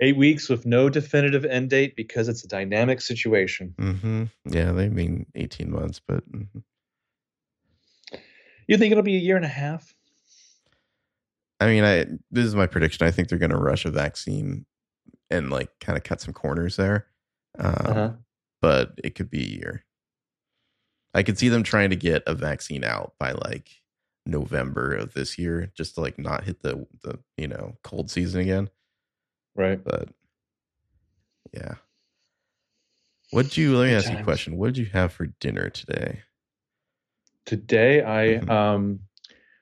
eight 0.00 0.16
weeks 0.16 0.48
with 0.48 0.66
no 0.66 0.88
definitive 0.88 1.44
end 1.44 1.70
date 1.70 1.94
because 1.96 2.28
it's 2.28 2.44
a 2.44 2.48
dynamic 2.48 3.00
situation. 3.00 3.74
Mm-hmm. 3.78 4.24
Yeah, 4.46 4.72
they 4.72 4.88
mean 4.88 5.26
18 5.34 5.70
months, 5.70 6.00
but 6.06 6.30
mhm. 6.30 6.62
You 8.66 8.78
think 8.78 8.92
it'll 8.92 9.04
be 9.04 9.16
a 9.16 9.20
year 9.20 9.36
and 9.36 9.44
a 9.44 9.48
half? 9.48 9.94
I 11.60 11.66
mean, 11.66 11.84
I 11.84 12.06
this 12.30 12.44
is 12.44 12.54
my 12.54 12.66
prediction. 12.66 13.06
I 13.06 13.10
think 13.10 13.28
they're 13.28 13.38
going 13.38 13.50
to 13.50 13.58
rush 13.58 13.84
a 13.84 13.90
vaccine 13.90 14.66
and 15.30 15.50
like 15.50 15.70
kind 15.80 15.96
of 15.96 16.04
cut 16.04 16.20
some 16.20 16.34
corners 16.34 16.76
there. 16.76 17.06
Um, 17.58 17.74
Uh-huh. 17.74 18.10
But 18.60 18.98
it 19.04 19.14
could 19.14 19.28
be 19.28 19.42
a 19.42 19.56
year. 19.58 19.84
I 21.12 21.22
could 21.22 21.38
see 21.38 21.48
them 21.50 21.62
trying 21.62 21.90
to 21.90 21.96
get 21.96 22.22
a 22.26 22.34
vaccine 22.34 22.82
out 22.82 23.12
by 23.20 23.32
like 23.32 23.68
November 24.26 24.94
of 24.94 25.12
this 25.12 25.38
year, 25.38 25.70
just 25.76 25.94
to 25.94 26.00
like 26.00 26.18
not 26.18 26.44
hit 26.44 26.62
the 26.62 26.86
the 27.02 27.18
you 27.36 27.46
know 27.46 27.76
cold 27.84 28.10
season 28.10 28.40
again. 28.40 28.70
Right. 29.54 29.82
But 29.82 30.08
yeah, 31.52 31.74
what'd 33.30 33.56
you? 33.56 33.76
Let 33.76 33.86
me 33.88 33.94
ask 33.94 34.10
you 34.10 34.18
a 34.18 34.24
question. 34.24 34.56
What 34.56 34.68
did 34.74 34.78
you 34.78 34.86
have 34.86 35.12
for 35.12 35.26
dinner 35.26 35.70
today? 35.70 36.22
Today 37.46 38.02
I 38.02 38.38
Mhm. 38.40 38.50
um 38.50 39.00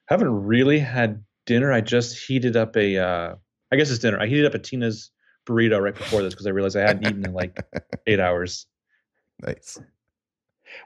haven't 0.06 0.30
really 0.44 0.78
had 0.78 1.24
dinner. 1.46 1.72
I 1.72 1.80
just 1.80 2.16
heated 2.26 2.56
up 2.56 2.76
a 2.76 2.96
uh 2.98 3.34
I 3.70 3.76
guess 3.76 3.90
it's 3.90 3.98
dinner. 4.00 4.20
I 4.20 4.26
heated 4.26 4.46
up 4.46 4.54
a 4.54 4.58
Tina's 4.58 5.10
burrito 5.46 5.80
right 5.80 5.96
before 5.96 6.22
this 6.22 6.34
because 6.34 6.46
I 6.46 6.50
realized 6.50 6.76
I 6.76 6.82
hadn't 6.82 7.04
eaten 7.04 7.24
in 7.24 7.32
like 7.32 7.58
eight 8.06 8.20
hours. 8.20 8.66
Nice. 9.40 9.80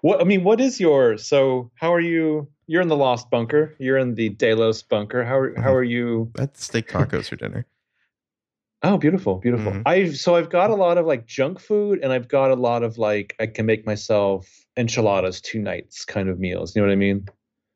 What 0.01 0.21
I 0.21 0.25
mean, 0.25 0.43
what 0.43 0.61
is 0.61 0.81
your 0.81 1.19
so 1.19 1.71
how 1.77 1.93
are 1.95 2.01
you 2.01 2.49
you're 2.67 2.83
in 2.83 2.89
the 2.89 2.97
lost 2.97 3.31
bunker, 3.31 3.75
you're 3.79 3.99
in 3.99 4.15
the 4.15 4.31
Delos 4.31 4.83
bunker. 4.83 5.23
How 5.25 5.39
are 5.39 5.55
how 5.61 5.71
Mhm. 5.71 5.75
are 5.75 5.85
you 5.85 6.33
I 6.39 6.41
had 6.43 6.57
steak 6.57 6.89
tacos 6.89 7.29
for 7.29 7.37
dinner. 7.37 7.67
Oh, 8.87 8.97
beautiful, 8.99 9.39
beautiful. 9.39 9.73
Mhm. 9.73 9.83
I've 9.85 10.17
so 10.17 10.37
I've 10.37 10.49
got 10.49 10.71
a 10.71 10.77
lot 10.77 10.97
of 10.97 11.07
like 11.07 11.27
junk 11.27 11.59
food 11.59 11.99
and 12.05 12.13
I've 12.13 12.29
got 12.29 12.53
a 12.53 12.55
lot 12.55 12.85
of 12.85 12.99
like 12.99 13.35
I 13.41 13.49
can 13.49 13.67
make 13.67 13.85
myself 13.85 14.49
enchiladas 14.77 15.41
two 15.41 15.59
nights 15.61 16.05
kind 16.05 16.29
of 16.29 16.39
meals. 16.39 16.77
You 16.77 16.83
know 16.83 16.87
what 16.87 16.93
I 16.93 16.97
mean? 16.97 17.27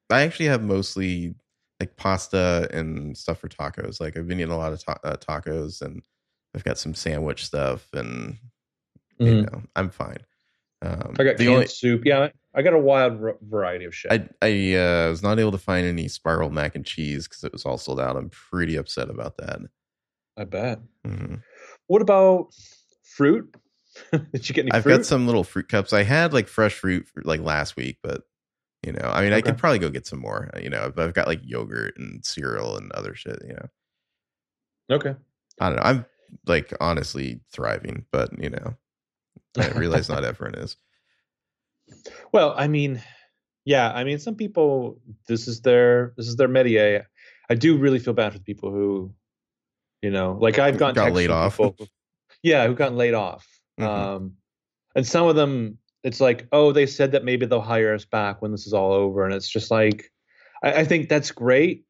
I 0.09 0.23
actually 0.23 0.47
have 0.47 0.63
mostly 0.63 1.35
like 1.81 1.97
pasta 1.97 2.69
and 2.73 3.19
stuff 3.19 3.41
for 3.41 3.49
tacos. 3.49 4.01
Like 4.01 4.17
I've 4.17 4.29
been 4.29 4.39
eating 4.39 4.53
a 4.53 4.57
lot 4.57 4.73
of 4.73 4.85
ta- 4.85 5.01
uh, 5.03 5.17
tacos, 5.17 5.83
and 5.83 6.01
I've 6.55 6.63
got 6.63 6.79
some 6.79 6.95
sandwich 6.95 7.45
stuff, 7.45 7.89
and 7.93 8.39
you 9.19 9.33
Mhm. 9.35 9.53
know 9.53 9.63
I'm 9.75 9.91
fine. 9.91 10.19
Um, 10.83 11.17
I 11.19 11.25
got 11.25 11.39
the 11.39 11.45
canned 11.47 11.55
only 11.55 11.67
soup. 11.67 12.03
Yeah, 12.05 12.29
I 12.55 12.63
got 12.63 12.73
a 12.73 12.79
wild 12.79 13.19
v- 13.19 13.33
variety 13.43 13.85
of 13.85 13.97
shit. 13.97 14.13
I 14.13 14.29
I 14.43 14.75
uh, 14.77 15.11
was 15.11 15.25
not 15.25 15.41
able 15.41 15.53
to 15.53 15.59
find 15.59 15.89
any 15.89 16.07
spiral 16.07 16.51
mac 16.51 16.77
and 16.77 16.87
cheese 16.87 17.27
because 17.27 17.43
it 17.43 17.53
was 17.53 17.65
all 17.65 17.79
sold 17.79 17.99
out. 17.99 18.17
I'm 18.17 18.31
pretty 18.31 18.77
upset 18.77 19.11
about 19.11 19.37
that. 19.39 19.59
I 20.41 20.45
bet. 20.45 20.81
hmm 21.05 21.37
What 21.87 22.01
about 22.03 22.55
fruit? 23.05 23.55
Did 24.33 24.49
you 24.49 24.55
get 24.55 24.63
any 24.63 24.73
I've 24.73 24.85
fruit? 24.85 24.97
got 24.99 25.07
some 25.07 25.27
little 25.27 25.45
fruit 25.45 25.69
cups. 25.69 25.93
I 25.93 26.03
had 26.03 26.33
like 26.33 26.49
fresh 26.49 26.75
fruit 26.75 27.07
for, 27.07 27.23
like 27.25 27.41
last 27.41 27.77
week, 27.77 27.99
but 28.03 28.23
you 28.85 28.93
know, 28.93 29.11
I 29.13 29.23
mean, 29.23 29.35
I 29.35 29.43
could 29.43 29.59
probably 29.59 29.79
go 29.79 29.91
get 29.91 30.07
some 30.07 30.21
more. 30.21 30.49
You 30.61 30.71
know, 30.71 30.91
but 30.95 31.07
I've 31.07 31.15
got 31.15 31.27
like 31.27 31.41
yogurt 31.43 31.99
and 31.99 32.25
cereal 32.25 32.79
and 32.79 32.91
other 32.93 33.15
shit. 33.15 33.39
You 33.47 33.55
know. 33.55 34.97
Okay. 34.97 35.15
I 35.61 35.69
don't 35.69 35.77
know. 35.77 35.83
I'm 35.83 36.07
like 36.47 36.73
honestly 36.81 37.41
thriving, 37.53 38.07
but 38.11 38.31
you 38.43 38.49
know, 38.49 38.77
I 39.59 39.69
realize 39.73 40.09
not 40.09 40.25
everyone 40.31 40.55
is. 40.55 40.77
Well, 42.33 42.55
I 42.57 42.69
mean, 42.69 43.03
yeah, 43.67 43.93
I 43.93 44.05
mean, 44.05 44.19
some 44.19 44.37
people 44.37 44.99
this 45.29 45.47
is 45.47 45.61
their 45.61 46.15
this 46.17 46.29
is 46.29 46.37
their 46.37 46.49
métier. 46.49 47.05
I 47.51 47.55
do 47.55 47.77
really 47.77 47.99
feel 47.99 48.15
bad 48.15 48.33
for 48.33 48.39
the 48.39 48.45
people 48.45 48.71
who, 48.71 49.13
you 50.03 50.11
know, 50.11 50.37
like 50.41 50.59
I've 50.59 50.79
gotten 50.79 50.95
Got 50.95 51.13
laid 51.13 51.31
off. 51.31 51.57
people 51.59 51.77
yeah, 52.43 52.67
who've 52.67 52.77
gotten 52.77 52.97
laid 52.97 53.15
off. 53.15 53.47
Mhm. 53.79 53.87
Um, 53.87 54.37
and 54.97 55.07
some 55.07 55.27
of 55.29 55.37
them, 55.37 55.79
it's 56.03 56.21
like, 56.21 56.49
oh, 56.53 56.73
they 56.73 56.87
said 56.87 57.13
that 57.13 57.25
maybe 57.25 57.45
they'll 57.47 57.61
hire 57.61 57.95
us 57.95 58.05
back 58.05 58.41
when 58.41 58.51
this 58.51 58.67
is 58.67 58.73
all 58.73 58.93
over, 58.93 59.25
and 59.25 59.35
it's 59.35 59.49
just 59.49 59.71
like, 59.71 60.11
I, 60.63 60.73
I 60.81 60.85
think 60.85 61.09
that's 61.09 61.31
great 61.31 61.85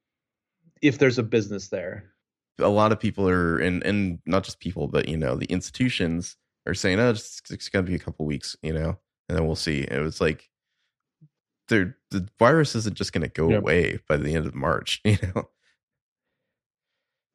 if 0.83 0.99
there's 0.99 1.19
a 1.19 1.23
business 1.23 1.69
there. 1.69 2.11
A 2.59 2.69
lot 2.69 2.93
of 2.93 2.99
people 3.01 3.29
are, 3.29 3.59
and 3.59 3.83
and 3.85 4.19
not 4.27 4.43
just 4.45 4.61
people, 4.61 4.89
but 4.89 5.09
you 5.09 5.17
know, 5.17 5.37
the 5.37 5.47
institutions 5.47 6.37
are 6.67 6.75
saying, 6.75 6.99
"Oh, 7.01 7.11
it's, 7.11 7.41
it's 7.51 7.69
gonna 7.69 7.87
be 7.87 7.95
a 7.95 7.99
couple 7.99 8.27
weeks," 8.27 8.57
you 8.63 8.73
know, 8.73 8.99
and 9.29 9.39
then 9.39 9.47
we'll 9.47 9.57
see. 9.57 9.81
It 9.81 10.01
was 10.01 10.21
like, 10.21 10.51
the 11.69 11.95
virus 12.39 12.75
isn't 12.75 12.97
just 12.97 13.13
gonna 13.13 13.29
go 13.29 13.49
Yep. 13.51 13.59
away 13.61 13.99
by 14.09 14.17
the 14.17 14.35
end 14.35 14.47
of 14.47 14.55
March, 14.55 15.01
you 15.05 15.17
know. 15.35 15.49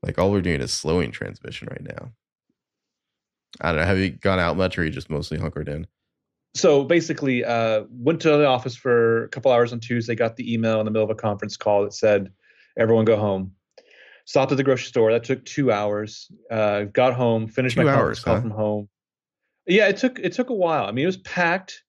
Like 0.05 0.19
all 0.19 0.31
we're 0.31 0.41
doing 0.41 0.61
is 0.61 0.71
slowing 0.71 1.11
transmission 1.11 1.67
right 1.69 1.83
now. 1.83 2.11
I 3.61 3.71
don't 3.71 3.81
know. 3.81 3.88
Have 3.88 3.97
you 3.97 4.11
gone 4.11 4.39
out 4.39 4.57
much, 4.57 4.77
or 4.77 4.81
are 4.81 4.85
you 4.85 4.91
just 4.91 5.09
mostly 5.09 5.38
hunkered 5.38 5.67
in? 5.67 5.88
so 6.55 6.85
basically 6.85 7.43
uh, 7.43 7.83
went 7.91 8.21
to 8.21 8.29
the 8.29 8.45
office 8.47 8.75
for 8.75 9.25
a 9.25 9.29
couple 9.29 9.51
hours 9.51 9.71
on 9.71 9.79
tuesday 9.79 10.16
got 10.16 10.35
the 10.38 10.51
email 10.51 10.79
in 10.79 10.85
the 10.85 10.91
middle 10.91 11.03
of 11.03 11.11
a 11.11 11.16
conference 11.16 11.55
call 11.57 11.83
that 11.83 11.93
said 11.93 12.31
everyone 12.79 13.05
go 13.05 13.17
home 13.17 13.51
stopped 14.25 14.51
at 14.51 14.57
the 14.57 14.63
grocery 14.63 14.88
store 14.88 15.11
that 15.11 15.23
took 15.23 15.43
two 15.45 15.71
hours 15.71 16.31
uh, 16.49 16.83
got 16.85 17.13
home 17.13 17.47
finished 17.47 17.75
Two 17.75 17.83
my 17.83 17.91
hours, 17.91 18.19
conference 18.19 18.23
call 18.23 18.35
huh? 18.35 18.41
from 18.41 18.51
home 18.51 18.89
yeah 19.67 19.87
it 19.87 19.97
took 19.97 20.17
it 20.19 20.33
took 20.33 20.49
a 20.49 20.53
while 20.53 20.85
i 20.85 20.91
mean 20.91 21.03
it 21.03 21.07
was 21.07 21.17
packed 21.17 21.83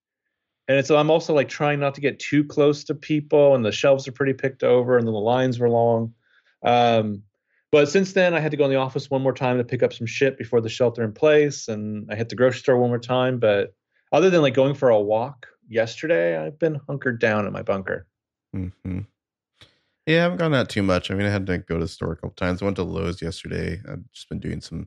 and 0.69 0.85
so 0.85 0.97
i'm 0.97 1.11
also 1.11 1.33
like 1.33 1.49
trying 1.49 1.81
not 1.81 1.95
to 1.95 2.01
get 2.01 2.19
too 2.19 2.45
close 2.45 2.85
to 2.85 2.95
people 2.95 3.55
and 3.55 3.65
the 3.65 3.73
shelves 3.73 4.07
are 4.07 4.13
pretty 4.13 4.35
picked 4.35 4.65
over 4.65 4.99
and 4.99 5.07
then 5.07 5.15
the 5.15 5.21
lines 5.21 5.59
were 5.59 5.71
long 5.71 6.13
um, 6.65 7.23
but 7.73 7.89
since 7.89 8.13
then 8.13 8.35
i 8.35 8.41
had 8.41 8.51
to 8.51 8.57
go 8.57 8.65
in 8.65 8.71
the 8.71 8.77
office 8.77 9.11
one 9.11 9.23
more 9.23 9.33
time 9.33 9.59
to 9.59 9.65
pick 9.65 9.83
up 9.83 9.93
some 9.93 10.07
shit 10.07 10.39
before 10.39 10.61
the 10.61 10.69
shelter 10.69 11.03
in 11.05 11.13
place 11.13 11.69
and 11.69 12.09
i 12.11 12.15
hit 12.15 12.29
the 12.29 12.37
grocery 12.37 12.61
store 12.61 12.79
one 12.79 12.91
more 12.91 12.99
time 12.99 13.39
but 13.39 13.75
other 14.13 14.31
than 14.31 14.43
like 14.43 14.55
going 14.55 14.75
for 14.75 14.89
a 14.89 15.01
walk 15.01 15.47
yesterday, 15.69 16.39
I've 16.39 16.61
been 16.61 16.81
hunkered 16.89 17.19
down 17.21 17.45
in 17.45 17.53
my 17.53 17.63
bunker. 17.63 18.07
hmm 18.53 18.69
Yeah, 20.07 20.19
I 20.19 20.23
haven't 20.23 20.39
gone 20.39 20.55
out 20.55 20.69
too 20.69 20.85
much. 20.85 21.11
I 21.11 21.15
mean, 21.15 21.27
I 21.27 21.31
had 21.31 21.45
to 21.49 21.59
go 21.59 21.75
to 21.75 21.81
the 21.85 21.89
store 21.89 22.13
a 22.13 22.17
couple 22.17 22.31
times. 22.31 22.63
I 22.63 22.67
went 22.67 22.77
to 22.77 22.85
Lowe's 22.85 23.21
yesterday. 23.21 23.81
I've 23.91 24.05
just 24.13 24.29
been 24.29 24.39
doing 24.39 24.61
some, 24.61 24.87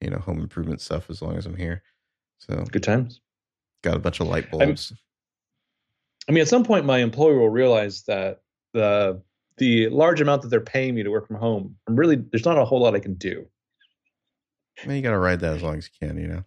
you 0.00 0.08
know, 0.08 0.18
home 0.18 0.38
improvement 0.38 0.80
stuff 0.80 1.10
as 1.10 1.20
long 1.20 1.36
as 1.36 1.46
I'm 1.46 1.56
here. 1.56 1.82
So 2.38 2.62
Good 2.70 2.84
times. 2.84 3.20
got 3.82 3.96
a 3.96 3.98
bunch 3.98 4.20
of 4.20 4.28
light 4.28 4.44
I'm- 4.52 4.68
bulbs. 4.68 4.92
I 6.28 6.32
mean, 6.32 6.42
at 6.42 6.48
some 6.48 6.62
point, 6.64 6.84
my 6.86 6.98
employer 6.98 7.40
will 7.40 7.48
realize 7.50 8.04
that 8.04 8.40
the 8.72 9.20
the 9.58 9.88
large 9.88 10.20
amount 10.20 10.42
that 10.42 10.48
they're 10.48 10.60
paying 10.60 10.94
me 10.94 11.02
to 11.02 11.10
work 11.10 11.26
from 11.26 11.36
home, 11.36 11.76
I'm 11.88 11.96
really 11.96 12.16
there's 12.16 12.44
not 12.44 12.58
a 12.58 12.64
whole 12.64 12.80
lot 12.80 12.94
I 12.94 13.00
can 13.00 13.14
do. 13.14 13.46
Well, 14.86 14.96
you 14.96 15.02
got 15.02 15.10
to 15.10 15.18
ride 15.18 15.40
that 15.40 15.54
as 15.56 15.62
long 15.62 15.76
as 15.76 15.88
you 15.92 16.06
can, 16.08 16.16
you 16.18 16.26
know. 16.26 16.44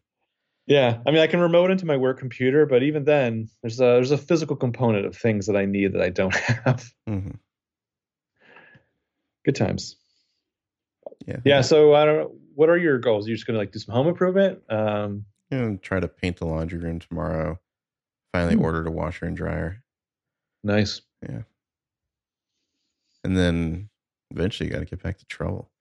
Yeah, 0.66 1.00
I 1.06 1.12
mean, 1.12 1.20
I 1.20 1.28
can 1.28 1.42
remote 1.42 1.72
into 1.72 1.86
my 1.86 1.98
work 1.98 2.18
computer, 2.20 2.66
but 2.66 2.84
even 2.84 3.04
then, 3.04 3.50
there's 3.62 3.80
a 3.80 3.84
there's 3.84 4.12
a 4.12 4.18
physical 4.18 4.56
component 4.56 5.06
of 5.06 5.16
things 5.16 5.48
that 5.48 5.58
I 5.58 5.66
need 5.66 5.94
that 5.94 6.02
I 6.02 6.10
don't 6.10 6.34
have. 6.66 6.86
hmm 7.08 7.32
Good 9.46 9.56
times. 9.56 9.98
Yeah. 11.28 11.38
Yeah. 11.44 11.62
So 11.62 11.94
I 11.94 12.06
don't. 12.06 12.18
know. 12.18 12.36
What 12.56 12.70
are 12.70 12.78
your 12.78 12.98
goals? 13.00 13.28
You're 13.28 13.36
just 13.36 13.46
gonna 13.46 13.60
like 13.60 13.72
do 13.72 13.80
some 13.80 13.94
home 13.94 14.08
improvement? 14.08 14.62
Um, 14.70 15.26
know, 15.52 15.78
try 15.82 16.00
to 16.00 16.08
paint 16.08 16.38
the 16.38 16.46
laundry 16.46 16.80
room 16.80 17.00
tomorrow. 17.00 17.60
Finally 18.32 18.56
Hmm. 18.56 18.62
ordered 18.64 18.88
a 18.88 18.92
washer 18.92 19.26
and 19.26 19.36
dryer. 19.36 19.84
nice. 20.64 21.02
And 23.24 23.38
then 23.38 23.90
eventually 24.32 24.70
got 24.70 24.80
to 24.80 24.86
get 24.86 25.02
back 25.02 25.18
to 25.20 25.26
trouble. 25.26 25.72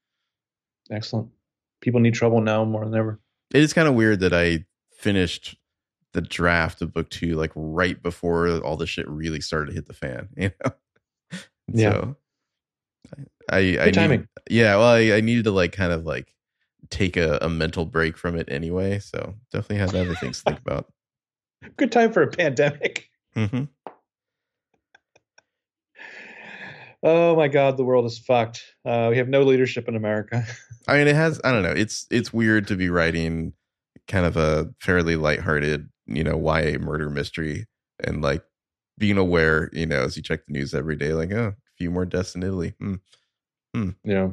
Excellent. 0.91 1.29
People 1.81 2.01
need 2.01 2.15
trouble 2.15 2.41
now 2.41 2.65
more 2.65 2.85
than 2.85 2.95
ever. 2.95 3.21
It 3.53 3.63
is 3.63 3.73
kind 3.73 3.89
of 3.89 3.95
weird 3.95 4.21
that 4.21 4.33
I 4.33 4.65
finished 4.97 5.57
the 6.13 6.21
draft 6.21 6.83
of 6.83 6.93
book 6.93 7.09
two 7.11 7.35
like 7.37 7.51
right 7.55 8.01
before 8.03 8.49
all 8.61 8.77
the 8.77 8.87
shit 8.87 9.09
really 9.09 9.41
started 9.41 9.69
to 9.69 9.73
hit 9.73 9.87
the 9.87 9.95
fan, 9.95 10.29
you 10.37 10.51
know? 10.65 10.73
Yeah. 11.73 11.91
So 11.93 12.17
I, 13.51 13.57
I, 13.57 13.59
I 13.59 13.91
Good 13.91 14.09
need- 14.11 14.29
yeah, 14.51 14.77
well, 14.77 14.89
I, 14.89 15.13
I 15.17 15.21
needed 15.21 15.45
to 15.45 15.51
like 15.51 15.73
kind 15.73 15.93
of 15.93 16.05
like 16.05 16.35
take 16.91 17.17
a, 17.17 17.39
a 17.41 17.49
mental 17.49 17.87
break 17.87 18.17
from 18.17 18.37
it 18.37 18.49
anyway. 18.51 18.99
So 18.99 19.35
definitely 19.53 19.77
had 19.79 19.95
other 19.95 20.15
things 20.15 20.39
to 20.39 20.51
think 20.51 20.61
about. 20.61 20.93
Good 21.77 21.91
time 21.93 22.13
for 22.13 22.23
a 22.23 22.29
pandemic. 22.29 23.09
hmm 23.35 23.65
Oh 27.03 27.35
my 27.35 27.49
God, 27.49 27.77
the 27.77 27.85
world 27.85 28.05
is 28.05 28.19
fucked. 28.19 28.63
Uh, 28.85 29.09
we 29.11 29.17
have 29.19 29.29
no 29.29 29.43
leadership 29.43 29.89
in 29.89 29.97
America. 29.97 30.47
I 30.89 30.99
mean, 30.99 31.09
it 31.09 31.17
has. 31.17 31.41
I 31.43 31.51
don't 31.51 31.63
know. 31.63 31.73
It's 31.73 32.07
it's 32.11 32.33
weird 32.33 32.69
to 32.69 32.77
be 32.77 32.91
writing 32.91 33.55
kind 34.09 34.27
of 34.27 34.37
a 34.37 34.73
fairly 34.81 35.17
lighthearted, 35.17 35.89
you 36.07 36.23
know, 36.23 36.39
YA 36.39 36.79
murder 36.79 37.11
mystery, 37.11 37.67
and 38.05 38.23
like 38.23 38.45
being 38.99 39.19
aware, 39.19 39.69
you 39.73 39.87
know, 39.87 40.03
as 40.03 40.17
you 40.17 40.23
check 40.23 40.47
the 40.47 40.53
news 40.53 40.75
every 40.75 40.97
day, 40.97 41.13
like, 41.13 41.33
oh, 41.33 41.55
a 41.57 41.77
few 41.77 41.91
more 41.91 42.05
deaths 42.05 42.35
in 42.35 42.43
Italy. 42.43 42.75
Hmm. 42.79 43.91
yeah. 44.05 44.29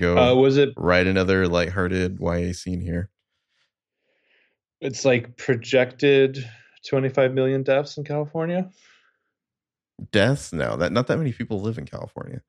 Go 0.00 0.18
Uh, 0.18 0.34
was 0.34 0.58
it? 0.58 0.70
write 0.76 1.06
another 1.06 1.48
lighthearted 1.48 2.18
YA 2.20 2.52
scene 2.52 2.80
here. 2.80 3.10
It's 4.80 5.04
like 5.04 5.36
projected 5.36 6.48
25 6.88 7.32
million 7.32 7.62
deaths 7.62 7.96
in 7.96 8.04
California. 8.04 8.70
Deaths? 10.12 10.52
now. 10.52 10.76
that 10.76 10.92
not 10.92 11.06
that 11.08 11.18
many 11.18 11.32
people 11.32 11.60
live 11.60 11.78
in 11.78 11.84
California. 11.86 12.42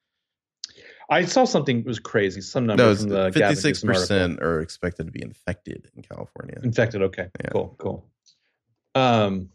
I 1.10 1.26
saw 1.26 1.46
something 1.46 1.84
was 1.84 1.98
crazy. 2.00 2.42
Some 2.42 2.68
number 2.68 2.84
No, 2.96 3.32
fifty 3.32 3.56
six 3.56 3.82
percent 3.82 4.42
are 4.44 4.60
expected 4.62 5.08
to 5.08 5.12
be 5.12 5.24
infected 5.24 5.90
in 5.96 6.04
California. 6.04 6.60
infected. 6.64 7.02
Okay, 7.02 7.30
Yeah. 7.44 7.50
cool, 7.50 7.76
cool. 7.80 8.10
Um, 8.96 9.50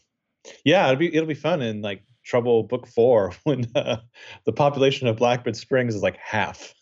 yeah, 0.65 0.87
it'll 0.87 0.97
be 0.99 1.15
it'll 1.15 1.29
be 1.29 1.35
fun 1.35 1.63
in 1.63 1.81
like 1.81 2.03
Trouble 2.25 2.65
Book 2.65 2.87
Four 2.89 3.33
when 3.45 3.67
uh, 3.77 3.99
the 4.45 4.53
population 4.53 5.07
of 5.07 5.17
Blackbird 5.17 5.57
Springs 5.57 5.95
is 5.95 6.03
like 6.03 6.17
half. 6.17 6.75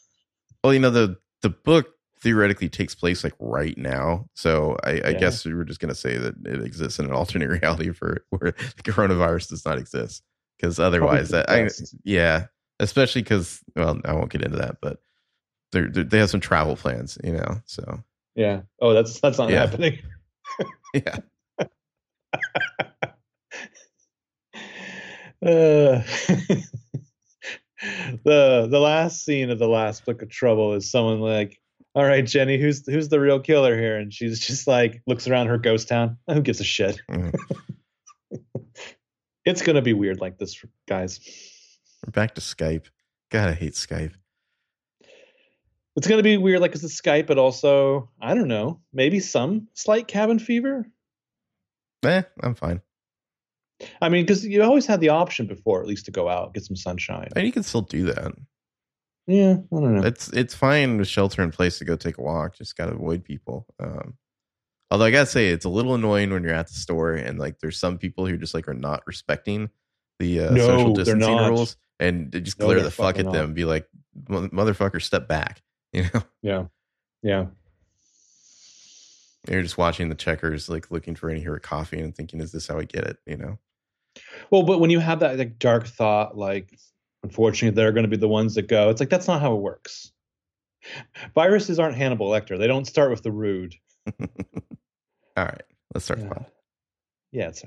Well, 0.65 0.73
you 0.73 0.81
know 0.81 0.91
the 0.91 1.17
the 1.43 1.51
book 1.51 1.89
theoretically 2.23 2.69
takes 2.69 2.95
place 2.95 3.25
like 3.25 3.35
right 3.41 3.77
now, 3.77 4.27
so 4.35 4.77
I, 4.85 4.91
I 4.91 4.95
Yeah. 4.95 5.13
guess 5.19 5.45
we 5.45 5.53
were 5.55 5.65
just 5.65 5.81
gonna 5.81 5.95
say 5.95 6.17
that 6.17 6.35
it 6.47 6.63
exists 6.63 6.99
in 6.99 7.05
an 7.07 7.13
alternate 7.13 7.49
reality 7.63 7.93
for 7.93 8.25
where 8.31 8.53
the 8.53 8.83
coronavirus 8.83 9.51
does 9.51 9.65
not 9.67 9.79
exist. 9.79 10.23
Because 10.59 10.79
otherwise, 10.79 11.31
that 11.31 11.51
I, 11.51 11.69
yeah, 12.05 12.47
especially 12.79 13.23
because 13.23 13.61
well, 13.75 14.01
I 14.05 14.13
won't 14.13 14.31
get 14.31 14.43
into 14.43 14.59
that, 14.59 14.77
but 14.81 15.01
they're, 15.73 15.89
they're, 15.89 16.05
they 16.05 16.19
have 16.19 16.31
some 16.31 16.41
travel 16.41 16.77
plans, 16.77 17.19
you 17.25 17.33
know. 17.33 17.61
So 17.67 18.03
Yeah. 18.35 18.63
Oh, 18.81 18.95
that's 18.95 19.21
that's 19.21 19.39
not 19.39 19.51
Yeah. 19.51 19.61
happening. 19.67 19.99
yeah, 20.95 21.17
Uh, 25.45 26.03
the 28.25 28.69
the 28.71 28.79
last 28.79 29.25
scene 29.25 29.51
of 29.51 29.59
the 29.59 29.67
last 29.67 30.05
book 30.05 30.23
of 30.23 30.31
trouble 30.31 30.75
is 30.75 30.89
someone 30.89 31.19
like 31.21 31.59
all 31.97 32.05
right 32.05 32.25
jenny 32.27 32.57
who's 32.57 32.87
who's 32.87 33.09
the 33.09 33.19
real 33.19 33.41
killer 33.41 33.77
here 33.77 33.97
and 33.99 34.15
she's 34.15 34.39
just 34.39 34.69
like 34.69 35.03
looks 35.09 35.27
around 35.27 35.49
her 35.49 35.59
ghost 35.59 35.89
town 35.89 36.17
who 36.29 36.41
gives 36.41 36.61
a 36.61 36.65
shit 36.65 37.01
Mhm. 37.11 37.35
It's 39.45 39.63
gonna 39.63 39.83
be 39.83 39.93
weird 39.93 40.21
like 40.21 40.39
this 40.39 40.65
guys 40.89 41.21
we're 42.07 42.11
back 42.11 42.35
to 42.35 42.41
Skype. 42.41 42.87
God, 43.31 43.49
I 43.49 43.53
hate 43.53 43.75
Skype. 43.75 44.13
it's 45.97 46.07
gonna 46.09 46.23
be 46.23 46.37
weird 46.37 46.61
like 46.61 46.75
it's 46.75 46.85
a 46.85 46.89
skype 46.89 47.27
but 47.27 47.39
also 47.39 48.09
i 48.21 48.35
don't 48.35 48.49
know 48.49 48.81
maybe 48.93 49.21
some 49.21 49.69
slight 49.75 50.07
cabin 50.09 50.39
fever 50.39 50.87
Eh, 52.05 52.23
I'm 52.43 52.55
fine. 52.55 52.81
i 54.01 54.09
mean 54.09 54.25
because 54.25 54.45
you 54.45 54.63
always 54.63 54.87
had 54.87 55.01
the 55.01 55.11
option 55.11 55.47
before 55.47 55.81
at 55.81 55.87
least 55.87 56.07
to 56.07 56.11
go 56.11 56.29
out 56.29 56.55
get 56.55 56.65
some 56.65 56.77
sunshine 56.77 57.29
And 57.37 57.47
you 57.47 57.53
can 57.53 57.63
still 57.63 57.83
do 57.83 58.05
that. 58.07 58.33
yeah 59.27 59.53
i 59.73 59.77
don't 59.77 59.97
know 59.97 60.03
It's 60.07 60.29
it's 60.31 60.55
fine 60.55 60.99
with 60.99 61.09
shelter 61.09 61.43
in 61.43 61.51
place 61.53 61.79
to 61.79 61.85
go 61.85 61.95
take 61.97 62.19
a 62.19 62.23
walk. 62.23 62.57
Just 62.57 62.77
gotta 62.77 62.93
avoid 62.93 63.25
people. 63.25 63.67
Um, 63.79 64.15
although 64.93 65.07
I 65.07 65.11
gotta 65.11 65.27
say, 65.27 65.49
it's 65.49 65.65
a 65.65 65.71
little 65.71 65.95
annoying 65.95 66.31
when 66.31 66.43
you're 66.45 66.53
at 66.53 66.69
the 66.69 66.75
store 66.75 67.15
and 67.15 67.39
like 67.39 67.59
there's 67.61 67.79
some 67.79 67.97
people 67.97 68.27
who 68.27 68.37
just 68.37 68.53
like 68.53 68.69
are 68.69 68.75
not 68.75 69.03
respecting 69.07 69.71
the 70.19 70.41
uh, 70.41 70.51
No, 70.51 70.67
social 70.67 70.93
distancing 70.93 71.37
rules 71.39 71.77
and 71.99 72.31
they 72.31 72.41
just 72.43 72.59
No, 72.61 72.67
glare 72.67 72.83
the 72.83 72.91
fuck 72.91 73.19
at 73.19 73.25
them, 73.25 73.33
not. 73.33 73.45
and 73.45 73.55
be 73.55 73.65
like, 73.65 73.89
"Motherfucker, 74.29 75.01
step 75.03 75.27
back!" 75.27 75.63
You 75.95 76.05
know, 76.15 76.23
yeah 76.43 76.65
yeah 77.23 77.47
you're 79.49 79.63
just 79.63 79.77
watching 79.77 80.09
the 80.09 80.15
checkers, 80.15 80.69
like 80.69 80.91
looking 80.91 81.15
for 81.17 81.29
any 81.29 81.41
here 81.41 81.55
at 81.55 81.63
coffee 81.63 82.01
and 82.01 82.15
thinking, 82.15 82.41
"Is 82.41 82.53
this 82.53 82.69
how 82.69 82.79
I 82.79 82.85
get 82.85 83.05
it?" 83.05 83.19
You 83.27 83.37
know. 83.37 83.59
Well, 84.51 84.63
but 84.63 84.79
when 84.79 84.91
you 84.91 85.01
have 85.01 85.21
that 85.21 85.37
like 85.39 85.59
dark 85.59 85.87
thought, 85.87 86.37
like 86.37 86.79
unfortunately 87.25 87.75
they're 87.75 87.93
going 87.93 88.05
to 88.05 88.09
be 88.09 88.17
the 88.17 88.29
ones 88.29 88.55
that 88.55 88.69
go. 88.69 88.89
It's 88.89 89.01
like 89.01 89.11
that's 89.11 89.27
not 89.29 89.41
how 89.41 89.55
it 89.55 89.61
works. 89.61 90.13
Viruses 91.35 91.79
aren't 91.79 91.97
Hannibal 91.97 92.31
Lecter. 92.31 92.59
They 92.59 92.67
don't 92.67 92.87
start 92.87 93.11
with 93.11 93.23
the 93.23 93.33
rude. 93.33 93.75
All 95.37 95.45
right, 95.45 95.63
let's 95.95 96.05
start 96.05 96.21
the 96.21 96.27
Yeah, 96.27 96.33
pod. 96.33 96.47
yeah 97.33 97.49
it's 97.49 97.63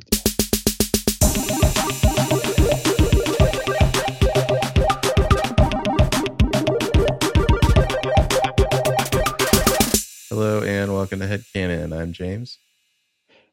Hello 10.29 10.61
and 10.63 10.93
welcome 10.93 11.19
to 11.19 11.25
Headcanon. 11.25 11.97
I'm 11.97 12.11
James. 12.13 12.59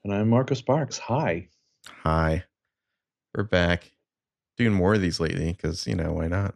and 0.04 0.12
I'm 0.12 0.28
Marco 0.28 0.54
Sparks. 0.54 0.98
Hi. 0.98 1.48
Hi, 2.02 2.44
we're 3.34 3.44
back 3.44 3.90
doing 4.58 4.72
more 4.74 4.94
of 4.94 5.00
these 5.00 5.20
lately 5.20 5.52
because 5.52 5.86
you 5.86 5.94
know 5.94 6.12
why 6.12 6.28
not? 6.28 6.54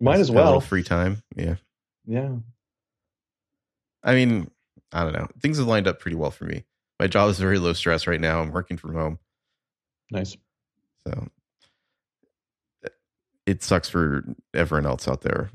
Might 0.00 0.20
as 0.20 0.28
have 0.28 0.36
a 0.36 0.38
little 0.38 0.52
well. 0.52 0.60
free 0.60 0.82
time. 0.82 1.22
Yeah. 1.34 1.54
Yeah. 2.06 2.34
I 4.02 4.14
mean, 4.14 4.50
I 4.92 5.02
don't 5.02 5.12
know. 5.12 5.28
Things 5.40 5.58
have 5.58 5.66
lined 5.66 5.88
up 5.88 5.98
pretty 6.00 6.16
well 6.16 6.30
for 6.30 6.44
me. 6.44 6.64
My 6.98 7.06
job 7.06 7.28
is 7.30 7.38
very 7.38 7.58
low 7.58 7.72
stress 7.72 8.06
right 8.06 8.20
now. 8.20 8.40
I'm 8.40 8.52
working 8.52 8.76
from 8.76 8.94
home. 8.94 9.18
Nice. 10.10 10.36
So 11.06 11.28
it 13.46 13.62
sucks 13.62 13.88
for 13.88 14.24
everyone 14.54 14.86
else 14.86 15.06
out 15.06 15.22
there 15.22 15.50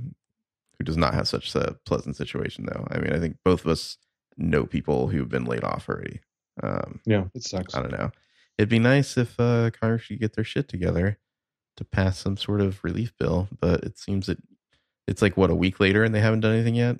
who 0.77 0.83
does 0.83 0.97
not 0.97 1.13
have 1.13 1.27
such 1.27 1.53
a 1.55 1.75
pleasant 1.85 2.15
situation, 2.15 2.65
though. 2.65 2.87
I 2.89 2.99
mean, 2.99 3.13
I 3.13 3.19
think 3.19 3.37
both 3.43 3.61
of 3.61 3.67
us 3.67 3.97
know 4.37 4.65
people 4.65 5.07
who've 5.07 5.29
been 5.29 5.45
laid 5.45 5.63
off 5.63 5.89
already. 5.89 6.21
Um, 6.63 7.01
Yeah, 7.05 7.25
it 7.33 7.43
sucks. 7.43 7.75
I 7.75 7.81
don't 7.81 7.91
know. 7.91 8.11
It'd 8.57 8.69
be 8.69 8.79
nice 8.79 9.17
if 9.17 9.39
uh, 9.39 9.71
Congress 9.71 10.07
could 10.07 10.19
get 10.19 10.33
their 10.33 10.43
shit 10.43 10.67
together 10.67 11.17
to 11.77 11.83
pass 11.83 12.19
some 12.19 12.37
sort 12.37 12.61
of 12.61 12.83
relief 12.83 13.13
bill, 13.17 13.47
but 13.59 13.83
it 13.83 13.97
seems 13.97 14.27
that 14.27 14.37
it's 15.07 15.21
like, 15.21 15.37
what, 15.37 15.49
a 15.49 15.55
week 15.55 15.79
later 15.79 16.03
and 16.03 16.13
they 16.13 16.19
haven't 16.19 16.41
done 16.41 16.53
anything 16.53 16.75
yet? 16.75 16.97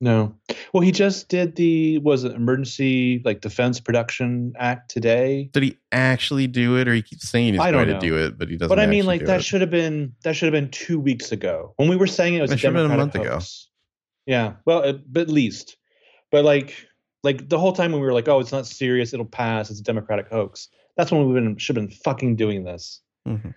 No. 0.00 0.32
Well, 0.72 0.82
he 0.82 0.92
just 0.92 1.28
did 1.28 1.56
the 1.56 1.98
was 1.98 2.22
it 2.22 2.32
emergency 2.32 3.20
like 3.24 3.40
defense 3.40 3.80
production 3.80 4.52
act 4.56 4.90
today. 4.90 5.50
Did 5.52 5.62
he 5.64 5.78
actually 5.90 6.46
do 6.46 6.76
it, 6.78 6.86
or 6.86 6.94
he 6.94 7.02
keeps 7.02 7.28
saying 7.28 7.54
he's 7.54 7.60
I 7.60 7.72
going 7.72 7.88
don't 7.88 8.00
to 8.00 8.06
know. 8.06 8.16
do 8.18 8.24
it, 8.26 8.38
but 8.38 8.48
he 8.48 8.56
doesn't? 8.56 8.68
But 8.68 8.78
I 8.78 8.86
mean, 8.86 9.06
like 9.06 9.24
that 9.26 9.42
should 9.44 9.60
have 9.60 9.70
been 9.70 10.14
that 10.22 10.36
should 10.36 10.46
have 10.46 10.52
been 10.52 10.70
two 10.70 11.00
weeks 11.00 11.32
ago 11.32 11.72
when 11.76 11.88
we 11.88 11.96
were 11.96 12.06
saying 12.06 12.34
it 12.34 12.40
was 12.40 12.50
That 12.50 12.56
a 12.56 12.58
should 12.58 12.74
have 12.74 12.84
been 12.88 12.92
a 12.92 12.96
month 12.96 13.14
ago. 13.16 13.30
hoax. 13.32 13.68
Yeah, 14.26 14.54
well, 14.66 14.84
at, 14.84 15.12
but 15.12 15.22
at 15.22 15.28
least, 15.30 15.76
but 16.30 16.44
like, 16.44 16.76
like 17.24 17.48
the 17.48 17.58
whole 17.58 17.72
time 17.72 17.90
when 17.92 18.00
we 18.00 18.06
were 18.06 18.12
like, 18.12 18.28
oh, 18.28 18.38
it's 18.40 18.52
not 18.52 18.66
serious, 18.66 19.12
it'll 19.14 19.24
pass, 19.24 19.70
it's 19.70 19.80
a 19.80 19.82
Democratic 19.82 20.28
hoax. 20.28 20.68
That's 20.96 21.10
when 21.10 21.24
we've 21.26 21.34
been 21.34 21.56
should 21.56 21.76
have 21.76 21.88
been 21.88 21.96
fucking 22.04 22.36
doing 22.36 22.62
this. 22.62 23.00
Mhm. 23.26 23.54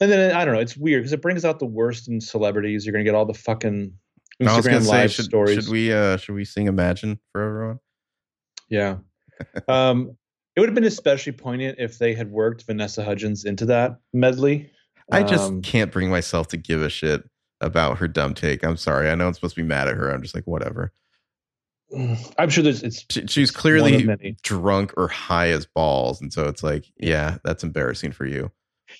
And 0.00 0.10
then 0.12 0.34
I 0.36 0.44
don't 0.44 0.54
know, 0.54 0.60
it's 0.60 0.76
weird 0.76 1.02
because 1.02 1.12
it 1.14 1.22
brings 1.22 1.44
out 1.44 1.58
the 1.58 1.64
worst 1.66 2.06
in 2.08 2.20
celebrities. 2.20 2.84
You're 2.84 2.92
gonna 2.92 3.04
get 3.04 3.14
all 3.14 3.24
the 3.24 3.32
fucking 3.34 3.76
I 3.76 3.86
was 3.86 3.92
gonna 3.92 3.94
Instagram 4.40 4.86
live 4.86 5.10
should, 5.10 5.24
stories. 5.24 5.64
should 5.64 5.72
we 5.72 5.92
uh 5.92 6.16
should 6.16 6.34
we 6.34 6.44
sing 6.44 6.66
Imagine 6.66 7.18
for 7.32 7.42
everyone? 7.42 7.78
Yeah. 8.68 8.96
um, 9.68 10.16
it 10.56 10.60
would 10.60 10.68
have 10.68 10.74
been 10.74 10.84
especially 10.84 11.32
poignant 11.32 11.78
if 11.78 11.98
they 11.98 12.14
had 12.14 12.30
worked 12.30 12.64
Vanessa 12.64 13.04
Hudgens 13.04 13.44
into 13.44 13.66
that 13.66 13.98
medley. 14.12 14.70
I 15.12 15.22
just 15.22 15.48
Um, 15.50 15.62
can't 15.62 15.90
bring 15.92 16.10
myself 16.10 16.48
to 16.48 16.56
give 16.56 16.82
a 16.82 16.88
shit 16.90 17.22
about 17.60 17.98
her 17.98 18.08
dumb 18.08 18.34
take. 18.34 18.64
I'm 18.64 18.76
sorry. 18.76 19.08
I 19.10 19.14
know 19.14 19.26
I'm 19.26 19.34
supposed 19.34 19.54
to 19.56 19.62
be 19.62 19.66
mad 19.66 19.88
at 19.88 19.96
her. 19.96 20.10
I'm 20.10 20.22
just 20.22 20.34
like 20.34 20.46
whatever. 20.46 20.92
I'm 22.38 22.48
sure 22.50 22.62
there's 22.62 22.82
it's 22.82 23.04
She, 23.10 23.26
she's 23.26 23.50
clearly 23.50 24.36
drunk 24.42 24.92
or 24.96 25.08
high 25.08 25.48
as 25.50 25.66
balls, 25.66 26.20
and 26.20 26.32
so 26.32 26.46
it's 26.48 26.62
like, 26.62 26.84
yeah, 26.98 27.38
that's 27.44 27.64
embarrassing 27.64 28.12
for 28.12 28.26
you. 28.26 28.50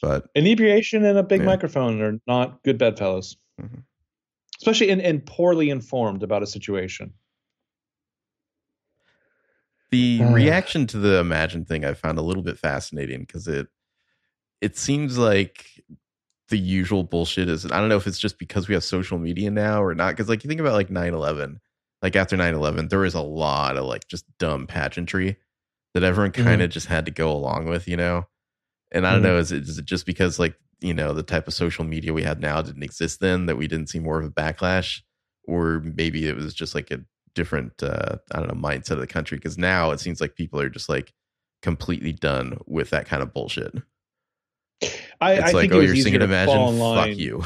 But 0.00 0.26
inebriation 0.34 1.04
and 1.04 1.18
a 1.18 1.22
big 1.22 1.40
Yeah. 1.40 1.46
microphone 1.46 2.00
are 2.02 2.18
not 2.26 2.62
good 2.62 2.78
bedfellows. 2.78 3.36
Mhm. 3.60 3.82
Especially 4.60 4.88
in, 4.88 5.00
and 5.00 5.24
poorly 5.24 5.70
informed 5.70 6.22
about 6.22 6.42
a 6.42 6.46
situation. 6.46 7.12
the 9.90 10.20
Uh. 10.20 10.24
reaction 10.24 10.86
to 10.88 10.98
the 10.98 11.18
Imagine 11.18 11.64
thing 11.64 11.84
I 11.84 11.94
found 11.94 12.18
a 12.18 12.22
little 12.22 12.42
bit 12.42 12.58
fascinating 12.58 13.20
because 13.20 13.48
it 13.48 13.68
it 14.60 14.76
seems 14.76 15.18
like 15.18 15.66
the 16.48 16.58
usual 16.58 17.04
bullshit 17.04 17.48
is 17.48 17.66
I 17.66 17.78
don't 17.80 17.88
know 17.88 17.96
if 17.96 18.06
it's 18.06 18.18
just 18.18 18.38
because 18.38 18.68
we 18.68 18.74
have 18.74 18.84
social 18.84 19.18
media 19.18 19.50
now 19.50 19.82
or 19.82 19.94
not 19.94 20.10
because 20.10 20.28
like 20.28 20.44
you 20.44 20.48
think 20.48 20.60
about 20.60 20.74
like 20.74 20.90
9/11 20.90 21.60
like 22.02 22.16
after 22.16 22.36
9/11 22.36 22.88
there 22.88 23.00
was 23.00 23.14
a 23.14 23.22
lot 23.22 23.76
of 23.76 23.84
like 23.84 24.08
just 24.08 24.24
dumb 24.38 24.66
pageantry 24.66 25.36
that 25.94 26.04
everyone 26.04 26.32
kind 26.32 26.62
of 26.62 26.70
just 26.70 26.86
had 26.86 27.06
to 27.06 27.10
go 27.12 27.30
along 27.32 27.66
with 27.68 27.88
you 27.88 27.96
know 27.96 28.24
and 28.92 29.06
I 29.06 29.12
don't 29.12 29.22
Mhm. 29.22 29.24
know 29.24 29.38
is 29.38 29.52
it, 29.52 29.62
is 29.64 29.78
it 29.78 29.84
just 29.86 30.06
because 30.06 30.38
like 30.38 30.56
you 30.80 30.94
know 30.94 31.12
the 31.12 31.22
type 31.22 31.48
of 31.48 31.54
social 31.54 31.84
media 31.84 32.12
we 32.12 32.22
have 32.22 32.40
now 32.40 32.62
didn't 32.62 32.82
exist 32.82 33.20
then 33.20 33.46
that 33.46 33.56
we 33.56 33.66
didn't 33.66 33.88
see 33.88 33.98
more 33.98 34.20
of 34.20 34.26
a 34.26 34.30
backlash 34.30 35.00
or 35.44 35.80
maybe 35.96 36.28
it 36.28 36.36
was 36.36 36.54
just 36.54 36.74
like 36.74 36.90
a 36.90 37.00
different 37.34 37.82
uh 37.82 38.16
i 38.32 38.38
don't 38.38 38.48
know 38.48 38.68
mindset 38.68 38.92
of 38.92 38.98
the 39.00 39.06
country 39.06 39.38
because 39.38 39.58
now 39.58 39.90
it 39.90 40.00
seems 40.00 40.20
like 40.20 40.34
people 40.34 40.60
are 40.60 40.68
just 40.68 40.88
like 40.88 41.12
completely 41.62 42.12
done 42.12 42.58
with 42.66 42.90
that 42.90 43.06
kind 43.06 43.22
of 43.22 43.32
bullshit 43.32 43.74
I, 45.20 45.32
it's 45.32 45.48
I 45.48 45.52
like 45.52 45.54
think 45.54 45.72
oh 45.72 45.76
it 45.76 45.78
was 45.78 45.86
you're 45.86 45.94
easier 45.96 46.04
singing 46.04 46.20
to 46.20 46.26
imagine 46.26 46.46
fall 46.46 46.70
in 46.70 46.78
line. 46.78 47.08
fuck 47.10 47.18
you 47.18 47.44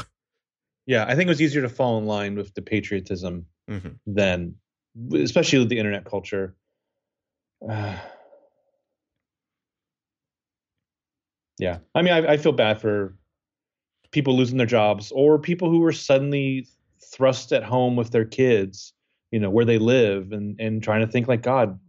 Yeah, 0.85 1.05
I 1.05 1.15
think 1.15 1.27
it 1.27 1.29
was 1.29 1.41
easier 1.41 1.61
to 1.61 1.69
fall 1.69 1.97
in 1.97 2.05
line 2.05 2.35
with 2.35 2.53
the 2.55 2.61
patriotism 2.61 3.45
Mhm. 3.69 3.97
then, 4.05 4.55
especially 5.13 5.59
with 5.59 5.69
the 5.69 5.79
internet 5.79 6.03
culture. 6.05 6.55
Uh, 7.67 7.97
yeah, 11.57 11.79
I 11.95 12.01
mean, 12.01 12.13
I, 12.13 12.33
I 12.33 12.37
feel 12.37 12.51
bad 12.51 12.81
for 12.81 13.15
people 14.13 14.37
losing 14.37 14.57
their 14.57 14.67
jobs 14.67 15.11
or 15.11 15.37
people 15.37 15.69
who 15.69 15.79
were 15.79 15.91
suddenly 15.91 16.67
thrust 17.03 17.51
at 17.51 17.63
home 17.63 17.97
with 17.97 18.11
their 18.11 18.23
kids, 18.23 18.93
you 19.31 19.39
know, 19.39 19.49
where 19.49 19.65
they 19.65 19.77
live, 19.77 20.31
and 20.31 20.59
and 20.59 20.81
trying 20.81 21.05
to 21.05 21.11
think 21.11 21.27
like, 21.27 21.41
God, 21.41 21.79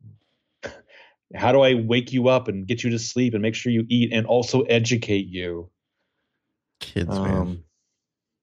how 1.34 1.52
do 1.52 1.60
I 1.60 1.74
wake 1.74 2.12
you 2.12 2.28
up 2.28 2.48
and 2.48 2.66
get 2.66 2.82
you 2.82 2.90
to 2.90 2.98
sleep 2.98 3.34
and 3.34 3.42
make 3.42 3.54
sure 3.54 3.70
you 3.70 3.86
eat 3.88 4.12
and 4.12 4.26
also 4.26 4.62
educate 4.62 5.28
you? 5.28 5.70
kids 6.80 7.08
man 7.08 7.36
Um, 7.36 7.64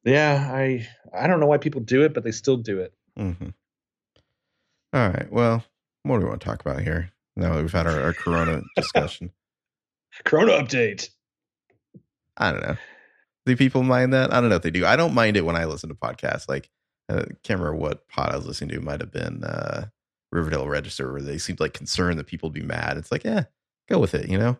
Yeah, 0.05 0.49
I 0.53 0.87
I 1.13 1.27
don't 1.27 1.39
know 1.39 1.47
why 1.47 1.57
people 1.57 1.81
do 1.81 2.03
it, 2.03 2.13
but 2.13 2.23
they 2.23 2.31
still 2.31 2.57
do 2.57 2.79
it. 2.79 2.93
Mm-hmm. 3.19 3.49
All 4.93 5.09
right. 5.09 5.31
Well, 5.31 5.63
what 6.03 6.17
do 6.17 6.23
we 6.23 6.29
want 6.29 6.41
to 6.41 6.45
talk 6.45 6.61
about 6.61 6.81
here? 6.81 7.11
Now 7.35 7.55
that 7.55 7.61
we've 7.61 7.71
had 7.71 7.87
our, 7.87 8.01
our 8.01 8.13
Corona 8.13 8.61
discussion. 8.75 9.31
Corona 10.25 10.53
update. 10.53 11.09
I 12.37 12.51
don't 12.51 12.61
know. 12.61 12.77
Do 13.45 13.55
people 13.55 13.83
mind 13.83 14.13
that? 14.13 14.33
I 14.33 14.39
don't 14.39 14.49
know 14.49 14.55
if 14.55 14.61
they 14.61 14.71
do. 14.71 14.85
I 14.85 14.95
don't 14.95 15.13
mind 15.13 15.37
it 15.37 15.45
when 15.45 15.55
I 15.55 15.65
listen 15.65 15.89
to 15.89 15.95
podcasts. 15.95 16.47
Like, 16.47 16.69
uh, 17.09 17.25
can't 17.43 17.59
remember 17.59 17.75
what 17.75 18.07
pod 18.07 18.31
I 18.31 18.35
was 18.35 18.45
listening 18.45 18.69
to. 18.69 18.75
It 18.75 18.83
might 18.83 19.01
have 19.01 19.11
been 19.11 19.43
uh, 19.43 19.87
Riverdale 20.31 20.67
Register, 20.67 21.11
where 21.11 21.21
they 21.21 21.37
seemed 21.37 21.59
like 21.59 21.73
concerned 21.73 22.19
that 22.19 22.27
people 22.27 22.49
would 22.49 22.53
be 22.53 22.61
mad. 22.61 22.97
It's 22.97 23.11
like, 23.11 23.23
yeah, 23.23 23.45
go 23.89 23.99
with 23.99 24.13
it. 24.13 24.29
You 24.29 24.37
know, 24.37 24.57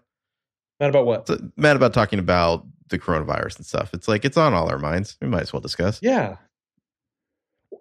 mad 0.80 0.90
about 0.90 1.06
what? 1.06 1.28
So, 1.28 1.38
mad 1.58 1.76
about 1.76 1.94
talking 1.94 2.20
about 2.20 2.66
the 2.90 3.00
coronavirus 3.00 3.58
and 3.58 3.66
stuff. 3.66 3.94
It's 3.94 4.08
like 4.08 4.26
it's 4.26 4.38
on 4.38 4.54
all 4.54 4.70
our 4.70 4.80
minds. 4.80 5.18
We 5.22 5.28
might 5.28 5.44
as 5.44 5.54
well 5.54 5.62
discuss. 5.62 6.00
Yeah. 6.02 6.38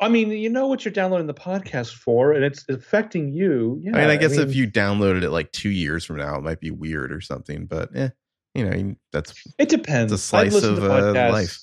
I 0.01 0.09
mean, 0.09 0.31
you 0.31 0.49
know 0.49 0.67
what 0.67 0.85
you're 0.85 0.93
downloading 0.93 1.27
the 1.27 1.35
podcast 1.35 1.95
for, 1.95 2.33
and 2.33 2.45
it's 2.45 2.65
affecting 2.69 3.33
you. 3.33 3.81
Yeah, 3.83 3.97
I 3.97 4.01
mean, 4.01 4.11
I 4.11 4.17
guess 4.17 4.35
I 4.35 4.39
mean, 4.39 4.49
if 4.49 4.55
you 4.55 4.67
downloaded 4.67 5.23
it 5.23 5.31
like 5.31 5.53
two 5.53 5.69
years 5.69 6.05
from 6.05 6.17
now, 6.17 6.37
it 6.37 6.43
might 6.43 6.61
be 6.61 6.71
weird 6.71 7.13
or 7.13 7.21
something. 7.21 7.67
But 7.67 7.91
yeah, 7.95 8.11
you 8.55 8.69
know, 8.69 8.95
that's 9.13 9.47
it 9.59 9.69
depends. 9.69 10.13
It's 10.13 10.23
a 10.23 10.27
slice 10.27 10.63
of 10.63 10.83
uh, 10.83 11.13
life. 11.31 11.59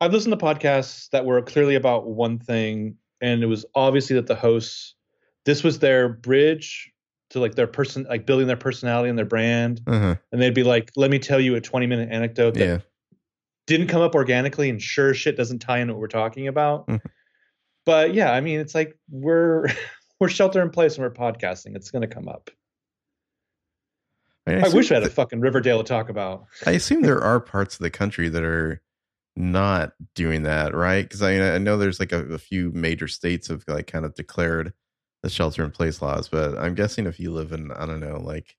I've 0.00 0.12
listened 0.12 0.38
to 0.38 0.44
podcasts 0.44 1.08
that 1.10 1.24
were 1.24 1.40
clearly 1.42 1.74
about 1.74 2.08
one 2.08 2.38
thing, 2.38 2.96
and 3.20 3.42
it 3.42 3.46
was 3.46 3.64
obviously 3.74 4.16
that 4.16 4.26
the 4.26 4.34
hosts, 4.34 4.94
this 5.44 5.62
was 5.62 5.78
their 5.78 6.08
bridge 6.08 6.90
to 7.30 7.40
like 7.40 7.54
their 7.54 7.66
person, 7.66 8.06
like 8.08 8.26
building 8.26 8.46
their 8.46 8.56
personality 8.56 9.08
and 9.08 9.18
their 9.18 9.26
brand, 9.26 9.80
uh-huh. 9.86 10.16
and 10.30 10.42
they'd 10.42 10.54
be 10.54 10.64
like, 10.64 10.90
"Let 10.96 11.10
me 11.10 11.18
tell 11.18 11.40
you 11.40 11.54
a 11.56 11.60
20 11.60 11.86
minute 11.86 12.10
anecdote 12.10 12.54
that 12.54 12.66
yeah. 12.66 12.78
didn't 13.66 13.88
come 13.88 14.02
up 14.02 14.14
organically, 14.14 14.70
and 14.70 14.80
sure 14.80 15.14
shit 15.14 15.36
doesn't 15.36 15.60
tie 15.60 15.78
into 15.78 15.94
what 15.94 16.00
we're 16.00 16.08
talking 16.08 16.48
about." 16.48 16.86
Mm-hmm. 16.86 17.06
But 17.84 18.14
yeah, 18.14 18.32
I 18.32 18.40
mean, 18.40 18.60
it's 18.60 18.74
like 18.74 18.96
we're 19.10 19.66
we're 20.20 20.28
shelter 20.28 20.62
in 20.62 20.70
place 20.70 20.96
and 20.96 21.04
we're 21.04 21.10
podcasting. 21.10 21.74
It's 21.74 21.90
going 21.90 22.02
to 22.02 22.12
come 22.12 22.28
up. 22.28 22.50
I, 24.46 24.54
mean, 24.54 24.64
I, 24.64 24.66
I 24.66 24.70
wish 24.70 24.90
I 24.90 24.94
had 24.94 25.04
a 25.04 25.10
fucking 25.10 25.40
Riverdale 25.40 25.78
to 25.78 25.84
talk 25.84 26.08
about. 26.08 26.46
I 26.66 26.72
assume 26.72 27.02
there 27.02 27.22
are 27.22 27.40
parts 27.40 27.74
of 27.74 27.80
the 27.80 27.90
country 27.90 28.28
that 28.28 28.42
are 28.42 28.82
not 29.36 29.92
doing 30.14 30.42
that, 30.42 30.74
right? 30.74 31.02
Because 31.02 31.22
I, 31.22 31.34
mean, 31.34 31.42
I 31.42 31.58
know 31.58 31.76
there's 31.76 32.00
like 32.00 32.12
a, 32.12 32.24
a, 32.26 32.38
few 32.38 32.70
major 32.72 33.08
states 33.08 33.48
have 33.48 33.64
like 33.66 33.86
kind 33.86 34.04
of 34.04 34.14
declared 34.14 34.72
the 35.22 35.30
shelter 35.30 35.64
in 35.64 35.70
place 35.70 36.02
laws, 36.02 36.28
but 36.28 36.58
I'm 36.58 36.74
guessing 36.74 37.06
if 37.06 37.18
you 37.20 37.32
live 37.32 37.52
in 37.52 37.70
I 37.72 37.86
don't 37.86 38.00
know 38.00 38.18
like 38.18 38.56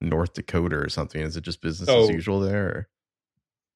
North 0.00 0.34
Dakota 0.34 0.76
or 0.76 0.88
something, 0.88 1.20
is 1.20 1.36
it 1.36 1.42
just 1.42 1.60
business 1.60 1.88
oh, 1.88 2.04
as 2.04 2.10
usual 2.10 2.40
there? 2.40 2.66
Or? 2.66 2.88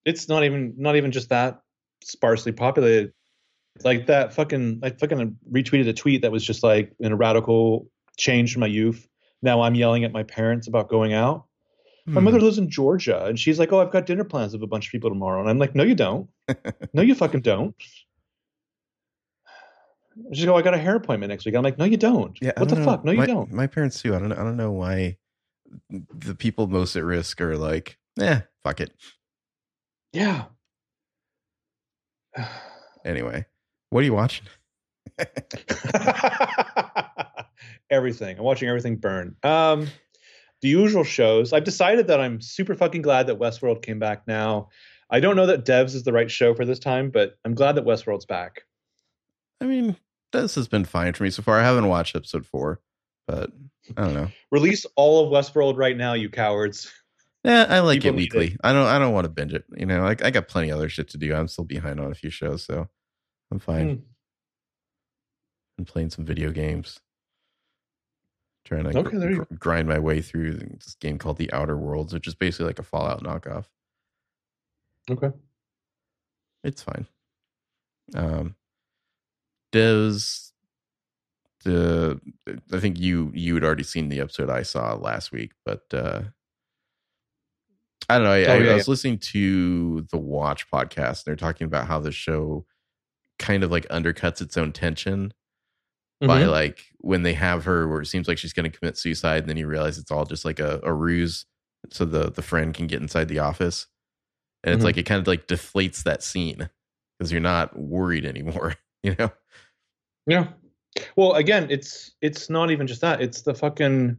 It's 0.05 0.29
not 0.29 0.45
even 0.45 0.75
not 0.77 0.97
even 0.97 1.13
just 1.13 1.29
that 1.31 1.61
sparsely 2.03 2.53
populated. 2.53 3.13
Like 3.85 4.07
that 4.07 4.33
fucking 4.33 4.81
I 4.83 4.91
fucking 4.91 5.37
retweeted 5.53 5.89
a 5.89 5.93
tweet 5.93 6.23
that 6.23 6.33
was 6.33 6.45
just 6.45 6.63
like 6.63 6.93
in 7.01 7.13
a 7.13 7.17
radical 7.17 7.89
change 8.17 8.53
from 8.53 8.61
my 8.61 8.67
youth. 8.67 9.07
Now 9.43 9.61
I'm 9.63 9.75
yelling 9.75 10.05
at 10.05 10.13
my 10.13 10.23
parents 10.23 10.67
about 10.67 10.89
going 10.89 11.13
out. 11.13 11.45
My 12.09 12.21
mother 12.21 12.39
hmm. 12.39 12.45
lives 12.45 12.59
in 12.59 12.71
Georgia, 12.71 13.27
and 13.27 13.39
she's 13.39 13.59
like, 13.59 13.73
"Oh, 13.73 13.81
I've 13.81 13.91
got 13.91 14.07
dinner 14.07 14.25
plans 14.25 14.53
with 14.53 14.63
a 14.63 14.67
bunch 14.67 14.87
of 14.87 14.93
people 14.93 15.11
tomorrow," 15.11 15.41
and 15.41 15.51
I'm 15.51 15.59
like, 15.59 15.75
"No, 15.75 15.83
you 15.83 15.95
don't. 15.95 16.29
no, 16.93 17.03
you 17.03 17.15
fucking 17.15 17.43
don't." 17.43 17.75
She's 20.33 20.47
like, 20.47 20.55
"Oh, 20.55 20.57
I 20.57 20.63
got 20.63 20.75
a 20.75 20.79
hair 20.79 20.97
appointment 20.97 21.31
next 21.31 21.45
week." 21.45 21.55
I'm 21.55 21.63
like, 21.63 21.79
"No, 21.79 21.85
you 21.85 21.97
don't. 21.97 22.37
Yeah, 22.41 22.53
what 22.57 22.69
the 22.69 22.77
know. 22.77 22.85
fuck? 22.85 23.05
No, 23.05 23.13
you 23.13 23.27
don't." 23.27 23.53
My 23.53 23.67
parents 23.67 24.01
too. 24.01 24.15
I 24.15 24.19
don't. 24.19 24.33
I 24.33 24.37
don't 24.37 24.57
know 24.57 24.73
why 24.73 25.17
the 25.91 26.35
people 26.35 26.67
most 26.67 26.97
at 26.97 27.05
risk 27.05 27.41
are 27.41 27.57
like, 27.57 27.99
"Eh, 28.21 28.41
fuck 28.63 28.81
it." 28.81 28.93
Yeah. 30.13 30.45
anyway, 33.05 33.45
what 33.91 34.01
are 34.01 34.05
you 34.05 34.15
watching? 34.15 34.47
everything. 37.91 38.39
I'm 38.39 38.45
watching 38.45 38.69
everything 38.69 38.97
burn. 38.97 39.37
Um, 39.43 39.89
the 40.63 40.69
usual 40.69 41.05
shows. 41.05 41.53
I've 41.53 41.65
decided 41.65 42.09
that 42.09 42.21
I'm 42.21 42.41
super 42.41 42.75
fucking 42.75 43.03
glad 43.03 43.27
that 43.29 43.39
Westworld 43.39 43.83
came 43.83 43.99
back 43.99 44.27
now. 44.27 44.69
I 45.11 45.21
don't 45.21 45.37
know 45.37 45.47
that 45.47 45.65
Devs 45.65 45.95
is 45.95 46.03
the 46.03 46.13
right 46.13 46.31
show 46.31 46.55
for 46.55 46.65
this 46.65 46.79
time, 46.79 47.11
but 47.11 47.37
I'm 47.45 47.55
glad 47.55 47.77
that 47.77 47.85
Westworld's 47.85 48.27
back. 48.27 48.63
I 49.61 49.65
mean, 49.65 49.97
this 50.33 50.55
has 50.57 50.69
been 50.69 50.85
fine 50.85 51.15
for 51.15 51.25
me 51.25 51.31
so 51.31 51.43
far. 51.43 51.59
I 51.59 51.65
haven't 51.65 51.89
watched 51.89 52.15
episode 52.15 52.47
four, 52.47 52.81
but 53.27 53.51
I 53.97 54.05
don't 54.05 54.15
know. 54.15 54.29
Release 54.51 54.85
all 54.97 55.25
of 55.25 55.33
Westworld 55.33 55.77
right 55.77 55.97
now, 55.97 56.13
you 56.13 56.29
cowards. 56.29 56.93
Yeah, 57.45 57.67
I 57.69 57.81
like 57.81 58.03
People 58.03 58.11
it 58.11 58.17
weekly. 58.17 58.47
It. 58.49 58.61
I 58.63 58.73
don't. 58.73 58.87
I 58.87 58.99
don't 58.99 59.15
want 59.15 59.25
to 59.25 59.31
binge 59.31 59.55
it. 59.55 59.65
You 59.75 59.87
know, 59.87 60.05
I, 60.05 60.17
I 60.23 60.31
got 60.31 60.49
plenty 60.49 60.71
other 60.71 60.89
shit 60.89 61.09
to 61.11 61.19
do. 61.19 61.35
I'm 61.35 61.49
still 61.49 61.65
behind 61.65 62.01
on 62.01 62.11
a 62.11 62.15
few 62.15 62.31
shows, 62.31 62.65
so 62.65 62.89
I'm 63.51 63.59
fine. 63.61 63.89
Hmm. 63.89 64.03
I'm 65.79 65.85
playing 65.85 66.11
some 66.11 66.27
video 66.27 66.51
games 66.51 67.01
trying 68.69 68.85
to 68.85 68.99
okay, 68.99 69.17
gr- 69.17 69.43
gr- 69.43 69.55
grind 69.59 69.89
my 69.89 69.99
way 69.99 70.21
through 70.21 70.55
this 70.55 70.97
game 71.01 71.19
called 71.19 71.39
The 71.39 71.53
Outer 71.53 71.77
Worlds, 71.77 72.13
which 72.13 72.27
is 72.27 72.35
basically 72.35 72.67
like 72.67 72.79
a 72.79 72.85
Fallout 72.85 73.23
knockoff. 73.23 73.65
Okay, 75.11 75.31
it's 76.63 76.83
fine. 76.83 77.07
Um, 78.15 78.55
does 79.73 80.53
the 81.65 82.21
I 82.73 82.79
think 82.79 82.99
you 82.99 83.33
you 83.35 83.55
had 83.55 83.65
already 83.65 83.83
seen 83.83 84.09
the 84.09 84.21
episode 84.21 84.51
I 84.51 84.63
saw 84.63 84.95
last 84.95 85.33
week, 85.33 85.53
but 85.65 85.83
uh 85.93 86.23
I 88.11 88.15
don't 88.15 88.25
know. 88.25 88.33
I, 88.33 88.45
oh, 88.45 88.55
I, 88.55 88.59
yeah, 88.59 88.71
I 88.71 88.75
was 88.75 88.87
yeah. 88.87 88.91
listening 88.91 89.19
to 89.19 90.07
the 90.11 90.17
Watch 90.17 90.71
podcast. 90.71 90.97
And 90.97 91.23
they're 91.27 91.37
talking 91.37 91.67
about 91.67 91.87
how 91.87 91.99
the 91.99 92.13
show 92.13 92.65
kind 93.39 93.63
of 93.63 93.71
like 93.71 93.87
undercuts 93.89 94.41
its 94.41 94.57
own 94.57 94.73
tension 94.73 95.35
mm-hmm. 96.23 96.27
by 96.27 96.45
like 96.45 96.87
when 96.99 97.23
they 97.23 97.35
have 97.35 97.65
her 97.65 97.89
where 97.89 98.01
it 98.01 98.07
seems 98.07 98.29
like 98.29 98.39
she's 98.39 98.53
going 98.53 98.71
to 98.71 98.77
commit 98.77 98.97
suicide 98.99 99.41
and 99.41 99.49
then 99.49 99.57
you 99.57 99.67
realize 99.67 99.99
it's 99.99 100.11
all 100.11 100.25
just 100.25 100.45
like 100.45 100.61
a, 100.61 100.81
a 100.83 100.93
ruse 100.93 101.47
so 101.91 102.05
the 102.05 102.31
the 102.31 102.43
friend 102.43 102.75
can 102.75 102.87
get 102.87 103.01
inside 103.01 103.29
the 103.29 103.39
office 103.39 103.87
and 104.65 104.73
it's 104.73 104.79
mm-hmm. 104.79 104.87
like 104.87 104.97
it 104.97 105.05
kind 105.05 105.21
of 105.21 105.27
like 105.27 105.47
deflates 105.47 106.03
that 106.03 106.23
scene 106.23 106.69
because 107.19 107.31
you're 107.31 107.41
not 107.41 107.79
worried 107.79 108.27
anymore 108.27 108.75
you 109.03 109.15
know 109.19 109.31
yeah 110.27 110.49
well 111.17 111.35
again 111.35 111.67
it's 111.71 112.13
it's 112.21 112.51
not 112.51 112.71
even 112.71 112.87
just 112.87 113.01
that 113.01 113.21
it's 113.21 113.43
the 113.43 113.55
fucking 113.55 114.17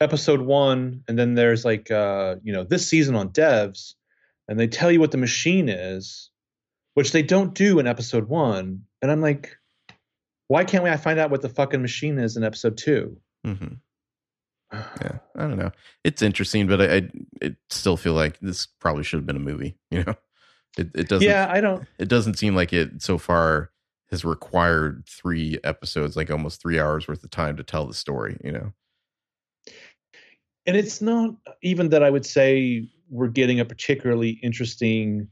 episode 0.00 0.40
one 0.40 1.02
and 1.08 1.18
then 1.18 1.34
there's 1.34 1.64
like 1.64 1.90
uh 1.90 2.36
you 2.42 2.52
know 2.52 2.64
this 2.64 2.88
season 2.88 3.14
on 3.14 3.28
devs 3.30 3.94
and 4.48 4.58
they 4.58 4.66
tell 4.66 4.90
you 4.90 5.00
what 5.00 5.10
the 5.10 5.18
machine 5.18 5.68
is 5.68 6.30
which 6.94 7.12
they 7.12 7.22
don't 7.22 7.54
do 7.54 7.78
in 7.78 7.86
episode 7.86 8.28
one 8.28 8.82
and 9.02 9.10
i'm 9.10 9.20
like 9.20 9.56
why 10.48 10.64
can't 10.64 10.84
we 10.84 10.90
I 10.90 10.96
find 10.96 11.18
out 11.18 11.30
what 11.30 11.42
the 11.42 11.48
fucking 11.48 11.82
machine 11.82 12.18
is 12.18 12.36
in 12.36 12.44
episode 12.44 12.76
2 12.76 13.16
mm-hmm. 13.46 13.74
Yeah, 15.02 15.18
I 15.36 15.40
don't 15.42 15.58
know. 15.58 15.72
It's 16.02 16.22
interesting, 16.22 16.66
but 16.66 16.80
I, 16.80 16.96
I 16.96 17.10
it 17.40 17.56
still 17.70 17.96
feel 17.96 18.14
like 18.14 18.38
this 18.40 18.66
probably 18.66 19.04
should 19.04 19.18
have 19.18 19.26
been 19.26 19.36
a 19.36 19.40
movie. 19.40 19.76
You 19.90 20.04
know, 20.04 20.14
it 20.76 20.90
it 20.94 21.08
doesn't. 21.08 21.28
Yeah, 21.28 21.46
I 21.48 21.60
don't. 21.60 21.86
It 21.98 22.08
doesn't 22.08 22.38
seem 22.38 22.56
like 22.56 22.72
it 22.72 23.00
so 23.00 23.18
far 23.18 23.70
has 24.10 24.24
required 24.24 25.04
three 25.08 25.58
episodes, 25.62 26.16
like 26.16 26.30
almost 26.30 26.60
three 26.60 26.80
hours 26.80 27.06
worth 27.06 27.22
of 27.22 27.30
time 27.30 27.56
to 27.56 27.62
tell 27.62 27.86
the 27.86 27.94
story. 27.94 28.36
You 28.42 28.52
know, 28.52 28.72
and 30.66 30.76
it's 30.76 31.00
not 31.00 31.34
even 31.62 31.90
that 31.90 32.02
I 32.02 32.10
would 32.10 32.26
say 32.26 32.88
we're 33.08 33.28
getting 33.28 33.60
a 33.60 33.64
particularly 33.64 34.30
interesting 34.42 35.28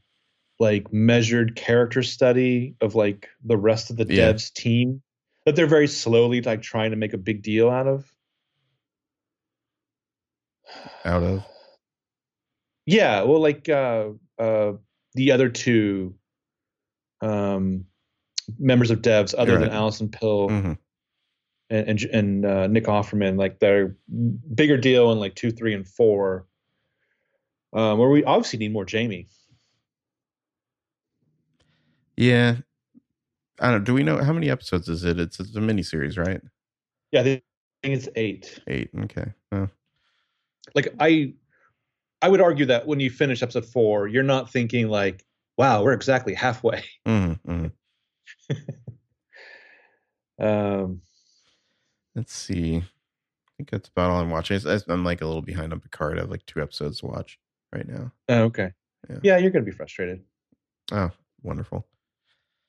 like 0.59 0.93
measured 0.93 1.57
character 1.57 2.03
study 2.03 2.75
of 2.81 2.95
like 2.95 3.29
the 3.45 3.57
rest 3.57 3.91
of 3.91 3.97
the 3.97 4.07
yeah. 4.09 4.33
devs 4.33 4.53
team 4.53 5.03
that 5.45 5.57
they're 5.57 5.67
very 5.67 5.89
slowly 5.89 6.41
like 6.41 6.63
trying 6.63 6.91
to 6.91 6.97
make 6.97 7.13
a 7.13 7.19
big 7.19 7.43
deal 7.43 7.69
out 7.69 7.87
of. 7.87 8.13
Out 11.05 11.23
of? 11.23 11.45
Yeah 12.87 13.23
well 13.23 13.41
like 13.41 13.69
uh 13.69 14.11
uh 14.39 14.73
the 15.15 15.33
other 15.33 15.49
two 15.49 16.15
um 17.21 17.87
members 18.59 18.91
of 18.91 19.03
devs 19.03 19.35
other 19.37 19.59
than 19.59 19.71
Alison 19.71 20.09
Pill 20.09 20.49
mm-hmm. 20.49 20.73
and 21.71 21.89
and, 21.89 22.03
and 22.03 22.47
uh, 22.47 22.67
Nick 22.67 22.85
Offerman 22.85 23.39
like 23.39 23.59
they're 23.61 23.97
bigger 24.55 24.77
deal 24.77 25.13
in 25.13 25.19
like 25.19 25.35
two 25.35 25.51
three 25.51 25.75
and 25.75 25.87
four. 25.87 26.47
Um 27.73 27.99
where 27.99 28.09
we 28.09 28.25
obviously 28.25 28.59
need 28.59 28.73
more 28.73 28.85
Jamie 28.85 29.29
yeah. 32.17 32.57
I 33.61 33.71
don't 33.71 33.85
do 33.85 33.95
we 33.95 34.03
know 34.03 34.23
how 34.23 34.33
many 34.33 34.51
episodes 34.51 34.89
is 34.89 35.05
it? 35.05 35.21
It's, 35.21 35.39
it's 35.39 35.55
a 35.55 35.61
mini 35.61 35.83
series, 35.83 36.19
right? 36.19 36.41
Yeah, 37.13 37.21
I 37.21 37.25
think 37.25 37.43
it's 37.83 38.09
eight. 38.17 38.59
Eight. 38.67 38.91
Okay. 39.05 39.33
Oh. 39.53 39.69
Like 40.75 40.95
I 40.99 41.35
I 42.21 42.29
would 42.29 42.41
argue 42.41 42.67
that 42.67 42.87
when 42.87 43.01
you 43.01 43.11
finish 43.11 43.43
episode 43.43 43.67
four, 43.67 44.07
you're 44.07 44.23
not 44.23 44.51
thinking 44.51 44.89
like, 44.89 45.25
wow, 45.59 45.83
we're 45.83 45.93
exactly 45.93 46.35
halfway. 46.35 46.85
Mm-hmm, 47.07 47.51
mm-hmm. 47.51 48.53
um 50.45 51.03
let's 52.15 52.35
see. 52.35 52.77
I 52.79 53.51
think 53.57 53.71
that's 53.71 53.89
about 53.89 54.11
all 54.11 54.21
I'm 54.21 54.31
watching. 54.31 54.61
I'm 54.89 55.05
like 55.05 55.21
a 55.21 55.27
little 55.27 55.43
behind 55.43 55.73
on 55.73 55.81
Picard. 55.81 56.19
I 56.19 56.23
have 56.23 56.31
like 56.31 56.47
two 56.47 56.61
episodes 56.61 57.01
to 57.01 57.07
watch 57.07 57.39
right 57.73 57.87
now. 57.87 58.13
Oh, 58.29 58.43
okay. 58.45 58.73
Yeah. 59.09 59.19
yeah, 59.23 59.37
you're 59.39 59.51
gonna 59.51 59.65
be 59.65 59.73
frustrated. 59.73 60.23
Oh, 60.91 61.11
wonderful. 61.43 61.87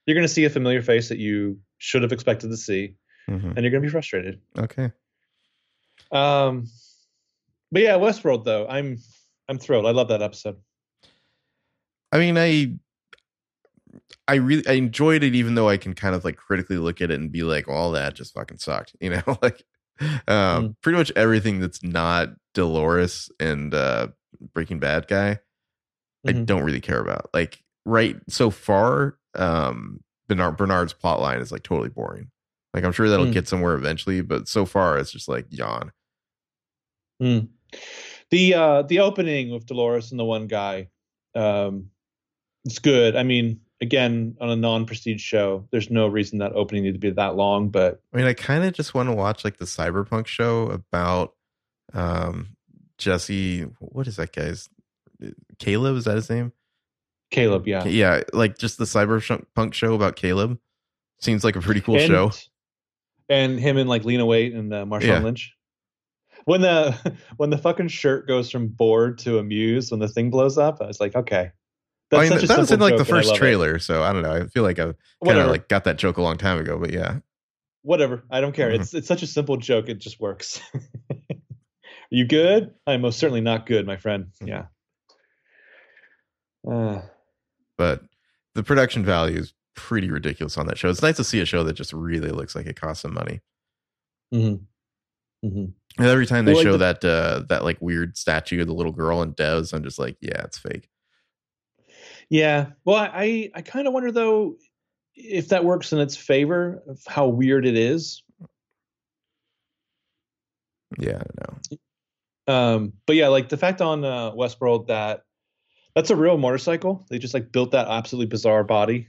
You're 0.05 0.15
going 0.15 0.27
to 0.27 0.33
see 0.33 0.43
a 0.45 0.49
familiar 0.49 0.81
face 0.81 1.09
that 1.09 1.17
you 1.17 1.59
should 1.77 2.01
have 2.01 2.11
expected 2.11 2.49
to 2.49 2.57
see, 2.57 2.95
hmm 3.27 3.35
and 3.55 3.57
you're 3.57 3.71
going 3.71 3.81
to 3.81 3.87
be 3.87 3.91
frustrated. 3.91 4.41
Okay. 4.57 4.91
Um, 6.11 6.67
but 7.71 7.81
yeah, 7.81 7.93
Westworld 7.95 8.43
though, 8.45 8.67
I'm 8.67 8.97
I'm 9.49 9.57
thrilled. 9.57 9.85
I 9.85 9.91
love 9.91 10.09
that 10.09 10.21
episode. 10.21 10.57
I 12.11 12.19
mean, 12.19 12.37
I 12.37 12.73
I 14.27 14.35
really 14.35 14.67
I 14.67 14.73
enjoyed 14.73 15.23
it, 15.23 15.35
even 15.35 15.55
though 15.55 15.69
I 15.69 15.77
can 15.77 15.93
kind 15.93 16.15
of 16.15 16.23
like 16.23 16.35
critically 16.37 16.77
look 16.77 17.01
at 17.01 17.11
it 17.11 17.19
and 17.19 17.31
be 17.31 17.43
like, 17.43 17.67
"Well, 17.67 17.91
that 17.91 18.13
just 18.15 18.33
fucking 18.33 18.57
sucked," 18.59 18.95
you 19.01 19.09
know, 19.11 19.37
like 19.41 19.63
um, 20.27 20.63
Mm. 20.69 20.75
pretty 20.81 20.97
much 20.97 21.11
everything 21.15 21.59
that's 21.59 21.83
not 21.83 22.29
Dolores 22.53 23.31
and 23.39 23.73
uh, 23.73 24.09
Breaking 24.53 24.79
Bad 24.79 25.07
guy, 25.07 25.39
I 26.27 26.31
Mhm. 26.33 26.45
don't 26.45 26.63
really 26.63 26.81
care 26.81 26.99
about. 26.99 27.29
Like 27.33 27.63
right 27.85 28.17
so 28.29 28.49
far, 28.49 29.17
um, 29.35 29.99
Bernard 30.27 30.57
Bernard's 30.57 30.93
plot 30.93 31.19
line 31.19 31.39
is 31.39 31.51
like 31.51 31.63
totally 31.63 31.89
boring. 31.89 32.29
Like 32.73 32.83
I'm 32.83 32.91
sure 32.91 33.07
that'll 33.09 33.27
Mm. 33.27 33.33
get 33.33 33.47
somewhere 33.47 33.75
eventually, 33.75 34.21
but 34.21 34.47
so 34.47 34.65
far 34.65 34.97
it's 34.97 35.11
just 35.11 35.27
like 35.27 35.45
yawn. 35.49 35.91
Mm. 37.21 37.49
The 38.31 38.53
uh 38.55 38.81
the 38.83 38.99
opening 38.99 39.51
with 39.51 39.65
Dolores 39.65 40.11
and 40.11 40.19
the 40.19 40.25
one 40.25 40.47
guy, 40.47 40.89
um, 41.35 41.89
it's 42.65 42.79
good. 42.79 43.15
I 43.15 43.23
mean, 43.23 43.59
again, 43.81 44.35
on 44.41 44.49
a 44.49 44.55
non-prestige 44.55 45.21
show, 45.21 45.67
there's 45.71 45.89
no 45.91 46.07
reason 46.07 46.39
that 46.39 46.53
opening 46.53 46.83
need 46.83 46.93
to 46.93 46.99
be 46.99 47.11
that 47.11 47.35
long. 47.35 47.69
But 47.69 48.01
I 48.13 48.17
mean, 48.17 48.25
I 48.25 48.33
kind 48.33 48.63
of 48.63 48.73
just 48.73 48.93
want 48.93 49.09
to 49.09 49.13
watch 49.15 49.43
like 49.43 49.57
the 49.57 49.65
cyberpunk 49.65 50.25
show 50.27 50.67
about 50.67 51.35
um 51.93 52.55
Jesse. 52.97 53.61
What 53.79 54.07
is 54.07 54.15
that 54.15 54.31
guy's? 54.33 54.69
Caleb 55.59 55.97
is 55.97 56.05
that 56.05 56.15
his 56.15 56.29
name? 56.29 56.53
Caleb, 57.33 57.67
yeah, 57.67 57.83
Yeah, 57.85 58.21
like 58.31 58.57
just 58.57 58.77
the 58.77 58.85
cyberpunk 58.85 59.73
show 59.73 59.95
about 59.95 60.15
Caleb. 60.15 60.59
Seems 61.19 61.43
like 61.43 61.55
a 61.55 61.61
pretty 61.61 61.81
cool 61.81 61.97
and, 61.97 62.07
show. 62.07 62.31
And 63.27 63.59
him 63.59 63.77
and 63.77 63.89
like 63.89 64.05
Lena 64.05 64.23
Waithe 64.23 64.55
and 64.57 64.71
uh, 64.73 64.85
Marshawn 64.85 65.07
Yeah. 65.07 65.19
Lynch. 65.19 65.53
When 66.45 66.61
the 66.61 66.95
when 67.37 67.49
the 67.49 67.57
fucking 67.57 67.87
shirt 67.87 68.27
goes 68.27 68.51
from 68.51 68.67
bored 68.67 69.17
to 69.19 69.39
amused 69.39 69.89
when 69.91 69.99
the 69.99 70.07
thing 70.07 70.29
blows 70.29 70.57
up, 70.57 70.79
I 70.79 70.85
was 70.85 70.99
like, 70.99 71.15
okay. 71.15 71.51
I 72.11 72.29
mean, 72.29 72.45
that 72.45 72.59
was 72.59 72.71
in 72.71 72.79
like 72.79 72.97
the 72.97 73.03
joke, 73.03 73.07
and 73.09 73.17
I 73.17 73.19
first 73.21 73.27
love 73.29 73.37
it. 73.37 73.39
trailer, 73.39 73.79
so 73.79 74.03
I 74.03 74.13
don't 74.13 74.21
know. 74.21 74.31
I 74.31 74.45
feel 74.47 74.61
like 74.61 74.77
I 74.77 74.93
kind 75.25 75.39
of 75.39 75.49
like 75.49 75.67
got 75.67 75.85
that 75.85 75.97
joke 75.97 76.17
a 76.17 76.21
long 76.21 76.37
time 76.37 76.59
ago, 76.59 76.77
but 76.77 76.93
yeah. 76.93 77.19
whatever. 77.81 78.23
I 78.29 78.39
don't 78.41 78.53
care. 78.53 78.69
Mhm. 78.69 78.81
It's 78.81 78.93
it's 78.93 79.07
such 79.07 79.23
a 79.23 79.27
simple 79.27 79.57
joke. 79.57 79.89
It 79.89 79.97
just 79.97 80.19
works. 80.19 80.61
Are 80.75 80.79
you 82.11 82.25
good? 82.25 82.75
I'm 82.85 83.01
most 83.01 83.17
certainly 83.17 83.41
not 83.41 83.65
good, 83.65 83.87
my 83.87 83.97
friend. 83.97 84.27
Mhm. 84.39 84.47
Yeah. 84.47 84.65
Uh, 86.71 87.01
But 87.77 88.03
the 88.55 88.63
production 88.63 89.03
value 89.03 89.39
is 89.39 89.53
pretty 89.75 90.09
ridiculous 90.11 90.57
on 90.57 90.67
that 90.67 90.77
show. 90.77 90.89
It's 90.89 91.01
nice 91.01 91.17
to 91.17 91.23
see 91.23 91.39
a 91.39 91.45
show 91.45 91.63
that 91.63 91.73
just 91.73 91.93
really 91.93 92.29
looks 92.29 92.55
like 92.55 92.67
it 92.67 92.79
costs 92.79 93.01
some 93.01 93.13
money. 93.13 93.41
mhm. 94.33 94.65
Mhm. 95.45 95.73
And 95.97 96.07
every 96.07 96.25
time 96.25 96.45
they 96.45 96.53
Well, 96.53 96.59
like 96.61 96.65
show 96.65 96.77
the- 96.77 96.99
that 96.99 97.05
uh 97.05 97.43
that 97.49 97.63
like 97.63 97.81
weird 97.81 98.17
statue 98.17 98.61
of 98.61 98.67
the 98.67 98.73
little 98.73 98.91
girl 98.91 99.21
in 99.21 99.33
Devs, 99.33 99.73
I'm 99.73 99.83
just 99.83 99.99
like, 99.99 100.17
yeah, 100.21 100.41
it's 100.43 100.57
fake. 100.57 100.89
Yeah. 102.29 102.71
Well, 102.85 102.95
I 102.95 103.51
I, 103.53 103.61
kind 103.61 103.87
of 103.87 103.93
wonder 103.93 104.11
though 104.11 104.57
if 105.15 105.49
that 105.49 105.65
works 105.65 105.91
in 105.93 105.99
its 105.99 106.15
favor 106.17 106.81
of 106.87 106.99
how 107.07 107.27
weird 107.27 107.65
it 107.65 107.75
is. 107.75 108.23
Yeah, 110.99 111.17
I 111.17 111.23
don't 111.23 111.39
know. 112.47 112.53
Um, 112.53 112.93
but 113.05 113.15
yeah, 113.15 113.27
like 113.29 113.49
the 113.49 113.57
fact 113.57 113.81
on 113.81 114.03
uh, 114.03 114.31
Westworld 114.31 114.87
that 114.87 115.23
that's 115.95 116.09
a 116.09 116.15
real 116.15 116.37
motorcycle. 116.37 117.05
They 117.09 117.19
just 117.19 117.33
like 117.33 117.51
built 117.51 117.71
that 117.71 117.87
absolutely 117.87 118.27
bizarre 118.27 118.63
body 118.63 119.07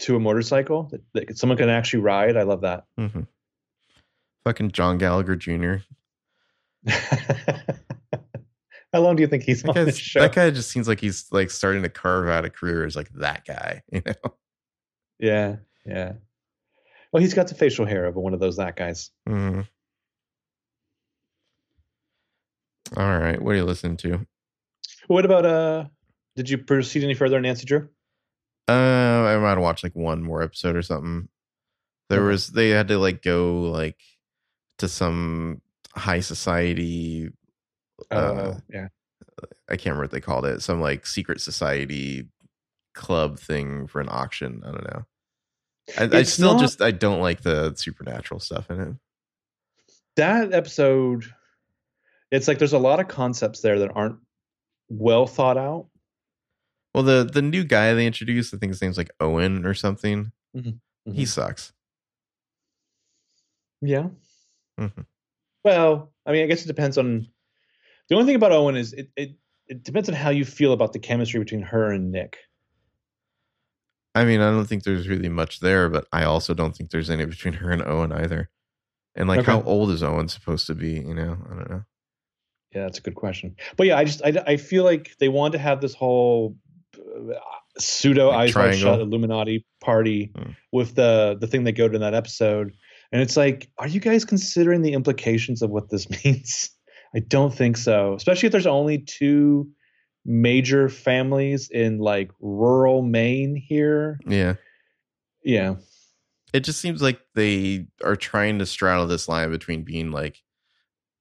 to 0.00 0.16
a 0.16 0.20
motorcycle 0.20 0.84
that, 0.90 1.00
that 1.14 1.38
someone 1.38 1.56
can 1.58 1.68
actually 1.68 2.00
ride. 2.00 2.36
I 2.36 2.42
love 2.42 2.60
that. 2.62 2.84
hmm 2.98 3.20
Fucking 4.44 4.72
John 4.72 4.98
Gallagher 4.98 5.36
Jr. 5.36 5.74
How 8.92 9.00
long 9.00 9.16
do 9.16 9.22
you 9.22 9.28
think 9.28 9.44
he's 9.44 9.62
That, 9.62 9.76
on 9.76 9.84
this 9.86 9.96
show? 9.96 10.20
that 10.20 10.34
guy 10.34 10.50
just 10.50 10.70
seems 10.70 10.86
like 10.88 11.00
he's 11.00 11.26
like 11.32 11.48
starting 11.50 11.82
to 11.82 11.88
carve 11.88 12.28
out 12.28 12.44
a 12.44 12.50
career 12.50 12.84
as 12.84 12.94
like 12.96 13.08
that 13.14 13.44
guy, 13.46 13.82
you 13.92 14.02
know? 14.04 14.34
Yeah, 15.18 15.56
yeah. 15.86 16.12
Well, 17.12 17.22
he's 17.22 17.34
got 17.34 17.46
the 17.48 17.54
facial 17.54 17.86
hair 17.86 18.04
of 18.06 18.16
one 18.16 18.34
of 18.34 18.40
those 18.40 18.56
that 18.56 18.74
guys. 18.76 19.10
Mhm. 19.28 19.66
All 22.96 23.18
right, 23.18 23.40
what 23.40 23.52
are 23.52 23.56
you 23.58 23.64
listening 23.64 23.96
to? 23.98 24.26
What 25.08 25.24
about 25.24 25.46
uh? 25.46 25.84
Did 26.36 26.48
you 26.48 26.58
proceed 26.58 27.04
any 27.04 27.14
further 27.14 27.40
Nancy 27.40 27.66
Drew? 27.66 27.88
Uh, 28.68 28.72
I 28.72 29.36
might 29.38 29.50
have 29.50 29.58
watched 29.60 29.84
like 29.84 29.94
one 29.96 30.22
more 30.22 30.42
episode 30.42 30.76
or 30.76 30.82
something. 30.82 31.28
There 32.08 32.22
was 32.22 32.48
they 32.48 32.70
had 32.70 32.88
to 32.88 32.98
like 32.98 33.22
go 33.22 33.62
like 33.62 33.98
to 34.78 34.88
some 34.88 35.60
high 35.94 36.20
society. 36.20 37.30
Oh, 38.10 38.16
Uh, 38.16 38.60
yeah. 38.70 38.88
I 39.68 39.76
can't 39.76 39.86
remember 39.86 40.02
what 40.04 40.10
they 40.12 40.20
called 40.20 40.46
it. 40.46 40.62
Some 40.62 40.80
like 40.80 41.06
secret 41.06 41.40
society 41.40 42.28
club 42.94 43.38
thing 43.38 43.86
for 43.86 44.00
an 44.00 44.08
auction. 44.10 44.62
I 44.64 44.70
don't 44.70 44.84
know. 44.94 45.02
I, 45.98 46.18
I 46.18 46.22
still 46.22 46.54
not- 46.54 46.60
just 46.60 46.80
I 46.82 46.90
don't 46.92 47.20
like 47.20 47.42
the 47.42 47.74
supernatural 47.74 48.40
stuff 48.40 48.70
in 48.70 48.80
it. 48.80 48.96
That 50.16 50.52
episode, 50.52 51.24
it's 52.30 52.46
like 52.46 52.58
there's 52.58 52.74
a 52.74 52.78
lot 52.78 53.00
of 53.00 53.08
concepts 53.08 53.60
there 53.60 53.78
that 53.80 53.92
aren't 53.94 54.18
well 54.98 55.26
thought 55.26 55.56
out. 55.56 55.86
Well, 56.94 57.04
the 57.04 57.24
the 57.30 57.42
new 57.42 57.64
guy 57.64 57.94
they 57.94 58.06
introduced, 58.06 58.52
I 58.54 58.58
think 58.58 58.70
his 58.70 58.82
name's 58.82 58.98
like 58.98 59.10
Owen 59.20 59.64
or 59.64 59.74
something. 59.74 60.32
Mhm. 60.56 60.78
He 61.12 61.24
sucks. 61.26 61.72
Yeah. 63.80 64.08
Mhm. 64.78 65.06
Well, 65.64 66.12
I 66.26 66.32
mean, 66.32 66.44
I 66.44 66.46
guess 66.46 66.64
it 66.64 66.68
depends 66.68 66.98
on. 66.98 67.26
The 68.08 68.14
only 68.16 68.26
thing 68.26 68.36
about 68.36 68.52
Owen 68.52 68.76
is 68.76 68.92
it, 68.92 69.10
it 69.16 69.36
it 69.68 69.82
depends 69.84 70.08
on 70.08 70.14
how 70.14 70.30
you 70.30 70.44
feel 70.44 70.72
about 70.72 70.92
the 70.92 70.98
chemistry 70.98 71.40
between 71.40 71.62
her 71.62 71.90
and 71.92 72.12
Nick. 72.12 72.36
I 74.14 74.24
mean, 74.24 74.40
I 74.40 74.50
don't 74.50 74.66
think 74.66 74.82
there's 74.82 75.08
really 75.08 75.30
much 75.30 75.60
there, 75.60 75.88
but 75.88 76.06
I 76.12 76.24
also 76.24 76.52
don't 76.52 76.76
think 76.76 76.90
there's 76.90 77.08
any 77.08 77.24
between 77.24 77.54
her 77.54 77.70
and 77.70 77.82
Owen 77.82 78.12
either. 78.12 78.50
And 79.14 79.28
like, 79.28 79.40
Okay. 79.40 79.52
how 79.52 79.62
old 79.62 79.90
is 79.90 80.02
Owen 80.02 80.28
supposed 80.28 80.66
to 80.66 80.74
be? 80.74 80.92
You 81.00 81.14
know, 81.14 81.38
I 81.50 81.54
don't 81.54 81.70
know. 81.70 81.84
Yeah, 82.74 82.84
that's 82.84 82.98
a 82.98 83.02
good 83.02 83.14
question. 83.14 83.56
But 83.76 83.86
yeah, 83.86 83.98
I 83.98 84.04
just 84.04 84.22
I, 84.24 84.42
I 84.46 84.56
feel 84.56 84.84
like 84.84 85.16
they 85.18 85.28
wanted 85.28 85.52
to 85.52 85.58
have 85.58 85.80
this 85.80 85.94
whole 85.94 86.56
uh, 86.96 87.34
pseudo 87.78 88.28
Like 88.28 88.38
eyes 88.38 88.54
wide 88.56 88.74
shut? 88.76 89.00
Illuminati 89.00 89.66
party 89.80 90.32
Hmm. 90.36 90.50
with 90.72 90.94
the 90.94 91.36
the 91.40 91.46
thing 91.46 91.64
they 91.64 91.72
go 91.72 91.88
to 91.88 91.94
in 91.94 92.00
that 92.00 92.14
episode, 92.14 92.74
and 93.12 93.20
it's 93.20 93.36
like, 93.36 93.70
are 93.78 93.88
you 93.88 94.00
guys 94.00 94.24
considering 94.24 94.82
the 94.82 94.92
implications 94.94 95.62
of 95.62 95.70
what 95.70 95.90
this 95.90 96.08
means? 96.24 96.70
I 97.14 97.18
don't 97.20 97.54
think 97.54 97.76
so, 97.76 98.14
especially 98.14 98.46
if 98.46 98.52
there's 98.52 98.66
only 98.66 98.98
two 98.98 99.68
major 100.24 100.88
families 100.88 101.68
in 101.68 101.98
like 101.98 102.30
rural 102.40 103.02
Maine 103.02 103.54
here. 103.56 104.18
Yeah, 104.26 104.54
Yeah, 105.42 105.74
it 106.54 106.60
just 106.60 106.80
seems 106.80 107.02
like 107.02 107.20
they 107.34 107.86
are 108.02 108.16
trying 108.16 108.60
to 108.60 108.66
straddle 108.66 109.06
this 109.06 109.28
line 109.28 109.50
between 109.50 109.82
being 109.82 110.10
like 110.10 110.41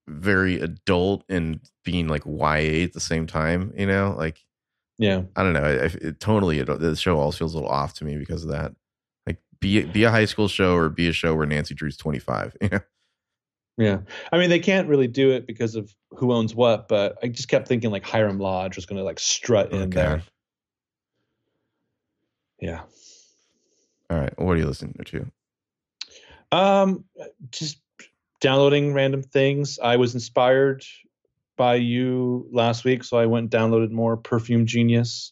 very 0.08 0.60
adult 0.60 1.24
and 1.30 1.60
being 1.84 2.08
like 2.08 2.26
YA 2.26 2.84
at 2.84 2.94
the 2.94 3.00
same 3.00 3.28
time. 3.28 3.74
You 3.78 3.88
know, 3.88 4.16
like 4.18 4.44
yeah. 4.98 5.24
I 5.36 5.44
don't 5.44 5.54
know. 5.54 5.64
I, 5.64 5.86
it 6.06 6.20
totally 6.20 6.60
it, 6.60 6.66
the 6.66 6.96
show 6.96 7.18
all 7.18 7.32
feels 7.32 7.54
a 7.54 7.58
little 7.58 7.72
off 7.72 7.96
to 7.96 8.06
me 8.06 8.18
because 8.18 8.44
of 8.44 8.52
that. 8.52 8.74
Like, 9.26 9.40
be 9.60 9.84
be 9.84 10.04
a 10.04 10.12
high 10.12 10.26
school 10.26 10.48
show 10.48 10.76
or 10.76 10.90
be 10.90 11.08
a 11.08 11.14
show 11.14 11.34
where 11.36 11.48
Nancy 11.48 11.74
Drew's 11.74 11.98
twenty 11.98 12.20
five. 12.20 12.56
You 12.62 12.70
know. 12.70 12.80
Yeah. 13.78 14.02
I 14.32 14.38
mean, 14.38 14.50
they 14.52 14.60
can't 14.60 14.88
really 14.88 15.08
do 15.08 15.32
it 15.32 15.48
because 15.48 15.76
of 15.76 15.96
who 16.12 16.34
owns 16.34 16.54
what, 16.54 16.88
but 16.88 17.18
I 17.24 17.30
just 17.30 17.48
kept 17.48 17.68
thinking 17.68 17.90
like 17.90 18.06
Hiram 18.06 18.38
Lodge 18.38 18.76
was 18.76 18.86
going 18.86 18.98
to 18.98 19.04
like 19.04 19.20
strut 19.20 19.72
in 19.72 19.90
there. 19.90 20.22
Yeah. 22.60 22.82
All 24.12 24.20
right. 24.20 24.38
What 24.38 24.52
are 24.52 24.58
you 24.58 24.68
listening 24.68 24.94
to? 25.04 25.32
Um, 26.52 27.06
just 27.50 27.80
downloading 28.42 28.94
random 28.94 29.24
things. 29.24 29.80
I 29.80 29.96
was 29.96 30.14
inspired 30.14 30.84
by 31.58 31.76
you 31.76 32.48
last 32.52 32.84
week, 32.84 33.04
so 33.04 33.18
I 33.18 33.26
went 33.28 33.54
and 33.54 33.72
downloaded 33.72 33.92
more 33.92 34.18
Perfume 34.18 34.66
Genius. 34.66 35.32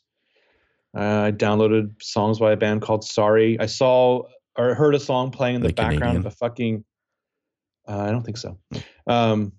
Uh, 0.96 1.02
I 1.28 1.32
downloaded 1.32 2.02
songs 2.02 2.40
by 2.40 2.54
a 2.54 2.58
band 2.58 2.82
called 2.82 3.04
Sorry. 3.04 3.60
I 3.60 3.66
saw 3.66 4.24
or 4.58 4.74
heard 4.76 4.96
a 4.96 5.00
song 5.00 5.32
playing 5.32 5.56
in 5.56 5.62
the 5.62 5.70
Like 5.70 5.76
background 5.76 6.00
Canadian? 6.02 6.26
of 6.28 6.34
a 6.34 6.36
fucking. 6.36 6.86
Uh, 7.88 7.98
I 8.00 8.12
don't 8.12 8.24
think 8.24 8.38
so. 8.38 8.58
Um, 9.08 9.54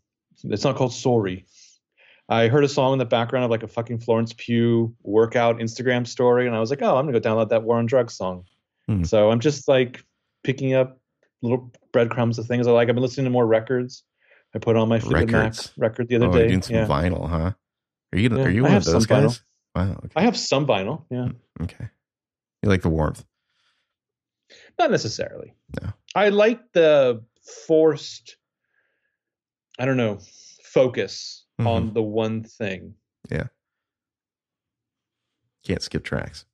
it's 0.44 0.64
not 0.64 0.76
called 0.76 0.92
Sorry. 0.92 1.46
I 2.28 2.46
heard 2.46 2.62
a 2.62 2.68
song 2.68 2.92
in 2.92 2.98
the 3.00 3.04
background 3.04 3.44
of 3.44 3.50
like 3.50 3.64
a 3.64 3.68
fucking 3.68 3.98
Florence 4.00 4.32
Pugh 4.36 4.94
workout 5.02 5.58
Instagram 5.58 6.06
story, 6.06 6.46
and 6.46 6.54
I 6.54 6.60
was 6.60 6.70
like, 6.70 6.82
oh, 6.82 6.96
I'm 6.96 7.06
gonna 7.06 7.18
go 7.18 7.28
download 7.28 7.48
that 7.48 7.64
War 7.64 7.78
on 7.78 7.86
Drugs 7.86 8.14
song. 8.14 8.44
Hmm. 8.86 9.02
So 9.02 9.30
I'm 9.30 9.40
just 9.40 9.66
like 9.66 10.04
picking 10.44 10.74
up 10.74 10.99
little 11.42 11.72
breadcrumbs 11.92 12.38
of 12.38 12.46
things 12.46 12.66
I 12.66 12.72
like. 12.72 12.88
I've 12.88 12.94
been 12.94 13.02
listening 13.02 13.24
to 13.24 13.30
more 13.30 13.46
records. 13.46 14.04
I 14.54 14.58
put 14.58 14.76
on 14.76 14.88
my 14.88 14.98
Fleetwood 14.98 15.30
Mac 15.30 15.42
Records? 15.42 15.72
record 15.76 16.08
the 16.08 16.16
other 16.16 16.26
oh, 16.26 16.32
day. 16.32 16.38
you're 16.40 16.48
doing 16.48 16.62
some 16.62 16.76
yeah. 16.76 16.86
vinyl, 16.86 17.28
huh? 17.28 17.52
Are 18.12 18.18
you 18.18 18.28
Yeah, 18.30 18.42
are 18.44 18.50
you 18.50 18.62
one 18.64 18.74
of 18.74 18.84
those 18.84 19.04
some 19.04 19.16
vinyl. 19.16 19.28
guys? 19.28 19.42
Wow. 19.74 19.92
Okay. 19.92 20.08
I 20.16 20.22
have 20.22 20.36
some 20.36 20.66
vinyl. 20.66 21.04
Yeah. 21.10 21.28
okay. 21.62 21.88
You 22.62 22.68
like 22.68 22.82
the 22.82 22.88
warmth. 22.88 23.24
Not 24.78 24.90
necessarily. 24.90 25.54
No. 25.80 25.90
I 26.14 26.30
like 26.30 26.60
the 26.72 27.22
forced, 27.66 28.36
I 29.78 29.84
don't 29.84 29.96
know, 29.96 30.18
focus 30.64 31.46
Mhm. 31.60 31.66
on 31.66 31.94
the 31.94 32.02
one 32.02 32.42
thing. 32.42 32.94
Yeah. 33.30 33.46
Can't 35.64 35.82
skip 35.82 36.02
tracks. 36.02 36.46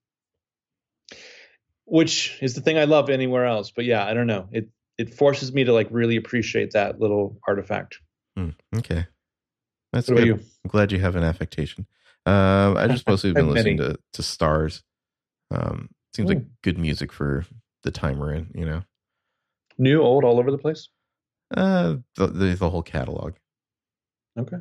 Which 1.87 2.39
is 2.43 2.55
the 2.55 2.61
thing 2.61 2.79
I 2.79 2.85
love 2.85 3.09
anywhere 3.09 3.47
else. 3.47 3.71
But 3.71 3.87
yeah, 3.87 4.07
I 4.07 4.13
don't 4.15 4.27
know. 4.27 4.49
It 4.53 4.69
it 4.99 5.15
forces 5.15 5.53
me 5.53 5.65
to 5.65 5.73
like 5.73 5.89
really 5.91 6.17
appreciate 6.17 6.73
that 6.73 7.01
little 7.01 7.39
artifact. 7.47 7.99
Hmm, 8.37 8.51
okay. 8.77 9.07
That's 9.93 10.09
What 10.09 10.19
good. 10.19 10.27
you? 10.27 10.35
I'm 10.35 10.69
glad 10.69 10.93
you 10.93 10.99
have 10.99 11.17
an 11.17 11.23
affectation. 11.23 11.87
Um, 12.27 12.77
I 12.77 12.87
just 12.89 13.07
mostly 13.09 13.33
been 13.33 13.51
listening 13.51 13.79
to, 13.79 13.99
to 14.15 14.23
stars. 14.23 14.83
Um, 15.51 15.91
seems 16.15 16.29
like 16.29 16.45
good 16.63 16.79
music 16.79 17.13
for 17.13 17.45
the 17.83 17.91
time 17.91 18.19
we're 18.19 18.35
in, 18.35 18.51
you 18.55 18.67
know. 18.67 18.83
New, 19.79 20.03
old, 20.03 20.25
all 20.25 20.39
over 20.39 20.51
the 20.51 20.59
place. 20.59 20.89
Uh, 21.55 21.97
the, 22.17 22.27
the, 22.27 22.55
the 22.55 22.71
whole 22.71 22.83
catalog. 22.83 23.35
Okay. 24.39 24.57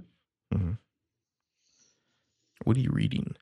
Mm-hmm. 0.54 0.74
What 2.64 2.78
are 2.78 2.82
you 2.82 2.92
reading? 2.92 3.36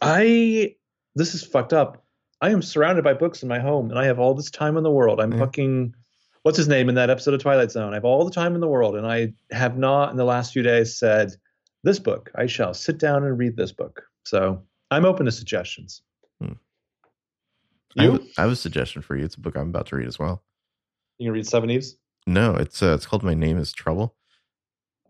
I 0.00 0.76
this 1.14 1.34
is 1.34 1.42
fucked 1.42 1.72
up. 1.72 2.04
I 2.42 2.50
am 2.50 2.60
surrounded 2.60 3.04
by 3.04 3.14
books 3.14 3.42
in 3.42 3.48
my 3.48 3.60
home, 3.60 3.88
and 3.90 3.98
I 3.98 4.04
have 4.06 4.18
all 4.18 4.34
this 4.34 4.50
time 4.50 4.76
in 4.76 4.82
the 4.82 4.90
world. 4.90 5.20
I'm 5.20 5.32
Yeah. 5.32 5.38
fucking 5.38 5.94
what's 6.42 6.58
his 6.58 6.66
name 6.68 6.88
in 6.88 6.96
that 6.96 7.08
episode 7.08 7.34
of 7.34 7.40
Twilight 7.40 7.70
Zone. 7.70 7.92
I 7.92 7.96
have 7.96 8.04
all 8.04 8.24
the 8.24 8.32
time 8.32 8.54
in 8.54 8.60
the 8.60 8.68
world, 8.68 8.96
and 8.96 9.06
I 9.06 9.32
have 9.52 9.78
not 9.78 10.10
in 10.10 10.16
the 10.16 10.24
last 10.24 10.52
few 10.52 10.62
days 10.62 10.96
said 10.98 11.32
this 11.84 11.98
book. 12.00 12.30
I 12.34 12.46
shall 12.46 12.74
sit 12.74 12.98
down 12.98 13.24
and 13.24 13.38
read 13.38 13.56
this 13.56 13.70
book. 13.72 14.02
So 14.24 14.60
I'm 14.90 15.04
open 15.04 15.24
to 15.26 15.32
suggestions. 15.32 16.02
Hmm. 16.40 16.52
I 17.98 18.04
You 18.04 18.12
have, 18.12 18.22
I 18.38 18.42
have 18.42 18.50
a 18.52 18.56
suggestion 18.56 19.02
for 19.02 19.16
you. 19.16 19.24
It's 19.24 19.36
a 19.36 19.40
book 19.40 19.56
I'm 19.56 19.68
about 19.68 19.86
to 19.86 19.96
read 19.96 20.08
as 20.08 20.18
well. 20.18 20.42
you 21.18 21.26
can 21.28 21.34
read 21.34 21.44
Seveneves. 21.46 21.94
No, 22.26 22.56
it's 22.56 22.82
uh, 22.82 22.94
it's 22.94 23.06
called 23.06 23.22
My 23.22 23.34
Name 23.34 23.58
Is 23.58 23.72
Trouble. 23.72 24.16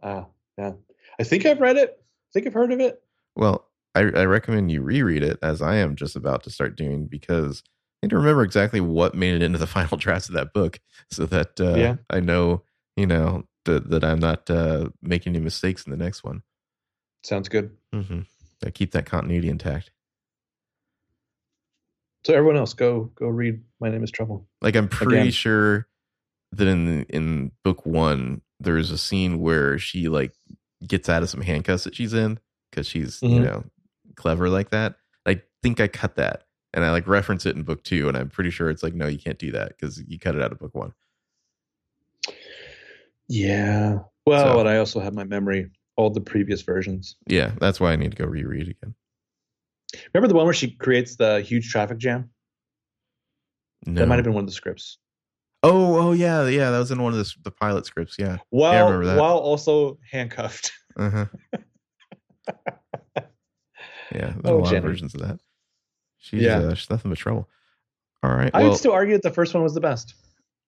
Ah, 0.03 0.27
yeah. 0.59 0.73
I 1.19 1.23
think 1.25 1.47
I've 1.47 1.61
read 1.61 1.77
it. 1.79 1.99
I 1.99 2.31
think 2.35 2.47
I've 2.47 2.53
heard 2.55 2.73
of 2.73 2.81
it. 2.81 3.03
Well, 3.37 3.67
I, 3.95 4.01
I 4.01 4.25
recommend 4.25 4.71
you 4.71 4.83
reread 4.83 5.23
it 5.23 5.39
as 5.43 5.61
I 5.63 5.77
am 5.77 5.97
just 5.97 6.17
about 6.17 6.45
to 6.45 6.51
start 6.51 6.77
doing 6.77 7.07
because 7.07 7.63
I 8.03 8.07
need 8.07 8.11
to 8.11 8.17
remember 8.17 8.43
exactly 8.43 8.81
what 8.81 9.15
made 9.15 9.35
it 9.35 9.43
into 9.43 9.59
the 9.59 9.67
final 9.79 9.97
drafts 9.99 10.29
of 10.29 10.35
that 10.35 10.53
book 10.53 10.81
so 11.11 11.27
that 11.27 11.61
uh, 11.61 11.75
Yeah. 11.75 11.97
I 12.11 12.21
know, 12.21 12.63
you 12.97 13.07
know, 13.07 13.45
that, 13.65 13.91
that 13.91 14.03
I'm 14.05 14.19
not 14.19 14.49
uh, 14.51 14.89
making 15.03 15.35
any 15.37 15.45
mistakes 15.45 15.85
in 15.85 15.91
the 15.91 15.97
next 15.97 16.25
one. 16.25 16.43
Sounds 17.23 17.49
good. 17.49 17.77
Mm-hmm. 17.95 18.21
I 18.65 18.71
keep 18.71 18.93
that 18.93 19.07
continuity 19.07 19.49
intact. 19.49 19.91
So 22.25 22.35
everyone 22.35 22.57
else, 22.57 22.73
go 22.75 23.11
go 23.17 23.27
read. 23.27 23.63
My 23.81 23.91
name 23.91 24.05
is 24.05 24.11
Trouble. 24.11 24.47
Like 24.61 24.77
I'm 24.77 24.89
pretty 24.89 25.17
Again. 25.17 25.31
sure 25.33 25.89
that 26.53 26.69
in 26.69 27.03
in 27.05 27.51
book 27.65 27.85
one 27.85 28.43
there's 28.61 28.91
a 28.93 28.99
scene 28.99 29.41
where 29.41 29.77
she 29.79 30.09
like 30.09 30.33
gets 30.87 31.09
out 31.09 31.23
of 31.25 31.31
some 31.31 31.41
handcuffs 31.41 31.83
that 31.85 31.97
she's 31.97 32.15
in 32.15 32.39
because 32.71 32.87
she's 32.87 33.21
you 33.23 33.41
Mhm. 33.41 33.45
know 33.45 33.65
clever 34.17 34.49
like 34.49 34.71
that. 34.71 34.97
I 35.27 35.41
think 35.63 35.81
I 35.81 35.89
cut 35.89 36.17
that 36.17 36.45
and 36.75 36.85
I 36.85 36.91
like 36.91 37.07
reference 37.07 37.47
it 37.47 37.57
in 37.57 37.63
book 37.63 37.85
two, 37.85 38.09
and 38.09 38.17
I'm 38.17 38.29
pretty 38.29 38.51
sure 38.51 38.71
it's 38.71 38.83
like 38.83 38.95
no, 38.95 39.07
you 39.07 39.19
can't 39.19 39.39
do 39.39 39.53
that 39.53 39.69
because 39.69 40.03
you 40.07 40.19
cut 40.19 40.35
it 40.35 40.43
out 40.43 40.53
of 40.53 40.59
book 40.59 40.75
one. 40.75 40.93
Yeah. 43.29 44.01
Well, 44.27 44.55
So- 44.55 44.61
and 44.61 44.69
I 44.69 44.79
also 44.79 45.01
have 45.01 45.15
my 45.15 45.25
memory 45.25 45.71
all 45.97 46.11
the 46.11 46.21
previous 46.21 46.63
versions. 46.63 47.17
Yeah, 47.27 47.53
that's 47.61 47.79
why 47.81 47.93
I 47.93 47.97
need 47.97 48.13
to 48.13 48.17
go 48.17 48.25
reread 48.25 48.69
again. 48.69 48.95
Remember 50.15 50.29
the 50.29 50.35
one 50.35 50.47
where 50.47 50.55
she 50.55 50.71
creates 50.71 51.17
the 51.17 51.41
huge 51.43 51.71
traffic 51.71 51.99
jam? 51.99 52.31
No. 53.85 54.01
That 54.01 54.07
might 54.09 54.15
have 54.17 54.25
been 54.25 54.33
one 54.33 54.45
of 54.45 54.49
the 54.49 54.55
scripts. 54.55 54.99
Oh, 55.63 56.09
oh 56.09 56.13
yeah, 56.13 56.47
yeah. 56.47 56.71
That 56.71 56.79
was 56.79 56.91
in 56.91 57.03
one 57.03 57.13
of 57.13 57.19
the 57.19 57.31
the 57.43 57.51
pilot 57.51 57.85
scripts. 57.87 58.17
Yeah. 58.19 58.39
While 58.51 58.87
remember 58.87 59.07
that. 59.07 59.19
while 59.21 59.37
also 59.39 59.99
handcuffed. 60.11 60.73
Uh-huh. 60.97 61.27
Uh 64.15 64.19
huh. 64.19 64.27
yeah, 64.27 64.33
there's 64.33 64.45
a 64.45 64.49
Oh, 64.49 64.57
lot 64.59 64.65
Jenny. 64.67 64.77
of 64.79 64.85
versions 64.85 65.15
of 65.15 65.21
that. 65.23 65.41
She's 66.19 66.43
Yeah. 66.43 66.59
uh, 66.59 66.75
she's 66.75 66.91
nothing 66.91 67.11
but 67.11 67.19
trouble. 67.19 67.49
All 68.23 68.31
right. 68.35 68.51
I 68.55 68.61
well, 68.61 68.71
would 68.71 68.79
still 68.79 68.93
argue 68.93 69.15
that 69.15 69.23
the 69.23 69.33
first 69.33 69.55
one 69.55 69.63
was 69.63 69.75
the 69.75 69.81
best. 69.81 70.15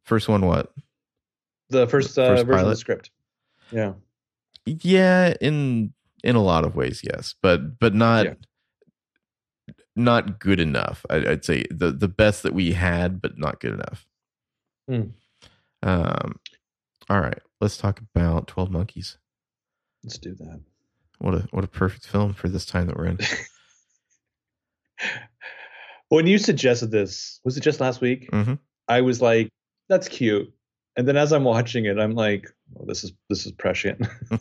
first 0.05 0.29
one, 0.29 0.45
what? 0.47 0.73
The 1.71 1.87
first, 1.87 2.19
uh, 2.19 2.35
First 2.37 2.47
version 2.47 2.65
of 2.65 2.71
the 2.71 2.77
script. 2.77 3.11
Yeah. 3.71 3.95
Yeah, 4.67 5.35
in 5.41 5.93
in 6.23 6.37
a 6.37 6.43
lot 6.43 6.65
of 6.65 6.75
ways, 6.77 7.03
yes, 7.05 7.35
but 7.43 7.79
but 7.79 7.95
not 7.95 8.25
Yeah. 8.27 8.35
not 9.97 10.39
good 10.41 10.59
enough. 10.61 11.05
I, 11.11 11.17
I'd 11.17 11.45
say 11.45 11.65
the 11.71 11.93
the 11.93 12.09
best 12.09 12.43
that 12.43 12.55
we 12.55 12.73
had, 12.73 13.21
but 13.23 13.39
not 13.39 13.61
good 13.61 13.75
enough. 13.75 14.07
Hmm. 14.89 15.03
Um. 15.83 16.39
All 17.11 17.21
right, 17.21 17.39
let's 17.61 17.77
talk 17.77 18.01
about 18.01 18.47
Twelve 18.47 18.71
Monkeys. 18.71 19.19
Let's 20.03 20.19
do 20.19 20.35
that. 20.35 20.61
What 21.19 21.35
a 21.35 21.49
what 21.51 21.65
a 21.65 21.69
perfect 21.69 22.07
film 22.07 22.33
for 22.35 22.49
this 22.49 22.67
time 22.67 22.87
that 22.87 22.97
we're 22.97 23.07
in. 23.07 23.19
When 26.11 26.27
you 26.27 26.39
suggested 26.39 26.91
this, 26.91 27.41
was 27.45 27.57
it 27.57 27.63
just 27.63 27.81
last 27.81 28.01
week? 28.01 28.31
Mhm. 28.31 28.59
I 28.89 29.01
was 29.01 29.21
like, 29.23 29.49
"That's 29.89 30.07
cute," 30.07 30.53
and 30.97 31.09
then 31.09 31.17
as 31.17 31.33
I'm 31.33 31.43
watching 31.45 31.87
it, 31.87 31.99
I'm 31.99 32.13
like, 32.15 32.47
oh, 32.79 32.85
"This 32.87 33.03
is 33.05 33.13
this 33.29 33.47
is 33.47 33.53
prescient." 33.53 34.01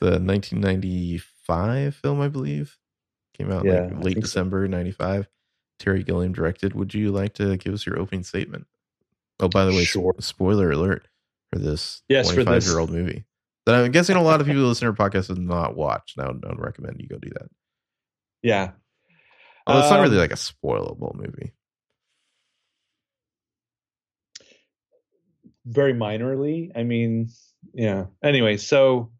a 0.02 0.20
1995 0.20 1.96
film, 1.96 2.20
I 2.20 2.28
believe. 2.28 2.78
Came 3.36 3.50
out 3.50 3.64
Yeah, 3.64 3.80
like 3.92 4.04
late 4.04 4.14
think 4.14 4.26
so. 4.26 4.30
December 4.30 4.68
'95. 4.68 5.28
Terry 5.80 6.04
Gilliam 6.04 6.32
directed. 6.32 6.72
Would 6.74 6.94
you 6.94 7.10
like 7.10 7.34
to 7.34 7.56
give 7.56 7.74
us 7.74 7.84
your 7.84 7.98
opening 7.98 8.22
statement? 8.22 8.66
Oh, 9.40 9.48
by 9.48 9.64
the 9.64 9.72
way, 9.72 9.82
Sure. 9.84 10.14
spoiler 10.20 10.70
alert 10.70 11.08
for 11.52 11.58
this 11.58 12.02
Yes, 12.08 12.28
for 12.28 12.36
25 12.44 12.54
this. 12.54 12.66
year 12.68 12.78
old 12.78 12.90
movie 12.90 13.24
that 13.68 13.84
I'm 13.84 13.90
guessing 13.92 14.16
a 14.16 14.22
lot 14.22 14.40
of 14.40 14.46
people 14.46 14.62
who 14.62 14.68
listen 14.68 14.92
to 14.92 14.98
our 15.02 15.10
podcast 15.10 15.28
have 15.28 15.38
not 15.38 15.76
watched. 15.76 16.16
Now, 16.16 16.24
I 16.24 16.48
would 16.48 16.58
recommend 16.58 16.96
you 17.00 17.08
go 17.08 17.18
do 17.18 17.30
that. 17.34 17.48
yeah. 18.42 18.70
Although 19.66 19.80
it's 19.82 19.90
not 19.90 20.00
really 20.00 20.16
Um, 20.16 20.20
like 20.22 20.32
a 20.32 20.36
spoilable 20.36 21.14
movie. 21.14 21.52
very 25.66 25.92
minorly. 25.92 26.70
I 26.74 26.82
mean, 26.82 27.28
yeah. 27.74 28.06
Anyway, 28.24 28.56
so 28.56 29.10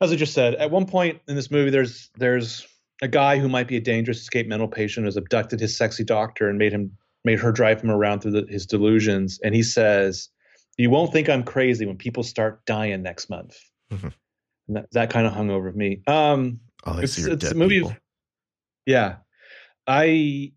as 0.00 0.12
I 0.12 0.16
just 0.16 0.32
said, 0.34 0.54
at 0.54 0.70
one 0.70 0.86
point 0.86 1.20
in 1.26 1.34
this 1.34 1.50
movie, 1.50 1.70
there's 1.70 2.10
there's 2.16 2.64
a 3.02 3.08
guy 3.08 3.38
who 3.38 3.48
might 3.48 3.66
be 3.66 3.76
a 3.76 3.80
dangerous 3.80 4.20
escaped 4.20 4.48
mental 4.48 4.68
patient 4.68 5.06
who's 5.06 5.16
abducted 5.16 5.58
his 5.58 5.76
sexy 5.76 6.04
doctor 6.04 6.48
and 6.48 6.56
made 6.58 6.72
him 6.72 6.92
made 7.24 7.40
her 7.40 7.50
drive 7.50 7.80
him 7.80 7.90
around 7.90 8.20
through 8.20 8.30
the, 8.42 8.46
his 8.48 8.66
delusions. 8.66 9.40
And 9.42 9.54
he 9.54 9.62
says, 9.64 10.28
"You 10.76 10.90
won't 10.90 11.12
think 11.12 11.28
I'm 11.28 11.42
crazy 11.44 11.86
when 11.86 11.96
people 11.96 12.22
start 12.22 12.64
dying 12.66 13.02
next 13.02 13.28
month." 13.30 13.58
Mhm. 13.92 14.12
And 14.68 14.76
that, 14.76 14.90
that 14.92 15.10
kind 15.10 15.26
of 15.26 15.32
hung 15.32 15.50
over 15.50 15.70
me. 15.72 16.00
Um, 16.06 16.60
I 16.84 16.98
it's- 16.98 17.18
it's 17.18 17.50
a 17.50 17.54
movie- 17.54 17.80
people. 17.80 17.96
yeah, 18.86 19.16
I 19.86 20.52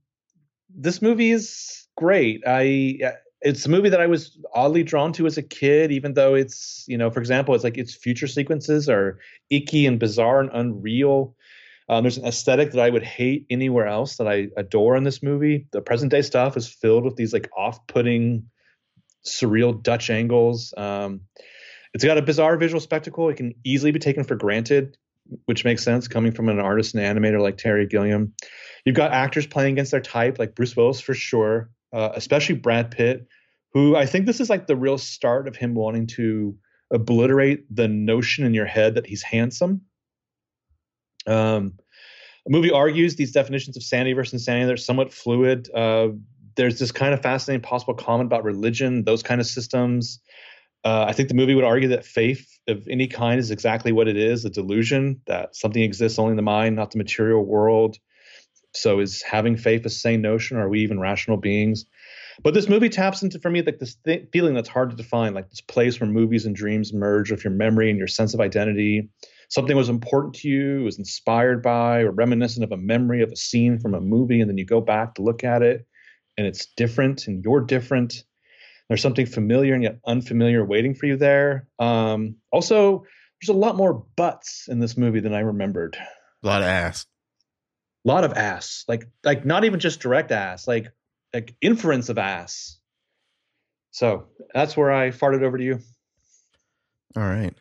this 0.69 1.01
movie 1.01 1.32
is 1.32 1.88
great. 1.95 2.43
I 2.45 2.99
it's 3.41 3.65
a 3.65 3.69
movie 3.69 3.89
that 3.89 4.01
I 4.01 4.08
was 4.08 4.38
oddly 4.53 4.84
drawn 4.84 5.13
to 5.13 5.25
as 5.27 5.38
a 5.38 5.43
kid, 5.43 5.91
even 5.91 6.13
though 6.13 6.34
it's 6.36 6.84
you 6.88 6.97
know, 6.97 7.10
for 7.12 7.19
example, 7.19 7.53
it's 7.56 7.63
like 7.63 7.77
its 7.77 7.93
future 7.95 8.27
sequences 8.27 8.89
are 8.89 9.19
icky 9.49 9.86
and 9.86 9.99
bizarre 9.99 10.41
and 10.41 10.49
unreal. 10.53 11.36
Um, 11.89 12.03
there's 12.03 12.17
an 12.17 12.25
aesthetic 12.25 12.71
that 12.71 12.82
I 12.82 12.89
would 12.89 13.03
hate 13.03 13.45
anywhere 13.49 13.88
else 13.88 14.17
that 14.17 14.27
I 14.27 14.47
adore 14.58 14.97
in 14.97 15.03
this 15.03 15.23
movie. 15.23 15.67
The 15.71 15.82
present 15.82 16.12
day 16.12 16.21
stuff 16.21 16.58
is 16.58 16.67
filled 16.67 17.06
with 17.06 17.15
these 17.15 17.32
like 17.32 17.49
off-putting, 17.56 18.49
surreal 19.27 19.81
Dutch 19.81 20.09
angles. 20.09 20.73
Um, 20.77 21.21
it's 21.93 22.03
got 22.03 22.17
a 22.17 22.21
bizarre 22.21 22.57
visual 22.57 22.79
spectacle. 22.79 23.29
It 23.29 23.37
can 23.37 23.53
easily 23.63 23.91
be 23.91 23.99
taken 23.99 24.23
for 24.23 24.35
granted, 24.35 24.97
which 25.45 25.65
makes 25.65 25.83
sense 25.83 26.07
coming 26.07 26.31
from 26.31 26.49
an 26.49 26.59
artist 26.59 26.95
and 26.95 27.03
animator 27.03 27.41
like 27.41 27.57
Terry 27.57 27.85
Gilliam. 27.87 28.33
You've 28.85 28.95
got 28.95 29.11
actors 29.11 29.47
playing 29.47 29.73
against 29.73 29.91
their 29.91 30.01
type, 30.01 30.39
like 30.39 30.55
Bruce 30.55 30.75
Willis 30.75 31.01
for 31.01 31.13
sure, 31.13 31.69
uh, 31.93 32.09
especially 32.15 32.55
Brad 32.55 32.91
Pitt, 32.91 33.27
who 33.73 33.95
I 33.95 34.05
think 34.05 34.25
this 34.25 34.39
is 34.39 34.49
like 34.49 34.67
the 34.67 34.75
real 34.75 34.97
start 34.97 35.47
of 35.47 35.55
him 35.55 35.73
wanting 35.75 36.07
to 36.07 36.55
obliterate 36.91 37.65
the 37.73 37.87
notion 37.87 38.45
in 38.45 38.53
your 38.53 38.65
head 38.65 38.95
that 38.95 39.07
he's 39.07 39.23
handsome. 39.23 39.81
Um, 41.25 41.73
the 42.45 42.51
movie 42.51 42.71
argues 42.71 43.15
these 43.15 43.33
definitions 43.33 43.75
of 43.75 43.83
sanity 43.83 44.13
versus 44.13 44.33
insanity 44.33 44.67
they're 44.67 44.77
somewhat 44.77 45.13
fluid. 45.13 45.69
Uh, 45.73 46.09
there's 46.58 46.80
this 46.80 46.91
kind 46.91 47.13
of 47.13 47.22
fascinating 47.22 47.62
possible 47.62 47.93
comment 47.93 48.28
about 48.28 48.43
religion, 48.43 49.04
those 49.06 49.24
kind 49.24 49.39
of 49.39 49.48
systems. 49.48 50.20
Uh, 50.84 51.06
I 51.08 51.13
think 51.13 51.30
the 51.30 51.36
movie 51.36 51.56
would 51.56 51.63
argue 51.63 51.89
that 51.89 52.06
faith 52.06 52.60
of 52.67 52.86
any 52.89 53.08
kind 53.08 53.39
is 53.39 53.52
exactly 53.52 53.91
what 53.91 54.08
it 54.08 54.17
is 54.17 54.43
a 54.43 54.50
delusion, 54.50 55.22
that 55.28 55.56
something 55.56 55.82
exists 55.82 56.20
only 56.20 56.32
in 56.32 56.36
the 56.36 56.41
mind, 56.41 56.76
not 56.76 56.91
the 56.91 56.98
material 56.98 57.46
world. 57.46 57.98
So, 58.74 59.00
is 59.00 59.22
having 59.22 59.56
faith 59.56 59.86
a 59.86 59.89
sane 59.89 60.22
notion? 60.22 60.58
Are 60.58 60.70
we 60.70 60.82
even 60.82 61.00
rational 61.00 61.38
beings? 61.38 61.86
But 62.43 62.54
this 62.54 62.70
movie 62.70 62.89
taps 62.89 63.24
into 63.24 63.39
for 63.39 63.50
me 63.50 63.62
like 63.62 63.80
this 63.80 63.96
th- 64.06 64.28
feeling 64.32 64.54
that's 64.54 64.70
hard 64.70 64.91
to 64.91 64.96
define, 64.96 65.34
like 65.34 65.50
this 65.50 65.62
place 65.62 66.00
where 66.00 66.10
movies 66.10 66.46
and 66.46 66.56
dreams 66.56 66.93
merge 66.93 67.32
with 67.32 67.43
your 67.43 67.54
memory 67.54 67.89
and 67.89 67.98
your 67.98 68.08
sense 68.08 68.34
of 68.34 68.39
identity. 68.39 69.10
Something 69.50 69.78
was 69.78 69.89
important 69.89 70.36
to 70.36 70.50
you, 70.50 70.84
was 70.84 71.00
inspired 71.00 71.63
by, 71.63 72.02
or 72.02 72.12
reminiscent 72.12 72.63
of 72.63 72.72
a 72.72 72.78
memory 72.78 73.24
of 73.24 73.32
a 73.32 73.36
scene 73.36 73.80
from 73.80 73.93
a 73.93 74.02
movie, 74.02 74.41
and 74.41 74.50
then 74.50 74.58
you 74.58 74.65
go 74.65 74.82
back 74.82 75.15
to 75.15 75.22
look 75.22 75.43
at 75.43 75.62
it, 75.62 75.88
and 76.38 76.45
it's 76.47 76.67
different, 76.78 77.28
and 77.28 77.43
you're 77.43 77.62
different. 77.62 78.23
There's 78.88 79.02
something 79.02 79.26
familiar 79.26 79.73
and 79.73 79.84
yet 79.84 80.00
unfamiliar 80.06 80.63
waiting 80.63 80.95
for 80.95 81.08
you 81.08 81.17
there. 81.17 81.67
Um, 81.80 82.36
also, 82.52 83.04
there's 83.41 83.50
a 83.50 83.60
lot 83.60 83.76
more 83.76 84.06
butts 84.15 84.67
in 84.69 84.80
this 84.80 84.97
movie 84.97 85.19
than 85.19 85.34
I 85.34 85.39
remembered. 85.39 85.97
A 86.43 86.47
lot 86.47 86.62
of 86.62 86.67
ass. 86.67 87.06
A 88.06 88.08
lot 88.08 88.23
of 88.23 88.34
ass, 88.34 88.86
like 88.88 89.10
like 89.23 89.45
not 89.45 89.65
even 89.65 89.80
just 89.80 90.00
direct 90.00 90.32
ass, 90.32 90.67
like 90.67 90.93
like 91.34 91.56
inference 91.62 92.08
of 92.10 92.17
ass. 92.17 92.80
So 93.91 94.28
that's 94.54 94.78
where 94.78 94.93
I 94.93 95.10
farted 95.10 95.43
over 95.43 95.58
to 95.58 95.63
you. 95.63 95.80
All 97.15 97.23
right. 97.23 97.54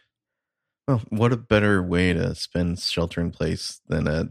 Well, 0.87 1.03
what 1.09 1.33
a 1.33 1.37
better 1.37 1.83
way 1.83 2.13
to 2.13 2.35
spend 2.35 2.79
shelter 2.79 3.21
in 3.21 3.33
place 3.33 3.81
than 3.89 4.07
a 4.07 4.29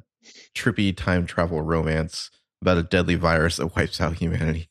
trippy 0.55 0.95
time 0.95 1.25
travel 1.25 1.61
romance 1.61 2.29
about 2.65 2.77
a 2.79 2.83
deadly 2.83 3.13
virus 3.13 3.57
that 3.57 3.75
wipes 3.75 4.01
out 4.01 4.15
humanity. 4.15 4.69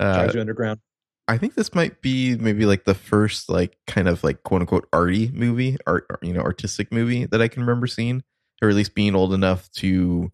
Uh, 0.00 0.14
Drives 0.14 0.34
you 0.34 0.40
underground. 0.40 0.80
I 1.28 1.36
think 1.36 1.54
this 1.54 1.74
might 1.74 2.00
be 2.00 2.36
maybe 2.36 2.64
like 2.64 2.84
the 2.84 2.94
first 2.94 3.50
like 3.50 3.76
kind 3.86 4.08
of 4.08 4.24
like 4.24 4.42
quote 4.44 4.62
unquote 4.62 4.88
arty 4.94 5.30
movie, 5.32 5.76
art 5.86 6.06
you 6.22 6.32
know, 6.32 6.40
artistic 6.40 6.90
movie 6.90 7.26
that 7.26 7.42
I 7.42 7.48
can 7.48 7.62
remember 7.62 7.86
seeing, 7.86 8.22
or 8.62 8.70
at 8.70 8.74
least 8.74 8.94
being 8.94 9.14
old 9.14 9.34
enough 9.34 9.70
to 9.72 10.32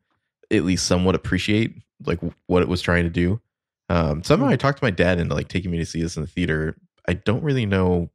at 0.53 0.65
least 0.65 0.87
somewhat 0.87 1.17
appreciate 1.17 1.75
like 2.07 2.21
what 2.47 2.63
it 2.63 2.69
was 2.69 2.81
trying 2.81 3.05
to 3.05 3.11
do. 3.11 3.41
Um, 3.89 4.23
somehow 4.23 4.47
I 4.47 4.53
hmm. 4.53 4.59
talked 4.59 4.79
to 4.79 4.85
my 4.85 4.91
dad 4.91 5.19
into 5.19 5.35
like 5.35 5.49
taking 5.49 5.73
me 5.73 5.79
to 5.79 5.87
see 5.87 6.01
this 6.01 6.17
in 6.17 6.23
the 6.23 6.29
theater. 6.29 6.77
I 7.09 7.15
don't 7.15 7.43
really 7.43 7.67
know 7.67 8.11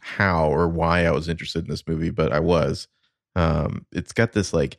how 0.00 0.50
or 0.52 0.68
why 0.68 1.04
I 1.04 1.12
was 1.12 1.28
interested 1.28 1.64
in 1.64 1.70
this 1.70 1.86
movie, 1.86 2.10
but 2.10 2.32
I 2.32 2.40
was. 2.40 2.88
Um, 3.36 3.86
it's 3.92 4.12
got 4.12 4.32
this 4.32 4.52
like 4.52 4.78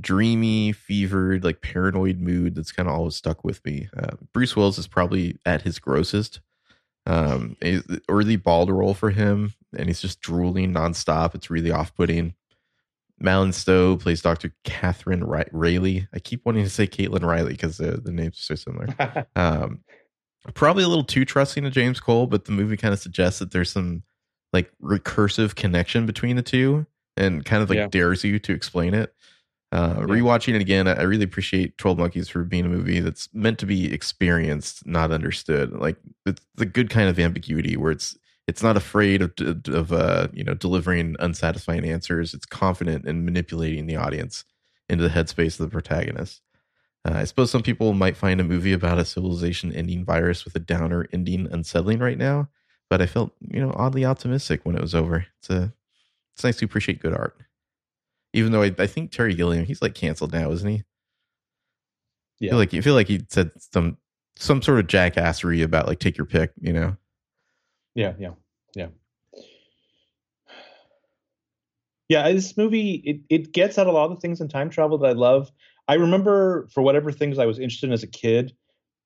dreamy, 0.00 0.72
fevered, 0.72 1.44
like 1.44 1.62
paranoid 1.62 2.20
mood 2.20 2.54
that's 2.54 2.72
kind 2.72 2.88
of 2.88 2.94
always 2.94 3.16
stuck 3.16 3.44
with 3.44 3.64
me. 3.64 3.88
Uh, 3.96 4.16
Bruce 4.32 4.56
Willis 4.56 4.78
is 4.78 4.86
probably 4.86 5.38
at 5.46 5.62
his 5.62 5.78
grossest. 5.78 6.40
Um, 7.06 7.56
early 8.08 8.36
bald 8.36 8.70
role 8.70 8.94
for 8.94 9.10
him, 9.10 9.54
and 9.76 9.88
he's 9.88 10.00
just 10.00 10.20
drooling 10.20 10.74
nonstop. 10.74 11.34
It's 11.34 11.50
really 11.50 11.70
off-putting. 11.70 12.34
Madeleine 13.18 13.52
Stowe 13.52 13.96
plays 13.96 14.20
Dr. 14.20 14.52
Catherine 14.64 15.24
Railly. 15.24 16.06
I 16.12 16.18
keep 16.18 16.44
wanting 16.44 16.64
to 16.64 16.70
say 16.70 16.86
Caitlin 16.86 17.22
Riley 17.22 17.52
because 17.52 17.78
the, 17.78 17.92
the 17.92 18.12
names 18.12 18.36
are 18.38 18.54
so 18.54 18.54
similar. 18.56 19.26
um, 19.36 19.80
probably 20.54 20.84
a 20.84 20.88
little 20.88 21.04
too 21.04 21.24
trusting 21.24 21.64
to 21.64 21.70
James 21.70 22.00
Cole, 22.00 22.26
but 22.26 22.44
the 22.44 22.52
movie 22.52 22.76
kind 22.76 22.92
of 22.92 23.00
suggests 23.00 23.38
that 23.38 23.52
there's 23.52 23.70
some 23.70 24.02
like 24.52 24.70
recursive 24.82 25.54
connection 25.54 26.06
between 26.06 26.36
the 26.36 26.42
two 26.42 26.86
and 27.16 27.44
kind 27.44 27.62
of 27.62 27.70
like 27.70 27.76
yeah. 27.76 27.88
dares 27.88 28.22
you 28.24 28.38
to 28.38 28.52
explain 28.52 28.94
it. 28.94 29.14
Uh, 29.76 29.94
yeah. 29.98 30.04
Rewatching 30.06 30.54
it 30.54 30.62
again, 30.62 30.88
I 30.88 31.02
really 31.02 31.24
appreciate 31.24 31.76
12 31.76 31.98
Monkeys 31.98 32.30
for 32.30 32.44
being 32.44 32.64
a 32.64 32.68
movie 32.68 33.00
that's 33.00 33.28
meant 33.34 33.58
to 33.58 33.66
be 33.66 33.92
experienced, 33.92 34.86
not 34.86 35.12
understood. 35.12 35.70
Like 35.72 35.98
it's 36.24 36.40
the 36.54 36.64
good 36.64 36.88
kind 36.88 37.10
of 37.10 37.20
ambiguity 37.20 37.76
where 37.76 37.92
it's 37.92 38.16
it's 38.46 38.62
not 38.62 38.78
afraid 38.78 39.20
of 39.20 39.32
of 39.68 39.92
uh, 39.92 40.28
you 40.32 40.44
know 40.44 40.54
delivering 40.54 41.14
unsatisfying 41.18 41.84
answers. 41.84 42.32
It's 42.32 42.46
confident 42.46 43.04
in 43.04 43.26
manipulating 43.26 43.86
the 43.86 43.96
audience 43.96 44.46
into 44.88 45.04
the 45.04 45.10
headspace 45.10 45.60
of 45.60 45.66
the 45.66 45.72
protagonist. 45.72 46.40
Uh, 47.04 47.12
I 47.16 47.24
suppose 47.24 47.50
some 47.50 47.62
people 47.62 47.92
might 47.92 48.16
find 48.16 48.40
a 48.40 48.44
movie 48.44 48.72
about 48.72 48.98
a 48.98 49.04
civilization 49.04 49.74
ending 49.74 50.06
virus 50.06 50.46
with 50.46 50.56
a 50.56 50.60
downer 50.60 51.06
ending 51.12 51.48
unsettling 51.50 51.98
right 51.98 52.16
now, 52.16 52.48
but 52.88 53.02
I 53.02 53.06
felt 53.06 53.32
you 53.40 53.60
know 53.60 53.74
oddly 53.76 54.06
optimistic 54.06 54.64
when 54.64 54.74
it 54.74 54.80
was 54.80 54.94
over. 54.94 55.26
It's 55.40 55.50
a 55.50 55.74
it's 56.34 56.44
nice 56.44 56.56
to 56.56 56.64
appreciate 56.64 57.02
good 57.02 57.12
art, 57.14 57.36
even 58.36 58.52
though 58.52 58.62
I, 58.62 58.74
I 58.78 58.86
think 58.86 59.10
Terry 59.10 59.34
Gilliam 59.34 59.64
he's 59.64 59.82
like 59.82 59.94
canceled 59.94 60.32
now, 60.32 60.50
isn't 60.52 60.68
he? 60.68 60.84
Yeah, 62.38 62.48
I 62.48 62.50
feel 62.50 62.58
like 62.58 62.72
you 62.72 62.82
feel 62.82 62.94
like 62.94 63.08
he 63.08 63.22
said 63.28 63.50
some 63.58 63.96
some 64.36 64.60
sort 64.60 64.78
of 64.78 64.86
jackassery 64.86 65.64
about 65.64 65.86
like 65.86 65.98
take 65.98 66.16
your 66.18 66.26
pick, 66.26 66.52
you 66.60 66.72
know. 66.72 66.96
Yeah, 67.94 68.12
yeah, 68.18 68.32
yeah. 68.74 68.88
Yeah, 72.08 72.30
this 72.30 72.56
movie 72.56 73.02
it 73.04 73.20
it 73.28 73.52
gets 73.52 73.78
at 73.78 73.86
a 73.86 73.92
lot 73.92 74.10
of 74.10 74.16
the 74.16 74.20
things 74.20 74.40
in 74.40 74.48
time 74.48 74.70
travel 74.70 74.98
that 74.98 75.08
I 75.08 75.12
love. 75.12 75.50
I 75.88 75.94
remember 75.94 76.68
for 76.72 76.82
whatever 76.82 77.10
things 77.10 77.38
I 77.38 77.46
was 77.46 77.58
interested 77.58 77.86
in 77.86 77.92
as 77.92 78.02
a 78.02 78.08
kid, 78.08 78.52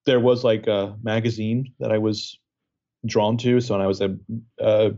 there 0.07 0.21
was 0.21 0.43
like 0.43 0.66
a 0.66 0.97
magazine 1.03 1.73
that 1.79 1.93
I 1.93 1.99
was 1.99 2.38
drawn 3.07 3.37
to. 3.38 3.61
So 3.61 3.75
when 3.75 3.81
I 3.81 3.87
was 3.87 4.01
a, 4.01 4.16
a 4.59 4.93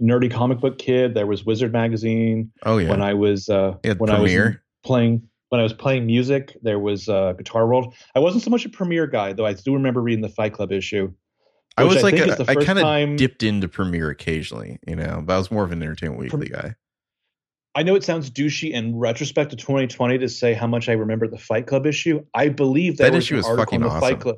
nerdy 0.00 0.30
comic 0.30 0.60
book 0.60 0.78
kid, 0.78 1.14
there 1.14 1.26
was 1.26 1.44
Wizard 1.44 1.72
magazine. 1.72 2.52
Oh 2.64 2.78
yeah. 2.78 2.90
When 2.90 3.02
I 3.02 3.14
was 3.14 3.48
uh, 3.48 3.74
when 3.82 3.96
Premiere. 3.96 4.44
I 4.44 4.48
was 4.48 4.56
playing 4.84 5.28
when 5.50 5.60
I 5.60 5.64
was 5.64 5.72
playing 5.72 6.06
music, 6.06 6.56
there 6.62 6.78
was 6.78 7.08
uh, 7.08 7.32
Guitar 7.34 7.66
World. 7.66 7.94
I 8.14 8.18
wasn't 8.18 8.42
so 8.42 8.50
much 8.50 8.64
a 8.64 8.68
Premiere 8.68 9.06
guy 9.06 9.32
though. 9.32 9.46
I 9.46 9.52
do 9.52 9.74
remember 9.74 10.00
reading 10.00 10.22
the 10.22 10.28
Fight 10.28 10.52
Club 10.52 10.72
issue. 10.72 11.12
I 11.76 11.84
was 11.84 11.98
I 11.98 12.00
like, 12.02 12.14
a, 12.14 12.44
I 12.48 12.54
kind 12.54 12.78
of 12.78 13.16
dipped 13.16 13.42
into 13.42 13.68
Premiere 13.68 14.10
occasionally, 14.10 14.78
you 14.86 14.94
know, 14.94 15.22
but 15.24 15.34
I 15.34 15.38
was 15.38 15.50
more 15.50 15.64
of 15.64 15.72
an 15.72 15.82
Entertainment 15.82 16.20
Weekly 16.20 16.48
guy. 16.48 16.76
I 17.74 17.82
know 17.82 17.96
it 17.96 18.04
sounds 18.04 18.30
douchey 18.30 18.70
in 18.70 18.96
retrospect 18.96 19.50
to 19.50 19.56
2020 19.56 20.18
to 20.18 20.28
say 20.28 20.54
how 20.54 20.68
much 20.68 20.88
I 20.88 20.92
remember 20.92 21.26
the 21.26 21.38
Fight 21.38 21.66
Club 21.66 21.86
issue. 21.86 22.24
I 22.32 22.48
believe 22.48 22.98
that 22.98 23.14
issue 23.14 23.36
was 23.36 23.46
fucking 23.46 23.82
awesome. 23.82 24.00
Fight 24.00 24.20
Club. 24.20 24.36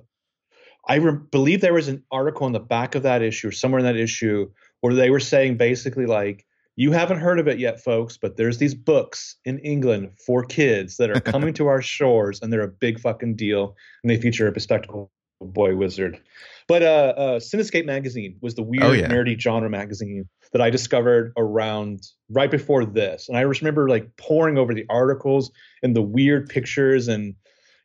I 0.89 0.97
re- 0.97 1.19
believe 1.31 1.61
there 1.61 1.75
was 1.75 1.89
an 1.89 2.03
article 2.11 2.47
in 2.47 2.53
the 2.53 2.61
back 2.61 2.95
of 2.95 3.03
that 3.03 3.21
issue 3.21 3.49
or 3.49 3.53
somewhere 3.53 3.81
in 3.81 3.85
that 3.85 3.97
issue 3.97 4.51
where 4.87 4.95
they 4.95 5.11
were 5.11 5.21
saying 5.21 5.57
basically 5.57 6.07
like, 6.07 6.47
you 6.77 6.93
haven't 6.93 7.19
heard 7.19 7.41
of 7.41 7.49
it 7.49 7.59
yet, 7.59 7.83
folks, 7.83 8.19
but 8.19 8.37
there's 8.37 8.59
these 8.59 8.75
books 8.75 9.37
in 9.45 9.59
England 9.61 10.11
for 10.25 10.45
kids 10.45 10.99
that 10.99 11.11
are 11.11 11.21
coming 11.21 11.55
to 11.55 11.67
our 11.67 11.83
shores 11.83 12.41
and 12.41 12.53
they're 12.53 12.61
a 12.61 12.69
big 12.69 13.01
fucking 13.01 13.35
deal 13.35 13.75
and 14.03 14.11
they 14.11 14.21
feature 14.21 14.47
a 14.47 14.53
bespectacled 14.53 15.09
boy 15.41 15.75
wizard. 15.75 16.21
But 16.69 16.83
uh, 16.83 17.15
uh, 17.17 17.39
Cinescape 17.41 17.87
magazine 17.87 18.37
was 18.41 18.55
the 18.55 18.63
weird, 18.63 18.85
oh, 18.85 18.93
yeah. 18.93 19.09
nerdy 19.09 19.39
genre 19.39 19.69
magazine 19.69 20.29
that 20.53 20.61
I 20.61 20.71
discovered 20.71 21.33
around 21.37 22.03
right 22.31 22.51
before 22.51 22.85
this, 22.85 23.29
and 23.29 23.37
I 23.37 23.45
just 23.45 23.61
remember 23.61 23.89
like 23.89 24.17
poring 24.17 24.59
over 24.59 24.73
the 24.73 24.87
articles 24.89 25.51
and 25.83 25.95
the 25.95 26.03
weird 26.03 26.49
pictures 26.49 27.09
and 27.09 27.35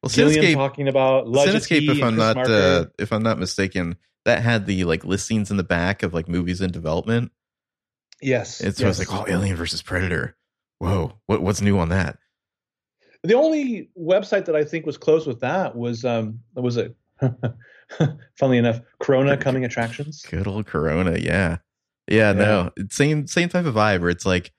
well, 0.01 0.09
Cinescape 0.09 0.53
talking 0.53 0.87
about 0.87 1.25
Cinescape. 1.25 1.89
If 1.89 2.03
I'm 2.03 2.15
not 2.15 2.37
uh, 2.37 2.85
if 2.97 3.13
I'm 3.13 3.23
not 3.23 3.37
mistaken, 3.37 3.97
that 4.25 4.41
had 4.41 4.65
the 4.65 4.83
like 4.85 5.03
listings 5.03 5.51
in 5.51 5.57
the 5.57 5.63
back 5.63 6.03
of 6.03 6.13
like 6.13 6.27
movies 6.27 6.61
in 6.61 6.71
development. 6.71 7.31
Yes, 8.21 8.61
it's 8.61 8.79
yes. 8.79 8.99
like 8.99 9.11
oh, 9.11 9.25
Alien 9.27 9.55
versus 9.55 9.81
Predator. 9.81 10.35
Whoa, 10.79 11.13
what 11.25 11.41
what's 11.41 11.61
new 11.61 11.79
on 11.79 11.89
that? 11.89 12.17
The 13.23 13.35
only 13.35 13.89
website 13.99 14.45
that 14.45 14.55
I 14.55 14.63
think 14.63 14.85
was 14.85 14.97
close 14.97 15.25
with 15.25 15.41
that 15.41 15.75
was 15.75 16.05
um 16.05 16.39
was 16.53 16.77
it 16.77 16.95
Funnily 18.37 18.57
enough, 18.57 18.81
Corona 18.99 19.37
coming 19.37 19.65
attractions. 19.65 20.23
Good 20.29 20.47
old 20.47 20.65
Corona, 20.65 21.11
yeah. 21.11 21.17
yeah. 21.19 21.57
Yeah, 22.07 22.33
no. 22.33 22.71
Same 22.89 23.27
same 23.27 23.49
type 23.49 23.65
of 23.65 23.75
vibe 23.75 24.01
where 24.01 24.09
it's 24.09 24.25
like 24.25 24.51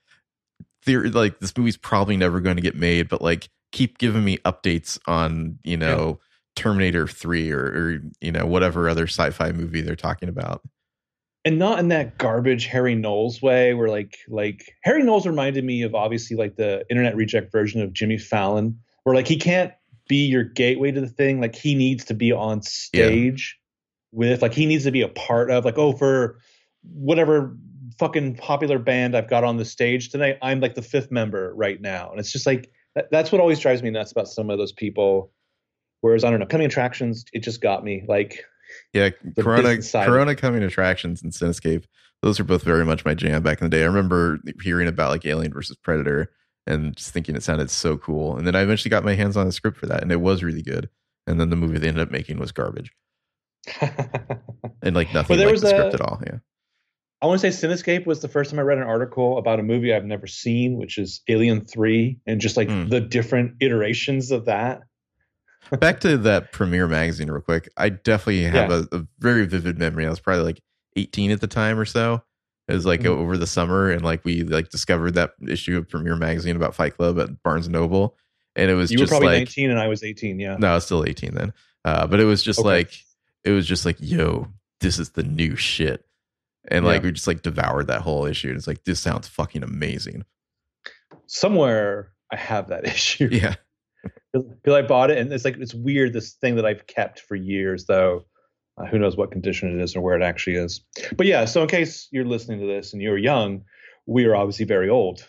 theory 0.82 1.10
like 1.10 1.38
this 1.40 1.56
movie's 1.56 1.76
probably 1.76 2.16
never 2.16 2.40
going 2.40 2.56
to 2.56 2.62
get 2.62 2.76
made, 2.76 3.08
but 3.08 3.20
like 3.20 3.48
keep 3.72 3.98
giving 3.98 4.24
me 4.24 4.38
updates 4.38 4.98
on, 5.06 5.58
you 5.64 5.76
know, 5.76 6.20
yeah. 6.20 6.28
Terminator 6.56 7.06
3 7.06 7.50
or, 7.50 7.64
or 7.64 8.00
you 8.20 8.32
know, 8.32 8.46
whatever 8.46 8.88
other 8.88 9.06
sci-fi 9.06 9.52
movie 9.52 9.80
they're 9.80 9.96
talking 9.96 10.28
about 10.28 10.62
and 11.44 11.58
not 11.58 11.80
in 11.80 11.88
that 11.88 12.18
garbage 12.18 12.66
Harry 12.66 12.94
Knowles 12.94 13.42
way 13.42 13.74
where 13.74 13.88
like 13.88 14.16
like 14.28 14.76
Harry 14.84 15.02
Knowles 15.02 15.26
reminded 15.26 15.64
me 15.64 15.82
of 15.82 15.94
obviously 15.94 16.36
like 16.36 16.54
the 16.54 16.84
internet 16.88 17.16
reject 17.16 17.50
version 17.50 17.82
of 17.82 17.92
Jimmy 17.92 18.16
Fallon 18.16 18.78
where 19.02 19.16
like 19.16 19.26
he 19.26 19.36
can't 19.36 19.72
be 20.08 20.26
your 20.26 20.44
gateway 20.44 20.90
to 20.90 21.00
the 21.00 21.08
thing. 21.08 21.40
Like 21.40 21.54
he 21.54 21.74
needs 21.74 22.04
to 22.06 22.14
be 22.14 22.32
on 22.32 22.62
stage 22.62 23.58
yeah. 24.12 24.18
with, 24.18 24.42
like 24.42 24.52
he 24.52 24.66
needs 24.66 24.84
to 24.84 24.90
be 24.90 25.02
a 25.02 25.08
part 25.08 25.50
of, 25.50 25.64
like, 25.64 25.78
oh, 25.78 25.92
for 25.92 26.38
whatever 26.82 27.56
fucking 27.98 28.36
popular 28.36 28.78
band 28.78 29.16
I've 29.16 29.30
got 29.30 29.44
on 29.44 29.56
the 29.56 29.64
stage 29.64 30.10
tonight, 30.10 30.38
I'm 30.42 30.60
like 30.60 30.74
the 30.74 30.82
fifth 30.82 31.10
member 31.10 31.54
right 31.54 31.80
now. 31.80 32.10
And 32.10 32.18
it's 32.18 32.32
just 32.32 32.46
like, 32.46 32.70
that, 32.94 33.10
that's 33.10 33.32
what 33.32 33.40
always 33.40 33.58
drives 33.58 33.82
me 33.82 33.90
nuts 33.90 34.12
about 34.12 34.28
some 34.28 34.50
of 34.50 34.58
those 34.58 34.72
people. 34.72 35.32
Whereas, 36.02 36.24
I 36.24 36.30
don't 36.30 36.40
know, 36.40 36.46
coming 36.46 36.66
attractions, 36.66 37.24
it 37.32 37.40
just 37.40 37.60
got 37.60 37.82
me. 37.82 38.04
Like, 38.06 38.44
yeah, 38.92 39.10
Corona, 39.38 39.80
Corona 39.80 40.36
coming 40.36 40.62
attractions 40.62 41.22
and 41.22 41.32
Cinescape. 41.32 41.84
Those 42.22 42.38
are 42.38 42.44
both 42.44 42.62
very 42.62 42.84
much 42.84 43.04
my 43.04 43.14
jam 43.14 43.42
back 43.42 43.60
in 43.60 43.70
the 43.70 43.76
day. 43.76 43.82
I 43.82 43.86
remember 43.86 44.38
hearing 44.62 44.88
about 44.88 45.10
like 45.10 45.24
Alien 45.24 45.52
versus 45.52 45.76
Predator 45.76 46.30
and 46.66 46.96
just 46.96 47.10
thinking 47.10 47.36
it 47.36 47.42
sounded 47.42 47.70
so 47.70 47.96
cool. 47.96 48.36
And 48.36 48.46
then 48.46 48.54
I 48.54 48.62
eventually 48.62 48.90
got 48.90 49.04
my 49.04 49.14
hands 49.14 49.36
on 49.36 49.46
the 49.46 49.52
script 49.52 49.78
for 49.78 49.86
that, 49.86 50.02
and 50.02 50.12
it 50.12 50.20
was 50.20 50.42
really 50.42 50.62
good. 50.62 50.88
And 51.26 51.40
then 51.40 51.50
the 51.50 51.56
movie 51.56 51.78
they 51.78 51.88
ended 51.88 52.02
up 52.02 52.10
making 52.10 52.38
was 52.38 52.52
garbage, 52.52 52.92
and 53.80 54.94
like 54.94 55.12
nothing 55.14 55.38
like 55.38 55.60
the 55.60 55.66
a, 55.66 55.70
script 55.70 55.94
at 55.94 56.00
all. 56.00 56.20
Yeah. 56.26 56.38
I 57.20 57.26
want 57.26 57.40
to 57.40 57.52
say 57.52 57.68
Cinescape 57.68 58.04
was 58.04 58.20
the 58.20 58.28
first 58.28 58.50
time 58.50 58.58
I 58.58 58.62
read 58.62 58.78
an 58.78 58.84
article 58.84 59.38
about 59.38 59.60
a 59.60 59.62
movie 59.62 59.94
I've 59.94 60.04
never 60.04 60.26
seen, 60.26 60.76
which 60.76 60.98
is 60.98 61.22
Alien 61.28 61.64
Three, 61.64 62.18
and 62.26 62.40
just 62.40 62.56
like 62.56 62.68
mm. 62.68 62.90
the 62.90 63.00
different 63.00 63.56
iterations 63.60 64.32
of 64.32 64.46
that. 64.46 64.80
Back 65.70 66.00
to 66.00 66.18
that 66.18 66.52
Premiere 66.52 66.86
magazine, 66.86 67.30
real 67.30 67.40
quick. 67.40 67.68
I 67.76 67.88
definitely 67.88 68.42
have 68.44 68.70
Yeah. 68.70 68.82
a, 68.92 68.96
a 68.98 69.06
very 69.20 69.46
vivid 69.46 69.78
memory. 69.78 70.06
I 70.06 70.10
was 70.10 70.20
probably 70.20 70.44
like 70.44 70.60
18 70.96 71.30
at 71.30 71.40
the 71.40 71.46
time 71.46 71.78
or 71.78 71.84
so. 71.86 72.22
It 72.68 72.74
was 72.74 72.84
like 72.86 73.00
Mhm. 73.00 73.06
over 73.06 73.36
the 73.38 73.46
summer, 73.46 73.90
and 73.90 74.02
like 74.02 74.24
we 74.24 74.42
like 74.42 74.68
discovered 74.70 75.12
that 75.14 75.32
issue 75.46 75.76
of 75.78 75.88
Premiere 75.88 76.16
magazine 76.16 76.56
about 76.56 76.74
Fight 76.74 76.96
Club 76.96 77.18
at 77.18 77.42
Barnes 77.42 77.68
Noble, 77.68 78.16
and 78.54 78.70
it 78.70 78.74
was 78.74 78.90
You 78.90 79.00
were 79.00 79.06
probably 79.06 79.28
like 79.28 79.38
19 79.38 79.70
and 79.70 79.78
I 79.80 79.88
was 79.88 80.02
18. 80.04 80.38
Yeah. 80.38 80.56
no, 80.58 80.68
I 80.72 80.74
was 80.74 80.84
still 80.84 81.04
18 81.06 81.34
then. 81.34 81.52
Uh, 81.84 82.06
but 82.06 82.20
it 82.20 82.24
was 82.24 82.42
just 82.42 82.60
Okay. 82.60 82.68
like 82.68 82.92
it 83.44 83.50
was 83.50 83.66
just 83.66 83.84
like, 83.84 83.96
yo, 83.98 84.48
this 84.80 84.98
is 84.98 85.10
the 85.10 85.22
new 85.24 85.56
shit. 85.56 86.04
And 86.68 86.84
like 86.84 87.00
Yeah. 87.02 87.06
we 87.08 87.12
just 87.12 87.26
like 87.26 87.42
devoured 87.42 87.88
that 87.88 88.02
whole 88.02 88.24
issue. 88.26 88.48
And 88.48 88.56
it's 88.56 88.68
like, 88.68 88.84
this 88.84 89.00
sounds 89.00 89.26
fucking 89.26 89.64
amazing. 89.64 90.24
Somewhere 91.26 92.12
I 92.30 92.36
have 92.36 92.68
that 92.68 92.84
issue. 92.86 93.28
Yeah. 93.32 93.54
Because 94.32 94.74
I 94.74 94.82
bought 94.82 95.10
it, 95.10 95.18
and 95.18 95.32
it's 95.32 95.44
like 95.44 95.56
it's 95.58 95.74
weird. 95.74 96.12
This 96.12 96.32
thing 96.34 96.56
that 96.56 96.66
I've 96.66 96.86
kept 96.86 97.20
for 97.20 97.34
years, 97.36 97.84
though. 97.86 98.24
Uh, 98.78 98.86
who 98.86 98.98
knows 98.98 99.18
what 99.18 99.30
condition 99.30 99.78
it 99.78 99.82
is 99.82 99.94
or 99.94 100.00
where 100.00 100.16
it 100.16 100.22
actually 100.22 100.56
is? 100.56 100.80
But 101.16 101.26
yeah. 101.26 101.44
So 101.44 101.60
in 101.62 101.68
case 101.68 102.08
you're 102.10 102.24
listening 102.24 102.58
to 102.60 102.66
this 102.66 102.94
and 102.94 103.02
you're 103.02 103.18
young, 103.18 103.64
we 104.06 104.24
are 104.24 104.34
obviously 104.34 104.64
very 104.64 104.88
old. 104.88 105.26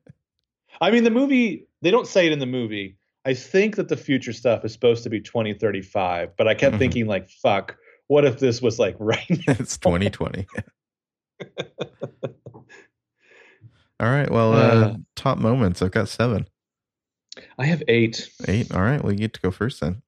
I 0.80 0.90
mean, 0.90 1.04
the 1.04 1.10
movie. 1.10 1.66
They 1.82 1.90
don't 1.90 2.06
say 2.06 2.26
it 2.26 2.32
in 2.32 2.38
the 2.38 2.46
movie. 2.46 2.96
I 3.26 3.34
think 3.34 3.76
that 3.76 3.88
the 3.88 3.96
future 3.96 4.32
stuff 4.32 4.64
is 4.64 4.72
supposed 4.72 5.02
to 5.04 5.10
be 5.10 5.20
2035, 5.20 6.36
but 6.36 6.48
I 6.48 6.54
kept 6.54 6.76
Mhm. 6.76 6.78
thinking 6.78 7.06
like, 7.06 7.28
fuck. 7.28 7.76
What 8.08 8.24
if 8.24 8.38
this 8.40 8.60
was 8.62 8.78
like 8.78 8.96
right 9.00 9.28
now? 9.46 9.54
it's 9.58 9.76
2020. 9.78 10.46
All 14.00 14.08
right. 14.10 14.30
Well, 14.30 14.52
uh, 14.54 14.56
Uh. 14.88 14.96
top 15.14 15.38
moments. 15.38 15.82
I've 15.82 15.92
got 15.92 16.08
seven, 16.08 16.48
I 17.58 17.66
have 17.66 17.82
eight. 17.88 18.30
eight. 18.46 18.74
All 18.74 18.82
right. 18.82 19.02
Well, 19.02 19.12
you 19.12 19.18
get 19.18 19.34
to 19.34 19.40
go 19.40 19.50
first 19.50 19.80
then. 19.80 20.02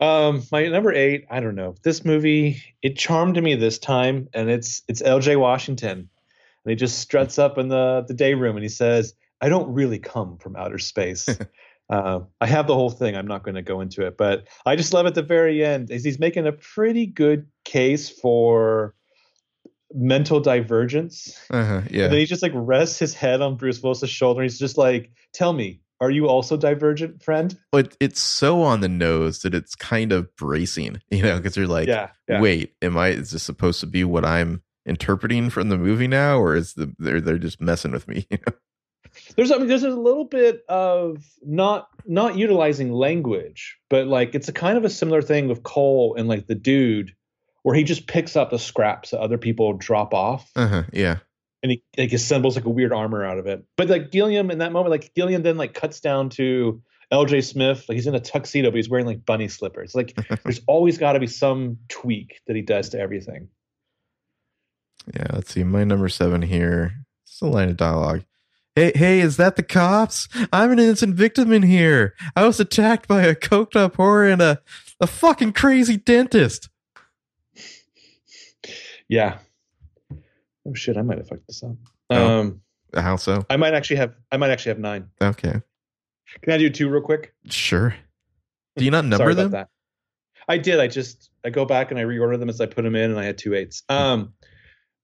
Um, 0.00 0.42
my 0.50 0.66
number 0.66 0.92
eight, 0.92 1.26
I 1.30 1.40
don't 1.40 1.54
know. 1.54 1.76
This 1.82 2.04
movie, 2.04 2.62
it 2.82 2.98
charmed 2.98 3.40
me 3.42 3.54
this 3.54 3.78
time, 3.78 4.28
and 4.34 4.50
it's 4.50 4.82
it's 4.88 5.02
L.J. 5.02 5.36
Washington, 5.36 5.98
and 5.98 6.70
he 6.70 6.74
just 6.74 6.98
struts 6.98 7.38
up 7.38 7.58
in 7.58 7.68
the 7.68 8.04
the 8.06 8.14
day 8.14 8.34
room 8.34 8.56
and 8.56 8.62
he 8.62 8.68
says, 8.68 9.14
"I 9.40 9.48
don't 9.48 9.72
really 9.72 9.98
come 9.98 10.38
from 10.38 10.56
outer 10.56 10.78
space." 10.78 11.28
uh, 11.90 12.20
I 12.40 12.46
have 12.46 12.66
the 12.66 12.74
whole 12.74 12.90
thing. 12.90 13.16
I'm 13.16 13.26
not 13.26 13.44
going 13.44 13.54
to 13.54 13.62
go 13.62 13.80
into 13.80 14.06
it, 14.06 14.16
but 14.16 14.48
I 14.66 14.76
just 14.76 14.92
love 14.92 15.06
at 15.06 15.14
the 15.14 15.22
very 15.22 15.64
end 15.64 15.90
is 15.90 16.04
he's 16.04 16.18
making 16.18 16.46
a 16.46 16.52
pretty 16.52 17.06
good 17.06 17.46
case 17.64 18.10
for 18.10 18.94
mental 19.94 20.40
divergence. 20.40 21.38
Uh-huh. 21.50 21.82
Yeah. 21.88 22.04
And 22.04 22.12
then 22.12 22.18
he 22.18 22.26
just 22.26 22.42
like 22.42 22.52
rests 22.54 22.98
his 22.98 23.14
head 23.14 23.40
on 23.40 23.56
Bruce 23.56 23.80
Willis's 23.80 24.10
shoulder. 24.10 24.42
And 24.42 24.50
he's 24.50 24.58
just 24.58 24.76
like, 24.76 25.12
"Tell 25.32 25.52
me, 25.52 25.80
are 26.00 26.10
you 26.10 26.28
also 26.28 26.56
divergent, 26.56 27.22
friend?" 27.22 27.58
but 27.72 27.96
it's 28.00 28.20
so 28.20 28.62
on 28.62 28.80
the 28.80 28.88
nose 28.88 29.42
that 29.42 29.54
it's 29.54 29.74
kind 29.74 30.12
of 30.12 30.34
bracing, 30.36 31.00
you 31.10 31.22
know, 31.22 31.36
because 31.36 31.56
you're 31.56 31.66
like, 31.66 31.88
yeah, 31.88 32.10
yeah. 32.28 32.40
wait, 32.40 32.74
am 32.82 32.96
I, 32.96 33.08
is 33.08 33.30
this 33.30 33.42
supposed 33.42 33.80
to 33.80 33.86
be 33.86 34.04
what 34.04 34.24
I'm 34.24 34.62
interpreting 34.86 35.50
from 35.50 35.68
the 35.68 35.78
movie 35.78 36.08
now? 36.08 36.38
Or 36.38 36.54
is 36.56 36.74
the, 36.74 36.94
they're, 36.98 37.20
they're 37.20 37.38
just 37.38 37.60
messing 37.60 37.92
with 37.92 38.08
me? 38.08 38.26
You 38.30 38.38
know? 38.46 38.54
there's 39.36 39.52
I 39.52 39.58
mean, 39.58 39.68
there's 39.68 39.84
a 39.84 39.90
little 39.90 40.24
bit 40.24 40.64
of 40.68 41.24
not 41.42 41.88
not 42.04 42.36
utilizing 42.36 42.92
language, 42.92 43.76
but 43.88 44.06
like 44.06 44.34
it's 44.34 44.48
a 44.48 44.52
kind 44.52 44.76
of 44.76 44.84
a 44.84 44.90
similar 44.90 45.22
thing 45.22 45.48
with 45.48 45.62
Cole 45.62 46.16
and 46.18 46.26
like 46.26 46.46
the 46.46 46.54
dude, 46.54 47.14
where 47.62 47.76
he 47.76 47.84
just 47.84 48.06
picks 48.06 48.34
up 48.34 48.50
the 48.50 48.58
scraps 48.58 49.10
that 49.10 49.20
other 49.20 49.38
people 49.38 49.72
drop 49.74 50.14
off, 50.14 50.50
Uh-huh. 50.56 50.82
Yeah. 50.92 51.18
And 51.64 51.72
he 51.72 51.82
like 51.96 52.12
assembles 52.12 52.56
like 52.56 52.66
a 52.66 52.70
weird 52.70 52.92
armor 52.92 53.24
out 53.24 53.38
of 53.38 53.46
it. 53.46 53.64
But 53.78 53.88
like 53.88 54.12
Gilliam 54.12 54.50
in 54.50 54.58
that 54.58 54.70
moment, 54.70 54.90
like 54.90 55.14
Gilliam 55.14 55.42
then 55.42 55.56
like 55.56 55.72
cuts 55.72 55.98
down 55.98 56.28
to 56.30 56.82
L.J. 57.10 57.40
Smith, 57.40 57.86
like 57.88 57.96
he's 57.96 58.06
in 58.06 58.14
a 58.14 58.20
tuxedo, 58.20 58.70
but 58.70 58.76
he's 58.76 58.90
wearing 58.90 59.06
like 59.06 59.24
bunny 59.24 59.48
slippers. 59.48 59.94
Like 59.94 60.14
there's 60.44 60.60
always 60.66 60.98
got 60.98 61.14
to 61.14 61.20
be 61.20 61.26
some 61.26 61.78
tweak 61.88 62.42
that 62.46 62.54
he 62.54 62.60
does 62.60 62.90
to 62.90 63.00
everything. 63.00 63.48
Yeah, 65.14 65.26
let's 65.32 65.54
see. 65.54 65.64
My 65.64 65.84
number 65.84 66.10
seven 66.10 66.42
here. 66.42 67.06
It's 67.26 67.40
a 67.40 67.46
line 67.46 67.70
of 67.70 67.78
dialogue. 67.78 68.24
Hey, 68.76 68.92
hey, 68.94 69.20
is 69.20 69.38
that 69.38 69.56
the 69.56 69.62
cops? 69.62 70.28
I'm 70.52 70.70
an 70.70 70.78
innocent 70.78 71.14
victim 71.14 71.50
in 71.50 71.62
here. 71.62 72.14
I 72.36 72.46
was 72.46 72.60
attacked 72.60 73.08
by 73.08 73.22
a 73.22 73.34
coked 73.34 73.74
up 73.74 73.96
whore 73.96 74.30
and 74.30 74.42
a, 74.42 74.60
a 75.00 75.06
fucking 75.06 75.54
crazy 75.54 75.96
dentist. 75.96 76.68
Yeah. 79.08 79.38
Oh 80.66 80.74
shit, 80.74 80.96
I 80.96 81.02
might 81.02 81.18
have 81.18 81.28
fucked 81.28 81.46
this 81.46 81.62
up. 81.62 81.76
Oh. 82.10 82.40
Um, 82.40 82.60
How 82.94 83.16
so? 83.16 83.44
I 83.50 83.56
might 83.56 83.74
actually 83.74 83.96
have 83.96 84.14
I 84.32 84.36
might 84.36 84.50
actually 84.50 84.70
have 84.70 84.78
nine. 84.78 85.08
Okay. 85.20 85.60
Can 86.42 86.52
I 86.52 86.58
do 86.58 86.70
two 86.70 86.88
real 86.88 87.02
quick? 87.02 87.34
Sure. 87.48 87.94
Do 88.76 88.84
you 88.84 88.90
not 88.90 89.04
number 89.04 89.34
them? 89.34 89.48
about 89.48 89.68
that. 89.68 89.68
I 90.48 90.58
did. 90.58 90.80
I 90.80 90.88
just 90.88 91.30
I 91.44 91.50
go 91.50 91.64
back 91.64 91.90
and 91.90 91.98
I 91.98 92.04
reorder 92.04 92.38
them 92.38 92.48
as 92.48 92.60
I 92.60 92.66
put 92.66 92.82
them 92.82 92.94
in, 92.94 93.10
and 93.10 93.18
I 93.20 93.24
had 93.24 93.38
two 93.38 93.54
eights. 93.54 93.82
Um, 93.88 94.34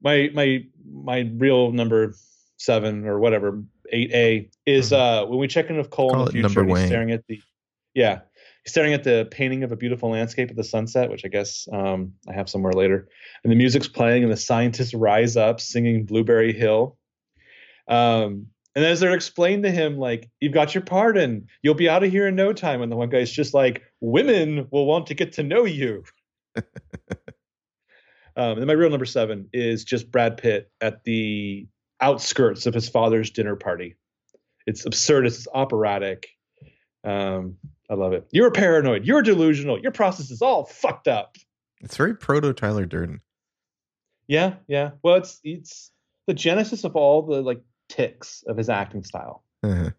my 0.02 0.30
my 0.34 0.64
my 0.90 1.30
real 1.36 1.72
number 1.72 2.14
seven 2.56 3.06
or 3.06 3.18
whatever 3.18 3.62
eight 3.90 4.10
A 4.12 4.50
is 4.66 4.92
uh 4.92 5.24
when 5.26 5.38
we 5.38 5.48
check 5.48 5.70
in 5.70 5.76
with 5.76 5.90
Cole 5.90 6.10
Call 6.10 6.20
in 6.20 6.26
the 6.26 6.32
future. 6.32 6.60
number 6.62 6.78
He's 6.78 6.86
staring 6.86 7.10
at 7.10 7.26
the 7.26 7.40
yeah, 7.94 8.20
he's 8.64 8.72
staring 8.72 8.92
at 8.92 9.04
the 9.04 9.28
painting 9.30 9.62
of 9.62 9.72
a 9.72 9.76
beautiful 9.76 10.10
landscape 10.10 10.50
at 10.50 10.56
the 10.56 10.64
sunset, 10.64 11.10
which 11.10 11.24
I 11.24 11.28
guess 11.28 11.68
um 11.72 12.14
I 12.28 12.32
have 12.34 12.48
somewhere 12.48 12.72
later. 12.72 13.08
And 13.44 13.50
the 13.50 13.56
music's 13.56 13.88
playing, 13.88 14.22
and 14.22 14.32
the 14.32 14.36
scientists 14.36 14.94
rise 14.94 15.36
up 15.36 15.60
singing 15.60 16.04
Blueberry 16.04 16.52
Hill. 16.52 16.96
Um, 17.88 18.46
and 18.76 18.84
as 18.84 19.00
they're 19.00 19.14
explaining 19.14 19.62
to 19.62 19.70
him, 19.70 19.98
like, 19.98 20.30
you've 20.40 20.52
got 20.52 20.74
your 20.74 20.84
pardon, 20.84 21.48
you'll 21.62 21.74
be 21.74 21.88
out 21.88 22.04
of 22.04 22.10
here 22.10 22.28
in 22.28 22.36
no 22.36 22.52
time. 22.52 22.82
And 22.82 22.90
the 22.90 22.96
one 22.96 23.10
guy's 23.10 23.32
just 23.32 23.52
like, 23.52 23.82
women 24.00 24.68
will 24.70 24.86
want 24.86 25.08
to 25.08 25.14
get 25.14 25.32
to 25.34 25.42
know 25.42 25.64
you. 25.64 26.04
um, 26.56 26.64
and 28.36 28.66
my 28.66 28.72
real 28.72 28.90
number 28.90 29.06
seven 29.06 29.48
is 29.52 29.84
just 29.84 30.10
Brad 30.12 30.36
Pitt 30.36 30.70
at 30.80 31.02
the 31.02 31.66
outskirts 32.00 32.66
of 32.66 32.74
his 32.74 32.88
father's 32.88 33.30
dinner 33.30 33.56
party. 33.56 33.96
It's 34.66 34.86
absurd, 34.86 35.26
it's 35.26 35.48
operatic. 35.52 36.28
Um, 37.02 37.56
I 37.90 37.94
love 37.94 38.12
it. 38.12 38.26
You're 38.30 38.50
paranoid, 38.52 39.04
you're 39.04 39.20
delusional, 39.22 39.80
your 39.80 39.90
process 39.92 40.30
is 40.30 40.40
all 40.40 40.64
fucked 40.66 41.08
up. 41.08 41.36
It's 41.80 41.96
very 41.96 42.14
proto 42.14 42.52
Tyler 42.52 42.86
Durden. 42.86 43.20
Yeah, 44.28 44.54
yeah. 44.68 44.90
Well, 45.02 45.16
it's 45.16 45.40
it's 45.42 45.90
the 46.28 46.34
genesis 46.34 46.84
of 46.84 46.94
all 46.94 47.22
the 47.22 47.42
like 47.42 47.60
ticks 47.88 48.44
of 48.46 48.56
his 48.56 48.68
acting 48.68 49.02
style. 49.02 49.42
Uh-huh. 49.64 49.90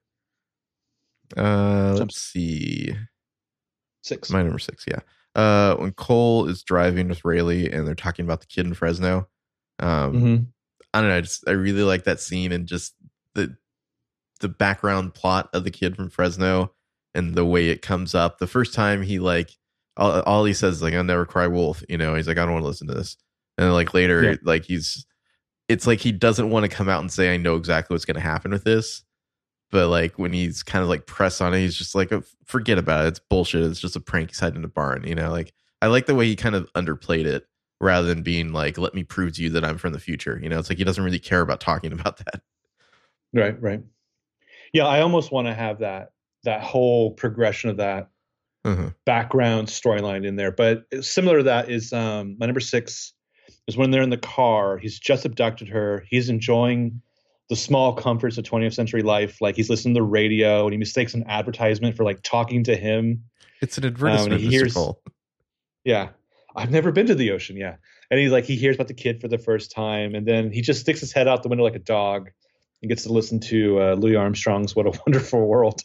Uh, 1.35 1.95
let's 1.97 2.17
see. 2.19 2.93
Six. 4.03 4.29
My 4.29 4.41
number 4.41 4.59
six, 4.59 4.85
yeah. 4.87 4.99
Uh, 5.35 5.75
when 5.75 5.91
Cole 5.91 6.47
is 6.47 6.63
driving 6.63 7.07
with 7.09 7.23
Railly 7.23 7.71
and 7.71 7.87
they're 7.87 7.95
talking 7.95 8.25
about 8.25 8.41
the 8.41 8.47
kid 8.47 8.65
in 8.65 8.73
Fresno, 8.73 9.27
um, 9.79 10.13
Mhm. 10.13 10.45
I 10.93 10.99
don't 11.01 11.09
know. 11.09 11.17
I 11.17 11.21
just 11.21 11.47
I 11.47 11.51
really 11.51 11.83
like 11.83 12.03
that 12.05 12.19
scene 12.19 12.51
and 12.51 12.67
just 12.67 12.95
the 13.33 13.55
the 14.39 14.49
background 14.49 15.13
plot 15.13 15.49
of 15.53 15.63
the 15.63 15.71
kid 15.71 15.95
from 15.95 16.09
Fresno 16.09 16.73
and 17.15 17.35
the 17.35 17.45
way 17.45 17.69
it 17.69 17.81
comes 17.81 18.15
up. 18.15 18.37
The 18.39 18.47
first 18.47 18.73
time 18.73 19.01
he 19.01 19.19
like 19.19 19.51
all, 19.97 20.21
all 20.21 20.45
he 20.45 20.53
says 20.53 20.75
is 20.77 20.81
like 20.81 20.93
I'll 20.93 21.03
never 21.03 21.25
cry 21.25 21.47
wolf, 21.47 21.83
you 21.89 21.97
know. 21.97 22.15
He's 22.15 22.27
like 22.27 22.37
I 22.37 22.43
don't 22.45 22.53
want 22.53 22.63
to 22.63 22.67
listen 22.67 22.87
to 22.87 22.93
this, 22.93 23.17
and 23.57 23.65
then 23.65 23.73
like 23.73 23.93
later 23.93 24.23
Yeah. 24.23 24.35
like 24.43 24.63
he's 24.65 25.05
it's 25.67 25.87
like 25.87 25.99
he 25.99 26.11
doesn't 26.11 26.49
want 26.49 26.69
to 26.69 26.75
come 26.75 26.89
out 26.89 26.99
and 27.01 27.11
say 27.11 27.33
I 27.33 27.37
know 27.37 27.55
exactly 27.55 27.93
what's 27.93 28.05
going 28.05 28.15
to 28.15 28.21
happen 28.21 28.51
with 28.51 28.63
this. 28.63 29.03
But 29.71 29.87
like 29.87 30.19
when 30.19 30.33
he's 30.33 30.63
kind 30.63 30.83
of 30.83 30.89
like 30.89 31.05
press 31.05 31.39
on 31.39 31.53
it, 31.53 31.59
he's 31.59 31.75
just 31.77 31.95
like, 31.95 32.11
"Oh, 32.11 32.23
forget 32.45 32.77
about 32.77 33.05
it. 33.05 33.09
It's 33.09 33.19
bullshit. 33.19 33.63
It's 33.63 33.79
just 33.79 33.95
a 33.95 34.01
prank 34.01 34.29
he's 34.29 34.39
hiding 34.39 34.57
in 34.59 34.65
a 34.65 34.67
barn. 34.69 35.05
You 35.07 35.15
know, 35.15 35.31
like 35.31 35.53
I 35.81 35.87
like 35.87 36.07
the 36.07 36.15
way 36.15 36.25
he 36.25 36.35
kind 36.35 36.55
of 36.55 36.71
underplayed 36.73 37.25
it 37.25 37.45
rather 37.79 38.07
than 38.07 38.21
being 38.21 38.51
like, 38.51 38.77
let 38.77 38.93
me 38.93 39.03
prove 39.03 39.33
to 39.35 39.41
you 39.43 39.49
that 39.51 39.63
I'm 39.63 39.77
from 39.77 39.93
the 39.93 39.99
future. 39.99 40.37
You 40.43 40.49
know, 40.49 40.59
it's 40.59 40.69
like 40.69 40.77
he 40.77 40.83
doesn't 40.83 41.03
really 41.03 41.19
care 41.19 41.41
about 41.41 41.61
talking 41.61 41.91
about 41.99 42.17
that. 42.17 42.41
Right, 43.33 43.59
right. 43.61 43.81
Yeah, 44.73 44.87
I 44.87 45.01
almost 45.01 45.31
want 45.31 45.47
to 45.47 45.53
have 45.53 45.79
that 45.79 46.10
that 46.43 46.61
whole 46.61 47.11
progression 47.11 47.69
of 47.69 47.77
that 47.77 48.09
Uh-huh. 48.63 48.91
background 49.05 49.67
storyline 49.67 50.25
in 50.25 50.35
there. 50.35 50.51
But 50.51 50.85
similar 51.01 51.37
to 51.39 51.43
that 51.43 51.69
is 51.69 51.91
um, 51.93 52.35
my 52.39 52.45
number 52.45 52.59
six 52.59 53.13
is 53.67 53.75
when 53.77 53.91
they're 53.91 54.01
in 54.03 54.09
the 54.09 54.17
car. 54.17 54.77
He's 54.77 54.99
just 54.99 55.25
abducted 55.25 55.67
her. 55.69 56.03
He's 56.09 56.29
enjoying 56.29 57.01
the 57.49 57.55
small 57.55 57.93
comforts 57.93 58.37
of 58.37 58.43
20th 58.45 58.73
century 58.73 59.01
life. 59.01 59.41
Like 59.41 59.55
he's 59.55 59.69
listening 59.69 59.93
to 59.95 59.99
the 59.99 60.03
radio 60.05 60.63
and 60.65 60.73
he 60.73 60.77
mistakes 60.77 61.13
an 61.13 61.23
advertisement 61.27 61.95
for 61.97 62.03
like 62.03 62.21
talking 62.23 62.63
to 62.65 62.75
him. 62.75 63.23
It's 63.61 63.77
an 63.77 63.85
advertisement, 63.85 64.41
he 64.41 64.47
hears- 64.49 64.77
Yeah. 65.83 66.09
I've 66.55 66.71
never 66.71 66.91
been 66.91 67.07
to 67.07 67.15
the 67.15 67.31
ocean. 67.31 67.55
Yeah. 67.57 67.75
And 68.09 68.19
he's 68.19 68.31
like, 68.31 68.43
he 68.45 68.55
hears 68.57 68.75
about 68.75 68.87
the 68.89 68.93
kid 68.93 69.21
for 69.21 69.27
the 69.27 69.37
first 69.37 69.71
time. 69.71 70.15
And 70.15 70.27
then 70.27 70.51
he 70.51 70.61
just 70.61 70.81
sticks 70.81 70.99
his 70.99 71.13
head 71.13 71.27
out 71.27 71.43
the 71.43 71.49
window 71.49 71.63
like 71.63 71.75
a 71.75 71.79
dog 71.79 72.29
and 72.81 72.89
gets 72.89 73.03
to 73.03 73.11
listen 73.13 73.39
to 73.41 73.79
uh, 73.81 73.93
Louis 73.93 74.15
Armstrong's 74.17 74.75
What 74.75 74.85
a 74.87 74.99
Wonderful 75.05 75.47
World. 75.47 75.81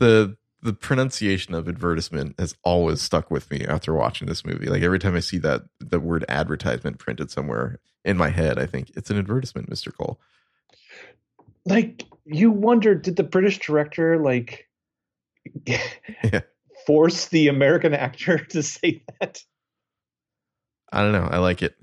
The 0.00 0.36
the 0.62 0.72
pronunciation 0.72 1.54
of 1.54 1.68
advertisement 1.68 2.34
has 2.38 2.54
always 2.64 3.02
stuck 3.02 3.30
with 3.30 3.50
me 3.50 3.66
after 3.66 3.92
watching 3.92 4.26
this 4.28 4.46
movie. 4.46 4.66
Like 4.66 4.82
every 4.82 4.98
time 4.98 5.14
I 5.14 5.20
see 5.20 5.36
that 5.38 5.62
the 5.78 6.00
word 6.00 6.24
advertisement 6.28 6.98
printed 6.98 7.30
somewhere 7.30 7.80
in 8.02 8.16
my 8.16 8.30
head, 8.30 8.58
I 8.58 8.64
think 8.64 8.90
it's 8.96 9.10
an 9.10 9.18
advertisement, 9.18 9.68
Mr. 9.68 9.94
Cole. 9.94 10.18
Like, 11.66 12.04
you 12.24 12.50
wonder, 12.50 12.94
did 12.94 13.16
the 13.16 13.22
British 13.22 13.58
director, 13.58 14.18
like, 14.18 14.68
Yeah. 15.66 16.40
force 16.86 17.26
the 17.28 17.48
American 17.48 17.92
actor 17.94 18.38
to 18.50 18.62
say 18.62 19.02
that. 19.20 19.42
I 20.92 21.02
don't 21.02 21.12
know. 21.12 21.28
I 21.30 21.38
like 21.38 21.62
it. 21.62 21.74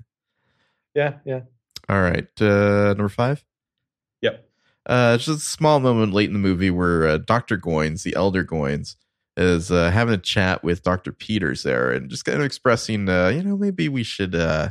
Yeah, 0.94 1.18
yeah. 1.24 1.40
All 1.88 2.00
right. 2.00 2.26
Uh, 2.40 2.94
number 2.94 3.08
five. 3.08 3.44
Yep. 4.22 4.48
Uh, 4.86 5.12
it's 5.14 5.26
just 5.26 5.46
a 5.46 5.50
small 5.50 5.80
moment 5.80 6.12
late 6.12 6.28
in 6.28 6.32
the 6.32 6.38
movie 6.38 6.70
where 6.70 7.06
uh, 7.06 7.18
Dr. 7.18 7.56
Goines, 7.56 8.02
the 8.02 8.16
elder 8.16 8.44
Goines, 8.44 8.96
is 9.36 9.70
uh, 9.70 9.90
having 9.90 10.14
a 10.14 10.18
chat 10.18 10.62
with 10.62 10.82
Dr. 10.82 11.12
Peters 11.12 11.62
there 11.62 11.92
and 11.92 12.10
just 12.10 12.24
kind 12.24 12.38
of 12.38 12.44
expressing, 12.44 13.08
uh, 13.08 13.28
you 13.28 13.42
know, 13.42 13.56
maybe 13.56 13.88
we 13.88 14.02
should 14.02 14.34
uh, 14.34 14.70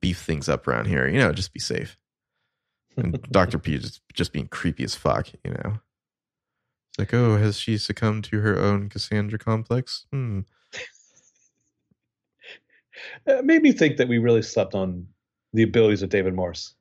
beef 0.00 0.20
things 0.20 0.48
up 0.48 0.66
around 0.66 0.86
here, 0.86 1.08
you 1.08 1.18
know, 1.18 1.32
just 1.32 1.52
be 1.52 1.60
safe. 1.60 1.98
And 2.96 3.20
Dr. 3.30 3.58
Peters 3.58 3.84
is 3.84 4.00
just 4.14 4.32
being 4.32 4.48
creepy 4.48 4.84
as 4.84 4.94
fuck, 4.94 5.32
you 5.44 5.50
know. 5.50 5.80
It's 6.90 6.98
like, 6.98 7.14
oh, 7.14 7.36
has 7.36 7.58
she 7.58 7.76
succumbed 7.78 8.24
to 8.24 8.40
her 8.40 8.58
own 8.58 8.88
Cassandra 8.88 9.38
complex? 9.38 10.06
Hmm. 10.12 10.40
It 13.26 13.44
made 13.44 13.62
me 13.62 13.72
think 13.72 13.96
that 13.96 14.08
we 14.08 14.18
really 14.18 14.42
slept 14.42 14.74
on 14.74 15.06
the 15.52 15.62
abilities 15.62 16.02
of 16.02 16.10
David 16.10 16.34
Morse. 16.34 16.74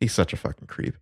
He's 0.00 0.12
such 0.12 0.32
a 0.32 0.36
fucking 0.36 0.66
creep. 0.66 0.96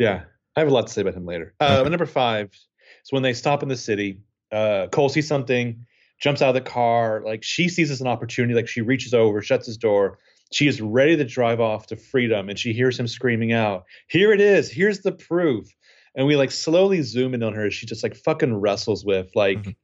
Yeah, 0.00 0.22
I 0.56 0.60
have 0.60 0.68
a 0.68 0.72
lot 0.72 0.86
to 0.86 0.92
say 0.92 1.02
about 1.02 1.14
him 1.14 1.26
later. 1.26 1.54
Uh. 1.60 1.82
Number 1.82 2.06
five 2.06 2.46
is 2.54 3.12
when 3.12 3.22
they 3.22 3.34
stop 3.34 3.62
in 3.62 3.68
the 3.68 3.76
city. 3.76 4.22
Uh, 4.50 4.86
Cole 4.90 5.10
sees 5.10 5.28
something, 5.28 5.84
jumps 6.20 6.40
out 6.40 6.48
of 6.48 6.54
the 6.54 6.68
car. 6.68 7.22
Like 7.24 7.42
she 7.42 7.68
sees 7.68 7.90
this 7.90 7.98
as 7.98 8.00
an 8.00 8.06
opportunity. 8.06 8.54
Like 8.54 8.66
she 8.66 8.80
reaches 8.80 9.12
over, 9.12 9.42
shuts 9.42 9.66
his 9.66 9.76
door. 9.76 10.18
She 10.52 10.66
is 10.66 10.80
ready 10.80 11.16
to 11.16 11.24
drive 11.24 11.60
off 11.60 11.86
to 11.88 11.96
freedom, 11.96 12.48
and 12.48 12.58
she 12.58 12.72
hears 12.72 12.98
him 12.98 13.06
screaming 13.06 13.52
out, 13.52 13.84
"Here 14.08 14.32
it 14.32 14.40
is! 14.40 14.70
Here's 14.70 15.00
the 15.00 15.12
proof!" 15.12 15.68
And 16.16 16.26
we 16.26 16.34
like 16.34 16.50
slowly 16.50 17.02
zoom 17.02 17.34
in 17.34 17.42
on 17.42 17.52
her 17.52 17.70
she 17.70 17.86
just 17.86 18.02
like 18.02 18.16
fucking 18.16 18.54
wrestles 18.56 19.04
with 19.04 19.30
like. 19.36 19.58
Mhm. 19.58 19.76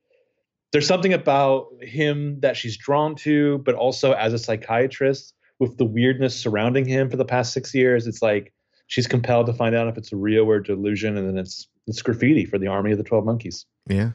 There's 0.72 0.86
something 0.86 1.12
about 1.14 1.68
him 1.80 2.40
that 2.40 2.56
she's 2.56 2.76
drawn 2.76 3.14
to, 3.16 3.58
but 3.58 3.76
also 3.76 4.12
as 4.12 4.32
a 4.32 4.38
psychiatrist, 4.38 5.32
with 5.60 5.78
the 5.78 5.84
weirdness 5.84 6.34
surrounding 6.34 6.84
him 6.84 7.08
for 7.08 7.16
the 7.16 7.24
past 7.24 7.52
six 7.52 7.72
years, 7.72 8.06
it's 8.06 8.20
like 8.20 8.52
she's 8.86 9.06
compelled 9.06 9.46
to 9.46 9.52
find 9.52 9.74
out 9.74 9.88
if 9.88 9.96
it's 9.96 10.12
a 10.12 10.16
real 10.16 10.44
or 10.44 10.60
delusion, 10.60 11.16
and 11.16 11.28
then 11.28 11.38
it's 11.38 11.68
it's 11.86 12.02
graffiti 12.02 12.44
for 12.44 12.58
the 12.58 12.66
army 12.66 12.92
of 12.92 12.98
the 12.98 13.04
twelve 13.04 13.24
monkeys. 13.24 13.66
Yeah. 13.88 14.12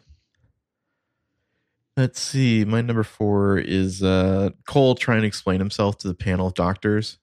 Let's 1.97 2.19
see. 2.22 2.63
My 2.65 2.82
number 2.82 3.03
four 3.03 3.57
is 3.57 4.01
uh, 4.01 4.51
Cole 4.65 4.95
trying 4.95 5.22
to 5.22 5.28
explain 5.28 5.59
himself 5.59 5.97
to 5.99 6.07
the 6.07 6.13
panel 6.15 6.47
of 6.47 6.53
doctors. 6.53 7.17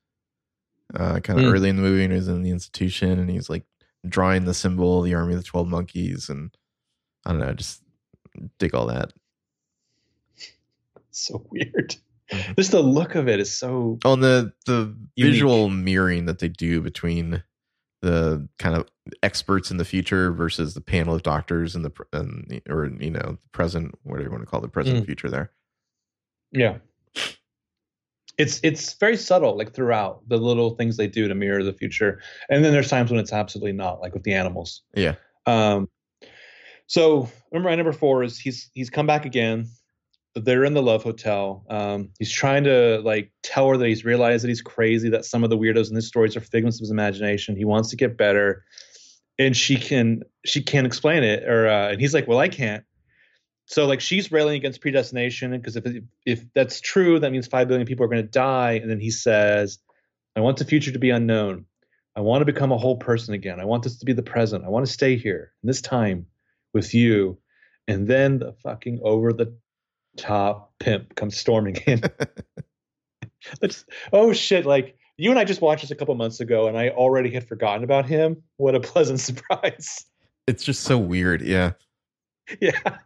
Uh, 0.94 1.20
kind 1.20 1.38
of 1.38 1.46
Hmm. 1.46 1.52
early 1.52 1.68
in 1.68 1.76
the 1.76 1.82
movie, 1.82 2.02
when 2.02 2.10
he's 2.12 2.28
in 2.28 2.42
the 2.42 2.50
institution, 2.50 3.18
and 3.18 3.28
he's 3.30 3.50
like 3.50 3.64
drawing 4.06 4.44
the 4.44 4.54
symbol 4.54 4.98
of 5.00 5.04
the 5.04 5.14
army 5.14 5.34
of 5.34 5.40
the 5.40 5.44
twelve 5.44 5.68
monkeys, 5.68 6.28
and 6.28 6.50
I 7.26 7.32
don't 7.32 7.40
know, 7.40 7.52
just 7.54 7.82
dig 8.58 8.74
all 8.74 8.86
that. 8.86 9.12
So 11.10 11.44
weird. 11.50 11.96
Mhm. 12.32 12.56
Just 12.56 12.72
the 12.72 12.82
look 12.82 13.14
of 13.14 13.28
it 13.28 13.40
is 13.40 13.56
so 13.56 13.98
Oh, 14.04 14.12
and 14.14 14.22
the 14.22 14.52
the 14.66 14.94
Unique. 15.16 15.32
visual 15.32 15.68
mirroring 15.70 16.26
that 16.26 16.38
they 16.40 16.48
do 16.48 16.80
between 16.80 17.42
the 18.02 18.46
kind 18.58 18.76
of 18.76 18.86
experts 19.22 19.70
in 19.70 19.76
the 19.78 19.84
future 19.84 20.30
versus 20.32 20.74
the 20.74 20.80
panel 20.80 21.14
of 21.14 21.22
doctors 21.22 21.74
and 21.74 21.84
the 21.84 21.92
and 22.12 22.44
the, 22.48 22.62
or 22.70 22.86
you 23.00 23.10
know 23.10 23.38
the 23.42 23.48
present, 23.52 23.94
whatever 24.04 24.26
you 24.28 24.30
want 24.30 24.42
to 24.42 24.46
call 24.46 24.60
the 24.60 24.68
present 24.68 25.02
Mm. 25.02 25.06
future 25.06 25.30
there. 25.30 25.50
yeah. 26.52 26.78
It's 28.36 28.60
it's 28.62 28.92
very 28.94 29.16
subtle, 29.16 29.58
like 29.58 29.74
throughout 29.74 30.22
the 30.28 30.36
little 30.36 30.76
things 30.76 30.96
they 30.96 31.08
do 31.08 31.26
to 31.26 31.34
mirror 31.34 31.64
the 31.64 31.72
future, 31.72 32.20
and 32.48 32.64
then 32.64 32.72
there's 32.72 32.88
times 32.88 33.10
when 33.10 33.18
it's 33.18 33.32
absolutely 33.32 33.72
not, 33.72 34.00
like 34.00 34.14
with 34.14 34.22
the 34.22 34.32
animals. 34.34 34.82
Yeah. 34.94 35.16
Um, 35.46 35.88
so 36.86 37.28
remember, 37.50 37.70
my 37.70 37.74
number 37.74 37.92
four 37.92 38.22
is 38.22 38.38
he's 38.38 38.70
he's 38.74 38.90
come 38.90 39.08
back 39.08 39.24
again. 39.24 39.66
They're 40.34 40.64
in 40.64 40.74
the 40.74 40.82
love 40.82 41.02
hotel. 41.02 41.64
Um, 41.68 42.10
he's 42.18 42.32
trying 42.32 42.64
to 42.64 43.00
like 43.04 43.32
tell 43.42 43.68
her 43.68 43.76
that 43.76 43.86
he's 43.86 44.04
realized 44.04 44.44
that 44.44 44.48
he's 44.48 44.62
crazy, 44.62 45.08
that 45.10 45.24
some 45.24 45.42
of 45.42 45.50
the 45.50 45.58
weirdos 45.58 45.90
in 45.90 45.96
his 45.96 46.06
stories 46.06 46.36
are 46.36 46.40
figments 46.40 46.78
of 46.78 46.80
his 46.80 46.90
imagination. 46.90 47.56
He 47.56 47.64
wants 47.64 47.90
to 47.90 47.96
get 47.96 48.16
better, 48.16 48.64
and 49.38 49.56
she 49.56 49.76
can 49.76 50.22
she 50.44 50.62
can't 50.62 50.86
explain 50.86 51.24
it, 51.24 51.44
or 51.48 51.66
uh, 51.68 51.90
and 51.90 52.00
he's 52.00 52.14
like, 52.14 52.28
well, 52.28 52.38
I 52.38 52.48
can't. 52.48 52.84
So 53.66 53.86
like 53.86 54.00
she's 54.00 54.32
railing 54.32 54.56
against 54.56 54.80
predestination 54.80 55.50
because 55.50 55.76
if 55.76 55.84
if 56.24 56.44
that's 56.54 56.80
true, 56.80 57.18
that 57.20 57.32
means 57.32 57.46
five 57.46 57.68
billion 57.68 57.86
people 57.86 58.04
are 58.04 58.08
going 58.08 58.22
to 58.22 58.28
die. 58.28 58.72
And 58.72 58.90
then 58.90 58.98
he 58.98 59.10
says, 59.10 59.78
I 60.34 60.40
want 60.40 60.56
the 60.56 60.64
future 60.64 60.90
to 60.92 60.98
be 60.98 61.10
unknown. 61.10 61.66
I 62.16 62.20
want 62.20 62.40
to 62.40 62.46
become 62.46 62.72
a 62.72 62.78
whole 62.78 62.96
person 62.96 63.34
again. 63.34 63.60
I 63.60 63.66
want 63.66 63.82
this 63.82 63.98
to 63.98 64.06
be 64.06 64.14
the 64.14 64.22
present. 64.22 64.64
I 64.64 64.68
want 64.68 64.86
to 64.86 64.92
stay 64.92 65.16
here 65.16 65.52
in 65.62 65.66
this 65.66 65.82
time 65.82 66.26
with 66.72 66.94
you. 66.94 67.38
And 67.86 68.08
then 68.08 68.38
the 68.38 68.54
fucking 68.54 69.00
over 69.02 69.32
the 69.32 69.54
top 70.18 70.72
pimp 70.80 71.14
comes 71.14 71.36
storming 71.36 71.76
in. 71.86 72.02
Oh 74.12 74.32
shit! 74.32 74.66
Like 74.66 74.96
you 75.16 75.30
and 75.30 75.38
I 75.38 75.44
just 75.44 75.62
watched 75.62 75.82
this 75.82 75.90
a 75.90 75.94
couple 75.94 76.14
months 76.16 76.40
ago, 76.40 76.66
and 76.68 76.76
I 76.76 76.90
already 76.90 77.30
had 77.30 77.48
forgotten 77.48 77.82
about 77.84 78.04
him. 78.04 78.42
What 78.56 78.74
a 78.74 78.80
pleasant 78.80 79.20
surprise! 79.28 80.04
It's 80.46 80.64
just 80.64 80.82
so 80.82 80.98
weird. 80.98 81.40
Yeah. 81.40 81.72
yeah, 82.60 82.98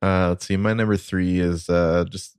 Uh, 0.00 0.28
let's 0.28 0.46
see. 0.46 0.56
My 0.56 0.72
number 0.72 0.96
three 0.96 1.40
is 1.40 1.68
uh, 1.68 2.04
just 2.08 2.34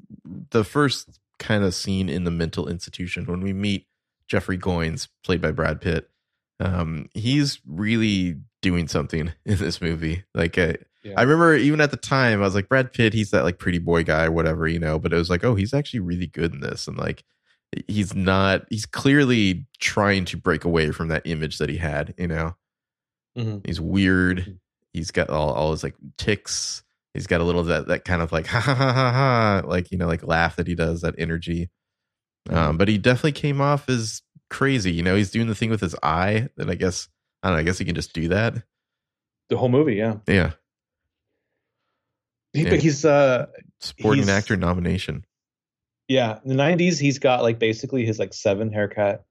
the 0.51 0.63
first 0.63 1.19
kind 1.39 1.63
of 1.63 1.73
scene 1.73 2.09
in 2.09 2.23
the 2.23 2.31
mental 2.31 2.67
institution 2.67 3.25
when 3.25 3.41
we 3.41 3.51
meet 3.51 3.87
Jeffrey 4.27 4.57
Goines, 4.57 5.07
played 5.23 5.41
by 5.41 5.51
Brad 5.51 5.81
Pitt. 5.81 6.09
Um, 6.59 7.09
he's 7.13 7.59
really 7.67 8.37
doing 8.61 8.87
something 8.87 9.33
in 9.45 9.57
this 9.57 9.81
movie. 9.81 10.23
Like, 10.35 10.57
uh, 10.57 10.73
Yeah. 11.03 11.13
I 11.17 11.21
remember 11.21 11.55
even 11.55 11.79
at 11.81 11.91
the 11.91 11.97
time, 11.97 12.41
I 12.41 12.45
was 12.45 12.55
like, 12.55 12.67
Brad 12.69 12.91
Pitt, 12.91 13.13
he's 13.13 13.31
that 13.31 13.43
like 13.43 13.57
pretty 13.57 13.79
boy 13.79 14.03
guy, 14.03 14.27
whatever, 14.29 14.67
you 14.67 14.79
know. 14.79 14.99
But 14.99 15.13
it 15.13 15.17
was 15.17 15.29
like, 15.29 15.43
oh, 15.43 15.55
he's 15.55 15.73
actually 15.73 16.01
really 16.01 16.27
good 16.27 16.53
in 16.53 16.59
this, 16.59 16.87
and 16.87 16.97
like, 16.97 17.23
he's 17.87 18.13
not. 18.15 18.65
He's 18.69 18.85
clearly 18.85 19.65
trying 19.79 20.25
to 20.25 20.37
break 20.37 20.65
away 20.65 20.91
from 20.91 21.07
that 21.09 21.21
image 21.25 21.57
that 21.59 21.69
he 21.69 21.77
had, 21.77 22.13
you 22.17 22.27
know. 22.27 22.55
Mhm. 23.37 23.65
He's 23.65 23.79
weird. 23.79 24.59
He's 24.91 25.11
got 25.11 25.29
all, 25.29 25.53
all 25.53 25.71
his 25.71 25.83
like 25.83 25.95
ticks. 26.17 26.83
He's 27.13 27.27
got 27.27 27.41
a 27.41 27.43
little 27.43 27.61
of 27.61 27.67
that 27.67 27.87
that 27.87 28.05
kind 28.05 28.21
of 28.21 28.31
like 28.31 28.47
ha 28.47 28.59
ha 28.59 28.73
ha 28.75 28.91
ha 28.93 29.11
ha 29.11 29.61
like 29.67 29.91
you 29.91 29.97
know 29.97 30.07
like 30.07 30.25
laugh 30.25 30.55
that 30.57 30.67
he 30.67 30.75
does 30.75 31.01
that 31.01 31.15
energy. 31.17 31.69
Um, 32.49 32.77
but 32.77 32.87
he 32.87 32.97
definitely 32.97 33.33
came 33.33 33.61
off 33.61 33.87
as 33.89 34.21
crazy. 34.49 34.91
You 34.91 35.03
know, 35.03 35.15
he's 35.15 35.29
doing 35.31 35.47
the 35.47 35.53
thing 35.55 35.69
with 35.69 35.81
his 35.81 35.95
eye 36.01 36.49
that 36.57 36.69
I 36.69 36.75
guess 36.75 37.07
I 37.43 37.47
don't 37.49 37.55
know. 37.57 37.59
I 37.61 37.63
guess 37.63 37.77
he 37.77 37.85
can 37.85 37.95
just 37.95 38.13
do 38.13 38.29
that. 38.29 38.55
the 39.49 39.57
whole 39.57 39.69
movie. 39.69 39.95
Yeah, 39.95 40.17
Yeah, 40.27 40.51
he, 42.53 42.63
Yeah. 42.63 42.69
but 42.71 42.79
he's 42.79 43.05
uh 43.05 43.47
supporting 43.79 44.23
He's- 44.23 44.37
actor 44.37 44.55
nomination. 44.57 45.25
Yeah, 46.07 46.39
in 46.43 46.49
the 46.49 46.55
'90s, 46.63 46.99
he's 46.99 47.19
got 47.19 47.43
like 47.43 47.59
basically 47.59 48.03
his 48.05 48.17
like 48.17 48.33
seven 48.33 48.71
haircut. 48.73 49.25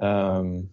Um, 0.00 0.70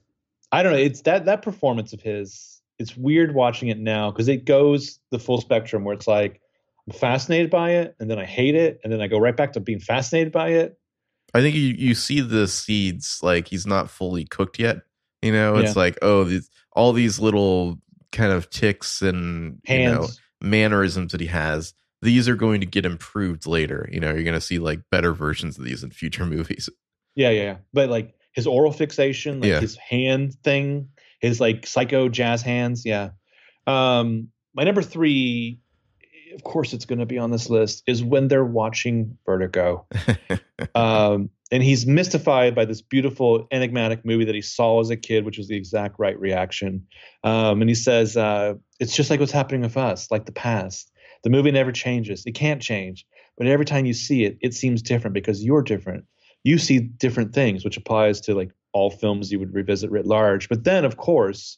I 0.52 0.64
don't 0.64 0.74
know. 0.74 0.80
It's 0.80 1.02
that 1.02 1.26
that 1.26 1.42
performance 1.42 1.94
of 1.94 2.02
his. 2.02 2.62
It's 2.80 2.98
weird 2.98 3.36
watching 3.36 3.70
it 3.70 3.78
now 3.78 4.12
because 4.12 4.28
it 4.28 4.46
goes 4.46 5.00
the 5.12 5.20
full 5.20 5.40
spectrum 5.40 5.84
where 5.84 5.94
it's 5.94 6.08
like 6.08 6.42
I'm 6.88 6.94
fascinated 6.98 7.50
by 7.50 7.72
it, 7.72 7.96
and 8.00 8.10
then 8.10 8.18
I 8.20 8.26
hate 8.26 8.56
it, 8.56 8.80
and 8.84 8.92
then 8.92 9.02
I 9.02 9.08
go 9.08 9.20
right 9.20 9.38
back 9.38 9.54
to 9.54 9.60
being 9.60 9.80
fascinated 9.80 10.34
by 10.34 10.50
it. 10.50 10.78
I 11.34 11.42
think 11.42 11.56
you 11.56 11.62
you 11.68 11.94
see 11.96 12.20
the 12.22 12.48
seeds 12.48 13.20
like 13.22 13.48
he's 13.48 13.66
not 13.68 13.90
fully 13.90 14.26
cooked 14.26 14.60
yet. 14.60 14.82
You 15.22 15.32
know, 15.32 15.58
it's 15.58 15.76
Yeah. 15.76 15.82
like 15.82 16.00
oh, 16.02 16.24
these 16.26 16.50
all 16.74 16.92
these 16.92 17.20
little 17.20 17.80
kind 18.12 18.34
of 18.34 18.50
ticks 18.50 19.02
and 19.02 19.62
you 19.70 19.78
know 19.86 19.92
Hands, 20.02 20.21
mannerisms 20.42 21.12
that 21.12 21.22
he 21.22 21.28
has 21.28 21.74
these 22.02 22.28
are 22.28 22.36
going 22.36 22.60
to 22.60 22.66
get 22.66 22.86
improved 22.86 23.46
later 23.46 23.88
you 23.92 24.00
know 24.00 24.12
you're 24.12 24.24
going 24.24 24.34
to 24.34 24.42
see 24.42 24.58
like 24.60 24.80
better 24.90 25.14
versions 25.14 25.58
of 25.58 25.64
these 25.64 25.84
in 25.84 25.92
future 25.92 26.26
movies 26.38 26.70
yeah, 27.14 27.30
yeah, 27.30 27.42
yeah. 27.44 27.58
But 27.74 27.90
like 27.90 28.14
his 28.32 28.48
oral 28.48 28.72
fixation, 28.72 29.42
like 29.42 29.50
Yeah. 29.50 29.60
his 29.60 29.76
hand 29.76 30.34
thing, 30.46 30.88
his 31.20 31.42
like 31.42 31.68
psycho 31.68 32.08
jazz 32.08 32.42
hands. 32.42 32.86
Yeah. 32.86 33.10
Um, 33.68 34.30
my 34.56 34.64
number 34.64 34.82
three, 34.82 35.60
of 36.34 36.44
course, 36.44 36.74
it's 36.74 36.86
going 36.86 37.00
to 37.00 37.06
be 37.06 37.18
on 37.18 37.32
this 37.32 37.50
list, 37.50 37.84
is 37.88 38.04
when 38.04 38.28
they're 38.28 38.46
watching 38.46 39.18
Vertigo. 39.26 39.86
um, 40.76 41.30
and 41.52 41.64
he's 41.64 41.86
mystified 41.86 42.56
by 42.56 42.66
this 42.66 42.82
beautiful 42.82 43.48
enigmatic 43.52 44.06
movie 44.06 44.26
that 44.26 44.36
he 44.36 44.42
saw 44.42 44.80
as 44.80 44.90
a 44.90 44.98
kid, 44.98 45.26
which 45.26 45.38
was 45.38 45.48
the 45.48 45.56
exact 45.56 45.96
right 46.00 46.20
reaction. 46.20 46.86
Um, 47.24 47.62
and 47.62 47.70
he 47.70 47.76
says, 47.76 48.16
uh, 48.16 48.54
"It's 48.80 48.96
just 48.96 49.10
like 49.10 49.20
what's 49.20 49.32
happening 49.32 49.62
with 49.62 49.78
us, 49.78 50.10
like 50.12 50.26
the 50.26 50.32
past. 50.32 50.92
The 51.24 51.30
movie 51.30 51.52
never 51.52 51.72
changes; 51.72 52.24
it 52.26 52.34
can't 52.34 52.62
change. 52.62 53.06
But 53.38 53.48
every 53.48 53.66
time 53.66 53.86
you 53.86 53.94
see 53.94 54.24
it, 54.24 54.38
it 54.42 54.54
seems 54.54 54.82
different 54.82 55.14
because 55.14 55.44
you're 55.44 55.64
different. 55.64 56.06
You 56.44 56.58
see 56.58 56.80
different 56.80 57.34
things, 57.34 57.64
which 57.66 57.78
applies 57.78 58.22
to 58.22 58.36
like 58.36 58.52
all 58.74 58.90
films 58.90 59.32
you 59.32 59.40
would 59.40 59.54
revisit 59.54 59.92
writ 59.92 60.06
large. 60.06 60.48
But 60.48 60.64
then, 60.64 60.86
of 60.86 60.98
course, 60.98 61.58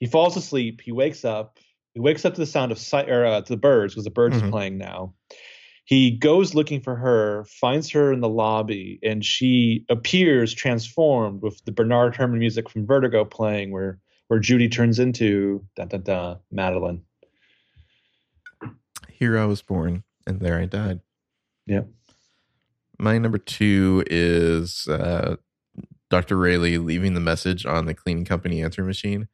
he 0.00 0.06
falls 0.06 0.36
asleep. 0.36 0.80
He 0.80 0.92
wakes 0.92 1.24
up. 1.24 1.58
He 1.94 2.00
wakes 2.00 2.24
up 2.24 2.34
to 2.34 2.40
the 2.40 2.46
sound 2.46 2.72
of 2.72 2.78
si- 2.78 3.08
or 3.08 3.24
uh, 3.24 3.40
to 3.40 3.52
the 3.52 3.56
birds 3.56 3.94
because 3.94 4.04
the 4.04 4.10
birds 4.10 4.36
Mhm. 4.36 4.48
are 4.48 4.50
playing 4.50 4.78
now. 4.78 5.14
He 5.86 6.10
goes 6.10 6.54
looking 6.54 6.80
for 6.80 6.96
her, 6.96 7.44
finds 7.44 7.90
her 7.90 8.12
in 8.12 8.20
the 8.20 8.28
lobby, 8.28 8.98
and 9.02 9.24
she 9.24 9.84
appears 9.90 10.52
transformed 10.54 11.42
with 11.42 11.62
the 11.66 11.72
Bernard 11.72 12.16
Herrmann 12.16 12.38
music 12.40 12.68
from 12.68 12.86
Vertigo 12.86 13.24
playing, 13.24 13.70
where 13.70 14.00
where 14.28 14.40
Judy 14.40 14.68
turns 14.68 14.98
into 14.98 15.64
da 15.76 15.84
da 15.84 15.98
da 15.98 16.36
Madeleine. 16.50 17.02
Here 19.10 19.38
I 19.38 19.44
was 19.44 19.62
born, 19.62 20.02
and 20.26 20.40
there 20.40 20.58
I 20.58 20.64
died. 20.64 21.00
Yep. 21.66 21.88
My 22.98 23.18
number 23.18 23.38
two 23.38 24.02
is 24.08 24.88
uh, 24.88 25.36
Dr. 26.10 26.36
Railly 26.38 26.78
leaving 26.78 27.12
the 27.14 27.20
message 27.20 27.66
on 27.66 27.84
the 27.86 27.94
cleaning 27.94 28.24
company 28.24 28.62
answering 28.62 28.86
machine. 28.86 29.28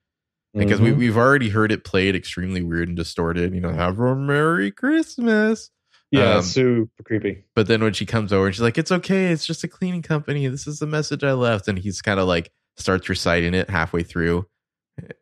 Because 0.55 0.81
we, 0.81 0.91
Mhm. 0.91 0.97
we've 0.97 1.17
already 1.17 1.49
heard 1.49 1.71
it 1.71 1.85
played 1.85 2.17
extremely 2.17 2.63
weird 2.63 2.89
and 2.89 2.97
distorted. 2.97 3.55
You 3.55 3.61
know, 3.61 3.71
have 3.73 3.99
a 4.01 4.17
Merry 4.17 4.71
Christmas. 4.73 5.71
yeah, 6.11 6.35
um, 6.37 6.43
super 6.43 7.03
creepy. 7.05 7.45
But 7.55 7.69
then 7.69 7.83
when 7.85 7.93
she 7.93 8.05
comes 8.05 8.33
over 8.33 8.47
and 8.47 8.55
she's 8.55 8.63
like, 8.63 8.77
it's 8.79 8.91
okay. 8.91 9.27
It's 9.27 9.47
just 9.47 9.63
a 9.63 9.69
cleaning 9.69 10.03
company. 10.03 10.49
This 10.49 10.67
is 10.67 10.81
the 10.81 10.87
message 10.87 11.23
I 11.23 11.35
left. 11.35 11.69
And 11.69 11.79
he's 11.79 12.03
kind 12.03 12.19
of 12.19 12.27
like 12.27 12.51
starts 12.77 13.09
reciting 13.09 13.55
it 13.55 13.71
halfway 13.71 14.03
through. 14.03 14.47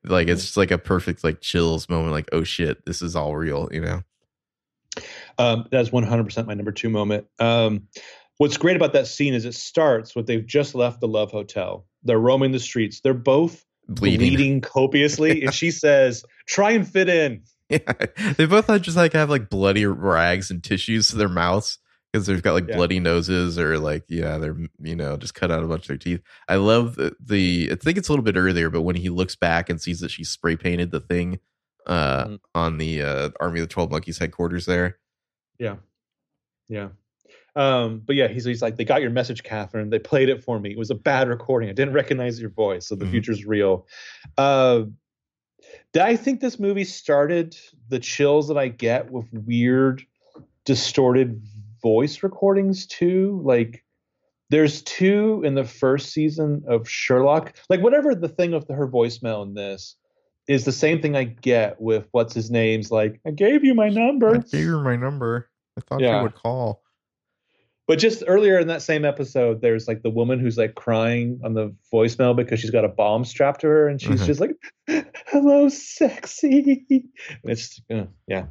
Like 0.03 0.29
it's 0.29 0.43
just 0.43 0.57
like 0.57 0.71
a 0.71 0.79
perfect 0.79 1.23
like 1.25 1.43
chills 1.43 1.91
moment. 1.91 2.13
Like, 2.13 2.31
oh 2.33 2.43
shit, 2.43 2.85
this 2.87 3.03
is 3.03 3.15
all 3.15 3.37
real, 3.37 3.69
you 3.71 3.83
know? 3.83 4.01
Um, 5.39 5.67
that's 5.71 5.91
100% 5.91 6.47
my 6.47 6.55
number 6.55 6.73
two 6.73 6.89
moment. 6.89 7.27
Um, 7.39 7.87
what's 8.39 8.57
great 8.57 8.77
about 8.77 8.95
that 8.95 9.07
scene 9.07 9.35
is 9.35 9.45
it 9.45 9.55
starts 9.55 10.17
with 10.17 10.27
they've 10.27 10.45
just 10.47 10.75
left 10.75 11.01
the 11.01 11.07
Love 11.09 11.31
Hotel. 11.31 11.87
They're 12.03 12.19
roaming 12.19 12.53
the 12.53 12.59
streets. 12.59 13.01
They're 13.01 13.15
both 13.15 13.65
Bleeding. 13.89 14.19
bleeding, 14.35 14.61
copiously. 14.61 15.43
and 15.45 15.55
she 15.55 15.71
says, 15.73 16.25
try 16.47 16.73
and 16.73 16.87
fit 16.87 17.09
in. 17.09 17.43
Yeah. 17.71 17.79
They 18.37 18.47
both 18.47 18.67
just 18.83 18.97
like 18.97 19.13
have 19.15 19.31
like 19.31 19.49
bloody 19.51 19.85
rags 19.87 20.51
and 20.51 20.63
tissues 20.65 21.09
to 21.09 21.17
their 21.17 21.29
mouths 21.29 21.79
because 22.13 22.27
they've 22.27 22.43
got 22.43 22.53
like 22.55 22.67
Yeah. 22.69 22.77
bloody 22.77 22.99
noses 23.01 23.59
or 23.59 23.79
like, 23.79 24.05
yeah, 24.09 24.39
they're, 24.39 24.57
you 24.83 24.97
know, 24.97 25.17
just 25.19 25.35
cut 25.35 25.51
out 25.51 25.63
a 25.63 25.67
bunch 25.67 25.83
of 25.85 25.89
their 25.89 25.97
teeth. 25.99 26.23
I 26.49 26.57
love 26.57 26.97
the, 26.97 27.15
the, 27.21 27.69
I 27.73 27.75
think 27.77 27.99
it's 27.99 28.09
a 28.09 28.13
little 28.13 28.25
bit 28.25 28.37
earlier, 28.37 28.71
but 28.71 28.83
when 28.83 28.97
he 28.97 29.11
looks 29.11 29.37
back 29.37 29.69
and 29.69 29.81
sees 29.81 30.01
that 30.01 30.11
she 30.11 30.25
spray 30.25 30.57
painted 30.57 30.91
the 30.91 31.01
thing 31.01 31.41
uh, 31.87 32.25
Mhm. 32.25 32.39
on 32.55 32.79
the 32.79 33.03
uh, 33.03 33.31
Army 33.41 33.61
of 33.61 33.69
the 33.69 33.73
12 33.73 33.91
Monkeys 33.91 34.19
headquarters 34.19 34.65
there. 34.67 34.99
Yeah. 35.59 35.77
Yeah. 36.69 36.89
Um, 37.59 38.03
but 38.07 38.15
yeah, 38.15 38.29
he's, 38.29 38.45
he's 38.45 38.63
like, 38.63 38.77
they 38.77 38.85
got 38.85 39.03
your 39.03 39.11
message, 39.11 39.43
Catherine. 39.43 39.91
They 39.91 39.99
played 39.99 40.29
it 40.29 40.45
for 40.45 40.61
me. 40.61 40.71
It 40.71 40.79
was 40.79 40.91
a 40.91 40.95
bad 40.95 41.29
recording. 41.29 41.69
I 41.69 41.73
didn't 41.73 41.93
recognize 41.93 42.41
your 42.41 42.51
voice. 42.51 42.87
So 42.87 42.95
the 42.95 43.05
Mhm. 43.05 43.11
future's 43.11 43.45
real. 43.45 43.87
Uh, 44.37 44.85
I 46.01 46.15
think 46.15 46.41
this 46.41 46.61
movie 46.61 46.85
started 46.85 47.57
the 47.89 47.99
chills 47.99 48.47
that 48.49 48.57
I 48.57 48.69
get 48.69 49.11
with 49.11 49.27
weird, 49.33 50.03
distorted 50.65 51.43
voice 51.83 52.23
recordings 52.23 52.87
too. 52.87 53.41
Like, 53.45 53.85
there's 54.51 54.83
two 54.83 55.43
in 55.45 55.55
the 55.55 55.65
first 55.65 56.11
season 56.13 56.63
of 56.69 56.89
Sherlock. 56.89 57.55
Like, 57.69 57.83
whatever 57.83 58.15
the 58.15 58.29
thing 58.29 58.53
with 58.53 58.69
her 58.69 58.87
voicemail 58.87 59.43
in 59.45 59.55
this 59.55 59.97
is 60.47 60.65
the 60.65 60.73
same 60.73 61.03
thing 61.03 61.17
I 61.17 61.25
get 61.25 61.81
with 61.81 62.07
what's 62.13 62.35
his 62.35 62.51
name's 62.51 62.91
like, 62.93 63.21
I 63.27 63.33
gave 63.33 63.65
you 63.65 63.75
my 63.75 63.89
number. 63.89 64.37
I 64.37 64.39
gave 64.39 64.67
her 64.67 64.81
my 64.83 64.95
number. 64.97 65.51
I 65.77 65.81
thought 65.81 66.01
Yeah. 66.01 66.19
you 66.19 66.23
would 66.23 66.35
call. 66.35 66.83
But 67.89 67.99
just 67.99 68.23
earlier 68.27 68.59
in 68.59 68.69
that 68.69 68.83
same 68.83 69.05
episode, 69.07 69.63
there's 69.63 69.89
like 69.89 70.03
the 70.03 70.11
woman 70.11 70.39
who's 70.39 70.59
like 70.59 70.75
crying 70.75 71.41
on 71.43 71.55
the 71.55 71.75
voicemail 71.93 72.37
because 72.37 72.61
she's 72.61 72.71
got 72.71 72.85
a 72.85 72.89
bomb 72.89 73.25
strapped 73.25 73.63
to 73.63 73.67
her, 73.67 73.89
and 73.89 74.01
she's 74.01 74.21
Mhm. 74.23 74.27
just 74.27 74.41
like, 74.41 75.05
"Hello, 75.27 75.69
sexy." 75.71 76.87
And 76.91 77.05
it's 77.45 77.81
uh, 77.91 78.05
yeah. 78.29 78.45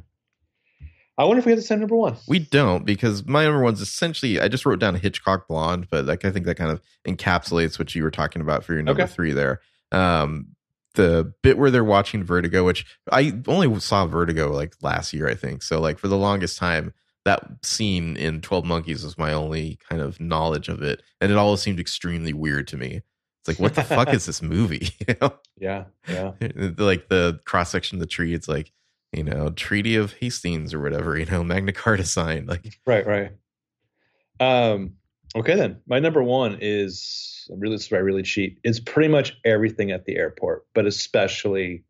I 1.16 1.24
wonder 1.24 1.38
if 1.40 1.46
we 1.46 1.52
have 1.52 1.58
the 1.58 1.64
same 1.64 1.80
number 1.80 1.96
one. 1.96 2.16
We 2.28 2.38
don't 2.40 2.84
because 2.84 3.26
my 3.26 3.44
number 3.44 3.62
one's 3.62 3.80
essentially 3.80 4.40
I 4.40 4.48
just 4.48 4.64
wrote 4.66 4.78
down 4.78 4.94
Hitchcock 4.96 5.48
Blonde, 5.48 5.88
but 5.90 6.04
like 6.04 6.24
I 6.24 6.30
think 6.30 6.46
that 6.46 6.56
kind 6.56 6.70
of 6.70 6.80
encapsulates 7.06 7.78
what 7.78 7.94
you 7.94 8.02
were 8.04 8.10
talking 8.10 8.42
about 8.42 8.64
for 8.64 8.72
your 8.74 8.82
number 8.82 9.02
Okay. 9.02 9.12
three 9.12 9.32
there. 9.32 9.60
Um 9.92 10.48
the 10.94 11.32
bit 11.42 11.58
where 11.58 11.70
they're 11.70 11.84
watching 11.84 12.24
Vertigo, 12.24 12.64
which 12.64 12.84
I 13.12 13.40
only 13.46 13.78
saw 13.80 14.06
Vertigo 14.06 14.50
like 14.52 14.74
last 14.82 15.12
year, 15.12 15.28
I 15.28 15.34
think. 15.34 15.62
So 15.62 15.80
like 15.80 15.98
for 15.98 16.08
the 16.08 16.16
longest 16.16 16.56
time, 16.58 16.92
that 17.28 17.46
scene 17.62 18.16
in 18.16 18.40
Twelve 18.40 18.64
Monkeys 18.64 19.04
was 19.04 19.18
my 19.18 19.34
only 19.34 19.78
kind 19.86 20.00
of 20.00 20.18
knowledge 20.18 20.70
of 20.70 20.80
it. 20.80 21.02
And 21.20 21.30
it 21.30 21.36
always 21.36 21.60
seemed 21.60 21.78
extremely 21.78 22.32
weird 22.32 22.66
to 22.68 22.78
me. 22.78 23.02
It's 23.40 23.48
like, 23.48 23.58
what 23.58 23.74
the 23.74 23.84
fuck 23.96 24.14
is 24.14 24.24
this 24.24 24.40
movie? 24.40 24.88
You 25.06 25.14
know? 25.20 25.34
Yeah, 25.58 25.84
yeah. 26.08 26.32
like 26.78 27.08
the 27.08 27.38
cross 27.44 27.70
section 27.70 27.96
of 27.96 28.00
the 28.00 28.06
tree, 28.06 28.32
it's 28.32 28.48
like, 28.48 28.72
you 29.12 29.24
know, 29.24 29.50
Treaty 29.50 29.96
of 29.96 30.14
Hastings 30.14 30.72
or 30.72 30.80
whatever, 30.80 31.18
you 31.18 31.26
know, 31.26 31.44
Magna 31.44 31.72
Carta 31.72 32.04
sign. 32.04 32.46
Like 32.46 32.78
Right, 32.86 33.06
right. 33.06 33.32
Um. 34.40 34.94
Okay, 35.36 35.54
then 35.54 35.82
my 35.86 35.98
number 35.98 36.22
one 36.22 36.56
is 36.62 37.50
really 37.54 37.76
this 37.76 37.84
is 37.84 37.90
where 37.90 38.00
I 38.00 38.02
really 38.02 38.22
cheat. 38.22 38.58
It's 38.64 38.80
pretty 38.80 39.08
much 39.08 39.36
everything 39.44 39.90
at 39.90 40.06
the 40.06 40.16
airport, 40.16 40.64
but 40.74 40.86
especially 40.86 41.84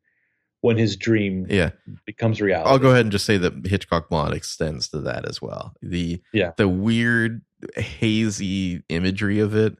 when 0.60 0.76
his 0.76 0.96
dream 0.96 1.46
Yeah, 1.48 1.70
becomes 2.04 2.40
reality. 2.40 2.68
I'll 2.70 2.78
go 2.78 2.90
ahead 2.90 3.02
and 3.02 3.12
just 3.12 3.26
say 3.26 3.36
that 3.38 3.66
Hitchcock 3.66 4.08
Blonde 4.08 4.34
extends 4.34 4.88
to 4.88 5.00
that 5.02 5.28
as 5.28 5.40
well. 5.40 5.74
The 5.82 6.20
Yeah. 6.32 6.52
the 6.56 6.68
weird 6.68 7.42
hazy 7.76 8.82
imagery 8.88 9.38
of 9.40 9.54
it. 9.54 9.76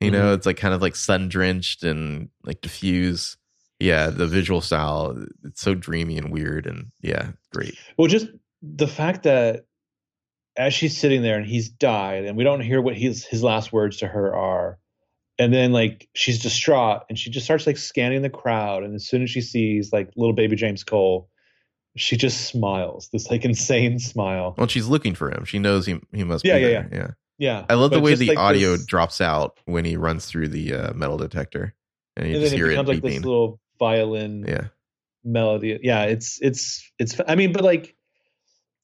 You 0.00 0.10
know, 0.10 0.24
mm-hmm. 0.24 0.34
it's 0.34 0.46
like 0.46 0.56
kind 0.56 0.74
of 0.74 0.82
like 0.82 0.96
sun 0.96 1.28
drenched 1.28 1.84
and 1.84 2.28
like 2.44 2.60
diffuse. 2.60 3.36
Yeah, 3.78 4.10
the 4.10 4.26
visual 4.26 4.60
style 4.60 5.16
it's 5.44 5.60
so 5.60 5.74
dreamy 5.74 6.18
and 6.18 6.32
weird 6.32 6.66
and 6.66 6.92
yeah, 7.00 7.32
great. 7.52 7.76
Well, 7.96 8.08
just 8.08 8.26
the 8.62 8.88
fact 8.88 9.24
that 9.24 9.64
as 10.56 10.74
she's 10.74 10.96
sitting 10.96 11.22
there 11.22 11.36
and 11.36 11.46
he's 11.46 11.68
died, 11.68 12.24
and 12.24 12.36
we 12.36 12.44
don't 12.44 12.60
hear 12.60 12.80
what 12.80 12.96
his 12.96 13.24
his 13.24 13.42
last 13.42 13.72
words 13.72 13.98
to 13.98 14.06
her 14.06 14.34
are, 14.34 14.78
and 15.38 15.52
then 15.52 15.72
like 15.72 16.08
she's 16.14 16.40
distraught 16.42 17.02
and 17.08 17.18
she 17.18 17.30
just 17.30 17.44
starts 17.44 17.66
like 17.66 17.76
scanning 17.76 18.22
the 18.22 18.30
crowd, 18.30 18.82
and 18.84 18.94
as 18.94 19.06
soon 19.06 19.22
as 19.22 19.30
she 19.30 19.40
sees 19.40 19.92
like 19.92 20.10
little 20.16 20.34
baby 20.34 20.56
James 20.56 20.84
Cole, 20.84 21.28
she 21.96 22.16
just 22.16 22.46
smiles 22.46 23.08
this 23.12 23.30
like 23.30 23.44
insane 23.44 23.98
smile. 23.98 24.54
Well, 24.56 24.66
she's 24.68 24.86
looking 24.86 25.14
for 25.14 25.30
him. 25.30 25.44
She 25.44 25.58
knows 25.58 25.86
he 25.86 26.00
he 26.12 26.24
must 26.24 26.44
Yeah, 26.44 26.56
be 26.56 26.60
yeah, 26.62 26.68
there. 26.68 26.88
Yeah. 26.92 26.98
Yeah, 26.98 27.08
yeah 27.38 27.66
I 27.68 27.74
love 27.74 27.90
the 27.90 28.00
way 28.00 28.14
the 28.14 28.28
like, 28.28 28.38
audio 28.38 28.72
this- 28.72 28.86
drops 28.86 29.20
out 29.20 29.58
when 29.64 29.84
he 29.84 29.96
runs 29.96 30.26
through 30.26 30.48
the 30.48 30.74
uh, 30.74 30.92
metal 30.94 31.16
detector, 31.18 31.74
and 32.16 32.28
you 32.28 32.34
and 32.34 32.42
just 32.42 32.52
then 32.52 32.60
it 32.60 32.62
hear 32.62 32.66
it 32.66 32.70
becomes 32.70 32.88
like 32.88 33.02
this 33.02 33.24
little 33.24 33.60
violin 33.78 34.44
yeah, 34.46 34.66
melody. 35.24 35.78
Yeah, 35.82 36.04
it's 36.04 36.38
it's 36.40 36.90
it's. 36.98 37.20
I 37.26 37.34
mean, 37.34 37.52
but 37.52 37.64
like 37.64 37.94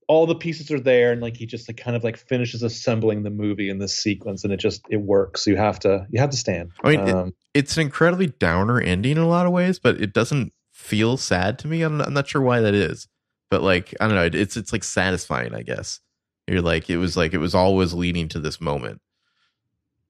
all 0.08 0.26
the 0.26 0.34
pieces 0.34 0.70
are 0.70 0.80
there, 0.80 1.12
and 1.12 1.20
like 1.22 1.36
he 1.36 1.46
just 1.46 1.68
like 1.68 1.76
kind 1.76 1.96
of 1.96 2.02
like 2.02 2.16
finishes 2.16 2.62
assembling 2.62 3.22
the 3.22 3.30
movie 3.30 3.68
in 3.70 3.78
this 3.78 3.96
sequence, 3.96 4.42
and 4.42 4.52
it 4.52 4.58
just 4.58 4.82
it 4.90 4.96
works. 5.02 5.46
You 5.46 5.56
have 5.56 5.78
to 5.80 6.06
you 6.10 6.20
have 6.20 6.30
to 6.30 6.36
stand. 6.36 6.70
I 6.82 6.90
mean, 6.90 7.00
it- 7.08 7.14
um, 7.14 7.34
it's 7.54 7.76
an 7.76 7.82
incredibly 7.82 8.26
downer 8.28 8.80
ending 8.80 9.12
in 9.12 9.18
a 9.18 9.28
lot 9.28 9.46
of 9.46 9.52
ways, 9.52 9.78
but 9.78 10.00
it 10.00 10.12
doesn't 10.12 10.52
feel 10.72 11.16
sad 11.16 11.58
to 11.60 11.68
me. 11.68 11.82
I'm 11.82 11.96
not, 11.98 12.06
I'm 12.08 12.14
not 12.14 12.28
sure 12.28 12.42
why 12.42 12.60
that 12.60 12.74
is, 12.74 13.08
but 13.50 13.62
like 13.62 13.94
I 14.00 14.06
don't 14.08 14.16
know, 14.16 14.38
it's 14.40 14.56
it's 14.56 14.72
like 14.72 14.84
satisfying. 14.84 15.54
I 15.54 15.62
guess 15.62 16.00
you're 16.46 16.62
like 16.62 16.88
it 16.90 16.96
was 16.98 17.16
like 17.16 17.34
it 17.34 17.38
was 17.38 17.54
always 17.54 17.92
leading 17.94 18.28
to 18.28 18.38
this 18.40 18.60
moment. 18.60 19.00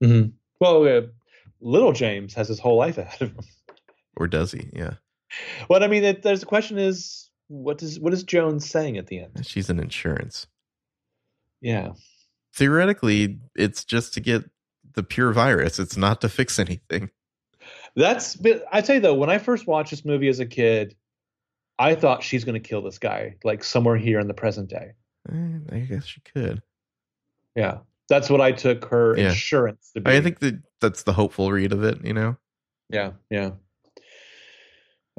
mhm. 0.03 0.33
Well, 0.59 0.83
uh, 0.87 1.01
little 1.61 1.93
James 1.93 2.33
has 2.35 2.47
his 2.47 2.59
whole 2.59 2.77
life 2.77 2.97
ahead 2.97 3.21
of 3.21 3.31
him. 3.31 3.45
Or 4.17 4.27
does 4.27 4.51
he? 4.51 4.69
Yeah, 4.73 4.95
What 5.67 5.83
I 5.83 5.87
mean, 5.87 6.03
it, 6.03 6.21
there's 6.23 6.41
the 6.41 6.45
question 6.45 6.77
is 6.77 7.28
what 7.49 7.77
does 7.77 7.99
what 7.99 8.13
is 8.13 8.23
Jones 8.23 8.69
saying 8.69 8.97
at 8.97 9.07
the 9.07 9.19
end? 9.19 9.45
she's 9.45 9.69
an 9.69 9.79
insurance. 9.79 10.47
Yeah, 11.61 11.89
Theoretically, 12.55 13.39
it's 13.55 13.83
just 13.83 14.13
to 14.13 14.21
get 14.21 14.49
the 14.95 15.03
pure 15.03 15.33
virus. 15.33 15.77
It's 15.77 15.97
not 15.97 16.21
to 16.21 16.29
fix 16.29 16.57
anything. 16.57 17.09
that's. 17.95 18.37
I 18.71 18.81
tell 18.81 18.95
you 18.95 19.01
though, 19.01 19.13
when 19.15 19.29
I 19.29 19.37
first 19.39 19.67
watched 19.67 19.91
this 19.91 20.05
movie 20.05 20.29
as 20.29 20.39
a 20.39 20.45
kid, 20.45 20.95
I 21.77 21.95
thought 21.95 22.23
she's 22.23 22.43
going 22.45 22.61
to 22.61 22.65
kill 22.67 22.81
this 22.81 22.97
guy 22.97 23.35
like 23.43 23.63
somewhere 23.63 23.97
here 23.97 24.19
in 24.19 24.27
the 24.27 24.33
present 24.33 24.69
day. 24.69 24.91
Eh, 25.31 25.59
I 25.71 25.79
guess 25.79 26.05
she 26.05 26.21
could. 26.21 26.61
Yeah, 27.55 27.79
that's 28.07 28.29
what 28.29 28.41
I 28.41 28.51
took 28.53 28.85
her 28.85 29.17
Yeah. 29.17 29.29
insurance 29.29 29.91
to 29.93 30.01
be. 30.01 30.09
I 30.11 30.21
think 30.21 30.39
that 30.39 30.61
that's 30.81 31.03
the 31.03 31.13
hopeful 31.13 31.51
read 31.51 31.73
of 31.73 31.83
it. 31.83 32.03
You 32.05 32.13
know, 32.13 32.37
Yeah, 32.89 33.11
yeah. 33.29 33.51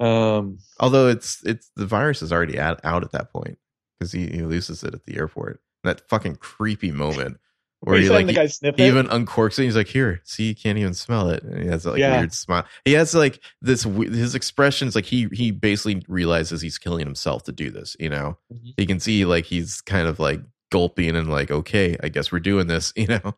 Um, 0.01 0.59
although 0.79 1.09
it's 1.09 1.43
it's 1.45 1.71
the 1.77 1.87
virus 1.87 2.23
is 2.23 2.33
already 2.33 2.59
out, 2.59 2.81
out 2.85 3.05
at 3.05 3.13
that 3.13 3.31
point 3.33 3.59
because 3.99 4.13
he, 4.13 4.27
he 4.29 4.43
loses 4.43 4.83
it 4.83 4.95
at 4.95 5.05
the 5.05 5.17
airport. 5.17 5.61
That 5.85 6.09
fucking 6.09 6.37
creepy 6.37 6.91
moment 6.91 7.39
where 7.81 7.97
are 7.97 7.99
you 7.99 8.05
he 8.05 8.11
like 8.11 8.27
the 8.27 8.33
guy 8.35 8.47
sniffed 8.47 8.79
he 8.79 8.87
even 8.87 9.07
uncorks 9.09 9.59
it. 9.59 9.65
He's 9.65 9.77
like, 9.77 9.89
"Here, 9.89 10.21
see, 10.25 10.45
you 10.49 10.55
can't 10.55 10.79
even 10.79 10.95
smell 10.95 11.31
it." 11.31 11.43
And 11.43 11.63
he 11.63 11.69
has 11.69 11.87
like 11.87 11.99
Yeah. 11.99 12.19
weird 12.19 12.33
smile. 12.33 12.65
He 12.85 12.93
has 12.95 13.15
like 13.15 13.41
this. 13.63 13.83
His 13.85 14.35
expressions, 14.35 14.95
like 14.95 15.07
he 15.07 15.29
he 15.33 15.51
basically 15.51 16.03
realizes 16.09 16.61
he's 16.63 16.79
killing 16.79 17.07
himself 17.07 17.45
to 17.45 17.53
do 17.53 17.71
this. 17.71 17.97
You 17.99 18.09
know, 18.11 18.39
Mhm. 18.53 18.75
he 18.77 18.87
can 18.87 19.01
see 19.01 19.25
like 19.25 19.45
he's 19.47 19.81
kind 19.81 20.09
of 20.09 20.19
like 20.19 20.41
gulping 20.71 21.17
and 21.17 21.31
like, 21.31 21.51
"Okay, 21.51 21.97
I 22.03 22.09
guess 22.09 22.31
we're 22.33 22.41
doing 22.41 22.67
this." 22.67 22.93
You 22.97 23.07
know, 23.07 23.35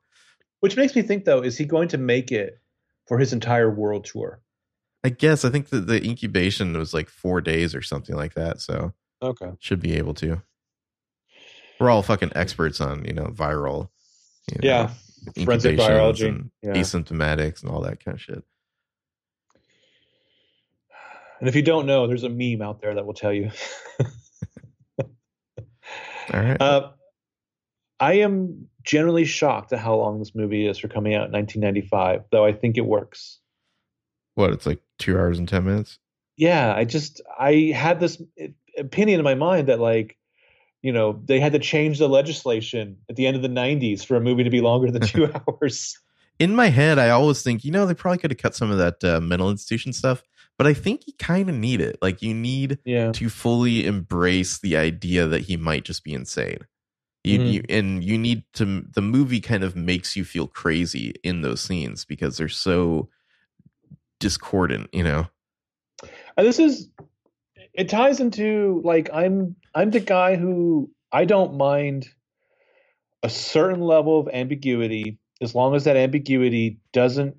Which 0.61 0.77
makes 0.77 0.95
me 0.95 1.03
think, 1.03 1.25
though, 1.25 1.41
is 1.43 1.57
he 1.59 1.65
going 1.65 1.89
to 1.89 1.99
make 1.99 2.31
it 2.33 2.61
for 3.09 3.19
his 3.19 3.33
entire 3.33 3.71
world 3.71 4.05
tour? 4.05 4.41
I 5.05 5.09
guess 5.09 5.45
I 5.45 5.51
think 5.51 5.69
that 5.71 5.87
the 5.87 6.03
incubation 6.05 6.77
was 6.79 6.95
like 6.95 7.09
four 7.09 7.41
days 7.41 7.75
or 7.75 7.83
something 7.83 8.15
like 8.15 8.35
that. 8.35 8.61
So 8.61 8.93
Okay. 9.23 9.51
should 9.61 9.81
be 9.81 9.95
able 9.97 10.15
to. 10.15 10.43
We're 11.81 11.91
all 11.91 12.03
fucking 12.03 12.33
experts 12.37 12.81
on 12.81 13.05
you 13.05 13.13
know 13.13 13.27
viral. 13.27 13.89
You 14.51 14.59
know, 14.59 14.69
Yeah. 14.69 14.91
Forensic 15.45 15.77
biology. 15.77 16.29
and 16.29 16.51
Yeah. 16.63 16.73
asymptomatics 16.75 17.63
and 17.63 17.71
all 17.71 17.81
that 17.83 18.05
kind 18.05 18.15
of 18.17 18.21
shit. 18.21 18.43
And 21.41 21.49
if 21.49 21.57
you 21.57 21.63
don't 21.63 21.87
know, 21.87 22.07
there's 22.07 22.23
a 22.23 22.29
meme 22.29 22.63
out 22.63 22.81
there 22.81 22.95
that 22.95 23.05
will 23.05 23.15
tell 23.15 23.33
you. 23.33 23.51
All 26.33 26.41
right. 26.41 26.61
Uh, 26.61 26.91
I 27.99 28.15
am 28.15 28.69
generally 28.85 29.25
shocked 29.25 29.73
at 29.73 29.81
how 29.81 29.97
long 29.97 30.19
this 30.21 30.35
movie 30.35 30.67
is 30.67 30.79
for 30.79 30.87
coming 30.89 31.15
out 31.15 31.27
in 31.27 31.33
1995, 31.33 32.25
though 32.31 32.45
I 32.45 32.53
think 32.53 32.77
it 32.79 32.87
works. 32.87 33.39
what? 34.35 34.51
It's 34.53 34.67
like 34.67 34.81
two 35.03 35.19
hours 35.19 35.39
and 35.39 35.49
ten 35.49 35.65
minutes. 35.65 35.99
Yeah, 36.37 36.75
I 36.75 36.85
just 36.85 37.21
I 37.39 37.73
had 37.75 38.01
this 38.01 38.21
opinion 38.79 39.21
in 39.21 39.25
my 39.25 39.35
mind 39.35 39.69
that 39.69 39.81
like, 39.81 40.17
you 40.83 40.93
know, 40.93 41.23
they 41.27 41.41
had 41.41 41.53
to 41.55 41.59
change 41.59 41.99
the 41.99 42.09
legislation 42.09 42.99
at 43.11 43.17
the 43.17 43.27
end 43.27 43.37
of 43.37 43.43
the 43.43 43.49
90s 43.49 44.05
for 44.05 44.17
a 44.17 44.21
movie 44.21 44.45
to 44.45 44.51
be 44.51 44.63
longer 44.63 44.91
than 44.91 45.03
two 45.03 45.33
hours. 45.49 45.99
In 46.39 46.55
my 46.55 46.69
head, 46.69 46.99
I 46.99 47.11
always 47.11 47.43
think, 47.43 47.65
you 47.65 47.71
know, 47.71 47.87
they 47.87 47.95
probably 47.95 48.19
could 48.19 48.31
have 48.31 48.39
cut 48.39 48.55
some 48.55 48.71
of 48.71 48.79
that 48.79 49.05
uh, 49.05 49.21
mental 49.21 49.51
institution 49.51 49.93
stuff, 49.93 50.23
but 50.59 50.67
I 50.67 50.75
think 50.75 51.07
you 51.07 51.13
kind 51.19 51.49
of 51.49 51.55
need 51.55 51.81
it. 51.81 51.99
Like, 52.03 52.21
you 52.23 52.35
need 52.35 52.79
Yeah, 52.85 53.13
to 53.13 53.29
fully 53.29 53.87
embrace 53.87 54.59
the 54.59 54.77
idea 54.77 55.27
that 55.27 55.43
he 55.43 55.57
might 55.57 55.85
just 55.85 56.03
be 56.03 56.15
insane. 56.15 56.59
You, 57.25 57.39
Mhm. 57.39 57.53
you 57.53 57.63
and 57.69 58.05
you 58.05 58.19
need 58.19 58.45
to. 58.55 58.83
The 58.95 59.03
movie 59.03 59.41
kind 59.41 59.65
of 59.65 59.77
makes 59.77 60.17
you 60.17 60.25
feel 60.25 60.49
crazy 60.49 61.15
in 61.25 61.43
those 61.43 61.61
scenes 61.61 62.05
because 62.05 62.37
they're 62.39 62.49
so 62.49 63.11
discordant. 64.23 64.89
You 64.93 65.05
know. 65.05 65.27
and 66.37 66.47
this 66.47 66.59
is 66.59 66.89
it 67.75 67.89
ties 67.89 68.21
into 68.21 68.81
like 68.85 69.11
I'm 69.13 69.57
I'm 69.75 69.91
the 69.91 70.01
guy 70.01 70.37
who 70.37 70.91
I 71.13 71.25
don't 71.27 71.57
mind 71.57 72.09
a 73.23 73.29
certain 73.29 73.81
level 73.81 74.19
of 74.21 74.29
ambiguity 74.33 75.19
as 75.41 75.55
long 75.55 75.75
as 75.75 75.85
that 75.85 75.97
ambiguity 75.97 76.79
doesn't 76.93 77.37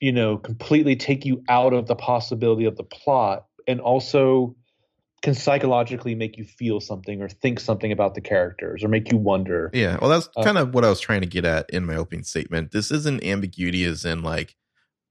you 0.00 0.12
know 0.12 0.36
completely 0.36 0.96
take 0.96 1.24
you 1.24 1.42
out 1.48 1.72
of 1.72 1.86
the 1.86 1.96
possibility 1.96 2.66
of 2.66 2.76
the 2.76 2.84
plot 2.84 3.46
and 3.66 3.80
also 3.80 4.54
can 5.22 5.34
psychologically 5.34 6.14
make 6.14 6.36
you 6.36 6.44
feel 6.44 6.78
something 6.80 7.20
or 7.22 7.28
think 7.28 7.58
something 7.58 7.90
about 7.90 8.14
the 8.14 8.20
characters 8.20 8.84
or 8.84 8.88
make 8.88 9.10
you 9.10 9.18
wonder 9.18 9.70
Yeah. 9.72 9.98
Well, 10.00 10.10
that's 10.10 10.28
Uh, 10.36 10.44
kind 10.44 10.58
of 10.58 10.74
what 10.74 10.84
I 10.84 10.90
was 10.90 11.00
trying 11.00 11.22
to 11.22 11.26
get 11.26 11.44
at 11.44 11.68
in 11.70 11.84
my 11.84 11.96
opening 11.96 12.22
statement. 12.22 12.70
This 12.70 12.90
isn't 12.90 13.24
ambiguity, 13.24 13.84
as 13.84 14.04
in 14.04 14.22
like 14.22 14.54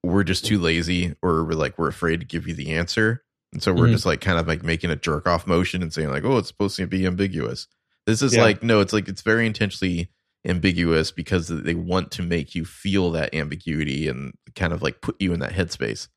we're 0.06 0.24
just 0.24 0.45
too 0.45 0.60
lazy 0.60 1.16
or 1.22 1.43
we're 1.43 1.53
like 1.53 1.78
we're 1.78 1.88
afraid 1.89 2.20
to 2.20 2.26
give 2.26 2.47
you 2.47 2.53
the 2.53 2.72
answer, 2.72 3.24
and 3.53 3.62
so 3.64 3.74
we're 3.74 3.88
Mhm. 3.88 3.91
just 3.93 4.06
like 4.06 4.22
kind 4.22 4.39
of 4.39 4.47
like 4.47 4.64
making 4.64 4.89
a 4.91 4.95
jerk 4.95 5.28
off 5.28 5.45
motion 5.47 5.82
and 5.82 5.91
saying 5.93 6.10
like, 6.10 6.24
oh, 6.24 6.38
it's 6.38 6.47
supposed 6.47 6.76
to 6.78 6.88
be 6.88 7.06
ambiguous. 7.06 7.68
This 8.06 8.22
is 8.22 8.36
Yeah. 8.36 8.43
like 8.43 8.64
no, 8.64 8.80
it's 8.82 8.93
like 8.93 9.08
it's 9.08 9.22
very 9.22 9.45
intentionally 9.47 10.10
ambiguous 10.47 11.10
because 11.12 11.47
they 11.47 11.74
want 11.74 12.12
to 12.12 12.22
make 12.22 12.53
you 12.53 12.66
feel 12.66 13.10
that 13.12 13.34
ambiguity 13.34 14.08
and 14.08 14.34
kind 14.56 14.74
of 14.74 14.82
like 14.84 15.01
put 15.01 15.16
you 15.20 15.34
in 15.34 15.39
that 15.39 15.53
headspace. 15.53 16.08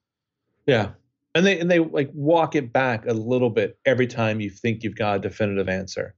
Yeah. 0.66 0.90
And 1.34 1.46
they 1.46 1.58
and 1.58 1.70
they 1.70 1.78
like 1.78 2.10
walk 2.12 2.54
it 2.54 2.72
back 2.72 3.06
a 3.06 3.14
little 3.14 3.48
bit 3.50 3.78
every 3.86 4.06
time 4.06 4.40
you 4.40 4.50
think 4.50 4.82
you've 4.82 4.96
got 4.96 5.16
a 5.16 5.20
definitive 5.20 5.68
answer. 5.68 6.14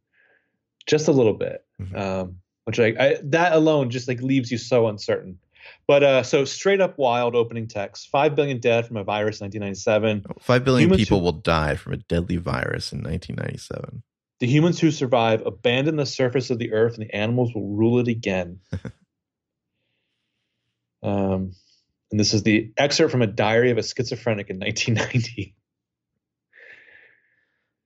Just 0.86 1.06
a 1.08 1.12
little 1.12 1.34
bit. 1.34 1.64
Mhm. 1.80 1.96
Um 1.96 2.36
which 2.64 2.78
I, 2.80 2.94
I 2.98 3.18
that 3.24 3.52
alone 3.52 3.90
just 3.90 4.08
like 4.08 4.20
leaves 4.22 4.50
you 4.50 4.58
so 4.58 4.88
uncertain. 4.88 5.38
But 5.86 6.02
uh 6.02 6.22
so 6.22 6.44
straight 6.44 6.80
up 6.80 6.98
wild 6.98 7.34
opening 7.34 7.66
text. 7.68 8.08
5 8.10 8.34
billion 8.34 8.58
dead 8.60 8.86
from 8.86 8.96
a 8.96 9.04
virus 9.04 9.40
1997. 9.40 10.24
Five 10.40 10.64
billion 10.64 10.88
Humans 10.88 11.00
people 11.00 11.18
who- 11.18 11.24
will 11.24 11.32
die 11.32 11.74
from 11.76 11.92
a 11.94 11.96
deadly 11.96 12.36
virus 12.36 12.92
in 12.92 12.98
1997. 13.02 14.02
The 14.38 14.46
humans 14.46 14.80
who 14.80 14.90
survive 14.90 15.44
abandon 15.44 15.96
the 15.96 16.06
surface 16.06 16.48
of 16.50 16.58
the 16.58 16.72
earth 16.72 16.94
and 16.94 17.04
the 17.06 17.14
animals 17.14 17.52
will 17.54 17.68
rule 17.68 17.98
it 17.98 18.08
again. 18.08 18.60
um 21.02 21.52
and 22.10 22.18
this 22.18 22.34
is 22.34 22.42
the 22.42 22.72
excerpt 22.76 23.12
from 23.12 23.22
a 23.22 23.26
diary 23.26 23.70
of 23.70 23.78
a 23.78 23.82
schizophrenic 23.82 24.50
in 24.50 24.58
1990. 24.58 25.54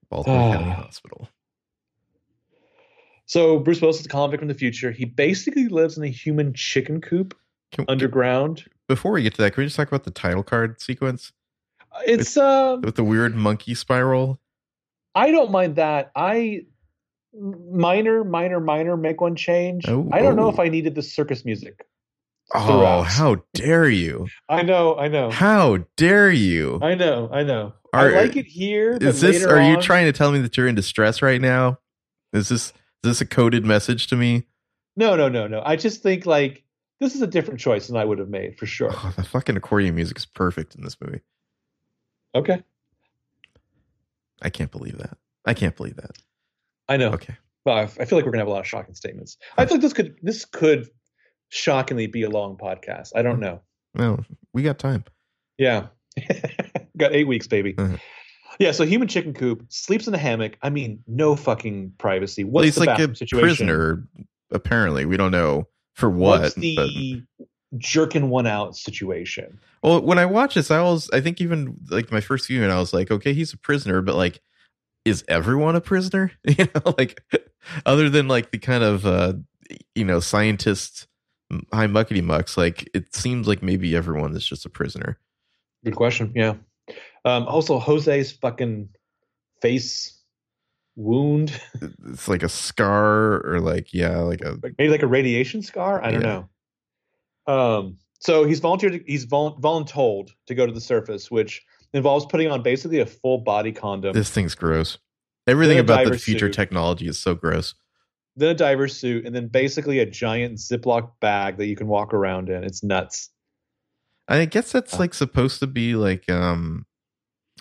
Baltimore 0.09 0.53
County 0.55 0.71
Ah. 0.71 0.75
Hospital. 0.75 1.29
So 3.27 3.59
Bruce 3.59 3.81
Willis 3.81 4.01
is 4.01 4.07
a 4.07 4.09
convict 4.09 4.41
from 4.41 4.49
the 4.49 4.55
future. 4.55 4.93
He 4.93 5.05
basically 5.07 5.69
lives 5.69 5.97
in 5.99 6.05
a 6.05 6.09
human 6.09 6.55
chicken 6.55 7.01
coop 7.01 7.35
Can, 7.75 7.85
underground. 7.89 8.65
before 8.89 9.13
we 9.13 9.23
get 9.23 9.35
to 9.35 9.43
that, 9.43 9.53
can 9.53 9.63
we 9.63 9.67
just 9.67 9.77
talk 9.77 9.89
about 9.89 10.05
the 10.05 10.11
title 10.11 10.43
card 10.43 10.81
sequence 10.81 11.33
It's 12.07 12.37
um 12.37 12.83
with 12.83 12.95
the 12.95 13.05
weird 13.05 13.35
monkey 13.35 13.75
spiral? 13.75 14.41
I 15.15 15.31
don't 15.31 15.51
mind 15.51 15.77
that. 15.77 16.11
I 16.17 16.67
minor, 17.39 18.25
minor, 18.25 18.61
minor 18.61 18.97
make 18.97 19.21
one 19.21 19.37
change. 19.37 19.89
Oh, 19.89 20.09
I 20.13 20.23
don't 20.23 20.37
know 20.37 20.47
oh. 20.47 20.51
if 20.51 20.59
I 20.59 20.69
needed 20.69 20.95
the 20.95 21.03
circus 21.03 21.45
music. 21.45 21.87
Oh, 22.55 23.03
how 23.03 23.43
dare 23.55 23.89
you! 23.89 24.29
I 24.49 24.63
know, 24.63 24.97
I 24.97 25.09
know. 25.09 25.31
How 25.31 25.79
dare 25.97 26.31
you! 26.31 26.79
I 26.83 26.95
know, 26.95 27.31
I 27.33 27.43
know. 27.43 27.73
Are- 27.93 28.15
I 28.15 28.23
like 28.23 28.37
it 28.37 28.47
here. 28.47 28.95
But 28.95 29.03
Is 29.03 29.21
this? 29.21 29.45
Are 29.45 29.63
you 29.63 29.81
trying 29.81 30.07
to 30.07 30.13
tell 30.13 30.31
me 30.31 30.41
that 30.41 30.57
you're 30.57 30.69
in 30.69 30.75
distress 30.75 31.23
right 31.23 31.41
now? 31.41 31.79
Is 32.33 32.49
this? 32.49 32.67
Is 32.69 32.73
this 33.03 33.21
a 33.21 33.27
coded 33.27 33.65
message 33.65 34.07
to 34.09 34.17
me? 34.17 34.45
No, 34.97 35.17
no, 35.17 35.29
no, 35.29 35.47
no. 35.47 35.63
I 35.65 35.77
just 35.77 36.03
think 36.03 36.27
like 36.27 36.64
this 37.01 37.15
is 37.15 37.23
a 37.23 37.27
different 37.27 37.61
choice 37.61 37.87
than 37.89 37.97
I 37.97 38.05
would 38.05 38.19
have 38.19 38.29
made 38.29 38.59
for 38.59 38.67
sure. 38.67 38.91
Oh, 38.93 39.13
the 39.17 39.25
fucking 39.25 39.57
accordion 39.57 39.95
music 39.95 40.19
is 40.19 40.27
perfect 40.27 40.75
in 40.75 40.83
this 40.85 40.97
movie. 41.01 41.21
Okay, 42.35 42.63
I 44.43 44.51
can't 44.51 44.71
believe 44.71 44.99
that. 44.99 45.17
I 45.45 45.55
can't 45.55 45.77
believe 45.77 45.97
that. 45.97 46.13
I 46.89 46.97
know. 46.97 47.11
Okay. 47.13 47.37
Well, 47.65 47.77
I 47.79 47.87
feel 47.87 48.19
like 48.19 48.27
we're 48.27 48.33
gonna 48.33 48.39
have 48.43 48.49
a 48.49 48.53
lot 48.53 48.61
of 48.61 48.67
shocking 48.67 48.95
statements. 48.95 49.39
I 49.57 49.65
feel 49.67 49.77
like 49.77 49.83
this 49.83 49.93
could 49.93 50.17
this 50.23 50.45
could 50.45 50.89
shockingly 51.49 52.07
be 52.07 52.23
a 52.23 52.31
long 52.31 52.57
podcast. 52.57 53.11
I 53.15 53.23
don't 53.23 53.41
know. 53.41 53.63
Well, 53.95 54.25
we 54.53 54.63
got 54.63 54.79
time. 54.79 55.05
Yeah. 55.59 55.87
Got 56.97 57.13
eight 57.13 57.27
weeks, 57.27 57.49
baby. 57.49 57.75
Mhm. 57.75 57.99
Yeah, 58.61 58.71
so 58.71 58.85
human 58.85 59.09
chicken 59.09 59.35
coop 59.35 59.65
sleeps 59.69 60.07
in 60.07 60.15
a 60.15 60.19
hammock. 60.19 60.57
I 60.63 60.71
mean, 60.71 61.03
no 61.09 61.35
fucking 61.35 61.95
privacy. 61.99 62.45
What's 62.45 62.55
Well, 62.55 62.65
he's 62.65 62.75
the 62.77 62.81
like 62.85 62.99
a 62.99 63.17
situation? 63.17 63.41
prisoner. 63.41 64.07
Apparently, 64.53 65.07
we 65.07 65.17
don't 65.17 65.33
know 65.33 65.67
for 65.95 66.11
what. 66.11 66.41
What's 66.41 66.55
but- 66.55 66.61
the 66.61 67.23
jerking 67.77 68.29
one 68.31 68.47
out 68.47 68.77
situation? 68.77 69.59
Well, 69.83 70.01
when 70.01 70.19
I 70.19 70.27
watch 70.27 70.55
this, 70.55 70.71
I 70.71 70.81
was 70.81 71.11
I 71.13 71.21
think 71.21 71.41
even 71.41 71.77
like 71.91 72.11
my 72.11 72.21
first 72.21 72.47
viewing, 72.49 72.71
I 72.71 72.79
was 72.79 72.93
like, 72.93 73.11
okay, 73.11 73.35
he's 73.35 73.53
a 73.53 73.59
prisoner, 73.59 74.01
but 74.01 74.15
like, 74.15 74.41
is 75.05 75.25
everyone 75.29 75.77
a 75.77 75.81
prisoner? 75.81 76.33
You 76.45 76.67
know, 76.75 76.95
like 76.97 77.23
other 77.85 78.09
than 78.09 78.29
like 78.29 78.51
the 78.51 78.59
kind 78.59 78.85
of 78.85 79.05
uh 79.07 79.35
you 79.95 80.05
know 80.05 80.21
scientist 80.21 81.07
high 81.73 81.87
muckety 81.87 82.23
mucks, 82.23 82.57
like 82.57 82.89
it 82.95 83.15
seems 83.15 83.47
like 83.47 83.63
maybe 83.63 83.95
everyone 83.95 84.35
is 84.35 84.47
just 84.47 84.65
a 84.65 84.71
prisoner. 84.71 85.19
Good 85.85 85.97
question. 85.97 86.33
Yeah. 86.35 86.55
Um, 87.27 87.45
also, 87.47 87.79
Jose's 87.79 88.33
fucking 88.33 88.89
face 89.61 90.19
wound, 90.97 91.61
It's 92.09 92.29
like 92.29 92.43
a 92.43 92.49
scar 92.49 93.45
or 93.47 93.61
like 93.61 93.93
yeah, 93.93 94.19
like 94.19 94.41
a 94.43 94.57
maybe 94.79 94.89
like 94.91 95.03
a 95.03 95.07
radiation 95.07 95.63
scar. 95.63 96.03
I 96.05 96.11
don't 96.11 96.23
Yeah. 96.23 96.45
know. 97.47 97.53
Um, 97.53 97.99
so 98.21 98.45
he's 98.45 98.61
volunteered. 98.61 99.03
He's 99.07 99.25
vol- 99.25 99.59
voluntold 99.61 100.31
to 100.47 100.55
go 100.55 100.67
to 100.67 100.73
the 100.73 100.81
surface, 100.81 101.31
which 101.31 101.63
involves 101.93 102.27
putting 102.27 102.51
on 102.51 102.63
basically 102.63 103.01
a 103.01 103.07
full 103.07 103.39
body 103.39 103.73
condom. 103.73 104.13
this 104.15 104.31
thing's 104.31 104.55
gross. 104.55 104.99
Everything 105.47 105.79
about 105.79 106.07
the 106.07 106.19
future 106.19 106.47
suit. 106.47 106.55
technology 106.55 107.07
is 107.07 107.19
so 107.19 107.35
gross. 107.35 107.75
then 108.37 108.49
a 108.51 108.55
diver 108.55 108.89
suit, 108.89 109.27
and 109.27 109.35
then 109.35 109.47
basically 109.49 109.99
a 110.01 110.07
giant 110.07 110.59
Ziploc 110.59 111.11
bag 111.21 111.57
that 111.59 111.67
you 111.67 111.77
can 111.77 111.87
walk 111.87 112.13
around 112.15 112.49
in. 112.49 112.65
It's 112.65 112.83
nuts. 112.83 113.31
I 114.27 114.45
guess 114.47 114.73
that's 114.73 114.95
Uh. 114.95 114.99
like 114.99 115.13
supposed 115.15 115.61
to 115.61 115.67
be 115.67 115.95
like 115.97 116.29
um 116.31 116.87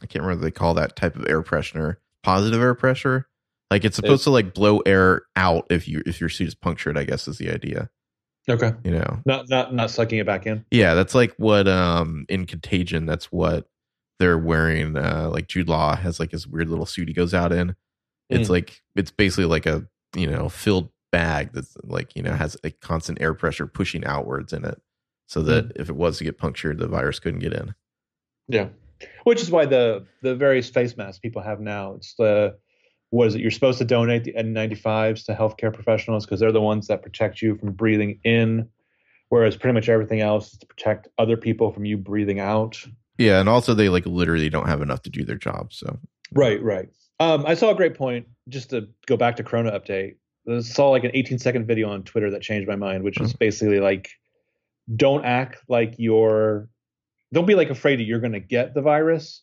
I 0.02 0.06
can't 0.06 0.24
remember 0.24 0.42
what 0.42 0.46
they 0.48 0.52
call 0.52 0.74
that 0.76 0.96
type 0.96 1.16
of 1.16 1.28
air 1.28 1.42
pressure. 1.42 2.00
Positive 2.24 2.62
air 2.62 2.74
pressure. 2.76 3.28
Like 3.70 3.84
it's 3.86 3.96
supposed 3.96 4.14
It's- 4.22 4.24
to 4.26 4.30
like 4.32 4.54
blow 4.54 4.80
air 4.80 5.24
out 5.36 5.66
if 5.70 5.88
you 5.88 6.02
if 6.06 6.20
your 6.20 6.30
suit 6.30 6.48
is 6.48 6.56
punctured, 6.56 6.98
I 6.98 7.04
guess 7.04 7.28
is 7.28 7.38
the 7.38 7.52
idea. 7.52 7.90
Okay. 8.50 8.74
You 8.84 8.92
know. 8.92 9.22
Not 9.26 9.50
not 9.50 9.74
not 9.74 9.90
sucking 9.92 10.20
it 10.20 10.26
back 10.26 10.46
in. 10.46 10.66
Yeah, 10.72 10.94
that's 10.94 11.16
like 11.16 11.34
what 11.38 11.68
um 11.68 12.26
in 12.30 12.46
Contagion, 12.46 13.06
that's 13.06 13.32
what 13.32 13.68
they're 14.20 14.38
wearing. 14.38 14.96
Uh 14.98 15.30
like 15.32 15.48
Jude 15.48 15.70
Law 15.70 15.96
has 15.96 16.20
like 16.20 16.32
his 16.32 16.48
weird 16.48 16.70
little 16.70 16.86
suit 16.86 17.08
he 17.08 17.14
goes 17.14 17.34
out 17.34 17.52
in. 17.52 17.76
It's 18.30 18.48
Mm. 18.48 18.52
like 18.52 18.82
it's 18.96 19.12
basically 19.12 19.46
like 19.46 19.66
a 19.66 19.88
you 20.16 20.28
know 20.28 20.50
filled 20.50 20.90
bag 21.12 21.52
that's 21.54 21.76
like 21.84 22.16
you 22.16 22.22
know 22.24 22.34
has 22.34 22.58
a 22.64 22.72
constant 22.72 23.22
air 23.22 23.34
pressure 23.34 23.66
pushing 23.68 24.06
outwards 24.06 24.52
in 24.54 24.66
it, 24.66 24.80
so 25.28 25.42
that 25.44 25.72
if 25.76 25.90
it 25.90 25.96
was 25.96 26.18
to 26.20 26.24
get 26.24 26.38
punctured, 26.38 26.78
the 26.80 26.88
virus 26.88 27.20
couldn't 27.20 27.40
get 27.40 27.54
in. 27.54 27.74
Yeah. 28.48 28.68
Which 29.24 29.42
is 29.42 29.52
why 29.52 29.66
the 29.66 30.06
the 30.22 30.36
various 30.36 30.70
face 30.70 30.98
masks 30.98 31.20
people 31.20 31.42
have 31.42 31.60
now. 31.60 31.96
It's 31.96 32.16
the 32.16 32.58
what 33.10 33.28
is 33.28 33.36
it? 33.36 33.42
You're 33.42 33.52
supposed 33.52 33.78
to 33.78 33.86
donate 33.86 34.24
the 34.24 34.34
N95s 34.34 35.26
to 35.26 35.34
healthcare 35.34 35.72
professionals 35.72 36.26
because 36.26 36.40
they're 36.40 36.52
the 36.52 36.62
ones 36.62 36.88
that 36.88 37.04
protect 37.04 37.42
you 37.42 37.56
from 37.56 37.74
breathing 37.74 38.20
in, 38.24 38.68
whereas 39.30 39.56
pretty 39.56 39.74
much 39.76 39.88
everything 39.88 40.20
else 40.22 40.54
is 40.54 40.58
to 40.60 40.66
protect 40.66 41.08
other 41.18 41.38
people 41.38 41.72
from 41.72 41.86
you 41.86 41.98
breathing 41.98 42.40
out. 42.40 42.84
Yeah, 43.20 43.40
and 43.40 43.48
also 43.48 43.74
they 43.76 43.90
like 43.90 44.06
literally 44.06 44.50
don't 44.50 44.68
have 44.68 44.82
enough 44.82 45.04
to 45.04 45.10
do 45.10 45.24
their 45.24 45.38
job. 45.38 45.74
So 45.74 46.00
Right, 46.34 46.62
right. 46.62 46.90
Um, 47.20 47.46
I 47.46 47.54
saw 47.54 47.72
a 47.72 47.76
great 47.76 47.96
point 47.96 48.28
just 48.50 48.72
to 48.72 48.88
go 49.06 49.18
back 49.18 49.36
to 49.38 49.44
Corona 49.44 49.72
update. 49.80 50.16
I 50.50 50.60
saw 50.60 50.90
like 50.90 51.04
an 51.04 51.12
18 51.14 51.40
second 51.40 51.68
video 51.68 51.90
on 51.90 52.04
Twitter 52.04 52.32
that 52.32 52.42
changed 52.42 52.68
my 52.68 52.76
mind, 52.76 53.04
which 53.04 53.20
was 53.20 53.34
basically 53.34 53.80
like, 53.80 54.10
don't 54.96 55.24
act 55.24 55.64
like 55.70 55.96
you're, 55.98 56.68
don't 57.34 57.46
be 57.46 57.56
like 57.56 57.70
afraid 57.70 58.00
that 58.00 58.04
you're 58.04 58.20
going 58.20 58.34
to 58.34 58.40
get 58.40 58.74
the 58.74 58.82
virus, 58.82 59.42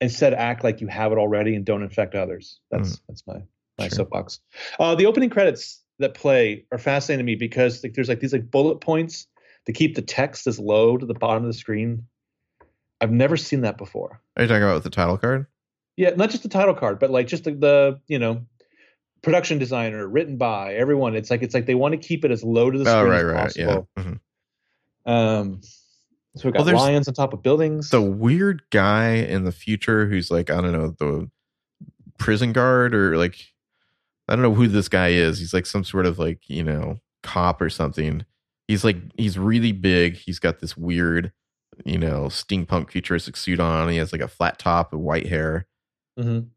instead 0.00 0.34
act 0.34 0.62
like 0.64 0.80
you 0.80 0.86
have 0.86 1.10
it 1.12 1.18
already 1.18 1.54
and 1.56 1.64
don't 1.64 1.82
infect 1.82 2.14
others. 2.14 2.60
That's 2.70 2.96
Mm. 2.96 3.00
that's 3.08 3.26
my 3.26 3.42
my 3.78 3.88
Sure. 3.88 3.96
soapbox. 3.96 4.40
Uh, 4.78 4.94
the 4.94 5.06
opening 5.06 5.30
credits 5.30 5.82
that 5.98 6.14
play 6.14 6.66
are 6.70 6.78
fascinating 6.78 7.24
to 7.24 7.30
me 7.32 7.36
because 7.36 7.82
like 7.82 7.94
there's 7.94 8.08
like 8.08 8.20
these 8.20 8.32
like 8.32 8.50
bullet 8.50 8.80
points 8.80 9.26
to 9.66 9.72
keep 9.72 9.94
the 9.94 10.02
text 10.02 10.46
as 10.46 10.58
low 10.58 10.96
to 10.98 11.06
the 11.06 11.14
bottom 11.14 11.42
of 11.44 11.48
the 11.48 11.56
screen. 11.58 12.06
I've 13.00 13.10
never 13.12 13.36
seen 13.36 13.62
that 13.62 13.78
before. 13.78 14.20
Are 14.36 14.42
you 14.42 14.48
talking 14.48 14.62
about 14.62 14.74
with 14.74 14.84
the 14.84 14.90
title 14.90 15.16
card? 15.18 15.46
Yeah, 15.96 16.10
not 16.10 16.30
just 16.30 16.42
the 16.42 16.48
title 16.48 16.74
card, 16.74 16.98
but 16.98 17.10
like 17.10 17.26
just 17.26 17.44
the, 17.44 17.52
the 17.52 18.00
you 18.08 18.18
know 18.18 18.46
production 19.22 19.58
designer, 19.58 20.06
written 20.06 20.36
by 20.36 20.74
everyone. 20.74 21.14
It's 21.14 21.30
like 21.30 21.42
it's 21.42 21.54
like 21.54 21.66
they 21.66 21.74
want 21.74 21.92
to 21.92 21.98
keep 21.98 22.24
it 22.24 22.30
as 22.30 22.42
low 22.44 22.70
to 22.70 22.78
the 22.78 22.88
Oh, 22.90 22.98
screen 23.00 23.10
right, 23.10 23.24
as 23.24 23.24
right, 23.24 23.56
yeah. 23.56 23.66
possible. 23.66 23.88
Mhm. 23.98 24.20
Um, 25.04 25.60
so 26.36 26.48
we 26.48 26.52
got 26.52 26.66
Well, 26.66 26.76
lions 26.76 27.08
on 27.08 27.14
top 27.14 27.32
of 27.32 27.42
buildings. 27.42 27.90
The 27.90 28.00
weird 28.02 28.62
guy 28.70 29.14
in 29.14 29.44
the 29.44 29.52
future 29.52 30.06
who's 30.06 30.30
like, 30.30 30.50
I 30.50 30.60
don't 30.60 30.72
know, 30.72 30.94
the 30.98 31.30
prison 32.18 32.52
guard 32.52 32.94
or 32.94 33.16
like, 33.16 33.36
I 34.28 34.34
don't 34.34 34.42
know 34.42 34.54
who 34.54 34.68
this 34.68 34.88
guy 34.88 35.08
is. 35.08 35.38
He's 35.38 35.52
like 35.52 35.66
some 35.66 35.84
sort 35.84 36.06
of 36.06 36.18
like, 36.18 36.48
you 36.48 36.62
know, 36.62 37.00
cop 37.22 37.60
or 37.60 37.68
something. 37.68 38.24
He's 38.68 38.84
like, 38.84 38.96
he's 39.16 39.38
really 39.38 39.72
big. 39.72 40.14
He's 40.14 40.38
got 40.38 40.60
this 40.60 40.76
weird, 40.76 41.32
you 41.84 41.98
know, 41.98 42.24
steampunk 42.24 42.90
futuristic 42.90 43.36
suit 43.36 43.60
on. 43.60 43.88
He 43.90 43.96
has 43.98 44.12
like 44.12 44.22
a 44.22 44.28
flat 44.28 44.58
top 44.58 44.92
and 44.92 45.02
white 45.02 45.26
hair. 45.26 45.66
Mhm. 46.18 46.48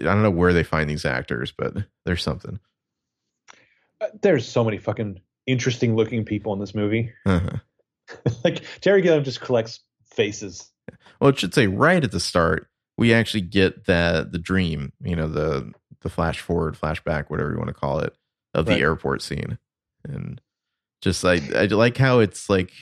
I 0.00 0.02
don't 0.02 0.22
know 0.22 0.30
where 0.30 0.52
they 0.52 0.64
find 0.64 0.88
these 0.88 1.04
actors, 1.04 1.52
but 1.56 1.74
there's 2.04 2.22
something. 2.22 2.58
Uh, 4.00 4.08
There's 4.22 4.48
so 4.48 4.64
many 4.64 4.78
fucking 4.78 5.20
interesting 5.46 5.94
looking 5.94 6.24
people 6.24 6.52
in 6.54 6.58
this 6.58 6.74
movie. 6.74 7.12
Uh-huh. 7.26 7.58
like 8.44 8.64
Terry 8.80 9.02
Gilliam 9.02 9.24
just 9.24 9.40
collects 9.40 9.80
faces. 10.04 10.70
Well, 11.20 11.30
it 11.30 11.38
should 11.38 11.54
say 11.54 11.66
right 11.66 12.02
at 12.02 12.12
the 12.12 12.20
start, 12.20 12.68
we 12.98 13.14
actually 13.14 13.42
get 13.42 13.86
that 13.86 14.32
the 14.32 14.38
dream, 14.38 14.92
you 15.02 15.16
know, 15.16 15.28
the 15.28 15.72
the 16.02 16.10
flash 16.10 16.40
forward, 16.40 16.76
flashback, 16.80 17.28
whatever 17.28 17.50
you 17.50 17.58
want 17.58 17.68
to 17.68 17.74
call 17.74 18.00
it, 18.00 18.14
of 18.54 18.66
the 18.66 18.76
airport 18.76 19.22
scene, 19.22 19.58
and 20.04 20.40
just 21.02 21.24
like 21.24 21.54
I 21.54 21.64
like 21.66 21.96
how 21.96 22.18
it's 22.18 22.48
like 22.48 22.72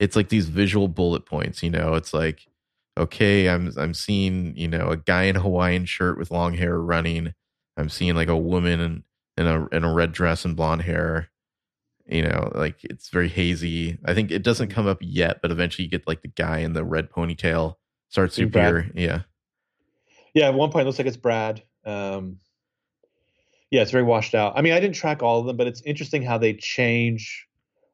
it's 0.00 0.16
like 0.16 0.28
these 0.28 0.48
visual 0.48 0.88
bullet 0.88 1.26
points. 1.26 1.62
You 1.62 1.70
know, 1.70 1.94
it's 1.94 2.12
like 2.12 2.46
okay, 2.98 3.48
I'm 3.48 3.72
I'm 3.76 3.94
seeing 3.94 4.56
you 4.56 4.68
know 4.68 4.88
a 4.88 4.96
guy 4.96 5.24
in 5.24 5.36
a 5.36 5.40
Hawaiian 5.40 5.86
shirt 5.86 6.18
with 6.18 6.30
long 6.30 6.54
hair 6.54 6.78
running. 6.78 7.34
I'm 7.76 7.88
seeing 7.88 8.14
like 8.14 8.28
a 8.28 8.36
woman 8.36 8.80
in 8.80 9.04
in 9.36 9.46
a 9.46 9.66
in 9.68 9.84
a 9.84 9.92
red 9.92 10.12
dress 10.12 10.44
and 10.44 10.56
blonde 10.56 10.82
hair. 10.82 11.30
You 12.12 12.22
know, 12.22 12.52
like 12.54 12.76
it's 12.84 13.08
very 13.08 13.28
hazy. 13.28 13.98
I 14.04 14.12
think 14.12 14.30
it 14.30 14.42
doesn't 14.42 14.68
come 14.68 14.86
up 14.86 14.98
yet, 15.00 15.40
but 15.40 15.50
eventually 15.50 15.84
you 15.84 15.90
get 15.90 16.06
like 16.06 16.20
the 16.20 16.28
guy 16.28 16.58
in 16.58 16.74
the 16.74 16.84
red 16.84 17.10
ponytail 17.10 17.76
starts 18.10 18.34
to 18.36 18.44
appear. 18.44 18.90
Yeah. 18.94 19.22
Yeah, 20.34 20.48
at 20.48 20.54
one 20.54 20.70
point 20.70 20.82
it 20.82 20.86
looks 20.86 20.98
like 20.98 21.06
it's 21.08 21.16
Brad. 21.16 21.62
Um, 21.86 22.36
yeah, 23.70 23.80
it's 23.80 23.90
very 23.90 24.04
washed 24.04 24.34
out. 24.34 24.52
I 24.56 24.60
mean, 24.60 24.74
I 24.74 24.80
didn't 24.80 24.94
track 24.96 25.22
all 25.22 25.40
of 25.40 25.46
them, 25.46 25.56
but 25.56 25.66
it's 25.66 25.80
interesting 25.82 26.22
how 26.22 26.36
they 26.36 26.52
change, 26.52 27.46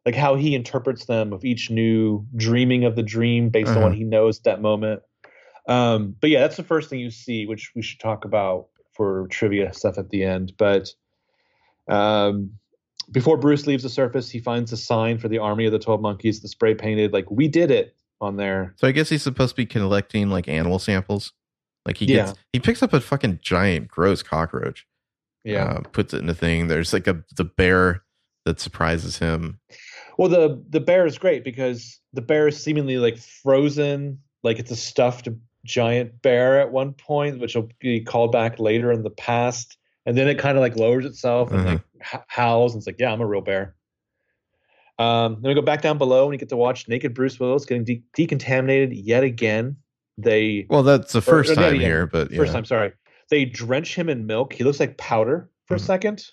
like 0.04 0.16
how 0.16 0.34
he 0.34 0.54
interprets 0.56 1.06
them 1.06 1.32
of 1.32 1.44
each 1.44 1.70
new 1.70 2.26
dreaming 2.34 2.84
of 2.84 2.96
the 2.96 3.02
dream 3.04 3.48
based 3.50 3.70
on 3.70 3.76
Uh-huh. 3.76 3.86
what 3.86 3.94
he 3.96 4.02
knows 4.04 4.38
at 4.38 4.44
that 4.44 4.60
moment. 4.60 5.02
Um, 5.68 6.16
but 6.20 6.30
yeah, 6.30 6.40
that's 6.40 6.56
the 6.56 6.64
first 6.64 6.90
thing 6.90 6.98
you 6.98 7.10
see, 7.10 7.46
which 7.46 7.70
we 7.76 7.82
should 7.82 8.00
talk 8.00 8.24
about 8.24 8.66
for 8.94 9.28
trivia 9.28 9.72
stuff 9.72 9.98
at 9.98 10.10
the 10.10 10.24
end. 10.24 10.54
But 10.58 10.88
um, 11.88 12.52
before 13.11 13.36
Bruce 13.36 13.66
leaves 13.66 13.82
the 13.82 13.88
surface, 13.88 14.30
he 14.30 14.40
finds 14.40 14.72
a 14.72 14.76
sign 14.76 15.18
for 15.18 15.28
the 15.28 15.38
Army 15.38 15.66
of 15.66 15.72
the 15.72 15.78
Twelve 15.78 16.00
Monkeys, 16.00 16.40
the 16.40 16.48
spray 16.48 16.74
painted, 16.74 17.12
like 17.12 17.30
"We 17.30 17.48
did 17.48 17.70
it" 17.70 17.94
on 18.20 18.36
there. 18.36 18.74
So 18.76 18.88
I 18.88 18.92
guess 18.92 19.09
he's 19.09 19.22
supposed 19.22 19.50
to 19.50 19.56
be 19.56 19.66
collecting 19.66 20.30
like 20.30 20.48
animal 20.48 20.78
samples. 20.78 21.32
Like 21.86 21.96
he 21.96 22.06
gets, 22.06 22.34
he 22.52 22.61
picks 22.61 22.82
up 22.82 22.92
a 22.92 23.00
fucking 23.00 23.40
giant, 23.42 23.88
gross 23.88 24.22
cockroach. 24.22 24.86
Yeah. 25.44 25.64
uh, 25.64 25.80
puts 25.92 26.12
it 26.12 26.20
in 26.20 26.28
a 26.28 26.34
thing. 26.34 26.68
There's 26.68 26.92
like 26.92 27.06
a 27.06 27.24
the 27.36 27.44
bear 27.44 28.02
that 28.44 28.61
surprises 28.61 29.18
him. 29.18 29.61
Well, 30.18 30.28
the 30.28 30.62
the 30.68 30.80
bear 30.80 31.06
is 31.06 31.16
great 31.16 31.44
because 31.44 32.00
the 32.12 32.20
bear 32.20 32.48
is 32.48 32.62
seemingly 32.62 32.98
like 32.98 33.16
frozen, 33.16 34.18
like 34.42 34.59
it's 34.59 34.70
a 34.70 34.76
stuffed 34.76 35.28
giant 35.64 36.20
bear 36.22 36.61
at 36.61 36.72
one 36.72 36.92
point, 36.92 37.40
which 37.40 37.54
will 37.54 37.68
be 37.80 38.00
called 38.00 38.32
back 38.32 38.59
later 38.59 38.92
in 38.92 39.02
the 39.02 39.11
past, 39.11 39.78
and 40.09 40.16
then 40.16 40.26
it 40.26 40.38
kind 40.38 40.56
of 40.56 40.62
like 40.62 40.74
lowers 40.74 41.04
itself 41.04 41.50
and 41.50 41.61
Uh-huh. 41.61 41.68
like 41.72 41.82
h- 42.14 42.20
howls, 42.28 42.72
and 42.72 42.80
it's 42.80 42.86
like, 42.86 42.96
yeah, 42.98 43.12
I'm 43.12 43.20
a 43.20 43.26
real 43.26 43.42
bear. 43.42 43.74
Um, 44.98 45.34
then 45.42 45.50
we 45.50 45.54
go 45.54 45.61
back 45.62 45.82
down 45.82 45.98
below, 45.98 46.24
and 46.24 46.32
you 46.32 46.38
get 46.38 46.48
to 46.48 46.56
watch 46.56 46.88
naked 46.88 47.12
Bruce 47.14 47.38
Willis 47.38 47.64
getting 47.66 47.84
de- 47.84 48.02
decontaminated 48.16 48.90
yet 49.04 49.22
again. 49.22 49.76
They 50.16 50.66
Well, 50.70 50.82
that's 50.82 51.12
the 51.12 51.20
first 51.20 51.50
or 51.50 51.54
not 51.56 51.70
time 51.70 51.80
here, 51.80 52.06
but 52.06 52.32
first 52.34 52.52
time, 52.54 52.64
sorry, 52.64 52.92
they 53.30 53.44
drench 53.44 53.94
him 53.94 54.09
in 54.09 54.26
milk. 54.26 54.54
He 54.54 54.64
looks 54.64 54.80
like 54.80 54.96
powder 54.96 55.50
for 55.66 55.74
a 55.74 55.78
Mhm. 55.78 55.82
second. 55.82 56.24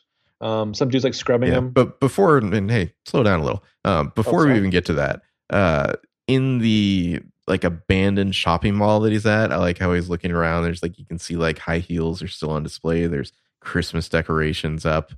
Um, 0.42 0.74
some 0.74 0.90
dude's 0.90 1.04
like 1.04 1.14
scrubbing 1.14 1.50
Yeah, 1.50 1.58
him. 1.60 1.70
But 1.72 2.00
before, 2.00 2.38
and 2.38 2.72
hey, 2.72 2.94
slow 3.06 3.24
down 3.24 3.42
a 3.42 3.44
little. 3.44 3.64
Um, 3.84 4.12
before 4.16 4.48
we 4.48 4.56
even 4.56 4.70
get 4.70 4.86
to 4.86 4.94
that, 4.94 5.22
uh, 5.52 5.94
in 6.28 6.58
the 6.60 7.20
like 7.48 7.64
abandoned 7.64 8.34
shopping 8.34 8.74
mall 8.74 9.00
that 9.02 9.12
he's 9.12 9.26
at, 9.28 9.52
I 9.52 9.58
like 9.58 9.78
how 9.78 9.94
he's 9.94 10.10
looking 10.10 10.32
around. 10.32 10.64
There's 10.64 10.82
like 10.82 10.98
you 10.98 11.06
can 11.06 11.20
see 11.20 11.36
like 11.36 11.60
high 11.60 11.78
heels 11.78 12.24
are 12.24 12.28
still 12.28 12.50
on 12.50 12.64
display. 12.64 13.06
There's 13.06 13.32
Christmas 13.66 14.08
decorations 14.08 14.86
up. 14.86 15.12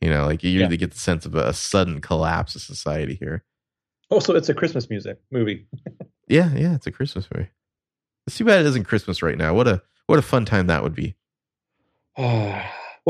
You 0.00 0.10
know, 0.10 0.26
like 0.26 0.44
you 0.44 0.50
Yeah. 0.50 0.64
really 0.66 0.76
get 0.76 0.92
the 0.92 0.98
sense 0.98 1.24
of 1.26 1.34
a 1.34 1.52
sudden 1.52 2.00
collapse 2.00 2.54
of 2.54 2.62
society 2.62 3.14
here. 3.14 3.44
Also, 4.10 4.34
it's 4.36 4.48
a 4.50 4.54
Christmas 4.54 4.88
music 4.90 5.18
movie. 5.32 5.66
Yeah, 6.26 6.54
yeah, 6.54 6.74
it's 6.74 6.86
a 6.86 6.90
Christmas 6.92 7.28
movie. 7.34 7.50
It's 8.26 8.38
too 8.38 8.46
bad 8.46 8.60
it 8.60 8.66
isn't 8.66 8.84
Christmas 8.84 9.22
right 9.22 9.36
now. 9.36 9.52
What 9.54 9.68
a 9.68 9.82
what 10.06 10.18
a 10.18 10.22
fun 10.22 10.46
time 10.46 10.68
that 10.68 10.82
would 10.82 10.94
be. 10.94 11.16
well, 12.16 12.64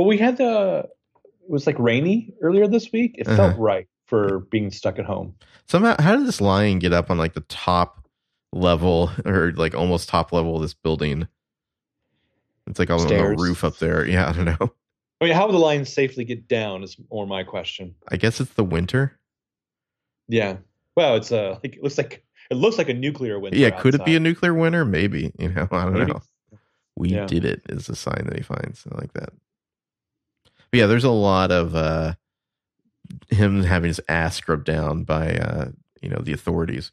we 0.07 0.19
had 0.19 0.37
the 0.37 0.89
it 1.25 1.49
was 1.51 1.67
like 1.67 1.79
rainy 1.79 2.35
earlier 2.43 2.67
this 2.67 2.91
week. 2.93 3.15
It 3.19 3.27
felt 3.27 3.53
Uh-huh. 3.53 3.55
right 3.63 3.89
for 4.07 4.41
being 4.51 4.71
stuck 4.73 4.99
at 4.99 5.05
home. 5.05 5.37
Somehow, 5.69 5.95
how 6.01 6.17
did 6.17 6.27
this 6.27 6.41
lion 6.41 6.81
get 6.81 6.93
up 6.93 7.09
on 7.11 7.19
like 7.19 7.35
the 7.35 7.41
top 7.43 8.09
level 8.53 9.11
or 9.25 9.53
like 9.53 9.75
almost 9.77 10.09
top 10.09 10.33
level 10.33 10.57
of 10.57 10.63
this 10.63 10.75
building? 10.75 11.29
It's 12.67 12.79
like 12.81 12.91
on 12.91 13.07
the 13.07 13.37
roof 13.39 13.63
up 13.63 13.79
there. 13.79 14.05
Yeah, 14.07 14.29
I 14.29 14.33
don't 14.33 14.47
know. 14.47 14.73
I 15.21 15.27
mean, 15.27 15.35
how 15.35 15.47
would 15.47 15.53
the 15.55 15.59
lions 15.59 15.93
safely 15.93 16.25
get 16.25 16.49
down? 16.49 16.83
Is 16.83 16.97
more 17.11 17.27
my 17.27 17.45
question. 17.45 17.95
I 18.09 18.17
guess 18.17 18.41
it's 18.41 18.53
the 18.55 18.65
winter. 18.65 19.19
Yeah. 20.29 20.57
Well, 20.97 21.17
it's 21.17 21.33
uh 21.33 21.59
like 21.63 21.77
it 21.77 21.83
looks 21.83 21.99
like 21.99 22.25
it 22.51 22.55
looks 22.55 22.79
like 22.79 22.89
a 22.89 22.95
nuclear 22.95 23.39
winter. 23.39 23.59
yeah, 23.59 23.71
could 23.71 23.95
it 23.95 24.05
be 24.05 24.17
a 24.17 24.21
nuclear 24.21 24.55
winter? 24.55 24.85
Maybe. 24.85 25.33
You 25.39 25.49
know, 25.51 25.69
I 25.73 25.85
don't 25.85 25.95
Maybe. 25.95 26.13
know. 26.13 26.23
We 26.97 27.09
Yeah. 27.11 27.27
did 27.27 27.45
it 27.45 27.63
is 27.69 27.87
the 27.87 27.97
sign 27.97 28.25
that 28.27 28.37
he 28.37 28.43
finds. 28.43 28.85
I 28.91 28.97
like 28.99 29.13
that. 29.15 29.31
But 30.71 30.79
yeah, 30.81 30.87
there's 30.87 31.05
a 31.05 31.11
lot 31.11 31.51
of 31.51 31.75
uh 31.75 32.15
him 33.31 33.63
having 33.63 33.89
his 33.89 34.01
ass 34.09 34.37
scrubbed 34.37 34.65
down 34.65 35.05
by 35.05 35.37
uh 35.37 35.69
you 36.03 36.09
know 36.09 36.19
the 36.23 36.33
authorities. 36.33 36.93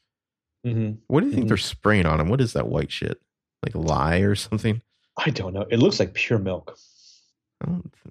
Mhm. 0.65 0.97
What 1.07 1.21
do 1.21 1.27
you 1.27 1.33
think 1.33 1.45
Mhm. 1.45 1.47
they're 1.49 1.57
spraying 1.57 2.05
on 2.05 2.19
him? 2.19 2.29
What 2.29 2.41
is 2.41 2.53
that 2.53 2.67
white 2.67 2.91
shit? 2.91 3.19
Like 3.63 3.75
lye 3.75 4.19
or 4.19 4.35
something? 4.35 4.81
I 5.17 5.29
don't 5.31 5.53
know. 5.53 5.65
It 5.69 5.77
looks 5.79 5.99
like 5.99 6.13
pure 6.13 6.39
milk. 6.39 6.77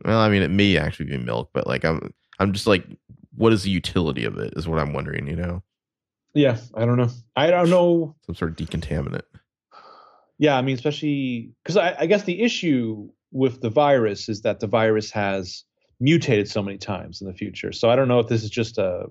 Well, 0.04 0.18
I 0.18 0.28
mean, 0.28 0.42
it 0.42 0.50
may 0.50 0.76
actually 0.76 1.06
be 1.06 1.18
milk, 1.18 1.50
but 1.52 1.66
like, 1.66 1.84
I'm, 1.84 2.12
I'm 2.38 2.52
just 2.52 2.66
like, 2.66 2.86
what 3.36 3.52
is 3.52 3.62
the 3.62 3.70
utility 3.70 4.24
of 4.24 4.38
it? 4.38 4.52
Is 4.56 4.66
what 4.68 4.78
I'm 4.78 4.92
wondering. 4.92 5.26
You 5.26 5.36
know, 5.36 5.62
Yeah, 6.34 6.58
I 6.74 6.84
don't 6.84 6.96
know. 6.96 7.10
I 7.36 7.50
don't 7.50 7.70
know. 7.70 8.14
some 8.26 8.34
sort 8.34 8.50
of 8.52 8.56
decontaminant. 8.56 9.22
Yeah, 10.38 10.56
I 10.56 10.62
mean, 10.62 10.74
especially 10.74 11.52
because 11.62 11.76
I, 11.76 11.94
I 12.00 12.06
guess 12.06 12.24
the 12.24 12.40
issue 12.40 13.10
with 13.30 13.60
the 13.60 13.68
virus 13.70 14.28
is 14.28 14.42
that 14.42 14.60
the 14.60 14.66
virus 14.66 15.10
has 15.10 15.64
mutated 16.00 16.48
so 16.48 16.62
many 16.62 16.78
times 16.78 17.20
in 17.20 17.26
the 17.26 17.34
future. 17.34 17.72
So 17.72 17.90
I 17.90 17.96
don't 17.96 18.08
know 18.08 18.20
if 18.20 18.28
this 18.28 18.42
is 18.42 18.50
just 18.50 18.78
a 18.78 19.06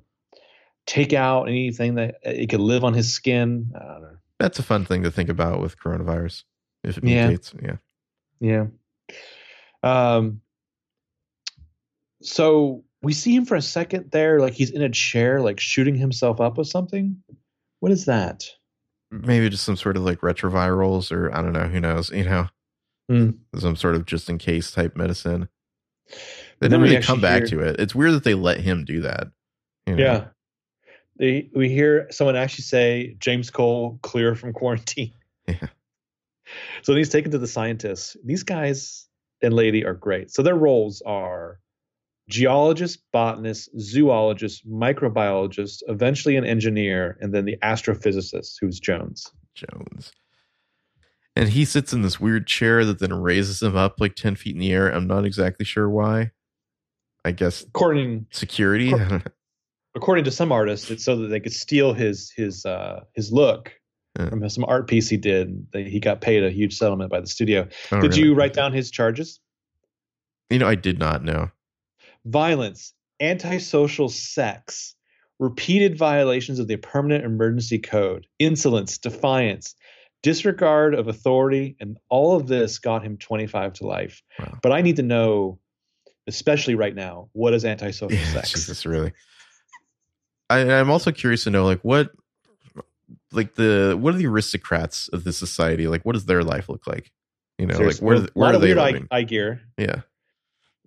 take 0.88 1.14
out 1.14 1.44
anything 1.44 1.96
that 1.96 2.16
uh, 2.26 2.32
it 2.32 2.50
could 2.50 2.60
live 2.62 2.84
on 2.84 2.94
his 2.96 3.14
skin. 3.14 3.72
I 3.76 3.80
don't 3.86 4.02
know. 4.02 4.18
That's 4.40 4.58
a 4.58 4.64
fun 4.64 4.86
thing 4.86 5.04
to 5.04 5.12
think 5.12 5.30
about 5.30 5.62
with 5.62 5.78
coronavirus. 5.78 6.44
If 6.84 6.98
it 6.98 7.04
Yeah. 7.04 7.30
mutates, 7.30 7.54
yeah. 7.62 7.76
Yeah. 8.40 8.66
Um. 9.84 10.42
So 12.22 12.84
we 13.02 13.14
see 13.14 13.34
him 13.36 13.46
for 13.46 13.56
a 13.56 13.62
second 13.62 14.12
there, 14.12 14.40
like 14.40 14.54
he's 14.54 14.72
in 14.72 14.82
a 14.82 14.90
chair, 14.90 15.42
like 15.42 15.60
shooting 15.60 15.96
himself 15.96 16.42
up 16.42 16.58
with 16.58 16.68
something. 16.68 17.22
What 17.80 17.92
is 17.92 18.06
that? 18.06 18.44
Maybe 19.12 19.50
just 19.50 19.64
some 19.64 19.78
sort 19.78 19.96
of 19.98 20.04
like 20.04 20.20
retrovirals, 20.20 21.12
or 21.12 21.34
I 21.34 21.42
don't 21.42 21.54
know. 21.54 21.68
Who 21.68 21.80
knows? 21.80 22.10
You 22.12 22.26
know, 22.26 22.48
Hmm. 23.10 23.30
some 23.58 23.76
sort 23.76 23.96
of 23.96 24.06
just 24.06 24.30
in 24.30 24.38
case 24.38 24.72
type 24.72 24.96
medicine. 24.98 25.48
They 26.60 26.66
And 26.66 26.72
then 26.74 26.82
never 26.82 26.84
we 26.84 26.90
really 26.92 27.04
come 27.04 27.22
back 27.22 27.48
hear- 27.48 27.60
to 27.60 27.60
it. 27.70 27.80
It's 27.80 27.96
weird 27.96 28.14
that 28.14 28.24
they 28.24 28.34
let 28.36 28.60
him 28.60 28.84
do 28.86 29.02
that. 29.02 29.28
you 29.88 29.96
know? 29.96 30.04
Yeah. 30.04 30.26
They, 31.18 31.50
we 31.56 31.70
hear 31.70 32.08
someone 32.12 32.36
actually 32.36 32.64
say 32.64 33.16
James 33.20 33.50
Cole 33.50 33.98
clear 34.04 34.36
from 34.36 34.54
quarantine. 34.54 35.14
Yeah. 35.48 35.68
So 36.84 36.96
he's 36.96 37.10
taken 37.10 37.32
to 37.32 37.38
the 37.40 37.48
scientists. 37.48 38.16
These 38.24 38.44
guys 38.44 39.08
and 39.42 39.54
lady 39.54 39.86
are 39.86 39.94
great. 39.94 40.32
So 40.32 40.42
their 40.42 40.56
roles 40.56 41.02
are 41.06 41.60
geologist, 42.30 43.00
botanist, 43.12 43.70
zoologist, 43.80 44.70
microbiologist, 44.70 45.82
eventually 45.88 46.36
an 46.36 46.46
engineer, 46.46 47.18
and 47.22 47.34
then 47.34 47.46
the 47.46 47.58
astrophysicist, 47.64 48.56
who's 48.62 48.80
Jones. 48.80 49.32
Jones. 49.56 50.12
And 51.36 51.50
he 51.50 51.66
sits 51.66 51.94
in 51.94 52.02
this 52.02 52.20
weird 52.20 52.48
chair 52.48 52.84
that 52.86 53.00
then 53.00 53.14
raises 53.14 53.62
him 53.62 53.76
up 53.76 54.00
like 54.00 54.16
10 54.16 54.36
feet 54.36 54.56
in 54.56 54.60
the 54.60 54.72
air. 54.72 54.90
I'm 54.90 55.08
not 55.08 55.26
exactly 55.26 55.66
sure 55.66 55.90
why. 55.90 56.32
I 57.26 57.32
guess 57.32 57.64
According 57.64 58.28
security. 58.32 58.94
according 59.96 60.24
to 60.26 60.32
some 60.32 60.52
artists, 60.52 60.90
it's 60.90 61.04
so 61.04 61.16
that 61.18 61.28
they 61.28 61.40
could 61.40 61.54
steal 61.54 61.94
his 61.94 62.32
his 62.36 62.66
uh, 62.66 63.02
his 63.14 63.32
look 63.32 63.74
From 64.28 64.50
some 64.50 64.66
art 64.68 64.88
piece 64.88 65.08
he 65.08 65.18
did. 65.18 65.72
They, 65.72 65.84
he 65.84 66.00
got 66.00 66.20
paid 66.20 66.44
a 66.44 66.50
huge 66.50 66.78
settlement 66.78 67.12
by 67.12 67.22
the 67.22 67.28
studio. 67.28 67.68
Oh, 67.92 68.02
Did 68.02 68.12
really? 68.12 68.22
you 68.24 68.34
write 68.34 68.54
down 68.54 68.74
his 68.74 68.92
charges? 68.92 69.40
You 70.50 70.60
know, 70.60 70.68
I 70.68 70.76
did 70.76 71.00
not 71.00 71.24
know. 71.24 71.52
Violence, 72.26 72.94
antisocial 73.20 74.10
sex, 74.10 74.96
repeated 75.40 75.98
violations 75.98 76.60
of 76.60 76.68
the 76.68 76.78
permanent 76.78 77.24
emergency 77.24 77.80
code, 77.80 78.28
insolence, 78.40 78.98
defiance, 78.98 79.76
disregard 80.22 80.94
of 80.96 81.08
authority, 81.08 81.76
and 81.80 81.98
all 82.10 82.36
of 82.36 82.48
this 82.48 82.80
got 82.80 83.04
him 83.04 83.18
25 83.18 83.74
to 83.74 83.88
life. 83.88 84.22
Wow. 84.38 84.58
But 84.62 84.72
I 84.74 84.82
need 84.82 84.98
to 84.98 85.04
know, 85.04 85.60
especially 86.28 86.76
right 86.76 86.94
now, 86.94 87.30
what 87.34 87.54
is 87.54 87.64
antisocial 87.64 88.12
Yeah, 88.18 88.34
sex? 88.34 88.52
Jesus, 88.52 88.86
really. 88.86 89.14
I, 90.50 90.60
I'm 90.72 90.90
also 90.90 91.12
curious 91.12 91.44
to 91.44 91.52
know, 91.52 91.64
like, 91.64 91.80
what, 91.84 92.10
like 93.32 93.56
the 93.56 93.98
what 94.00 94.14
are 94.14 94.18
the 94.18 94.28
aristocrats 94.28 95.08
of 95.10 95.24
this 95.24 95.38
society 95.38 95.88
like? 95.88 96.04
What 96.04 96.14
does 96.14 96.26
their 96.26 96.44
life 96.44 96.70
look 96.70 96.88
like? 96.88 97.12
You 97.58 97.68
know, 97.68 97.76
Seriously. 97.76 98.06
like 98.06 98.08
where 98.08 98.18
a 98.26 98.30
where 98.34 98.46
lot 98.48 98.52
are 98.54 98.56
of 98.56 98.62
they 98.62 98.68
weird 98.68 98.78
eye, 98.78 98.86
living? 98.92 99.08
eye 99.12 99.24
gear, 99.24 99.62
Yeah, 99.78 99.96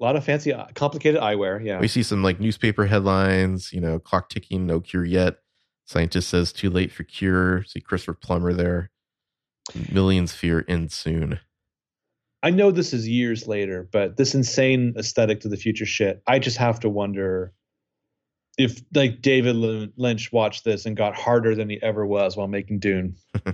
a 0.01 0.03
lot 0.03 0.17
of 0.17 0.25
fancy, 0.25 0.53
uh, 0.53 0.67
complicated 0.75 1.21
eyewear. 1.21 1.63
Yeah. 1.65 1.79
we 1.81 1.89
see 1.89 2.03
some 2.03 2.23
like 2.23 2.41
newspaper 2.41 2.87
headlines. 2.87 3.73
You 3.73 3.81
know, 3.81 3.99
clock 3.99 4.29
ticking, 4.31 4.67
no 4.67 4.81
cure 4.81 5.05
yet. 5.05 5.37
Scientist 5.85 6.29
says 6.31 6.53
too 6.53 6.71
late 6.71 6.91
for 6.93 7.05
cure. 7.05 7.65
See 7.65 7.81
Christopher 7.81 8.15
Plummer 8.15 8.53
there. 8.53 8.91
Millions 9.93 10.33
fear 10.33 10.65
end 10.69 10.91
soon. 10.93 11.39
I 12.43 12.51
know 12.51 12.71
this 12.73 12.93
is 12.93 13.07
years 13.09 13.47
later, 13.47 13.89
but 13.93 14.17
this 14.17 14.35
insane 14.35 14.95
aesthetic 14.97 15.41
to 15.41 15.49
the 15.49 15.57
future 15.57 15.87
shit. 15.87 16.23
I 16.27 16.39
just 16.41 16.57
have 16.57 16.81
to 16.81 16.89
wonder 16.89 17.53
if 18.59 18.81
like 18.95 19.23
David 19.23 19.57
Lynch 19.97 20.31
watched 20.33 20.65
this 20.65 20.85
and 20.87 20.97
got 20.97 21.15
harder 21.15 21.55
than 21.55 21.69
he 21.71 21.83
ever 21.83 22.05
was 22.07 22.37
while 22.37 22.49
making 22.49 22.79
Dune. 22.81 23.17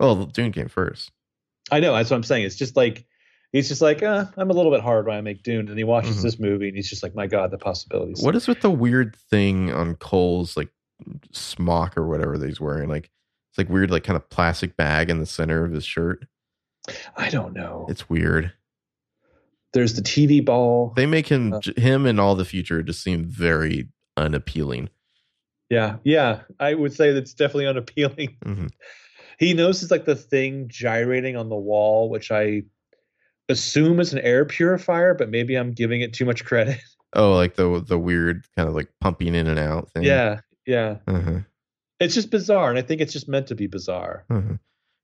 Well, 0.00 0.26
Dune 0.26 0.50
came 0.52 0.68
first. 0.68 1.12
I 1.70 1.78
know 1.80 1.94
that's 1.94 2.10
what 2.10 2.16
I'm 2.16 2.22
saying. 2.24 2.44
It's 2.44 2.56
just 2.56 2.76
like 2.76 3.06
he's 3.52 3.68
just 3.68 3.80
like, 3.82 4.02
uh, 4.02 4.24
I'm 4.36 4.50
a 4.50 4.52
little 4.52 4.72
bit 4.72 4.80
hard 4.80 5.06
when 5.06 5.16
I 5.16 5.20
make 5.20 5.42
Dune, 5.44 5.68
and 5.68 5.78
he 5.78 5.84
watches 5.84 6.18
Mhm. 6.18 6.22
this 6.22 6.38
movie 6.40 6.66
and 6.68 6.76
he's 6.76 6.90
just 6.90 7.02
like, 7.04 7.14
my 7.14 7.26
god, 7.28 7.50
the 7.52 7.58
possibilities. 7.58 8.20
What 8.22 8.34
is 8.34 8.48
with 8.48 8.62
the 8.62 8.70
weird 8.70 9.14
thing 9.30 9.72
on 9.72 9.94
Cole's 9.96 10.56
like 10.56 10.70
smock 11.30 11.96
or 11.96 12.08
whatever 12.08 12.36
that 12.36 12.48
he's 12.48 12.60
wearing? 12.60 12.88
Like 12.88 13.10
it's 13.50 13.58
like 13.58 13.68
weird, 13.68 13.90
like 13.92 14.02
kind 14.04 14.16
of 14.16 14.28
plastic 14.28 14.76
bag 14.76 15.08
in 15.08 15.20
the 15.20 15.26
center 15.26 15.64
of 15.64 15.70
his 15.72 15.84
shirt. 15.84 16.26
I 17.16 17.28
don't 17.30 17.52
know. 17.54 17.86
It's 17.88 18.10
weird. 18.10 18.52
There's 19.72 19.94
the 19.94 20.02
TV 20.02 20.44
ball. 20.44 20.92
They 20.96 21.06
make 21.06 21.28
him 21.28 21.54
Uh. 21.54 21.60
him 21.76 22.06
and 22.06 22.20
all 22.20 22.34
the 22.34 22.44
future 22.44 22.82
just 22.82 23.02
seem 23.02 23.24
very 23.24 23.88
unappealing. 24.16 24.88
yeah, 25.70 25.96
yeah. 26.04 26.40
I 26.60 26.74
would 26.74 26.92
say 26.92 27.12
that's 27.12 27.32
definitely 27.32 27.66
unappealing. 27.66 28.36
Mhm. 28.44 28.70
He 29.38 29.54
knows 29.54 29.82
it's 29.82 29.90
like 29.90 30.04
the 30.04 30.14
thing 30.14 30.68
gyrating 30.68 31.36
on 31.36 31.48
the 31.48 31.56
wall, 31.56 32.10
which 32.10 32.30
I 32.30 32.62
assume 33.48 33.98
is 33.98 34.12
an 34.12 34.20
air 34.20 34.44
purifier, 34.44 35.14
but 35.14 35.30
maybe 35.30 35.56
I'm 35.56 35.72
giving 35.72 36.00
it 36.00 36.12
too 36.12 36.24
much 36.24 36.44
credit. 36.44 36.78
Oh, 37.14 37.34
like 37.34 37.56
the 37.56 37.84
the 37.86 37.98
weird 37.98 38.46
kind 38.56 38.66
of 38.70 38.74
like 38.74 38.88
pumping 38.98 39.34
in 39.34 39.46
and 39.46 39.58
out 39.58 39.90
thing. 39.90 40.02
yeah, 40.04 40.40
yeah. 40.66 40.96
Uh-huh. 41.06 41.40
It's 42.00 42.14
just 42.14 42.30
bizarre, 42.30 42.70
and 42.70 42.78
I 42.78 42.82
think 42.82 43.02
it's 43.02 43.12
just 43.12 43.28
meant 43.28 43.48
to 43.48 43.54
be 43.54 43.66
bizarre. 43.66 44.24
Uh-huh. 44.30 44.54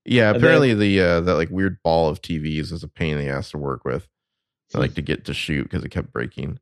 Yeah, 0.05 0.31
apparently 0.31 0.73
the 0.73 0.99
uh 1.01 1.21
that 1.21 1.35
like 1.35 1.51
weird 1.51 1.77
ball 1.83 2.09
of 2.09 2.19
TVs 2.23 2.71
is 2.71 2.81
a 2.81 2.87
pain 2.87 3.15
in 3.15 3.23
the 3.23 3.29
ass 3.31 3.51
to 3.51 3.59
work 3.59 3.85
with. 3.85 4.07
I 4.75 4.79
like 4.79 4.93
to 4.95 5.01
get 5.01 5.25
to 5.25 5.33
shoot 5.33 5.63
because 5.63 5.83
it 5.83 5.89
kept 5.89 6.13
breaking. 6.13 6.59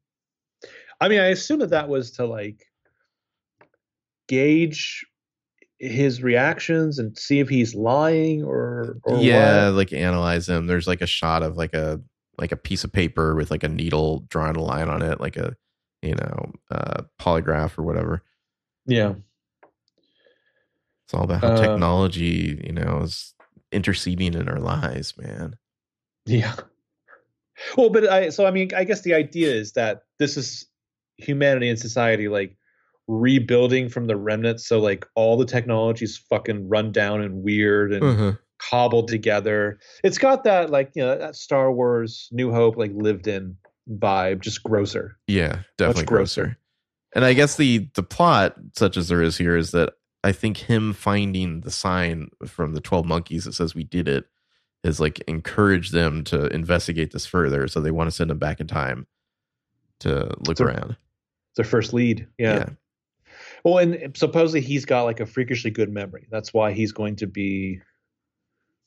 I 1.00 1.10
mean, 1.10 1.20
I 1.20 1.28
assume 1.28 1.60
that 1.60 1.70
that 1.72 1.90
was 1.90 2.12
to 2.12 2.26
like 2.26 2.66
gauge 4.28 5.06
his 5.80 6.24
reactions 6.24 6.98
and 7.00 7.18
see 7.18 7.40
if 7.40 7.50
he's 7.50 7.76
lying 7.76 8.44
or, 8.44 8.98
or 9.04 9.22
yeah, 9.22 9.66
what. 9.66 9.76
like 9.76 9.94
analyze 9.94 10.48
them. 10.48 10.68
There's 10.68 10.88
like 10.88 11.02
a 11.02 11.08
shot 11.08 11.44
of 11.44 11.56
like 11.58 11.74
a 11.74 12.02
like 12.38 12.52
a 12.52 12.58
piece 12.58 12.84
of 12.84 12.92
paper 12.92 13.36
with 13.36 13.52
like 13.52 13.64
a 13.64 13.70
needle 13.70 14.26
drawing 14.30 14.56
a 14.56 14.64
line 14.64 14.90
on 14.90 15.02
it, 15.02 15.20
like 15.20 15.38
a 15.38 15.56
you 16.02 16.16
know 16.16 16.52
uh, 16.72 17.04
polygraph 17.20 17.78
or 17.78 17.84
whatever. 17.84 18.24
Yeah. 18.86 19.16
It's 21.06 21.14
all 21.14 21.24
about 21.24 21.42
how 21.42 21.50
Uh, 21.50 21.62
technology, 21.62 22.62
you 22.66 22.74
know, 22.74 23.02
is 23.04 23.34
interceding 23.72 24.34
in 24.34 24.50
our 24.50 24.60
lives, 24.60 25.18
man. 25.18 25.58
Yeah. 26.26 26.56
Well, 27.78 27.90
but 27.90 28.08
I 28.08 28.30
so 28.30 28.46
I 28.46 28.52
mean 28.52 28.70
I 28.76 28.84
guess 28.84 29.02
the 29.02 29.14
idea 29.14 29.52
is 29.54 29.74
that 29.74 30.02
this 30.20 30.38
is 30.38 30.66
humanity 31.18 31.70
and 31.70 31.80
society 31.80 32.28
like 32.28 32.56
rebuilding 33.08 33.90
from 33.90 34.08
the 34.08 34.16
remnants. 34.16 34.68
So 34.68 34.80
like 34.80 35.06
all 35.16 35.38
the 35.38 35.46
technology's 35.46 36.18
fucking 36.30 36.68
run 36.68 36.92
down 36.92 37.22
and 37.22 37.44
weird 37.44 37.94
and 37.94 38.04
Uh-huh. 38.04 38.34
cobbled 38.60 39.08
together. 39.08 39.80
It's 40.04 40.18
got 40.18 40.44
that 40.44 40.70
like 40.70 40.92
you 40.96 41.04
know 41.04 41.18
that 41.18 41.36
Star 41.36 41.72
Wars 41.72 42.28
New 42.32 42.52
Hope 42.52 42.78
like 42.78 42.92
lived 42.94 43.28
in 43.28 43.56
vibe, 43.90 44.42
just 44.42 44.64
grosser. 44.64 45.18
Yeah, 45.28 45.60
definitely 45.78 46.06
grosser. 46.06 46.42
grosser. 46.44 46.58
And 47.16 47.24
I 47.26 47.34
guess 47.34 47.56
the 47.56 47.90
the 47.96 48.04
plot, 48.04 48.56
such 48.76 48.98
as 48.98 49.08
there 49.08 49.22
is 49.24 49.38
here, 49.38 49.56
is 49.56 49.72
that 49.72 49.94
I 50.24 50.32
think 50.34 50.58
him 50.58 50.94
finding 50.94 51.62
the 51.62 51.72
sign 51.72 52.30
from 52.46 52.74
the 52.74 52.82
Twelve 52.82 53.06
Monkeys 53.06 53.46
that 53.46 53.54
says 53.54 53.74
we 53.74 53.84
did 53.86 54.08
it 54.08 54.26
has 54.88 55.00
like 55.00 55.20
encouraged 55.28 55.92
them 55.94 56.24
to 56.24 56.48
investigate 56.48 57.12
this 57.12 57.26
further. 57.26 57.68
So 57.68 57.80
they 57.82 57.92
want 57.92 58.08
to 58.10 58.16
send 58.16 58.30
them 58.30 58.40
back 58.40 58.60
in 58.60 58.68
time 58.68 59.06
to 60.00 60.34
look 60.48 60.58
So- 60.58 60.66
around. 60.66 60.98
Their 61.58 61.66
first 61.66 61.92
lead. 61.94 62.28
Yeah. 62.38 62.70
Well, 63.64 63.80
and 63.80 64.16
supposedly 64.16 64.62
he's 64.62 64.86
got 64.86 65.04
like 65.04 65.20
a 65.20 65.26
freakishly 65.26 65.72
good 65.72 65.92
memory. 65.92 66.28
That's 66.32 66.54
why 66.54 66.72
he's 66.72 66.92
going 66.92 67.16
to 67.18 67.28
be 67.28 67.82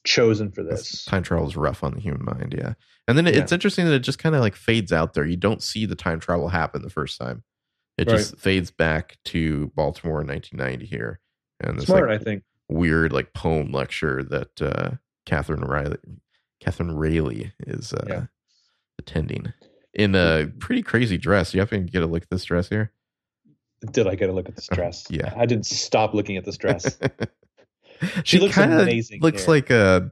chosen 0.04 0.50
for 0.52 0.62
That's- 0.62 0.90
this. 0.90 1.04
time 1.04 1.22
travel 1.22 1.46
is 1.48 1.56
rough 1.56 1.82
on 1.84 1.94
the 1.94 2.00
human 2.00 2.24
mind, 2.24 2.54
yeah. 2.56 2.74
And 3.06 3.18
then 3.18 3.26
it- 3.26 3.34
Yeah. 3.34 3.42
it's 3.42 3.52
interesting 3.52 3.86
that 3.86 3.94
it 3.94 3.98
just 4.00 4.18
kind 4.18 4.34
of 4.34 4.40
like 4.40 4.54
fades 4.54 4.92
out 4.92 5.14
there. 5.14 5.26
You 5.26 5.36
don't 5.36 5.62
see 5.62 5.84
the 5.84 5.96
time 5.96 6.20
travel 6.20 6.48
happen 6.48 6.82
the 6.82 6.90
first 6.90 7.18
time. 7.18 7.42
It 7.98 8.06
Right. 8.08 8.16
just 8.16 8.38
fades 8.38 8.70
back 8.70 9.18
to 9.26 9.72
Baltimore 9.74 10.20
in 10.22 10.28
1990 10.28 10.86
here, 10.86 11.20
and 11.60 11.76
this 11.76 11.86
Smart, 11.86 12.08
like 12.08 12.20
I 12.20 12.24
think. 12.24 12.44
weird 12.68 13.12
like 13.12 13.34
poem 13.34 13.72
lecture 13.72 14.22
that 14.22 14.62
uh, 14.62 14.92
Catherine 15.26 15.60
Riley, 15.62 15.96
Catherine 16.60 16.96
Railly 16.96 17.52
is 17.66 17.92
uh, 17.92 18.04
Yeah. 18.08 18.26
attending 18.98 19.52
in 19.94 20.14
a 20.14 20.46
pretty 20.58 20.82
crazy 20.82 21.18
dress. 21.18 21.52
You 21.54 21.60
have 21.60 21.70
to 21.70 21.78
get 21.78 22.02
a 22.02 22.06
look 22.06 22.22
at 22.22 22.30
this 22.30 22.44
dress 22.44 22.68
here. 22.68 22.92
Did 23.92 24.06
I 24.06 24.14
get 24.14 24.28
a 24.28 24.32
look 24.32 24.48
at 24.48 24.56
this 24.56 24.68
dress? 24.72 25.06
Yeah. 25.10 25.32
I 25.36 25.46
didn't 25.46 25.66
stop 25.66 26.12
looking 26.14 26.36
at 26.36 26.44
this 26.44 26.56
dress. 26.58 26.98
she 28.24 28.38
looks 28.38 28.54
kinda 28.54 28.80
amazing 28.82 29.20
Looks 29.20 29.44
here. 29.44 29.50
like 29.54 29.70
a, 29.70 30.10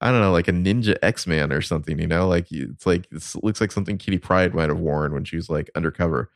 I 0.00 0.10
don't 0.10 0.20
know, 0.20 0.30
like 0.32 0.48
a 0.48 0.52
ninja 0.52 0.96
X 1.02 1.26
Man 1.26 1.52
or 1.52 1.60
something. 1.62 1.98
You 1.98 2.06
know, 2.06 2.28
like 2.28 2.46
it's 2.52 2.86
like 2.86 3.06
it 3.10 3.34
looks 3.42 3.60
like 3.60 3.72
something 3.72 3.98
Kitty 3.98 4.18
Pryde 4.18 4.54
might 4.54 4.68
have 4.68 4.78
worn 4.78 5.12
when 5.14 5.24
she 5.24 5.36
was 5.36 5.48
like 5.50 5.70
undercover. 5.74 6.30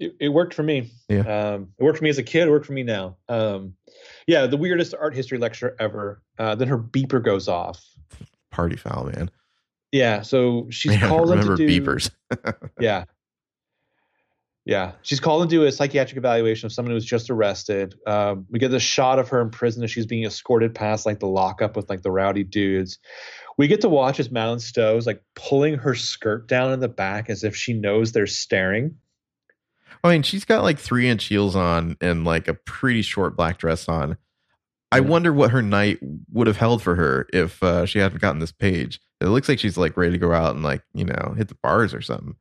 It, 0.00 0.16
it 0.20 0.28
worked 0.30 0.54
for 0.54 0.62
me. 0.62 0.90
Yeah. 1.08 1.20
Um, 1.20 1.68
it 1.78 1.84
worked 1.84 1.98
for 1.98 2.04
me 2.04 2.10
as 2.10 2.18
a 2.18 2.22
kid. 2.22 2.48
It 2.48 2.50
worked 2.50 2.66
for 2.66 2.72
me 2.72 2.82
now. 2.82 3.16
Um, 3.28 3.74
yeah, 4.26 4.46
the 4.46 4.56
weirdest 4.56 4.94
art 4.98 5.14
history 5.14 5.38
lecture 5.38 5.76
ever. 5.78 6.22
Uh, 6.38 6.54
then 6.54 6.68
her 6.68 6.78
beeper 6.78 7.22
goes 7.22 7.48
off. 7.48 7.84
Party 8.50 8.76
foul, 8.76 9.04
man. 9.04 9.30
Yeah, 9.92 10.22
so 10.22 10.66
she's 10.70 10.92
Man, 10.92 11.08
called 11.08 11.30
in 11.30 11.36
to 11.36 11.42
remember 11.42 11.56
do 11.56 11.68
beepers. 11.68 12.10
Yeah. 12.80 13.04
Yeah. 14.64 14.92
She's 15.02 15.20
called 15.20 15.48
to 15.48 15.54
do 15.54 15.64
a 15.64 15.72
psychiatric 15.72 16.16
evaluation 16.16 16.66
of 16.66 16.72
someone 16.72 16.90
who 16.92 16.94
was 16.94 17.04
just 17.04 17.30
arrested. 17.30 17.94
Um, 18.06 18.46
we 18.48 18.58
get 18.58 18.70
this 18.70 18.82
shot 18.82 19.18
of 19.18 19.28
her 19.28 19.40
in 19.42 19.50
prison 19.50 19.82
as 19.82 19.90
she's 19.90 20.06
being 20.06 20.24
escorted 20.24 20.74
past 20.74 21.04
like 21.04 21.18
the 21.18 21.26
lockup 21.26 21.76
with 21.76 21.90
like 21.90 22.02
the 22.02 22.12
rowdy 22.12 22.44
dudes. 22.44 22.98
We 23.58 23.66
get 23.66 23.80
to 23.82 23.88
watch 23.88 24.18
as 24.20 24.30
Madeleine 24.30 24.60
Stowe's 24.60 25.06
like 25.06 25.22
pulling 25.34 25.74
her 25.78 25.94
skirt 25.94 26.48
down 26.48 26.72
in 26.72 26.80
the 26.80 26.88
back 26.88 27.28
as 27.28 27.44
if 27.44 27.56
she 27.56 27.74
knows 27.74 28.12
they're 28.12 28.26
staring. 28.26 28.96
I 30.04 30.10
mean, 30.12 30.22
she's 30.22 30.44
got 30.44 30.62
like 30.62 30.78
three 30.78 31.08
inch 31.08 31.24
heels 31.24 31.56
on 31.56 31.96
and 32.00 32.24
like 32.24 32.48
a 32.48 32.54
pretty 32.54 33.02
short 33.02 33.36
black 33.36 33.58
dress 33.58 33.88
on. 33.88 34.16
I 34.90 35.00
wonder 35.00 35.32
what 35.32 35.52
her 35.52 35.62
night 35.62 35.98
would 36.30 36.46
have 36.46 36.58
held 36.58 36.82
for 36.82 36.94
her 36.94 37.26
if 37.32 37.62
uh, 37.62 37.86
she 37.86 37.98
hadn't 37.98 38.20
gotten 38.20 38.40
this 38.40 38.52
page. 38.52 39.00
It 39.22 39.26
looks 39.28 39.48
like 39.48 39.58
she's 39.58 39.78
like 39.78 39.96
ready 39.96 40.12
to 40.12 40.18
go 40.18 40.32
out 40.32 40.54
and 40.54 40.62
like 40.62 40.82
you 40.92 41.04
know 41.04 41.34
hit 41.36 41.48
the 41.48 41.56
bars 41.62 41.94
or 41.94 42.02
something. 42.02 42.36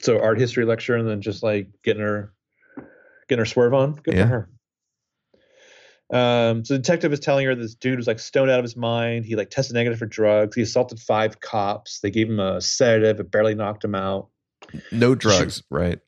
So 0.00 0.20
art 0.20 0.38
history 0.38 0.64
lecture 0.66 0.96
and 0.96 1.08
then 1.08 1.22
just 1.22 1.42
like 1.42 1.68
getting 1.82 2.02
her 2.02 2.32
getting 3.28 3.40
her 3.40 3.46
swerve 3.46 3.72
on. 3.72 3.94
Good 3.94 4.14
Yeah. 4.14 4.22
for 4.24 4.28
her. 4.28 4.48
Um, 6.12 6.64
so 6.64 6.74
the 6.74 6.78
detective 6.80 7.12
is 7.12 7.20
telling 7.20 7.46
her 7.46 7.54
this 7.54 7.76
dude 7.76 7.96
was 7.98 8.08
like 8.08 8.18
stoned 8.18 8.50
out 8.50 8.58
of 8.58 8.64
his 8.64 8.76
mind. 8.76 9.24
He 9.24 9.36
like 9.36 9.50
tested 9.50 9.74
negative 9.74 9.98
for 9.98 10.06
drugs. 10.06 10.56
He 10.56 10.62
assaulted 10.62 10.98
five 10.98 11.40
cops. 11.40 12.00
They 12.00 12.10
gave 12.10 12.28
him 12.28 12.40
a 12.40 12.60
sedative. 12.60 13.20
It 13.20 13.30
barely 13.30 13.54
knocked 13.54 13.84
him 13.84 13.94
out. 13.94 14.28
No 14.90 15.14
drugs, 15.14 15.62
right? 15.70 16.00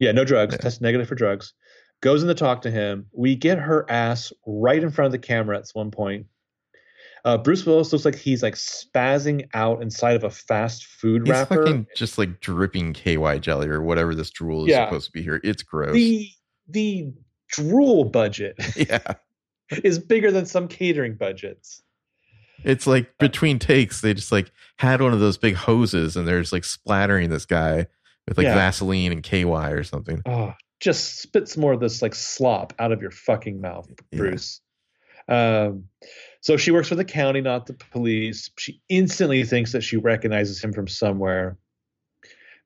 Yeah, 0.00 0.10
no 0.12 0.24
drugs. 0.24 0.54
Yeah. 0.54 0.58
Tested 0.58 0.82
negative 0.82 1.06
for 1.06 1.14
drugs. 1.14 1.52
Goes 2.00 2.22
in 2.22 2.28
to 2.28 2.34
talk 2.34 2.62
to 2.62 2.70
him. 2.70 3.06
We 3.12 3.36
get 3.36 3.58
her 3.58 3.88
ass 3.90 4.32
right 4.46 4.82
in 4.82 4.90
front 4.90 5.06
of 5.06 5.12
the 5.12 5.18
camera 5.24 5.58
at 5.58 5.68
one 5.74 5.90
point. 5.90 6.26
Uh, 7.22 7.36
Bruce 7.36 7.66
Willis 7.66 7.92
looks 7.92 8.06
like 8.06 8.14
he's 8.16 8.42
like 8.42 8.54
spazzing 8.54 9.46
out 9.52 9.82
inside 9.82 10.16
of 10.16 10.24
a 10.24 10.30
fast 10.30 10.86
food 10.86 11.22
He's 11.26 11.30
wrapper. 11.32 11.66
fucking 11.66 11.86
just 11.94 12.16
like 12.16 12.40
dripping 12.40 12.94
KY 12.94 13.38
jelly 13.40 13.68
or 13.68 13.82
whatever 13.82 14.14
this 14.14 14.30
drool 14.30 14.64
is 14.64 14.70
Yeah. 14.70 14.86
supposed 14.86 15.06
to 15.06 15.12
be 15.12 15.22
here. 15.22 15.38
It's 15.44 15.62
gross. 15.62 15.92
the 15.92 16.30
the 16.68 17.12
drool 17.50 18.04
budget 18.04 18.54
yeah. 18.76 19.00
is 19.84 19.98
bigger 19.98 20.30
than 20.30 20.46
some 20.46 20.66
catering 20.66 21.14
budgets. 21.16 21.82
It's 22.64 22.86
like 22.86 23.18
between 23.18 23.58
takes, 23.58 24.00
they 24.00 24.14
just 24.14 24.32
like 24.32 24.50
had 24.78 25.02
one 25.02 25.12
of 25.12 25.20
those 25.20 25.36
big 25.36 25.56
hoses 25.56 26.16
and 26.16 26.26
they're 26.26 26.40
just 26.40 26.52
like 26.54 26.64
splattering 26.64 27.28
this 27.28 27.44
guy 27.44 27.86
with 28.28 28.38
like 28.38 28.46
Yeah. 28.46 28.54
Vaseline 28.54 29.12
and 29.12 29.22
KY 29.22 29.44
or 29.72 29.84
something. 29.84 30.22
Oh, 30.26 30.54
just 30.80 31.20
spit 31.20 31.48
some 31.48 31.60
more 31.60 31.72
of 31.72 31.80
this 31.80 32.00
like 32.02 32.14
slop 32.14 32.72
out 32.78 32.92
of 32.92 33.02
your 33.02 33.10
fucking 33.10 33.60
mouth, 33.60 33.88
Yeah. 34.10 34.18
Bruce. 34.18 34.60
Um, 35.28 35.84
so 36.40 36.56
she 36.56 36.70
works 36.72 36.88
for 36.88 36.94
the 36.96 37.04
county, 37.04 37.40
not 37.40 37.66
the 37.66 37.74
police. 37.74 38.50
She 38.58 38.80
instantly 38.88 39.44
thinks 39.44 39.72
that 39.72 39.82
she 39.82 39.96
recognizes 39.96 40.62
him 40.62 40.72
from 40.72 40.88
somewhere. 40.88 41.56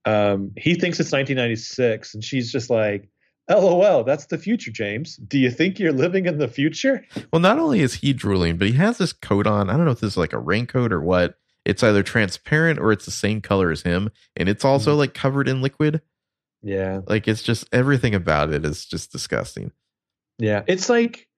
Um, 0.07 0.53
he 0.57 0.75
thinks 0.75 1.01
it's 1.01 1.13
1996, 1.13 2.15
and 2.15 2.23
she's 2.25 2.53
just 2.53 2.71
like, 2.71 3.09
"LOL, 3.51 4.05
that's 4.05 4.27
the 4.27 4.39
future, 4.39 4.71
James. 4.71 5.17
Do 5.17 5.39
you 5.39 5.51
think 5.51 5.79
you're 5.79 5.93
living 5.93 6.27
in 6.27 6.39
the 6.39 6.49
future?" 6.49 7.05
Well, 7.33 7.41
not 7.41 7.59
only 7.59 7.81
is 7.81 7.95
he 7.95 8.13
drooling, 8.13 8.57
but 8.59 8.69
he 8.69 8.75
has 8.75 8.99
this 8.99 9.13
coat 9.13 9.47
on. 9.47 9.69
I 9.71 9.77
don't 9.77 9.87
know 9.87 9.93
if 9.93 10.01
this 10.01 10.13
is 10.13 10.17
like 10.17 10.33
a 10.33 10.39
raincoat 10.39 10.93
or 10.93 11.01
what. 11.03 11.37
It's 11.65 11.83
either 11.83 12.03
transparent 12.03 12.79
or 12.79 12.93
it's 12.93 13.05
the 13.07 13.11
same 13.11 13.41
color 13.41 13.71
as 13.71 13.83
him, 13.83 14.11
and 14.37 14.49
it's 14.49 14.65
also 14.65 14.95
Mhm. 14.95 14.99
like 14.99 15.15
covered 15.15 15.49
in 15.49 15.63
liquid. 15.63 16.03
Yeah, 16.63 17.01
Like 17.07 17.29
it's 17.29 17.43
just 17.43 17.67
everything 17.73 18.15
about 18.15 18.53
it 18.53 18.65
is 18.65 18.85
just 18.87 19.13
disgusting. 19.13 19.73
yeah. 20.39 20.63
It's 20.67 20.89
like 20.89 21.29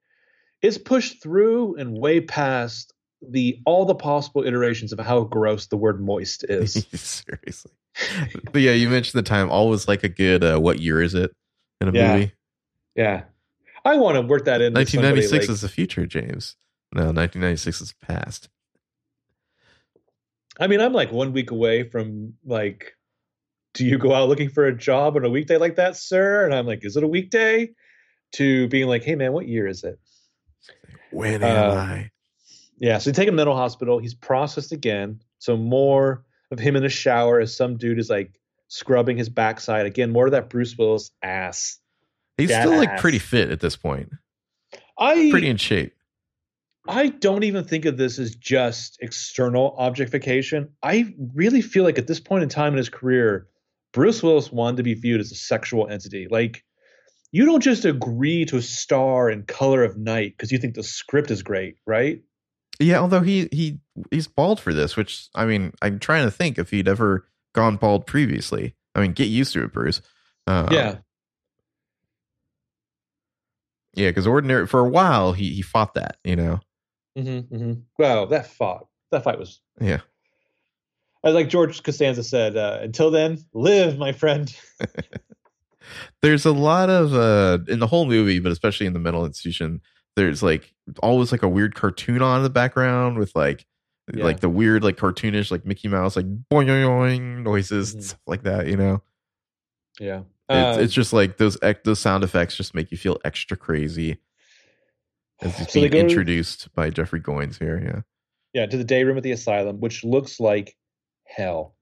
it's 0.62 0.79
pushed 0.79 1.22
through 1.22 1.77
and 1.77 1.99
way 1.99 2.20
past 2.20 2.93
the 3.27 3.61
all 3.66 3.85
the 3.87 3.95
possible 3.95 4.45
iterations 4.45 4.93
of 4.93 4.99
how 5.01 5.22
gross 5.24 5.66
the 5.66 5.77
word 5.77 6.01
moist 6.01 6.45
is. 6.49 6.87
Seriously. 6.95 7.72
But 8.53 8.61
yeah, 8.62 8.72
you 8.72 8.89
mentioned 8.89 9.18
the 9.18 9.29
time. 9.29 9.51
Always 9.51 9.89
like 9.89 10.05
a 10.05 10.09
good. 10.09 10.45
Uh, 10.45 10.59
what 10.59 10.81
year 10.81 11.01
is 11.03 11.14
it 11.14 11.33
in 11.81 11.89
a 11.89 11.93
Yeah. 11.93 12.12
movie? 12.14 12.33
Yeah. 12.95 13.24
I 13.85 13.97
want 13.97 14.16
to 14.16 14.22
work 14.22 14.45
that 14.47 14.61
in. 14.61 14.72
1996 14.74 15.49
is 15.49 15.61
the 15.61 15.68
future, 15.68 16.07
James. 16.07 16.57
No, 16.95 17.11
1996 17.12 17.81
is 17.81 17.93
past. 17.95 18.49
I 20.59 20.66
mean, 20.66 20.80
I'm 20.80 20.92
like 20.92 21.12
one 21.12 21.32
week 21.32 21.50
away 21.50 21.88
from 21.88 22.34
like, 22.44 22.96
do 23.74 23.84
you 23.84 23.98
go 23.98 24.14
out 24.14 24.28
looking 24.28 24.48
for 24.48 24.66
a 24.66 24.76
job 24.76 25.16
on 25.16 25.24
a 25.24 25.30
weekday 25.30 25.59
like 25.59 25.76
that, 25.76 25.96
sir? 25.96 26.44
And 26.44 26.54
I'm 26.54 26.66
like, 26.66 26.84
is 26.84 26.96
it 26.96 27.04
a 27.04 27.09
weekday? 27.09 27.70
To 28.32 28.68
being 28.68 28.88
like, 28.88 29.04
hey 29.04 29.14
man, 29.14 29.32
what 29.32 29.46
year 29.46 29.66
is 29.66 29.84
it? 29.84 29.98
When 31.12 31.42
Uh, 31.42 31.46
am 31.46 31.78
I? 31.78 32.11
Yeah. 32.78 32.98
So 32.98 33.11
you 33.11 33.14
take 33.14 33.28
him 33.28 33.34
to 33.34 33.36
mental 33.36 33.57
hospital. 33.57 33.98
He's 33.98 34.14
processed 34.14 34.72
again. 34.72 35.20
So 35.38 35.57
more 35.57 36.24
of 36.50 36.59
him 36.59 36.76
in 36.76 36.84
a 36.84 36.88
shower 36.88 37.40
as 37.40 37.57
some 37.57 37.76
dude 37.76 37.98
is 37.98 38.11
like 38.11 38.38
scrubbing 38.68 39.16
his 39.16 39.28
backside 39.28 39.86
again. 39.86 40.11
More 40.12 40.26
of 40.26 40.32
that 40.32 40.50
Bruce 40.50 40.76
Willis 40.76 41.11
ass. 41.22 41.78
He's 42.36 42.50
still 42.50 42.76
like 42.76 42.98
pretty 42.98 43.18
fit 43.18 43.50
at 43.50 43.61
this 43.61 43.76
point. 43.76 44.11
I 44.98 45.28
Pretty 45.30 45.48
in 45.48 45.57
shape. 45.57 45.95
I 46.89 47.09
don't 47.09 47.45
even 47.45 47.64
think 47.64 47.84
of 47.84 47.97
this 47.97 48.18
as 48.18 48.34
just 48.34 48.99
external 49.01 49.76
objectification. 49.78 50.70
I 50.82 51.14
really 51.34 51.62
feel 51.62 51.84
like 51.84 51.99
at 51.99 52.07
this 52.07 52.20
point 52.20 52.43
in 52.43 52.49
time 52.49 52.72
in 52.72 52.78
his 52.78 52.89
career, 52.89 53.49
Bruce 53.93 54.22
Willis 54.22 54.53
wanted 54.53 54.78
to 54.78 54.82
be 54.82 54.95
viewed 54.95 55.20
as 55.20 55.32
a 55.32 55.37
sexual 55.37 55.89
entity. 55.89 56.28
Like, 56.30 56.64
you 57.32 57.45
don't 57.45 57.62
just 57.62 57.84
agree 57.84 58.45
to 58.47 58.61
star 58.61 59.30
in 59.30 59.45
Color 59.45 59.84
of 59.84 59.97
Night 59.97 60.34
because 60.37 60.53
you 60.53 60.59
think 60.59 60.74
the 60.74 60.82
script 60.82 61.30
is 61.30 61.43
great, 61.43 61.76
right? 61.87 62.22
Yeah, 62.78 62.99
although 62.99 63.20
he 63.20 63.49
he 63.53 63.80
he's 64.11 64.28
bald 64.28 64.61
for 64.61 64.72
this, 64.72 64.97
which 64.97 65.28
I 65.34 65.47
mean, 65.47 65.72
I'm 65.82 65.99
trying 65.99 66.24
to 66.24 66.30
think 66.30 66.59
if 66.59 66.70
he'd 66.70 66.89
ever 66.89 67.26
gone 67.55 67.76
bald 67.76 68.07
previously. 68.07 68.74
I 68.95 69.01
mean, 69.01 69.12
get 69.12 69.28
used 69.28 69.53
to 69.55 69.64
it, 69.64 69.72
Bruce. 69.72 70.03
Uh, 70.47 70.68
yeah. 70.70 70.97
yeah, 73.95 74.11
because 74.11 74.26
ordinary 74.26 74.66
for 74.66 74.80
a 74.80 74.89
while 74.89 75.32
he 75.32 75.53
he 75.55 75.62
fought 75.62 75.95
that, 75.95 76.18
you 76.22 76.37
know. 76.37 76.61
Mm-hmm, 77.16 77.54
mm-hmm. 77.54 77.72
Wow, 77.98 78.26
that 78.26 78.46
fight, 78.46 78.82
that 79.10 79.24
fight 79.24 79.38
was. 79.38 79.60
Yeah, 79.80 80.00
As 81.24 81.34
like 81.34 81.48
George 81.48 81.82
Costanza 81.82 82.22
said, 82.22 82.56
uh, 82.56 82.78
until 82.82 83.10
then, 83.10 83.38
live, 83.54 83.96
my 83.98 84.12
friend. 84.12 84.54
there's 86.22 86.44
a 86.44 86.52
lot 86.52 86.90
of 86.90 87.14
uh 87.14 87.58
in 87.68 87.78
the 87.78 87.86
whole 87.86 88.06
movie, 88.06 88.38
but 88.40 88.52
especially 88.52 88.86
in 88.86 88.92
the 88.92 88.98
mental 88.98 89.24
institution. 89.24 89.80
There's 90.16 90.42
like 90.42 90.74
always 91.02 91.30
like 91.30 91.42
a 91.42 91.48
weird 91.48 91.74
cartoon 91.74 92.22
on 92.22 92.38
in 92.38 92.42
the 92.42 92.50
background 92.50 93.18
with 93.18 93.32
like 93.34 93.66
Yeah. 94.14 94.24
like 94.24 94.40
the 94.40 94.48
weird 94.48 94.82
like 94.82 94.96
cartoonish 94.96 95.50
like 95.50 95.66
Mickey 95.66 95.88
Mouse 95.88 96.16
like 96.16 96.26
boing 96.48 96.66
boing 96.68 97.42
noises 97.42 97.92
and 97.94 98.02
Mhm. 98.02 98.06
stuff 98.06 98.20
like 98.26 98.42
that. 98.44 98.66
You 98.66 98.76
know, 98.78 99.02
Yeah. 100.00 100.22
it's, 100.48 100.78
Uh, 100.78 100.80
it's 100.80 100.94
just 100.94 101.12
like 101.12 101.36
those 101.36 101.58
ec- 101.62 101.84
those 101.84 101.98
sound 101.98 102.24
effects 102.24 102.56
just 102.56 102.74
make 102.74 102.90
you 102.90 102.96
feel 102.96 103.18
extra 103.24 103.56
crazy 103.58 104.18
as 105.43 105.57
he's 105.59 105.72
So 105.72 105.80
being 105.80 105.93
introduced 105.93 106.72
by 106.74 106.91
Jeffrey 106.91 107.20
Goines 107.20 107.59
here. 107.59 107.82
Yeah, 107.84 108.61
yeah, 108.62 108.66
to 108.66 108.76
the 108.76 108.84
day 108.84 109.05
room 109.05 109.16
at 109.16 109.22
the 109.22 109.32
asylum, 109.32 109.80
which 109.80 110.05
looks 110.05 110.41
like 110.41 110.76
hell. 111.26 111.74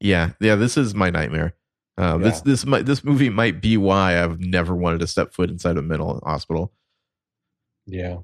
yeah, 0.00 0.30
yeah. 0.40 0.54
This 0.54 0.76
is 0.76 0.94
my 0.94 1.10
nightmare. 1.10 1.54
Um, 1.98 2.22
This 2.22 2.40
this 2.42 2.66
might 2.66 2.84
this 2.86 3.02
movie 3.04 3.30
might 3.30 3.60
be 3.62 3.76
why 3.76 4.22
I've 4.22 4.38
never 4.38 4.74
wanted 4.74 5.00
to 5.00 5.06
step 5.06 5.32
foot 5.32 5.50
inside 5.50 5.76
a 5.78 5.82
mental 5.82 6.20
hospital. 6.24 6.72
Yeah. 7.86 8.18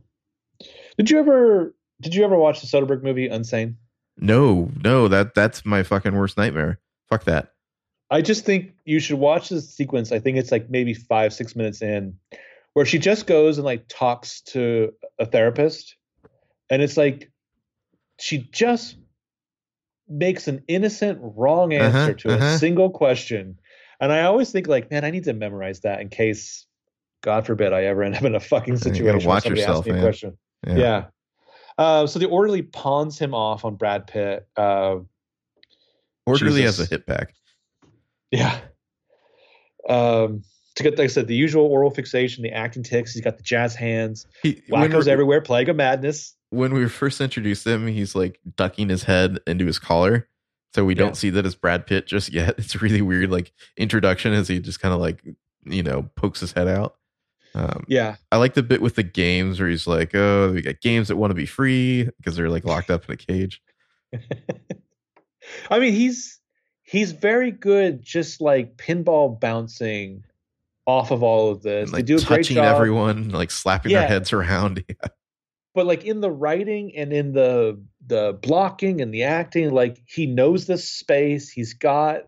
Did 0.98 1.10
you 1.10 1.18
ever 1.18 1.74
did 2.00 2.14
you 2.14 2.24
ever 2.24 2.36
watch 2.36 2.60
the 2.60 2.66
Soderbergh 2.66 3.02
movie 3.02 3.28
Unsane? 3.28 3.76
No, 4.18 4.70
no, 4.84 5.08
that 5.08 5.34
that's 5.34 5.64
my 5.64 5.82
fucking 5.82 6.14
worst 6.14 6.36
nightmare. 6.36 6.80
Fuck 7.08 7.24
that. 7.24 7.52
I 8.10 8.20
just 8.20 8.44
think 8.44 8.72
you 8.84 9.00
should 9.00 9.18
watch 9.18 9.48
this 9.48 9.74
sequence. 9.74 10.12
I 10.12 10.18
think 10.18 10.36
it's 10.36 10.52
like 10.52 10.68
maybe 10.68 10.92
five, 10.92 11.32
six 11.32 11.56
minutes 11.56 11.80
in, 11.80 12.14
where 12.74 12.86
she 12.86 12.98
just 12.98 13.26
goes 13.26 13.58
and 13.58 13.64
like 13.64 13.84
talks 13.88 14.40
to 14.42 14.92
a 15.18 15.26
therapist. 15.26 15.96
And 16.70 16.80
it's 16.82 16.96
like 16.96 17.30
she 18.18 18.38
just 18.52 18.96
makes 20.08 20.48
an 20.48 20.62
innocent 20.68 21.18
wrong 21.22 21.72
answer 21.72 21.98
Uh-huh, 21.98 22.12
to 22.14 22.34
uh-huh. 22.34 22.44
a 22.44 22.58
single 22.58 22.90
question. 22.90 23.58
And 24.00 24.12
I 24.12 24.22
always 24.22 24.50
think 24.50 24.66
like, 24.66 24.90
man, 24.90 25.04
I 25.04 25.10
need 25.10 25.24
to 25.24 25.32
memorize 25.32 25.80
that 25.80 26.00
in 26.00 26.08
case, 26.08 26.66
God 27.22 27.46
forbid, 27.46 27.72
I 27.72 27.84
ever 27.84 28.02
end 28.02 28.16
up 28.16 28.22
in 28.24 28.34
a 28.34 28.40
fucking 28.40 28.76
situation 28.78 29.04
where 29.04 29.14
watch 29.26 29.44
somebody 29.44 29.60
yourself, 29.60 29.78
asks 29.78 29.86
me 29.86 29.90
a 29.90 29.94
man. 29.94 30.02
question. 30.02 30.38
Yeah. 30.66 30.76
Yeah. 30.76 31.04
Uh, 31.78 32.06
so 32.06 32.18
the 32.18 32.26
orderly 32.26 32.62
pawns 32.62 33.18
him 33.18 33.32
off 33.34 33.64
on 33.64 33.76
Brad 33.76 34.06
Pitt. 34.06 34.46
Uh, 34.56 34.96
Orderly 36.26 36.62
has 36.62 36.78
a 36.80 36.84
hit 36.86 37.06
back. 37.06 37.32
yeah. 38.30 38.58
Um, 39.88 40.42
to 40.76 40.82
get, 40.82 40.96
like 40.98 41.04
I 41.04 41.08
said, 41.08 41.26
the 41.26 41.34
usual 41.34 41.64
oral 41.66 41.90
fixation, 41.90 42.42
the 42.42 42.50
acting 42.50 42.82
ticks. 42.82 43.12
He's 43.12 43.22
got 43.22 43.36
the 43.36 43.42
jazz 43.42 43.74
hands. 43.74 44.26
He, 44.42 44.62
Wackos 44.70 45.06
everywhere. 45.06 45.40
Plague 45.40 45.68
of 45.68 45.76
madness. 45.76 46.34
when 46.50 46.72
we 46.74 46.88
first 46.88 47.20
introduced 47.20 47.66
him, 47.66 47.86
he's 47.86 48.14
like 48.14 48.38
ducking 48.56 48.88
his 48.88 49.04
head 49.04 49.38
into 49.46 49.66
his 49.66 49.78
collar. 49.78 50.28
So 50.74 50.84
we 50.84 50.94
Yeah. 50.94 51.00
don't 51.00 51.16
see 51.16 51.30
that 51.30 51.44
as 51.46 51.54
Brad 51.54 51.86
Pitt 51.86 52.06
just 52.06 52.32
yet. 52.32 52.54
It's 52.58 52.74
a 52.74 52.78
really 52.78 53.02
weird 53.02 53.30
like 53.30 53.52
introduction 53.76 54.32
as 54.32 54.48
he 54.48 54.58
just 54.60 54.80
kind 54.80 54.94
of 54.94 55.00
like, 55.00 55.22
you 55.64 55.82
know, 55.82 56.10
pokes 56.16 56.40
his 56.40 56.52
head 56.52 56.68
out. 56.68 56.96
Um, 57.54 57.84
Yeah. 57.88 58.16
I 58.30 58.38
like 58.38 58.54
the 58.54 58.62
bit 58.62 58.80
with 58.80 58.94
the 58.94 59.02
games 59.02 59.60
where 59.60 59.68
he's 59.68 59.86
like, 59.86 60.14
oh, 60.14 60.52
we 60.52 60.62
got 60.62 60.80
games 60.80 61.08
that 61.08 61.16
want 61.16 61.30
to 61.30 61.34
be 61.34 61.44
free 61.46 62.08
because 62.16 62.36
they're 62.36 62.48
like 62.48 62.64
locked 62.64 62.90
up 62.90 63.04
in 63.06 63.12
a 63.12 63.16
cage. 63.18 63.60
I 65.70 65.78
mean, 65.78 65.92
he's 65.92 66.38
he's 66.82 67.12
very 67.12 67.50
good, 67.50 68.02
just 68.02 68.40
like 68.40 68.76
pinball 68.76 69.38
bouncing 69.38 70.24
off 70.86 71.10
of 71.10 71.22
all 71.22 71.50
of 71.50 71.62
this. 71.62 71.84
And, 71.84 71.92
like 71.92 72.06
they 72.06 72.14
do 72.14 72.16
a 72.16 72.24
great 72.24 72.38
touching 72.38 72.56
job. 72.56 72.74
everyone, 72.76 73.28
like 73.30 73.50
slapping 73.50 73.92
their 73.92 74.08
heads 74.08 74.32
around. 74.32 74.84
but 75.74 75.86
like 75.86 76.04
in 76.04 76.20
the 76.20 76.30
writing 76.30 76.92
and 76.96 77.12
in 77.12 77.32
the 77.32 77.80
the 78.06 78.38
blocking 78.42 79.00
and 79.00 79.12
the 79.14 79.22
acting 79.22 79.70
like 79.70 80.02
he 80.06 80.26
knows 80.26 80.66
this 80.66 80.86
space 80.88 81.48
he's 81.48 81.72
got 81.72 82.22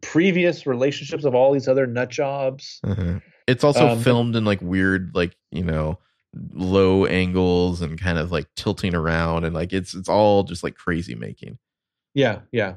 previous 0.00 0.66
relationships 0.66 1.24
of 1.24 1.34
all 1.34 1.52
these 1.52 1.68
other 1.68 1.86
nut 1.86 2.08
jobs 2.08 2.80
Uh-huh. 2.82 3.20
It's 3.46 3.62
also 3.64 3.88
Um, 3.88 3.98
filmed 4.00 4.36
in 4.36 4.44
like 4.44 4.62
weird, 4.62 5.10
like 5.14 5.36
you 5.50 5.64
know, 5.64 5.98
low 6.52 7.04
angles 7.06 7.82
and 7.82 8.00
kind 8.00 8.16
of 8.16 8.30
like 8.30 8.46
tilting 8.54 8.94
around, 8.94 9.44
and 9.44 9.52
like 9.54 9.72
it's 9.72 9.92
it's 9.94 10.08
all 10.08 10.44
just 10.44 10.62
like 10.62 10.76
crazy 10.76 11.14
making. 11.16 11.58
yeah 12.14 12.40
yeah 12.52 12.74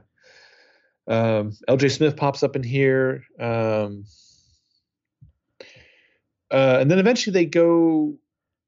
um 1.07 1.51
lj 1.69 1.91
smith 1.91 2.15
pops 2.15 2.43
up 2.43 2.55
in 2.55 2.63
here 2.63 3.23
um 3.39 4.03
uh 6.53 6.77
and 6.79 6.89
then 6.89 6.99
eventually 6.99 7.33
they 7.33 7.45
go 7.45 8.13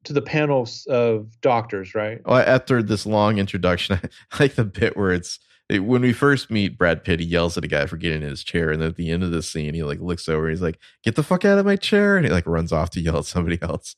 to 0.04 0.14
the 0.14 0.22
panels 0.22 0.86
of 0.88 1.40
doctors 1.42 1.96
right 1.96 2.22
Well, 2.26 2.38
after 2.38 2.84
this 2.84 3.06
long 3.06 3.38
introduction, 3.38 4.00
I 4.32 4.38
like 4.40 4.56
the 4.56 4.66
bit 4.66 4.98
where 4.98 5.12
it's 5.12 5.40
it, 5.68 5.80
when 5.80 6.04
we 6.04 6.14
first 6.14 6.52
meet 6.52 6.78
Brad 6.78 7.04
Pitt, 7.04 7.20
he 7.20 7.26
yells 7.26 7.58
at 7.58 7.64
a 7.64 7.68
guy 7.68 7.88
for 7.88 7.98
getting 7.98 8.22
in 8.22 8.30
his 8.30 8.44
chair, 8.44 8.70
and 8.72 8.80
then 8.82 8.90
at 8.90 8.98
the 8.98 9.10
end 9.10 9.24
of 9.24 9.32
the 9.32 9.42
scene, 9.42 9.74
he 9.74 9.84
like 9.84 10.00
looks 10.00 10.30
over, 10.30 10.46
and 10.46 10.52
he's 10.52 10.62
like, 10.62 10.78
"Get 11.04 11.16
the 11.16 11.24
fuck 11.24 11.44
out 11.44 11.58
of 11.58 11.66
my 11.66 11.76
chair!" 11.76 12.18
and 12.18 12.26
he 12.26 12.32
like 12.32 12.46
runs 12.46 12.72
off 12.72 12.92
to 12.92 13.02
yell 13.02 13.18
at 13.20 13.26
somebody 13.26 13.60
else. 13.62 13.96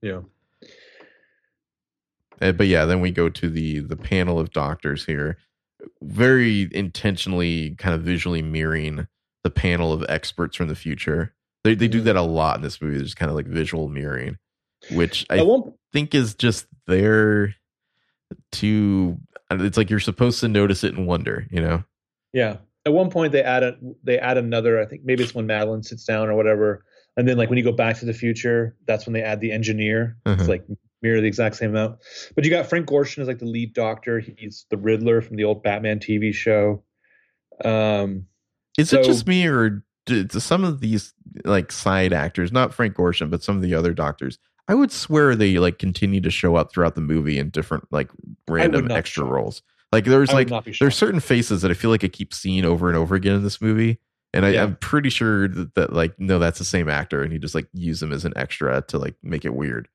yeah 0.00 0.20
Uh, 2.40 2.52
but 2.52 2.68
yeah, 2.68 2.86
then 2.86 3.00
we 3.00 3.10
go 3.10 3.28
to 3.28 3.50
the 3.50 3.80
the 3.80 3.96
panel 3.96 4.38
of 4.38 4.50
doctors 4.52 5.04
here, 5.04 5.36
very 6.02 6.68
intentionally 6.72 7.74
kind 7.76 7.94
of 7.94 8.02
visually 8.02 8.42
mirroring 8.42 9.06
the 9.44 9.50
panel 9.50 9.92
of 9.92 10.04
experts 10.08 10.56
from 10.56 10.68
the 10.68 10.74
future. 10.74 11.34
They 11.64 11.74
they 11.74 11.88
do 11.88 12.00
that 12.02 12.16
a 12.16 12.22
lot 12.22 12.56
in 12.56 12.62
this 12.62 12.80
movie. 12.80 12.96
There's 12.96 13.14
kind 13.14 13.30
of 13.30 13.36
like 13.36 13.46
visual 13.46 13.88
mirroring, 13.88 14.38
which 14.92 15.26
I 15.28 15.42
one, 15.42 15.74
think 15.92 16.14
is 16.14 16.34
just 16.34 16.66
there 16.86 17.54
to. 18.52 19.18
It's 19.50 19.76
like 19.76 19.90
you're 19.90 20.00
supposed 20.00 20.40
to 20.40 20.48
notice 20.48 20.84
it 20.84 20.94
and 20.94 21.06
wonder, 21.06 21.46
you 21.50 21.60
know. 21.60 21.84
yeah. 22.32 22.58
At 22.86 22.94
one 22.94 23.10
point, 23.10 23.32
they 23.32 23.42
add 23.42 23.62
a, 23.62 23.76
they 24.02 24.18
add 24.18 24.38
another. 24.38 24.80
I 24.80 24.86
think 24.86 25.02
maybe 25.04 25.22
it's 25.22 25.34
when 25.34 25.46
Madeleine 25.46 25.82
sits 25.82 26.04
down 26.04 26.30
or 26.30 26.34
whatever, 26.34 26.84
and 27.16 27.28
then 27.28 27.36
like 27.36 27.50
when 27.50 27.58
you 27.58 27.64
go 27.64 27.72
back 27.72 27.98
to 27.98 28.06
the 28.06 28.14
future, 28.14 28.74
that's 28.86 29.04
when 29.04 29.12
they 29.12 29.22
add 29.22 29.40
the 29.42 29.52
engineer. 29.52 30.16
Uh-huh. 30.24 30.36
It's 30.38 30.48
like 30.48 30.64
mirror 31.02 31.20
the 31.20 31.26
exact 31.26 31.56
same 31.56 31.70
amount. 31.70 31.98
But 32.34 32.44
you 32.44 32.50
got 32.50 32.66
Frank 32.68 32.86
Gorshin 32.86 33.18
as 33.18 33.28
like 33.28 33.38
the 33.38 33.44
lead 33.44 33.74
doctor. 33.74 34.20
He's 34.20 34.64
the 34.70 34.78
Riddler 34.78 35.20
from 35.20 35.36
the 35.36 35.44
old 35.44 35.62
Batman 35.62 35.98
TV 35.98 36.32
show. 36.32 36.82
Um, 37.64 38.26
Is 38.78 38.92
it 38.92 39.04
just 39.04 39.26
me 39.26 39.46
or 39.46 39.84
some 40.30 40.64
of 40.64 40.80
these 40.80 41.12
like 41.44 41.72
side 41.72 42.12
actors, 42.12 42.52
not 42.52 42.74
Frank 42.74 42.94
Gorshin, 42.96 43.30
but 43.30 43.42
some 43.42 43.56
of 43.56 43.62
the 43.62 43.74
other 43.74 43.92
doctors? 43.92 44.38
I 44.68 44.74
would 44.74 44.92
swear 44.92 45.34
they 45.34 45.58
like 45.58 45.78
continue 45.78 46.20
to 46.20 46.30
show 46.30 46.54
up 46.56 46.72
throughout 46.72 46.94
the 46.94 47.00
movie 47.00 47.38
in 47.38 47.50
different 47.50 47.86
like 47.90 48.10
random 48.48 48.90
extra 48.90 49.24
roles. 49.24 49.62
Like 49.92 50.04
there's 50.04 50.32
like 50.32 50.48
there's 50.78 50.94
certain 50.94 51.18
faces 51.20 51.62
that 51.62 51.70
I 51.70 51.74
feel 51.74 51.90
like 51.90 52.04
I 52.04 52.08
keep 52.08 52.32
seeing 52.32 52.64
over 52.64 52.88
and 52.88 52.96
over 52.96 53.16
again 53.16 53.34
in 53.34 53.42
this 53.42 53.60
movie, 53.60 53.98
and 54.32 54.46
I, 54.46 54.50
Yeah. 54.50 54.62
I'm 54.62 54.76
pretty 54.76 55.10
sure 55.10 55.48
that, 55.48 55.74
that 55.74 55.92
like 55.92 56.18
no, 56.20 56.38
that's 56.38 56.60
the 56.60 56.64
same 56.64 56.88
actor, 56.88 57.22
and 57.22 57.32
he 57.32 57.38
just 57.40 57.56
like 57.56 57.66
use 57.74 57.98
them 57.98 58.12
as 58.12 58.24
an 58.24 58.32
extra 58.36 58.80
to 58.82 58.98
like 58.98 59.16
make 59.24 59.44
it 59.44 59.54
weird. 59.54 59.88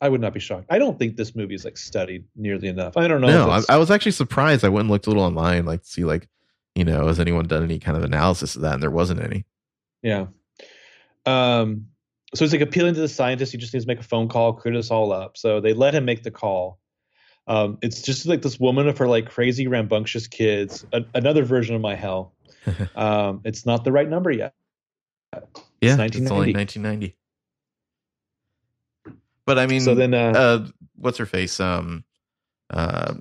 I 0.00 0.08
would 0.08 0.20
not 0.20 0.34
be 0.34 0.40
shocked. 0.40 0.66
I 0.70 0.78
don't 0.78 0.98
think 0.98 1.16
this 1.16 1.34
movie 1.34 1.54
is 1.54 1.64
like 1.64 1.76
studied 1.78 2.24
nearly 2.36 2.68
enough. 2.68 2.96
I 2.96 3.08
don't 3.08 3.20
know. 3.20 3.28
No, 3.28 3.50
I, 3.50 3.62
I 3.70 3.76
was 3.78 3.90
actually 3.90 4.12
surprised. 4.12 4.64
I 4.64 4.68
went 4.68 4.82
and 4.82 4.90
looked 4.90 5.06
a 5.06 5.10
little 5.10 5.22
online, 5.24 5.64
like 5.64 5.82
to 5.82 5.88
see 5.88 6.04
like 6.04 6.28
you 6.74 6.84
know 6.84 7.06
has 7.06 7.20
anyone 7.20 7.46
done 7.46 7.62
any 7.62 7.78
kind 7.78 7.96
of 7.96 8.04
analysis 8.04 8.56
of 8.56 8.62
that, 8.62 8.74
and 8.74 8.82
there 8.82 8.90
wasn't 8.90 9.22
any. 9.22 9.44
Yeah. 10.02 10.26
Um, 11.26 11.86
so 12.34 12.44
it's 12.44 12.52
like 12.52 12.62
appealing 12.62 12.94
to 12.94 13.00
the 13.00 13.08
scientist. 13.08 13.52
He 13.52 13.58
just 13.58 13.72
needs 13.72 13.84
to 13.84 13.88
make 13.88 14.00
a 14.00 14.04
phone 14.04 14.28
call, 14.28 14.52
clear 14.54 14.74
this 14.74 14.90
all 14.90 15.12
up. 15.12 15.36
So 15.36 15.60
they 15.60 15.72
let 15.72 15.94
him 15.94 16.04
make 16.04 16.22
the 16.22 16.30
call. 16.30 16.78
Um, 17.46 17.78
it's 17.82 18.02
just 18.02 18.26
like 18.26 18.42
this 18.42 18.58
woman 18.58 18.88
of 18.88 18.98
her 18.98 19.06
like 19.06 19.30
crazy, 19.30 19.66
rambunctious 19.68 20.26
kids. 20.26 20.84
A- 20.92 21.04
another 21.14 21.44
version 21.44 21.74
of 21.74 21.80
my 21.80 21.94
hell. 21.94 22.32
Um, 22.96 23.42
it's 23.44 23.66
not 23.66 23.84
the 23.84 23.92
right 23.92 24.08
number 24.08 24.30
yet. 24.30 24.54
Yeah, 25.82 25.96
It's 26.00 26.16
it's 26.16 26.30
only 26.30 26.54
1990. 26.54 26.54
1990. 26.54 27.16
But 29.44 29.58
I 29.58 29.66
mean, 29.66 29.82
so 29.82 29.94
then, 29.94 30.14
uh, 30.14 30.32
uh, 30.34 30.66
what's 30.96 31.18
her 31.18 31.26
face? 31.26 31.60
Um, 31.60 32.04
uh, 32.70 33.14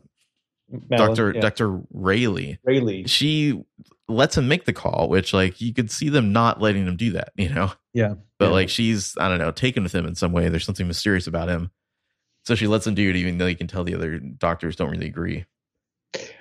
Doctor 0.89 1.33
yeah, 1.33 1.41
Doctor 1.41 1.81
Railly. 1.91 2.59
Railly. 2.63 3.03
She 3.05 3.63
lets 4.07 4.37
him 4.37 4.47
make 4.47 4.65
the 4.65 4.73
call, 4.73 5.07
which 5.09 5.33
like 5.33 5.61
you 5.61 5.73
could 5.73 5.89
see 5.91 6.09
them 6.09 6.33
not 6.33 6.61
letting 6.61 6.85
him 6.87 6.97
do 6.97 7.11
that, 7.11 7.31
you 7.35 7.49
know. 7.49 7.71
Yeah. 7.93 8.15
But 8.39 8.47
Yeah. 8.47 8.51
like 8.51 8.69
she's 8.69 9.15
I 9.17 9.29
don't 9.29 9.39
know 9.39 9.51
taken 9.51 9.83
with 9.83 9.93
him 9.93 10.05
in 10.05 10.15
some 10.15 10.31
way. 10.31 10.49
There's 10.49 10.65
something 10.65 10.87
mysterious 10.87 11.27
about 11.27 11.49
him, 11.49 11.71
so 12.45 12.55
she 12.55 12.67
lets 12.67 12.85
him 12.87 12.95
do 12.95 13.09
it, 13.09 13.15
even 13.15 13.37
though 13.37 13.45
you 13.47 13.55
can 13.55 13.67
tell 13.67 13.83
the 13.83 13.95
other 13.95 14.19
doctors 14.19 14.75
don't 14.75 14.89
really 14.89 15.07
agree. 15.07 15.45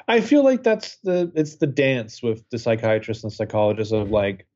I 0.08 0.20
feel 0.20 0.44
like 0.44 0.62
that's 0.62 0.96
the 1.04 1.30
it's 1.34 1.56
the 1.56 1.66
dance 1.66 2.22
with 2.22 2.44
the 2.50 2.58
psychiatrist 2.58 3.24
and 3.24 3.32
psychologist 3.32 3.92
of 3.92 4.10
like 4.10 4.46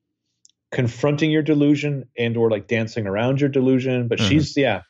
confronting 0.73 1.31
your 1.31 1.43
delusion 1.43 2.09
and 2.19 2.37
or 2.37 2.51
like 2.51 2.67
dancing 2.67 3.07
around 3.07 3.41
your 3.41 3.49
delusion. 3.49 4.09
But 4.09 4.19
Mhm. 4.19 4.29
she's 4.29 4.57
yeah, 4.57 4.83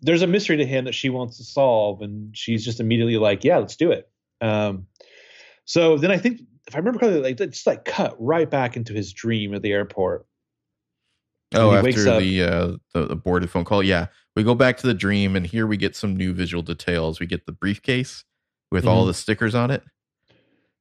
there's 0.00 0.22
a 0.22 0.26
mystery 0.26 0.56
to 0.56 0.66
him 0.66 0.86
that 0.86 0.94
she 0.94 1.10
wants 1.10 1.36
to 1.36 1.44
solve, 1.44 2.02
and 2.02 2.36
she's 2.36 2.64
just 2.64 2.80
immediately 2.80 3.18
like, 3.18 3.44
yeah, 3.44 3.58
let's 3.58 3.76
do 3.76 3.90
it. 3.92 4.08
Um, 4.42 4.86
so 5.64 5.96
then 5.96 6.10
I 6.10 6.18
think 6.18 6.40
if 6.66 6.74
I 6.74 6.78
remember 6.78 6.98
correctly, 6.98 7.22
like 7.22 7.40
it's 7.40 7.58
just 7.58 7.66
like 7.66 7.84
cut 7.84 8.16
right 8.18 8.50
back 8.50 8.76
into 8.76 8.92
his 8.92 9.12
dream 9.12 9.54
at 9.54 9.62
the 9.62 9.72
airport. 9.72 10.26
Oh, 11.54 11.72
after 11.72 12.08
up- 12.08 12.20
the 12.20 12.42
uh 12.42 12.76
the, 12.94 13.06
the 13.08 13.16
boarded 13.16 13.50
phone 13.50 13.64
call, 13.64 13.82
yeah, 13.82 14.06
we 14.36 14.42
go 14.42 14.54
back 14.54 14.76
to 14.78 14.86
the 14.86 14.94
dream, 14.94 15.36
and 15.36 15.46
here 15.46 15.66
we 15.66 15.76
get 15.76 15.94
some 15.96 16.16
new 16.16 16.32
visual 16.32 16.62
details. 16.62 17.20
We 17.20 17.26
get 17.26 17.46
the 17.46 17.52
briefcase 17.52 18.24
with 18.70 18.86
all 18.86 19.04
Mhm. 19.04 19.08
the 19.08 19.14
stickers 19.14 19.54
on 19.54 19.70
it. 19.70 19.82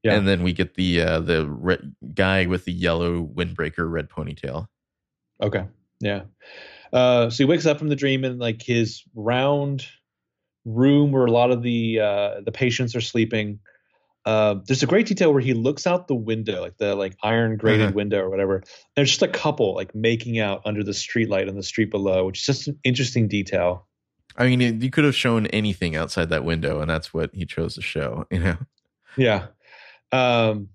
Yeah. 0.03 0.16
And 0.16 0.28
then 0.28 0.41
we 0.43 0.53
get 0.53 0.74
the 0.76 1.01
uh, 1.01 1.20
the 1.20 1.47
red 1.47 1.93
guy 2.16 2.45
with 2.47 2.66
the 2.66 2.72
yellow 2.72 3.24
windbreaker 3.24 3.89
red 3.91 4.09
ponytail. 4.09 4.68
Okay. 5.43 5.66
Yeah. 5.99 6.24
Uh, 6.91 7.30
so 7.30 7.38
he 7.43 7.45
wakes 7.45 7.66
up 7.66 7.78
from 7.78 7.89
the 7.89 7.95
dream 7.95 8.24
and 8.24 8.39
like 8.39 8.62
his 8.64 9.03
round 9.14 9.86
room 10.66 11.12
where 11.12 11.26
a 11.26 11.32
lot 11.32 11.51
of 11.51 11.64
the 11.64 11.99
uh, 11.99 12.41
the 12.45 12.51
patients 12.51 12.95
are 12.95 13.01
sleeping. 13.01 13.59
Uh, 14.24 14.55
there's 14.68 14.84
a 14.84 14.86
great 14.88 15.07
detail 15.07 15.32
where 15.34 15.41
he 15.41 15.55
looks 15.55 15.88
out 15.88 16.07
the 16.07 16.14
window, 16.16 16.62
like 16.62 16.78
the 16.78 16.93
like 16.95 17.16
iron 17.24 17.57
grated 17.57 17.88
Uh-huh. 17.88 17.93
window 17.95 18.20
or 18.20 18.30
whatever. 18.30 18.57
And 18.57 18.66
there's 18.95 19.09
just 19.09 19.24
a 19.24 19.28
couple 19.28 19.74
like 19.76 19.95
making 19.95 20.38
out 20.39 20.62
under 20.64 20.84
the 20.84 20.93
street 20.93 21.28
light 21.30 21.49
on 21.49 21.55
the 21.55 21.64
street 21.64 21.89
below, 21.89 22.26
which 22.28 22.39
is 22.41 22.45
just 22.45 22.68
an 22.68 22.78
interesting 22.84 23.28
detail. 23.28 23.88
I 24.38 24.47
mean, 24.47 24.62
it, 24.62 24.82
you 24.84 24.91
could 24.91 25.03
have 25.05 25.16
shown 25.16 25.47
anything 25.47 25.95
outside 25.95 26.30
that 26.30 26.45
window, 26.45 26.82
and 26.82 26.89
that's 26.89 27.14
what 27.14 27.32
he 27.34 27.45
chose 27.45 27.74
to 27.76 27.82
show. 27.82 28.26
You 28.32 28.39
know, 28.39 28.57
Yeah. 29.18 29.47
Um, 30.12 30.70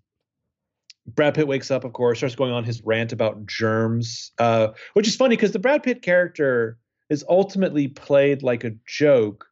Brad 1.06 1.34
Pitt 1.34 1.46
wakes 1.46 1.70
up, 1.70 1.84
of 1.84 1.92
course, 1.92 2.18
starts 2.18 2.34
going 2.34 2.52
on 2.52 2.64
his 2.64 2.82
rant 2.82 3.12
about 3.12 3.46
germs, 3.46 4.32
uh, 4.38 4.68
which 4.94 5.06
is 5.06 5.14
funny 5.14 5.36
because 5.36 5.52
the 5.52 5.58
Brad 5.60 5.84
Pitt 5.84 6.02
character 6.02 6.78
is 7.08 7.24
ultimately 7.28 7.86
played 7.86 8.42
like 8.42 8.64
a 8.64 8.72
joke, 8.88 9.46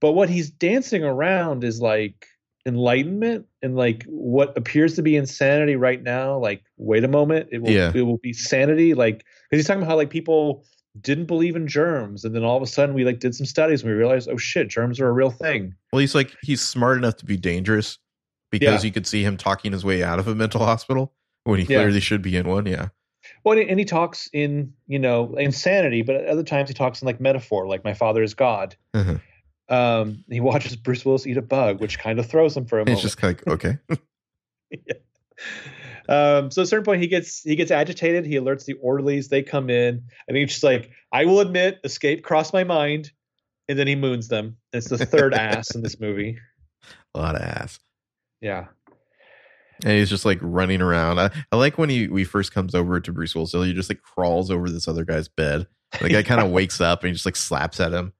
but 0.00 0.12
what 0.12 0.28
he's 0.30 0.50
dancing 0.50 1.04
around 1.04 1.64
is 1.64 1.80
like 1.80 2.26
enlightenment 2.66 3.46
and 3.62 3.76
like 3.76 4.04
what 4.06 4.56
appears 4.56 4.94
to 4.96 5.02
be 5.02 5.16
insanity 5.16 5.76
right 5.76 6.02
now. 6.02 6.38
Like, 6.38 6.62
wait 6.76 7.04
a 7.04 7.08
moment, 7.08 7.48
it 7.52 7.62
will 7.62 7.70
Yeah. 7.70 7.92
it 7.94 8.02
will 8.02 8.18
be 8.18 8.32
sanity. 8.32 8.94
Like, 8.94 9.18
because 9.50 9.60
he's 9.60 9.66
talking 9.66 9.82
about 9.82 9.90
how 9.90 9.96
like 9.96 10.10
people 10.10 10.64
didn't 11.00 11.26
believe 11.26 11.54
in 11.56 11.66
germs, 11.68 12.24
and 12.24 12.34
then 12.34 12.42
all 12.44 12.56
of 12.56 12.62
a 12.62 12.66
sudden 12.66 12.94
we 12.94 13.04
like 13.04 13.20
did 13.20 13.34
some 13.34 13.46
studies 13.46 13.82
and 13.82 13.90
we 13.90 13.96
realized, 13.96 14.28
oh 14.30 14.36
shit, 14.36 14.68
germs 14.68 15.00
are 15.00 15.08
a 15.08 15.12
real 15.12 15.30
thing. 15.30 15.74
well, 15.92 16.00
he's 16.00 16.14
like 16.14 16.32
he's 16.42 16.60
smart 16.60 16.98
enough 16.98 17.16
to 17.16 17.24
be 17.24 17.36
dangerous 17.36 17.98
because 18.50 18.84
you 18.84 18.90
could 18.90 19.06
see 19.06 19.22
him 19.22 19.36
talking 19.36 19.72
his 19.72 19.84
way 19.84 20.02
out 20.02 20.18
of 20.18 20.26
a 20.28 20.34
mental 20.34 20.60
hospital 20.64 21.12
when 21.44 21.58
he 21.60 21.66
Yeah. 21.72 21.80
clearly 21.80 22.00
should 22.00 22.22
be 22.22 22.36
in 22.36 22.48
one. 22.48 22.66
Yeah, 22.66 22.88
Well, 23.44 23.58
and 23.58 23.78
he 23.78 23.84
talks 23.84 24.28
in 24.32 24.72
you 24.86 24.98
know 24.98 25.34
insanity, 25.36 26.02
but 26.02 26.26
other 26.26 26.42
times 26.42 26.68
he 26.68 26.74
talks 26.74 27.00
in 27.02 27.06
like 27.06 27.20
metaphor, 27.20 27.66
like 27.66 27.84
my 27.84 27.94
father 27.94 28.22
is 28.22 28.34
God. 28.34 28.74
Uh-huh. 28.94 29.18
Um, 29.68 30.24
he 30.28 30.40
watches 30.48 30.76
Bruce 30.76 31.04
Willis 31.04 31.26
eat 31.26 31.36
a 31.36 31.42
bug, 31.42 31.80
which 31.80 31.98
kind 31.98 32.18
of 32.18 32.26
throws 32.26 32.56
him 32.56 32.66
for 32.66 32.78
a 32.78 32.82
it's 32.82 32.88
moment. 32.88 33.02
just 33.02 33.22
like 33.22 33.46
okay. 33.46 33.78
um, 36.08 36.50
so 36.50 36.62
at 36.62 36.64
a 36.64 36.66
certain 36.66 36.84
point, 36.84 37.00
he 37.00 37.08
gets 37.08 37.42
he 37.42 37.56
gets 37.56 37.70
agitated. 37.70 38.26
He 38.26 38.34
alerts 38.34 38.64
the 38.64 38.74
orderlies. 38.74 39.28
They 39.28 39.42
come 39.42 39.70
in, 39.70 40.02
and 40.26 40.36
he's 40.36 40.50
just 40.50 40.62
like, 40.62 40.90
"I 41.12 41.24
will 41.24 41.40
admit, 41.40 41.80
escape 41.84 42.22
crossed 42.22 42.52
my 42.52 42.64
mind," 42.64 43.10
and 43.68 43.78
then 43.78 43.86
he 43.86 43.94
moons 43.94 44.28
them. 44.28 44.56
It's 44.72 44.88
the 44.88 44.98
third 44.98 45.34
ass 45.34 45.74
in 45.74 45.82
this 45.82 46.00
movie. 46.00 46.38
a 47.14 47.18
lot 47.18 47.34
of 47.34 47.42
ass. 47.42 47.78
Yeah, 48.40 48.66
And 49.82 49.92
he's 49.94 50.08
just 50.10 50.24
like 50.24 50.38
running 50.40 50.80
around. 50.80 51.18
I, 51.18 51.30
I 51.50 51.56
like 51.56 51.76
when 51.76 51.90
he, 51.90 52.06
he 52.06 52.24
first 52.24 52.52
comes 52.52 52.74
over 52.74 53.00
to 53.00 53.12
Bruce 53.12 53.34
Willis. 53.34 53.52
He 53.52 53.74
just 53.74 53.90
like 53.90 54.00
crawls 54.02 54.50
over 54.50 54.70
this 54.70 54.86
other 54.86 55.04
guy's 55.04 55.28
bed. 55.28 55.66
The 56.00 56.08
guy 56.08 56.22
kind 56.22 56.40
of 56.40 56.50
wakes 56.50 56.80
up 56.80 57.02
and 57.02 57.08
he 57.08 57.14
just 57.14 57.26
like 57.26 57.34
slaps 57.34 57.80
at 57.80 57.92
him. 57.92 58.12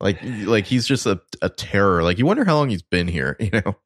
Like 0.00 0.18
like 0.22 0.66
he's 0.66 0.86
just 0.86 1.06
a, 1.06 1.20
a 1.40 1.48
terror. 1.48 2.02
Like 2.02 2.18
you 2.18 2.26
wonder 2.26 2.44
how 2.44 2.56
long 2.56 2.68
he's 2.68 2.82
been 2.82 3.08
here, 3.08 3.36
you 3.40 3.50
know? 3.50 3.76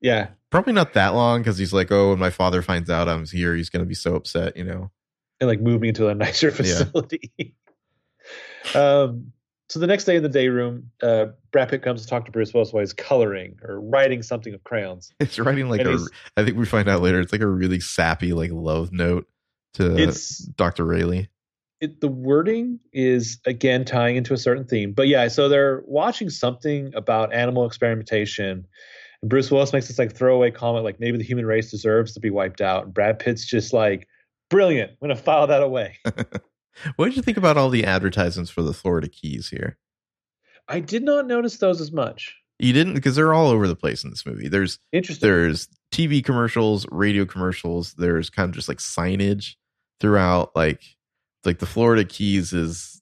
yeah. 0.00 0.28
Probably 0.50 0.72
not 0.72 0.94
that 0.94 1.14
long 1.14 1.40
because 1.40 1.58
he's 1.58 1.72
like, 1.72 1.90
oh, 1.90 2.10
when 2.10 2.18
my 2.18 2.30
father 2.30 2.62
finds 2.62 2.88
out 2.88 3.08
I'm 3.08 3.26
here, 3.26 3.54
he's 3.54 3.68
gonna 3.68 3.84
be 3.84 3.94
so 3.94 4.14
upset, 4.14 4.56
you 4.56 4.64
know. 4.64 4.90
and 5.40 5.48
like 5.48 5.60
move 5.60 5.80
me 5.80 5.88
into 5.88 6.08
a 6.08 6.14
nicer 6.14 6.50
facility. 6.50 7.32
um, 8.74 9.32
so 9.68 9.80
the 9.80 9.86
next 9.86 10.04
day 10.04 10.16
in 10.16 10.22
the 10.22 10.28
day 10.28 10.48
room, 10.48 10.90
uh, 11.02 11.26
Brad 11.50 11.68
Pitt 11.68 11.82
comes 11.82 12.02
to 12.02 12.08
talk 12.08 12.24
to 12.26 12.30
Bruce 12.30 12.54
Willis 12.54 12.72
while 12.72 12.82
he's 12.82 12.92
coloring 12.92 13.58
or 13.62 13.80
writing 13.80 14.22
something 14.22 14.52
with 14.52 14.62
crayons. 14.62 15.12
It's 15.20 15.38
writing 15.38 15.68
like 15.68 15.80
And 15.80 15.88
a 15.88 16.06
I 16.36 16.44
think 16.44 16.56
we 16.56 16.66
find 16.66 16.88
out 16.88 17.02
later, 17.02 17.20
it's 17.20 17.32
like 17.32 17.40
a 17.40 17.46
really 17.46 17.80
sappy, 17.80 18.32
like 18.32 18.50
love 18.52 18.92
note 18.92 19.26
to 19.74 19.96
It's 19.96 20.38
Dr. 20.38 20.84
Railly. 20.84 21.28
It, 21.80 22.00
the 22.00 22.08
wording 22.08 22.80
is 22.92 23.38
again 23.46 23.84
tying 23.84 24.16
into 24.16 24.34
a 24.34 24.38
certain 24.38 24.64
theme, 24.64 24.92
but 24.92 25.08
yeah. 25.08 25.28
So 25.28 25.48
they're 25.48 25.82
watching 25.86 26.30
something 26.30 26.92
about 26.94 27.32
animal 27.34 27.66
experimentation. 27.66 28.66
And 29.22 29.30
Bruce 29.30 29.50
Willis 29.50 29.72
makes 29.72 29.88
this 29.88 29.98
like 29.98 30.14
throwaway 30.14 30.50
comment, 30.50 30.84
like 30.84 31.00
maybe 31.00 31.18
the 31.18 31.24
human 31.24 31.46
race 31.46 31.70
deserves 31.70 32.12
to 32.14 32.20
be 32.20 32.30
wiped 32.30 32.60
out. 32.60 32.84
And 32.84 32.94
Brad 32.94 33.18
Pitt's 33.18 33.46
just 33.46 33.72
like, 33.72 34.06
brilliant. 34.50 34.90
I'm 34.90 35.08
gonna 35.08 35.16
file 35.16 35.46
that 35.46 35.62
away. 35.62 35.98
What 36.96 37.06
did 37.06 37.16
you 37.16 37.22
think 37.22 37.38
about 37.38 37.56
all 37.56 37.70
the 37.70 37.84
advertisements 37.84 38.50
for 38.50 38.62
the 38.62 38.74
Florida 38.74 39.08
Keys 39.08 39.48
here? 39.48 39.78
I 40.68 40.80
did 40.80 41.02
not 41.02 41.26
notice 41.26 41.56
those 41.58 41.80
as 41.80 41.92
much. 41.92 42.36
You 42.58 42.72
didn't 42.72 42.94
because 42.94 43.16
they're 43.16 43.34
all 43.34 43.48
over 43.48 43.68
the 43.68 43.76
place 43.76 44.02
in 44.02 44.10
this 44.10 44.26
movie. 44.26 44.48
There's 44.48 44.78
Interesting. 44.92 45.28
there's 45.28 45.68
TV 45.92 46.24
commercials, 46.24 46.86
radio 46.90 47.24
commercials. 47.24 47.94
There's 47.94 48.30
kind 48.30 48.48
of 48.48 48.54
just 48.54 48.68
like 48.68 48.78
signage 48.78 49.54
throughout. 50.00 50.54
Like 50.56 50.82
like 51.46 51.58
the 51.60 51.66
Florida 51.66 52.04
Keys 52.04 52.52
is 52.52 53.00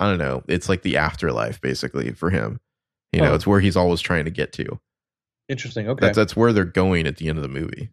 I 0.00 0.08
don't 0.08 0.18
know. 0.18 0.42
It's 0.48 0.68
like 0.68 0.82
the 0.82 0.96
afterlife 0.96 1.60
basically 1.60 2.10
for 2.12 2.30
him. 2.30 2.60
You 3.12 3.20
know, 3.20 3.30
Oh. 3.30 3.34
it's 3.34 3.46
where 3.46 3.60
he's 3.60 3.76
always 3.76 4.00
trying 4.00 4.24
to 4.24 4.30
get 4.30 4.52
to. 4.54 4.80
Interesting. 5.48 5.88
Okay. 5.88 6.06
That's 6.06 6.16
that's 6.16 6.34
where 6.36 6.52
they're 6.52 6.64
going 6.64 7.06
at 7.06 7.18
the 7.18 7.28
end 7.28 7.38
of 7.38 7.42
the 7.42 7.48
movie. 7.48 7.90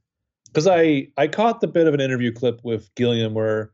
because 0.48 0.68
I 0.68 1.08
I 1.18 1.28
caught 1.28 1.62
the 1.62 1.68
bit 1.68 1.86
of 1.88 1.94
an 1.94 2.02
interview 2.02 2.32
clip 2.32 2.62
with 2.64 2.90
Gilliam 2.96 3.34
where, 3.34 3.72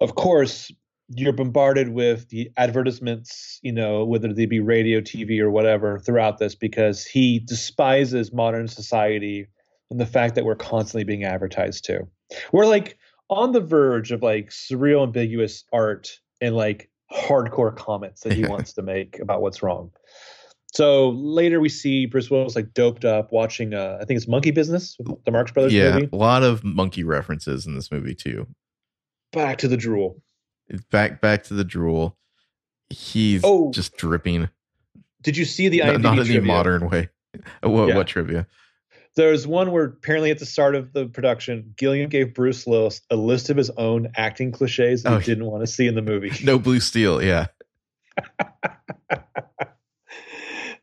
of 0.00 0.14
course, 0.14 0.70
you're 1.08 1.32
bombarded 1.32 1.88
with 1.90 2.28
the 2.30 2.50
advertisements, 2.56 3.58
you 3.62 3.72
know, 3.72 4.04
whether 4.04 4.32
they 4.32 4.46
be 4.46 4.60
radio, 4.60 5.00
TV, 5.00 5.40
or 5.40 5.50
whatever, 5.50 5.98
throughout 5.98 6.38
this 6.38 6.54
because 6.54 7.04
he 7.04 7.40
despises 7.40 8.32
modern 8.32 8.68
society 8.68 9.46
and 9.90 9.98
the 10.00 10.06
fact 10.06 10.36
that 10.36 10.44
we're 10.44 10.54
constantly 10.54 11.02
being 11.04 11.24
advertised 11.24 11.84
to. 11.86 12.06
We're 12.52 12.66
like 12.66 12.96
on 13.30 13.52
the 13.52 13.60
verge 13.60 14.12
of 14.12 14.22
like 14.22 14.50
surreal, 14.50 15.02
ambiguous 15.04 15.64
art 15.72 16.10
and 16.42 16.54
like 16.54 16.90
hardcore 17.12 17.74
comments 17.74 18.20
that 18.22 18.32
he 18.34 18.44
wants 18.46 18.72
to 18.74 18.82
make 18.82 19.18
about 19.20 19.40
what's 19.40 19.62
wrong. 19.62 19.90
So 20.72 21.10
later 21.10 21.58
we 21.60 21.68
see 21.68 22.06
Bruce 22.06 22.30
Willis 22.30 22.54
like 22.54 22.72
doped 22.74 23.04
up 23.04 23.32
watching 23.32 23.74
uh 23.74 23.98
I 24.00 24.04
think 24.04 24.18
it's 24.18 24.28
Monkey 24.28 24.50
Business, 24.52 24.96
the 25.24 25.30
Marx 25.32 25.50
Brothers 25.50 25.72
yeah, 25.72 25.92
movie. 25.94 26.08
a 26.12 26.16
lot 26.16 26.42
of 26.42 26.62
monkey 26.62 27.02
references 27.04 27.66
in 27.66 27.74
this 27.74 27.90
movie 27.90 28.14
too. 28.14 28.46
Back 29.32 29.58
to 29.58 29.68
the 29.68 29.76
drool. 29.76 30.22
Back 30.90 31.20
back 31.20 31.42
to 31.44 31.54
the 31.54 31.64
drool. 31.64 32.16
He's 32.90 33.42
Oh. 33.44 33.70
just 33.72 33.96
dripping. 33.96 34.48
Did 35.22 35.36
you 35.36 35.44
see 35.44 35.68
the 35.68 35.80
IMDb 35.80 36.02
not 36.02 36.18
in 36.18 36.26
the 36.28 36.40
modern 36.40 36.88
way. 36.88 37.08
What, 37.62 37.88
Yeah. 37.88 37.96
what 37.96 38.06
trivia? 38.08 38.46
There's 39.16 39.46
one 39.46 39.72
where 39.72 39.84
apparently 39.84 40.30
at 40.30 40.38
the 40.38 40.46
start 40.46 40.74
of 40.76 40.92
the 40.92 41.06
production, 41.06 41.74
Gilliam 41.76 42.08
gave 42.08 42.32
Bruce 42.32 42.64
Willis 42.66 43.00
a 43.10 43.16
list 43.16 43.50
of 43.50 43.56
his 43.56 43.68
own 43.70 44.12
acting 44.16 44.52
cliches 44.52 45.02
that 45.02 45.12
Oh. 45.12 45.18
he 45.18 45.24
didn't 45.26 45.46
want 45.46 45.62
to 45.62 45.66
see 45.66 45.86
in 45.86 45.94
the 45.94 46.02
movie. 46.02 46.32
No 46.44 46.58
blue 46.58 46.80
steel. 46.80 47.22
Yeah, 47.22 47.46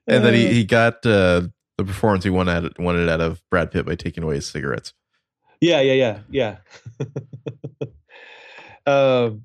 and 0.08 0.24
then 0.24 0.34
he, 0.34 0.48
he 0.48 0.64
got 0.66 1.06
uh, 1.06 1.48
the 1.78 1.84
performance 1.86 2.24
he 2.24 2.30
wanted 2.30 2.78
wanted 2.80 3.10
out 3.10 3.22
of 3.22 3.42
Brad 3.50 3.72
Pitt 3.72 3.86
by 3.86 3.96
taking 3.96 4.24
away 4.24 4.36
his 4.36 4.48
cigarettes. 4.48 4.94
Yeah, 5.62 5.82
yeah, 5.82 5.94
yeah, 6.30 6.58
yeah. 7.00 7.06
um, 8.86 9.44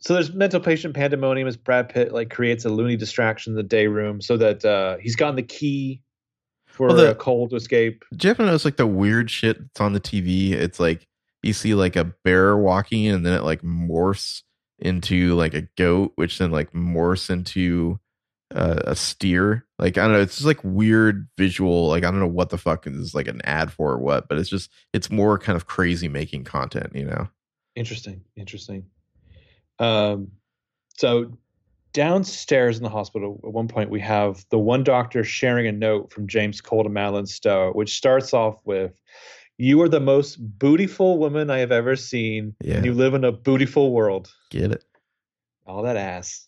so 0.00 0.14
there's 0.14 0.32
mental 0.32 0.60
patient 0.60 0.94
pandemonium 0.94 1.46
as 1.46 1.56
Brad 1.56 1.88
Pitt 1.88 2.12
like 2.12 2.30
creates 2.30 2.64
a 2.64 2.68
loony 2.70 2.96
distraction 2.96 3.52
in 3.52 3.56
the 3.56 3.62
day 3.62 3.86
room 3.86 4.20
so 4.20 4.36
that 4.36 4.64
uh, 4.64 4.96
he's 4.98 5.16
gotten 5.16 5.36
the 5.36 5.42
key 5.42 6.02
for 6.80 6.88
Well, 6.88 6.96
the- 6.96 7.14
Cole 7.14 7.46
to 7.50 7.56
escape. 7.56 8.04
Do 8.16 8.26
you 8.26 8.30
ever 8.30 8.42
notice 8.46 8.64
like 8.64 8.76
the 8.78 8.86
weird 8.86 9.30
shit 9.30 9.58
that's 9.60 9.80
on 9.82 9.92
the 9.92 10.00
TV? 10.00 10.52
It's 10.52 10.80
like 10.80 11.06
you 11.42 11.52
see 11.52 11.74
like 11.74 11.94
a 11.96 12.04
bear 12.24 12.56
walking 12.56 13.06
and 13.06 13.24
then 13.26 13.34
it 13.34 13.42
like 13.42 13.60
morphs 13.60 14.42
into 14.78 15.34
like 15.34 15.52
a 15.52 15.68
goat, 15.76 16.12
which 16.14 16.38
then 16.38 16.50
like 16.50 16.72
morphs 16.72 17.28
into 17.28 18.00
uh, 18.54 18.80
a 18.84 18.96
steer. 18.96 19.66
Like 19.78 19.98
I 19.98 20.04
don't 20.04 20.12
know, 20.12 20.20
it's 20.22 20.36
just 20.36 20.46
like 20.46 20.64
weird 20.64 21.28
visual. 21.36 21.88
Like 21.88 22.02
I 22.02 22.10
don't 22.10 22.20
know 22.20 22.26
what 22.26 22.48
the 22.48 22.56
fuck 22.58 22.86
is 22.86 23.14
like 23.14 23.28
an 23.28 23.42
ad 23.44 23.70
for 23.70 23.92
or 23.92 23.98
what, 23.98 24.26
but 24.26 24.38
it's 24.38 24.48
just 24.48 24.70
it's 24.94 25.10
more 25.10 25.38
kind 25.38 25.56
of 25.56 25.66
crazy 25.66 26.08
making 26.08 26.44
content, 26.44 26.92
you 26.94 27.04
know? 27.04 27.28
Interesting, 27.76 28.22
interesting. 28.36 28.86
Um, 29.78 30.28
so 30.96 31.36
downstairs 31.92 32.76
in 32.76 32.82
the 32.82 32.88
hospital, 32.88 33.40
at 33.44 33.52
one 33.52 33.68
point 33.68 33.90
we 33.90 34.00
have 34.00 34.44
the 34.50 34.58
one 34.58 34.84
doctor 34.84 35.24
sharing 35.24 35.66
a 35.66 35.72
note 35.72 36.12
from 36.12 36.26
James 36.26 36.60
Cole 36.60 36.82
to 36.84 36.88
Madeleine 36.90 37.26
Stowe, 37.26 37.72
which 37.72 37.96
starts 37.96 38.32
off 38.32 38.60
with, 38.64 39.00
"You 39.58 39.80
are 39.82 39.88
the 39.88 40.00
most 40.00 40.38
bootiful 40.58 41.18
woman 41.18 41.50
I 41.50 41.58
have 41.58 41.72
ever 41.72 41.96
seen, 41.96 42.54
Yeah. 42.62 42.76
and 42.76 42.84
you 42.86 42.94
live 42.94 43.14
in 43.14 43.24
a 43.24 43.32
bootiful 43.32 43.90
world." 43.92 44.32
Get 44.50 44.72
it? 44.72 44.84
All 45.66 45.82
that 45.82 45.96
ass. 45.96 46.46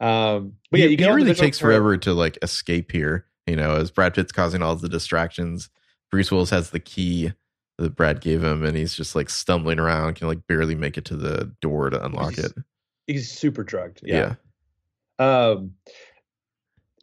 Um, 0.00 0.54
but 0.70 0.80
He- 0.80 0.86
yeah, 0.86 0.90
you 0.98 1.08
all 1.08 1.14
really 1.16 1.34
takes 1.34 1.58
part- 1.60 1.70
forever 1.70 1.96
to 1.98 2.12
like 2.12 2.38
escape 2.42 2.90
here. 2.92 3.26
You 3.46 3.56
know, 3.56 3.76
as 3.76 3.90
Brad 3.90 4.14
Pitt's 4.14 4.32
causing 4.32 4.62
all 4.62 4.74
the 4.76 4.88
distractions, 4.88 5.68
Bruce 6.10 6.30
Willis 6.30 6.50
has 6.50 6.70
the 6.70 6.80
key 6.80 7.32
that 7.78 7.96
Brad 7.96 8.20
gave 8.20 8.42
him, 8.44 8.64
and 8.64 8.76
he's 8.76 8.94
just 8.94 9.14
like 9.16 9.30
stumbling 9.30 9.78
around, 9.80 10.14
can 10.14 10.28
like 10.28 10.46
barely 10.46 10.74
make 10.74 10.96
it 10.98 11.04
to 11.06 11.16
the 11.16 11.52
door 11.60 11.90
to 11.90 12.04
unlock 12.04 12.34
He's- 12.34 12.46
it. 12.50 12.52
He's 13.12 13.30
super 13.30 13.62
drugged. 13.64 14.00
Yeah. 14.04 14.34
Um, 15.18 15.74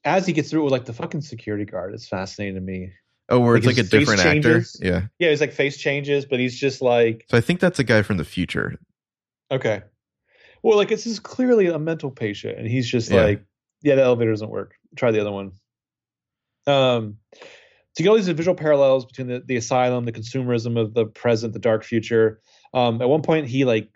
as 0.03 0.25
he 0.25 0.33
gets 0.33 0.49
through 0.49 0.61
it 0.61 0.63
with 0.65 0.71
like 0.71 0.85
the 0.85 0.93
fucking 0.93 1.21
security 1.21 1.65
guard, 1.65 1.93
it's 1.93 2.07
fascinating 2.07 2.55
to 2.55 2.61
me. 2.61 2.91
Oh, 3.29 3.39
where 3.39 3.53
Like 3.55 3.65
it's 3.65 3.77
like 3.77 3.85
a 3.85 3.89
different 3.89 4.25
actor. 4.25 4.63
Yeah. 4.81 5.03
Yeah, 5.19 5.29
his 5.29 5.41
like 5.41 5.53
face 5.53 5.77
changes, 5.77 6.25
but 6.25 6.39
he's 6.39 6.59
just 6.59 6.81
like 6.81 7.25
So 7.29 7.37
I 7.37 7.41
think 7.41 7.59
that's 7.59 7.79
a 7.79 7.83
guy 7.83 8.01
from 8.01 8.17
the 8.17 8.25
future. 8.25 8.75
Okay. 9.51 9.83
Well, 10.63 10.77
like 10.77 10.89
this 10.89 11.05
is 11.05 11.19
clearly 11.19 11.67
a 11.67 11.79
mental 11.79 12.11
patient, 12.11 12.57
and 12.57 12.67
he's 12.67 12.89
just 12.89 13.09
Yeah. 13.11 13.23
like, 13.23 13.43
yeah, 13.81 13.95
the 13.95 14.03
elevator 14.03 14.31
doesn't 14.31 14.49
work. 14.49 14.73
Try 14.95 15.11
the 15.11 15.21
other 15.21 15.31
one. 15.31 15.51
Um, 16.67 17.17
to 17.95 18.03
get 18.03 18.09
all 18.09 18.15
these 18.15 18.27
visual 18.27 18.55
parallels 18.55 19.05
between 19.05 19.27
the, 19.27 19.43
the 19.45 19.55
asylum, 19.57 20.05
the 20.05 20.11
consumerism 20.11 20.79
of 20.79 20.93
the 20.93 21.05
present, 21.05 21.53
the 21.53 21.59
dark 21.59 21.83
future. 21.83 22.39
Um, 22.73 23.01
at 23.01 23.09
one 23.09 23.21
point, 23.21 23.47
he 23.47 23.65
like 23.65 23.89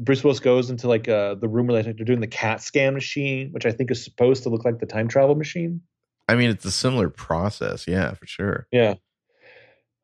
Bruce 0.00 0.24
Willis 0.24 0.40
goes 0.40 0.70
into 0.70 0.88
like 0.88 1.08
uh, 1.08 1.34
the 1.34 1.48
room 1.48 1.66
where 1.66 1.82
they're 1.82 1.92
doing 1.92 2.20
the 2.20 2.26
CAT 2.26 2.62
scan 2.62 2.94
machine, 2.94 3.52
which 3.52 3.66
I 3.66 3.70
think 3.70 3.90
is 3.90 4.02
supposed 4.02 4.42
to 4.44 4.48
look 4.48 4.64
like 4.64 4.78
the 4.78 4.86
time 4.86 5.08
travel 5.08 5.34
machine. 5.34 5.82
I 6.28 6.36
mean, 6.36 6.48
it's 6.50 6.64
a 6.64 6.70
similar 6.70 7.10
process. 7.10 7.86
Yeah, 7.86 8.14
for 8.14 8.26
sure. 8.26 8.66
Yeah. 8.72 8.94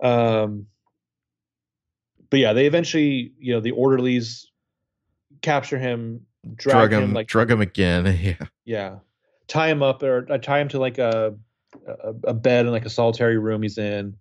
Um, 0.03 0.67
but 2.29 2.41
yeah, 2.41 2.53
they 2.53 2.67
eventually, 2.67 3.33
you 3.39 3.55
know, 3.55 3.61
the 3.61 3.71
orderlies 3.71 4.51
capture 5.41 5.79
him, 5.79 6.27
drag, 6.55 6.75
Drug 6.75 6.93
him, 6.93 7.03
him, 7.05 7.15
like 7.15 7.29
drug 7.29 7.51
him 7.51 7.61
again. 7.61 8.07
Yeah. 8.23 8.47
Yeah, 8.65 8.97
tie 9.49 9.69
him 9.69 9.83
up 9.83 10.03
or 10.03 10.27
uh, 10.31 10.39
tie 10.39 10.61
him 10.61 10.69
to 10.69 10.79
like 10.79 10.99
a, 10.99 11.35
a 11.87 12.15
a 12.25 12.35
bed 12.35 12.67
in 12.67 12.73
like 12.73 12.85
a 12.85 12.91
solitary 12.91 13.39
room 13.39 13.63
he's 13.63 13.79
in, 13.79 14.17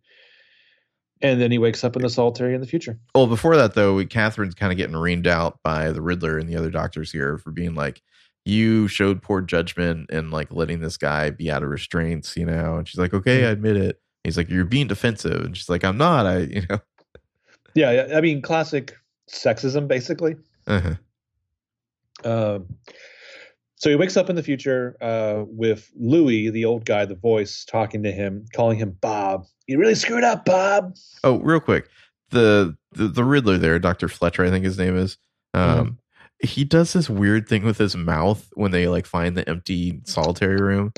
and 1.22 1.42
then 1.42 1.52
he 1.52 1.58
wakes 1.58 1.84
up 1.84 1.96
in 1.96 2.02
the 2.02 2.10
solitary 2.10 2.54
in 2.54 2.62
the 2.62 2.68
future. 2.68 3.00
Well, 3.14 3.28
before 3.28 3.56
that 3.56 3.74
though, 3.74 3.96
we, 3.96 4.06
Catherine's 4.06 4.56
kind 4.56 4.72
of 4.72 4.78
getting 4.78 4.96
reamed 4.96 5.28
out 5.28 5.60
by 5.64 5.92
the 5.92 6.02
Riddler 6.02 6.38
and 6.38 6.50
the 6.50 6.56
other 6.56 6.70
doctors 6.70 7.12
here 7.12 7.38
for 7.38 7.52
being 7.52 7.76
like, 7.76 8.02
"You 8.44 8.88
showed 8.88 9.22
poor 9.22 9.42
judgment 9.42 10.10
and 10.12 10.32
like 10.32 10.52
letting 10.52 10.82
this 10.82 10.98
guy 10.98 11.30
be 11.30 11.50
out 11.52 11.64
of 11.64 11.70
restraints," 11.70 12.36
you 12.36 12.46
know. 12.46 12.76
And 12.76 12.88
she's 12.88 13.00
like, 13.00 13.14
"Okay, 13.14 13.46
I 13.46 13.52
admit 13.52 13.78
it." 13.78 14.02
He's 14.24 14.38
like, 14.38 14.50
"You're 14.50 14.66
being 14.66 14.88
defensive," 14.88 15.46
and 15.46 15.56
she's 15.56 15.70
like, 15.70 15.84
"I'm 15.84 15.98
not." 15.98 16.26
I, 16.26 16.40
you 16.40 16.64
know. 16.70 16.80
Yeah, 17.76 17.92
yeah, 17.92 18.18
I 18.18 18.22
mean 18.22 18.42
classic 18.42 18.96
sexism 19.30 19.86
basically. 19.86 20.38
Uh-huh. 20.66 20.96
Um, 22.24 22.68
so 23.76 23.90
he 23.90 23.96
wakes 23.96 24.18
up 24.18 24.30
in 24.30 24.36
the 24.36 24.44
future 24.44 24.96
uh, 25.02 25.44
with 25.48 25.92
Louis, 25.96 26.50
the 26.50 26.66
old 26.66 26.86
guy, 26.86 27.06
the 27.06 27.16
voice, 27.16 27.66
talking 27.66 28.04
to 28.04 28.12
him, 28.12 28.46
calling 28.54 28.78
him 28.78 28.98
Bob. 29.02 29.46
You 29.68 29.78
really 29.78 29.96
screwed 29.96 30.24
up, 30.24 30.46
Bob. 30.46 30.96
Oh, 31.24 31.40
real 31.40 31.60
quick, 31.60 31.90
the, 32.30 32.78
the 32.94 33.08
the 33.08 33.24
Riddler 33.24 33.58
there, 33.58 33.78
Doctor 33.80 34.08
Fletcher, 34.08 34.46
I 34.46 34.50
think 34.50 34.64
his 34.64 34.78
name 34.78 34.98
is. 34.98 35.18
Um, 35.54 36.00
he 36.40 36.64
does 36.64 36.94
this 36.94 37.10
weird 37.10 37.48
thing 37.48 37.64
with 37.64 37.78
his 37.78 37.96
mouth 37.96 38.50
when 38.54 38.72
they 38.72 38.88
like 38.88 39.06
find 39.06 39.36
the 39.36 39.48
empty 39.50 40.02
solitary 40.06 40.58
room. 40.58 40.94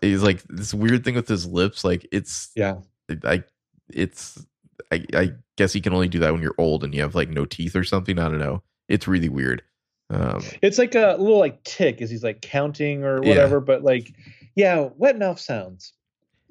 He's 0.00 0.22
like 0.22 0.42
this 0.48 0.74
weird 0.74 1.04
thing 1.04 1.14
with 1.14 1.28
his 1.28 1.46
lips. 1.46 1.84
Like 1.84 2.06
it's 2.12 2.50
Yeah, 2.54 2.78
I 3.24 3.44
it's 3.88 4.44
I, 4.90 5.04
I 5.14 5.32
guess 5.56 5.72
he 5.72 5.80
can 5.80 5.92
only 5.92 6.08
do 6.08 6.18
that 6.20 6.32
when 6.32 6.42
you're 6.42 6.54
old 6.58 6.84
and 6.84 6.94
you 6.94 7.02
have 7.02 7.14
like 7.14 7.28
no 7.28 7.44
teeth 7.44 7.76
or 7.76 7.84
something. 7.84 8.18
I 8.18 8.28
don't 8.28 8.38
know. 8.38 8.62
It's 8.88 9.08
really 9.08 9.28
weird. 9.28 9.62
Um, 10.10 10.42
it's 10.62 10.78
like 10.78 10.94
a 10.94 11.16
little 11.18 11.38
like 11.38 11.62
tick 11.64 12.00
as 12.02 12.10
he's 12.10 12.22
like 12.24 12.40
counting 12.42 13.04
or 13.04 13.22
Yeah. 13.22 13.28
whatever. 13.28 13.60
But 13.60 13.82
like, 13.82 14.12
yeah, 14.54 14.88
wet 14.96 15.18
mouth 15.18 15.40
sounds. 15.40 15.92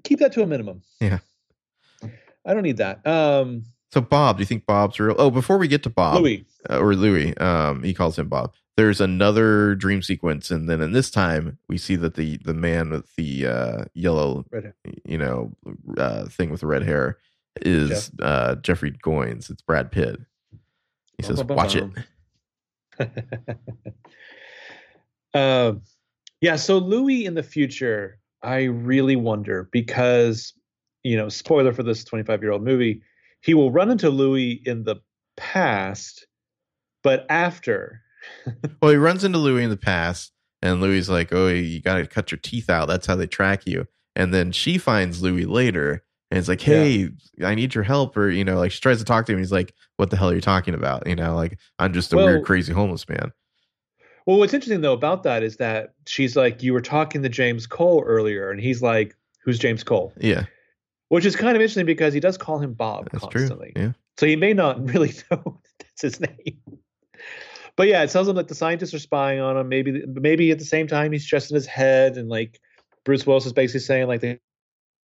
Keep 0.04 0.20
that 0.20 0.34
to 0.34 0.42
a 0.44 0.48
minimum. 0.48 0.82
Yeah. 1.00 1.20
I 2.46 2.54
don't 2.54 2.64
need 2.64 2.78
that. 2.78 3.06
Um, 3.08 3.64
so 3.92 4.02
Bob, 4.02 4.38
do 4.38 4.42
you 4.42 4.46
think 4.46 4.66
Bob's 4.66 5.00
real? 5.00 5.16
Oh, 5.18 5.30
before 5.30 5.58
we 5.58 5.68
get 5.68 5.84
to 5.84 5.90
Bob, 5.90 6.20
Louis. 6.22 6.46
uh, 6.70 6.80
or 6.80 6.96
Louis, 6.96 7.38
um, 7.38 7.84
he 7.84 7.94
calls 7.94 8.18
him 8.20 8.28
Bob. 8.28 8.54
There's 8.76 9.00
another 9.00 9.76
dream 9.76 10.02
sequence, 10.02 10.50
and 10.50 10.68
then 10.68 10.82
in 10.82 10.94
this 10.94 11.12
time 11.12 11.60
we 11.70 11.78
see 11.78 11.96
that 11.98 12.16
the 12.16 12.38
the 12.38 12.56
man 12.56 12.90
with 12.90 13.16
the 13.16 13.46
uh, 13.46 13.86
yellow, 13.94 14.46
you 15.06 15.20
know, 15.20 15.52
uh, 15.96 16.26
thing 16.26 16.50
with 16.50 16.62
the 16.62 16.68
red 16.68 16.82
hair 16.84 17.20
is 17.62 18.10
uh, 18.20 18.56
Jeffrey 18.56 18.92
Goines. 18.92 19.52
It's 19.52 19.62
Brad 19.62 19.92
Pitt. 19.92 20.20
He 21.18 21.24
says, 21.24 21.44
"Watch 21.44 21.76
it." 21.76 21.88
Um, 25.34 25.82
yeah. 26.42 26.56
So 26.56 26.78
Louis 26.78 27.26
in 27.26 27.36
the 27.36 27.44
future, 27.44 28.20
I 28.42 28.64
really 28.64 29.16
wonder 29.16 29.70
because, 29.72 30.54
you 31.04 31.18
know, 31.18 31.30
spoiler 31.30 31.74
for 31.74 31.84
this 31.84 32.04
25 32.04 32.42
year 32.42 32.52
old 32.52 32.64
movie, 32.64 33.02
he 33.42 33.54
will 33.54 33.72
run 33.72 33.92
into 33.92 34.10
Louis 34.10 34.62
in 34.66 34.84
the 34.84 34.98
past, 35.38 36.28
but 37.04 37.26
after. 37.30 38.02
Well, 38.82 38.92
he 38.92 38.98
runs 38.98 39.26
into 39.26 39.38
Louis 39.38 39.64
in 39.64 39.70
the 39.70 39.78
past, 39.78 40.32
and 40.62 40.80
Louis 40.80 41.10
like, 41.10 41.34
"Oh, 41.34 41.48
you 41.50 41.82
got 41.82 41.98
to 41.98 42.08
cut 42.08 42.32
your 42.32 42.40
teeth 42.40 42.70
out. 42.70 42.88
That's 42.88 43.06
how 43.06 43.16
they 43.18 43.28
track 43.28 43.66
you." 43.66 43.86
And 44.16 44.34
then 44.34 44.52
she 44.54 44.78
finds 44.78 45.22
Louis 45.22 45.46
later, 45.46 46.04
and 46.34 46.40
it's 46.40 46.48
like, 46.48 46.62
"Hey, 46.62 47.10
I 47.44 47.54
need 47.54 47.76
your 47.76 47.84
help," 47.84 48.18
or 48.18 48.28
you 48.32 48.44
know, 48.44 48.58
like 48.58 48.72
she 48.72 48.80
tries 48.82 48.98
to 48.98 49.06
talk 49.06 49.28
to 49.28 49.34
him. 49.34 49.38
He's 49.38 49.52
like, 49.52 49.72
"What 49.98 50.10
the 50.10 50.18
hell 50.18 50.32
are 50.32 50.34
you 50.36 50.42
talking 50.42 50.74
about?" 50.74 51.06
You 51.06 51.16
know, 51.16 51.36
like 51.36 51.60
I'm 51.78 51.94
just 51.94 52.12
a 52.12 52.16
Well- 52.16 52.26
weird, 52.26 52.44
crazy 52.46 52.74
homeless 52.74 53.08
man. 53.08 53.32
Well, 54.26 54.40
what's 54.40 54.52
interesting 54.54 54.82
though 54.82 54.94
about 54.94 55.22
that 55.24 55.44
is 55.44 55.58
that 55.58 55.94
she's 56.08 56.36
like, 56.36 56.64
you 56.64 56.74
were 56.74 56.82
talking 56.82 57.22
to 57.22 57.30
James 57.30 57.68
Cole 57.68 58.02
earlier, 58.04 58.50
and 58.50 58.60
he's 58.60 58.82
like, 58.82 59.16
"Who's 59.44 59.60
James 59.60 59.84
Cole?" 59.84 60.12
Yeah, 60.20 60.46
Which 61.10 61.26
is 61.26 61.36
kind 61.36 61.56
of 61.56 61.62
interesting 61.62 61.86
because 61.86 62.16
he 62.16 62.20
does 62.20 62.38
call 62.40 62.58
him 62.58 62.74
Bob 62.74 63.10
that's 63.12 63.22
constantly. 63.26 63.74
true. 63.76 63.84
Yeah. 63.84 63.92
So 64.18 64.26
he 64.26 64.36
may 64.36 64.54
not 64.54 64.84
really 64.94 65.14
know 65.30 65.62
that's 65.78 66.02
his 66.02 66.20
name. 66.20 66.60
But 67.76 67.88
yeah, 67.88 68.04
it 68.04 68.10
tells 68.12 68.28
him 68.28 68.36
that 68.38 68.48
the 68.48 68.56
scientists 68.56 68.94
are 68.94 69.00
spying 69.00 69.40
on 69.40 69.58
him. 69.58 69.68
Maybe 69.70 70.04
maybe 70.08 70.52
at 70.52 70.58
the 70.60 70.66
same 70.66 70.88
time 70.88 71.12
he's 71.12 71.26
just 71.26 71.52
in 71.52 71.56
his 71.56 71.66
head 71.68 72.18
and 72.18 72.30
like 72.30 72.60
Bruce 73.04 73.26
Willis 73.28 73.46
is 73.46 73.54
basically 73.54 73.82
saying 73.82 74.08
like 74.08 74.22
they 74.22 74.40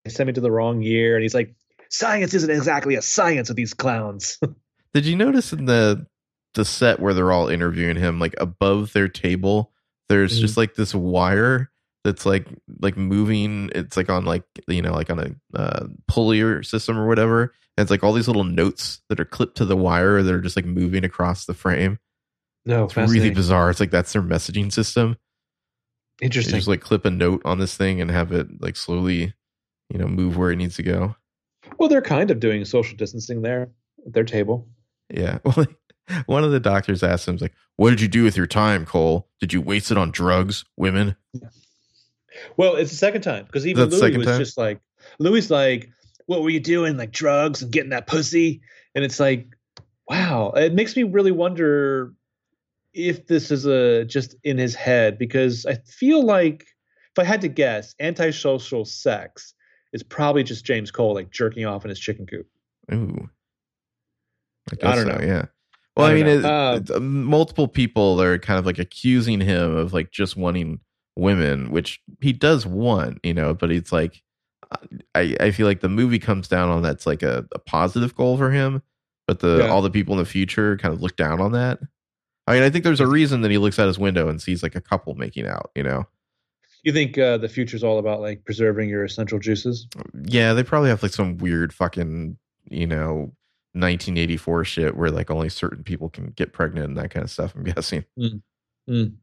sent 0.08 0.28
me 0.28 0.34
to 0.34 0.42
the 0.42 0.52
wrong 0.52 0.82
year 0.82 1.16
and 1.16 1.24
he's 1.24 1.34
like, 1.36 1.54
Science 1.92 2.34
isn't 2.36 2.52
exactly 2.52 2.96
a 2.96 3.02
science 3.02 3.50
with 3.50 3.58
these 3.58 3.74
clowns. 3.74 4.40
Did 4.94 5.06
you 5.06 5.16
notice 5.16 5.52
in 5.54 5.66
the 5.66 6.06
the 6.54 6.64
set 6.66 7.00
where 7.00 7.14
they're 7.14 7.32
all 7.32 7.48
interviewing 7.50 7.96
him, 7.98 8.20
like 8.20 8.36
above 8.40 8.94
their 8.94 9.08
table, 9.08 9.72
there's 10.08 10.38
Mhm. 10.38 10.42
just 10.42 10.58
like 10.58 10.76
this 10.76 10.94
wire 10.96 11.72
that's 12.04 12.26
like 12.26 12.48
like 12.82 12.96
moving. 12.96 13.72
It's 13.76 13.98
like 13.98 14.10
on 14.10 14.26
like 14.26 14.44
you 14.68 14.82
know 14.82 14.94
like 14.94 15.10
on 15.10 15.20
a 15.20 15.58
uh, 15.60 15.88
pulley 16.08 16.42
or 16.42 16.62
system 16.64 16.98
or 16.98 17.08
whatever. 17.08 17.54
And 17.78 17.84
it's 17.84 17.92
like 17.92 18.04
all 18.04 18.14
these 18.14 18.28
little 18.28 18.44
notes 18.44 19.02
that 19.10 19.20
are 19.20 19.26
clipped 19.26 19.58
to 19.58 19.66
the 19.66 19.78
wire 19.78 20.22
that 20.22 20.34
are 20.34 20.42
just 20.42 20.56
like 20.56 20.66
moving 20.66 21.04
across 21.04 21.46
the 21.46 21.54
frame. 21.54 21.98
no, 22.66 22.84
It's 22.86 22.96
really 22.98 23.30
bizarre. 23.32 23.70
It's 23.72 23.80
like 23.80 23.92
that's 23.92 24.14
their 24.14 24.22
messaging 24.22 24.72
system. 24.72 25.18
They 26.20 26.26
Interesting. 26.26 26.56
just 26.56 26.68
like 26.68 26.82
clip 26.82 27.06
a 27.06 27.10
note 27.10 27.42
on 27.46 27.58
this 27.60 27.76
thing 27.78 28.02
and 28.02 28.12
have 28.12 28.32
it 28.32 28.62
like 28.62 28.76
slowly, 28.76 29.34
you 29.90 29.98
know, 29.98 30.08
move 30.08 30.38
where 30.38 30.52
it 30.52 30.58
needs 30.58 30.76
to 30.78 30.84
go. 30.84 31.16
well, 31.78 31.90
they're 31.90 32.02
kind 32.02 32.32
of 32.32 32.40
doing 32.40 32.64
social 32.66 32.98
distancing 32.98 33.42
there 33.42 33.70
at 34.06 34.14
their 34.14 34.24
table. 34.24 34.68
Yeah. 35.10 35.40
Well, 35.56 35.68
one 36.26 36.44
of 36.44 36.50
the 36.50 36.60
doctors 36.60 37.04
asked 37.04 37.28
him, 37.28 37.38
like, 37.40 37.54
"What 37.76 37.92
did 37.92 38.02
you 38.02 38.08
do 38.08 38.24
with 38.24 38.36
your 38.36 38.48
time, 38.48 38.84
Cole? 38.84 39.28
Did 39.40 39.54
you 39.54 39.62
waste 39.62 39.92
it 39.92 39.98
on 40.00 40.10
drugs, 40.10 40.66
women?" 40.76 41.16
Well, 42.58 42.78
it's 42.78 42.90
the 42.90 42.98
second 42.98 43.22
time 43.22 43.46
because 43.46 43.68
even 43.68 43.90
Louis 43.90 44.18
was 44.18 44.26
time? 44.26 44.40
just 44.40 44.58
like 44.58 44.82
Louis 45.20 45.50
like, 45.50 45.90
what 46.26 46.42
were 46.42 46.50
you 46.50 46.60
doing? 46.60 46.98
Like 46.98 47.12
drugs 47.12 47.62
and 47.62 47.72
getting 47.72 47.90
that 47.92 48.08
pussy? 48.08 48.62
And 48.96 49.04
it's 49.04 49.20
like, 49.20 49.48
wow. 50.08 50.52
It 50.56 50.74
makes 50.74 50.96
me 50.96 51.04
really 51.04 51.32
wonder 51.32 52.14
if 52.94 53.28
this 53.28 53.52
is 53.52 53.66
a 53.66 54.06
just 54.06 54.36
in 54.44 54.58
his 54.58 54.76
head 54.76 55.18
because 55.18 55.66
I 55.66 55.76
feel 55.76 56.24
like 56.24 56.66
if 57.12 57.20
I 57.20 57.24
had 57.24 57.42
to 57.42 57.48
guess, 57.48 57.96
antisocial 58.00 58.86
sex 58.86 59.54
is 59.94 60.04
probably 60.04 60.44
just 60.44 60.66
James 60.66 60.92
Cole 60.92 61.14
like 61.14 61.32
jerking 61.32 61.66
off 61.66 61.84
in 61.86 61.90
his 61.90 62.00
chicken 62.00 62.26
coop. 62.26 62.48
Ooh. 62.94 63.30
I, 64.72 64.92
I 64.92 64.96
don't 64.96 65.06
so, 65.06 65.12
know. 65.14 65.26
Yeah. 65.26 65.46
Well, 65.98 66.08
I, 66.08 66.12
I 66.12 66.14
mean, 66.14 66.28
it, 66.28 66.42
know. 66.42 66.76
it's, 66.76 66.92
uh, 66.92 67.00
multiple 67.00 67.68
people 67.68 68.22
are 68.22 68.38
kind 68.38 68.60
of 68.60 68.66
like 68.66 68.80
accusing 68.80 69.42
him 69.42 69.76
of 69.76 69.94
like 69.94 70.12
just 70.12 70.38
wanting 70.38 70.80
women, 71.16 71.72
which 71.72 72.02
he 72.22 72.32
does 72.32 72.66
want, 72.66 73.20
you 73.24 73.34
know, 73.34 73.54
but 73.54 73.72
it's 73.72 73.92
like, 73.92 74.22
I, 75.16 75.36
I 75.40 75.52
feel 75.52 75.66
like 75.66 75.82
the 75.82 75.90
movie 75.90 76.20
comes 76.20 76.48
down 76.48 76.70
on 76.70 76.84
that's 76.84 77.08
like 77.08 77.24
a, 77.24 77.46
a 77.54 77.60
positive 77.60 78.16
goal 78.16 78.38
for 78.38 78.52
him, 78.52 78.84
but 79.28 79.40
the 79.40 79.60
Yeah. 79.60 79.68
all 79.70 79.82
the 79.82 79.90
people 79.90 80.14
in 80.14 80.20
the 80.20 80.26
future 80.26 80.78
kind 80.78 80.94
of 80.94 81.02
look 81.02 81.16
down 81.16 81.42
on 81.42 81.52
that. 81.54 81.80
I 82.48 82.54
mean, 82.54 82.64
I 82.64 82.70
think 82.70 82.84
there's 82.84 83.00
a 83.00 83.08
reason 83.08 83.42
that 83.42 83.52
he 83.52 83.58
looks 83.58 83.80
out 83.80 83.88
his 83.88 84.00
window 84.00 84.30
and 84.30 84.42
sees 84.42 84.64
like 84.64 84.76
a 84.76 84.82
couple 84.82 85.16
making 85.16 85.48
out, 85.48 85.72
you 85.76 85.84
know? 85.84 86.06
You 86.84 86.94
think 86.94 87.18
uh, 87.18 87.38
the 87.38 87.50
future's 87.50 87.84
all 87.84 88.00
about 88.00 88.22
like 88.22 88.46
preserving 88.46 88.90
your 88.90 89.04
essential 89.04 89.40
juices? 89.40 89.88
Yeah, 90.24 90.54
they 90.54 90.64
probably 90.64 90.90
have 90.90 91.04
like 91.04 91.12
some 91.12 91.38
weird 91.38 91.74
fucking, 91.74 92.38
you 92.70 92.88
know, 92.88 93.34
1984 93.74 94.66
shit 94.66 94.98
where 94.98 95.12
like 95.12 95.30
only 95.30 95.50
certain 95.50 95.84
people 95.84 96.10
can 96.10 96.28
get 96.32 96.54
pregnant 96.54 96.88
and 96.88 96.98
that 96.98 97.12
kind 97.12 97.24
of 97.24 97.30
stuff. 97.30 97.54
I'm 97.56 97.64
guessing. 97.76 98.06
Mm. 98.90 99.14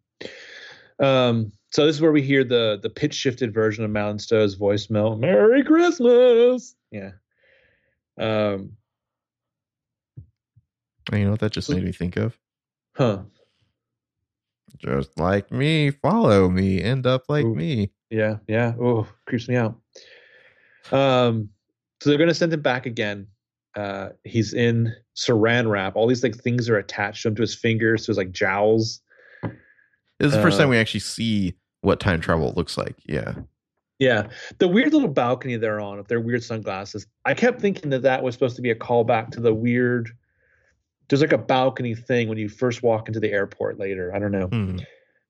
Um, 0.98 1.52
so 1.70 1.86
this 1.86 1.96
is 1.96 2.02
where 2.02 2.12
we 2.12 2.22
hear 2.22 2.44
the 2.44 2.78
the 2.82 2.90
pitch 2.90 3.14
shifted 3.14 3.52
version 3.52 3.84
of 3.84 3.90
Madeleine 3.90 4.18
Stowe's 4.18 4.56
voicemail. 4.56 5.18
Merry 5.18 5.64
Christmas. 5.64 6.74
Yeah. 6.90 7.12
Um. 8.18 8.76
And 11.12 11.20
you 11.20 11.24
know 11.24 11.32
what 11.32 11.40
that 11.40 11.52
just 11.52 11.70
made 11.70 11.84
me 11.84 11.92
think 11.92 12.16
of? 12.16 12.36
Huh. 12.96 13.22
Just 14.78 15.18
like 15.18 15.50
me, 15.50 15.90
follow 15.90 16.48
me, 16.48 16.82
end 16.82 17.06
up 17.06 17.24
like 17.28 17.44
Ooh. 17.44 17.54
me. 17.54 17.90
Yeah. 18.10 18.36
Yeah. 18.46 18.74
Oh, 18.80 19.06
creeps 19.26 19.48
me 19.48 19.56
out. 19.56 19.76
Um. 20.92 21.50
So 22.00 22.10
they're 22.10 22.18
gonna 22.18 22.34
send 22.34 22.52
him 22.52 22.60
back 22.62 22.86
again. 22.86 23.26
Uh, 23.74 24.10
he's 24.24 24.54
in 24.54 24.94
saran 25.16 25.68
wrap. 25.68 25.96
All 25.96 26.06
these 26.06 26.22
like 26.22 26.36
things 26.36 26.68
are 26.68 26.78
attached 26.78 27.22
to 27.22 27.28
him 27.28 27.34
to 27.36 27.42
his 27.42 27.54
fingers, 27.54 28.04
to 28.06 28.10
his 28.10 28.18
like 28.18 28.32
jowls. 28.32 29.00
This 29.42 30.28
is 30.28 30.32
the 30.32 30.42
first 30.42 30.56
Uh, 30.56 30.60
time 30.62 30.70
we 30.70 30.78
actually 30.78 31.00
see 31.00 31.54
what 31.82 32.00
time 32.00 32.20
travel 32.20 32.52
looks 32.56 32.78
like. 32.78 32.96
Yeah. 33.06 33.34
Yeah, 33.98 34.28
the 34.58 34.68
weird 34.68 34.92
little 34.92 35.08
balcony 35.08 35.56
they're 35.56 35.80
on 35.80 35.96
with 35.96 36.08
their 36.08 36.20
weird 36.20 36.44
sunglasses. 36.44 37.06
I 37.24 37.32
kept 37.32 37.62
thinking 37.62 37.88
that 37.90 38.02
that 38.02 38.22
was 38.22 38.34
supposed 38.34 38.56
to 38.56 38.62
be 38.62 38.70
a 38.70 38.74
callback 38.74 39.30
to 39.32 39.40
the 39.40 39.54
weird. 39.54 40.10
There's 41.08 41.20
like 41.20 41.32
a 41.32 41.38
balcony 41.38 41.94
thing 41.94 42.28
when 42.28 42.38
you 42.38 42.48
first 42.48 42.82
walk 42.82 43.08
into 43.08 43.20
the 43.20 43.30
airport 43.32 43.78
later. 43.78 44.12
I 44.14 44.18
don't 44.18 44.32
know, 44.32 44.48
Hmm. 44.48 44.76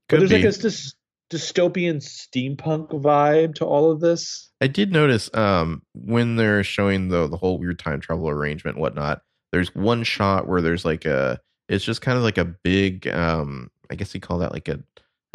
but 0.09 0.19
there's 0.19 0.31
be. 0.31 0.37
like 0.37 0.45
this, 0.45 0.59
this 0.59 0.95
dystopian 1.31 1.97
steampunk 1.97 2.89
vibe 2.91 3.55
to 3.57 3.65
all 3.67 3.91
of 3.91 4.01
this. 4.01 4.51
I 4.61 4.69
did 4.69 4.93
notice 4.93 5.29
um 5.35 5.83
when 5.95 6.37
they're 6.37 6.65
showing 6.65 7.09
the 7.09 7.27
the 7.29 7.37
whole 7.37 7.59
weird 7.59 7.79
time 7.79 8.01
travel 8.01 8.29
arrangement 8.29 8.77
and 8.77 8.83
whatnot, 8.83 9.23
there's 9.53 9.75
one 9.75 10.03
shot 10.03 10.47
where 10.49 10.63
there's 10.63 10.85
like 10.85 11.05
a 11.05 11.41
it's 11.69 11.85
just 11.85 12.01
kind 12.01 12.17
of 12.17 12.23
like 12.25 12.39
a 12.39 12.45
big 12.45 13.07
um 13.09 13.71
I 13.91 13.95
guess 13.97 14.15
you 14.15 14.21
call 14.21 14.39
that 14.39 14.53
like 14.53 14.69
a 14.69 14.81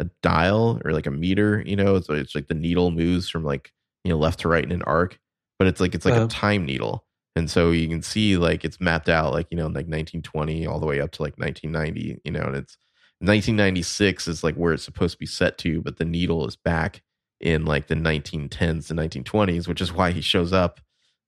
a 0.00 0.06
dial 0.22 0.80
or 0.84 0.92
like 0.92 1.06
a 1.06 1.10
meter, 1.12 1.62
you 1.64 1.76
know, 1.76 2.00
so 2.00 2.14
it's 2.14 2.34
like 2.34 2.48
the 2.48 2.54
needle 2.54 2.90
moves 2.90 3.28
from 3.28 3.44
like 3.44 3.70
you 4.04 4.10
know 4.10 4.18
left 4.18 4.40
to 4.40 4.48
right 4.48 4.64
in 4.64 4.72
an 4.72 4.82
arc, 4.82 5.18
but 5.58 5.68
it's 5.68 5.80
like 5.80 5.94
it's 5.94 6.04
like 6.04 6.14
Uh-huh. 6.14 6.24
a 6.24 6.28
time 6.28 6.64
needle. 6.66 7.04
And 7.34 7.50
so 7.50 7.70
you 7.70 7.88
can 7.88 8.02
see 8.02 8.36
like 8.36 8.64
it's 8.64 8.80
mapped 8.80 9.08
out 9.08 9.32
like 9.32 9.46
you 9.50 9.56
know 9.56 9.64
like 9.64 9.86
1920 9.88 10.66
all 10.66 10.78
the 10.80 10.86
way 10.86 11.00
up 11.00 11.12
to 11.12 11.22
like 11.22 11.38
1990, 11.38 12.20
you 12.24 12.30
know, 12.30 12.42
and 12.42 12.56
it's 12.56 12.76
1996 13.20 14.28
is 14.28 14.44
like 14.44 14.56
where 14.56 14.72
it's 14.72 14.84
supposed 14.84 15.12
to 15.12 15.18
be 15.18 15.26
set 15.26 15.56
to, 15.58 15.80
but 15.80 15.96
the 15.96 16.04
needle 16.04 16.46
is 16.46 16.56
back 16.56 17.02
in 17.40 17.64
like 17.64 17.86
the 17.86 17.94
1910s 17.94 18.88
to 18.88 18.94
1920s, 18.94 19.68
which 19.68 19.80
is 19.80 19.92
why 19.92 20.10
he 20.10 20.20
shows 20.20 20.52
up 20.52 20.80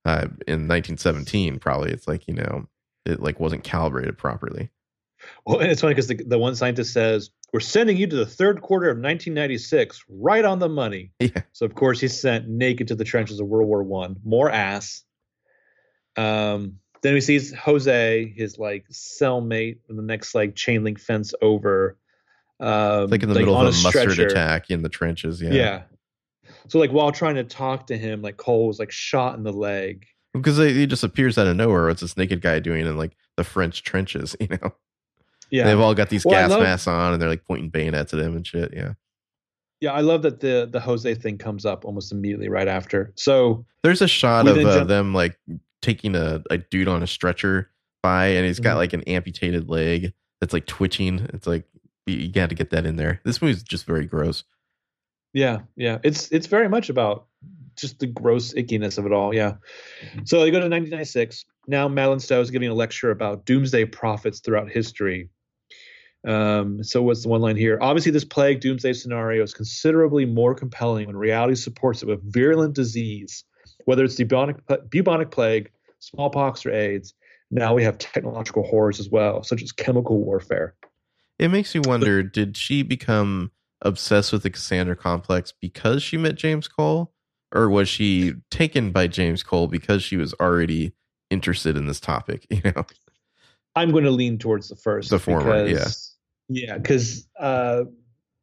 uh, 0.05 0.27
in 0.47 0.67
1917. 0.67 1.59
Probably 1.59 1.91
it's 1.91 2.07
like 2.07 2.27
you 2.27 2.33
know 2.33 2.67
it 3.05 3.21
like 3.21 3.39
wasn't 3.39 3.63
calibrated 3.63 4.17
properly. 4.17 4.69
Well, 5.45 5.59
and 5.59 5.71
it's 5.71 5.81
funny 5.81 5.93
because 5.93 6.07
the, 6.07 6.15
the 6.15 6.37
one 6.37 6.55
scientist 6.55 6.93
says 6.93 7.29
we're 7.53 7.59
sending 7.59 7.97
you 7.97 8.07
to 8.07 8.15
the 8.15 8.25
third 8.25 8.61
quarter 8.61 8.87
of 8.87 8.97
1996, 8.97 10.03
right 10.09 10.43
on 10.43 10.59
the 10.59 10.69
money. 10.69 11.11
Yeah, 11.19 11.41
So 11.53 11.65
of 11.65 11.75
course 11.75 11.99
he's 11.99 12.19
sent 12.19 12.47
naked 12.47 12.87
to 12.89 12.95
the 12.95 13.03
trenches 13.03 13.39
of 13.39 13.47
World 13.47 13.67
War 13.67 13.83
One. 13.83 14.17
More 14.23 14.49
ass. 14.49 15.03
Um, 16.17 16.79
then 17.01 17.13
we 17.13 17.21
see 17.21 17.39
Jose, 17.55 18.33
his 18.35 18.57
like 18.57 18.85
cellmate, 18.91 19.77
in 19.89 19.95
the 19.95 20.01
next 20.03 20.33
like 20.35 20.55
chain 20.55 20.83
link 20.83 20.99
fence 20.99 21.33
over. 21.41 21.97
Um, 22.59 23.09
like 23.09 23.21
in 23.21 23.29
the 23.29 23.35
middle 23.35 23.55
on 23.55 23.67
of 23.67 23.73
a 23.73 23.77
mustard 23.83 24.11
stretcher. 24.13 24.27
attack 24.27 24.69
in 24.71 24.81
the 24.81 24.89
trenches. 24.89 25.41
Yeah, 25.41 25.51
Yeah. 25.53 25.81
So 26.67 26.79
like 26.79 26.91
while 26.91 27.11
trying 27.11 27.35
to 27.35 27.43
talk 27.43 27.87
to 27.87 27.97
him, 27.97 28.21
like 28.21 28.37
Cole 28.37 28.67
was 28.67 28.79
like 28.79 28.91
shot 28.91 29.37
in 29.37 29.43
the 29.43 29.51
leg. 29.53 30.05
because 30.33 30.57
he 30.57 30.85
just 30.87 31.03
appears 31.03 31.37
out 31.37 31.47
of 31.47 31.55
nowhere. 31.55 31.87
What's 31.87 32.01
this 32.01 32.17
naked 32.17 32.41
guy 32.41 32.59
doing 32.59 32.85
in 32.85 32.97
like 32.97 33.15
the 33.37 33.43
French 33.43 33.83
trenches? 33.83 34.35
You 34.41 34.47
know, 34.47 34.73
Yeah. 35.51 35.65
they've 35.65 35.79
all 35.79 35.93
got 35.93 36.09
these 36.09 36.25
Well, 36.25 36.33
gas 36.41 36.49
love- 36.49 36.63
masks 36.63 36.87
on 36.87 37.13
and 37.13 37.21
they're 37.21 37.29
like 37.29 37.45
pointing 37.45 37.69
bayonets 37.69 38.13
at 38.13 38.19
him 38.19 38.35
and 38.35 38.47
shit. 38.47 38.73
Yeah, 38.73 38.93
yeah, 39.81 39.91
I 39.91 39.99
love 40.01 40.21
that 40.23 40.39
the 40.39 40.67
the 40.71 40.79
Jose 40.79 41.13
thing 41.15 41.37
comes 41.37 41.65
up 41.65 41.83
almost 41.85 42.11
immediately 42.11 42.47
right 42.49 42.67
after. 42.67 43.11
So 43.15 43.65
there's 43.83 44.01
a 44.01 44.07
shot 44.07 44.47
of 44.47 44.57
uh, 44.57 44.61
jump- 44.77 44.87
them 44.87 45.13
like 45.13 45.37
taking 45.85 46.15
a, 46.15 46.41
a 46.49 46.57
dude 46.57 46.87
on 46.87 47.01
a 47.03 47.07
stretcher 47.07 47.69
by, 48.03 48.27
and 48.27 48.45
he's 48.45 48.59
got 48.59 48.73
Mhm. 48.75 48.77
like 48.77 48.93
an 48.93 49.03
amputated 49.03 49.69
leg 49.69 50.13
that's 50.41 50.53
like 50.53 50.65
twitching. 50.65 51.27
It's 51.33 51.47
like 51.47 51.63
you, 52.05 52.15
you 52.17 52.31
got 52.31 52.49
to 52.49 52.55
get 52.55 52.71
that 52.71 52.85
in 52.85 52.95
there. 52.97 53.21
This 53.23 53.41
movie's 53.41 53.63
just 53.63 53.85
very 53.85 54.05
gross. 54.05 54.43
Yeah, 55.33 55.61
yeah. 55.75 55.99
It's 56.03 56.29
it's 56.31 56.47
very 56.47 56.69
much 56.69 56.89
about 56.89 57.27
just 57.77 57.99
the 57.99 58.07
gross 58.07 58.53
ickiness 58.53 58.97
of 58.97 59.05
it 59.05 59.11
all. 59.11 59.33
Yeah. 59.35 59.55
So 60.23 60.39
they 60.39 60.49
go 60.51 60.59
to 60.59 60.69
1996. 60.69 61.43
Now 61.67 61.87
Madeleine 61.89 62.19
Stowe 62.19 62.39
is 62.41 62.51
giving 62.51 62.69
a 62.69 62.73
lecture 62.73 63.11
about 63.11 63.45
doomsday 63.45 63.85
prophets 63.85 64.39
throughout 64.39 64.69
history. 64.69 65.29
Um, 66.27 66.83
so 66.83 67.03
what's 67.03 67.21
the 67.23 67.29
one 67.29 67.41
line 67.41 67.55
here? 67.57 67.77
Obviously, 67.81 68.11
this 68.11 68.23
plague 68.25 68.59
doomsday 68.61 68.93
scenario 68.93 69.43
is 69.43 69.53
considerably 69.53 70.25
more 70.25 70.55
compelling 70.55 71.07
when 71.07 71.17
reality 71.17 71.55
supports 71.55 72.01
it 72.01 72.07
with 72.07 72.21
virulent 72.33 72.73
disease, 72.73 73.43
whether 73.85 74.03
it's 74.05 74.15
the 74.15 74.23
bubonic, 74.23 74.55
bubonic 74.89 75.29
plague, 75.31 75.69
smallpox, 76.05 76.65
or 76.65 76.71
AIDS. 76.71 77.13
Now 77.51 77.73
we 77.73 77.83
have 77.83 77.97
technological 77.97 78.63
horrors 78.63 78.99
as 78.99 79.09
well, 79.09 79.43
such 79.43 79.61
as 79.61 79.71
chemical 79.71 80.23
warfare. 80.23 80.75
It 81.37 81.49
makes 81.49 81.75
you 81.75 81.81
wonder: 81.85 82.23
Did 82.23 82.57
she 82.57 82.83
become 82.83 83.51
obsessed 83.81 84.31
with 84.31 84.43
the 84.43 84.49
Cassandra 84.49 84.95
complex 84.95 85.53
because 85.61 86.01
she 86.01 86.17
met 86.17 86.35
James 86.35 86.67
Cole, 86.67 87.13
or 87.53 87.69
was 87.69 87.89
she 87.89 88.33
taken 88.49 88.91
by 88.91 89.07
James 89.07 89.43
Cole 89.43 89.67
because 89.67 90.03
she 90.03 90.17
was 90.17 90.33
already 90.35 90.93
interested 91.29 91.77
in 91.77 91.87
this 91.87 91.99
topic? 91.99 92.47
You 92.51 92.61
know, 92.63 92.85
I'm 93.75 93.91
going 93.91 94.05
to 94.05 94.11
lean 94.11 94.37
towards 94.37 94.69
the 94.69 94.75
first. 94.75 95.09
The 95.09 95.19
former, 95.19 95.65
because 95.65 96.15
Yeah, 96.47 96.77
because 96.77 97.27
uh, 97.39 97.83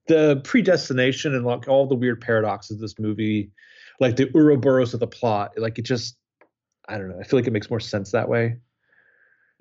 the 0.08 0.40
predestination 0.44 1.34
and 1.34 1.44
like 1.44 1.68
all 1.68 1.86
the 1.86 1.94
weird 1.94 2.20
paradoxes 2.20 2.76
of 2.76 2.80
this 2.80 2.98
movie, 2.98 3.50
like 4.00 4.16
the 4.16 4.30
Ouroboros 4.34 4.94
of 4.94 5.00
the 5.00 5.06
plot, 5.06 5.52
like 5.56 5.78
it 5.78 5.82
just, 5.82 6.16
I 6.88 6.98
don't 6.98 7.08
know. 7.08 7.18
I 7.20 7.24
feel 7.24 7.38
like 7.38 7.46
it 7.46 7.52
makes 7.52 7.70
more 7.70 7.80
sense 7.80 8.10
that 8.12 8.28
way. 8.28 8.56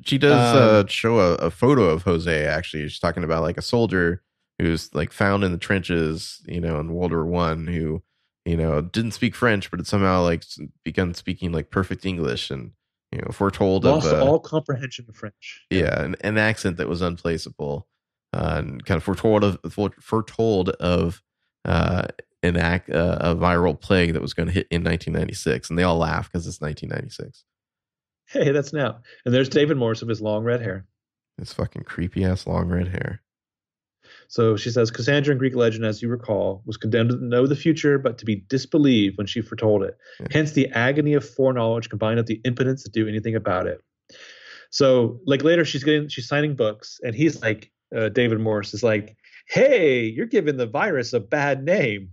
She 0.04 0.18
does 0.18 0.56
um, 0.56 0.86
uh, 0.86 0.88
show 0.88 1.20
a, 1.20 1.36
a, 1.36 1.52
photo 1.52 1.84
of 1.84 2.04
Jose. 2.04 2.46
Actually, 2.46 2.88
she's 2.88 3.00
talking 3.00 3.24
about 3.24 3.44
like 3.44 3.58
a 3.58 3.62
soldier 3.62 4.24
who's 4.58 4.94
like 4.96 5.12
found 5.12 5.44
in 5.44 5.52
the 5.52 5.58
trenches, 5.58 6.42
you 6.48 6.60
know, 6.60 6.80
in 6.80 6.94
World 6.94 7.12
War 7.12 7.26
One, 7.26 7.68
who 7.68 8.02
you 8.46 8.58
know 8.58 8.82
didn't 8.82 9.12
speak 9.12 9.36
French, 9.36 9.70
but 9.70 9.80
had 9.80 9.88
somehow 9.88 10.24
like 10.24 10.44
begun 10.84 11.14
speaking 11.14 11.52
like 11.52 11.70
perfect 11.70 12.06
English, 12.06 12.50
and 12.50 12.72
you 13.12 13.22
know, 13.22 13.32
foretold 13.32 13.84
lost 13.84 14.08
of 14.08 14.22
uh, 14.22 14.26
all 14.26 14.40
comprehension 14.40 15.06
of 15.08 15.16
French. 15.16 15.66
Yeah, 15.70 16.02
an, 16.02 16.16
an 16.22 16.38
accent 16.38 16.78
that 16.78 16.88
was 16.88 17.02
unplaceable, 17.02 17.88
uh, 18.34 18.56
and 18.58 18.84
kind 18.86 18.98
of 18.98 19.04
foretold 19.04 19.44
of 19.44 19.60
foretold 20.00 20.70
of 20.70 21.22
uh, 21.66 22.08
an 22.44 22.58
act 22.58 22.90
uh, 22.90 23.18
a 23.20 23.36
viral 23.36 23.80
plague 23.80 24.14
that 24.14 24.22
was 24.22 24.34
going 24.34 24.48
to 24.48 24.54
hit 24.54 24.68
in 24.72 24.84
1996, 24.84 25.70
and 25.70 25.78
they 25.78 25.84
all 25.84 25.98
laugh 25.98 26.32
because 26.32 26.48
it's 26.48 26.62
1996. 26.62 27.44
Hey, 28.28 28.52
that's 28.52 28.74
now. 28.74 29.00
And 29.26 29.34
there's 29.34 29.50
David 29.50 29.78
Morse 29.78 30.02
with 30.02 30.10
his 30.10 30.22
long 30.22 30.44
red 30.44 30.62
hair. 30.62 30.86
His 31.38 31.54
fucking 31.54 31.84
creepy 31.84 32.24
ass 32.24 32.48
long 32.48 32.70
red 32.70 32.88
hair. 32.88 33.22
So 34.28 34.56
she 34.56 34.70
says 34.70 34.92
Cassandra 34.92 35.34
in 35.34 35.38
Greek 35.38 35.56
legend, 35.56 35.84
as 35.84 36.02
you 36.02 36.08
recall, 36.08 36.64
was 36.66 36.78
condemned 36.78 37.10
to 37.10 37.18
know 37.18 37.46
the 37.46 37.56
future, 37.56 38.00
but 38.00 38.18
to 38.20 38.26
be 38.26 38.46
disbelieved 38.48 39.18
when 39.18 39.28
she 39.28 39.42
foretold 39.42 39.84
it. 39.84 39.98
Yeah. 40.22 40.28
Hence 40.32 40.54
the 40.54 40.70
agony 40.70 41.14
of 41.14 41.28
foreknowledge 41.28 41.90
combined 41.90 42.18
with 42.18 42.28
the 42.28 42.40
impotence 42.46 42.84
to 42.84 42.90
do 42.90 43.10
anything 43.10 43.36
about 43.36 43.68
it. 43.68 43.82
So, 44.70 45.20
like 45.26 45.44
later, 45.44 45.66
she's 45.66 45.84
getting 45.84 46.08
she's 46.08 46.30
signing 46.30 46.56
books, 46.56 47.00
and 47.04 47.14
he's 47.14 47.42
like, 47.42 47.72
uh, 47.94 48.08
David 48.08 48.40
Morse 48.40 48.74
is 48.74 48.84
like, 48.84 49.18
"Hey, 49.50 50.06
you're 50.06 50.26
giving 50.26 50.56
the 50.56 50.66
virus 50.66 51.12
a 51.12 51.20
bad 51.20 51.66
name." 51.66 52.12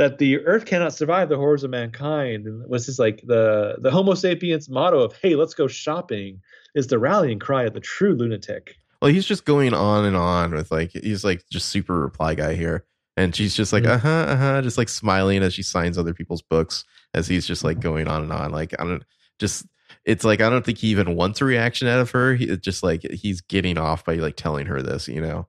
That 0.00 0.16
the 0.16 0.38
Earth 0.46 0.64
cannot 0.64 0.94
survive 0.94 1.28
the 1.28 1.36
horrors 1.36 1.62
of 1.62 1.70
mankind, 1.70 2.46
and 2.46 2.66
was 2.66 2.86
just 2.86 2.98
like 2.98 3.20
the 3.26 3.76
the 3.78 3.90
Homo 3.90 4.14
sapiens 4.14 4.68
motto 4.68 5.00
of 5.00 5.14
"Hey, 5.20 5.36
let's 5.36 5.52
go 5.52 5.68
shopping" 5.68 6.40
is 6.74 6.86
the 6.86 6.98
rallying 6.98 7.38
cry 7.38 7.64
of 7.64 7.74
the 7.74 7.80
true 7.80 8.14
lunatic. 8.14 8.76
Well, 9.02 9.12
he's 9.12 9.26
just 9.26 9.44
going 9.44 9.74
on 9.74 10.06
and 10.06 10.16
on 10.16 10.52
with 10.52 10.70
like 10.70 10.92
he's 10.92 11.22
like 11.22 11.44
just 11.50 11.68
super 11.68 12.00
reply 12.00 12.34
guy 12.34 12.54
here. 12.54 12.84
And 13.16 13.36
she's 13.36 13.54
just 13.54 13.72
like, 13.72 13.82
mm-hmm. 13.82 13.92
uh 13.92 13.98
huh, 13.98 14.32
uh 14.32 14.36
huh, 14.36 14.62
just 14.62 14.78
like 14.78 14.88
smiling 14.88 15.42
as 15.42 15.52
she 15.52 15.62
signs 15.62 15.98
other 15.98 16.14
people's 16.14 16.40
books 16.40 16.84
as 17.12 17.28
he's 17.28 17.46
just 17.46 17.62
like 17.64 17.80
going 17.80 18.08
on 18.08 18.22
and 18.22 18.32
on. 18.32 18.50
Like, 18.50 18.72
I 18.80 18.84
don't 18.84 19.02
just, 19.38 19.66
it's 20.06 20.24
like, 20.24 20.40
I 20.40 20.48
don't 20.48 20.64
think 20.64 20.78
he 20.78 20.88
even 20.88 21.16
wants 21.16 21.40
a 21.42 21.44
reaction 21.44 21.86
out 21.86 22.00
of 22.00 22.10
her. 22.12 22.34
He, 22.34 22.46
it's 22.46 22.64
just 22.64 22.82
like 22.82 23.02
he's 23.10 23.42
getting 23.42 23.76
off 23.76 24.06
by 24.06 24.14
like 24.14 24.36
telling 24.36 24.66
her 24.66 24.80
this, 24.80 25.06
you 25.06 25.20
know? 25.20 25.48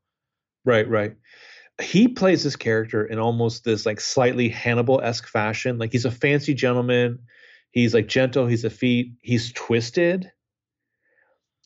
Right, 0.66 0.90
right. 0.90 1.16
He 1.80 2.08
plays 2.08 2.44
this 2.44 2.56
character 2.56 3.06
in 3.06 3.20
almost 3.20 3.64
this 3.64 3.86
like 3.86 4.02
slightly 4.02 4.50
Hannibal 4.50 5.02
esque 5.02 5.28
fashion. 5.28 5.78
Like, 5.78 5.92
he's 5.92 6.06
a 6.06 6.12
fancy 6.12 6.54
gentleman. 6.54 7.20
He's 7.72 7.94
like 7.94 8.08
gentle. 8.08 8.48
He's 8.48 8.66
effete. 8.66 9.14
He's 9.22 9.52
twisted 9.54 10.32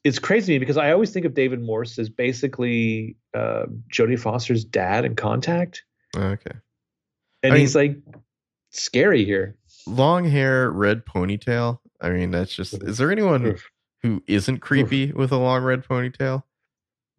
it's 0.06 0.20
crazy 0.20 0.46
to 0.46 0.52
me 0.54 0.60
because 0.60 0.78
I 0.78 0.92
always 0.92 1.10
think 1.10 1.26
of 1.26 1.34
David 1.34 1.62
Morse 1.62 1.98
as 1.98 2.10
basically 2.10 3.18
uh, 3.34 3.66
Jodie 3.92 4.20
Foster's 4.20 4.64
dad 4.64 5.04
in 5.04 5.16
Contact. 5.16 5.84
Okay. 6.16 6.52
And 7.42 7.54
I 7.54 7.58
he's 7.58 7.76
mean, 7.76 8.04
like 8.06 8.24
scary 8.70 9.26
here. 9.26 9.58
Long 9.88 10.24
hair, 10.24 10.70
red 10.70 11.06
ponytail. 11.06 11.80
I 12.00 12.12
mean, 12.12 12.30
that's 12.30 12.56
just. 12.56 12.76
Is 12.84 13.00
there 13.00 13.12
anyone 13.12 13.58
who 14.04 14.22
isn't 14.28 14.60
creepy 14.60 15.12
with 15.12 15.32
a 15.32 15.38
long 15.38 15.64
red 15.64 15.84
ponytail? 15.84 16.44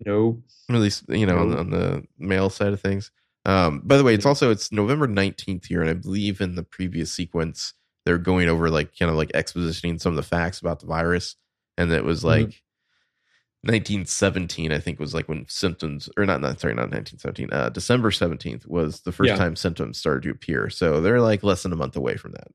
No. 0.05 0.43
At 0.69 0.77
least 0.77 1.05
you 1.09 1.27
know 1.27 1.39
on, 1.39 1.51
the, 1.51 1.59
on, 1.59 1.71
the 1.71 2.05
male 2.19 2.51
side 2.51 2.73
of 2.73 2.81
things. 2.81 3.11
Um, 3.45 3.81
by 3.85 3.97
the 3.97 4.05
way, 4.05 4.15
it's 4.15 4.27
also 4.27 4.51
it's 4.51 4.73
November 4.73 5.07
nineteenth 5.07 5.67
here, 5.67 5.81
and 5.81 5.91
I 5.91 5.95
believe 5.95 6.41
in 6.41 6.55
the 6.55 6.63
previous 6.63 7.13
sequence 7.13 7.73
they're 8.05 8.19
going 8.19 8.49
over 8.49 8.69
like 8.71 8.97
kind 8.99 9.11
of 9.11 9.17
like 9.17 9.33
expositioning 9.33 10.01
some 10.01 10.13
of 10.13 10.17
the 10.17 10.23
facts 10.23 10.61
about 10.61 10.81
the 10.81 10.87
virus, 10.87 11.37
and 11.77 11.91
it 11.93 12.05
was 12.05 12.21
mm-hmm. 12.21 12.29
like. 12.29 12.47
Mm-hmm 12.47 12.61
1917, 13.63 14.71
I 14.71 14.79
think, 14.79 15.01
was 15.01 15.13
like 15.13 15.29
when 15.29 15.45
symptoms, 15.49 16.09
or 16.17 16.25
not, 16.25 16.41
not 16.41 16.61
sorry, 16.61 16.75
not 16.75 16.91
1917, 16.91 17.49
uh, 17.53 17.69
December 17.71 18.11
17th 18.11 18.67
was 18.67 19.01
the 19.01 19.11
first 19.11 19.29
yeah. 19.29 19.37
time 19.37 19.57
symptoms 19.57 19.99
started 19.99 20.23
to 20.23 20.31
appear. 20.31 20.71
So 20.71 21.01
they're 21.01 21.21
like 21.21 21.43
less 21.43 21.65
than 21.65 21.73
a 21.73 21.77
month 21.77 21.97
away 21.97 22.17
from 22.17 22.33
that. 22.33 22.49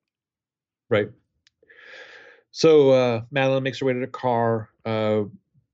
Right. 0.89 1.09
So 2.51 2.91
uh, 2.91 3.21
Madeleine 3.31 3.63
makes 3.63 3.79
her 3.79 3.85
way 3.85 3.93
to 3.93 3.99
the 3.99 4.07
car. 4.07 4.69
Uh, 4.85 5.23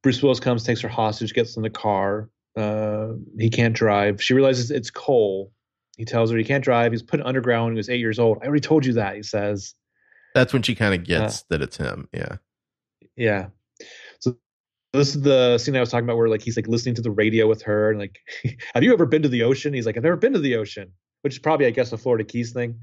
Bruce 0.03 0.21
Willis 0.21 0.39
comes, 0.39 0.63
takes 0.63 0.81
her 0.81 0.89
hostage, 0.89 1.33
gets 1.33 1.57
in 1.57 1.63
the 1.63 1.69
car. 1.69 2.29
Uh, 2.55 3.09
he 3.37 3.49
can't 3.49 3.75
drive. 3.75 4.21
She 4.21 4.33
realizes 4.33 4.71
it's 4.71 4.89
Cole. 4.89 5.51
He 5.97 6.05
tells 6.05 6.31
her 6.31 6.37
he 6.37 6.43
can't 6.43 6.63
drive. 6.63 6.91
He's 6.91 7.03
put 7.03 7.21
underground 7.21 7.65
when 7.65 7.73
he 7.73 7.77
was 7.77 7.89
eight 7.89 7.99
years 7.99 8.19
old. 8.19 8.37
I 8.41 8.45
already 8.45 8.61
told 8.61 8.85
you 8.85 8.93
that, 8.93 9.15
he 9.15 9.23
says. 9.23 9.73
That's 10.35 10.53
when 10.53 10.61
she 10.61 10.75
kind 10.75 10.93
of 10.93 11.03
gets 11.03 11.39
uh, 11.39 11.43
that 11.49 11.61
it's 11.61 11.77
him. 11.77 12.07
Yeah. 12.13 12.37
Yeah 13.15 13.47
So 14.19 14.37
this 14.93 15.15
is 15.15 15.21
the 15.21 15.57
scene 15.57 15.75
I 15.75 15.79
was 15.79 15.89
talking 15.89 16.05
about 16.05 16.17
where 16.17 16.29
like 16.29 16.43
he's 16.43 16.55
like 16.55 16.67
listening 16.67 16.95
to 16.95 17.01
the 17.01 17.11
radio 17.11 17.47
with 17.47 17.63
her 17.63 17.89
and 17.89 17.99
like, 17.99 18.19
have 18.73 18.83
you 18.83 18.93
ever 18.93 19.05
been 19.05 19.23
to 19.23 19.29
the 19.29 19.43
ocean? 19.43 19.73
He's 19.73 19.85
like, 19.85 19.97
I've 19.97 20.03
never 20.03 20.15
been 20.15 20.33
to 20.33 20.39
the 20.39 20.55
ocean, 20.55 20.91
which 21.21 21.33
is 21.33 21.39
probably 21.39 21.65
I 21.65 21.71
guess 21.71 21.91
a 21.91 21.97
Florida 21.97 22.23
Keys 22.23 22.53
thing. 22.53 22.79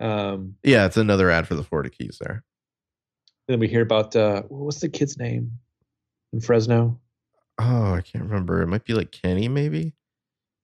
Um, 0.00 0.56
yeah, 0.64 0.86
it's 0.86 0.96
another 0.96 1.30
ad 1.30 1.46
for 1.46 1.54
the 1.54 1.62
Florida 1.62 1.90
Keys 1.90 2.18
there. 2.20 2.42
Then 3.46 3.60
we 3.60 3.68
hear 3.68 3.82
about 3.82 4.16
uh, 4.16 4.42
what's 4.48 4.80
the 4.80 4.88
kid's 4.88 5.18
name 5.18 5.52
in 6.32 6.40
Fresno? 6.40 7.00
Oh, 7.58 7.92
I 7.92 8.00
can't 8.00 8.24
remember. 8.24 8.62
It 8.62 8.68
might 8.68 8.84
be 8.84 8.94
like 8.94 9.12
Kenny, 9.12 9.48
maybe. 9.48 9.94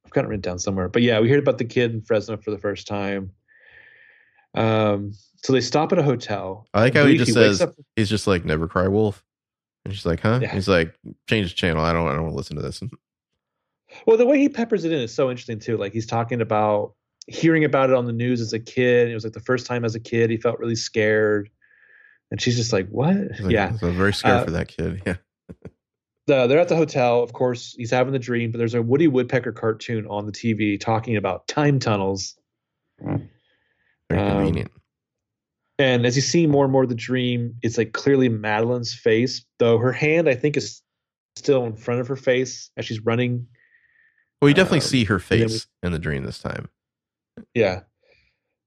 I've 0.05 0.13
got 0.13 0.25
it 0.25 0.29
written 0.29 0.41
down 0.41 0.59
somewhere. 0.59 0.89
But 0.89 1.03
yeah, 1.03 1.21
we 1.21 1.29
heard 1.29 1.39
about 1.39 1.59
the 1.59 1.65
kid 1.65 1.93
in 1.93 2.01
Fresno 2.01 2.37
for 2.37 2.51
the 2.51 2.59
first 2.59 2.87
time. 2.87 3.33
Um, 4.55 5.13
so 5.43 5.53
they 5.53 5.61
stop 5.61 5.93
at 5.93 5.99
a 5.99 6.03
hotel. 6.03 6.67
I 6.73 6.81
like 6.81 6.95
how 6.95 7.05
he 7.05 7.19
just 7.19 7.29
he 7.29 7.35
says 7.35 7.61
up, 7.61 7.75
he's 7.95 8.09
just 8.09 8.27
like 8.27 8.45
never 8.45 8.67
cry 8.67 8.89
wolf. 8.89 9.23
And 9.85 9.95
she's 9.95 10.07
like, 10.07 10.21
huh? 10.21 10.41
Yeah. 10.43 10.53
He's 10.53 10.69
like, 10.69 10.95
change 11.29 11.51
the 11.51 11.55
channel. 11.55 11.85
I 11.85 11.93
don't 11.93 12.09
I 12.09 12.15
don't 12.15 12.23
want 12.23 12.33
to 12.33 12.37
listen 12.37 12.57
to 12.57 12.63
this. 12.63 12.83
Well, 14.05 14.17
the 14.17 14.27
way 14.27 14.39
he 14.39 14.49
peppers 14.49 14.85
it 14.85 14.91
in 14.91 14.99
is 14.99 15.15
so 15.15 15.31
interesting 15.31 15.61
too. 15.61 15.77
Like 15.77 15.93
he's 15.93 16.07
talking 16.07 16.43
about 16.43 16.95
hearing 17.29 17.65
about 17.65 17.89
it 17.89 17.97
on 17.97 18.05
the 18.05 18.13
news 18.13 18.41
as 18.41 18.53
a 18.53 18.59
kid. 18.59 19.09
It 19.09 19.15
was 19.15 19.23
like 19.23 19.33
the 19.33 19.41
first 19.41 19.65
time 19.65 19.85
as 19.85 19.95
a 19.95 20.01
kid 20.01 20.29
he 20.29 20.37
felt 20.37 20.59
really 20.59 20.75
scared. 20.75 21.49
And 22.33 22.43
she's 22.43 22.57
just 22.57 22.73
like, 22.73 22.89
What? 22.89 23.17
Like, 23.41 23.53
yeah. 23.53 23.77
I'm 23.81 23.97
very 23.97 24.13
scared 24.13 24.41
uh, 24.41 24.45
for 24.45 24.51
that 24.51 24.69
kid. 24.69 25.03
Yeah. 25.07 25.17
The, 26.27 26.47
they're 26.47 26.59
at 26.59 26.69
the 26.69 26.77
hotel. 26.77 27.23
Of 27.23 27.33
course, 27.33 27.75
he's 27.77 27.91
having 27.91 28.13
the 28.13 28.19
dream, 28.19 28.51
but 28.51 28.59
there's 28.59 28.75
a 28.75 28.83
Woody 28.83 29.07
Woodpecker 29.07 29.53
cartoon 29.53 30.07
on 30.09 30.27
the 30.27 30.33
TV 30.33 30.79
talking 30.79 31.17
about 31.17 31.47
time 31.47 31.79
tunnels. 31.79 32.37
Very 33.01 33.29
convenient. 34.11 34.71
Um, 34.75 34.81
and 35.79 36.07
as 36.07 36.17
you 36.17 36.23
see 36.23 36.47
more 36.47 36.65
and 36.65 36.73
more 36.73 36.85
of 36.85 36.89
the 36.89 36.95
dream, 36.95 37.57
it's 37.63 37.77
like 37.77 37.93
clearly 37.93 38.29
Madeleine's 38.29 38.95
face, 38.95 39.45
though 39.59 39.79
her 39.79 39.93
hand 39.93 40.29
I 40.29 40.35
think 40.35 40.57
is 40.57 40.83
still 41.37 41.65
in 41.65 41.77
front 41.77 42.01
of 42.01 42.09
her 42.09 42.17
face 42.17 42.71
as 42.77 42.87
she's 42.87 43.01
running. 43.01 43.47
Well, 44.41 44.49
you 44.49 44.55
definitely 44.55 44.79
um, 44.79 44.85
see 44.85 45.05
her 45.05 45.19
face 45.19 45.67
we, 45.83 45.87
in 45.87 45.93
the 45.93 45.99
dream 45.99 46.25
this 46.25 46.39
time. 46.39 46.69
Yeah. 47.55 47.81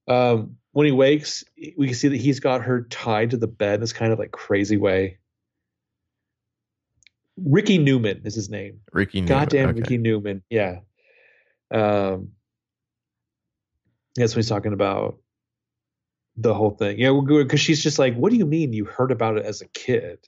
Um, 0.08 0.58
when 0.72 0.86
he 0.86 0.92
wakes, 0.92 1.44
we 1.78 1.88
can 1.88 1.96
see 1.96 2.10
that 2.10 2.22
he's 2.22 2.40
got 2.40 2.62
her 2.62 2.84
tied 2.84 3.32
to 3.32 3.38
the 3.38 3.48
bed 3.48 3.76
in 3.76 3.82
this 3.82 3.94
kind 3.94 4.14
of 4.14 4.20
like 4.20 4.32
crazy 4.32 4.78
way. 4.78 5.18
Ricky 7.46 7.78
Newman 7.78 8.22
is 8.26 8.36
his 8.36 8.50
name. 8.50 8.80
Ricky 8.94 9.22
Newman. 9.22 9.40
Goddamn 9.40 9.70
okay. 9.70 9.80
Ricky 9.80 9.98
Newman. 9.98 10.44
Yeah. 10.50 10.80
Um, 11.72 12.30
that's 14.16 14.34
what 14.34 14.38
he's 14.38 14.50
talking 14.50 14.74
about 14.74 15.18
the 16.36 16.54
whole 16.54 16.72
thing. 16.72 17.00
Yeah, 17.00 17.20
because 17.24 17.60
she's 17.60 17.84
just 17.84 18.00
like, 18.00 18.16
"What 18.16 18.32
do 18.32 18.38
you 18.38 18.46
mean 18.46 18.74
you 18.74 18.86
heard 18.86 19.12
about 19.12 19.38
it 19.38 19.46
as 19.46 19.62
a 19.62 19.68
kid?" 19.68 20.20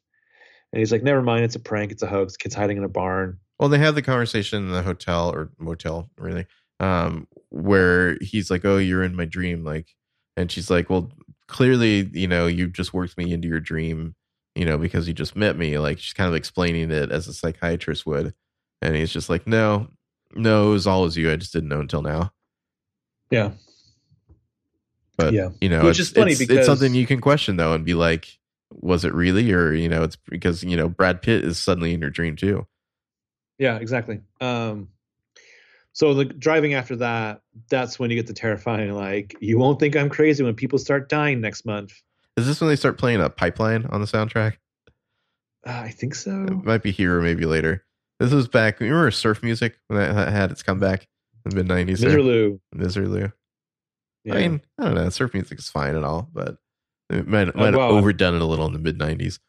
And 0.71 0.79
he's 0.79 0.91
like, 0.91 1.03
"Never 1.03 1.21
mind, 1.21 1.43
it's 1.43 1.55
a 1.55 1.59
prank. 1.59 1.91
It's 1.91 2.03
a 2.03 2.07
hoax. 2.07 2.37
Kid's 2.37 2.55
hiding 2.55 2.77
in 2.77 2.83
a 2.83 2.89
barn." 2.89 3.39
Well, 3.59 3.69
they 3.69 3.79
have 3.79 3.95
the 3.95 4.01
conversation 4.01 4.63
in 4.63 4.71
the 4.71 4.81
hotel 4.81 5.29
or 5.29 5.51
motel, 5.59 6.09
really, 6.17 6.47
um, 6.79 7.27
where 7.49 8.17
he's 8.21 8.49
like, 8.51 8.65
"Oh, 8.65 8.77
you're 8.77 9.03
in 9.03 9.15
my 9.15 9.25
dream," 9.25 9.63
like, 9.63 9.95
and 10.37 10.51
she's 10.51 10.69
like, 10.69 10.89
"Well, 10.89 11.11
clearly, 11.47 12.09
you 12.13 12.27
know, 12.27 12.47
you 12.47 12.67
just 12.67 12.93
worked 12.93 13.17
me 13.17 13.31
into 13.33 13.47
your 13.47 13.59
dream, 13.59 14.15
you 14.55 14.65
know, 14.65 14.77
because 14.77 15.07
you 15.07 15.13
just 15.13 15.35
met 15.35 15.57
me." 15.57 15.77
Like, 15.77 15.99
she's 15.99 16.13
kind 16.13 16.27
of 16.27 16.35
explaining 16.35 16.91
it 16.91 17.11
as 17.11 17.27
a 17.27 17.33
psychiatrist 17.33 18.05
would, 18.05 18.33
and 18.81 18.95
he's 18.95 19.11
just 19.11 19.29
like, 19.29 19.47
"No, 19.47 19.87
no, 20.33 20.69
it 20.69 20.73
was 20.73 20.87
all 20.87 21.05
as 21.05 21.17
you. 21.17 21.31
I 21.31 21.35
just 21.35 21.53
didn't 21.53 21.69
know 21.69 21.79
until 21.79 22.01
now." 22.01 22.31
Yeah. 23.29 23.51
But 25.17 25.33
yeah, 25.33 25.49
you 25.59 25.69
know, 25.69 25.83
which 25.83 25.99
is 25.99 26.11
funny 26.11 26.31
it's, 26.31 26.39
because 26.39 26.57
it's 26.57 26.65
something 26.65 26.93
you 26.93 27.05
can 27.05 27.21
question 27.21 27.57
though 27.57 27.73
and 27.73 27.85
be 27.85 27.93
like, 27.93 28.37
was 28.71 29.05
it 29.05 29.13
really, 29.13 29.51
or 29.53 29.73
you 29.73 29.89
know, 29.89 30.03
it's 30.03 30.15
because 30.15 30.63
you 30.63 30.77
know 30.77 30.89
Brad 30.89 31.21
Pitt 31.21 31.43
is 31.43 31.57
suddenly 31.57 31.93
in 31.93 32.01
your 32.01 32.09
dream 32.09 32.35
too. 32.35 32.65
Yeah, 33.57 33.77
exactly. 33.77 34.21
Um, 34.39 34.87
so 35.93 36.13
the 36.13 36.25
driving 36.25 36.73
after 36.73 36.95
that, 36.97 37.41
that's 37.69 37.99
when 37.99 38.09
you 38.09 38.15
get 38.15 38.27
the 38.27 38.33
terrifying 38.33 38.93
like, 38.93 39.35
you 39.39 39.57
won't 39.57 39.79
think 39.79 39.95
I'm 39.95 40.09
crazy 40.09 40.43
when 40.43 40.55
people 40.55 40.79
start 40.79 41.09
dying 41.09 41.41
next 41.41 41.65
month. 41.65 41.93
Is 42.37 42.47
this 42.47 42.61
when 42.61 42.69
they 42.69 42.75
start 42.75 42.97
playing 42.97 43.21
a 43.21 43.29
pipeline 43.29 43.85
on 43.87 44.01
the 44.01 44.07
soundtrack? 44.07 44.57
Uh, 45.65 45.71
I 45.71 45.89
think 45.89 46.15
so. 46.15 46.43
It 46.45 46.63
might 46.63 46.81
be 46.83 46.91
here 46.91 47.19
or 47.19 47.21
maybe 47.21 47.45
later. 47.45 47.85
This 48.19 48.31
was 48.31 48.47
back. 48.47 48.79
Remember 48.79 49.11
surf 49.11 49.43
music 49.43 49.75
when 49.87 49.99
that 49.99 50.29
had 50.31 50.51
its 50.51 50.63
comeback 50.63 51.07
in 51.45 51.49
the 51.49 51.63
mid 51.63 51.67
'90s? 51.67 51.99
there? 51.99 52.11
Misirlou. 52.17 52.59
Misirlou. 52.75 53.33
Yeah. 54.23 54.33
I 54.35 54.37
mean, 54.37 54.61
I 54.79 54.85
don't 54.85 54.95
know. 54.95 55.09
Surf 55.09 55.33
music 55.33 55.59
is 55.59 55.69
fine 55.69 55.95
and 55.95 56.05
all, 56.05 56.29
but 56.31 56.57
it 57.09 57.27
might, 57.27 57.49
Oh, 57.49 57.51
might 57.55 57.65
have 57.65 57.75
well, 57.75 57.91
overdone 57.93 58.35
it 58.35 58.41
a 58.41 58.45
little 58.45 58.65
in 58.67 58.73
the 58.73 58.79
mid 58.79 58.97
'90s. 58.97 59.39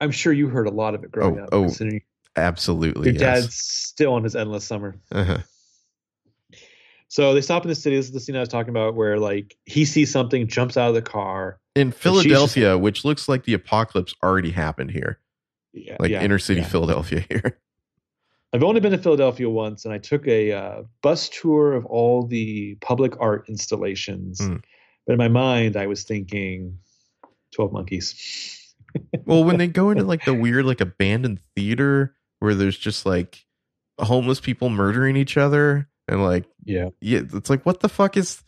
I'm 0.00 0.10
sure 0.10 0.32
you 0.32 0.48
heard 0.48 0.66
a 0.66 0.70
lot 0.70 0.94
of 0.94 1.04
it 1.04 1.12
growing 1.12 1.38
Oh, 1.38 1.44
up. 1.44 1.48
oh, 1.52 1.98
Absolutely. 2.34 3.10
your 3.12 3.20
yes. 3.20 3.42
dad's 3.42 3.54
still 3.56 4.14
on 4.14 4.24
his 4.24 4.34
endless 4.34 4.64
summer. 4.64 4.96
Uh-huh. 5.12 5.38
So 7.08 7.34
they 7.34 7.42
stop 7.42 7.62
in 7.62 7.68
the 7.68 7.74
city. 7.74 7.96
This 7.96 8.06
is 8.06 8.12
the 8.12 8.20
scene 8.20 8.36
I 8.36 8.40
was 8.40 8.48
talking 8.48 8.70
about 8.70 8.94
where 8.94 9.18
like 9.18 9.54
he 9.66 9.84
sees 9.84 10.10
something, 10.10 10.48
jumps 10.48 10.76
out 10.76 10.88
of 10.88 10.94
the 10.94 11.02
car. 11.02 11.58
In 11.74 11.88
she's 11.88 11.94
just- 11.94 12.02
Philadelphia, 12.02 12.78
which 12.78 13.04
looks 13.04 13.28
like 13.28 13.44
the 13.44 13.54
apocalypse 13.54 14.14
already 14.22 14.50
happened 14.50 14.90
here, 14.90 15.18
Yeah, 15.72 15.96
like 15.98 16.10
yeah, 16.10 16.22
inner 16.22 16.38
city 16.38 16.60
yeah. 16.60 16.66
Philadelphia 16.68 17.24
here. 17.28 17.58
I've 18.52 18.62
only 18.62 18.80
been 18.80 18.92
to 18.92 18.98
Philadelphia 18.98 19.48
once, 19.48 19.86
and 19.86 19.94
I 19.94 19.98
took 19.98 20.28
a 20.28 20.52
uh, 20.52 20.82
bus 21.02 21.30
tour 21.30 21.72
of 21.72 21.86
all 21.86 22.26
the 22.26 22.74
public 22.82 23.14
art 23.18 23.48
installations. 23.48 24.44
Hmm. 24.44 24.56
But 25.06 25.14
in 25.14 25.18
my 25.18 25.28
mind, 25.28 25.76
I 25.76 25.86
was 25.86 26.04
thinking 26.04 26.78
Twelve 27.54 27.72
Monkeys. 27.72 28.74
well, 29.24 29.42
when 29.42 29.56
they 29.56 29.68
go 29.68 29.88
into 29.90 30.04
like 30.04 30.26
the 30.26 30.34
weird, 30.34 30.66
like 30.66 30.82
abandoned 30.82 31.40
theater 31.56 32.14
where 32.40 32.54
there's 32.54 32.76
just 32.76 33.06
like 33.06 33.44
homeless 33.98 34.40
people 34.40 34.68
murdering 34.68 35.16
each 35.16 35.38
other, 35.38 35.88
and 36.06 36.22
like, 36.22 36.44
Yeah, 36.64 36.90
yeah, 37.00 37.20
it's 37.32 37.48
like, 37.48 37.64
what 37.64 37.80
the 37.80 37.88
fuck 37.88 38.18
is? 38.18 38.42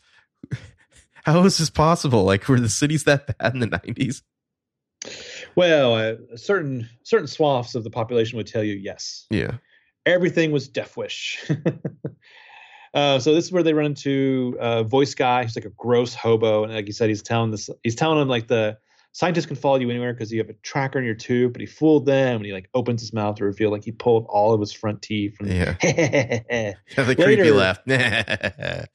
How 1.25 1.43
is 1.45 1.57
this 1.57 1.69
possible? 1.69 2.23
Like, 2.23 2.47
were 2.47 2.59
the 2.59 2.69
cities 2.69 3.03
that 3.05 3.37
bad 3.37 3.53
in 3.53 3.59
the 3.59 3.67
'90s? 3.67 4.21
well, 5.55 5.95
uh, 5.95 6.15
certain 6.35 6.89
certain 7.03 7.27
swaths 7.27 7.75
of 7.75 7.83
the 7.83 7.89
population 7.89 8.37
would 8.37 8.47
tell 8.47 8.63
you 8.63 8.73
yes. 8.73 9.25
Yeah. 9.29 9.53
everything 10.05 10.51
was 10.51 10.67
Death 10.67 10.97
Wish. 10.97 11.49
uh, 12.93 13.19
so 13.19 13.33
this 13.33 13.45
is 13.45 13.51
where 13.51 13.63
they 13.63 13.73
run 13.73 13.87
into 13.87 14.57
uh, 14.59 14.83
voice 14.83 15.13
guy. 15.15 15.43
He's 15.43 15.55
like 15.55 15.65
a 15.65 15.69
gross 15.71 16.13
hobo, 16.13 16.63
and 16.63 16.73
like 16.73 16.87
you 16.87 16.93
said, 16.93 17.09
he's 17.09 17.21
telling 17.21 17.51
this. 17.51 17.69
He's 17.83 17.95
telling 17.95 18.21
him 18.21 18.27
like 18.27 18.47
the 18.47 18.77
scientists 19.11 19.45
can 19.45 19.55
follow 19.55 19.77
you 19.77 19.89
anywhere 19.89 20.13
because 20.13 20.31
you 20.31 20.39
have 20.39 20.49
a 20.49 20.53
tracker 20.61 20.99
in 20.99 21.05
your 21.05 21.15
tube. 21.15 21.53
But 21.53 21.61
he 21.61 21.67
fooled 21.67 22.05
them, 22.05 22.37
and 22.37 22.45
he 22.45 22.53
like 22.53 22.69
opens 22.73 23.01
his 23.01 23.13
mouth 23.13 23.35
to 23.37 23.45
reveal 23.45 23.71
like 23.71 23.83
he 23.83 23.91
pulled 23.91 24.25
all 24.29 24.53
of 24.53 24.59
his 24.59 24.71
front 24.73 25.01
teeth. 25.01 25.37
From, 25.37 25.47
Yeah. 25.47 25.75
yeah. 25.83 26.73
the 26.95 27.15
creepy 27.15 27.51
laugh. 27.51 27.79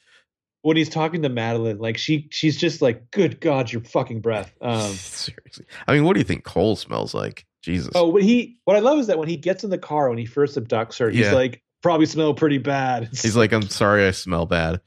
when 0.63 0.77
he's 0.77 0.89
talking 0.89 1.23
to 1.23 1.29
Madeleine, 1.29 1.79
like 1.79 1.97
she 1.99 2.29
she's 2.31 2.57
just 2.57 2.83
like, 2.83 3.11
"Good 3.11 3.41
God, 3.41 3.71
your 3.73 3.83
fucking 3.83 4.21
breath." 4.21 4.53
Um, 4.61 4.81
Seriously. 4.93 5.67
I 5.89 5.95
mean, 5.95 6.05
what 6.05 6.15
do 6.15 6.21
you 6.21 6.25
think 6.25 6.45
Cole 6.45 6.77
smells 6.77 7.15
like? 7.15 7.47
Jesus. 7.63 7.93
oh, 7.95 8.09
when 8.09 8.23
he 8.23 8.59
what 8.65 8.77
I 8.77 8.81
love 8.81 8.99
is 8.99 9.07
that 9.09 9.19
when 9.19 9.29
he 9.29 9.37
gets 9.37 9.65
in 9.65 9.71
the 9.71 9.79
car 9.79 10.09
when 10.09 10.17
he 10.19 10.25
first 10.27 10.57
abducts 10.57 10.99
her, 10.99 11.11
he's 11.11 11.27
Yeah. 11.27 11.33
like, 11.33 11.63
"Probably 11.83 12.07
smell 12.07 12.33
pretty 12.35 12.59
bad." 12.59 13.05
It's 13.13 13.23
He's 13.23 13.37
like, 13.37 13.53
I'm 13.53 13.69
sorry, 13.69 14.07
I 14.07 14.13
smell 14.13 14.47
bad. 14.47 14.81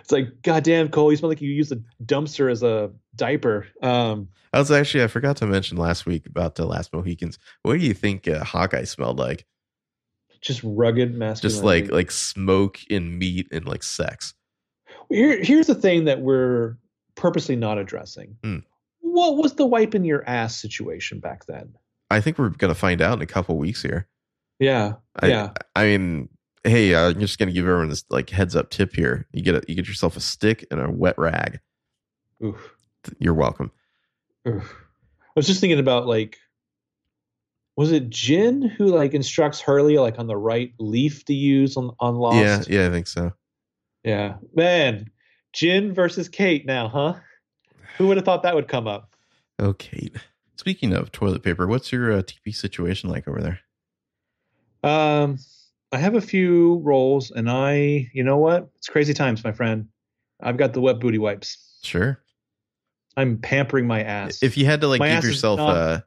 It's 0.00 0.10
like, 0.10 0.42
goddamn, 0.42 0.88
Cole, 0.88 1.10
you 1.12 1.16
smell 1.16 1.28
like 1.28 1.40
you 1.40 1.50
used 1.50 1.72
a 1.72 1.80
dumpster 2.04 2.50
as 2.50 2.62
a 2.62 2.90
diaper. 3.14 3.66
Um, 3.82 4.28
I 4.52 4.58
was 4.58 4.70
actually, 4.70 5.04
I 5.04 5.08
forgot 5.08 5.36
to 5.38 5.46
mention 5.46 5.76
last 5.76 6.06
week 6.06 6.26
about 6.26 6.54
the 6.54 6.64
Last 6.64 6.92
Mohicans. 6.92 7.38
What 7.62 7.78
do 7.78 7.84
you 7.84 7.94
think 7.94 8.26
uh, 8.28 8.44
Hawkeye 8.44 8.84
smelled 8.84 9.18
like? 9.18 9.44
just 10.40 10.60
rugged 10.62 11.14
masculinity. 11.14 11.54
Just 11.54 11.64
like 11.64 11.90
like 11.90 12.10
smoke 12.10 12.78
and 12.90 13.18
meat 13.18 13.48
and 13.50 13.66
like 13.66 13.82
sex. 13.82 14.34
Here, 15.14 15.42
here's 15.42 15.68
the 15.68 15.74
thing 15.74 16.04
that 16.04 16.20
we're 16.20 16.76
purposely 17.14 17.56
not 17.56 17.78
addressing. 17.78 18.36
Hmm. 18.42 18.58
What 19.00 19.36
was 19.36 19.54
the 19.54 19.66
wipe 19.66 19.94
in 19.94 20.04
your 20.04 20.28
ass 20.28 20.60
situation 20.60 21.20
back 21.20 21.46
then? 21.46 21.74
I 22.10 22.20
think 22.20 22.38
we're 22.38 22.48
gonna 22.48 22.74
find 22.74 23.00
out 23.00 23.16
in 23.18 23.22
a 23.22 23.26
couple 23.26 23.56
weeks 23.56 23.82
here. 23.82 24.08
Yeah, 24.58 24.94
I, 25.20 25.26
yeah. 25.28 25.50
I 25.76 25.84
mean, 25.84 26.28
hey, 26.64 26.94
uh, 26.94 27.10
I'm 27.10 27.20
just 27.20 27.38
gonna 27.38 27.52
give 27.52 27.66
everyone 27.66 27.88
this 27.88 28.04
like 28.10 28.30
heads 28.30 28.56
up 28.56 28.70
tip 28.70 28.94
here. 28.94 29.26
You 29.32 29.42
get 29.42 29.54
a, 29.54 29.62
you 29.68 29.74
get 29.74 29.86
yourself 29.86 30.16
a 30.16 30.20
stick 30.20 30.66
and 30.70 30.80
a 30.80 30.90
wet 30.90 31.16
rag. 31.16 31.60
Oof, 32.44 32.74
You're 33.18 33.34
welcome. 33.34 33.70
oof. 34.48 34.74
I 35.20 35.30
was 35.36 35.46
just 35.46 35.60
thinking 35.60 35.78
about 35.78 36.06
like, 36.06 36.38
was 37.76 37.92
it 37.92 38.10
Jin 38.10 38.62
who 38.62 38.86
like 38.86 39.14
instructs 39.14 39.60
Hurley 39.60 39.98
like 39.98 40.18
on 40.18 40.26
the 40.26 40.36
right 40.36 40.72
leaf 40.78 41.24
to 41.26 41.34
use 41.34 41.76
on 41.76 41.92
on 42.00 42.16
Lost? 42.16 42.68
Yeah, 42.68 42.80
yeah, 42.80 42.88
I 42.88 42.90
think 42.90 43.06
so. 43.06 43.32
Yeah. 44.04 44.36
Man, 44.54 45.10
Jin 45.52 45.94
versus 45.94 46.28
Kate 46.28 46.66
now, 46.66 46.88
huh? 46.88 47.14
Who 47.98 48.08
would 48.08 48.16
have 48.16 48.24
thought 48.26 48.42
that 48.42 48.54
would 48.54 48.68
come 48.68 48.86
up? 48.86 49.14
Oh, 49.58 49.72
Kate. 49.72 50.16
Speaking 50.56 50.92
of 50.92 51.12
toilet 51.12 51.42
paper, 51.42 51.66
what's 51.66 51.92
your 51.92 52.12
uh, 52.12 52.22
TP 52.22 52.54
situation 52.54 53.10
like 53.10 53.26
over 53.28 53.40
there? 53.40 53.60
Um, 54.82 55.38
I 55.92 55.98
have 55.98 56.14
a 56.14 56.20
few 56.20 56.76
rolls, 56.78 57.30
and 57.30 57.50
I, 57.50 58.10
you 58.12 58.24
know 58.24 58.36
what? 58.36 58.68
It's 58.76 58.88
crazy 58.88 59.14
times, 59.14 59.44
my 59.44 59.52
friend. 59.52 59.88
I've 60.42 60.56
got 60.56 60.72
the 60.72 60.80
wet 60.80 61.00
booty 61.00 61.18
wipes. 61.18 61.78
Sure. 61.82 62.20
I'm 63.16 63.38
pampering 63.38 63.86
my 63.86 64.02
ass. 64.02 64.42
If 64.42 64.56
you 64.56 64.66
had 64.66 64.80
to 64.80 64.88
like 64.88 64.98
My 64.98 65.14
give 65.14 65.24
yourself 65.24 65.58
not- 65.58 65.76
a, 65.76 66.04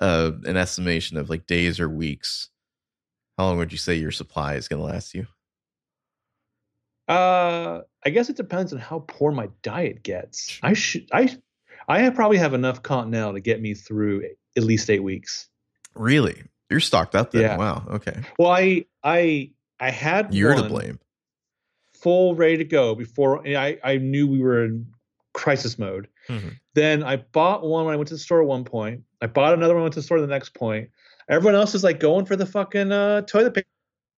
a 0.00 0.32
an 0.44 0.56
estimation 0.56 1.16
of 1.16 1.30
like 1.30 1.46
days 1.46 1.80
or 1.80 1.88
weeks, 1.88 2.50
how 3.38 3.46
long 3.46 3.56
would 3.56 3.72
you 3.72 3.78
say 3.78 3.94
your 3.94 4.10
supply 4.10 4.54
is 4.54 4.68
going 4.68 4.80
to 4.80 4.86
last 4.86 5.14
you? 5.14 5.26
Uh, 7.08 7.80
I 8.04 8.10
guess 8.10 8.28
it 8.28 8.36
depends 8.36 8.72
on 8.72 8.78
how 8.78 9.04
poor 9.06 9.32
my 9.32 9.48
diet 9.62 10.02
gets. 10.02 10.58
I 10.62 10.72
should, 10.74 11.08
I, 11.12 11.36
I 11.88 12.00
have 12.00 12.14
probably 12.14 12.38
have 12.38 12.54
enough 12.54 12.82
Continental 12.82 13.32
to 13.34 13.40
get 13.40 13.60
me 13.60 13.74
through 13.74 14.24
at 14.56 14.62
least 14.62 14.88
eight 14.90 15.02
weeks. 15.02 15.48
Really? 15.94 16.42
You're 16.70 16.80
stocked 16.80 17.14
up 17.14 17.32
then. 17.32 17.42
Yeah. 17.42 17.56
Wow. 17.56 17.84
Okay. 17.90 18.22
Well, 18.38 18.50
I, 18.50 18.86
I, 19.04 19.50
I 19.78 19.90
had 19.90 20.32
You're 20.34 20.54
to 20.54 20.62
blame. 20.62 20.98
full 21.94 22.34
ready 22.34 22.56
to 22.58 22.64
go 22.64 22.94
before 22.94 23.46
I, 23.46 23.78
I 23.84 23.98
knew 23.98 24.26
we 24.26 24.40
were 24.40 24.64
in 24.64 24.86
crisis 25.34 25.78
mode. 25.78 26.08
Mhm. 26.28 26.56
Then 26.74 27.02
I 27.02 27.16
bought 27.16 27.62
one 27.64 27.84
when 27.84 27.94
I 27.94 27.96
went 27.96 28.08
to 28.08 28.14
the 28.14 28.18
store 28.18 28.40
at 28.40 28.46
one 28.46 28.64
point. 28.64 29.02
I 29.20 29.26
bought 29.26 29.54
another 29.54 29.74
one 29.74 29.82
when 29.82 29.82
I 29.82 29.84
went 29.84 29.94
to 29.94 30.00
the 30.00 30.04
store 30.04 30.20
the 30.20 30.26
next 30.26 30.54
point. 30.54 30.90
Everyone 31.28 31.54
else 31.54 31.74
is 31.74 31.84
like 31.84 32.00
going 32.00 32.26
for 32.26 32.36
the 32.36 32.46
fucking 32.46 32.90
uh, 32.92 33.22
toilet 33.22 33.64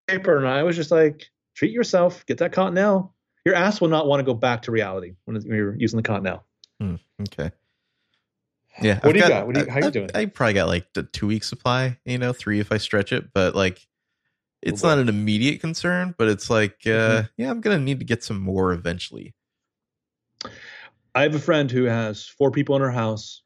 paper, 0.08 0.36
and 0.36 0.46
I 0.46 0.62
was 0.62 0.76
just 0.76 0.90
like, 0.90 1.26
treat 1.54 1.72
yourself, 1.72 2.24
get 2.26 2.38
that 2.38 2.52
Continental. 2.52 3.14
Your 3.44 3.54
ass 3.54 3.80
will 3.80 3.88
not 3.88 4.06
want 4.06 4.20
to 4.20 4.24
go 4.24 4.34
back 4.34 4.62
to 4.62 4.70
reality 4.72 5.14
when 5.24 5.40
you're 5.42 5.76
using 5.76 5.96
the 5.96 6.02
Continental. 6.02 6.44
Okay. 7.20 7.50
Yeah. 8.80 8.98
What 9.00 9.12
do 9.12 9.18
you 9.18 9.28
got? 9.28 9.46
What 9.46 9.54
do 9.54 9.60
you- 9.62 9.70
how 9.70 9.78
you 9.80 9.84
I've- 9.86 9.92
doing? 9.92 10.10
I 10.14 10.26
probably 10.26 10.54
got 10.54 10.66
like 10.68 10.92
the 10.94 11.02
two 11.02 11.26
week 11.26 11.44
supply, 11.44 11.98
you 12.04 12.18
know, 12.18 12.32
three 12.32 12.58
if 12.60 12.72
I 12.72 12.78
stretch 12.78 13.12
it, 13.12 13.32
but 13.32 13.54
like 13.54 13.86
it's 14.62 14.82
Oh, 14.84 14.88
not 14.88 14.98
an 14.98 15.08
immediate 15.08 15.60
concern, 15.60 16.14
but 16.18 16.28
it's 16.28 16.48
like, 16.48 16.78
uh, 16.86 16.88
Mhm. 17.22 17.28
yeah, 17.36 17.50
I'm 17.50 17.60
going 17.60 17.76
to 17.78 17.82
need 17.84 17.98
to 17.98 18.04
get 18.04 18.22
some 18.24 18.38
more 18.40 18.72
eventually. 18.72 19.34
I 21.14 21.22
have 21.22 21.34
a 21.34 21.38
friend 21.40 21.70
who 21.70 21.84
has 21.84 22.24
four 22.26 22.50
people 22.50 22.76
in 22.76 22.82
her 22.82 22.90
house, 22.90 23.42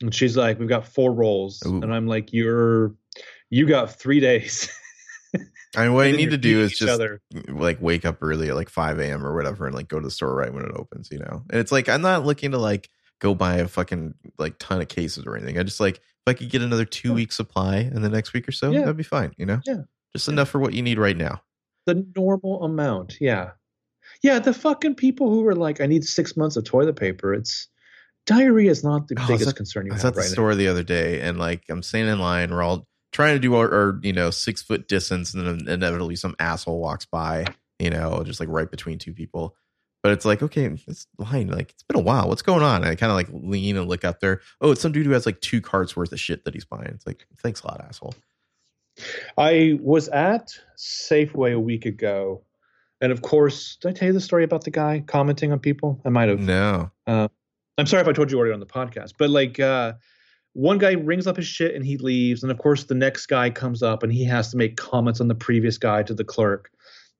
and 0.00 0.14
she's 0.14 0.36
like, 0.36 0.58
"We've 0.58 0.68
got 0.68 0.86
four 0.86 1.12
rolls," 1.12 1.62
Ooh. 1.66 1.80
and 1.82 1.92
I'm 1.92 2.06
like, 2.06 2.32
"You're, 2.32 2.94
you 3.48 3.66
got 3.66 3.98
three 3.98 4.20
days." 4.20 4.68
I 5.76 5.84
mean, 5.84 5.94
what 5.94 6.06
I 6.06 6.10
need 6.12 6.30
to 6.32 6.36
do 6.38 6.60
is 6.60 6.76
just 6.76 6.90
other. 6.90 7.20
like 7.48 7.80
wake 7.80 8.04
up 8.04 8.18
early 8.22 8.48
at 8.48 8.56
like 8.56 8.68
5 8.68 8.98
a.m. 8.98 9.24
or 9.24 9.34
whatever 9.36 9.66
and 9.66 9.74
like 9.74 9.86
go 9.88 10.00
to 10.00 10.04
the 10.04 10.10
store 10.10 10.34
right 10.34 10.52
when 10.52 10.64
it 10.64 10.72
opens, 10.74 11.10
you 11.12 11.18
know? 11.20 11.44
And 11.50 11.60
it's 11.60 11.70
like, 11.70 11.88
I'm 11.88 12.02
not 12.02 12.24
looking 12.26 12.50
to 12.50 12.58
like 12.58 12.90
go 13.20 13.34
buy 13.34 13.56
a 13.56 13.68
fucking 13.68 14.14
like 14.38 14.56
ton 14.58 14.80
of 14.80 14.88
cases 14.88 15.24
or 15.26 15.36
anything. 15.36 15.58
I 15.58 15.62
just 15.62 15.78
like, 15.78 15.96
if 15.98 16.02
I 16.26 16.34
could 16.34 16.50
get 16.50 16.62
another 16.62 16.84
two 16.84 17.08
Yeah. 17.10 17.14
week 17.14 17.32
supply 17.32 17.76
in 17.78 18.02
the 18.02 18.08
next 18.08 18.32
week 18.32 18.48
or 18.48 18.52
so, 18.52 18.70
Yeah. 18.72 18.80
that'd 18.80 18.96
be 18.96 19.02
fine, 19.04 19.32
you 19.36 19.46
know? 19.46 19.60
Yeah. 19.64 19.82
Just 20.12 20.28
enough 20.28 20.48
for 20.48 20.58
what 20.58 20.74
you 20.74 20.82
need 20.82 20.98
right 20.98 21.16
now. 21.16 21.42
the 21.86 22.04
normal 22.16 22.62
amount. 22.64 23.16
Yeah. 23.20 23.50
Yeah. 24.22 24.38
The 24.38 24.52
fucking 24.52 24.96
people 24.96 25.30
who 25.30 25.42
were 25.42 25.54
like, 25.54 25.80
I 25.80 25.86
need 25.86 26.04
six 26.04 26.36
months 26.36 26.56
of 26.56 26.64
toilet 26.64 26.96
paper. 26.96 27.32
It's 27.32 27.68
diarrhea 28.26 28.70
is 28.70 28.84
not 28.84 29.08
the 29.08 29.16
Oh, 29.18 29.26
biggest 29.26 29.56
concern 29.56 29.86
you 29.86 29.92
I 29.92 29.94
was 29.96 30.04
at 30.04 30.14
the 30.14 30.20
right 30.20 30.26
now. 30.26 30.32
store 30.32 30.54
the 30.54 30.68
other 30.68 30.82
day 30.82 31.20
and 31.20 31.38
like 31.38 31.62
I'm 31.68 31.82
standing 31.82 32.12
in 32.12 32.18
line. 32.20 32.50
We're 32.50 32.62
all 32.62 32.86
trying 33.12 33.34
to 33.34 33.40
do 33.40 33.54
our, 33.54 33.70
our 33.72 34.00
you 34.02 34.12
know 34.12 34.30
six 34.30 34.62
foot 34.62 34.88
distance, 34.88 35.34
and 35.34 35.46
then 35.46 35.68
inevitably 35.68 36.16
some 36.16 36.34
asshole 36.38 36.80
walks 36.80 37.04
by, 37.04 37.46
you 37.78 37.90
know, 37.90 38.22
just 38.24 38.40
like 38.40 38.48
right 38.48 38.70
between 38.70 38.98
two 38.98 39.12
people. 39.12 39.56
But 40.02 40.12
it's 40.12 40.24
like 40.24 40.42
okay, 40.42 40.68
this 40.68 41.06
line 41.18 41.48
like 41.48 41.70
it's 41.70 41.82
been 41.82 41.98
a 41.98 42.02
while. 42.02 42.28
What's 42.28 42.42
going 42.42 42.62
on? 42.62 42.82
And 42.82 42.90
I 42.90 42.94
kind 42.94 43.10
of 43.10 43.16
like 43.16 43.28
lean 43.30 43.76
and 43.76 43.88
look 43.88 44.04
up 44.04 44.20
there. 44.20 44.40
Oh, 44.60 44.72
it's 44.72 44.80
some 44.80 44.92
dude 44.92 45.06
who 45.06 45.12
has 45.12 45.26
like 45.26 45.40
two 45.40 45.60
carts 45.60 45.96
worth 45.96 46.12
of 46.12 46.20
shit 46.20 46.44
that 46.44 46.54
he's 46.54 46.64
buying. 46.64 46.88
It's 46.88 47.06
like 47.06 47.26
thanks 47.38 47.62
a 47.62 47.66
lot, 47.66 47.84
asshole. 47.86 48.14
I 49.36 49.78
was 49.80 50.08
at 50.08 50.58
Safeway 50.76 51.54
a 51.54 51.60
week 51.60 51.86
ago. 51.86 52.42
And 53.02 53.12
of 53.12 53.22
course, 53.22 53.76
did 53.80 53.88
I 53.88 53.92
tell 53.92 54.08
you 54.08 54.12
the 54.12 54.20
story 54.20 54.44
about 54.44 54.64
the 54.64 54.70
guy 54.70 55.02
commenting 55.06 55.52
on 55.52 55.58
people? 55.58 56.00
I 56.04 56.10
might 56.10 56.28
have. 56.28 56.38
No, 56.38 56.90
I'm 57.06 57.86
sorry 57.86 58.02
if 58.02 58.08
I 58.08 58.12
told 58.12 58.30
you 58.30 58.38
already 58.38 58.52
on 58.52 58.60
the 58.60 58.66
podcast, 58.66 59.14
but 59.18 59.30
like 59.30 59.58
uh, 59.58 59.94
one 60.54 60.78
guy 60.78 60.92
rings 60.92 61.26
up 61.26 61.36
his 61.36 61.46
shit 61.46 61.74
and 61.74 61.84
he 61.84 61.96
leaves, 61.96 62.42
and 62.42 62.50
of 62.50 62.58
course 62.58 62.84
the 62.84 62.94
next 62.94 63.26
guy 63.26 63.50
comes 63.50 63.82
up 63.82 64.02
and 64.02 64.12
he 64.12 64.24
has 64.24 64.50
to 64.50 64.56
make 64.56 64.76
comments 64.76 65.20
on 65.20 65.28
the 65.28 65.34
previous 65.34 65.78
guy 65.78 66.02
to 66.02 66.14
the 66.14 66.24
clerk, 66.24 66.70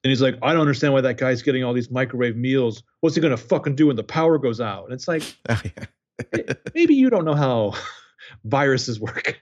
and 0.02 0.11
he's 0.11 0.23
like, 0.23 0.36
I 0.43 0.52
don't 0.52 0.62
understand 0.62 0.93
why 0.94 1.01
that 1.02 1.19
guy's 1.19 1.43
getting 1.43 1.62
all 1.62 1.73
these 1.74 1.90
microwave 1.90 2.36
meals. 2.36 2.82
What's 3.01 3.15
he 3.15 3.20
gonna 3.23 3.36
fucking 3.36 3.77
do 3.77 3.86
when 3.89 3.97
the 3.97 4.02
power 4.05 4.39
goes 4.39 4.61
out? 4.61 4.85
And 4.85 4.93
it's 4.93 5.07
like 5.09 5.23
oh 5.48 5.61
yeah. 5.65 6.55
maybe 6.74 6.94
you 6.94 7.11
don't 7.11 7.24
know 7.24 7.35
how 7.35 7.74
viruses 8.44 8.98
work. 9.01 9.40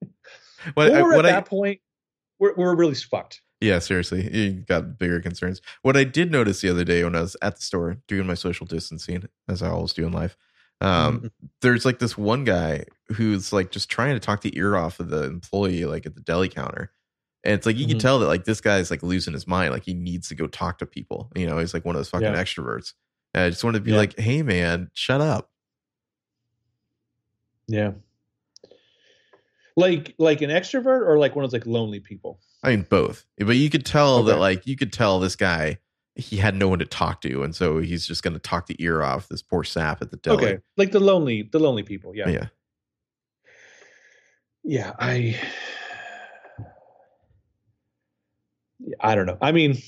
what 0.74 0.92
I, 0.94 1.00
or 1.00 1.12
at 1.12 1.16
what 1.16 1.22
that 1.22 1.38
I 1.38 1.40
point, 1.40 1.80
we're 2.38 2.54
we're 2.56 2.76
really 2.76 2.94
fucked. 2.94 3.40
Yeah, 3.60 3.78
seriously, 3.78 4.28
you 4.36 4.52
got 4.68 4.98
bigger 4.98 5.20
concerns. 5.20 5.62
What 5.80 5.96
I 5.96 6.04
did 6.04 6.30
notice 6.30 6.60
the 6.60 6.68
other 6.68 6.84
day 6.84 7.02
when 7.02 7.16
I 7.16 7.22
was 7.22 7.36
at 7.40 7.56
the 7.56 7.62
store 7.62 7.96
doing 8.06 8.26
my 8.26 8.34
social 8.34 8.66
distancing, 8.66 9.24
as 9.48 9.62
I 9.62 9.70
always 9.70 9.94
do 9.94 10.06
in 10.06 10.12
life, 10.12 10.36
um, 10.82 11.20
Mhm. 11.20 11.30
there's 11.62 11.86
like 11.86 11.98
this 11.98 12.18
one 12.18 12.44
guy 12.44 12.84
who's 13.12 13.52
like 13.52 13.70
just 13.70 13.88
trying 13.88 14.14
to 14.14 14.20
talk 14.20 14.40
the 14.42 14.56
ear 14.58 14.76
off 14.76 14.98
of 15.00 15.08
the 15.10 15.24
employee, 15.24 15.84
like 15.84 16.06
at 16.06 16.14
the 16.14 16.20
deli 16.20 16.48
counter. 16.48 16.90
And 17.44 17.54
it's 17.54 17.64
like 17.66 17.76
you 17.76 17.86
can 17.86 17.96
Mhm. 17.98 18.00
tell 18.00 18.18
that 18.18 18.26
like 18.26 18.44
this 18.44 18.60
guy's 18.60 18.90
like 18.90 19.02
losing 19.04 19.32
his 19.32 19.46
mind, 19.46 19.72
like 19.72 19.84
he 19.84 19.94
needs 19.94 20.28
to 20.28 20.34
go 20.34 20.46
talk 20.48 20.78
to 20.78 20.86
people. 20.86 21.30
You 21.36 21.46
know, 21.46 21.58
he's 21.58 21.72
like 21.74 21.84
one 21.84 21.94
of 21.94 22.00
those 22.00 22.08
fucking 22.10 22.26
Yeah. 22.26 22.42
extroverts. 22.42 22.94
And 23.34 23.44
I 23.44 23.50
just 23.50 23.62
want 23.62 23.74
to 23.74 23.80
be 23.80 23.92
Yeah. 23.92 23.98
like, 23.98 24.18
hey 24.18 24.42
man, 24.42 24.90
shut 24.94 25.20
up. 25.20 25.50
Yeah. 27.68 27.92
Like 29.76 30.14
like 30.18 30.40
an 30.40 30.50
extrovert 30.50 31.06
or 31.06 31.18
like 31.18 31.36
one 31.36 31.44
of 31.44 31.50
those 31.50 31.60
like 31.60 31.66
lonely 31.66 32.00
people. 32.00 32.40
I 32.62 32.70
mean, 32.70 32.86
both. 32.88 33.26
But 33.38 33.56
you 33.56 33.70
could 33.70 33.84
tell 33.86 34.24
that, 34.24 34.38
like, 34.38 34.66
you 34.66 34.74
could 34.76 34.92
tell 34.92 35.20
this 35.20 35.36
guy, 35.36 35.78
he 36.16 36.38
had 36.38 36.56
no 36.56 36.66
one 36.68 36.78
to 36.80 36.86
talk 36.86 37.20
to. 37.20 37.42
And 37.44 37.54
so 37.54 37.78
he's 37.78 38.06
just 38.06 38.22
going 38.24 38.32
to 38.32 38.40
talk 38.40 38.66
the 38.66 38.74
ear 38.82 39.02
off 39.02 39.28
this 39.28 39.42
poor 39.42 39.62
sap 39.62 40.00
at 40.02 40.10
the 40.10 40.16
deli. 40.16 40.44
Okay. 40.46 40.58
Like 40.76 40.90
the 40.90 40.98
lonely 40.98 41.42
the 41.42 41.58
lonely 41.60 41.82
people. 41.84 42.16
Yeah. 42.16 42.28
Yeah. 42.30 42.46
Yeah, 44.66 44.92
I 44.98 45.40
I 49.00 49.14
don't 49.14 49.26
know. 49.26 49.38
I 49.40 49.52
mean 49.52 49.78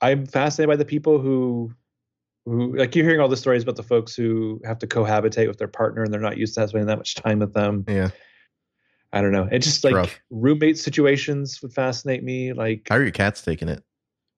I'm 0.00 0.26
fascinated 0.26 0.68
by 0.68 0.76
the 0.76 0.84
people 0.84 1.20
who 1.20 1.72
who 2.46 2.76
like 2.76 2.96
you're 2.96 3.04
hearing 3.04 3.20
all 3.20 3.28
the 3.28 3.36
stories 3.36 3.62
about 3.62 3.76
the 3.76 3.82
folks 3.82 4.14
who 4.14 4.60
have 4.64 4.78
to 4.78 4.86
cohabitate 4.86 5.48
with 5.48 5.58
their 5.58 5.68
partner 5.68 6.02
and 6.02 6.12
they're 6.12 6.20
not 6.20 6.38
used 6.38 6.54
to 6.54 6.66
spending 6.66 6.86
that 6.86 6.96
much 6.98 7.16
time 7.16 7.40
with 7.40 7.52
them. 7.52 7.84
Yeah. 7.86 8.10
I 9.12 9.20
don't 9.20 9.32
know. 9.32 9.48
It 9.50 9.60
just 9.60 9.84
like 9.84 9.94
rough. 9.94 10.20
roommate 10.30 10.78
situations 10.78 11.60
would 11.62 11.72
fascinate 11.72 12.24
me. 12.24 12.52
Like 12.52 12.86
How 12.88 12.96
are 12.96 13.02
your 13.02 13.10
cats 13.12 13.42
taking 13.42 13.68
it? 13.68 13.82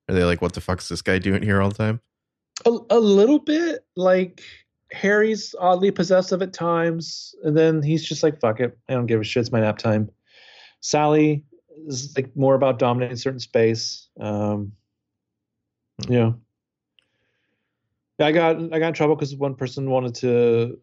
Are 0.08 0.14
they 0.14 0.24
like, 0.24 0.40
what 0.42 0.54
the 0.54 0.60
fuck's 0.60 0.88
this 0.88 1.02
guy 1.02 1.18
doing 1.18 1.42
here 1.42 1.60
all 1.60 1.68
the 1.68 1.76
time? 1.76 2.00
a, 2.66 2.78
a 2.90 2.98
little 3.00 3.38
bit 3.38 3.84
like 3.96 4.42
Harry's 4.92 5.54
oddly 5.60 5.90
possessive 5.90 6.40
at 6.42 6.52
times, 6.52 7.34
and 7.42 7.56
then 7.56 7.82
he's 7.82 8.04
just 8.04 8.22
like, 8.22 8.40
"Fuck 8.40 8.60
it, 8.60 8.76
I 8.88 8.94
don't 8.94 9.06
give 9.06 9.20
a 9.20 9.24
shit. 9.24 9.42
It's 9.42 9.52
my 9.52 9.60
nap 9.60 9.78
time." 9.78 10.10
Sally 10.80 11.44
is 11.86 12.14
like 12.16 12.34
more 12.36 12.54
about 12.54 12.78
dominating 12.78 13.16
certain 13.16 13.40
space. 13.40 14.08
Um, 14.18 14.72
yeah, 16.08 16.32
I 18.20 18.32
got 18.32 18.56
I 18.72 18.78
got 18.78 18.88
in 18.88 18.94
trouble 18.94 19.14
because 19.14 19.34
one 19.36 19.54
person 19.54 19.90
wanted 19.90 20.14
to 20.16 20.80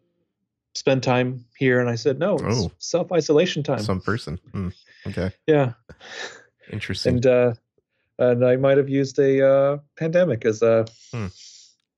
spend 0.74 1.02
time 1.02 1.44
here, 1.58 1.80
and 1.80 1.90
I 1.90 1.94
said 1.96 2.18
no. 2.18 2.34
It's 2.36 2.64
Oh. 2.66 2.72
self 2.78 3.12
isolation 3.12 3.62
time. 3.62 3.80
Some 3.80 4.00
person. 4.00 4.38
Hmm. 4.52 4.68
Okay. 5.06 5.30
yeah, 5.46 5.72
Interesting. 6.72 7.14
and 7.14 7.26
uh, 7.26 7.54
and 8.18 8.44
I 8.44 8.56
might 8.56 8.76
have 8.78 8.88
used 8.88 9.18
a 9.18 9.46
uh, 9.46 9.78
pandemic 9.96 10.44
as 10.44 10.62
a 10.62 10.86
Hmm. 11.12 11.26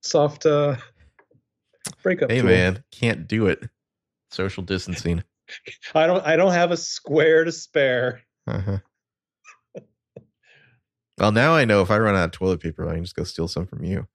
soft 0.03 0.47
uh, 0.47 0.77
breakup. 2.09 2.31
hey, 2.31 2.41
tool. 2.41 2.51
man, 2.51 2.85
can't 2.91 3.29
do 3.29 3.47
it. 3.47 3.63
Social 4.31 4.63
distancing. 4.63 5.23
I 5.95 6.07
don't 6.07 6.25
I 6.27 6.37
don't 6.37 6.53
have 6.53 6.71
a 6.71 6.77
square 6.77 7.45
to 7.45 7.53
spare. 7.53 8.23
Uh-huh. 8.47 8.79
well, 11.19 11.33
now 11.33 11.55
I 11.55 11.65
know 11.65 11.83
if 11.83 11.91
I 11.91 11.99
run 11.99 12.15
out 12.17 12.25
of 12.25 12.31
toilet 12.33 12.61
paper, 12.61 12.89
I 12.89 12.95
can 12.95 13.05
just 13.05 13.17
go 13.17 13.25
steal 13.25 13.49
some 13.49 13.67
from 13.67 13.85
you. 13.85 14.07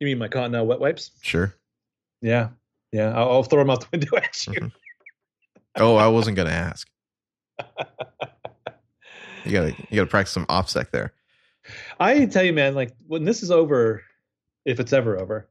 You 0.00 0.06
mean 0.06 0.18
my 0.18 0.28
Continental 0.28 0.66
wet 0.66 0.80
wipes? 0.80 1.10
Sure. 1.22 1.54
Yeah. 2.20 2.50
Yeah. 2.92 3.16
I'll, 3.16 3.30
I'll 3.30 3.42
throw 3.42 3.60
them 3.60 3.70
out 3.70 3.80
the 3.80 3.88
window 3.92 4.16
at 4.16 4.46
you. 4.46 4.52
Mhm. 4.54 4.72
Oh, 5.76 5.96
I 5.96 6.08
wasn't 6.08 6.36
going 6.36 6.48
to 6.48 6.54
ask. 6.54 6.86
You 9.44 9.52
gotta, 9.52 9.70
you 9.90 9.96
gotta 9.96 10.06
practice 10.06 10.32
some 10.32 10.46
OPSEC 10.46 10.90
there. 10.90 11.12
I 11.98 12.26
tell 12.26 12.42
you, 12.44 12.52
man, 12.52 12.74
like 12.74 12.94
when 13.06 13.24
this 13.24 13.42
is 13.42 13.50
over, 13.50 14.02
if 14.64 14.78
it's 14.80 14.92
ever 14.92 15.18
over, 15.18 15.48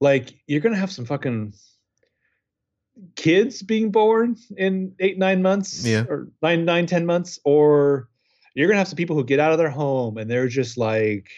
like 0.00 0.34
you're 0.46 0.60
gonna 0.60 0.76
have 0.76 0.92
some 0.92 1.04
fucking 1.04 1.54
kids 3.16 3.62
being 3.62 3.90
born 3.90 4.36
in 4.56 4.94
eight, 4.98 5.18
nine 5.18 5.42
months, 5.42 5.84
Yeah. 5.84 6.04
or 6.08 6.28
nine, 6.42 6.64
nine, 6.64 6.86
ten 6.86 7.06
months, 7.06 7.38
or 7.44 8.08
you're 8.54 8.68
gonna 8.68 8.78
have 8.78 8.88
some 8.88 8.96
people 8.96 9.16
who 9.16 9.24
get 9.24 9.40
out 9.40 9.52
of 9.52 9.58
their 9.58 9.70
home 9.70 10.18
and 10.18 10.30
they're 10.30 10.48
just 10.48 10.76
like, 10.76 11.30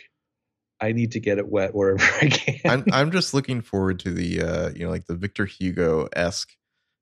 I 0.80 0.92
need 0.92 1.12
to 1.12 1.20
get 1.20 1.38
it 1.38 1.46
wet 1.46 1.74
wherever 1.74 2.02
I 2.22 2.28
can. 2.28 2.60
I'm, 2.70 2.84
I'm 2.92 3.10
just 3.12 3.34
looking 3.34 3.60
forward 3.60 4.00
to 4.00 4.12
the, 4.12 4.42
uh, 4.42 4.70
you 4.70 4.84
know, 4.84 4.90
like 4.90 5.06
the 5.06 5.14
Victor 5.14 5.44
Hugo 5.44 6.08
esque 6.14 6.50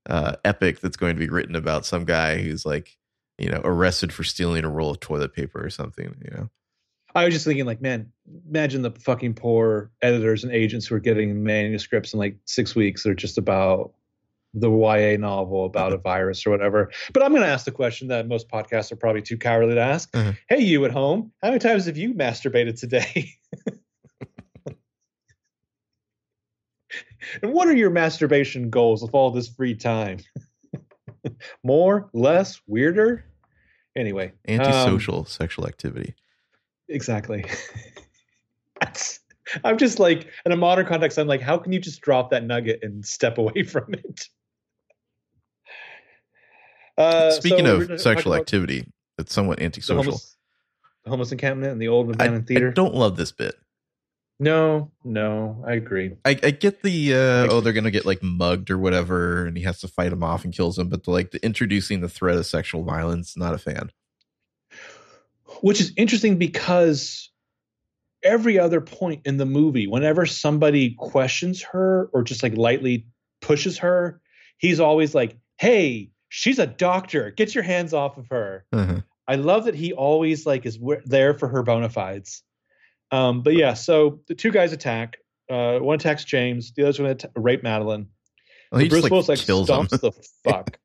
uh, 0.09 0.37
epic 0.45 0.81
that's 0.81 0.97
going 0.97 1.15
to 1.15 1.21
be 1.21 1.29
written 1.31 1.57
about 1.57 1.87
some 1.87 2.05
guy 2.05 2.43
who's 2.43 2.67
like, 2.67 2.97
you 3.39 3.49
know, 3.49 3.61
arrested 3.65 4.13
for 4.13 4.23
stealing 4.25 4.65
a 4.65 4.69
roll 4.71 4.91
of 4.91 5.01
toilet 5.01 5.33
paper 5.33 5.65
or 5.65 5.71
something. 5.71 6.15
You 6.23 6.31
know, 6.31 6.51
I 7.15 7.25
was 7.25 7.35
just 7.35 7.45
thinking, 7.45 7.67
like, 7.67 7.81
man, 7.81 8.13
imagine 8.49 8.83
the 8.83 8.93
fucking 8.93 9.35
poor 9.35 9.91
editors 10.03 10.45
and 10.45 10.53
agents 10.53 10.87
who 10.87 10.95
are 10.95 11.01
getting 11.01 11.43
manuscripts 11.43 12.13
in 12.13 12.19
like 12.19 12.37
six 12.45 12.75
weeks. 12.75 13.03
They're 13.03 13.15
just 13.15 13.39
about 13.39 13.93
the 14.55 14.71
YA 14.71 15.17
novel 15.17 15.65
about 15.65 15.93
a 15.93 15.97
virus 16.11 16.47
or 16.47 16.51
whatever. 16.51 16.91
But 17.13 17.23
I'm 17.23 17.31
going 17.31 17.43
to 17.43 17.49
ask 17.49 17.65
the 17.65 17.73
question 17.73 18.09
that 18.09 18.29
most 18.29 18.49
podcasts 18.49 18.93
are 18.93 18.97
probably 18.97 19.23
too 19.23 19.39
cowardly 19.39 19.75
to 19.75 19.81
ask. 19.81 20.11
Mhm. 20.13 20.37
Hey, 20.49 20.61
you 20.61 20.85
at 20.85 20.91
home, 20.91 21.33
how 21.43 21.49
many 21.49 21.61
times 21.61 21.87
have 21.87 21.97
you 21.97 22.15
masturbated 22.15 22.79
today? 22.79 23.33
and 27.43 27.53
what 27.53 27.69
are 27.69 27.77
your 27.77 27.91
masturbation 27.91 28.71
goals 28.71 29.03
with 29.03 29.15
all 29.15 29.31
this 29.31 29.49
free 29.49 29.75
time? 29.75 30.19
More, 31.65 32.09
less, 32.13 32.61
weirder? 32.67 33.25
Anyway, 33.97 34.33
um, 34.49 34.61
antisocial 34.61 35.25
sexual 35.25 35.67
activity. 35.67 36.15
Exactly. 36.91 37.45
That's, 38.81 39.21
I'm 39.65 39.79
just 39.79 39.99
like, 39.99 40.29
in 40.45 40.53
a 40.53 40.57
modern 40.57 40.87
context, 40.87 41.19
I'm 41.19 41.27
like, 41.29 41.41
how 41.41 41.57
can 41.59 41.73
you 41.73 41.81
just 41.81 42.01
drop 42.03 42.31
that 42.31 42.45
nugget 42.45 42.81
and 42.83 43.05
step 43.07 43.39
away 43.39 43.63
from 43.69 43.95
it? 43.95 44.29
Uh, 46.99 47.31
Speaking 47.31 47.65
so 47.65 47.81
of 47.81 48.01
sexual 48.01 48.35
activity, 48.35 48.87
it's 49.19 49.33
somewhat 49.33 49.59
the 49.59 49.65
antisocial. 49.65 50.03
homeless, 50.03 50.37
the 51.05 51.11
homeless 51.11 51.33
encampment 51.33 51.73
and 51.73 51.81
the 51.81 51.89
old 51.89 52.11
I, 52.21 52.27
abandoned 52.27 52.45
I 52.45 52.47
theater. 52.47 52.71
don't 52.73 52.95
love 52.95 53.17
this 53.17 53.33
bit. 53.33 53.55
no, 54.39 54.91
no, 55.05 55.65
I 55.67 55.75
agree. 55.75 56.17
I, 56.25 56.31
I 56.43 56.51
get 56.51 56.83
the 56.83 57.15
uh, 57.15 57.47
oh 57.51 57.61
they're 57.61 57.73
gonna 57.73 57.91
get 57.91 58.05
like 58.07 58.23
mugged 58.23 58.71
or 58.71 58.77
whatever, 58.79 59.47
and 59.47 59.57
he 59.57 59.63
has 59.65 59.81
to 59.81 59.89
fight 59.89 60.13
him 60.13 60.23
off 60.23 60.45
and 60.45 60.53
kills 60.55 60.79
him. 60.79 60.89
But 60.89 61.05
the, 61.05 61.11
like 61.11 61.31
the 61.31 61.43
introducing 61.45 62.01
the 62.01 62.09
threat 62.09 62.37
of 62.37 62.45
sexual 62.47 62.83
violence, 62.85 63.37
not 63.37 63.55
a 63.55 63.59
fan. 63.59 63.91
Which 65.61 65.81
is 65.81 65.93
interesting 65.97 66.37
because 66.37 67.31
every 68.23 68.59
other 68.59 68.81
point 68.81 69.23
in 69.25 69.37
the 69.37 69.47
movie, 69.47 69.87
whenever 69.87 70.27
somebody 70.27 70.95
questions 70.99 71.63
her 71.63 72.09
or 72.13 72.23
just 72.23 72.43
like 72.43 72.57
lightly 72.57 73.07
pushes 73.41 73.79
her, 73.79 74.21
he's 74.59 74.81
always 74.81 75.15
like, 75.15 75.37
"Hey, 75.59 76.11
she's 76.29 76.59
a 76.59 76.67
doctor. 76.67 77.31
Get 77.31 77.55
your 77.55 77.65
hands 77.65 77.93
off 77.93 78.17
of 78.17 78.29
her." 78.29 78.65
Uh-huh. 78.73 79.01
I 79.27 79.37
love 79.37 79.65
that 79.65 79.75
he 79.75 79.93
always 79.93 80.47
like 80.47 80.67
is 80.67 80.77
w- 80.77 81.01
there 81.05 81.35
for 81.35 81.49
her 81.49 81.63
bona 81.63 81.89
fides. 81.89 82.43
Um, 83.13 83.43
but 83.43 83.55
yeah, 83.55 83.75
so 83.75 84.21
the 84.29 84.35
two 84.35 84.51
guys 84.51 84.73
attack. 84.73 85.17
Uh, 85.49 85.79
one 85.79 85.97
attacks 85.97 86.25
James. 86.25 86.73
The 86.73 86.83
other's 86.83 86.99
going 86.99 87.17
to 87.17 87.31
rape 87.37 87.63
Madeleine. 87.63 88.09
Well, 88.71 88.81
he 88.81 88.89
Bruce 88.89 89.03
just 89.03 89.05
like 89.05 89.11
Willis 89.11 89.29
like 89.29 89.39
him. 89.41 89.65
stomps 89.65 90.01
the 90.01 90.13
fuck. 90.45 90.79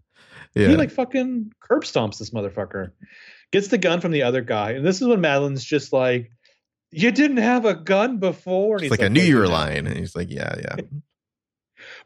yeah, 0.54 0.68
He 0.68 0.76
like 0.76 0.90
fucking 0.90 1.52
curb 1.60 1.84
stomps 1.84 2.18
this 2.18 2.30
motherfucker. 2.30 2.90
Gets 3.52 3.68
the 3.68 3.78
gun 3.78 4.00
from 4.00 4.12
the 4.12 4.22
other 4.22 4.42
guy, 4.42 4.72
and 4.72 4.84
this 4.84 5.00
is 5.00 5.08
when 5.08 5.20
Madeleine's 5.20 5.64
just 5.64 5.92
like, 5.92 6.30
"You 6.90 7.10
didn't 7.10 7.38
have 7.38 7.64
a 7.64 7.74
gun 7.74 8.18
before." 8.18 8.76
And 8.76 8.84
It's 8.84 8.92
he's 8.92 8.98
like, 8.98 9.02
I 9.02 9.08
knew 9.08 9.20
"Well, 9.20 9.28
you 9.28 9.36
were 9.38 9.48
lying, 9.48 9.86
and 9.86 9.96
he's 9.96 10.14
like, 10.14 10.30
yeah, 10.30 10.54
yeah. 10.58 10.76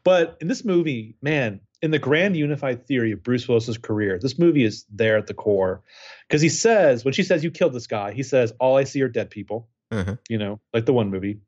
But 0.03 0.37
in 0.39 0.47
this 0.47 0.63
movie, 0.63 1.15
man, 1.21 1.61
in 1.81 1.91
the 1.91 1.99
grand 1.99 2.37
unified 2.37 2.85
theory 2.87 3.11
of 3.11 3.23
Bruce 3.23 3.47
Willis's 3.47 3.77
career, 3.77 4.19
this 4.19 4.39
movie 4.39 4.63
is 4.63 4.85
there 4.89 5.17
at 5.17 5.27
the 5.27 5.33
core. 5.33 5.81
Because 6.27 6.41
he 6.41 6.49
says, 6.49 7.03
when 7.03 7.13
she 7.13 7.23
says, 7.23 7.43
You 7.43 7.51
killed 7.51 7.73
this 7.73 7.87
guy, 7.87 8.13
he 8.13 8.23
says, 8.23 8.53
All 8.59 8.77
I 8.77 8.83
see 8.83 9.01
are 9.01 9.09
dead 9.09 9.29
people. 9.29 9.69
Uh-huh. 9.91 10.15
You 10.29 10.37
know, 10.37 10.59
like 10.73 10.85
the 10.85 10.93
one 10.93 11.09
movie. 11.09 11.39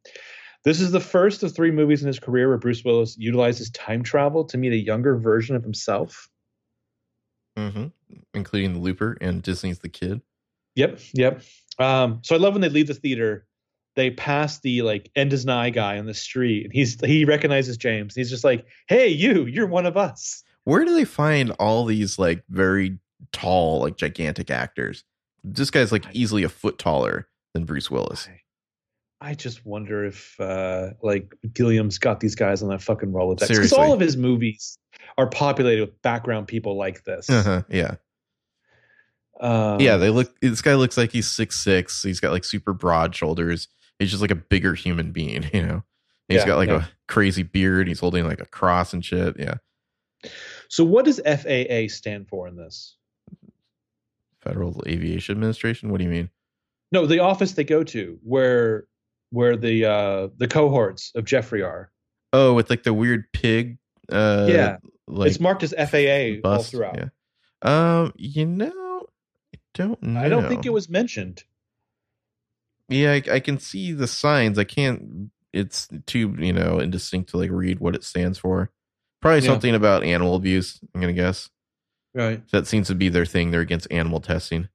This 0.64 0.82
is 0.82 0.92
the 0.92 1.00
first 1.00 1.44
of 1.44 1.56
three 1.56 1.72
movies 1.72 2.02
in 2.02 2.08
his 2.08 2.20
career 2.20 2.50
where 2.50 2.58
Bruce 2.58 2.84
Willis 2.84 3.16
utilizes 3.18 3.70
time 3.70 4.04
travel 4.04 4.46
to 4.46 4.58
meet 4.58 4.74
a 4.74 4.78
younger 4.78 5.16
version 5.18 5.56
of 5.56 5.64
himself. 5.64 6.28
hmm 7.56 7.88
Including 8.34 8.74
the 8.74 8.80
Looper 8.80 9.18
and 9.22 9.42
Disney's 9.42 9.80
The 9.80 9.90
Kid. 9.90 10.22
Yep, 10.76 11.00
yep. 11.14 11.42
Um, 11.80 12.20
so 12.24 12.36
I 12.36 12.38
love 12.38 12.54
when 12.54 12.62
they 12.62 12.70
leave 12.70 12.88
the 12.88 12.94
theater, 12.94 13.46
they 13.96 14.12
pass 14.12 14.60
the 14.60 14.82
like 14.82 15.10
end 15.16 15.34
is 15.34 15.46
nigh 15.46 15.70
guy 15.70 15.98
on 15.98 16.06
the 16.06 16.14
street, 16.14 16.66
and 16.66 16.74
he's 16.74 17.00
he 17.02 17.26
recognizes 17.26 17.78
James. 17.78 18.14
He's 18.16 18.30
just 18.30 18.44
like, 18.44 18.66
Hey, 18.88 19.08
you, 19.08 19.46
you're 19.46 19.68
one 19.68 19.86
of 19.86 19.98
us. 19.98 20.44
Where 20.66 20.84
do 20.84 20.94
they 20.94 21.06
find 21.06 21.52
all 21.52 21.86
these 21.86 22.20
like 22.20 22.44
very 22.50 23.00
tall, 23.32 23.82
like 23.82 23.98
gigantic 23.98 24.52
actors? 24.52 25.04
This 25.44 25.70
guy's 25.70 25.92
like 25.92 26.06
easily 26.12 26.44
a 26.44 26.50
foot 26.50 26.78
taller 26.78 27.28
than 27.54 27.66
Bruce 27.66 27.90
Willis. 27.90 28.28
I 29.22 29.34
just 29.34 29.66
wonder 29.66 30.06
if 30.06 30.40
uh 30.40 30.90
like 31.02 31.34
Gilliam's 31.54 31.98
got 31.98 32.20
these 32.20 32.36
guys 32.36 32.62
on 32.62 32.70
that 32.70 32.82
fucking 32.82 33.12
Rolodex 33.12 33.48
because 33.48 33.74
all 33.74 33.94
of 33.94 34.00
his 34.00 34.18
movies 34.18 34.78
are 35.18 35.28
populated 35.28 35.82
with 35.82 36.02
background 36.02 36.48
people 36.48 36.78
like 36.78 37.04
this. 37.06 37.30
Uh-huh, 37.30 37.64
yeah. 37.70 37.96
Um, 39.40 39.80
yeah, 39.82 39.98
they 39.98 40.10
look 40.10 40.40
this 40.40 40.62
guy 40.62 40.76
looks 40.76 40.98
like 40.98 41.12
he's 41.12 41.30
six 41.30 41.62
six. 41.64 42.02
He's 42.04 42.20
got 42.20 42.32
like 42.32 42.44
super 42.46 42.74
broad 42.74 43.16
shoulders. 43.16 43.68
He's 44.00 44.10
just 44.10 44.22
like 44.22 44.32
a 44.32 44.36
bigger 44.36 44.74
human 44.74 45.12
being, 45.12 45.50
you 45.54 45.62
know. 45.66 45.84
He's 46.28 46.40
Yeah, 46.40 46.46
got 46.48 46.58
like 46.58 46.70
yeah. 46.70 46.86
a 46.86 46.88
crazy 47.08 47.44
beard. 47.44 47.88
He's 47.88 48.00
holding 48.00 48.26
like 48.28 48.40
a 48.40 48.46
cross 48.46 48.94
and 48.94 49.04
shit. 49.04 49.36
Yeah. 49.40 49.56
So 50.70 50.84
what 50.84 51.06
does 51.06 51.20
FAA 51.24 51.88
stand 51.94 52.28
for 52.28 52.48
in 52.48 52.56
this? 52.56 52.96
Federal 54.42 54.84
Aviation 54.88 55.34
Administration. 55.34 55.90
What 55.92 55.98
do 56.00 56.04
you 56.04 56.10
mean? 56.10 56.30
No, 56.92 57.06
the 57.06 57.20
office 57.20 57.54
they 57.54 57.64
go 57.64 57.84
to 57.84 58.20
where 58.24 58.86
where 59.32 59.58
the 59.58 59.86
uh 59.86 60.28
the 60.38 60.48
cohorts 60.48 61.12
of 61.16 61.26
Jeffrey 61.26 61.62
are. 61.62 61.92
Oh, 62.32 62.54
with 62.54 62.70
like 62.70 62.84
the 62.84 62.94
weird 62.94 63.26
pig 63.34 63.78
uh 64.12 64.48
Yeah, 64.50 64.78
like 65.08 65.30
it's 65.30 65.40
marked 65.40 65.64
as 65.64 65.74
FAA 65.74 66.48
all 66.48 66.64
throughout. 66.64 66.98
Yeah. 66.98 67.10
Um, 67.62 68.14
you 68.18 68.46
know, 68.46 68.72
don't 69.76 70.02
know. 70.02 70.20
I 70.20 70.28
don't 70.30 70.48
think 70.50 70.66
it 70.66 70.74
was 70.74 70.90
mentioned. 70.90 71.44
Yeah, 72.90 73.14
I, 73.14 73.22
I 73.34 73.40
can 73.40 73.60
see 73.60 73.92
the 73.94 74.08
signs. 74.08 74.58
I 74.60 74.64
can't. 74.64 75.30
It's 75.54 75.88
too 76.06 76.36
you 76.40 76.54
know 76.54 76.80
indistinct 76.80 77.30
to 77.30 77.38
like 77.38 77.52
read 77.52 77.80
what 77.80 77.96
it 77.96 78.04
stands 78.04 78.38
for. 78.38 78.72
Probably 79.22 79.40
Yeah. 79.42 79.48
something 79.52 79.74
about 79.76 80.04
animal 80.04 80.36
abuse. 80.36 80.80
I'm 80.94 81.02
gonna 81.02 81.14
guess 81.14 81.50
Right. 82.14 82.42
that 82.52 82.68
seems 82.68 82.88
to 82.88 82.96
be 82.96 83.10
their 83.10 83.26
thing. 83.26 83.52
They're 83.52 83.62
against 83.62 83.88
animal 83.92 84.20
testing. 84.20 84.70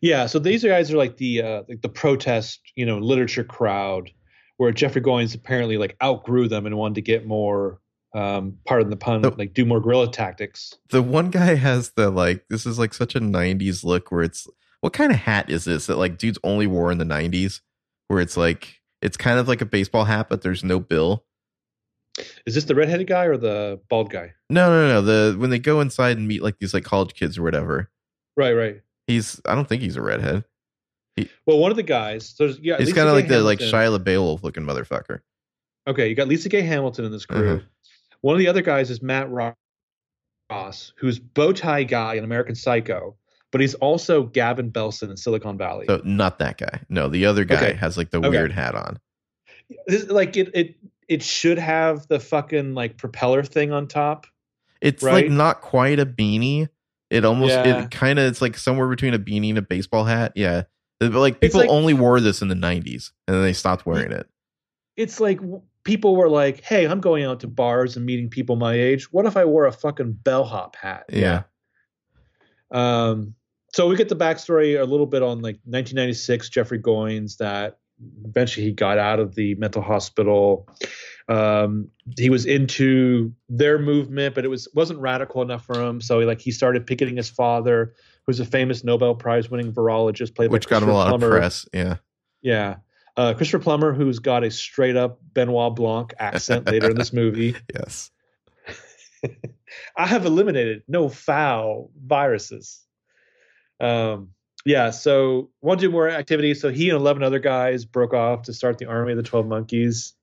Yeah, 0.00 0.26
so 0.26 0.38
these 0.40 0.64
guys 0.64 0.90
are 0.92 0.96
like 0.96 1.16
the 1.16 1.42
uh 1.42 1.62
like 1.68 1.82
the 1.82 1.88
protest, 1.88 2.60
you 2.76 2.84
know, 2.86 2.98
literature 2.98 3.44
crowd 3.44 4.10
where 4.56 4.72
Jeffrey 4.72 5.00
Goines 5.00 5.34
apparently 5.34 5.76
like 5.78 5.96
outgrew 6.02 6.48
them 6.48 6.66
and 6.66 6.76
wanted 6.76 6.96
to 6.96 7.02
get 7.02 7.26
more 7.26 7.80
um 8.14 8.56
pardon 8.66 8.90
the 8.90 8.96
pun, 8.96 9.24
Oh. 9.24 9.34
like 9.36 9.52
do 9.54 9.64
more 9.64 9.80
guerrilla 9.80 10.10
tactics. 10.10 10.74
The 10.90 11.02
one 11.02 11.30
guy 11.30 11.54
has 11.54 11.90
the 11.90 12.10
like. 12.10 12.44
This 12.48 12.64
is 12.66 12.78
like 12.78 12.94
such 12.94 13.14
a 13.14 13.20
'90s 13.20 13.84
look 13.84 14.10
where 14.10 14.22
it's. 14.22 14.46
What 14.80 14.92
kind 14.92 15.10
of 15.12 15.18
hat 15.18 15.50
is 15.50 15.64
this 15.64 15.86
that 15.86 15.96
like 15.96 16.18
dudes 16.18 16.38
only 16.44 16.66
wore 16.66 16.90
in 16.92 16.98
the 16.98 17.04
'90s? 17.04 17.60
Where 18.08 18.20
it's 18.20 18.36
like 18.36 18.80
it's 19.02 19.16
kind 19.16 19.38
of 19.38 19.46
like 19.48 19.60
a 19.60 19.66
baseball 19.66 20.04
hat, 20.04 20.28
but 20.28 20.42
there's 20.42 20.64
no 20.64 20.80
bill. 20.80 21.24
Is 22.46 22.54
this 22.54 22.64
the 22.64 22.74
redheaded 22.74 23.06
guy 23.06 23.24
or 23.26 23.36
the 23.36 23.80
bald 23.88 24.10
guy? 24.10 24.32
No, 24.50 24.68
no, 24.70 24.88
no. 24.88 25.02
The 25.02 25.38
when 25.38 25.50
they 25.50 25.58
go 25.58 25.80
inside 25.80 26.16
and 26.16 26.26
meet 26.26 26.42
like 26.42 26.58
these 26.58 26.74
like 26.74 26.84
college 26.84 27.14
kids 27.14 27.38
or 27.38 27.42
whatever, 27.42 27.90
Right, 28.36 28.52
right. 28.54 28.80
he's. 29.06 29.40
I 29.44 29.54
don't 29.54 29.68
think 29.68 29.82
he's 29.82 29.96
a 29.96 30.02
redhead. 30.02 30.44
He, 31.16 31.28
Well, 31.46 31.58
one 31.58 31.70
of 31.70 31.76
the 31.76 31.82
guys, 31.82 32.28
so 32.28 32.46
there's, 32.46 32.58
yeah, 32.60 32.78
He's 32.78 32.92
kind 32.92 33.08
of 33.08 33.14
like 33.14 33.28
the 33.28 33.40
like 33.42 33.60
Hamilton. 33.60 33.98
Shia 33.98 33.98
LaBeouf 34.04 34.42
looking 34.42 34.62
motherfucker. 34.64 35.20
Okay, 35.86 36.08
you 36.08 36.14
got 36.14 36.28
Lisa 36.28 36.48
Gay 36.48 36.62
Hamilton 36.62 37.04
in 37.04 37.12
this 37.12 37.26
crew. 37.26 37.54
Uh-huh. 37.56 37.64
One 38.20 38.34
of 38.34 38.38
the 38.38 38.48
other 38.48 38.62
guys 38.62 38.90
is 38.90 39.00
Matt 39.02 39.28
Ross, 39.30 40.92
who's 40.96 41.18
bow 41.18 41.52
tie 41.52 41.84
guy 41.84 42.14
in 42.14 42.24
American 42.24 42.54
Psycho, 42.54 43.16
but 43.52 43.60
he's 43.60 43.74
also 43.74 44.24
Gavin 44.24 44.70
Belson 44.72 45.10
in 45.10 45.16
Silicon 45.16 45.56
Valley. 45.58 45.86
So 45.86 46.00
not 46.04 46.38
that 46.40 46.58
guy. 46.58 46.80
No, 46.88 47.08
the 47.08 47.26
other 47.26 47.44
guy 47.44 47.56
Okay. 47.56 47.72
has 47.74 47.96
like 47.96 48.10
the 48.10 48.18
Okay. 48.18 48.28
weird 48.28 48.52
hat 48.52 48.74
on. 48.74 48.98
This- 49.86 50.08
like 50.08 50.36
it, 50.36 50.50
it, 50.54 50.76
it 51.08 51.22
should 51.22 51.58
have 51.58 52.06
the 52.08 52.18
fucking 52.20 52.74
like 52.74 52.96
propeller 52.96 53.42
thing 53.44 53.72
on 53.72 53.86
top. 53.88 54.26
It's 54.80 55.02
Right? 55.02 55.24
like 55.26 55.30
not 55.30 55.60
quite 55.60 55.98
a 55.98 56.06
beanie. 56.06 56.68
It 57.10 57.24
almost 57.24 57.52
Yeah. 57.54 57.84
it 57.84 57.90
kind 57.90 58.18
of 58.18 58.26
it's 58.26 58.40
like 58.42 58.56
somewhere 58.56 58.88
between 58.88 59.14
a 59.14 59.18
beanie 59.18 59.48
and 59.50 59.58
a 59.58 59.62
baseball 59.62 60.04
hat. 60.04 60.32
Yeah. 60.34 60.64
But 61.00 61.12
like 61.12 61.40
people 61.40 61.60
like- 61.60 61.70
only 61.70 61.94
wore 61.94 62.20
this 62.20 62.42
in 62.42 62.48
the 62.48 62.54
90s 62.54 63.12
and 63.26 63.34
then 63.36 63.42
they 63.42 63.52
stopped 63.52 63.86
wearing 63.86 64.12
it. 64.12 64.26
It's 64.96 65.20
like 65.20 65.40
people 65.84 66.16
were 66.16 66.28
like, 66.28 66.62
"Hey, 66.62 66.86
I'm 66.86 67.00
going 67.00 67.24
out 67.24 67.40
to 67.40 67.48
bars 67.48 67.96
and 67.96 68.04
meeting 68.04 68.28
people 68.28 68.56
my 68.56 68.74
age. 68.74 69.12
What 69.12 69.26
if 69.26 69.36
I 69.36 69.44
wore 69.44 69.66
a 69.66 69.72
fucking 69.72 70.18
bellhop 70.22 70.76
hat?" 70.76 71.04
Yeah. 71.10 71.42
Um, 72.70 73.34
so 73.74 73.86
we 73.88 73.96
get 73.96 74.08
the 74.08 74.16
backstory 74.16 74.80
a 74.80 74.84
little 74.84 75.06
bit 75.06 75.22
on 75.22 75.38
like 75.38 75.56
1996, 75.64 76.48
Jeffrey 76.48 76.78
Goines, 76.78 77.36
that 77.38 77.78
eventually 78.24 78.66
he 78.66 78.72
got 78.72 78.98
out 78.98 79.18
of 79.20 79.34
the 79.34 79.54
mental 79.56 79.82
hospital. 79.82 80.68
Um, 81.28 81.88
he 82.18 82.30
was 82.30 82.46
into 82.46 83.32
their 83.48 83.78
movement, 83.78 84.34
but 84.34 84.44
it 84.44 84.48
was 84.48 84.68
wasn't 84.74 85.00
radical 85.00 85.42
enough 85.42 85.64
for 85.64 85.80
him. 85.80 86.00
So 86.00 86.20
he 86.20 86.26
like 86.26 86.40
he 86.40 86.50
started 86.50 86.86
picketing 86.86 87.16
his 87.16 87.28
father, 87.28 87.94
who's 88.26 88.40
a 88.40 88.44
famous 88.44 88.84
Nobel 88.84 89.14
Prize 89.14 89.50
winning 89.50 89.72
virologist, 89.72 90.34
played 90.34 90.50
Which 90.50 90.68
got 90.68 90.82
him 90.82 90.88
a 90.88 90.94
lot 90.94 91.12
of 91.12 91.20
press. 91.20 91.66
Yeah. 91.72 91.96
Yeah. 92.40 92.76
Uh, 93.18 93.34
Christopher 93.34 93.62
Plummer, 93.62 93.92
who's 93.92 94.20
got 94.20 94.44
a 94.44 94.50
straight 94.50 94.96
up 94.96 95.18
Benoit 95.34 95.74
Blanc 95.74 96.14
accent 96.20 96.66
later 96.70 96.88
in 96.90 96.96
this 96.96 97.12
movie. 97.12 97.56
Yes. 97.74 98.10
I 99.96 100.06
have 100.06 100.24
eliminated 100.24 100.84
no 100.86 101.08
foul 101.08 101.90
viruses. 102.00 102.80
Um, 103.80 104.30
yeah, 104.64 104.90
so 104.90 105.50
want 105.60 105.80
to 105.80 105.86
do 105.86 105.90
more 105.90 106.08
activities. 106.08 106.60
So 106.60 106.70
he 106.70 106.88
and 106.90 106.96
11 106.96 107.24
other 107.24 107.40
guys 107.40 107.84
broke 107.84 108.14
off 108.14 108.42
to 108.42 108.52
start 108.52 108.78
the 108.78 108.86
army 108.86 109.12
of 109.12 109.16
the 109.16 109.24
12 109.24 109.46
monkeys. 109.48 110.14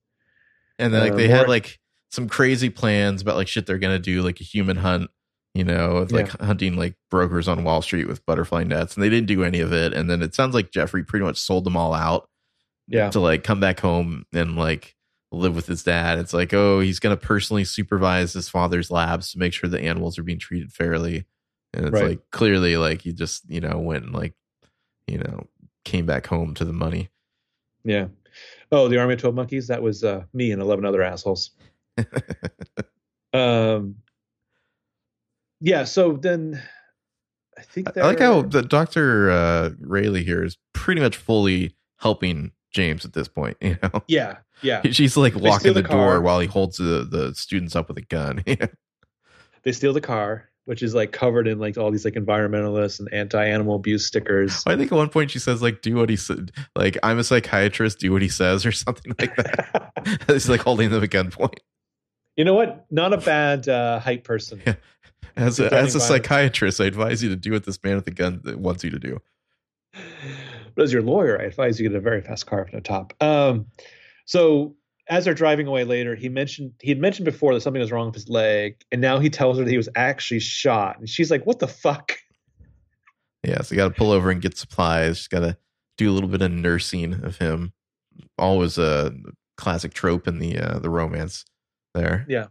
And 0.78 0.94
then 0.94 1.02
like 1.02 1.12
Uh, 1.12 1.16
they 1.16 1.28
more- 1.28 1.36
had 1.36 1.48
like 1.48 1.78
some 2.10 2.28
crazy 2.30 2.70
plans 2.70 3.20
about 3.20 3.36
like 3.36 3.48
shit 3.48 3.66
they're 3.66 3.78
gonna 3.78 3.98
do, 3.98 4.22
like 4.22 4.40
a 4.40 4.44
human 4.44 4.78
hunt, 4.78 5.10
you 5.54 5.64
know, 5.64 5.98
of 5.98 6.12
like 6.12 6.30
hunting 6.40 6.76
like 6.76 6.94
brokers 7.10 7.46
on 7.48 7.62
Wall 7.64 7.82
Street 7.82 8.08
with 8.08 8.24
butterfly 8.24 8.64
nets, 8.64 8.94
and 8.94 9.04
they 9.04 9.10
didn't 9.10 9.26
do 9.28 9.44
any 9.44 9.60
of 9.60 9.72
it. 9.74 9.92
And 9.92 10.08
then 10.08 10.22
it 10.22 10.34
sounds 10.34 10.54
like 10.54 10.70
Jeffrey 10.70 11.04
pretty 11.04 11.24
much 11.26 11.36
sold 11.36 11.64
them 11.64 11.76
all 11.76 11.92
out 11.92 12.28
Yeah. 12.88 13.10
to 13.10 13.20
like 13.20 13.42
come 13.44 13.58
back 13.60 13.80
home 13.80 14.24
and 14.32 14.56
like 14.56 14.94
live 15.32 15.54
with 15.56 15.66
his 15.66 15.82
dad. 15.82 16.18
It's 16.18 16.32
like, 16.32 16.54
oh, 16.54 16.80
he's 16.80 17.00
gonna 17.00 17.16
personally 17.16 17.64
supervise 17.64 18.32
his 18.32 18.48
father's 18.48 18.90
labs 18.90 19.32
to 19.32 19.38
make 19.38 19.52
sure 19.52 19.68
the 19.68 19.80
animals 19.80 20.18
are 20.18 20.22
being 20.22 20.38
treated 20.38 20.72
fairly. 20.72 21.26
And 21.74 21.86
it's 21.86 21.92
Right. 21.94 22.08
like 22.10 22.20
clearly 22.30 22.76
like 22.76 23.02
he 23.02 23.12
just, 23.12 23.48
you 23.50 23.60
know, 23.60 23.78
went 23.78 24.04
and 24.04 24.14
like, 24.14 24.34
you 25.06 25.18
know, 25.18 25.46
came 25.84 26.06
back 26.06 26.26
home 26.26 26.54
to 26.54 26.64
the 26.64 26.72
money. 26.72 27.10
Yeah. 27.84 28.06
Oh, 28.72 28.88
the 28.88 28.98
army 28.98 29.14
of 29.14 29.20
12 29.20 29.34
monkeys. 29.34 29.68
That 29.68 29.82
was 29.82 30.02
uh, 30.04 30.24
me 30.32 30.52
and 30.52 30.60
11 30.62 30.84
other 30.84 31.02
assholes. 31.02 31.50
Um, 33.32 33.96
yeah. 35.60 35.84
So 35.84 36.12
then 36.16 36.62
I 37.58 37.62
think 37.62 37.96
I 37.96 38.02
like 38.06 38.18
how 38.20 38.42
the 38.42 38.62
Dr. 38.62 39.30
Uh, 39.30 39.70
Railly 39.80 40.24
here 40.24 40.42
is 40.44 40.56
pretty 40.72 41.00
much 41.00 41.16
fully 41.16 41.74
helping 41.98 42.52
James 42.72 43.04
at 43.04 43.12
this 43.12 43.28
point. 43.28 43.56
You 43.62 43.78
know, 43.82 44.02
yeah. 44.08 44.38
Yeah. 44.62 44.82
she's 44.90 45.16
like 45.16 45.34
They 45.34 45.40
locking 45.40 45.74
the, 45.74 45.82
the 45.82 45.88
door 45.88 46.20
while 46.20 46.40
he 46.40 46.46
holds 46.46 46.76
the, 46.78 47.06
the 47.10 47.34
students 47.34 47.74
up 47.76 47.88
with 47.88 47.98
a 47.98 48.02
gun. 48.02 48.42
They 49.62 49.72
steal 49.72 49.92
the 49.92 50.00
car, 50.00 50.48
which 50.66 50.80
is 50.80 50.94
like 50.94 51.10
covered 51.10 51.48
in 51.48 51.58
like 51.58 51.76
all 51.76 51.90
these 51.90 52.04
like 52.04 52.14
environmentalists 52.14 53.00
and 53.00 53.12
anti-animal 53.12 53.74
abuse 53.74 54.06
stickers. 54.06 54.62
I 54.64 54.76
think 54.76 54.92
at 54.92 54.96
one 54.96 55.08
point 55.08 55.32
she 55.32 55.40
says 55.40 55.60
like, 55.60 55.82
"Do 55.82 55.96
what 55.96 56.08
he 56.08 56.14
said." 56.14 56.52
Like, 56.76 56.96
I'm 57.02 57.18
a 57.18 57.24
psychiatrist. 57.24 57.98
Do 57.98 58.12
what 58.12 58.22
he 58.22 58.28
says, 58.28 58.64
or 58.64 58.70
something 58.70 59.12
like 59.18 59.34
that. 59.34 59.92
It's 60.28 60.48
like 60.48 60.60
holding 60.60 60.90
them 60.90 61.02
at 61.02 61.10
gunpoint. 61.10 61.58
you 62.36 62.44
know 62.44 62.54
what? 62.54 62.86
Not 62.92 63.12
a 63.12 63.16
bad 63.16 63.68
uh, 63.68 63.98
hype 63.98 64.22
person. 64.22 64.62
Yeah. 64.64 64.76
As 65.36 65.58
a, 65.58 65.64
as 65.64 65.96
a 65.96 65.98
violence. 65.98 66.04
psychiatrist, 66.04 66.80
I 66.80 66.84
advise 66.84 67.24
you 67.24 67.28
to 67.30 67.36
do 67.36 67.50
what 67.50 67.64
this 67.64 67.82
man 67.82 67.96
with 67.96 68.04
the 68.04 68.12
gun 68.12 68.40
wants 68.44 68.84
you 68.84 68.90
to 68.90 69.00
do. 69.00 69.20
But 70.76 70.82
as 70.84 70.92
your 70.92 71.02
lawyer, 71.02 71.40
I 71.40 71.44
advise 71.44 71.80
you 71.80 71.88
get 71.88 71.96
a 71.96 72.00
very 72.00 72.20
fast 72.20 72.46
car 72.46 72.64
with 72.64 72.72
no 72.74 72.80
top. 72.80 73.14
Um, 73.22 73.66
so 74.26 74.76
as 75.08 75.24
they're 75.24 75.34
driving 75.34 75.66
away 75.66 75.84
later, 75.84 76.14
he 76.14 76.28
mentioned 76.28 76.72
he 76.80 76.90
had 76.90 76.98
mentioned 76.98 77.24
before 77.24 77.54
that 77.54 77.60
something 77.62 77.80
was 77.80 77.90
wrong 77.90 78.06
with 78.06 78.14
his 78.14 78.28
leg, 78.28 78.76
and 78.92 79.00
now 79.00 79.18
he 79.18 79.30
tells 79.30 79.58
her 79.58 79.64
that 79.64 79.70
he 79.70 79.76
was 79.76 79.88
actually 79.96 80.40
shot, 80.40 80.98
and 80.98 81.08
she's 81.08 81.30
like, 81.30 81.46
"What 81.46 81.58
the 81.60 81.68
fuck?" 81.68 82.12
Yeah, 83.42 83.62
so 83.62 83.74
you 83.74 83.76
got 83.76 83.88
to 83.88 83.94
pull 83.94 84.10
over 84.10 84.30
and 84.30 84.42
get 84.42 84.58
supplies. 84.58 85.18
Just 85.18 85.30
got 85.30 85.40
to 85.40 85.56
do 85.96 86.10
a 86.10 86.12
little 86.12 86.28
bit 86.28 86.42
of 86.42 86.50
nursing 86.50 87.24
of 87.24 87.38
him. 87.38 87.72
Always 88.38 88.76
a 88.76 89.12
classic 89.56 89.94
trope 89.94 90.28
in 90.28 90.38
the 90.38 90.58
uh, 90.58 90.78
the 90.80 90.90
romance 90.90 91.44
there. 91.94 92.26
Yeah. 92.28 92.46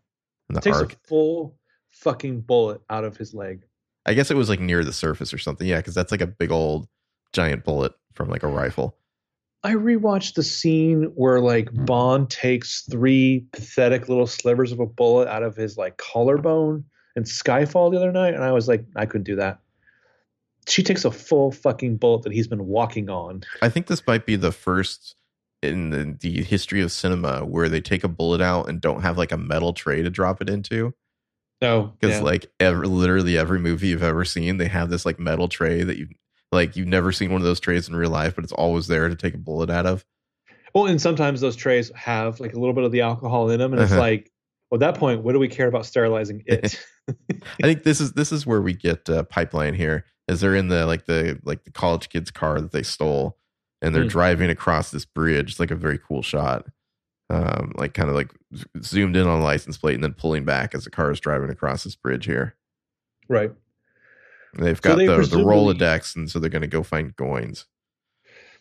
in 0.50 0.56
the 0.56 0.62
Takes 0.62 0.78
arc. 0.78 0.94
a 0.94 0.98
full 1.08 1.58
fucking 1.90 2.42
bullet 2.42 2.82
out 2.90 3.04
of 3.04 3.18
his 3.18 3.34
leg. 3.34 3.64
I 4.06 4.14
guess 4.14 4.32
it 4.32 4.38
was 4.38 4.50
like 4.50 4.60
near 4.60 4.84
the 4.84 4.94
surface 4.94 5.34
or 5.34 5.38
something. 5.38 5.68
Yeah, 5.68 5.78
because 5.78 5.94
that's 5.96 6.12
like 6.12 6.22
a 6.22 6.28
big 6.28 6.52
old 6.52 6.88
giant 7.34 7.64
bullet 7.64 7.92
from 8.16 8.30
like 8.30 8.44
a 8.44 8.48
rifle. 8.48 8.98
I 9.64 9.74
rewatched 9.74 10.36
the 10.36 10.44
scene 10.44 11.12
where 11.16 11.40
like 11.40 11.70
hmm. 11.70 11.86
Bond 11.86 12.30
takes 12.30 12.82
three 12.82 13.46
pathetic 13.52 14.08
little 14.08 14.28
slivers 14.28 14.72
of 14.72 14.80
a 14.80 14.86
bullet 14.86 15.28
out 15.28 15.44
of 15.44 15.56
his 15.56 15.78
like 15.78 15.98
collarbone 15.98 16.86
in 17.16 17.24
Skyfall 17.24 17.92
the 17.92 17.98
other 17.98 18.12
night, 18.12 18.34
and 18.34 18.44
I 18.44 18.52
was 18.52 18.68
like, 18.68 18.86
I 18.96 19.06
couldn't 19.06 19.24
do 19.24 19.38
that. 19.38 19.60
She 20.68 20.84
takes 20.84 21.06
a 21.06 21.12
full 21.12 21.52
fucking 21.52 21.98
bullet 21.98 22.24
that 22.24 22.34
he's 22.34 22.48
been 22.48 22.66
walking 22.66 23.10
on. 23.10 23.44
I 23.62 23.70
think 23.70 23.88
this 23.88 24.06
might 24.08 24.26
be 24.26 24.36
the 24.36 24.52
first 24.52 25.16
in 25.62 25.90
the, 25.90 26.18
the 26.20 26.44
history 26.44 26.82
of 26.82 26.92
cinema 26.92 27.46
where 27.46 27.70
they 27.70 27.82
take 27.82 28.04
a 28.04 28.08
bullet 28.08 28.42
out 28.42 28.70
and 28.70 28.82
don't 28.82 29.02
have 29.02 29.18
like 29.18 29.32
a 29.32 29.38
metal 29.38 29.74
tray 29.74 30.02
to 30.02 30.10
drop 30.10 30.42
it 30.42 30.50
into. 30.50 30.94
Oh, 31.62 31.68
no, 31.68 31.94
Because 32.00 32.18
yeah. 32.18 32.24
like 32.24 32.52
ever, 32.60 32.86
literally 32.86 33.38
every 33.38 33.60
movie 33.60 33.88
you've 33.88 34.04
ever 34.04 34.26
seen, 34.26 34.58
they 34.58 34.68
have 34.68 34.90
this 34.90 35.06
like 35.06 35.20
metal 35.20 35.48
tray 35.48 35.84
that 35.84 35.98
you 35.98 36.10
like 36.56 36.76
you've 36.76 36.88
never 36.88 37.12
seen 37.12 37.32
one 37.32 37.42
of 37.42 37.46
those 37.46 37.60
trays 37.60 37.88
in 37.88 37.96
real 37.96 38.10
life, 38.10 38.36
but 38.36 38.44
it's 38.44 38.54
always 38.54 38.88
there 38.88 39.08
to 39.10 39.16
take 39.16 39.34
a 39.36 39.38
bullet 39.38 39.70
out 39.70 39.86
of. 39.86 40.04
Well, 40.74 40.88
and 40.88 41.02
sometimes 41.02 41.40
those 41.42 41.56
trays 41.56 41.92
have 41.96 42.40
like 42.40 42.54
a 42.54 42.60
little 42.60 42.74
bit 42.74 42.84
of 42.84 42.92
the 42.92 43.02
alcohol 43.02 43.50
in 43.50 43.60
them, 43.60 43.74
and 43.74 43.82
it's 43.82 43.92
Uh-huh. 43.92 44.02
like, 44.02 44.32
well, 44.70 44.78
at 44.78 44.94
that 44.94 45.00
point, 45.00 45.24
what 45.24 45.34
do 45.34 45.40
we 45.40 45.48
care 45.48 45.68
about 45.68 45.86
sterilizing 45.86 46.44
it? 46.48 46.84
I 47.08 47.46
think 47.62 47.84
this 47.84 48.02
is 48.02 48.14
this 48.14 48.32
is 48.32 48.46
where 48.46 48.62
we 48.62 48.74
get 48.74 49.08
uh, 49.10 49.24
pipeline 49.24 49.74
here. 49.76 50.06
Is 50.28 50.42
they're 50.42 50.56
in 50.56 50.68
the 50.70 50.86
like 50.86 51.06
the 51.06 51.40
like 51.44 51.64
the 51.64 51.72
college 51.72 52.10
kids 52.10 52.32
car 52.32 52.60
that 52.60 52.72
they 52.72 52.84
stole, 52.84 53.38
and 53.82 53.94
they're 53.94 54.04
Hmm. 54.04 54.10
driving 54.10 54.50
across 54.50 54.92
this 54.92 55.06
bridge. 55.06 55.52
It's 55.52 55.60
like 55.60 55.72
a 55.72 55.76
very 55.76 56.00
cool 56.00 56.22
shot, 56.24 56.66
um, 57.30 57.74
like 57.76 57.94
kind 57.94 58.10
of 58.10 58.16
like 58.16 58.32
zoomed 58.82 59.16
in 59.16 59.28
on 59.28 59.40
a 59.40 59.44
license 59.44 59.78
plate 59.78 59.96
and 59.96 60.04
then 60.04 60.14
pulling 60.14 60.44
back 60.46 60.74
as 60.76 60.84
the 60.84 60.90
car 60.90 61.12
is 61.12 61.20
driving 61.20 61.50
across 61.52 61.84
this 61.84 61.96
bridge 61.96 62.26
here. 62.26 62.56
right. 63.30 63.52
They've 64.58 64.78
So 64.78 64.90
got 64.90 64.98
they 64.98 65.08
the 65.08 65.18
the 65.18 65.38
Rolodex, 65.38 66.16
and 66.16 66.30
so 66.30 66.40
they're 66.40 66.50
going 66.50 66.62
to 66.62 66.68
go 66.68 66.84
find 66.84 67.16
Goines 67.16 67.66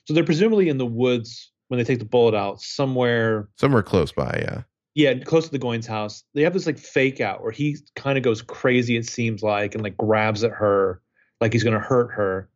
So 0.06 0.14
they're 0.14 0.24
presumably 0.24 0.68
in 0.68 0.78
the 0.78 0.86
woods 0.86 1.52
when 1.68 1.78
they 1.78 1.84
take 1.84 1.98
the 1.98 2.04
bullet 2.04 2.34
out, 2.34 2.60
somewhere, 2.60 3.48
somewhere 3.58 3.82
close 3.82 4.12
by. 4.12 4.40
Yeah, 4.42 4.62
yeah, 4.94 5.24
close 5.24 5.46
to 5.46 5.50
the 5.50 5.58
Goines 5.58 5.86
house. 5.86 6.24
They 6.34 6.42
have 6.42 6.52
this 6.52 6.66
like 6.66 6.78
fake 6.78 7.20
out 7.20 7.42
where 7.42 7.52
he 7.52 7.76
kind 7.96 8.16
of 8.18 8.24
goes 8.24 8.42
crazy, 8.42 8.96
it 8.96 9.06
seems 9.06 9.42
like, 9.42 9.74
and 9.74 9.82
like 9.82 9.96
grabs 9.96 10.44
at 10.44 10.52
her 10.52 11.00
like 11.40 11.52
he's 11.52 11.64
going 11.64 11.74
to 11.74 11.80
hurt 11.80 12.10
her. 12.12 12.48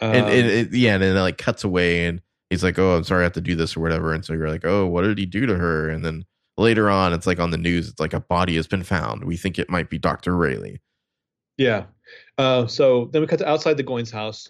and, 0.00 0.16
Um, 0.16 0.30
and 0.30 0.46
it, 0.46 0.72
yeah, 0.72 0.94
and 0.94 1.02
then 1.02 1.16
it 1.16 1.20
like 1.20 1.38
cuts 1.38 1.64
away, 1.64 2.06
and 2.06 2.20
he's 2.50 2.62
like, 2.64 2.78
"Oh, 2.78 2.96
I'm 2.96 3.04
sorry, 3.04 3.20
I 3.22 3.24
have 3.24 3.32
to 3.34 3.40
do 3.40 3.56
this 3.56 3.76
or 3.76 3.80
whatever." 3.80 4.12
And 4.12 4.24
so 4.24 4.32
you're 4.34 4.50
like, 4.50 4.64
"Oh, 4.64 4.86
what 4.86 5.02
did 5.02 5.18
he 5.18 5.26
do 5.26 5.46
to 5.46 5.56
her?" 5.56 5.88
And 5.88 6.04
then 6.04 6.24
later 6.58 6.90
on, 6.90 7.12
it's 7.12 7.26
like 7.26 7.40
on 7.40 7.50
the 7.50 7.58
news, 7.58 7.88
it's 7.88 8.00
like 8.00 8.12
a 8.12 8.20
body 8.20 8.56
has 8.56 8.66
been 8.66 8.82
found. 8.82 9.24
We 9.24 9.36
think 9.36 9.58
it 9.58 9.70
might 9.70 9.88
be 9.90 9.98
Doctor 9.98 10.36
Railly. 10.36 10.80
Yeah. 11.56 11.84
Uh, 12.38 12.66
so 12.66 13.08
then 13.12 13.22
we 13.22 13.26
cut 13.28 13.38
to 13.38 13.48
outside 13.48 13.76
the 13.76 13.84
Goines 13.84 14.10
house. 14.10 14.48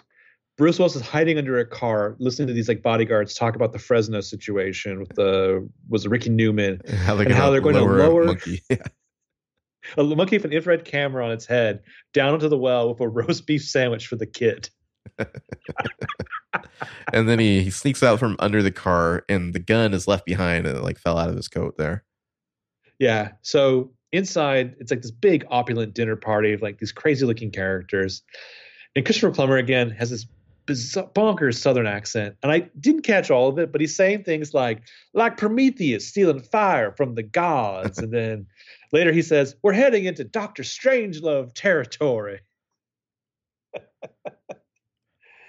Bruce 0.56 0.78
Willis 0.78 0.96
is 0.96 1.02
hiding 1.02 1.36
under 1.36 1.58
a 1.58 1.66
car, 1.66 2.16
listening 2.18 2.48
to 2.48 2.54
these 2.54 2.68
like 2.68 2.82
bodyguards 2.82 3.34
talk 3.34 3.56
about 3.56 3.72
the 3.72 3.78
Fresno 3.78 4.20
situation 4.22 4.98
with 4.98 5.10
the 5.10 5.68
was 5.88 6.08
Ricky 6.08 6.30
Newman, 6.30 6.80
How 6.88 7.14
they're 7.14 7.26
And 7.26 7.34
how 7.34 7.50
they're 7.50 7.60
going 7.60 7.74
to 7.74 7.82
a 7.82 7.84
lower- 7.84 8.24
monkey. 8.24 8.62
a 9.98 10.02
monkey 10.02 10.36
with 10.36 10.46
an 10.46 10.52
infrared 10.52 10.84
camera 10.84 11.24
on 11.24 11.32
its 11.32 11.44
head, 11.46 11.82
down 12.14 12.34
into 12.34 12.48
the 12.48 12.58
well 12.58 12.88
with 12.88 13.00
a 13.00 13.08
roast 13.08 13.46
beef 13.46 13.62
sandwich 13.64 14.06
for 14.06 14.16
the 14.16 14.26
kid. 14.26 14.70
and 17.12 17.28
then 17.28 17.38
he, 17.38 17.62
he 17.62 17.70
sneaks 17.70 18.02
out 18.02 18.18
from 18.18 18.36
under 18.38 18.62
the 18.62 18.72
car, 18.72 19.24
and 19.28 19.54
the 19.54 19.60
gun 19.60 19.92
is 19.92 20.08
left 20.08 20.24
behind, 20.24 20.66
and 20.66 20.76
it 20.78 20.82
like 20.82 20.98
fell 20.98 21.18
out 21.18 21.28
of 21.28 21.36
his 21.36 21.48
coat 21.48 21.76
there. 21.76 22.02
Yeah. 22.98 23.32
So 23.42 23.92
inside, 24.12 24.76
it's 24.78 24.90
like 24.90 25.02
this 25.02 25.10
big 25.10 25.46
opulent 25.50 25.94
dinner 25.94 26.16
party 26.16 26.52
of 26.52 26.62
like 26.62 26.78
these 26.78 26.92
crazy 26.92 27.26
looking 27.26 27.50
characters. 27.50 28.22
And 28.94 29.04
Christopher 29.04 29.30
Plummer 29.30 29.56
again 29.56 29.90
has 29.90 30.10
this 30.10 30.26
bizarre, 30.66 31.08
bonkers 31.14 31.58
southern 31.58 31.86
accent. 31.86 32.36
And 32.42 32.50
I 32.52 32.70
didn't 32.80 33.02
catch 33.02 33.30
all 33.30 33.48
of 33.48 33.58
it, 33.58 33.72
but 33.72 33.80
he's 33.80 33.96
saying 33.96 34.24
things 34.24 34.54
like, 34.54 34.82
like 35.14 35.36
Prometheus 35.36 36.06
stealing 36.06 36.40
fire 36.40 36.92
from 36.92 37.14
the 37.14 37.22
gods. 37.22 37.98
and 37.98 38.12
then 38.12 38.46
later 38.92 39.12
he 39.12 39.22
says, 39.22 39.56
We're 39.62 39.72
heading 39.72 40.04
into 40.04 40.24
Doctor 40.24 40.62
Strangelove 40.62 41.52
territory. 41.54 42.40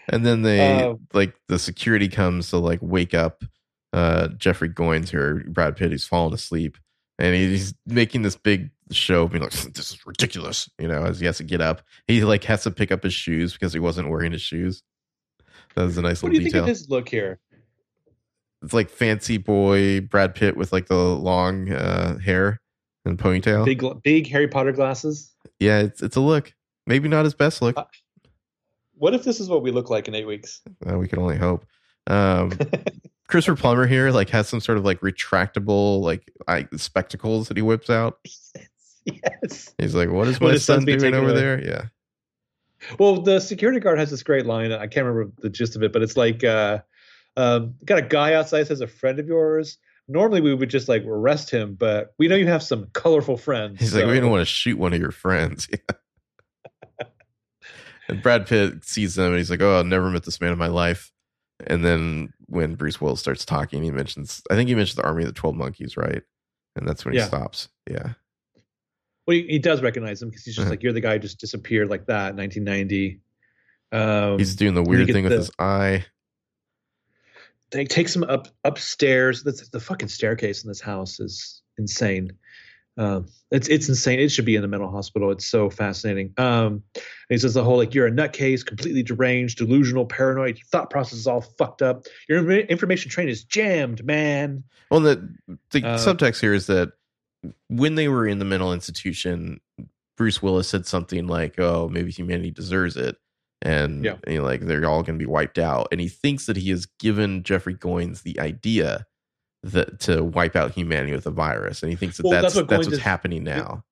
And 0.09 0.25
then 0.25 0.41
they 0.41 0.83
Um, 0.83 0.99
like 1.13 1.35
the 1.47 1.59
security 1.59 2.07
comes 2.07 2.49
to 2.51 2.57
like 2.57 2.79
wake 2.81 3.13
up 3.13 3.43
uh 3.93 4.29
Jeffrey 4.29 4.69
Goines 4.69 5.09
here, 5.09 5.43
Brad 5.49 5.75
Pitt, 5.75 5.91
who's 5.91 6.07
fallen 6.07 6.33
asleep, 6.33 6.77
and 7.19 7.35
he's 7.35 7.73
making 7.85 8.21
this 8.21 8.35
big 8.35 8.69
show, 8.91 9.27
being 9.27 9.43
like, 9.43 9.51
"This 9.51 9.91
is 9.91 10.05
ridiculous," 10.05 10.69
you 10.79 10.87
know, 10.87 11.03
as 11.03 11.19
he 11.19 11.25
has 11.25 11.37
to 11.37 11.43
get 11.43 11.61
up. 11.61 11.81
He 12.07 12.23
like 12.23 12.43
has 12.45 12.63
to 12.63 12.71
pick 12.71 12.91
up 12.91 13.03
his 13.03 13.13
shoes 13.13 13.53
because 13.53 13.73
he 13.73 13.79
wasn't 13.79 14.09
wearing 14.09 14.31
his 14.31 14.41
shoes. 14.41 14.83
That 15.75 15.83
was 15.83 15.97
a 15.97 16.01
nice 16.01 16.23
What 16.23 16.29
do 16.29 16.33
little 16.33 16.45
you 16.45 16.51
think 16.51 16.61
of 16.63 16.67
his 16.67 16.89
look 16.89 17.09
here? 17.09 17.39
It's 18.63 18.73
like 18.73 18.89
fancy 18.89 19.37
boy 19.37 20.01
Brad 20.01 20.33
Pitt 20.33 20.57
with 20.57 20.73
like 20.73 20.87
the 20.87 20.95
long 20.95 21.71
uh 21.71 22.17
hair 22.17 22.59
and 23.05 23.17
ponytail. 23.17 23.65
Big, 23.65 23.83
big 24.03 24.27
Harry 24.29 24.47
Potter 24.47 24.71
glasses? 24.71 25.33
yeah, 25.59 25.79
it's 25.79 26.01
it's 26.01 26.15
a 26.15 26.21
look. 26.21 26.53
Maybe 26.87 27.07
not 27.07 27.25
his 27.25 27.33
best 27.35 27.61
look. 27.61 27.77
Uh, 27.77 27.83
What 28.95 29.13
if 29.13 29.23
this 29.23 29.39
is 29.39 29.49
what 29.49 29.61
we 29.61 29.71
look 29.71 29.89
like 29.89 30.07
in 30.07 30.15
eight 30.15 30.25
weeks? 30.25 30.61
Uh, 30.89 30.97
we 30.97 31.07
can 31.07 31.19
only 31.19 31.37
hope. 31.37 31.65
Um, 32.07 32.51
Christopher 33.27 33.59
Plummer 33.59 33.87
here 33.87 34.11
like 34.11 34.29
has 34.29 34.47
some 34.47 34.59
sort 34.59 34.77
of 34.77 34.85
like 34.85 34.99
retractable 35.01 36.01
like 36.01 36.31
eye, 36.47 36.67
spectacles 36.77 37.47
that 37.47 37.57
he 37.57 37.63
whips 37.63 37.89
out. 37.89 38.19
yes. 39.05 39.73
He's 39.77 39.95
like, 39.95 40.09
"What 40.09 40.27
is 40.27 40.39
my 40.39 40.57
son 40.57 40.85
doing 40.85 41.13
over 41.13 41.29
away. 41.29 41.33
there?" 41.35 41.63
Yeah, 41.63 41.85
Well, 42.99 43.21
the 43.21 43.39
security 43.39 43.79
guard 43.79 43.99
has 43.99 44.09
this 44.11 44.23
great 44.23 44.45
line. 44.45 44.71
I 44.71 44.87
can't 44.87 45.05
remember 45.05 45.33
the 45.39 45.49
gist 45.49 45.75
of 45.75 45.83
it, 45.83 45.91
but 45.91 46.01
it's 46.01 46.15
like, 46.17 46.43
uh, 46.43 46.79
um, 47.35 47.75
got 47.83 47.99
a 47.99 48.03
guy 48.03 48.33
outside 48.33 48.67
says 48.67 48.81
a 48.81 48.87
friend 48.87 49.19
of 49.19 49.27
yours. 49.27 49.77
Normally 50.07 50.39
we 50.39 50.53
would 50.53 50.69
just 50.69 50.87
like 50.87 51.03
arrest 51.03 51.49
him, 51.49 51.75
but 51.75 52.13
we 52.17 52.29
know 52.29 52.35
you 52.35 52.47
have 52.47 52.63
some 52.63 52.87
colorful 52.93 53.35
friends. 53.37 53.79
he's 53.79 53.93
like, 53.93 54.05
"We 54.05 54.19
don't 54.19 54.31
want 54.31 54.41
to 54.41 54.45
shoot 54.45 54.77
one 54.77 54.93
of 54.93 54.99
your 54.99 55.11
friends." 55.11 55.67
And 58.09 58.21
Brad 58.21 58.47
Pitt 58.47 58.85
sees 58.85 59.15
them, 59.15 59.27
and 59.27 59.37
he's 59.37 59.49
like, 59.49 59.61
"Oh, 59.61 59.79
I've 59.79 59.85
never 59.85 60.09
met 60.09 60.23
this 60.23 60.39
man 60.39 60.53
in 60.53 60.57
my 60.57 60.67
life." 60.67 61.11
And 61.65 61.83
then 61.83 62.29
when 62.47 62.75
Bruce 62.75 62.99
Willis 63.01 63.19
starts 63.19 63.45
talking, 63.45 63.83
he 63.83 63.91
mentions, 63.91 64.41
I 64.49 64.55
think 64.55 64.69
he 64.69 64.75
mentions 64.75 64.95
the 64.95 65.05
Army 65.05 65.23
of 65.23 65.27
the 65.27 65.33
Twelve 65.33 65.55
Monkeys, 65.55 65.97
right? 65.97 66.23
And 66.75 66.87
that's 66.87 67.03
when 67.05 67.13
he 67.13 67.19
Yeah. 67.19 67.27
stops. 67.27 67.69
Yeah, 67.89 68.13
Well, 69.25 69.35
he, 69.35 69.43
he 69.47 69.59
does 69.59 69.81
recognize 69.81 70.21
him 70.21 70.29
because 70.29 70.45
he's 70.45 70.55
just 70.55 70.63
Uh-huh. 70.65 70.71
like, 70.71 70.83
you're 70.83 70.93
the 70.93 71.01
guy 71.01 71.13
who 71.13 71.19
just 71.19 71.39
disappeared 71.39 71.89
like 71.89 72.05
that, 72.07 72.35
1990. 72.35 73.19
Um, 73.91 74.37
he's 74.37 74.55
doing 74.55 74.73
the 74.73 74.83
weird 74.83 75.07
thing 75.11 75.23
with 75.23 75.31
the- 75.33 75.37
his 75.39 75.51
eye. 75.59 76.05
they 77.71 77.83
takes 77.85 78.15
him 78.15 78.23
up 78.23 78.47
upstairs. 78.63 79.43
That's 79.43 79.67
the 79.69 79.79
fucking 79.81 80.07
staircase 80.07 80.63
in 80.63 80.69
this 80.69 80.79
house 80.79 81.19
is 81.19 81.61
insane. 81.77 82.31
Um, 82.97 83.27
it's 83.51 83.67
it's 83.67 83.87
insane. 83.87 84.19
It 84.19 84.29
should 84.29 84.45
be 84.45 84.55
in 84.55 84.61
the 84.61 84.67
mental 84.67 84.89
hospital. 84.89 85.31
It's 85.31 85.45
so 85.45 85.69
fascinating. 85.69 86.33
Um, 86.37 86.83
and 86.95 87.03
he 87.29 87.37
says 87.37 87.53
the 87.53 87.63
whole 87.63 87.77
like 87.77 87.93
you're 87.93 88.07
a 88.07 88.11
nutcase, 88.11 88.65
completely 88.65 89.03
deranged, 89.03 89.59
delusional, 89.59 90.05
paranoid. 90.05 90.57
Your 90.57 90.65
thought 90.71 90.89
process 90.89 91.19
is 91.19 91.27
all 91.27 91.41
fucked 91.41 91.81
up. 91.81 92.05
Your 92.27 92.49
information 92.51 93.11
train 93.11 93.29
is 93.29 93.43
jammed, 93.43 94.03
man. 94.05 94.63
Well, 94.89 94.99
the 95.01 95.29
the 95.71 95.83
Uh, 95.83 95.97
subtext 95.97 96.41
here 96.41 96.53
is 96.53 96.67
that 96.67 96.93
when 97.69 97.95
they 97.95 98.07
were 98.07 98.27
in 98.27 98.39
the 98.39 98.45
mental 98.45 98.73
institution, 98.73 99.61
Bruce 100.17 100.41
Willis 100.41 100.67
said 100.67 100.85
something 100.87 101.27
like, 101.27 101.59
"Oh, 101.59 101.87
maybe 101.87 102.11
humanity 102.11 102.49
deserves 102.51 102.97
it," 102.97 103.17
and 103.61 104.03
Yeah. 104.03 104.15
you 104.27 104.39
know, 104.39 104.43
like 104.43 104.61
they're 104.61 104.85
all 104.85 105.03
going 105.03 105.19
to 105.19 105.23
be 105.23 105.29
wiped 105.29 105.59
out. 105.59 105.87
And 105.91 106.01
he 106.01 106.07
thinks 106.09 106.47
that 106.47 106.57
he 106.57 106.71
has 106.71 106.87
given 106.99 107.43
Jeffrey 107.43 107.75
Goines 107.75 108.23
the 108.23 108.39
idea 108.39 109.05
that 109.73 109.99
to 110.01 110.23
wipe 110.23 110.55
out 110.55 110.71
humanity 110.71 111.13
with 111.13 111.25
a 111.27 111.31
virus, 111.31 111.81
and 111.83 111.89
he 111.89 111.95
thinks 111.95 112.17
that 112.17 112.23
Well, 112.23 112.31
that's 112.33 112.53
that's 112.53 112.55
that's, 112.55 112.67
what 112.69 112.73
Goines 112.79 112.85
what's 112.85 112.97
is- 112.97 113.03
happening 113.03 113.43
now. 113.43 113.83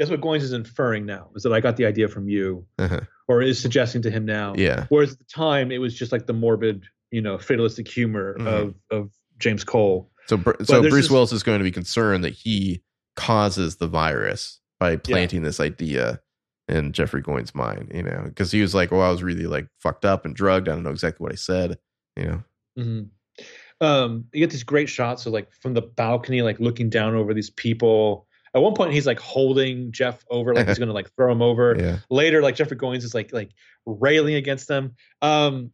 Guess 0.00 0.10
what 0.10 0.20
Goines 0.20 0.42
is 0.42 0.52
inferring 0.52 1.06
now 1.06 1.30
is 1.36 1.44
that 1.44 1.52
I 1.52 1.60
got 1.60 1.76
the 1.76 1.86
idea 1.86 2.08
from 2.08 2.28
you, 2.28 2.66
Uh-huh. 2.78 3.00
or 3.28 3.42
is 3.42 3.60
suggesting 3.60 4.02
to 4.02 4.10
him 4.10 4.24
now. 4.24 4.54
yeah, 4.56 4.86
Whereas 4.88 5.12
at 5.12 5.18
the 5.20 5.24
time 5.26 5.70
it 5.70 5.78
was 5.78 5.94
just 5.94 6.10
like 6.10 6.26
the 6.26 6.32
morbid, 6.32 6.84
you 7.12 7.22
know, 7.22 7.38
fatalistic 7.38 7.86
humor 7.88 8.36
Mhm. 8.38 8.46
of 8.46 8.74
of 8.90 9.10
James 9.38 9.62
Cole. 9.64 10.10
so 10.26 10.36
so 10.64 10.80
Bruce 10.82 10.92
this- 11.04 11.10
Willis 11.10 11.32
is 11.32 11.42
going 11.44 11.58
to 11.58 11.64
be 11.64 11.70
concerned 11.70 12.24
that 12.24 12.32
he 12.32 12.82
causes 13.14 13.76
the 13.76 13.86
virus 13.86 14.60
by 14.80 14.96
planting 14.96 15.42
this 15.42 15.60
idea 15.60 16.20
in 16.66 16.92
Jeffrey 16.92 17.22
Goines' 17.22 17.54
mind, 17.54 17.92
you 17.94 18.02
know, 18.02 18.22
because 18.24 18.50
he 18.50 18.62
was 18.62 18.74
like, 18.74 18.90
"Well, 18.90 19.02
I 19.02 19.10
was 19.10 19.22
really 19.22 19.46
like 19.46 19.68
fucked 19.78 20.04
up 20.04 20.24
and 20.24 20.34
drugged. 20.34 20.68
I 20.68 20.72
don't 20.74 20.82
know 20.82 20.90
exactly 20.90 21.22
what 21.22 21.30
I 21.32 21.36
said," 21.36 21.78
you 22.16 22.24
know. 22.24 22.42
hmm 22.76 23.02
Um, 23.84 24.24
you 24.32 24.40
get 24.40 24.50
these 24.50 24.64
great 24.64 24.88
shots 24.88 25.26
of 25.26 25.32
like 25.32 25.52
from 25.60 25.74
the 25.74 25.82
balcony, 25.82 26.42
like 26.42 26.58
looking 26.60 26.90
down 26.90 27.14
over 27.14 27.34
these 27.34 27.50
people. 27.50 28.26
At 28.54 28.62
one 28.62 28.74
point, 28.74 28.92
he's 28.92 29.06
like 29.06 29.18
holding 29.18 29.90
Jeff 29.92 30.24
over, 30.30 30.54
like 30.54 30.68
he's 30.68 30.78
gonna 30.80 30.92
like 30.92 31.10
throw 31.16 31.30
him 31.30 31.42
over. 31.42 31.76
Yeah, 31.78 31.98
Later, 32.10 32.40
like 32.42 32.54
Jeffrey 32.54 32.76
Goines 32.76 33.04
is 33.04 33.14
like 33.14 33.32
like 33.32 33.50
railing 33.84 34.34
against 34.34 34.68
them. 34.68 34.94
Um, 35.22 35.70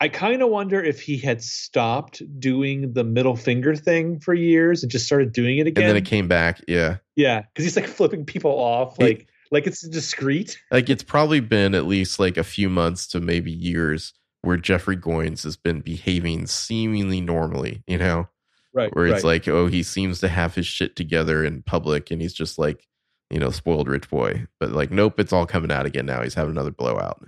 I 0.00 0.08
kind 0.08 0.42
of 0.42 0.50
wonder 0.50 0.82
if 0.82 1.00
he 1.00 1.16
had 1.16 1.42
stopped 1.42 2.22
doing 2.38 2.92
the 2.92 3.04
middle 3.04 3.36
finger 3.36 3.74
thing 3.74 4.20
for 4.20 4.34
years 4.34 4.82
and 4.82 4.92
just 4.92 5.06
started 5.06 5.32
doing 5.32 5.58
it 5.58 5.66
again. 5.66 5.84
and 5.84 5.90
then 5.90 5.96
it 5.96 6.04
came 6.04 6.28
back. 6.28 6.60
Yeah, 6.68 6.98
yeah, 7.14 7.42
because 7.42 7.64
he's 7.64 7.76
like 7.76 7.86
flipping 7.86 8.26
people 8.26 8.50
off, 8.50 8.98
like 8.98 9.28
like 9.50 9.66
it's 9.66 9.86
discreet. 9.88 10.58
like 10.70 10.90
it's 10.90 11.04
probably 11.04 11.40
been 11.40 11.74
at 11.74 11.86
least 11.86 12.18
like 12.18 12.36
a 12.36 12.44
few 12.44 12.68
months 12.68 13.06
to 13.08 13.20
maybe 13.20 13.52
years 13.52 14.12
where 14.46 14.56
Jeffrey 14.56 14.96
Goines 14.96 15.42
has 15.42 15.56
been 15.56 15.80
behaving 15.80 16.46
seemingly 16.46 17.20
normally, 17.20 17.82
you 17.86 17.98
know, 17.98 18.28
Right. 18.72 18.94
where 18.94 19.06
it's 19.06 19.24
right. 19.24 19.24
like, 19.24 19.48
oh, 19.48 19.66
he 19.66 19.82
seems 19.82 20.20
to 20.20 20.28
have 20.28 20.54
his 20.54 20.66
shit 20.66 20.96
together 20.96 21.44
in 21.44 21.62
public, 21.62 22.10
and 22.10 22.22
he's 22.22 22.34
just 22.34 22.58
like, 22.58 22.86
you 23.30 23.38
know, 23.40 23.50
spoiled 23.50 23.88
rich 23.88 24.08
boy. 24.08 24.46
But 24.60 24.70
like, 24.70 24.90
nope, 24.90 25.18
it's 25.18 25.32
all 25.32 25.46
coming 25.46 25.72
out 25.72 25.86
again 25.86 26.06
now. 26.06 26.22
He's 26.22 26.34
having 26.34 26.52
another 26.52 26.70
blowout. 26.70 27.22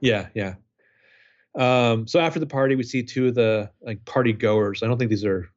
Yeah, 0.00 0.28
yeah. 0.34 0.54
Um, 1.56 2.06
so 2.06 2.20
after 2.20 2.40
the 2.40 2.46
party, 2.46 2.74
we 2.74 2.82
see 2.82 3.02
two 3.02 3.28
of 3.28 3.34
the 3.34 3.70
like 3.80 4.04
party 4.04 4.32
goers. 4.32 4.82
I 4.82 4.86
don't 4.86 4.98
think 4.98 5.10
these 5.10 5.24
are 5.24 5.48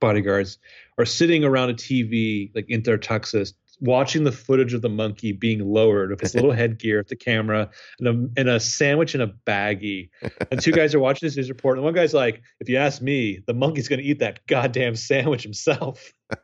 bodyguards, 0.00 0.58
are 0.98 1.06
sitting 1.06 1.42
around 1.44 1.70
a 1.70 1.74
TV 1.74 2.50
like 2.54 2.66
in 2.68 2.82
their 2.82 2.98
tuxes, 2.98 3.54
watching 3.80 4.24
the 4.24 4.32
footage 4.32 4.74
of 4.74 4.82
the 4.82 4.88
monkey 4.88 5.32
being 5.32 5.60
lowered 5.60 6.10
with 6.10 6.20
his 6.20 6.34
little 6.34 6.52
headgear 6.60 6.98
at 6.98 7.08
the 7.08 7.16
camera 7.16 7.70
and 7.98 8.08
a, 8.08 8.40
and 8.40 8.48
a 8.48 8.60
sandwich 8.60 9.14
in 9.14 9.20
a 9.20 9.28
baggie. 9.28 10.10
And 10.50 10.60
two 10.60 10.72
guys 10.72 10.94
are 10.94 11.00
watching 11.00 11.26
this 11.26 11.36
news 11.36 11.48
report. 11.48 11.78
And 11.78 11.84
one 11.84 11.94
guy's 11.94 12.14
like, 12.14 12.42
if 12.60 12.68
you 12.68 12.76
ask 12.76 13.00
me, 13.00 13.40
the 13.46 13.54
monkey's 13.54 13.88
going 13.88 14.00
to 14.00 14.04
eat 14.04 14.18
that 14.20 14.46
goddamn 14.46 14.96
sandwich 14.96 15.42
himself. 15.42 16.12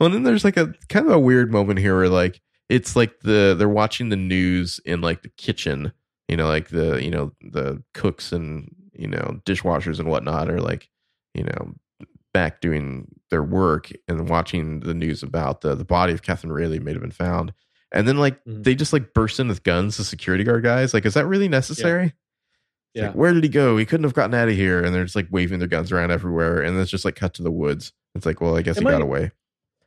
well, 0.00 0.10
then 0.10 0.22
there's 0.22 0.44
like 0.44 0.56
a 0.56 0.72
kind 0.88 1.06
of 1.06 1.12
a 1.12 1.20
weird 1.20 1.52
moment 1.52 1.78
here 1.78 1.96
where 1.96 2.08
like 2.08 2.40
it's 2.68 2.96
like 2.96 3.20
the 3.20 3.54
they're 3.56 3.68
watching 3.68 4.08
the 4.08 4.16
news 4.16 4.80
in 4.84 5.00
like 5.00 5.22
the 5.22 5.28
kitchen, 5.36 5.92
you 6.28 6.36
know, 6.36 6.48
like 6.48 6.68
the 6.70 7.02
you 7.02 7.10
know 7.10 7.32
the 7.40 7.82
cooks 7.94 8.32
and 8.32 8.74
you 8.94 9.08
know 9.08 9.40
dishwashers 9.44 9.98
and 9.98 10.08
whatnot 10.08 10.50
are 10.50 10.60
like 10.60 10.88
you 11.34 11.44
know 11.44 11.74
back 12.32 12.60
doing 12.60 13.08
their 13.30 13.42
work 13.42 13.90
and 14.08 14.28
watching 14.28 14.80
the 14.80 14.94
news 14.94 15.22
about 15.22 15.60
the 15.60 15.74
the 15.74 15.84
body 15.84 16.12
of 16.12 16.22
Catherine 16.22 16.52
Railly 16.52 16.78
may 16.78 16.92
have 16.92 17.00
been 17.00 17.10
found. 17.10 17.52
And 17.92 18.08
then 18.08 18.16
like 18.16 18.42
mm-hmm. 18.44 18.62
they 18.62 18.74
just 18.74 18.92
like 18.92 19.12
burst 19.14 19.38
in 19.38 19.48
with 19.48 19.62
guns, 19.62 19.96
the 19.96 20.04
security 20.04 20.44
guard 20.44 20.64
guys. 20.64 20.94
Like, 20.94 21.06
is 21.06 21.14
that 21.14 21.26
really 21.26 21.48
necessary? 21.48 22.14
Yeah. 22.94 23.06
Like, 23.06 23.14
where 23.14 23.32
did 23.32 23.42
he 23.42 23.48
go? 23.48 23.76
He 23.76 23.86
couldn't 23.86 24.04
have 24.04 24.14
gotten 24.14 24.34
out 24.34 24.48
of 24.48 24.54
here. 24.54 24.82
And 24.82 24.94
they're 24.94 25.04
just 25.04 25.16
like 25.16 25.28
waving 25.30 25.58
their 25.58 25.68
guns 25.68 25.92
around 25.92 26.10
everywhere. 26.10 26.60
And 26.60 26.78
it's 26.78 26.90
just 26.90 27.04
like 27.04 27.16
cut 27.16 27.34
to 27.34 27.42
the 27.42 27.50
woods. 27.50 27.92
It's 28.14 28.26
like, 28.26 28.40
well, 28.40 28.56
I 28.56 28.62
guess 28.62 28.76
am 28.76 28.84
he 28.84 28.88
I, 28.88 28.92
got 28.92 29.02
away. 29.02 29.30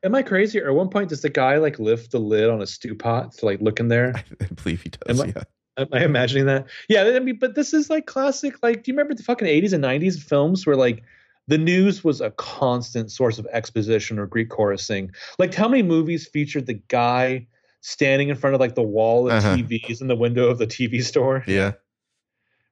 Am 0.04 0.16
I 0.16 0.22
crazy? 0.22 0.60
Or 0.60 0.70
at 0.70 0.76
one 0.76 0.90
point, 0.90 1.10
does 1.10 1.22
the 1.22 1.30
guy 1.30 1.58
like 1.58 1.80
lift 1.80 2.12
the 2.12 2.20
lid 2.20 2.50
on 2.50 2.62
a 2.62 2.68
stew 2.68 2.96
pot 2.96 3.34
to 3.34 3.46
like 3.46 3.62
look 3.62 3.80
in 3.80 3.88
there? 3.88 4.14
I 4.42 4.46
believe 4.48 4.82
he 4.82 4.90
does. 4.90 5.20
Am 5.20 5.28
yeah. 5.28 5.44
I, 5.78 5.82
am 5.82 5.88
I 5.92 6.04
imagining 6.04 6.46
that? 6.48 6.68
Yeah. 6.90 7.04
I 7.04 7.20
mean, 7.20 7.38
but 7.40 7.56
this 7.56 7.74
is 7.74 7.90
like 7.90 8.08
classic. 8.08 8.56
Like, 8.64 8.84
do 8.84 8.92
you 8.92 8.98
remember 8.98 9.14
the 9.14 9.24
fucking 9.24 9.48
80s 9.48 9.74
and 9.74 9.84
90s 9.84 10.20
films 10.20 10.66
where 10.66 10.76
like 10.76 11.04
the 11.48 11.58
news 11.58 12.04
was 12.04 12.22
a 12.22 12.32
constant 12.32 13.12
source 13.12 13.38
of 13.38 13.48
exposition 13.52 14.20
or 14.20 14.26
Greek 14.26 14.50
chorusing. 14.50 15.14
Like, 15.38 15.54
how 15.54 15.68
many 15.68 15.84
movies 15.84 16.28
featured 16.28 16.66
the 16.66 16.74
guy 16.74 17.48
standing 17.82 18.30
in 18.30 18.36
front 18.36 18.56
of 18.56 18.60
like 18.60 18.76
the 18.76 18.82
wall 18.82 19.30
of 19.30 19.34
uh-huh. 19.34 19.58
TVs 19.58 20.02
in 20.02 20.08
the 20.08 20.16
window 20.16 20.50
of 20.50 20.58
the 20.58 20.68
TV 20.68 21.04
store? 21.04 21.44
Yeah, 21.48 21.74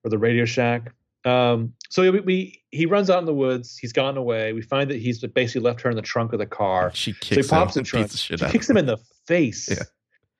or 0.04 0.10
the 0.10 0.18
Radio 0.18 0.46
Shack. 0.46 0.94
Um, 1.26 1.74
so 1.90 2.12
we, 2.12 2.20
we, 2.20 2.62
he 2.72 2.86
runs 2.86 3.10
out 3.10 3.20
in 3.20 3.26
the 3.26 3.34
woods. 3.34 3.78
He's 3.78 3.94
gotten 3.94 4.18
away. 4.18 4.52
We 4.52 4.62
find 4.62 4.90
that 4.90 5.00
he's 5.00 5.20
basically 5.20 5.62
left 5.62 5.82
her 5.82 5.90
in 5.90 5.96
the 5.96 6.02
trunk 6.02 6.34
of 6.34 6.40
the 6.40 6.46
car. 6.46 6.92
She 6.94 7.14
kicks 7.14 7.48
so 7.48 7.56
he 7.56 7.62
pops 7.62 7.78
him, 7.78 7.84
the 7.84 7.88
trunk. 7.88 8.12
She 8.12 8.36
kicks 8.36 8.70
him 8.70 8.76
in 8.76 8.86
the 8.86 8.98
face. 9.26 9.70
Yeah. 9.70 9.84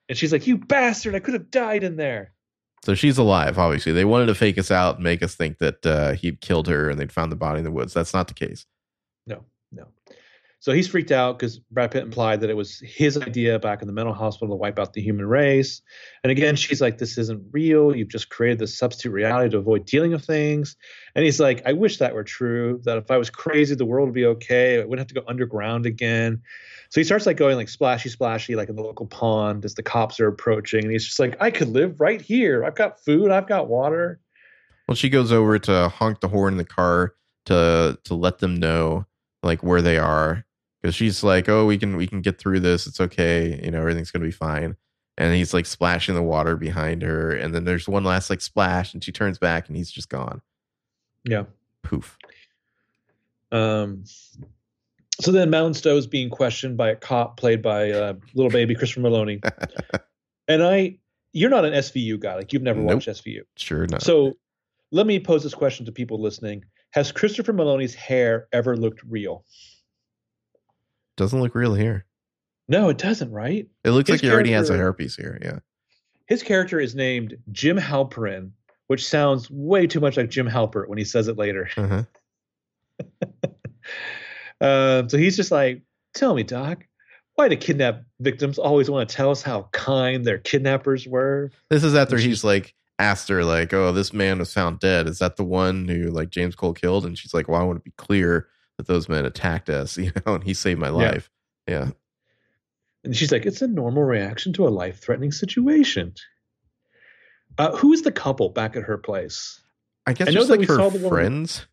And 0.10 0.18
she's 0.18 0.34
like, 0.34 0.46
"You 0.46 0.58
bastard! 0.58 1.16
I 1.16 1.20
could 1.20 1.34
have 1.34 1.50
died 1.50 1.84
in 1.84 1.96
there." 1.96 2.34
So 2.84 2.96
she's 2.96 3.18
alive, 3.18 3.58
obviously. 3.58 3.94
They 3.94 4.04
wanted 4.04 4.26
to 4.26 4.36
fake 4.36 4.58
us 4.58 4.70
out 4.70 4.96
and 4.96 5.06
make 5.06 5.24
us 5.24 5.36
think 5.36 5.60
that 5.60 5.86
uh, 5.86 6.14
he'd 6.16 6.42
killed 6.42 6.68
her 6.68 6.90
and 6.90 7.00
they'd 7.00 7.14
found 7.14 7.32
the 7.32 7.38
body 7.38 7.60
in 7.60 7.64
the 7.64 7.72
woods. 7.72 7.94
That's 7.94 8.14
not 8.14 8.28
the 8.28 8.34
case. 8.34 8.66
No, 9.26 9.46
no. 9.72 9.88
So 10.64 10.72
he's 10.72 10.88
freaked 10.88 11.12
out 11.12 11.38
because 11.38 11.60
Brad 11.60 11.92
Pitt 11.92 12.04
implied 12.04 12.40
that 12.40 12.50
it 12.50 12.56
was 12.56 12.80
his 12.80 13.18
idea 13.18 13.60
back 13.60 13.82
in 13.82 13.88
the 13.88 13.94
mental 13.94 14.14
hospital 14.14 14.56
to 14.56 14.58
wipe 14.58 14.80
out 14.80 14.94
the 14.94 15.02
human 15.02 15.26
race. 15.26 15.82
And 16.24 16.32
again, 16.32 16.56
she's 16.56 16.80
like, 16.80 17.00
This 17.00 17.18
isn't 17.18 17.44
real. 17.52 17.94
You've 17.94 18.08
just 18.08 18.30
created 18.30 18.60
this 18.60 18.78
substitute 18.78 19.12
reality 19.12 19.50
to 19.50 19.58
avoid 19.58 19.86
dealing 19.86 20.12
with 20.14 20.24
things. 20.24 20.78
And 21.16 21.26
he's 21.26 21.38
like, 21.38 21.64
I 21.66 21.74
wish 21.74 21.98
that 21.98 22.16
were 22.16 22.24
true, 22.24 22.80
that 22.86 22.98
if 22.98 23.12
I 23.12 23.18
was 23.18 23.30
crazy, 23.30 23.76
the 23.76 23.84
world 23.84 24.08
would 24.08 24.14
be 24.14 24.26
okay. 24.26 24.76
I 24.78 24.86
wouldn't 24.86 25.00
have 25.00 25.08
to 25.08 25.14
go 25.14 25.28
underground 25.28 25.86
again. 25.86 26.42
So 26.92 27.02
he 27.02 27.04
starts 27.04 27.26
like 27.26 27.36
going 27.36 27.58
like 27.58 27.68
splashy, 27.68 28.08
splashy, 28.08 28.56
like 28.56 28.70
in 28.70 28.78
the 28.78 28.84
local 28.84 29.08
pond 29.08 29.66
as 29.66 29.74
the 29.74 29.84
cops 29.84 30.22
are 30.22 30.30
approaching. 30.30 30.84
And 30.84 30.94
he's 30.94 31.04
just 31.04 31.20
like, 31.20 31.36
I 31.42 31.52
could 31.52 31.68
live 31.68 32.00
right 32.00 32.22
here. 32.22 32.64
I've 32.64 32.76
got 32.76 33.04
food. 33.04 33.32
I've 33.32 33.50
got 33.50 33.68
water. 33.68 34.22
Well, 34.88 34.96
she 34.96 35.10
goes 35.10 35.34
over 35.34 35.60
to 35.60 35.90
honk 35.90 36.22
the 36.22 36.30
horn 36.30 36.54
in 36.54 36.58
the 36.58 36.64
car 36.64 37.16
to 37.48 38.00
to 38.06 38.16
let 38.16 38.40
them 38.40 38.56
know 38.56 39.06
like 39.44 39.62
where 39.62 39.82
they 39.82 39.98
are 39.98 40.46
because 40.84 40.96
she's 40.96 41.24
like, 41.24 41.48
oh, 41.48 41.66
we 41.66 41.78
can 41.78 41.96
we 41.96 42.06
can 42.06 42.22
get 42.22 42.38
through 42.38 42.60
this. 42.60 42.86
It's 42.86 43.00
okay. 43.00 43.60
You 43.64 43.72
know, 43.72 43.80
everything's 43.80 44.12
gonna 44.12 44.26
be 44.26 44.32
fine. 44.32 44.76
And 45.18 45.34
he's 45.34 45.54
like 45.54 45.66
splashing 45.66 46.16
the 46.16 46.24
water 46.24 46.58
behind 46.58 47.02
her, 47.04 47.32
and 47.32 47.56
then 47.56 47.64
there's 47.64 47.88
one 47.88 48.04
last 48.04 48.30
like 48.30 48.42
splash, 48.42 48.94
and 48.94 49.04
she 49.04 49.12
turns 49.12 49.38
back, 49.38 49.68
and 49.68 49.78
he's 49.78 49.92
just 49.92 50.10
gone. 50.10 50.42
Yeah. 51.24 51.44
Poof. 51.84 52.18
Um, 53.52 54.04
so 55.22 55.32
then 55.32 55.50
Madeleine 55.52 55.76
Stowe 55.76 55.96
is 55.96 56.08
being 56.08 56.30
questioned 56.30 56.76
by 56.76 56.90
a 56.90 56.96
cop 56.96 57.38
played 57.38 57.62
by 57.62 57.92
uh, 57.92 58.14
little 58.34 58.50
baby 58.50 58.76
Christopher 58.76 59.02
Meloni, 59.02 59.40
and 60.48 60.64
I, 60.64 60.98
you're 61.32 61.52
not 61.52 61.64
an 61.64 61.74
SVU 61.74 62.20
guy. 62.20 62.36
Like 62.36 62.52
you've 62.52 62.64
never 62.64 62.80
nope. 62.80 62.96
watched 62.96 63.08
SVU. 63.08 63.42
Sure 63.56 63.86
not. 63.88 64.02
So 64.02 64.34
let 64.92 65.06
me 65.06 65.20
pose 65.20 65.44
this 65.44 65.54
question 65.54 65.86
to 65.86 65.92
people 65.92 66.22
listening. 66.22 66.66
Has 66.90 67.12
Christopher 67.12 67.54
Meloni's 67.54 67.94
hair 67.94 68.48
ever 68.52 68.76
looked 68.76 69.04
real? 69.04 69.46
Doesn't 71.18 71.40
look 71.40 71.56
real 71.56 71.76
here. 71.76 72.06
No, 72.68 72.90
it 72.90 72.98
doesn't, 72.98 73.32
right? 73.32 73.68
It 73.84 73.92
looks 73.92 74.10
his 74.10 74.16
like 74.16 74.22
he 74.22 74.34
already 74.34 74.52
has 74.52 74.70
a 74.70 74.78
hairpiece 74.78 75.20
here. 75.20 75.38
Yeah. 75.42 75.60
His 76.28 76.42
character 76.42 76.80
is 76.80 76.96
named 76.96 77.38
Jim 77.52 77.78
Halperin, 77.78 78.52
which 78.88 79.08
sounds 79.08 79.52
way 79.52 79.86
too 79.86 80.00
much 80.00 80.18
like 80.18 80.30
Jim 80.30 80.48
Halpert 80.48 80.88
when 80.88 80.98
he 80.98 81.04
says 81.04 81.28
it 81.28 81.38
later. 81.38 81.70
Uh-huh. 81.78 82.04
Um, 84.62 85.10
so 85.10 85.18
he's 85.18 85.36
just 85.36 85.52
like, 85.52 85.82
tell 86.14 86.34
me, 86.34 86.44
Doc, 86.44 86.86
why 87.36 87.50
do 87.50 87.58
kidnap 87.58 88.04
victims 88.22 88.58
always 88.58 88.90
want 88.90 89.10
to 89.10 89.16
tell 89.16 89.30
us 89.30 89.42
how 89.42 89.68
kind 89.74 90.24
their 90.24 90.38
kidnappers 90.38 91.06
were? 91.06 91.52
This 91.70 91.84
is 91.84 91.96
after 91.96 92.18
he's 92.18 92.46
like 92.46 92.74
asked 92.98 93.28
her, 93.28 93.44
like, 93.44 93.74
oh, 93.74 93.92
this 93.92 94.14
man 94.14 94.40
was 94.40 94.54
found 94.54 94.80
dead. 94.80 95.08
Is 95.08 95.20
that 95.20 95.36
the 95.36 95.44
one 95.44 95.88
who 95.88 96.12
like 96.12 96.30
James 96.30 96.56
Cole 96.56 96.74
killed? 96.74 97.06
And 97.06 97.18
she's 97.18 97.34
like, 97.34 97.50
well, 97.50 97.60
I 97.60 97.66
want 97.66 97.78
to 97.78 97.84
be 97.84 97.94
clear 97.98 98.48
that 98.78 98.88
those 98.88 99.10
men 99.10 99.26
attacked 99.26 99.70
us, 99.70 99.98
you 99.98 100.12
know, 100.26 100.36
and 100.36 100.44
he 100.44 100.54
saved 100.54 100.80
my 100.80 100.90
life. 100.90 101.30
Yeah. 101.68 101.74
yeah. 101.74 101.92
And 103.04 103.16
she's 103.16 103.32
like, 103.32 103.46
it's 103.46 103.62
a 103.62 103.68
normal 103.68 104.04
reaction 104.04 104.54
to 104.54 104.68
a 104.68 104.70
life 104.70 105.02
threatening 105.02 105.32
situation. 105.34 106.14
Uh, 107.58 107.76
who 107.76 107.92
is 107.94 108.02
the 108.04 108.12
couple 108.12 108.50
back 108.50 108.76
at 108.76 108.84
her 108.84 108.98
place? 108.98 109.62
I 110.08 110.14
guess 110.14 110.30
I 110.30 110.32
know 110.32 110.44
that 110.44 110.52
like 110.52 110.60
we 110.62 110.66
her 110.66 110.76
saw 110.76 110.90
the 110.90 111.08
friends. 111.10 111.60
Woman, 111.60 111.70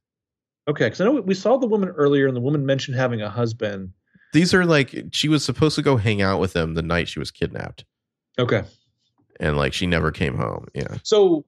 Okay, 0.68 0.86
because 0.86 1.00
I 1.00 1.04
know 1.04 1.20
we 1.20 1.34
saw 1.34 1.56
the 1.56 1.66
woman 1.66 1.88
earlier, 1.88 2.28
and 2.28 2.36
the 2.36 2.40
woman 2.40 2.64
mentioned 2.64 2.96
having 2.96 3.20
a 3.20 3.28
husband. 3.28 3.92
These 4.32 4.54
are 4.54 4.64
like 4.64 4.94
she 5.10 5.28
was 5.28 5.44
supposed 5.44 5.74
to 5.76 5.82
go 5.82 5.96
hang 5.96 6.22
out 6.22 6.38
with 6.38 6.52
them 6.52 6.74
the 6.74 6.82
night 6.82 7.08
she 7.08 7.18
was 7.18 7.32
kidnapped. 7.32 7.84
Okay, 8.38 8.62
and 9.40 9.56
like 9.56 9.72
she 9.72 9.86
never 9.86 10.12
came 10.12 10.36
home. 10.36 10.68
Yeah. 10.74 10.98
So 11.02 11.44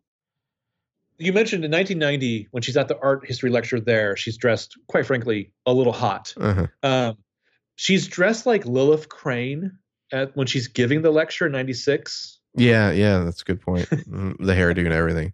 you 1.19 1.33
mentioned 1.33 1.65
in 1.65 1.71
1990 1.71 2.49
when 2.51 2.63
she's 2.63 2.77
at 2.77 2.89
the 2.89 2.99
art 3.01 3.27
history 3.27 3.51
lecture 3.51 3.81
there, 3.81 4.17
she's 4.17 4.37
dressed, 4.37 4.77
quite 4.89 5.07
frankly, 5.07 5.53
a 5.67 5.73
little 5.73 5.93
hot. 5.93 6.35
Uh-huh. 6.37 6.67
Um, 6.83 7.17
she's 7.77 8.07
dressed 8.07 8.47
like 8.47 8.67
Lilith 8.67 9.09
Crane 9.09 9.79
at 10.13 10.37
when 10.37 10.47
she's 10.47 10.69
giving 10.69 11.03
the 11.03 11.11
lecture 11.11 11.47
in 11.47 11.53
'96. 11.53 12.39
Yeah, 12.55 12.91
yeah, 12.91 13.21
that's 13.21 13.43
a 13.43 13.45
good 13.45 13.61
point. 13.61 13.89
Mm, 14.13 14.37
the 14.39 14.53
hairdo 14.53 14.85
and 14.85 14.93
everything. 14.93 15.33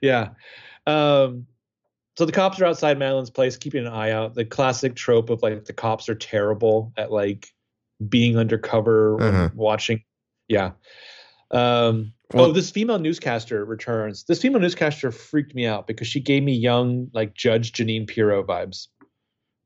Yeah. 0.00 0.30
Um, 0.86 1.46
so 2.16 2.24
the 2.24 2.32
cops 2.32 2.60
are 2.60 2.64
outside 2.64 2.98
Madeleine's 2.98 3.30
place, 3.30 3.56
keeping 3.56 3.86
an 3.86 3.92
eye 3.92 4.10
out. 4.10 4.34
The 4.34 4.44
classic 4.44 4.94
trope 4.94 5.28
of 5.28 5.42
like 5.42 5.66
the 5.66 5.72
cops 5.74 6.08
are 6.08 6.14
terrible 6.14 6.92
at 6.96 7.12
like 7.12 7.52
being 8.08 8.38
undercover, 8.38 9.20
uh-huh. 9.20 9.50
watching. 9.54 10.02
Yeah. 10.48 10.72
Um, 11.50 12.12
well, 12.32 12.46
oh, 12.46 12.52
this 12.52 12.70
female 12.70 12.98
newscaster 12.98 13.64
returns. 13.64 14.24
This 14.24 14.42
female 14.42 14.60
newscaster 14.60 15.12
freaked 15.12 15.54
me 15.54 15.66
out 15.66 15.86
because 15.86 16.08
she 16.08 16.20
gave 16.20 16.42
me 16.42 16.52
young, 16.52 17.08
like 17.12 17.34
Judge 17.34 17.72
Jeanine 17.72 18.08
Pirro 18.08 18.42
vibes. 18.42 18.88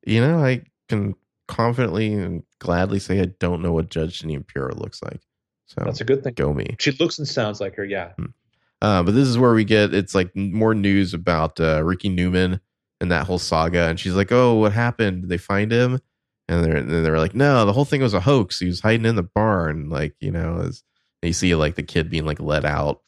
You 0.06 0.20
know, 0.20 0.44
I 0.44 0.62
can 0.88 1.14
confidently 1.48 2.12
and 2.12 2.42
gladly 2.58 2.98
say 2.98 3.20
I 3.20 3.26
don't 3.38 3.62
know 3.62 3.72
what 3.72 3.88
Judge 3.88 4.20
Jeanine 4.20 4.46
Pirro 4.46 4.74
looks 4.74 5.02
like. 5.02 5.20
So 5.66 5.82
that's 5.84 6.00
a 6.00 6.04
good 6.04 6.22
thing. 6.22 6.34
Go 6.34 6.52
me. 6.52 6.76
She 6.78 6.92
looks 6.92 7.18
and 7.18 7.26
sounds 7.26 7.60
like 7.60 7.76
her. 7.76 7.84
Yeah. 7.84 8.12
Hmm. 8.18 8.26
Uh, 8.82 9.02
but 9.02 9.14
this 9.14 9.28
is 9.28 9.38
where 9.38 9.52
we 9.52 9.64
get 9.64 9.94
it's 9.94 10.14
like 10.14 10.34
more 10.34 10.74
news 10.74 11.14
about 11.14 11.60
uh, 11.60 11.82
Ricky 11.84 12.08
Newman 12.08 12.60
and 13.00 13.10
that 13.10 13.26
whole 13.26 13.38
saga. 13.38 13.88
And 13.88 13.98
she's 13.98 14.14
like, 14.14 14.32
"Oh, 14.32 14.54
what 14.54 14.72
happened? 14.72 15.22
Did 15.22 15.30
they 15.30 15.38
find 15.38 15.70
him?" 15.72 16.00
And 16.48 16.64
they're 16.64 16.76
and 16.76 16.90
they're 16.90 17.18
like, 17.18 17.34
"No, 17.34 17.64
the 17.64 17.72
whole 17.72 17.84
thing 17.84 18.02
was 18.02 18.14
a 18.14 18.20
hoax. 18.20 18.58
He 18.58 18.66
was 18.66 18.80
hiding 18.80 19.06
in 19.06 19.16
the 19.16 19.22
barn." 19.22 19.88
Like 19.90 20.14
you 20.20 20.30
know, 20.30 20.70
as 21.22 21.28
you 21.28 21.32
see 21.32 21.54
like 21.54 21.74
the 21.74 21.82
kid 21.82 22.10
being 22.10 22.24
like 22.24 22.40
let 22.40 22.64
out. 22.64 23.02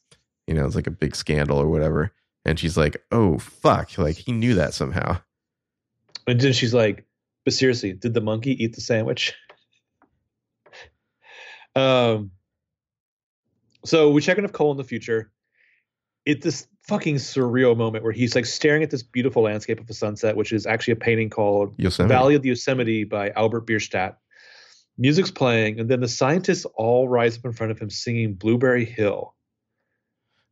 You 0.46 0.54
know, 0.54 0.66
it's 0.66 0.74
like 0.74 0.86
a 0.86 0.92
big 0.92 1.14
scandal 1.14 1.58
or 1.58 1.68
whatever. 1.68 2.12
And 2.44 2.58
she's 2.58 2.76
like, 2.76 3.02
"Oh 3.12 3.38
fuck!" 3.38 3.96
Like 3.96 4.16
he 4.16 4.32
knew 4.32 4.54
that 4.54 4.74
somehow. 4.74 5.18
And 6.26 6.40
then 6.40 6.52
she's 6.52 6.74
like, 6.74 7.06
"But 7.44 7.54
seriously, 7.54 7.92
did 7.92 8.14
the 8.14 8.20
monkey 8.20 8.62
eat 8.62 8.74
the 8.74 8.80
sandwich?" 8.80 9.34
um. 11.76 12.32
So 13.84 14.10
we 14.10 14.20
check 14.20 14.38
in 14.38 14.44
with 14.44 14.52
Cole 14.52 14.70
in 14.72 14.76
the 14.76 14.84
future 14.84 15.32
it's 16.24 16.44
this 16.44 16.66
fucking 16.86 17.16
surreal 17.16 17.76
moment 17.76 18.04
where 18.04 18.12
he's 18.12 18.34
like 18.34 18.46
staring 18.46 18.82
at 18.82 18.90
this 18.90 19.02
beautiful 19.02 19.42
landscape 19.42 19.80
of 19.80 19.86
the 19.86 19.94
sunset, 19.94 20.36
which 20.36 20.52
is 20.52 20.66
actually 20.66 20.92
a 20.92 20.96
painting 20.96 21.30
called 21.30 21.74
Yosemite. 21.78 22.08
Valley 22.08 22.34
of 22.34 22.42
the 22.42 22.48
Yosemite 22.48 23.04
by 23.04 23.30
Albert 23.30 23.62
Bierstadt. 23.62 24.18
Music's 24.98 25.30
playing, 25.30 25.80
and 25.80 25.88
then 25.88 26.00
the 26.00 26.08
scientists 26.08 26.66
all 26.76 27.08
rise 27.08 27.38
up 27.38 27.44
in 27.44 27.52
front 27.52 27.72
of 27.72 27.78
him 27.78 27.90
singing 27.90 28.34
Blueberry 28.34 28.84
Hill. 28.84 29.34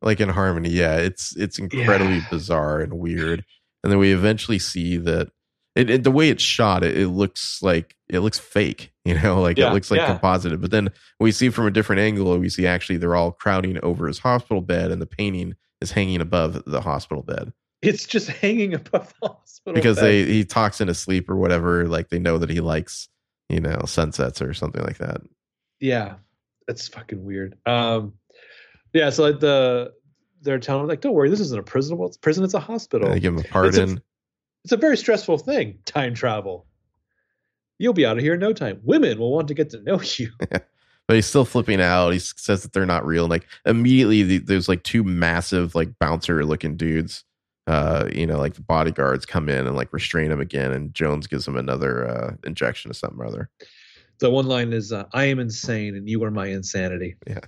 Like 0.01 0.19
in 0.19 0.29
harmony, 0.29 0.69
yeah. 0.69 0.97
It's 0.97 1.35
it's 1.35 1.59
incredibly 1.59 2.17
yeah. 2.17 2.29
bizarre 2.29 2.79
and 2.79 2.93
weird. 2.93 3.45
And 3.83 3.91
then 3.91 3.99
we 3.99 4.11
eventually 4.11 4.59
see 4.59 4.97
that 4.97 5.29
it, 5.75 5.89
it, 5.89 6.03
the 6.03 6.11
way 6.11 6.29
it's 6.29 6.43
shot, 6.43 6.83
it, 6.83 6.97
it 6.97 7.07
looks 7.07 7.61
like 7.61 7.95
it 8.09 8.19
looks 8.19 8.39
fake. 8.39 8.89
You 9.03 9.19
know, 9.19 9.41
like 9.41 9.57
Yeah, 9.57 9.71
it 9.71 9.73
looks 9.73 9.89
like 9.89 9.99
yeah. 9.99 10.05
composited. 10.05 10.61
But 10.61 10.69
then 10.69 10.89
we 11.19 11.31
see 11.31 11.49
from 11.49 11.65
a 11.65 11.71
different 11.71 12.01
angle, 12.01 12.37
we 12.37 12.49
see 12.49 12.67
actually 12.67 12.97
they're 12.97 13.15
all 13.15 13.31
crowding 13.31 13.79
over 13.83 14.05
his 14.05 14.19
hospital 14.19 14.61
bed, 14.61 14.91
and 14.91 15.01
the 15.01 15.07
painting 15.07 15.55
is 15.81 15.91
hanging 15.91 16.21
above 16.21 16.63
the 16.65 16.81
hospital 16.81 17.23
bed 17.23 17.51
It's 17.81 18.05
just 18.05 18.27
hanging 18.27 18.75
above 18.75 19.11
the 19.19 19.29
hospital 19.29 19.73
because 19.73 19.97
bed. 19.97 20.05
they 20.05 20.25
he 20.25 20.45
talks 20.45 20.79
in 20.79 20.87
his 20.87 20.99
sleep 20.99 21.31
or 21.31 21.35
whatever. 21.35 21.87
Like 21.87 22.09
they 22.09 22.19
know 22.19 22.37
that 22.37 22.51
he 22.51 22.61
likes 22.61 23.09
you 23.51 23.59
know 23.59 23.81
sunsets 23.85 24.41
or 24.41 24.53
something 24.53 24.83
like 24.83 24.97
that. 24.97 25.21
Yeah, 25.79 26.15
that's 26.67 26.87
fucking 26.87 27.23
weird. 27.23 27.57
Um, 27.65 28.13
yeah, 28.93 29.09
so 29.09 29.23
like 29.23 29.39
the 29.39 29.93
they're 30.41 30.59
telling 30.59 30.83
him 30.83 30.89
like, 30.89 31.01
don't 31.01 31.13
worry, 31.13 31.29
this 31.29 31.39
isn't 31.39 31.59
a 31.59 31.63
prison. 31.63 31.97
Well, 31.97 32.07
it's 32.07 32.17
prison. 32.17 32.43
It's 32.43 32.53
a 32.53 32.59
hospital. 32.59 33.07
And 33.07 33.15
they 33.15 33.19
give 33.19 33.33
him 33.33 33.39
a 33.39 33.43
pardon. 33.43 34.01
It's 34.63 34.71
a 34.71 34.77
very 34.77 34.97
stressful 34.97 35.39
thing. 35.39 35.79
Time 35.85 36.13
travel. 36.13 36.65
You'll 37.79 37.93
be 37.93 38.05
out 38.05 38.17
of 38.17 38.23
here 38.23 38.35
in 38.35 38.39
no 38.39 38.53
time. 38.53 38.79
Women 38.83 39.17
will 39.17 39.31
want 39.31 39.47
to 39.47 39.53
get 39.53 39.71
to 39.71 39.81
know 39.81 40.01
you. 40.17 40.31
but 40.39 41.15
he's 41.15 41.25
still 41.25 41.45
flipping 41.45 41.81
out. 41.81 42.11
He 42.11 42.19
says 42.19 42.63
that 42.63 42.73
they're 42.73 42.85
not 42.85 43.05
real. 43.05 43.27
Like 43.27 43.47
immediately, 43.65 44.23
the, 44.23 44.37
there's 44.39 44.69
like 44.69 44.83
two 44.83 45.03
massive, 45.03 45.75
like 45.75 45.97
bouncer 45.99 46.45
looking 46.45 46.77
dudes. 46.77 47.23
Uh, 47.71 48.09
you 48.13 48.27
know, 48.27 48.37
like 48.37 48.55
the 48.55 48.61
bodyguards 48.61 49.25
come 49.25 49.47
in 49.47 49.65
and 49.65 49.75
like 49.77 49.93
restrain 49.93 50.29
him 50.31 50.41
again, 50.41 50.71
and 50.71 50.93
Jones 50.93 51.25
gives 51.27 51.47
him 51.47 51.55
another 51.55 52.05
uh 52.07 52.35
injection 52.43 52.91
of 52.91 52.97
something 52.97 53.19
or 53.21 53.25
other. 53.25 53.49
The 54.19 54.29
one 54.29 54.45
line 54.47 54.73
is, 54.73 54.91
uh, 54.91 55.05
"I 55.13 55.25
am 55.25 55.39
insane, 55.39 55.95
and 55.95 56.09
you 56.09 56.21
are 56.25 56.31
my 56.31 56.47
insanity." 56.47 57.15
Yeah, 57.25 57.39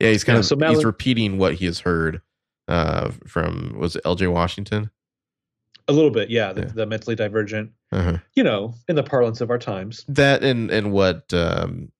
yeah. 0.00 0.08
he's 0.10 0.24
kind 0.24 0.36
Yeah, 0.36 0.40
of 0.40 0.46
so 0.46 0.56
he's 0.56 0.84
repeating 0.84 1.36
what 1.36 1.54
he 1.54 1.66
has 1.66 1.78
heard 1.80 2.22
uh 2.68 3.10
from 3.26 3.76
was 3.78 3.96
it 3.96 4.02
L.J. 4.06 4.28
Washington? 4.28 4.90
A 5.88 5.92
little 5.92 6.10
bit, 6.10 6.30
yeah. 6.30 6.52
The, 6.52 6.60
Yeah. 6.62 6.72
the 6.74 6.86
mentally 6.86 7.16
divergent, 7.16 7.72
Uh-huh. 7.92 8.18
you 8.34 8.44
know, 8.44 8.74
in 8.88 8.94
the 8.96 9.02
parlance 9.02 9.40
of 9.40 9.50
our 9.50 9.58
times. 9.58 10.04
That 10.08 10.42
and 10.44 10.70
and 10.70 10.92
what 10.92 11.32
um, 11.34 11.90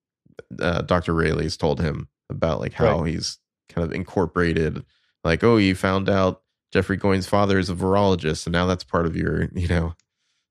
uh, 0.61 0.82
Dr. 0.82 1.12
Railly's 1.12 1.57
told 1.57 1.81
him 1.81 2.09
about 2.31 2.61
like 2.61 2.73
how 2.73 3.03
he's 3.03 3.39
kind 3.69 3.85
of 3.85 3.93
incorporated, 3.93 4.85
like, 5.24 5.43
oh, 5.45 5.57
you 5.57 5.74
found 5.74 6.09
out 6.09 6.43
Jeffrey 6.72 6.98
Goines' 6.98 7.26
father 7.26 7.59
is 7.59 7.68
a 7.68 7.74
virologist, 7.74 8.47
and 8.47 8.52
now 8.52 8.66
that's 8.66 8.84
part 8.84 9.06
of 9.06 9.16
your, 9.16 9.48
you 9.55 9.68
know, 9.68 9.94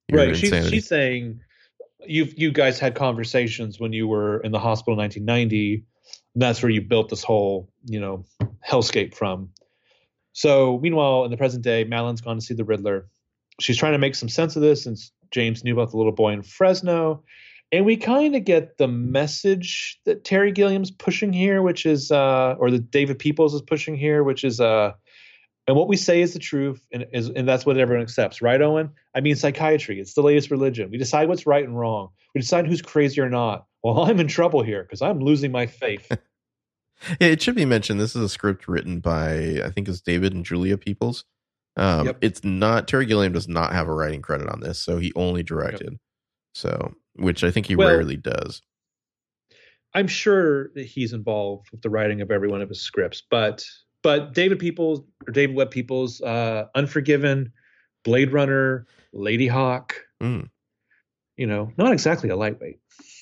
your 0.10 0.20
right. 0.20 0.36
She's, 0.36 0.70
she's 0.70 0.88
saying 0.88 1.40
you 2.06 2.28
you 2.36 2.52
guys 2.52 2.80
had 2.80 2.96
conversations 2.96 3.80
when 3.80 3.94
you 3.94 4.08
were 4.08 4.40
in 4.42 4.52
the 4.52 4.60
hospital 4.60 4.94
in 4.94 5.00
1990. 5.00 5.86
And 6.36 6.42
that's 6.42 6.62
where 6.62 6.70
you 6.70 6.82
built 6.82 7.10
this 7.10 7.24
whole 7.24 7.70
you 7.86 8.00
know 8.00 8.26
hellscape 8.68 9.14
from. 9.14 9.50
So 10.34 10.80
meanwhile, 10.82 11.26
in 11.26 11.32
the 11.32 11.38
present 11.38 11.64
day, 11.64 11.86
Madeleine's 11.86 12.22
gone 12.22 12.38
to 12.38 12.42
see 12.42 12.54
the 12.54 12.64
Riddler. 12.64 13.08
She's 13.60 13.78
trying 13.78 13.94
to 13.94 13.98
make 13.98 14.16
some 14.16 14.30
sense 14.30 14.56
of 14.56 14.62
this 14.62 14.84
since 14.84 15.12
James 15.32 15.64
knew 15.64 15.74
about 15.74 15.92
the 15.92 15.98
little 15.98 16.12
boy 16.12 16.32
in 16.32 16.44
Fresno. 16.44 17.24
And 17.72 17.86
we 17.86 17.98
kind 17.98 18.36
of 18.36 18.46
get 18.46 18.78
the 18.78 18.88
message 18.88 20.00
that 20.06 20.24
Terry 20.24 20.52
Gilliam's 20.52 20.90
pushing 20.90 21.32
here, 21.32 21.62
which 21.62 21.86
is, 21.86 22.12
uh, 22.12 22.56
or 22.58 22.72
that 22.72 22.90
David 22.90 23.20
Peoples 23.20 23.54
is 23.54 23.62
pushing 23.62 23.96
here, 23.96 24.24
which 24.24 24.44
is, 24.44 24.60
uh, 24.60 24.94
and 25.70 25.78
what 25.78 25.88
we 25.88 25.98
say 25.98 26.20
is 26.22 26.34
the 26.34 26.40
truth, 26.40 26.84
and 26.92 27.06
is, 27.14 27.30
and 27.30 27.48
that's 27.48 27.64
what 27.64 27.78
everyone 27.78 28.02
accepts, 28.02 28.42
right, 28.42 28.60
Owen? 28.60 28.90
I 29.14 29.22
mean, 29.22 29.36
psychiatry. 29.36 30.00
It's 30.00 30.16
the 30.16 30.24
latest 30.24 30.50
religion. 30.50 30.90
We 30.90 30.98
decide 30.98 31.28
what's 31.30 31.46
right 31.46 31.64
and 31.64 31.78
wrong. 31.78 32.10
We 32.34 32.42
decide 32.42 32.66
who's 32.66 32.82
crazy 32.82 33.22
or 33.22 33.30
not. 33.30 33.68
Well, 33.84 34.02
I'm 34.10 34.20
in 34.20 34.28
trouble 34.28 34.64
here 34.64 34.82
because 34.82 35.04
I'm 35.04 35.20
losing 35.20 35.52
my 35.52 35.68
faith. 35.68 36.12
Yeah, 37.22 37.28
it 37.28 37.42
should 37.42 37.56
be 37.56 37.64
mentioned. 37.64 37.98
This 37.98 38.14
is 38.14 38.22
a 38.22 38.28
script 38.28 38.68
written 38.68 39.00
by 39.00 39.62
I 39.64 39.70
think 39.70 39.88
it's 39.88 40.02
David 40.02 40.34
and 40.34 40.44
Julia 40.44 40.78
Peoples. 40.78 41.24
Um, 41.78 42.08
Yep. 42.08 42.18
It's 42.20 42.44
not 42.44 42.90
Terry 42.90 43.06
Gilliam 43.06 43.32
does 43.32 43.48
not 43.48 43.72
have 43.72 43.88
a 43.88 43.94
writing 43.94 44.22
credit 44.22 44.50
on 44.50 44.60
this, 44.60 44.82
so 44.82 44.98
he 44.98 45.14
only 45.16 45.42
directed. 45.42 45.98
So, 46.54 46.94
which 47.16 47.46
I 47.46 47.52
think 47.52 47.68
he 47.68 47.78
Well- 47.78 47.88
rarely 47.88 48.18
does. 48.18 48.62
I'm 49.94 50.08
sure 50.08 50.72
that 50.76 50.88
he's 50.88 51.14
involved 51.14 51.68
with 51.72 51.82
the 51.82 51.90
writing 51.90 52.20
of 52.20 52.32
every 52.32 52.50
one 52.50 52.62
of 52.62 52.68
his 52.68 52.82
scripts, 52.82 53.24
but 53.32 53.64
but 54.04 54.34
David 54.34 54.60
Peoples 54.60 55.02
or 55.28 55.32
David 55.34 55.56
Webb 55.56 55.72
Peoples, 55.72 56.22
uh, 56.22 56.66
Unforgiven, 56.76 57.52
Blade 58.04 58.32
Runner, 58.32 58.86
Ladyhawke, 59.14 59.92
Mm. 60.22 60.50
you 61.38 61.48
know, 61.48 61.72
not 61.78 61.92
exactly 61.94 62.30
a 62.30 62.36
lightweight. 62.36 62.80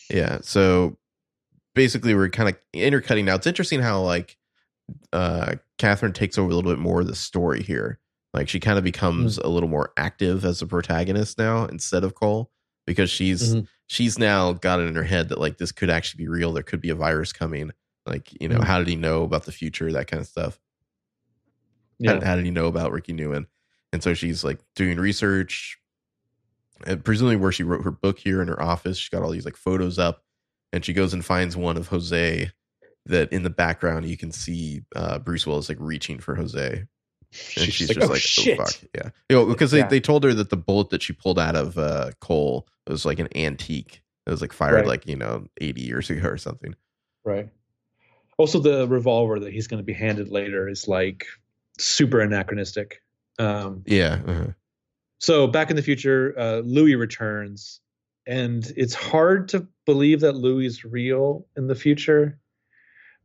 Yeah. 0.10 0.40
So 0.42 0.98
basically, 1.76 2.14
we're 2.16 2.30
kind 2.30 2.50
of 2.50 2.58
intercutting 2.74 3.26
now. 3.26 3.36
It's 3.36 3.48
interesting 3.48 3.82
how 3.82 4.02
like 4.02 4.38
uh 5.12 5.56
Catherine 5.78 6.14
takes 6.14 6.38
over 6.38 6.50
a 6.50 6.56
little 6.56 6.72
bit 6.72 6.80
more 6.80 7.02
of 7.02 7.08
the 7.08 7.16
story 7.16 7.62
here. 7.62 8.00
Like 8.34 8.48
she 8.50 8.60
kind 8.60 8.78
of 8.78 8.84
becomes 8.84 9.38
a 9.38 9.48
little 9.48 9.68
more 9.70 9.92
active 9.98 10.46
as 10.46 10.62
a 10.62 10.68
protagonist 10.68 11.38
now 11.38 11.66
instead 11.66 12.04
of 12.04 12.16
Cole 12.16 12.52
because 12.86 13.10
she's 13.10 13.56
Mhm. 13.56 13.68
she's 13.88 14.18
now 14.18 14.54
got 14.54 14.80
it 14.80 14.84
in 14.88 14.96
her 14.96 15.04
head 15.04 15.30
that 15.30 15.40
like 15.40 15.58
this 15.58 15.72
could 15.72 15.90
actually 15.90 16.24
be 16.24 16.30
real. 16.30 16.54
There 16.54 16.64
could 16.64 16.82
be 16.82 16.90
a 16.90 16.96
virus 16.96 17.34
coming. 17.34 17.72
Like 18.06 18.30
you 18.42 18.48
know, 18.48 18.60
Mhm. 18.60 18.64
how 18.64 18.80
did 18.80 18.88
he 18.88 18.96
know 18.96 19.24
about 19.24 19.44
the 19.46 19.52
future? 19.52 19.92
That 19.92 20.08
kind 20.08 20.22
of 20.22 20.28
stuff. 20.28 20.60
Yeah. 22.00 22.16
How, 22.16 22.26
how 22.26 22.36
did 22.36 22.46
he 22.46 22.52
know 22.52 22.68
about 22.68 22.92
Ricky 22.92 23.14
Newman? 23.14 23.48
And 23.94 24.04
so 24.04 24.14
she's 24.14 24.44
like 24.44 24.60
doing 24.76 24.98
research, 24.98 25.78
and 26.86 27.04
presumably 27.04 27.38
where 27.38 27.52
she 27.52 27.64
wrote 27.64 27.84
her 27.84 27.92
book 27.92 28.20
here 28.20 28.42
in 28.42 28.48
her 28.50 28.62
office. 28.62 28.98
She's 28.98 29.10
got 29.10 29.24
all 29.24 29.32
these 29.32 29.46
like 29.46 29.56
photos 29.58 29.98
up, 29.98 30.24
and 30.74 30.84
she 30.84 30.94
goes 30.94 31.14
and 31.14 31.24
finds 31.24 31.56
one 31.56 31.78
of 31.78 31.88
Jose. 31.88 32.52
That 33.06 33.32
in 33.32 33.44
the 33.44 33.50
background 33.50 34.06
you 34.06 34.18
can 34.18 34.34
see 34.34 34.82
uh, 34.94 35.20
Bruce 35.20 35.48
Willis 35.48 35.70
like 35.70 35.78
reaching 35.80 36.20
for 36.20 36.36
Jose, 36.36 36.70
and 36.74 36.88
She's, 37.32 37.74
she's, 37.74 37.88
like, 37.88 37.98
just 38.00 38.10
oh, 38.10 38.14
like, 38.14 38.22
shit. 38.22 38.60
"Oh 38.60 38.66
fuck, 38.66 38.76
yeah." 38.94 39.10
You 39.30 39.36
know, 39.38 39.46
because 39.46 39.72
they, 39.72 39.78
Yeah. 39.80 39.88
they 39.88 40.02
told 40.02 40.26
her 40.26 40.34
that 40.34 40.50
the 40.50 40.58
bullet 40.58 40.90
that 40.90 41.02
she 41.02 41.14
pulled 41.14 41.40
out 41.40 41.56
of 41.56 41.78
uh, 41.78 42.12
Cole 42.20 42.68
was 42.86 43.06
like 43.06 43.20
an 43.20 43.30
antique. 43.34 44.04
It 44.26 44.30
was 44.32 44.42
like 44.42 44.52
fired 44.52 44.74
Right. 44.76 44.88
like 44.88 45.08
you 45.08 45.16
know 45.16 45.48
eighty 45.62 45.84
years 45.84 46.10
ago 46.10 46.28
or 46.28 46.38
something. 46.38 46.76
Right. 47.24 47.48
Also, 48.38 48.60
the 48.60 48.86
revolver 48.90 49.40
that 49.40 49.54
he's 49.54 49.68
going 49.68 49.80
to 49.80 49.86
be 49.86 49.94
handed 49.94 50.30
later 50.30 50.68
is 50.68 50.88
like 50.90 51.26
super 51.80 52.20
anachronistic. 52.20 53.02
Um, 53.40 53.84
Yeah, 53.86 54.20
uh-huh. 54.26 54.48
so 55.20 55.48
back 55.48 55.70
in 55.70 55.76
the 55.76 55.82
future, 55.84 56.34
uh, 56.38 56.60
Louis 56.60 56.96
returns, 56.96 57.82
and 58.26 58.72
it's 58.76 58.94
hard 58.94 59.48
to 59.50 59.68
believe 59.86 60.22
that 60.22 60.34
Louis 60.34 60.66
is 60.66 60.84
real 60.84 61.46
in 61.56 61.68
the 61.68 61.76
future. 61.76 62.40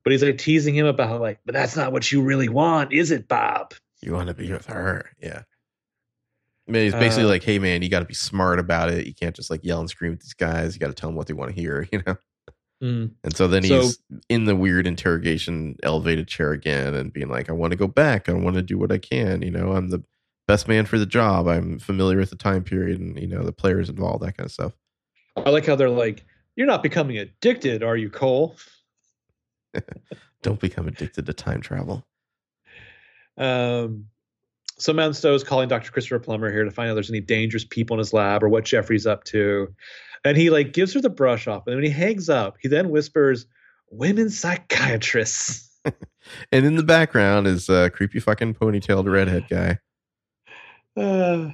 But 0.05 0.11
he's 0.13 0.23
like 0.23 0.39
teasing 0.39 0.75
him 0.75 0.87
about 0.87 1.21
like, 1.21 1.39
but 1.47 1.55
that's 1.55 1.77
not 1.77 1.93
what 1.93 2.11
you 2.11 2.23
really 2.23 2.49
want, 2.49 2.93
is 2.93 3.11
it, 3.13 3.29
Bob? 3.29 3.73
You 4.03 4.13
want 4.13 4.29
to 4.29 4.35
be 4.35 4.51
with 4.51 4.67
her. 4.67 5.11
Yeah. 5.23 5.43
I 6.69 6.73
mean, 6.73 6.87
it's 6.87 6.95
basically 6.97 7.25
Uh, 7.25 7.29
like, 7.29 7.45
hey, 7.45 7.59
man, 7.61 7.83
you 7.83 7.89
got 7.89 8.01
to 8.01 8.05
be 8.05 8.15
smart 8.15 8.59
about 8.59 8.91
it. 8.91 9.07
You 9.07 9.15
can't 9.15 9.35
just 9.35 9.49
like 9.51 9.65
yell 9.65 9.79
and 9.81 9.89
scream 9.89 10.13
at 10.13 10.21
these 10.21 10.35
guys. 10.35 10.75
You 10.75 10.81
got 10.81 10.89
to 10.89 10.93
tell 10.95 11.09
them 11.09 11.17
what 11.17 11.29
they 11.29 11.35
want 11.35 11.55
to 11.55 11.61
hear, 11.61 11.87
you 11.93 12.03
know? 12.07 12.17
Mm. 12.83 13.13
And 13.23 13.37
so 13.37 13.47
then 13.47 13.63
So- 13.63 13.83
he's 13.83 13.99
in 14.29 14.45
the 14.45 14.57
weird 14.57 14.87
interrogation 14.87 15.77
elevated 15.83 16.27
chair 16.27 16.51
again 16.53 16.95
and 16.95 17.13
being 17.13 17.29
like, 17.29 17.49
I 17.49 17.53
want 17.53 17.71
to 17.71 17.77
go 17.77 17.87
back. 17.87 18.29
I 18.29 18.33
want 18.33 18.57
to 18.57 18.63
do 18.63 18.77
what 18.79 18.91
I 18.91 18.99
can. 18.99 19.43
You 19.43 19.51
know, 19.53 19.73
I'm 19.73 19.89
the 19.89 20.03
best 20.49 20.67
man 20.67 20.87
for 20.87 20.99
the 20.99 21.07
job. 21.07 21.47
I'm 21.47 21.79
familiar 21.79 22.19
with 22.19 22.31
the 22.31 22.37
time 22.37 22.65
period 22.65 23.01
and, 23.01 23.17
you 23.19 23.29
know, 23.29 23.45
the 23.45 23.53
players 23.53 23.89
involved, 23.89 24.25
that 24.25 24.37
kind 24.37 24.47
of 24.47 24.53
stuff. 24.53 24.73
I 25.37 25.51
like 25.51 25.65
how 25.67 25.77
they're 25.77 25.89
like, 25.89 26.25
you're 26.57 26.67
not 26.67 26.83
becoming 26.83 27.19
addicted, 27.19 27.83
are 27.83 27.97
you, 27.97 28.11
Cole? 28.11 28.57
Don't 30.43 30.61
become 30.61 30.89
addicted 30.89 31.25
to 31.27 31.33
time 31.33 31.61
travel. 31.61 32.05
Um, 33.39 34.07
so 34.77 34.93
Madeleine 34.93 35.15
Stowe 35.15 35.35
is 35.35 35.45
calling 35.45 35.69
Dr. 35.69 35.93
Christopher 35.93 36.19
Plummer 36.19 36.51
here 36.51 36.65
to 36.65 36.71
find 36.71 36.89
out 36.89 36.93
if 36.93 36.97
there's 36.97 37.11
any 37.11 37.21
dangerous 37.21 37.65
people 37.65 37.95
in 37.95 37.99
his 37.99 38.13
lab 38.13 38.43
or 38.43 38.49
what 38.49 38.65
Jeffrey's 38.65 39.07
up 39.07 39.25
to. 39.25 39.73
And 40.25 40.37
he 40.37 40.51
like 40.51 40.73
gives 40.73 40.95
her 40.95 41.01
the 41.01 41.11
brush 41.11 41.47
off, 41.49 41.67
and 41.67 41.75
when 41.75 41.85
he 41.85 41.91
hangs 41.91 42.29
up, 42.29 42.57
he 42.61 42.69
then 42.69 42.91
whispers, 42.91 43.47
"Women 43.91 44.31
psychiatrists." 44.31 45.69
And 46.53 46.65
in 46.65 46.77
the 46.77 46.85
background 46.85 47.49
is 47.49 47.69
a 47.69 47.91
creepy 47.91 48.21
fucking 48.21 48.55
ponytailed 48.55 49.11
redhead 49.13 49.47
guy. 49.51 49.79
Uh, 50.97 51.53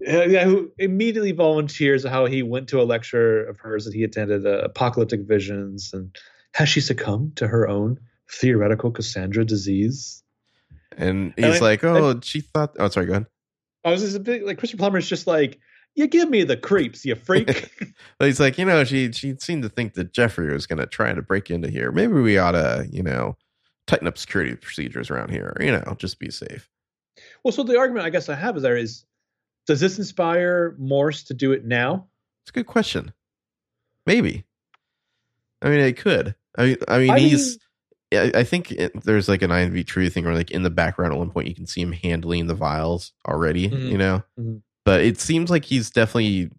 yeah, 0.00 0.44
who 0.44 0.70
immediately 0.78 1.32
volunteers 1.32 2.04
how 2.04 2.26
he 2.26 2.42
went 2.42 2.68
to 2.68 2.80
a 2.80 2.84
lecture 2.84 3.44
of 3.46 3.58
hers 3.58 3.84
that 3.86 3.94
he 3.94 4.04
attended, 4.04 4.46
uh, 4.46 4.58
Apocalyptic 4.64 5.20
Visions, 5.22 5.90
and 5.94 6.14
has 6.52 6.68
she 6.68 6.80
succumbed 6.82 7.36
to 7.36 7.46
her 7.48 7.66
own 7.66 7.98
theoretical 8.30 8.90
Cassandra 8.90 9.44
disease? 9.44 10.22
And 10.98 11.32
And 11.38 11.46
he's 11.46 11.62
I- 11.62 11.64
like, 11.64 11.82
oh, 11.84 12.20
she 12.22 12.40
thought, 12.42 12.76
oh, 12.78 12.88
sorry, 12.90 13.06
go 13.06 13.12
ahead. 13.12 13.26
I 13.84 13.90
was 13.90 14.02
just 14.02 14.16
a 14.16 14.20
bit 14.20 14.44
like 14.44 14.58
Christopher 14.58 14.80
Plummer's 14.80 15.08
just 15.08 15.26
like, 15.26 15.58
you 15.96 16.06
give 16.06 16.30
me 16.30 16.44
the 16.44 16.56
creeps, 16.56 17.04
you 17.04 17.14
freak. 17.16 17.72
But 18.18 18.26
he's 18.26 18.40
like, 18.40 18.56
you 18.56 18.64
know, 18.64 18.84
she 18.84 19.10
she 19.12 19.34
seemed 19.38 19.62
to 19.64 19.68
think 19.68 19.94
that 19.94 20.12
Jeffrey 20.12 20.52
was 20.52 20.66
going 20.66 20.78
to 20.78 20.86
try 20.86 21.12
to 21.12 21.20
break 21.22 21.50
into 21.50 21.68
here. 21.68 21.90
Maybe 21.92 22.12
we 22.14 22.38
ought 22.38 22.52
to, 22.52 22.86
you 22.90 23.02
know, 23.02 23.36
tighten 23.86 24.06
up 24.06 24.16
security 24.16 24.54
procedures 24.54 25.10
around 25.10 25.30
here. 25.30 25.54
You 25.60 25.72
know, 25.72 25.96
just 25.98 26.18
be 26.18 26.30
safe. 26.30 26.70
Well, 27.42 27.52
so 27.52 27.62
the 27.62 27.78
argument 27.78 28.06
I 28.06 28.10
guess 28.10 28.28
I 28.28 28.34
have 28.34 28.56
is 28.56 28.62
there 28.62 28.76
is, 28.76 29.04
does 29.66 29.80
this 29.80 29.98
inspire 29.98 30.74
Morse 30.78 31.24
to 31.24 31.34
do 31.34 31.52
it 31.52 31.64
now? 31.64 32.06
It's 32.42 32.50
a 32.50 32.52
good 32.52 32.66
question. 32.66 33.12
Maybe. 34.06 34.44
I 35.62 35.68
mean, 35.70 35.80
it 35.80 35.96
could. 35.96 36.34
I 36.56 36.64
mean, 36.66 36.76
I 36.88 36.98
mean, 36.98 37.10
I 37.10 37.18
he's. 37.18 37.58
I 38.14 38.30
I 38.34 38.44
think 38.44 38.70
it, 38.72 39.02
there's 39.04 39.28
like 39.28 39.42
an 39.42 39.50
INV 39.50 39.84
true 39.86 40.08
thing 40.08 40.24
where, 40.24 40.34
like, 40.34 40.50
in 40.52 40.62
the 40.62 40.70
background 40.70 41.12
at 41.12 41.18
one 41.18 41.30
point, 41.30 41.48
you 41.48 41.54
can 41.54 41.66
see 41.66 41.80
him 41.82 41.92
handling 41.92 42.46
the 42.46 42.54
vials 42.54 43.12
already. 43.26 43.68
Mhm. 43.68 43.90
You 43.90 43.98
know, 43.98 44.22
Mhm. 44.38 44.62
But 44.86 45.02
it 45.02 45.20
seems 45.20 45.50
like 45.50 45.64
he's 45.66 45.90
definitely 45.90 46.50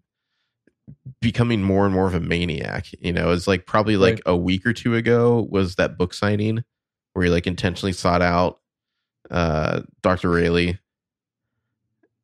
becoming 1.20 1.62
more 1.62 1.84
and 1.86 1.94
more 1.94 2.06
of 2.06 2.14
a 2.14 2.20
maniac. 2.20 2.86
You 3.00 3.12
know, 3.12 3.32
it's 3.32 3.48
like 3.48 3.66
probably 3.66 3.96
like 3.96 4.14
Right. 4.14 4.22
a 4.26 4.36
week 4.36 4.64
or 4.66 4.72
two 4.72 4.94
ago 4.94 5.48
was 5.50 5.74
that 5.76 5.98
book 5.98 6.14
signing 6.14 6.62
where 7.14 7.24
he 7.24 7.30
like 7.30 7.46
intentionally 7.48 7.92
sought 7.92 8.22
out 8.22 8.60
uh 9.30 9.80
Dr. 10.02 10.30
Railly. 10.30 10.78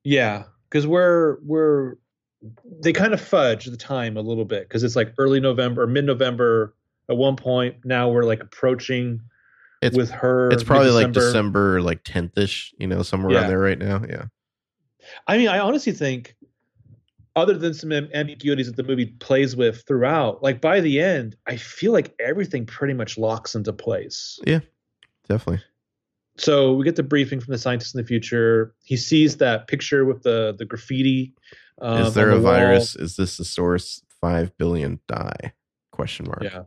Yeah, 0.05 0.44
because 0.70 0.86
we're 0.86 1.39
we're 1.43 1.94
they 2.82 2.93
kind 2.93 3.14
of 3.14 3.20
fudge 3.20 3.64
the 3.64 3.76
time 3.76 4.16
a 4.18 4.20
little 4.20 4.44
bit 4.44 4.68
because 4.68 4.85
it's 4.85 4.97
like 4.97 5.14
early 5.18 5.40
November 5.40 5.82
or 5.82 5.86
mid 5.86 6.05
November 6.05 6.74
at 7.09 7.16
one 7.16 7.36
point. 7.36 7.76
Now 7.85 8.10
we're 8.10 8.24
like 8.24 8.43
approaching 8.43 9.20
It's- 9.81 9.97
with 9.97 10.10
her. 10.10 10.51
It's 10.51 10.62
probably 10.62 10.90
like 10.90 11.06
mid-December. 11.06 11.78
December 11.78 11.82
like 11.82 12.05
10th 12.05 12.36
ish, 12.39 12.74
you 12.78 12.86
know, 12.86 13.02
somewhere 13.02 13.32
Yeah. 13.32 13.39
around 13.40 13.48
there 13.48 13.59
right 13.59 13.78
now. 13.78 14.02
Yeah. 14.09 14.24
I 15.26 15.39
mean, 15.39 15.48
I 15.48 15.59
honestly 15.59 15.93
think, 15.93 16.35
other 17.36 17.55
than 17.55 17.74
some 17.74 17.93
ambiguities 17.93 18.66
that 18.66 18.76
the 18.76 18.85
movie 18.85 19.06
plays 19.06 19.56
with 19.56 19.85
throughout, 19.86 20.43
like 20.43 20.60
by 20.60 20.81
the 20.81 21.01
end, 21.01 21.36
I 21.47 21.56
feel 21.56 21.93
like 21.93 22.14
everything 22.20 22.64
pretty 22.66 22.94
much 22.94 23.18
locks 23.18 23.55
into 23.55 23.72
place. 23.72 24.39
Yeah, 24.47 24.60
definitely. 25.28 25.62
So 26.36 26.74
we 26.74 26.85
get 26.85 26.97
the 26.97 27.02
briefing 27.02 27.40
from 27.40 27.52
the 27.52 27.59
scientist 27.59 27.94
in 27.94 28.01
the 28.01 28.06
future. 28.06 28.74
He 28.82 28.97
sees 28.97 29.36
that 29.39 29.68
picture 29.68 30.05
with 30.05 30.22
the 30.22 30.55
the 30.59 30.64
graffiti. 30.64 31.32
Um, 31.81 32.02
Is 32.02 32.14
there 32.14 32.31
on 32.31 32.39
a 32.39 32.40
wall. 32.40 32.52
virus? 32.52 32.97
Is 32.97 33.16
this 33.16 33.36
the 33.36 33.44
source? 33.44 34.02
5 34.20 34.56
billion 34.56 35.01
die? 35.06 35.52
Question 35.93 36.26
mark. 36.26 36.43
Yeah. 36.43 36.62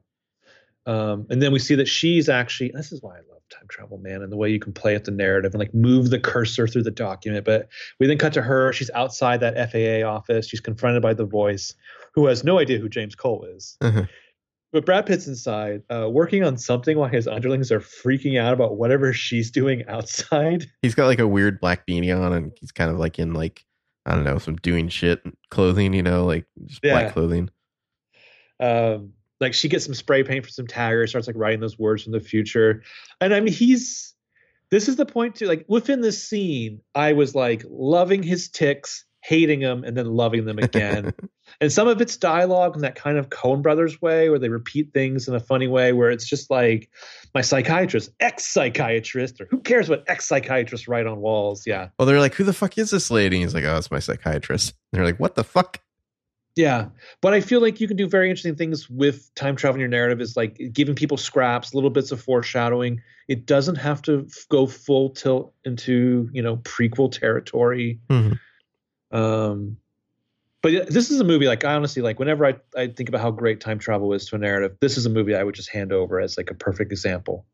Um, 0.88 1.27
and 1.30 1.41
then 1.41 1.51
we 1.51 1.59
see 1.59 1.76
that 1.76 1.88
she's 1.88 2.30
actually 2.30 2.72
this 2.73 2.91
is 2.91 3.01
why 3.01 3.15
I 3.15 3.19
love 3.30 3.41
time 3.51 3.68
travel, 3.69 3.97
man, 3.97 4.22
and 4.22 4.31
the 4.31 4.38
way 4.38 4.49
you 4.49 4.59
can 4.59 4.73
play 4.73 4.95
at 4.95 5.03
the 5.03 5.11
narrative 5.11 5.53
and 5.53 5.59
like 5.59 5.73
move 5.73 6.09
the 6.09 6.19
cursor 6.19 6.65
through 6.68 6.84
the 6.84 6.91
document. 6.91 7.45
But 7.45 7.68
we 7.99 8.07
then 8.07 8.18
cut 8.18 8.34
to 8.34 8.41
her. 8.41 8.72
She's 8.73 8.89
outside 8.91 9.41
that 9.41 9.72
FAA 9.72 10.07
office. 10.09 10.47
She's 10.47 10.61
confronted 10.61 11.01
by 11.03 11.14
the 11.14 11.26
voice, 11.26 11.73
who 12.14 12.26
has 12.27 12.43
no 12.43 12.57
idea 12.57 12.80
who 12.80 12.89
James 12.89 13.15
Cole 13.15 13.45
is. 13.55 13.77
Uh-huh. 13.81 14.05
But 14.73 14.85
Brad 14.85 15.05
Pitt's 15.05 15.27
inside, 15.27 15.81
uh, 15.89 16.09
working 16.09 16.43
on 16.43 16.57
something 16.57 16.97
while 16.97 17.09
his 17.09 17.27
underlings 17.27 17.72
are 17.72 17.80
freaking 17.80 18.39
out 18.39 18.53
about 18.53 18.77
whatever 18.77 19.14
she's 19.14 19.49
doing 19.49 19.85
outside. 19.88 20.65
He's 20.81 20.93
got 20.95 21.05
like 21.07 21.19
a 21.19 21.27
weird 21.27 21.59
black 21.61 21.88
beanie 21.88 22.14
on 22.18 22.34
and 22.34 22.51
he's 22.59 22.72
kind 22.73 22.91
of 22.91 22.97
like 22.99 23.18
in 23.18 23.34
like 23.34 23.65
I 24.05 24.14
don't 24.15 24.23
know, 24.26 24.38
some 24.39 24.55
doing 24.57 24.88
shit 24.89 25.22
clothing, 25.51 25.93
you 25.93 26.03
know, 26.03 26.26
like 26.26 26.45
just 26.65 26.81
Yeah. 26.84 26.93
black 26.93 27.14
clothing. 27.14 27.49
um 28.59 29.14
like 29.39 29.53
she 29.53 29.69
gets 29.69 29.85
some 29.85 29.93
spray 29.93 30.23
paint 30.23 30.45
for 30.45 30.51
some 30.51 30.68
taggers 30.68 31.11
starts 31.11 31.27
like 31.27 31.35
writing 31.38 31.59
those 31.59 31.80
words 31.80 32.03
from 32.03 32.11
the 32.11 32.19
future 32.19 32.84
and 33.22 33.34
i 33.34 33.39
mean 33.39 33.53
he's 33.53 34.14
this 34.72 34.88
is 34.88 34.95
the 34.95 35.05
point 35.05 35.35
too 35.35 35.47
like 35.47 35.65
within 35.68 36.01
this 36.01 36.23
scene 36.23 36.81
i 36.95 37.14
was 37.14 37.35
like 37.35 37.64
loving 37.69 38.23
his 38.23 38.49
ticks 38.49 39.05
hating 39.23 39.59
them 39.59 39.84
and 39.84 39.97
then 39.97 40.05
loving 40.05 40.45
them 40.45 40.57
again 40.57 41.14
and 41.61 41.72
some 41.72 41.88
of 41.88 41.99
it's 41.99 42.15
dialogue 42.15 42.76
in 42.76 42.81
that 42.84 42.95
kind 42.95 43.18
of 43.18 43.30
Coen 43.30 43.61
brothers 43.61 44.01
way 44.01 44.30
where 44.30 44.39
they 44.39 44.47
repeat 44.47 44.93
things 44.93 45.27
in 45.27 45.35
a 45.35 45.39
funny 45.39 45.68
way 45.68 45.91
where 45.91 46.11
it's 46.11 46.26
just 46.26 46.49
like 46.49 46.89
my 47.34 47.41
psychiatrist 47.41 48.09
ex-psychiatrist 48.22 49.41
or 49.41 49.47
who 49.49 49.59
cares 49.59 49.89
what 49.89 50.03
ex-psychiatrists 50.07 50.88
write 50.88 51.07
on 51.07 51.19
walls 51.19 51.68
yeah 51.68 51.89
Well, 51.99 52.05
they're 52.05 52.22
like, 52.22 52.35
"Who 52.35 52.45
the 52.45 52.53
fuck 52.53 52.77
is 52.77 52.91
this 52.91 53.11
lady?" 53.11 53.38
And 53.38 53.43
he's 53.43 53.53
like, 53.53 53.65
"Oh, 53.65 53.77
it's 53.77 53.91
my 53.91 53.99
psychiatrist." 53.99 54.73
And 54.93 54.99
they're 54.99 55.05
like, 55.05 55.19
"What 55.19 55.35
the 55.35 55.43
fuck?" 55.43 55.81
Yeah, 56.58 56.88
but 57.22 57.34
I 57.34 57.42
feel 57.42 57.62
like 57.62 57.80
you 57.80 57.88
can 57.88 57.96
do 57.98 58.08
very 58.08 58.30
interesting 58.30 58.56
things 58.56 58.90
with 58.90 59.34
time 59.36 59.56
travel 59.56 59.76
in 59.76 59.80
your 59.80 59.90
narrative. 59.90 60.20
Is 60.20 60.36
like 60.36 60.60
giving 60.74 60.96
people 60.96 61.16
scraps, 61.18 61.74
little 61.74 61.92
bits 61.92 62.12
of 62.12 62.20
foreshadowing. 62.20 63.00
It 63.28 63.46
doesn't 63.46 63.76
have 63.76 64.02
to 64.04 64.26
f- 64.28 64.46
go 64.50 64.66
full 64.66 65.12
tilt 65.12 65.54
into 65.66 66.30
you 66.34 66.42
know 66.42 66.58
prequel 66.58 67.12
territory. 67.12 68.00
Mhm. 68.10 68.40
Um, 69.12 69.78
but 70.64 70.90
this 70.90 71.12
is 71.12 71.20
a 71.20 71.24
movie 71.24 71.48
like 71.48 71.64
I 71.64 71.76
honestly 71.76 72.02
like. 72.02 72.18
Whenever 72.20 72.46
I 72.46 72.56
I 72.76 72.88
think 72.88 73.08
about 73.08 73.22
how 73.22 73.32
great 73.32 73.62
time 73.62 73.78
travel 73.80 74.14
is 74.14 74.26
to 74.30 74.36
a 74.36 74.40
narrative, 74.40 74.76
this 74.82 74.98
is 74.98 75.06
a 75.06 75.10
movie 75.10 75.36
I 75.36 75.44
would 75.44 75.56
just 75.56 75.70
hand 75.70 75.94
over 75.94 76.20
as 76.20 76.38
like 76.38 76.50
a 76.50 76.56
perfect 76.56 76.92
example. 76.92 77.46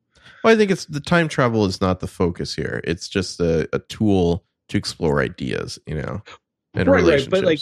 Well, 0.43 0.53
I 0.53 0.57
think 0.57 0.71
it's 0.71 0.85
the 0.85 1.01
time 1.01 1.27
travel 1.27 1.65
is 1.65 1.81
not 1.81 1.99
the 1.99 2.07
focus 2.07 2.55
here. 2.55 2.81
It's 2.85 3.09
just 3.09 3.39
a, 3.41 3.67
a 3.73 3.79
tool 3.79 4.45
to 4.69 4.77
explore 4.77 5.21
ideas, 5.21 5.77
you 5.85 5.95
know, 5.95 6.21
and 6.73 6.87
Right, 6.87 6.95
right, 6.95 7.03
relationships. 7.03 7.27
but, 7.29 7.43
like, 7.43 7.59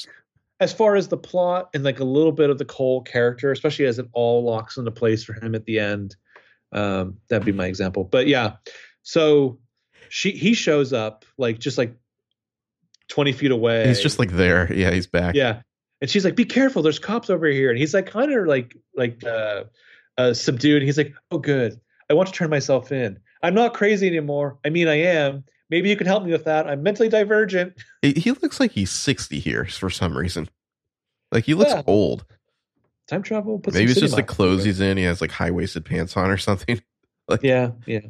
As 0.62 0.72
far 0.72 0.96
as 0.96 1.10
the 1.10 1.18
plot 1.18 1.72
and 1.74 1.84
like 1.84 2.00
a 2.00 2.06
little 2.06 2.32
bit 2.32 2.50
of 2.50 2.58
the 2.58 2.66
Cole 2.66 3.02
character, 3.02 3.52
especially 3.52 3.86
as 3.86 4.00
it 4.00 4.08
all 4.14 4.46
locks 4.46 4.78
into 4.78 4.92
place 4.92 5.24
for 5.24 5.34
him 5.34 5.56
at 5.56 5.66
the 5.66 5.80
end, 5.80 6.16
um, 6.72 7.18
that'd 7.28 7.46
be 7.46 7.52
my 7.52 7.66
example. 7.66 8.04
But 8.04 8.28
yeah, 8.28 8.58
so 9.04 9.60
she 10.10 10.32
he 10.32 10.54
shows 10.54 10.94
up 10.94 11.26
like 11.38 11.60
just 11.60 11.78
like 11.78 11.98
twenty 13.08 13.32
feet 13.32 13.52
away. 13.52 13.88
he's 13.88 14.02
just 14.02 14.20
like 14.20 14.32
there. 14.32 14.72
Yeah, 14.72 14.92
he's 14.92 15.08
back. 15.08 15.36
yeah, 15.36 15.62
and 16.00 16.10
she's 16.10 16.24
like, 16.24 16.36
"Be 16.36 16.46
careful, 16.46 16.82
there's 16.84 17.00
cops 17.00 17.30
over 17.30 17.48
here." 17.48 17.70
And 17.70 17.80
he's 17.80 17.94
like, 17.94 18.06
kind 18.06 18.32
of 18.32 18.46
like 18.46 18.78
like 18.96 19.24
uh, 19.26 19.64
uh, 20.18 20.34
subdued. 20.34 20.84
He's 20.84 20.98
like, 20.98 21.14
"Oh, 21.32 21.40
good. 21.40 21.80
I 22.10 22.14
want 22.14 22.28
to 22.28 22.34
turn 22.34 22.50
myself 22.50 22.92
in. 22.92 23.20
I'm 23.42 23.56
not 23.56 23.74
crazy 23.74 24.06
anymore. 24.08 24.60
I 24.64 24.70
mean, 24.70 24.88
I 24.88 25.02
am. 25.02 25.44
Maybe 25.72 25.90
you 25.90 25.96
can 25.96 26.06
help 26.06 26.24
me 26.24 26.32
with 26.32 26.44
that. 26.44 26.68
I'm 26.68 26.84
mentally 26.84 27.10
divergent." 27.10 27.74
He, 28.02 28.32
looks 28.32 28.60
like 28.60 28.72
he's 28.72 28.92
sixty 28.92 29.40
here 29.40 29.66
for 29.66 29.90
some 29.90 30.16
reason. 30.16 30.50
Like 31.32 31.46
he 31.46 31.54
looks 31.56 31.72
Yeah. 31.72 31.84
old. 31.88 32.26
Time 33.08 33.24
travel. 33.24 33.62
Maybe 33.74 33.92
it's 33.92 34.00
just 34.00 34.16
the 34.16 34.24
clothes 34.24 34.64
he's 34.64 34.80
in. 34.80 34.98
He 34.98 35.04
has 35.04 35.22
like 35.22 35.32
high 35.32 35.52
waisted 35.52 35.86
pants 35.86 36.16
on 36.16 36.30
or 36.30 36.38
something. 36.38 36.82
like, 37.28 37.42
Yeah, 37.42 37.72
yeah. 37.88 38.02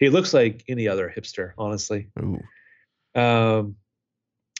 He 0.00 0.08
looks 0.08 0.34
like 0.34 0.64
any 0.68 0.88
other 0.88 1.12
hipster, 1.14 1.52
honestly. 1.56 2.08
Ooh. 2.18 2.40
Um, 3.14 3.76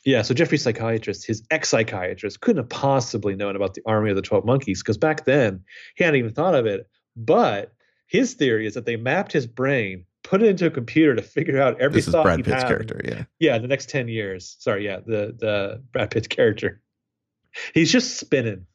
yeah. 0.04 0.22
So 0.22 0.32
Jeffrey's 0.32 0.62
psychiatrist, 0.62 1.26
his 1.26 1.42
ex-psychiatrist, 1.50 2.40
couldn't 2.40 2.62
have 2.62 2.68
possibly 2.68 3.34
known 3.34 3.56
about 3.56 3.74
the 3.74 3.82
Army 3.84 4.10
of 4.10 4.16
the 4.16 4.22
Twelve 4.22 4.44
Monkeys 4.44 4.82
because 4.82 4.96
back 4.98 5.24
then 5.24 5.64
he 5.96 6.04
hadn't 6.04 6.18
even 6.18 6.32
thought 6.32 6.54
of 6.54 6.66
it. 6.66 6.88
But 7.16 7.72
his 8.06 8.34
theory 8.34 8.66
is 8.66 8.74
that 8.74 8.86
they 8.86 8.96
mapped 8.96 9.32
his 9.32 9.46
brain, 9.46 10.04
put 10.24 10.42
it 10.42 10.48
into 10.48 10.66
a 10.66 10.70
computer 10.70 11.14
to 11.14 11.22
figure 11.22 11.60
out 11.62 11.80
every 11.80 11.98
This 12.00 12.08
thought 12.08 12.24
Brad 12.24 12.38
he'd 12.40 12.44
Pitt's 12.46 12.62
have. 12.62 12.68
character. 12.68 13.00
Yeah. 13.04 13.24
Yeah, 13.38 13.58
the 13.58 13.68
next 13.68 13.88
ten 13.88 14.08
years. 14.08 14.56
Sorry, 14.58 14.84
yeah, 14.84 14.98
the 15.06 15.34
the 15.38 15.82
Brad 15.92 16.10
Pitt 16.10 16.28
character. 16.28 16.80
He's 17.72 17.92
just 17.92 18.18
spinning. 18.18 18.66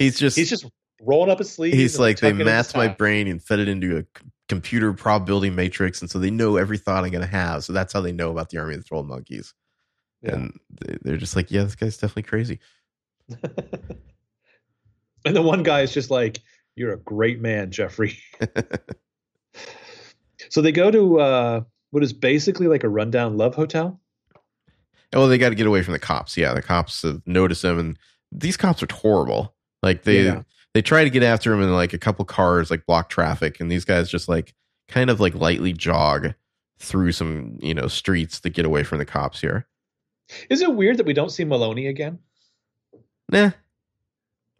He's 0.00 0.18
just 0.18 0.36
He's 0.36 0.50
just 0.50 0.66
rolling 1.00 1.30
up 1.30 1.38
his 1.38 1.50
sleeves. 1.52 1.76
he's 1.76 1.98
like 1.98 2.18
they 2.18 2.28
tucking 2.30 2.40
in 2.40 2.46
his 2.46 2.52
mapped 2.54 2.76
my 2.76 2.88
brain 2.88 3.28
and 3.28 3.42
fed 3.42 3.58
it 3.60 3.68
into 3.68 3.98
a 3.98 4.04
computer 4.48 4.92
probability 4.92 5.50
matrix 5.50 6.00
and 6.00 6.10
so 6.10 6.18
they 6.18 6.30
know 6.30 6.56
every 6.56 6.78
thought 6.78 7.02
i'm 7.04 7.10
going 7.10 7.20
to 7.20 7.26
have 7.26 7.64
so 7.64 7.72
that's 7.72 7.92
how 7.92 8.00
they 8.00 8.12
know 8.12 8.30
about 8.30 8.48
the 8.50 8.58
army 8.58 8.74
of 8.74 8.80
the 8.80 8.84
troll 8.86 9.02
monkeys 9.02 9.52
Yeah. 10.22 10.34
and 10.34 10.58
they're 11.02 11.16
just 11.16 11.34
like 11.36 11.50
yeah 11.50 11.64
this 11.64 11.74
guy's 11.74 11.96
definitely 11.96 12.22
crazy 12.22 12.60
and 15.24 15.34
the 15.36 15.42
one 15.42 15.62
guy 15.62 15.80
is 15.82 15.92
just 15.92 16.10
like, 16.10 16.40
"You're 16.76 16.92
a 16.92 16.98
great 16.98 17.40
man, 17.40 17.70
Jeffrey." 17.70 18.18
so 20.48 20.60
they 20.60 20.72
go 20.72 20.90
to 20.90 21.20
uh, 21.20 21.60
what 21.90 22.02
is 22.02 22.12
basically 22.12 22.66
like 22.68 22.84
a 22.84 22.88
rundown 22.88 23.36
love 23.36 23.54
hotel. 23.54 24.00
oh 25.12 25.26
they 25.28 25.38
got 25.38 25.50
to 25.50 25.54
get 25.54 25.66
away 25.66 25.82
from 25.82 25.92
the 25.92 25.98
cops 25.98 26.36
yeah 26.36 26.52
the 26.54 26.62
cops 26.62 27.04
notice 27.26 27.62
them 27.62 27.78
and 27.78 27.98
these 28.32 28.56
cops 28.56 28.82
are 28.82 28.88
horrible 28.92 29.54
like 29.82 30.02
they 30.02 30.22
Yeah. 30.24 30.42
they 30.74 30.82
try 30.82 31.04
to 31.04 31.10
get 31.10 31.22
after 31.22 31.52
him 31.52 31.62
and 31.62 31.72
like 31.72 31.92
a 31.92 31.98
couple 31.98 32.24
cars 32.24 32.70
like 32.70 32.86
block 32.86 33.08
traffic 33.08 33.60
and 33.60 33.70
these 33.70 33.84
guys 33.84 34.10
just 34.10 34.28
like 34.28 34.54
kind 34.88 35.10
of 35.10 35.20
like 35.20 35.34
lightly 35.34 35.72
jog 35.72 36.34
through 36.78 37.12
some 37.12 37.58
you 37.60 37.74
know 37.74 37.86
streets 37.86 38.40
to 38.40 38.50
get 38.50 38.64
away 38.66 38.82
from 38.82 38.98
the 38.98 39.04
cops 39.06 39.40
here 39.40 39.66
Is 40.50 40.60
it 40.62 40.74
weird 40.74 40.96
that 40.98 41.06
we 41.06 41.12
don't 41.14 41.30
see 41.30 41.44
Meloni 41.44 41.88
again? 41.88 42.18
nah 43.30 43.50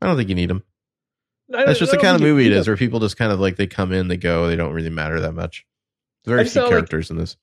i 0.00 0.06
don't 0.06 0.16
think 0.16 0.28
you 0.28 0.34
need 0.34 0.50
him. 0.50 0.62
That's 1.48 1.78
just 1.78 1.92
the 1.92 1.98
kind 1.98 2.14
of 2.14 2.22
movie 2.22 2.46
it 2.46 2.52
is, 2.52 2.66
where 2.66 2.76
people 2.76 3.00
just 3.00 3.16
kind 3.18 3.30
of 3.30 3.38
like 3.38 3.56
they 3.56 3.66
come 3.66 3.92
in, 3.92 4.08
they 4.08 4.16
go, 4.16 4.46
they 4.48 4.56
don't 4.56 4.72
really 4.72 4.88
matter 4.90 5.20
that 5.20 5.32
much. 5.32 5.66
Very 6.24 6.44
few 6.44 6.50
felt 6.52 6.66
like- 6.66 6.72
characters 6.72 7.10
in 7.10 7.16
this. 7.16 7.36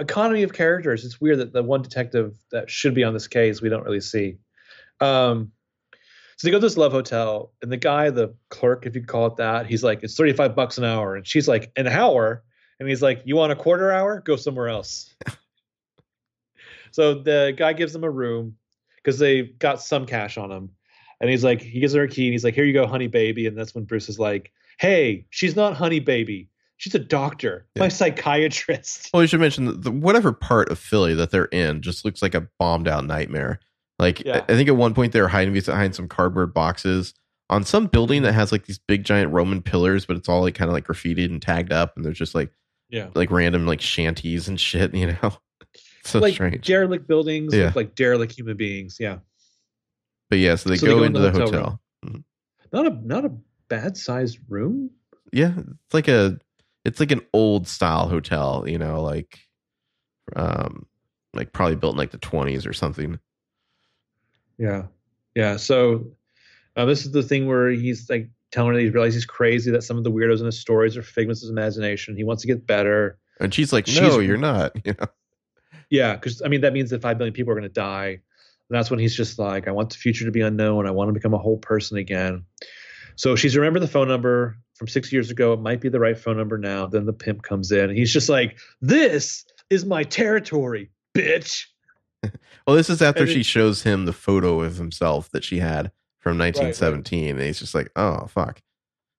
economy 0.00 0.42
of 0.42 0.52
characters. 0.52 1.04
It's 1.04 1.20
weird 1.20 1.38
that 1.38 1.52
the 1.52 1.62
one 1.62 1.82
detective 1.82 2.34
that 2.50 2.68
should 2.68 2.94
be 2.94 3.04
on 3.04 3.14
this 3.14 3.28
case 3.28 3.62
we 3.62 3.68
don't 3.68 3.84
really 3.84 4.00
see. 4.00 4.38
Um, 5.00 5.52
so 6.36 6.48
they 6.48 6.50
go 6.50 6.58
to 6.58 6.66
this 6.66 6.76
love 6.76 6.90
hotel, 6.90 7.52
and 7.62 7.70
the 7.70 7.76
guy, 7.76 8.10
the 8.10 8.34
clerk, 8.48 8.86
if 8.86 8.96
you 8.96 9.04
call 9.04 9.26
it 9.28 9.36
that, 9.36 9.66
he's 9.66 9.84
like, 9.84 10.02
"It's 10.02 10.16
thirty-five 10.16 10.56
bucks 10.56 10.78
an 10.78 10.84
hour," 10.84 11.14
and 11.14 11.24
she's 11.24 11.46
like, 11.46 11.70
"An 11.76 11.86
hour," 11.86 12.42
and 12.80 12.88
he's 12.88 13.02
like, 13.02 13.22
"You 13.24 13.36
want 13.36 13.52
a 13.52 13.56
quarter 13.56 13.92
hour? 13.92 14.20
Go 14.20 14.34
somewhere 14.34 14.68
else." 14.68 15.14
so 16.90 17.14
the 17.14 17.54
guy 17.56 17.72
gives 17.72 17.92
them 17.92 18.02
a 18.04 18.10
room 18.10 18.56
because 18.96 19.18
they 19.20 19.42
got 19.42 19.80
some 19.80 20.06
cash 20.06 20.36
on 20.38 20.50
him, 20.50 20.70
and 21.20 21.30
he's 21.30 21.44
like, 21.44 21.62
he 21.62 21.78
gives 21.78 21.92
her 21.94 22.02
a 22.02 22.08
key, 22.08 22.26
and 22.26 22.32
he's 22.32 22.42
like, 22.44 22.54
"Here 22.54 22.64
you 22.64 22.72
go, 22.72 22.86
honey 22.86 23.06
baby," 23.06 23.46
and 23.46 23.56
that's 23.56 23.74
when 23.74 23.84
Bruce 23.84 24.08
is 24.08 24.18
like, 24.18 24.50
"Hey, 24.80 25.26
she's 25.30 25.54
not 25.54 25.76
honey 25.76 26.00
baby." 26.00 26.50
She's 26.84 26.94
a 26.94 26.98
doctor, 26.98 27.66
my 27.78 27.88
psychiatrist. 27.88 29.08
Well, 29.14 29.22
you 29.22 29.26
should 29.26 29.40
mention 29.40 29.64
that 29.64 29.82
the, 29.84 29.90
whatever 29.90 30.32
part 30.34 30.68
of 30.70 30.78
Philly 30.78 31.14
that 31.14 31.30
they're 31.30 31.46
in 31.46 31.80
just 31.80 32.04
looks 32.04 32.20
like 32.20 32.34
a 32.34 32.46
bombed 32.58 32.88
out 32.88 33.06
nightmare. 33.06 33.58
Like 33.98 34.20
Yeah. 34.22 34.44
I, 34.46 34.52
I 34.52 34.56
think 34.56 34.68
at 34.68 34.76
one 34.76 34.92
point 34.92 35.12
they 35.14 35.20
were 35.22 35.28
hiding 35.28 35.54
behind 35.54 35.94
some 35.94 36.08
cardboard 36.08 36.52
boxes 36.52 37.14
on 37.48 37.64
some 37.64 37.86
building 37.86 38.20
that 38.22 38.32
has 38.34 38.52
like 38.52 38.66
these 38.66 38.78
big 38.78 39.02
giant 39.04 39.32
Roman 39.32 39.62
pillars, 39.62 40.04
but 40.04 40.16
it's 40.16 40.28
all 40.28 40.42
like 40.42 40.54
kind 40.54 40.68
of 40.68 40.74
like 40.74 40.86
graffitied 40.86 41.30
and 41.30 41.40
tagged 41.40 41.72
up, 41.72 41.94
and 41.96 42.04
there's 42.04 42.18
just 42.18 42.34
like 42.34 42.50
Yeah. 42.90 43.08
like 43.14 43.30
random 43.30 43.66
like 43.66 43.80
shanties 43.80 44.46
and 44.46 44.60
shit, 44.60 44.94
you 44.94 45.06
know. 45.06 45.38
So 46.04 46.18
like 46.18 46.34
strange. 46.34 46.66
derelict 46.66 47.06
buildings 47.08 47.54
Yeah. 47.54 47.66
with 47.66 47.76
like 47.76 47.94
derelict 47.94 48.36
human 48.36 48.58
beings. 48.58 48.98
Yeah, 49.00 49.20
but 50.28 50.38
yeah, 50.38 50.56
so 50.56 50.68
they 50.68 50.76
So 50.76 50.84
they 50.86 50.92
go, 50.92 50.98
go 50.98 51.04
into 51.04 51.20
the 51.20 51.30
hotel 51.30 51.46
hotel. 51.46 51.80
Mm-hmm. 52.04 52.18
not 52.72 52.86
a 52.86 53.06
not 53.06 53.24
a 53.24 53.32
bad 53.68 53.96
sized 53.96 54.38
room. 54.50 54.90
Yeah, 55.32 55.52
it's 55.58 55.94
like 55.94 56.08
a 56.08 56.38
it's 56.84 57.00
like 57.00 57.10
an 57.12 57.22
old 57.32 57.66
style 57.68 58.08
hotel, 58.08 58.64
you 58.66 58.78
know, 58.78 59.02
like 59.02 59.38
um 60.36 60.86
like 61.32 61.52
probably 61.52 61.76
built 61.76 61.94
in 61.94 61.98
like 61.98 62.10
the 62.12 62.18
20s 62.18 62.66
or 62.66 62.72
something. 62.72 63.18
Yeah, 64.58 64.84
yeah. 65.34 65.56
So 65.56 66.12
uh, 66.76 66.84
this 66.84 67.04
is 67.04 67.12
the 67.12 67.22
thing 67.22 67.46
where 67.46 67.70
he's 67.70 68.08
like 68.08 68.30
telling 68.52 68.70
her 68.70 68.76
that 68.76 68.82
he 68.82 68.90
realizes 68.90 69.14
he's 69.16 69.26
crazy 69.26 69.70
that 69.72 69.82
some 69.82 69.98
of 69.98 70.04
the 70.04 70.12
weirdos 70.12 70.40
in 70.40 70.46
his 70.46 70.58
stories 70.60 70.96
are 70.96 71.02
figments 71.02 71.42
of 71.42 71.46
his 71.46 71.50
imagination. 71.50 72.16
He 72.16 72.24
wants 72.24 72.42
to 72.42 72.46
get 72.48 72.66
better. 72.66 73.18
And 73.40 73.52
she's 73.52 73.72
like, 73.72 73.86
She's- 73.86 74.00
"No, 74.00 74.20
you're 74.20 74.36
not." 74.36 74.72
You 74.84 74.94
know. 75.00 75.06
Yeah, 75.90 76.14
because 76.14 76.40
I 76.42 76.48
mean 76.48 76.62
that 76.62 76.72
means 76.72 76.90
that 76.90 77.02
five 77.02 77.18
billion 77.18 77.34
people 77.34 77.52
are 77.52 77.56
going 77.56 77.68
to 77.68 77.80
die. 77.80 78.08
And 78.08 78.78
that's 78.78 78.90
when 78.90 78.98
he's 78.98 79.14
just 79.14 79.38
like, 79.38 79.68
I 79.68 79.72
want 79.72 79.90
the 79.90 79.96
future 79.96 80.24
to 80.24 80.30
be 80.30 80.40
unknown. 80.40 80.86
I 80.86 80.90
want 80.92 81.08
to 81.08 81.12
become 81.12 81.34
a 81.34 81.38
whole 81.38 81.58
person 81.58 81.98
again. 81.98 82.46
So 83.16 83.36
she's 83.36 83.54
remembered 83.56 83.82
the 83.82 83.88
phone 83.88 84.08
number 84.08 84.56
from 84.74 84.88
six 84.88 85.12
years 85.12 85.30
ago. 85.30 85.52
It 85.52 85.60
might 85.60 85.80
be 85.80 85.88
the 85.88 86.00
right 86.00 86.18
phone 86.18 86.36
number 86.36 86.58
now. 86.58 86.86
Then 86.86 87.06
the 87.06 87.12
pimp 87.12 87.42
comes 87.42 87.70
in. 87.72 87.90
And 87.90 87.96
he's 87.98 88.12
just 88.12 88.28
like, 88.28 88.58
This 88.80 89.44
is 89.70 89.84
my 89.84 90.02
territory, 90.04 90.90
bitch. 91.16 91.66
Well, 92.66 92.76
this 92.76 92.88
is 92.88 93.02
after 93.02 93.24
And 93.24 93.30
she 93.30 93.40
it- 93.40 93.46
shows 93.46 93.82
him 93.82 94.06
the 94.06 94.12
photo 94.14 94.62
of 94.62 94.76
himself 94.76 95.30
that 95.32 95.44
she 95.44 95.58
had 95.58 95.92
from 96.20 96.38
1917, 96.38 97.28
and 97.36 97.40
he's 97.40 97.58
just 97.58 97.74
like, 97.74 97.90
"Oh 97.96 98.26
fuck." 98.26 98.62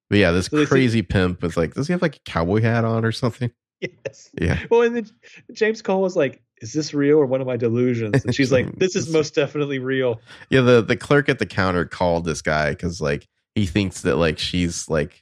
But 0.10 0.18
yeah, 0.18 0.32
this 0.32 0.48
So 0.48 0.56
they 0.58 0.64
see- 0.64 0.70
crazy 0.70 1.02
pimp 1.04 1.44
with 1.44 1.56
like, 1.56 1.76
does 1.76 1.86
he 1.86 1.94
have 1.94 2.02
like 2.02 2.16
a 2.16 2.20
cowboy 2.26 2.62
hat 2.62 2.84
on 2.86 3.06
or 3.06 3.12
something? 3.12 3.52
Yes. 3.82 4.32
Yeah, 4.42 4.64
Well, 4.72 4.82
and 4.84 4.96
then 4.96 5.06
James 5.52 5.82
Cole 5.84 6.02
was 6.02 6.16
like, 6.16 6.42
Is 6.62 6.72
this 6.74 6.94
real 6.94 7.18
or 7.20 7.26
one 7.28 7.42
of 7.42 7.46
my 7.46 7.58
delusions? 7.58 8.24
And 8.26 8.34
she's 8.34 8.52
like, 8.52 8.74
This 8.80 8.96
is 8.96 9.12
most 9.12 9.36
definitely 9.36 9.78
real. 9.80 10.22
yeah. 10.50 10.62
The 10.62 10.82
the 10.82 10.96
clerk 10.98 11.28
at 11.30 11.38
the 11.40 11.46
counter 11.46 11.86
called 11.86 12.26
this 12.26 12.42
guy 12.42 12.70
because 12.72 13.00
like 13.02 13.28
he 13.54 13.66
thinks 13.68 14.02
that 14.02 14.16
like 14.16 14.40
she's 14.40 14.90
like 14.90 15.22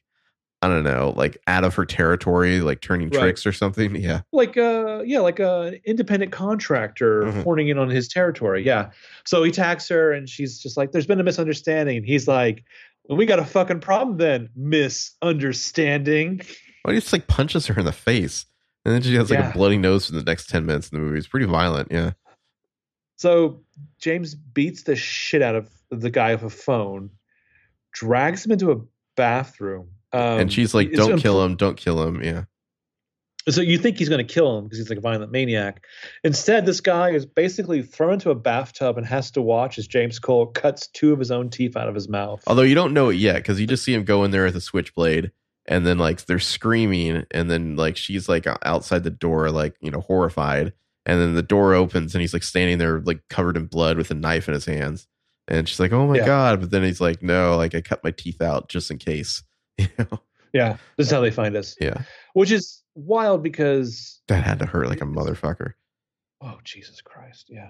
I 0.63 0.67
don't 0.69 0.83
know, 0.83 1.13
like 1.17 1.37
out 1.47 1.63
of 1.65 1.75
her 1.75 1.85
territory, 1.85 2.61
like 2.61 2.79
turning 2.81 3.09
Right. 3.09 3.19
tricks 3.19 3.45
or 3.45 3.51
something. 3.51 3.95
Yeah, 4.01 4.21
like 4.31 4.55
uh 4.57 5.01
yeah 5.05 5.19
like 5.19 5.39
a 5.39 5.79
independent 5.85 6.31
contractor 6.31 7.23
Mhm. 7.23 7.43
horning 7.43 7.67
in 7.67 7.77
on 7.77 7.89
his 7.89 8.07
territory 8.07 8.63
yeah 8.65 8.91
so 9.25 9.43
he 9.43 9.49
attacks 9.49 9.87
her 9.89 10.11
and 10.13 10.27
she's 10.29 10.59
just 10.59 10.77
like 10.77 10.91
there's 10.91 11.05
been 11.07 11.19
a 11.19 11.23
misunderstanding 11.23 11.97
and 11.97 12.05
he's 12.05 12.27
like 12.27 12.63
well, 13.09 13.17
we 13.17 13.25
got 13.25 13.39
a 13.39 13.45
fucking 13.45 13.81
problem 13.81 14.17
then 14.17 14.49
misunderstanding 14.55 16.41
well, 16.85 16.93
he 16.93 16.99
just 16.99 17.13
like 17.13 17.27
punches 17.27 17.67
her 17.67 17.79
in 17.79 17.85
the 17.85 17.91
face, 17.93 18.45
and 18.85 18.93
then 18.93 19.01
she 19.01 19.15
has 19.15 19.29
like 19.29 19.39
Yeah. 19.39 19.49
a 19.51 19.53
bloody 19.53 19.77
nose 19.77 20.07
for 20.07 20.13
the 20.13 20.23
next 20.23 20.49
ten 20.49 20.65
minutes 20.65 20.89
in 20.89 20.97
the 20.97 21.03
movie. 21.05 21.17
It's 21.17 21.27
pretty 21.27 21.45
violent. 21.45 21.89
Yeah, 21.91 22.11
so 23.15 23.61
james 23.99 24.35
beats 24.35 24.83
the 24.83 24.95
shit 24.95 25.41
out 25.41 25.55
of 25.55 25.69
the 25.91 26.09
guy 26.09 26.33
with 26.35 26.43
a 26.43 26.49
phone 26.49 27.09
drags 27.93 28.45
him 28.45 28.51
into 28.51 28.71
a 28.71 28.81
bathroom 29.15 29.87
um, 30.13 30.39
and 30.41 30.53
she's 30.53 30.73
like, 30.73 30.93
"Don't 30.93 31.19
kill 31.19 31.43
him! 31.43 31.55
Don't 31.55 31.77
kill 31.77 32.01
him!" 32.03 32.23
Yeah, 32.23 32.43
So 33.49 33.61
you 33.61 33.77
think 33.77 33.97
he's 33.97 34.09
going 34.09 34.25
to 34.25 34.33
kill 34.33 34.57
him 34.57 34.65
because 34.65 34.77
he's 34.77 34.89
like 34.89 34.99
a 34.99 35.01
violent 35.01 35.31
maniac. 35.31 35.83
Instead, 36.23 36.65
this 36.65 36.79
guy 36.81 37.09
is 37.09 37.25
basically 37.25 37.81
thrown 37.81 38.13
into 38.13 38.29
a 38.29 38.35
bathtub 38.35 38.97
and 38.97 39.05
has 39.07 39.31
to 39.31 39.41
watch 39.41 39.77
as 39.77 39.87
James 39.87 40.19
Cole 40.19 40.47
cuts 40.47 40.87
two 40.87 41.11
of 41.13 41.19
his 41.19 41.31
own 41.31 41.49
teeth 41.49 41.75
out 41.75 41.89
of 41.89 41.95
his 41.95 42.07
mouth. 42.07 42.43
Although 42.47 42.61
you 42.61 42.75
don't 42.75 42.93
know 42.93 43.09
it 43.09 43.15
yet 43.15 43.37
because 43.37 43.59
you 43.59 43.67
just 43.67 43.83
see 43.83 43.93
him 43.93 44.03
go 44.03 44.23
in 44.23 44.31
there 44.31 44.45
with 44.45 44.55
a 44.55 44.61
switchblade, 44.61 45.31
and 45.65 45.85
then 45.85 45.97
like 45.97 46.25
they're 46.25 46.39
screaming, 46.39 47.25
and 47.31 47.49
then 47.49 47.75
like 47.75 47.97
she's 47.97 48.29
like 48.29 48.45
outside 48.63 49.03
the 49.03 49.09
door, 49.09 49.49
like 49.49 49.75
you 49.81 49.91
know, 49.91 50.01
horrified, 50.01 50.73
and 51.05 51.19
then 51.19 51.33
the 51.33 51.41
door 51.43 51.73
opens, 51.73 52.13
and 52.13 52.21
he's 52.21 52.33
like 52.33 52.43
standing 52.43 52.77
there, 52.77 52.99
like 53.01 53.21
covered 53.29 53.57
in 53.57 53.65
blood 53.65 53.97
with 53.97 54.11
a 54.11 54.13
knife 54.13 54.47
in 54.47 54.53
his 54.53 54.65
hands, 54.65 55.07
and 55.47 55.67
she's 55.67 55.79
like, 55.79 55.91
"Oh 55.91 56.07
my 56.07 56.17
Yeah. 56.17 56.25
god!" 56.25 56.59
But 56.61 56.71
then 56.71 56.83
he's 56.83 57.01
like, 57.01 57.23
"No, 57.23 57.57
like 57.57 57.73
I 57.75 57.81
cut 57.81 58.03
my 58.03 58.11
teeth 58.11 58.41
out 58.41 58.69
just 58.69 58.91
in 58.91 58.99
case." 58.99 59.43
You 59.79 59.87
know? 59.97 60.19
Yeah, 60.53 60.77
this 60.97 61.07
is 61.07 61.11
how 61.11 61.21
they 61.21 61.31
find 61.31 61.55
us, 61.55 61.75
Yeah, 61.81 62.03
which 62.33 62.51
is 62.51 62.83
wild 62.93 63.41
because 63.41 64.21
that 64.27 64.43
had 64.43 64.59
to 64.59 64.65
hurt 64.67 64.87
like 64.87 65.01
a 65.01 65.05
motherfucker. 65.05 65.73
oh 66.41 66.59
Jesus 66.63 67.01
Christ, 67.01 67.47
yeah. 67.49 67.69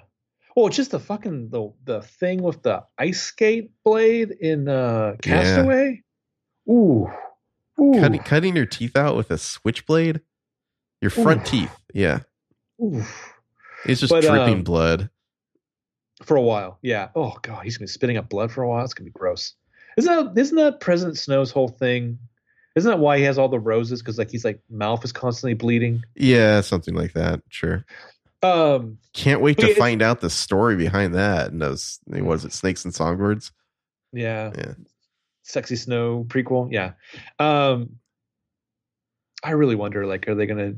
Well, 0.56 0.68
just 0.70 0.92
the 0.92 1.00
fucking 1.00 1.50
the 1.50 1.72
the 1.86 2.02
thing 2.02 2.44
with 2.44 2.62
the 2.62 2.84
ice 2.98 3.22
skate 3.24 3.72
blade 3.86 4.32
in 4.32 4.68
uh 4.68 5.16
Cast 5.22 5.60
Away. 5.60 6.04
Ooh, 6.70 7.08
ooh, 7.80 7.94
Cutting, 8.00 8.22
cutting 8.22 8.56
your 8.56 8.66
teeth 8.66 8.96
out 8.98 9.16
with 9.16 9.32
a 9.32 9.38
switchblade, 9.38 10.22
your 11.02 11.10
front 11.12 11.42
Oof. 11.42 11.48
teeth. 11.48 11.78
Yeah, 11.94 12.20
ooh. 12.82 13.04
it's 13.86 14.02
just 14.02 14.12
But, 14.12 14.22
dripping 14.24 14.54
um, 14.56 14.64
blood. 14.64 15.10
for 16.24 16.36
a 16.38 16.42
while. 16.42 16.80
Yeah. 16.82 17.10
Oh 17.16 17.38
god, 17.42 17.64
he's 17.64 17.78
gonna 17.78 17.86
be 17.88 17.92
spitting 17.92 18.18
up 18.18 18.28
blood 18.30 18.52
for 18.52 18.62
a 18.64 18.70
while. 18.70 18.84
It's 18.84 18.94
gonna 18.94 19.06
be 19.06 19.12
gross. 19.12 19.56
Isn't 19.98 20.34
that 20.36 20.40
isn't 20.42 20.58
that 20.58 20.80
President 20.80 21.18
Snow's 21.18 21.52
whole 21.52 21.68
thing? 21.68 22.20
Isn't 22.76 22.90
that 22.90 23.00
why 23.00 23.18
he 23.18 23.24
has 23.24 23.38
all 23.38 23.50
the 23.50 23.60
roses? 23.60 24.02
Because 24.02 24.18
like 24.18 24.32
he's 24.32 24.46
like 24.46 24.60
mouth 24.70 25.04
is 25.06 25.12
constantly 25.12 25.54
bleeding. 25.54 26.04
Yeah, 26.16 26.62
something 26.62 26.96
like 26.96 27.14
that. 27.14 27.42
Sure. 27.50 27.86
Um. 28.42 28.98
Can't 29.14 29.42
wait 29.42 29.58
to 29.60 29.74
find 29.76 30.02
out 30.02 30.22
the 30.22 30.30
story 30.30 30.76
behind 30.76 31.16
that. 31.16 31.52
And 31.52 31.62
those, 31.62 32.00
was 32.08 32.44
it 32.46 32.52
Snakes 32.52 32.84
and 32.84 32.94
Songbirds? 32.94 33.52
Yeah. 34.12 34.52
Yeah. 34.58 34.74
Sexy 35.44 35.76
Snow 35.76 36.26
prequel. 36.28 36.72
Yeah. 36.72 36.94
Um. 37.40 37.98
I 39.44 39.52
really 39.52 39.76
wonder, 39.76 40.06
like, 40.06 40.28
are 40.28 40.36
they 40.36 40.46
gonna 40.46 40.76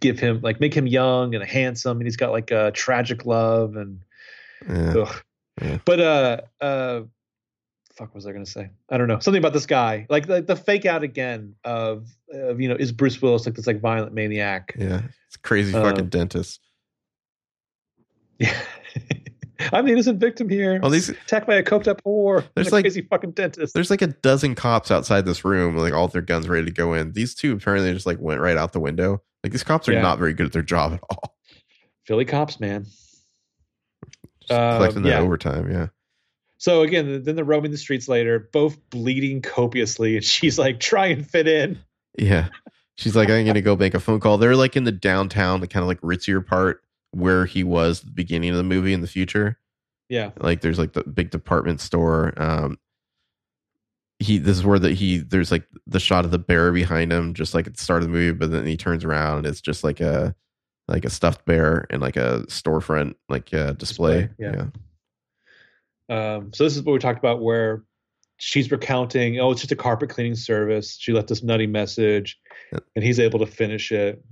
give 0.00 0.18
him 0.18 0.40
like 0.42 0.60
make 0.60 0.74
him 0.74 0.86
young 0.86 1.34
and 1.34 1.44
handsome, 1.44 1.98
and 1.98 2.06
he's 2.06 2.16
got 2.16 2.32
like 2.32 2.50
a 2.50 2.72
tragic 2.72 3.24
love 3.24 3.76
and 3.76 4.00
Yeah. 4.68 5.12
Yeah. 5.60 5.78
But 5.84 6.00
uh 6.00 6.40
uh 6.60 7.00
fuck 7.96 8.14
was 8.14 8.26
I 8.26 8.32
gonna 8.32 8.46
say? 8.46 8.70
I 8.90 8.96
don't 8.98 9.08
know. 9.08 9.18
Something 9.20 9.40
about 9.40 9.52
this 9.52 9.66
guy. 9.66 10.06
Like 10.08 10.26
the, 10.26 10.42
the 10.42 10.56
fake 10.56 10.86
out 10.86 11.02
again 11.02 11.54
of 11.64 12.08
of 12.32 12.60
you 12.60 12.68
know, 12.68 12.74
is 12.76 12.92
Bruce 12.92 13.20
Willis 13.22 13.46
like 13.46 13.54
this 13.54 13.66
like 13.66 13.80
violent 13.80 14.14
maniac? 14.14 14.74
Yeah. 14.78 15.02
It's 15.28 15.36
crazy 15.36 15.74
Um, 15.74 15.82
fucking 15.84 16.08
dentist. 16.08 16.60
Yeah. 18.38 18.56
I'm 19.72 19.86
the 19.86 19.92
innocent 19.92 20.18
victim 20.18 20.48
here. 20.48 20.80
Well, 20.80 20.90
these 20.90 21.08
attacked 21.08 21.46
by 21.46 21.54
a 21.54 21.62
coked 21.62 21.86
up 21.86 22.02
whore. 22.04 22.44
There's 22.54 22.68
a 22.68 22.72
like- 22.72 22.84
crazy 22.84 23.02
fucking 23.02 23.32
dentist. 23.32 23.74
there's 23.74 23.90
like 23.90 24.02
a 24.02 24.08
dozen 24.08 24.54
cops 24.56 24.90
outside 24.90 25.24
this 25.24 25.44
room, 25.44 25.76
like 25.76 25.92
all 25.92 26.08
their 26.08 26.22
guns 26.22 26.48
ready 26.48 26.64
to 26.66 26.72
go 26.72 26.94
in. 26.94 27.12
These 27.12 27.34
two 27.36 27.52
apparently 27.52 27.92
just 27.92 28.06
like 28.06 28.18
went 28.18 28.40
right 28.40 28.56
out 28.56 28.72
the 28.72 28.80
window. 28.80 29.22
Like 29.44 29.52
these 29.52 29.62
cops 29.62 29.88
are 29.88 29.92
Yeah. 29.92 30.02
not 30.02 30.18
very 30.18 30.32
good 30.34 30.46
at 30.46 30.52
their 30.52 30.62
job 30.62 30.94
at 30.94 31.00
all. 31.10 31.36
Philly 32.06 32.24
cops, 32.24 32.58
man. 32.58 32.84
Just 34.40 34.50
Um, 34.50 34.76
collecting 34.78 35.02
that 35.02 35.20
overtime. 35.20 35.70
Yeah. 35.70 35.88
So 36.62 36.82
again, 36.82 37.24
then 37.24 37.34
they're 37.34 37.44
roaming 37.44 37.72
the 37.72 37.76
streets 37.76 38.06
later, 38.06 38.48
both 38.52 38.78
bleeding 38.90 39.42
copiously, 39.42 40.14
and 40.14 40.24
she's 40.24 40.60
like, 40.60 40.78
try 40.78 41.06
and 41.06 41.28
fit 41.28 41.48
in. 41.48 41.76
Yeah. 42.16 42.50
She's 42.94 43.16
like, 43.16 43.30
I'm 43.30 43.44
gonna 43.44 43.60
go 43.60 43.74
make 43.74 43.94
a 43.94 43.98
phone 43.98 44.20
call. 44.20 44.38
They're 44.38 44.54
like 44.54 44.76
in 44.76 44.84
the 44.84 44.92
downtown, 44.92 45.60
the 45.60 45.66
kind 45.66 45.82
of 45.82 45.88
like 45.88 46.00
ritzier 46.02 46.46
part 46.46 46.84
where 47.10 47.46
he 47.46 47.64
was 47.64 47.98
at 47.98 48.06
the 48.06 48.12
beginning 48.12 48.50
of 48.50 48.56
the 48.58 48.62
movie 48.62 48.92
in 48.92 49.00
the 49.00 49.08
future. 49.08 49.58
Yeah. 50.08 50.30
like 50.38 50.60
there's 50.60 50.78
like 50.78 50.92
the 50.92 51.02
big 51.02 51.30
department 51.30 51.80
store 51.80 52.34
um 52.36 52.78
he 54.18 54.36
this 54.36 54.58
is 54.58 54.64
where 54.64 54.78
the 54.78 54.92
he 54.92 55.18
there's 55.18 55.50
like 55.50 55.66
the 55.86 55.98
shot 55.98 56.26
of 56.26 56.30
the 56.30 56.38
bear 56.38 56.70
behind 56.70 57.10
him 57.10 57.32
just 57.32 57.54
like 57.54 57.66
at 57.66 57.76
the 57.76 57.82
start 57.82 58.02
of 58.02 58.08
the 58.08 58.12
movie 58.12 58.36
but 58.36 58.50
then 58.50 58.66
he 58.66 58.76
turns 58.76 59.04
around 59.04 59.38
and 59.38 59.46
it's 59.46 59.62
just 59.62 59.82
like 59.82 60.00
a 60.00 60.34
like 60.86 61.06
a 61.06 61.10
stuffed 61.10 61.46
bear 61.46 61.86
and 61.88 62.02
like 62.02 62.16
a 62.16 62.44
storefront 62.48 63.14
like 63.30 63.54
uh 63.54 63.72
display, 63.72 64.26
Display, 64.26 64.34
yeah. 64.38 64.66
Um, 66.12 66.52
so 66.52 66.64
this 66.64 66.76
is 66.76 66.82
what 66.82 66.92
we 66.92 66.98
talked 66.98 67.18
about 67.18 67.40
where 67.40 67.84
she's 68.36 68.70
recounting, 68.70 69.40
oh, 69.40 69.50
it's 69.52 69.60
just 69.62 69.72
a 69.72 69.76
carpet 69.76 70.10
cleaning 70.10 70.34
service. 70.34 70.96
She 71.00 71.12
left 71.12 71.28
this 71.28 71.42
nutty 71.42 71.66
message 71.66 72.38
Yep. 72.72 72.84
and 72.96 73.04
he's 73.04 73.18
able 73.20 73.38
to 73.38 73.46
finish 73.46 73.92
it. 73.92 74.22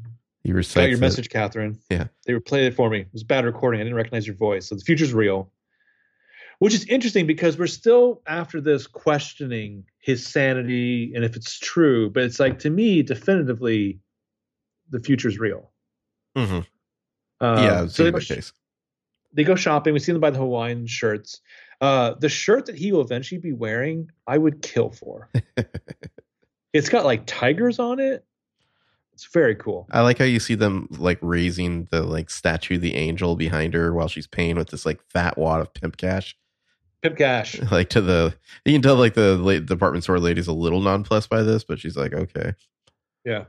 he 0.43 0.51
Got 0.51 0.57
recites 0.57 0.89
your 0.89 0.98
it. 0.98 1.01
message, 1.01 1.28
Kathryn. 1.31 1.78
Yeah. 1.90 2.09
They 2.27 2.32
replayed 2.35 2.66
it 2.66 2.74
for 2.74 2.90
me. 2.90 3.01
It 3.01 3.09
was 3.12 3.23
a 3.23 3.27
bad 3.27 3.44
recording. 3.44 3.81
I 3.81 3.85
didn't 3.85 3.97
recognize 3.97 4.27
your 4.27 4.36
voice. 4.36 4.66
So 4.69 4.74
the 4.74 4.82
future's 4.82 5.15
real. 5.15 5.52
Which 6.59 6.74
is 6.74 6.85
interesting 6.85 7.27
because 7.27 7.57
we're 7.59 7.66
still 7.66 8.20
after 8.27 8.61
this 8.61 8.86
questioning 8.86 9.85
his 10.01 10.27
sanity 10.27 11.12
and 11.15 11.24
if 11.24 11.35
it's 11.35 11.59
true. 11.59 12.11
But 12.11 12.24
it's 12.24 12.39
like 12.39 12.59
to 12.61 12.70
me, 12.70 13.02
definitively, 13.02 14.01
the 14.90 14.98
future's 15.01 15.39
real. 15.39 15.70
Mhm. 16.36 16.66
Um, 17.43 17.65
yeah 17.65 17.86
so 17.86 18.05
they 18.05 18.11
so 18.11 18.12
go, 18.12 18.19
case 18.20 18.52
they 19.32 19.44
go 19.44 19.55
shopping. 19.55 19.94
We 19.94 20.01
see 20.01 20.12
them 20.12 20.20
buy 20.20 20.31
the 20.31 20.39
Hawaiian 20.39 20.86
shirts. 20.86 21.40
Uh, 21.81 22.15
the 22.15 22.28
shirt 22.28 22.66
that 22.66 22.77
he 22.77 22.93
will 22.93 23.01
eventually 23.01 23.40
be 23.40 23.52
wearing, 23.52 24.11
I 24.27 24.36
would 24.39 24.62
kill 24.62 24.90
for. 24.90 25.31
it's 26.73 26.89
got 26.89 27.05
like 27.05 27.23
tigers 27.27 27.78
on 27.78 28.01
it. 28.01 28.24
It's 29.15 29.27
very 29.35 29.55
cool. 29.55 29.86
i 29.90 30.01
like 30.01 30.16
how 30.16 30.24
you 30.24 30.40
see 30.40 30.55
them 30.55 30.89
like 30.93 31.19
raising 31.20 31.86
the 31.90 32.02
like 32.02 32.31
statue 32.31 32.77
of 32.77 32.81
the 32.81 32.94
angel 32.94 33.36
behind 33.36 33.74
her 33.74 33.93
while 33.93 34.09
she's 34.09 34.27
paying 34.27 34.57
with 34.57 34.70
this 34.70 34.86
like 34.86 34.98
fat 35.11 35.36
wad 35.36 35.61
of 35.61 35.74
pimp 35.74 35.98
cash 35.98 36.36
Pimp 37.02 37.16
Cash. 37.19 37.61
like 37.70 37.90
to 37.90 38.01
the 38.01 38.35
you 38.65 38.73
can 38.73 38.81
tell 38.81 38.97
like 38.97 39.12
the 39.12 39.62
department 39.66 40.05
store 40.05 40.19
lady's 40.19 40.48
a 40.48 40.55
little 40.55 40.81
nonplussed 40.81 41.28
by 41.28 41.43
this 41.43 41.65
but 41.65 41.78
she's 41.78 41.97
like 41.98 42.15
okay 42.15 42.55
Yeah. 43.24 43.44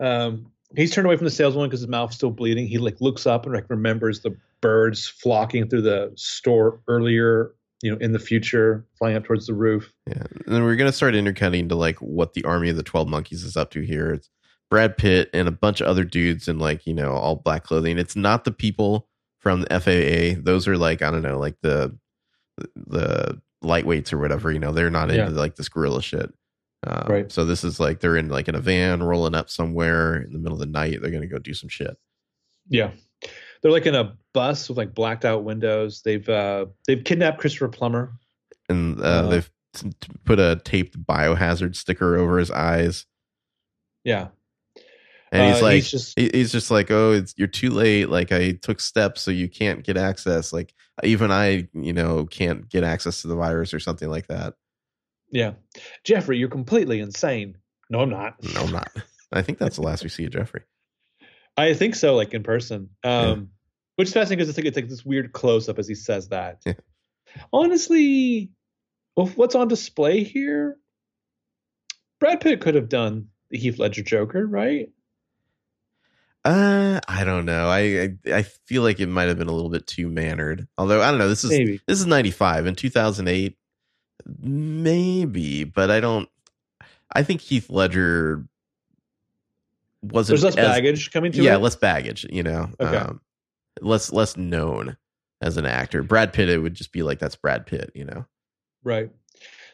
Um, 0.00 0.50
he's 0.76 0.92
turned 0.92 1.06
away 1.06 1.16
from 1.16 1.24
the 1.24 1.30
saleswoman 1.30 1.68
because 1.68 1.80
his 1.80 1.88
mouth's 1.88 2.16
still 2.16 2.30
bleeding. 2.30 2.66
He 2.66 2.78
like 2.78 3.00
looks 3.00 3.26
up 3.26 3.44
and 3.46 3.54
like 3.54 3.68
remembers 3.68 4.20
the 4.20 4.36
birds 4.60 5.06
flocking 5.08 5.68
through 5.68 5.82
the 5.82 6.12
store 6.16 6.80
earlier, 6.88 7.52
you 7.82 7.90
know, 7.90 7.96
in 7.98 8.12
the 8.12 8.18
future, 8.18 8.86
flying 8.98 9.16
up 9.16 9.24
towards 9.24 9.46
the 9.46 9.54
roof. 9.54 9.92
Yeah. 10.06 10.22
And 10.46 10.54
then 10.54 10.64
we're 10.64 10.76
gonna 10.76 10.92
start 10.92 11.14
intercutting 11.14 11.68
to 11.68 11.74
like 11.74 11.98
what 11.98 12.34
the 12.34 12.44
army 12.44 12.68
of 12.70 12.76
the 12.76 12.82
twelve 12.82 13.08
monkeys 13.08 13.42
is 13.42 13.56
up 13.56 13.70
to 13.72 13.80
here. 13.82 14.12
It's 14.12 14.28
Brad 14.70 14.96
Pitt 14.96 15.30
and 15.32 15.48
a 15.48 15.52
bunch 15.52 15.80
of 15.80 15.88
other 15.88 16.04
dudes 16.04 16.46
in 16.46 16.58
like, 16.58 16.86
you 16.86 16.94
know, 16.94 17.12
all 17.12 17.36
black 17.36 17.64
clothing. 17.64 17.98
It's 17.98 18.14
not 18.16 18.44
the 18.44 18.52
people 18.52 19.08
from 19.40 19.62
the 19.62 19.80
FAA. 19.80 20.40
Those 20.44 20.68
are 20.68 20.76
like, 20.76 21.02
I 21.02 21.10
don't 21.10 21.22
know, 21.22 21.38
like 21.38 21.56
the 21.62 21.96
the 22.76 23.40
lightweights 23.64 24.12
or 24.12 24.18
whatever, 24.18 24.52
you 24.52 24.58
know, 24.58 24.72
they're 24.72 24.90
not 24.90 25.10
Yeah. 25.10 25.26
into 25.26 25.38
like 25.38 25.56
this 25.56 25.68
guerrilla 25.68 26.02
shit. 26.02 26.32
Um, 26.86 27.06
Right. 27.08 27.32
So 27.32 27.44
this 27.44 27.62
is 27.64 27.78
like 27.78 28.00
they're 28.00 28.16
in 28.16 28.28
like 28.28 28.48
in 28.48 28.54
a 28.54 28.60
van 28.60 29.02
rolling 29.02 29.34
up 29.34 29.50
somewhere 29.50 30.22
in 30.22 30.32
the 30.32 30.38
middle 30.38 30.54
of 30.54 30.60
the 30.60 30.66
night. 30.66 31.00
They're 31.00 31.10
gonna 31.10 31.26
go 31.26 31.38
do 31.38 31.54
some 31.54 31.68
shit. 31.68 31.96
Yeah. 32.68 32.92
They're 33.62 33.72
like 33.72 33.86
in 33.86 33.94
a 33.94 34.16
bus 34.32 34.68
with 34.68 34.78
like 34.78 34.94
blacked 34.94 35.24
out 35.24 35.44
windows. 35.44 36.02
They've 36.02 36.26
uh 36.28 36.66
they've 36.86 37.04
kidnapped 37.04 37.38
Christopher 37.40 37.68
Plummer. 37.68 38.12
And 38.68 39.00
uh, 39.00 39.04
Uh, 39.04 39.28
they've 39.28 39.50
put 40.24 40.38
a 40.38 40.60
taped 40.64 40.98
biohazard 41.04 41.76
sticker 41.76 42.16
over 42.16 42.38
his 42.38 42.50
eyes. 42.50 43.06
Yeah. 44.04 44.28
And 45.32 45.52
he's 45.52 45.62
Uh, 45.62 45.64
like, 45.64 45.74
he's 45.74 45.90
just 45.90 46.18
he's 46.18 46.50
just 46.50 46.70
like, 46.70 46.90
oh, 46.90 47.12
it's 47.12 47.34
you're 47.36 47.46
too 47.46 47.70
late. 47.70 48.08
Like 48.08 48.32
I 48.32 48.52
took 48.52 48.80
steps 48.80 49.20
so 49.20 49.30
you 49.30 49.48
can't 49.48 49.84
get 49.84 49.96
access. 49.96 50.52
Like 50.52 50.74
even 51.04 51.30
I, 51.30 51.68
you 51.74 51.92
know, 51.92 52.26
can't 52.26 52.68
get 52.68 52.82
access 52.84 53.22
to 53.22 53.28
the 53.28 53.36
virus 53.36 53.74
or 53.74 53.80
something 53.80 54.08
like 54.08 54.26
that. 54.28 54.54
Yeah. 55.30 55.52
Jeffrey, 56.04 56.38
you're 56.38 56.48
completely 56.48 57.00
insane. 57.00 57.56
No, 57.88 58.00
I'm 58.00 58.10
not. 58.10 58.34
No, 58.54 58.62
I'm 58.62 58.72
not. 58.72 58.90
I 59.32 59.42
think 59.42 59.58
that's 59.58 59.76
the 59.76 59.82
last 59.82 60.02
we 60.02 60.08
see 60.08 60.24
of 60.24 60.32
Jeffrey. 60.32 60.62
I 61.56 61.74
think 61.74 61.94
so, 61.94 62.14
like 62.16 62.32
in 62.34 62.42
person. 62.42 62.90
Um, 63.04 63.10
Yeah. 63.12 63.36
which 63.96 64.08
is 64.08 64.14
fascinating 64.14 64.38
because 64.38 64.50
I 64.50 64.52
think 64.54 64.66
it's 64.68 64.76
like 64.76 64.88
this 64.88 65.04
weird 65.04 65.32
close 65.32 65.68
up 65.68 65.78
as 65.78 65.88
he 65.88 65.94
says 65.94 66.28
that. 66.28 66.62
Yeah. 66.64 66.74
Honestly, 67.52 68.50
what's 69.14 69.54
on 69.54 69.68
display 69.68 70.24
here, 70.24 70.76
Brad 72.18 72.40
Pitt 72.40 72.60
could 72.60 72.74
have 72.74 72.88
done 72.88 73.28
the 73.50 73.58
Heath 73.58 73.78
Ledger 73.78 74.02
Joker, 74.02 74.46
right? 74.46 74.90
Uh, 76.44 77.00
I 77.06 77.24
don't 77.24 77.44
know. 77.44 77.68
I 77.68 77.78
I, 77.80 78.38
I 78.38 78.42
feel 78.42 78.82
like 78.82 78.98
it 78.98 79.08
might 79.08 79.28
have 79.28 79.36
been 79.38 79.48
a 79.48 79.52
little 79.52 79.68
bit 79.70 79.86
too 79.86 80.08
mannered. 80.08 80.66
Although 80.78 81.02
I 81.02 81.10
don't 81.10 81.18
know. 81.18 81.28
This 81.28 81.44
is 81.44 81.50
Maybe. 81.50 81.80
this 81.86 82.00
is 82.00 82.06
95 82.06 82.66
in 82.66 82.74
2008 82.74 83.58
maybe 84.40 85.64
but 85.64 85.90
i 85.90 86.00
don't 86.00 86.28
i 87.14 87.22
think 87.22 87.40
heath 87.40 87.70
ledger 87.70 88.44
wasn't 90.02 90.40
There's 90.40 90.44
less 90.56 90.56
as- 90.56 90.68
baggage 90.76 91.10
coming 91.12 91.32
to 91.32 91.42
yeah 91.42 91.54
it. 91.56 91.58
less 91.58 91.76
baggage 91.76 92.26
you 92.30 92.42
know 92.42 92.68
Okay. 92.80 92.96
um, 92.96 93.20
less 93.80 94.12
less 94.12 94.36
known 94.36 94.96
as 95.40 95.56
an 95.56 95.66
actor 95.66 96.02
brad 96.02 96.32
pitt 96.32 96.48
it 96.48 96.58
would 96.58 96.74
just 96.74 96.92
be 96.92 97.02
like 97.02 97.18
that's 97.18 97.36
brad 97.36 97.66
pitt 97.66 97.90
you 97.94 98.04
know 98.04 98.24
Right. 98.82 99.10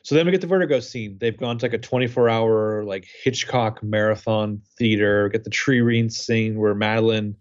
So 0.02 0.16
then 0.16 0.26
we 0.26 0.32
get 0.32 0.40
the 0.40 0.48
Vertigo 0.48 0.80
scene. 0.80 1.16
They've 1.20 1.36
gone 1.36 1.58
to 1.58 1.64
like 1.64 1.74
a 1.74 1.78
24 1.78 2.28
hour 2.28 2.82
like 2.84 3.06
Hitchcock 3.22 3.80
marathon 3.84 4.60
theater. 4.76 5.28
Get 5.28 5.44
the 5.44 5.50
tree 5.50 5.80
ring 5.80 6.10
scene 6.10 6.58
where 6.58 6.74
Madeleine 6.74 7.36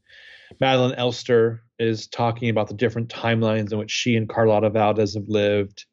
Madeleine 0.60 0.94
Elster 0.94 1.64
is 1.80 2.06
talking 2.06 2.50
about 2.50 2.68
the 2.68 2.76
different 2.76 3.10
timelines 3.10 3.72
in 3.72 3.80
which 3.80 3.90
she 3.90 4.16
and 4.16 4.30
Carlotta 4.30 4.70
Valdez 4.70 5.16
have 5.16 5.28
lived. 5.28 5.86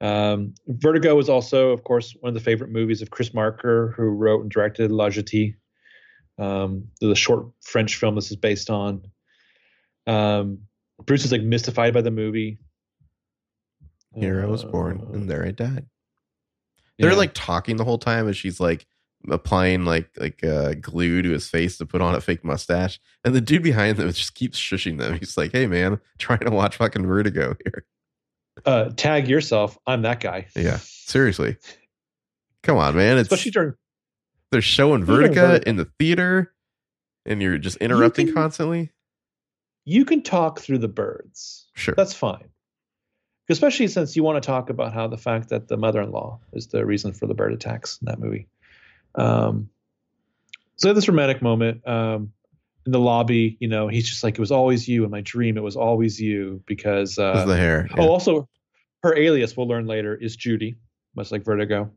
Um, 0.00 0.54
Vertigo 0.66 1.18
is 1.18 1.28
also, 1.28 1.70
of 1.70 1.84
course, 1.84 2.16
one 2.20 2.28
of 2.28 2.34
the 2.34 2.40
favorite 2.40 2.70
movies 2.70 3.02
of 3.02 3.10
Chris 3.10 3.34
Marker, 3.34 3.92
who 3.96 4.04
wrote 4.04 4.40
and 4.42 4.50
directed 4.50 4.90
La 4.90 5.08
Jetée, 5.10 5.54
um, 6.38 6.84
the 7.00 7.14
short 7.14 7.46
French 7.62 7.96
film 7.96 8.14
this 8.14 8.30
is 8.30 8.36
based 8.36 8.70
on. 8.70 9.02
Um, 10.06 10.60
Bruce 11.04 11.24
is 11.24 11.32
like 11.32 11.42
mystified 11.42 11.94
by 11.94 12.00
the 12.02 12.10
movie. 12.10 12.58
here 14.14 14.42
i 14.42 14.46
was 14.46 14.64
born 14.64 15.00
Uh, 15.08 15.12
and 15.12 15.30
there 15.30 15.44
i 15.46 15.50
died 15.50 15.86
they're 16.98 17.10
yeah. 17.12 17.16
like 17.16 17.32
talking 17.32 17.76
the 17.76 17.84
whole 17.84 17.98
time 17.98 18.26
and 18.26 18.36
she's 18.36 18.58
like 18.60 18.86
applying 19.30 19.84
like 19.84 20.10
like 20.18 20.42
uh, 20.44 20.74
glue 20.80 21.22
to 21.22 21.30
his 21.30 21.48
face 21.48 21.78
to 21.78 21.86
put 21.86 22.00
on 22.00 22.14
a 22.14 22.20
fake 22.20 22.42
mustache 22.44 22.98
and 23.24 23.34
the 23.34 23.40
dude 23.40 23.62
behind 23.62 23.96
them 23.98 24.08
just 24.08 24.34
keeps 24.34 24.58
shushing 24.58 24.98
them 24.98 25.16
he's 25.18 25.36
like 25.36 25.52
hey 25.52 25.66
man 25.66 26.00
trying 26.18 26.40
to 26.40 26.50
watch 26.50 26.76
fucking 26.76 27.06
vertigo 27.06 27.54
here 27.64 27.84
uh, 28.66 28.90
tag 28.96 29.28
yourself. 29.28 29.78
I'm 29.86 30.02
that 30.02 30.20
guy. 30.20 30.46
Yeah, 30.56 30.78
seriously. 30.82 31.56
Come 32.62 32.76
on, 32.76 32.94
man. 32.96 33.18
It's 33.18 33.30
Especially 33.30 33.50
during 33.52 33.74
they're 34.52 34.62
showing 34.62 35.04
Vertigo 35.04 35.60
in 35.66 35.76
the 35.76 35.88
theater, 35.98 36.52
and 37.24 37.40
you're 37.40 37.58
just 37.58 37.76
interrupting 37.78 38.26
can- 38.26 38.34
constantly. 38.34 38.90
you 39.84 40.04
can 40.04 40.22
talk 40.22 40.60
through 40.60 40.78
the 40.78 40.88
birds. 40.88 41.68
Sure. 41.74 41.94
That's 41.96 42.14
fine. 42.14 42.48
Especially 43.48 43.88
since 43.88 44.14
you 44.14 44.22
want 44.22 44.40
to 44.40 44.46
talk 44.46 44.70
about 44.70 44.92
how 44.92 45.08
the 45.08 45.16
fact 45.18 45.48
that 45.48 45.66
the 45.68 45.76
mother-in-law 45.76 46.38
is 46.52 46.68
the 46.68 46.84
reason 46.86 47.12
for 47.12 47.26
the 47.26 47.34
bird 47.34 47.52
attacks 47.52 47.98
in 48.00 48.06
that 48.06 48.20
movie. 48.20 48.48
Um, 49.16 49.70
so 50.76 50.92
this 50.92 51.08
romantic 51.08 51.42
moment 51.42 51.86
um, 51.86 52.32
in 52.86 52.92
the 52.92 52.98
lobby. 53.00 53.56
You 53.60 53.68
know, 53.68 53.88
he's 53.88 54.08
just 54.08 54.22
like, 54.24 54.34
"It 54.34 54.40
was 54.40 54.50
always 54.52 54.88
you 54.88 55.04
in 55.04 55.10
my 55.10 55.20
dream. 55.20 55.56
It 55.56 55.62
was 55.62 55.76
always 55.76 56.20
you." 56.20 56.62
Because 56.66 57.18
uh, 57.18 57.44
the 57.44 57.56
hair. 57.56 57.88
oh, 57.98 58.08
also 58.08 58.48
her 59.02 59.16
alias 59.16 59.56
we'll 59.56 59.68
learn 59.68 59.86
later 59.86 60.14
is 60.14 60.36
Judy, 60.36 60.76
much 61.16 61.30
like 61.32 61.44
Vertigo. 61.44 61.90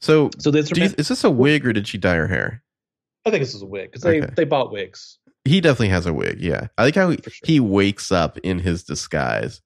so, 0.00 0.30
So 0.38 0.50
this 0.50 0.70
you, 0.76 0.84
is 0.84 1.08
this 1.08 1.24
a 1.24 1.30
wig 1.30 1.66
or 1.66 1.72
did 1.72 1.88
she 1.88 1.96
dye 1.98 2.16
her 2.16 2.26
hair? 2.28 2.62
I 3.24 3.30
think 3.30 3.42
this 3.42 3.54
is 3.54 3.62
a 3.62 3.66
wig 3.66 3.90
because 3.90 4.02
they 4.02 4.20
Okay. 4.20 4.32
they 4.36 4.44
bought 4.44 4.72
wigs. 4.72 5.18
He 5.44 5.60
definitely 5.60 5.88
has 5.88 6.06
a 6.06 6.12
wig. 6.12 6.40
Yeah, 6.40 6.68
I 6.78 6.84
like 6.84 6.94
how 6.94 7.10
he, 7.10 7.18
sure. 7.22 7.32
he 7.44 7.60
wakes 7.60 8.12
up 8.12 8.38
in 8.38 8.58
his 8.58 8.82
disguise. 8.84 9.60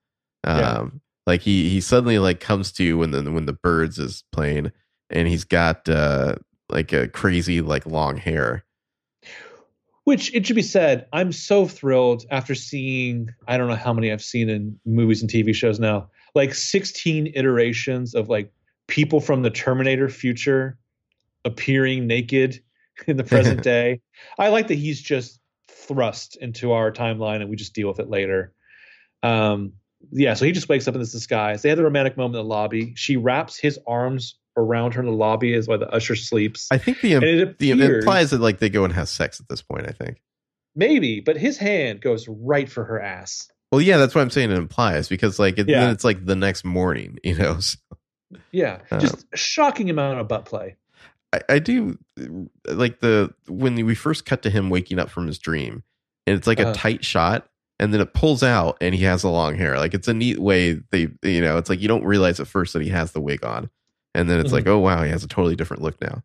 Um, 0.45 0.59
Yeah. 0.59 0.85
like 1.27 1.41
he 1.43 1.69
he 1.71 1.81
suddenly 1.81 2.19
like 2.19 2.39
comes 2.41 2.71
to 2.73 2.99
when 2.99 3.11
the 3.13 3.31
when 3.33 3.47
the 3.47 3.53
birds 3.55 3.99
is 3.99 4.25
playing, 4.31 4.73
and 5.11 5.27
he's 5.27 5.45
got 5.45 5.89
uh 5.89 6.37
like 6.69 6.93
a 6.93 7.09
crazy 7.09 7.61
like 7.61 7.87
long 7.87 8.17
hair. 8.19 8.65
Which 10.07 10.33
it 10.33 10.47
should 10.47 10.55
be 10.55 10.63
said, 10.63 11.09
I'm 11.13 11.33
so 11.33 11.67
thrilled 11.67 12.27
after 12.31 12.55
seeing 12.55 13.35
I 13.49 13.57
don't 13.57 13.67
know 13.67 13.75
how 13.75 13.93
many 13.93 14.13
I've 14.13 14.23
seen 14.23 14.49
in 14.49 14.79
movies 14.87 15.21
and 15.21 15.29
TV 15.29 15.53
shows 15.53 15.81
now, 15.81 16.09
like 16.37 16.55
16 16.55 17.33
iterations 17.35 18.15
of 18.15 18.29
like 18.29 18.53
people 18.87 19.21
from 19.21 19.43
the 19.43 19.51
Terminator 19.51 20.09
future 20.09 20.79
appearing 21.45 22.07
naked 22.07 22.63
in 23.09 23.17
the 23.17 23.25
present 23.25 23.63
day. 23.65 24.01
I 24.39 24.51
like 24.51 24.69
that 24.69 24.77
he's 24.77 25.03
just 25.03 25.41
thrust 25.67 26.37
into 26.37 26.71
our 26.71 26.93
timeline 26.93 27.41
and 27.41 27.51
we 27.51 27.57
just 27.57 27.75
deal 27.75 27.89
with 27.89 27.99
it 27.99 28.09
later. 28.09 28.53
Um, 29.25 29.73
yeah, 30.13 30.35
so 30.35 30.45
he 30.45 30.53
just 30.53 30.69
wakes 30.69 30.87
up 30.87 30.95
in 30.95 31.01
this 31.01 31.11
disguise. 31.11 31.63
They 31.63 31.69
have 31.69 31.79
the 31.79 31.83
romantic 31.83 32.17
moment 32.17 32.37
in 32.37 32.43
the 32.43 32.49
lobby. 32.49 32.95
She 32.95 33.17
wraps 33.17 33.59
his 33.59 33.81
arms 33.89 34.37
around 34.57 34.95
her 34.95 35.01
in 35.03 35.07
the 35.07 35.13
lobby 35.13 35.53
is 35.55 35.69
while 35.69 35.79
the 35.79 35.89
usher 35.91 36.17
sleeps. 36.17 36.69
I 36.71 36.79
think 36.79 37.01
the 37.01 37.15
and 37.15 37.25
it 37.25 37.59
the 37.59 37.73
appears, 37.73 38.05
implies 38.05 38.31
that 38.31 38.41
like 38.41 38.59
they 38.59 38.69
go 38.71 38.85
and 38.85 38.93
have 38.93 39.09
sex 39.09 39.41
at 39.41 39.49
this 39.49 39.63
point. 39.63 39.87
I 39.89 39.93
think. 39.93 40.21
maybe, 40.75 41.21
but 41.21 41.37
his 41.37 41.59
hand 41.59 42.01
goes 42.01 42.27
right 42.29 42.69
for 42.71 42.85
her 42.85 43.01
ass. 43.01 43.49
Well, 43.73 43.81
yeah, 43.81 43.97
that's 43.99 44.15
what 44.15 44.23
I'm 44.23 44.31
saying. 44.31 44.51
It 44.53 44.59
implies 44.59 45.09
because 45.09 45.39
like 45.39 45.59
it, 45.59 45.69
Yeah. 45.69 45.81
then 45.81 45.91
it's 45.91 46.05
like 46.05 46.25
the 46.25 46.37
next 46.37 46.65
morning, 46.65 47.19
you 47.25 47.35
know. 47.37 47.59
So 47.61 47.79
Yeah, 48.53 48.81
Uh, 48.91 48.99
just 49.01 49.25
shocking 49.35 49.91
amount 49.91 50.21
of 50.21 50.29
butt 50.29 50.45
play. 50.45 50.77
I, 51.33 51.41
I 51.49 51.59
do 51.59 51.99
like 52.69 53.01
the 53.01 53.35
when 53.49 53.75
we 53.85 53.95
first 53.95 54.25
cut 54.25 54.43
to 54.43 54.51
him 54.51 54.71
waking 54.71 54.99
up 54.99 55.11
from 55.11 55.27
his 55.27 55.39
dream, 55.39 55.83
and 56.27 56.37
it's 56.37 56.47
like 56.47 56.61
Uh-huh. 56.61 56.71
a 56.71 56.75
tight 56.75 57.05
shot, 57.05 57.47
and 57.79 57.93
then 57.93 58.01
it 58.01 58.15
pulls 58.15 58.43
out, 58.43 58.77
and 58.81 58.95
he 58.95 59.05
has 59.05 59.25
a 59.25 59.29
long 59.29 59.57
hair. 59.57 59.79
Like 59.79 59.93
it's 59.95 60.09
a 60.09 60.15
neat 60.15 60.39
way 60.39 60.81
they, 60.91 61.09
you 61.23 61.41
know, 61.41 61.59
it's 61.59 61.69
like 61.69 61.81
you 61.81 61.89
don't 61.89 62.05
realize 62.05 62.39
at 62.41 62.47
first 62.47 62.73
that 62.73 62.83
he 62.83 62.89
has 62.91 63.13
the 63.13 63.21
wig 63.21 63.45
on, 63.45 63.69
and 64.17 64.29
then 64.31 64.41
it's 64.41 64.51
Mhm. 64.51 64.55
like, 64.55 64.67
oh 64.67 64.79
wow, 64.79 65.03
he 65.03 65.11
has 65.11 65.23
a 65.25 65.29
totally 65.29 65.57
different 65.57 65.83
look 65.83 66.01
now. 66.01 66.23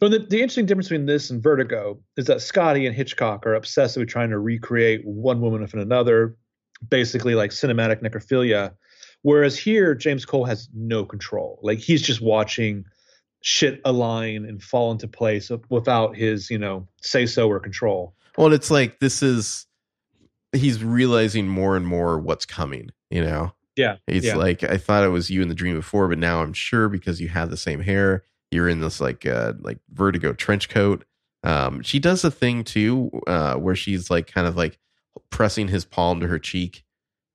Well, 0.00 0.10
the, 0.10 0.18
the 0.18 0.40
interesting 0.42 0.66
difference 0.66 0.88
between 0.88 1.06
this 1.06 1.30
and 1.30 1.42
Vertigo 1.42 2.00
is 2.16 2.26
that 2.26 2.42
Scotty 2.42 2.86
and 2.86 2.94
Hitchcock 2.94 3.46
are 3.46 3.54
obsessed 3.54 3.96
with 3.96 4.08
trying 4.08 4.30
to 4.30 4.38
recreate 4.38 5.02
one 5.04 5.40
woman 5.40 5.62
with 5.62 5.72
another, 5.74 6.36
basically 6.90 7.34
like 7.34 7.50
cinematic 7.52 8.02
necrophilia. 8.02 8.72
Whereas 9.22 9.56
here, 9.58 9.94
James 9.94 10.26
Cole 10.26 10.44
has 10.44 10.68
no 10.74 11.04
control. 11.04 11.58
Like 11.62 11.78
he's 11.78 12.02
just 12.02 12.20
watching 12.20 12.84
shit 13.40 13.80
align 13.84 14.44
and 14.44 14.62
fall 14.62 14.90
into 14.92 15.06
place 15.08 15.50
without 15.70 16.16
his, 16.16 16.50
you 16.50 16.58
know, 16.58 16.88
say 17.00 17.24
so 17.24 17.48
or 17.48 17.60
control. 17.60 18.14
Well, 18.36 18.52
it's 18.52 18.70
like 18.70 18.98
this 18.98 19.22
is 19.22 19.66
he's 20.52 20.82
realizing 20.84 21.48
more 21.48 21.76
and 21.76 21.86
more 21.86 22.18
what's 22.18 22.44
coming. 22.46 22.90
You 23.10 23.24
know, 23.24 23.52
Yeah. 23.76 23.96
It's 24.06 24.26
yeah. 24.26 24.36
like 24.36 24.62
I 24.62 24.76
thought 24.76 25.04
it 25.04 25.08
was 25.08 25.30
you 25.30 25.42
in 25.42 25.48
the 25.48 25.54
dream 25.54 25.74
before, 25.76 26.08
but 26.08 26.18
now 26.18 26.42
I'm 26.42 26.52
sure 26.52 26.88
because 26.88 27.20
you 27.20 27.28
have 27.28 27.50
the 27.50 27.56
same 27.56 27.80
hair. 27.80 28.24
You're 28.50 28.68
in 28.68 28.80
this 28.80 29.00
like 29.00 29.26
uh 29.26 29.54
like 29.60 29.78
vertigo 29.92 30.32
trench 30.32 30.68
coat. 30.68 31.04
Um, 31.42 31.82
she 31.82 31.98
does 31.98 32.24
a 32.24 32.30
thing 32.30 32.64
too, 32.64 33.10
uh, 33.26 33.56
where 33.56 33.74
she's 33.76 34.10
like 34.10 34.26
kind 34.32 34.46
of 34.46 34.56
like 34.56 34.78
pressing 35.30 35.68
his 35.68 35.84
palm 35.84 36.20
to 36.20 36.26
her 36.28 36.38
cheek, 36.38 36.84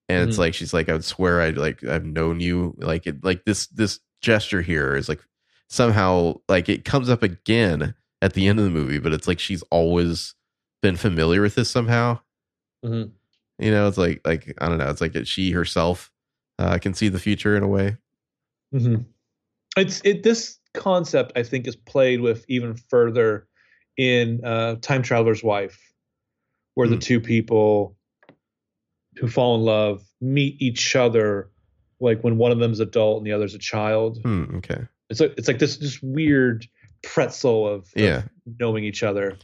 and 0.08 0.28
it's 0.28 0.38
Mhm. 0.38 0.40
like 0.40 0.54
she's 0.54 0.74
like, 0.74 0.90
I 0.90 0.94
would 0.94 1.04
swear 1.06 1.42
I'd 1.42 1.58
like 1.58 1.84
I've 1.84 2.06
known 2.06 2.40
you. 2.40 2.74
Like 2.80 3.06
it 3.06 3.24
like 3.24 3.46
this 3.46 3.68
this 3.68 4.00
gesture 4.22 4.62
here 4.62 4.96
is 4.96 5.10
like 5.10 5.20
somehow 5.70 6.36
like 6.48 6.70
it 6.70 6.86
comes 6.86 7.10
up 7.10 7.22
again 7.22 7.94
at 8.22 8.34
the 8.34 8.48
end 8.48 8.60
of 8.60 8.66
the 8.66 8.72
movie, 8.72 9.00
but 9.00 9.14
it's 9.14 9.28
like 9.28 9.40
she's 9.40 9.62
always 9.72 10.36
been 10.82 10.96
familiar 10.96 11.42
with 11.42 11.56
this 11.56 11.70
somehow. 11.70 12.20
Mhm. 12.86 13.12
You 13.60 13.72
know, 13.72 13.88
it's 13.88 13.98
like 13.98 14.22
like 14.26 14.54
I 14.60 14.70
don't 14.70 14.78
know. 14.78 14.90
It's 14.90 15.02
like 15.02 15.16
she 15.26 15.52
herself 15.52 16.12
uh, 16.60 16.78
can 16.78 16.94
see 16.94 17.10
the 17.10 17.20
future 17.20 17.56
in 17.56 17.64
a 17.64 17.68
way. 17.68 17.98
Mhm. 18.74 19.06
It's 19.78 20.02
it. 20.04 20.22
This 20.24 20.60
concept, 20.74 21.32
I 21.36 21.42
think, 21.44 21.66
is 21.68 21.76
played 21.76 22.22
with 22.22 22.46
even 22.50 22.76
further 22.76 23.48
in 23.98 24.44
uh, 24.44 24.76
Time 24.82 25.02
Traveler's 25.02 25.44
Wife, 25.44 25.80
where 26.76 26.88
the 26.88 26.96
Hmm. 26.96 27.00
two 27.00 27.20
people 27.22 27.96
who 29.18 29.28
fall 29.28 29.56
in 29.56 29.62
love 29.62 30.04
meet 30.22 30.62
each 30.62 30.96
other, 30.96 31.50
like 32.00 32.22
when 32.24 32.38
one 32.38 32.52
of 32.52 32.60
them's 32.60 32.80
adult 32.80 33.18
and 33.20 33.26
the 33.28 33.32
other's 33.32 33.56
a 33.56 33.60
child. 33.60 34.20
Hmm, 34.24 34.58
okay. 34.58 34.82
It's 35.10 35.20
like 35.20 35.34
it's 35.38 35.48
like 35.48 35.60
this 35.60 35.78
this 35.78 36.02
weird 36.04 36.66
pretzel 37.02 37.68
of, 37.68 37.82
of 37.82 37.88
Yeah. 37.96 38.24
knowing 38.60 38.84
each 38.84 39.02
other. 39.04 39.38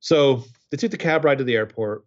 So 0.00 0.44
they 0.70 0.76
take 0.76 0.92
the 0.92 0.96
cab 0.96 1.24
ride 1.24 1.38
to 1.38 1.44
the 1.44 1.56
airport. 1.56 2.04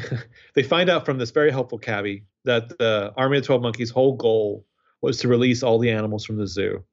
they 0.54 0.62
find 0.62 0.90
out 0.90 1.04
from 1.06 1.18
this 1.18 1.30
very 1.30 1.50
helpful 1.50 1.78
cabbie 1.78 2.24
that 2.44 2.68
the 2.78 3.12
Army 3.16 3.38
of 3.38 3.44
Twelve 3.44 3.62
Monkeys' 3.62 3.90
whole 3.90 4.16
goal 4.16 4.64
was 5.00 5.18
to 5.18 5.28
release 5.28 5.62
all 5.62 5.78
the 5.78 5.90
animals 5.90 6.24
from 6.24 6.36
the 6.36 6.46
zoo. 6.46 6.84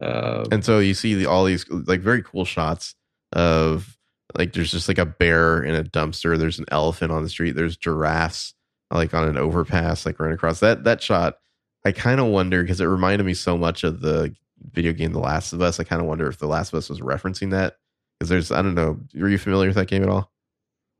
Um, 0.00 0.44
And 0.50 0.64
so 0.64 0.78
you 0.80 0.94
see 0.94 1.14
the, 1.14 1.26
all 1.26 1.44
these 1.44 1.68
like 1.70 2.00
very 2.00 2.22
cool 2.22 2.44
shots 2.44 2.94
of 3.32 3.96
like 4.36 4.52
there's 4.52 4.70
just 4.70 4.88
like 4.88 4.98
a 4.98 5.06
bear 5.06 5.62
in 5.62 5.74
a 5.74 5.84
dumpster. 5.84 6.36
There's 6.36 6.58
an 6.58 6.66
elephant 6.70 7.12
on 7.12 7.22
the 7.22 7.28
street. 7.28 7.52
There's 7.52 7.76
giraffes 7.76 8.54
like 8.90 9.14
on 9.14 9.28
an 9.28 9.36
overpass, 9.36 10.06
like 10.06 10.20
running 10.20 10.34
across 10.34 10.60
that 10.60 10.84
that 10.84 11.02
shot. 11.02 11.38
I 11.84 11.92
kind 11.92 12.20
of 12.20 12.26
wonder 12.26 12.62
because 12.62 12.80
it 12.80 12.86
reminded 12.86 13.24
me 13.24 13.34
so 13.34 13.56
much 13.56 13.84
of 13.84 14.00
the 14.00 14.34
video 14.72 14.92
game 14.92 15.12
The 15.12 15.18
Last 15.20 15.52
of 15.52 15.60
Us. 15.60 15.78
I 15.78 15.84
kind 15.84 16.00
of 16.00 16.08
wonder 16.08 16.26
if 16.26 16.38
The 16.38 16.46
Last 16.46 16.72
of 16.72 16.78
Us 16.78 16.88
was 16.88 17.00
referencing 17.00 17.50
that 17.50 17.76
because 18.18 18.28
there's 18.28 18.50
I 18.50 18.62
don't 18.62 18.74
know. 18.74 19.00
Were 19.14 19.28
you 19.28 19.38
familiar 19.38 19.68
with 19.68 19.76
that 19.76 19.88
game 19.88 20.02
at 20.02 20.08
all? 20.08 20.30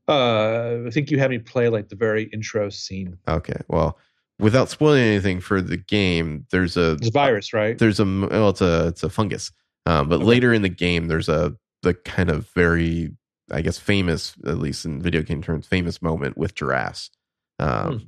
Uh, 0.08 0.78
I 0.86 0.90
think 0.90 1.10
you 1.10 1.18
had 1.18 1.30
me 1.30 1.38
play 1.38 1.68
like 1.68 1.88
the 1.88 1.96
very 1.96 2.24
intro 2.24 2.68
scene. 2.70 3.18
Okay, 3.28 3.60
well, 3.68 3.98
without 4.38 4.68
spoiling 4.68 5.02
anything 5.02 5.40
for 5.40 5.60
the 5.62 5.76
game, 5.76 6.46
there's 6.50 6.76
a 6.76 6.92
It's 6.92 7.08
virus, 7.08 7.52
right? 7.52 7.78
there's 7.78 8.00
a 8.00 8.04
well, 8.04 8.50
it's 8.50 8.60
a 8.60 8.88
it's 8.88 9.02
a 9.02 9.08
fungus. 9.10 9.50
Um, 9.86 10.08
but 10.08 10.16
Okay. 10.16 10.24
later 10.24 10.52
in 10.54 10.62
the 10.62 10.68
game, 10.68 11.08
there's 11.08 11.28
a 11.28 11.54
the 11.82 11.94
kind 11.94 12.30
of 12.30 12.48
very 12.50 13.10
I 13.52 13.60
guess 13.60 13.76
famous, 13.78 14.34
at 14.46 14.56
least 14.58 14.86
in 14.86 15.02
video 15.02 15.20
game 15.22 15.42
terms, 15.42 15.66
famous 15.66 16.00
moment 16.00 16.38
with 16.38 16.54
giraffes 16.54 17.10
um, 17.58 18.06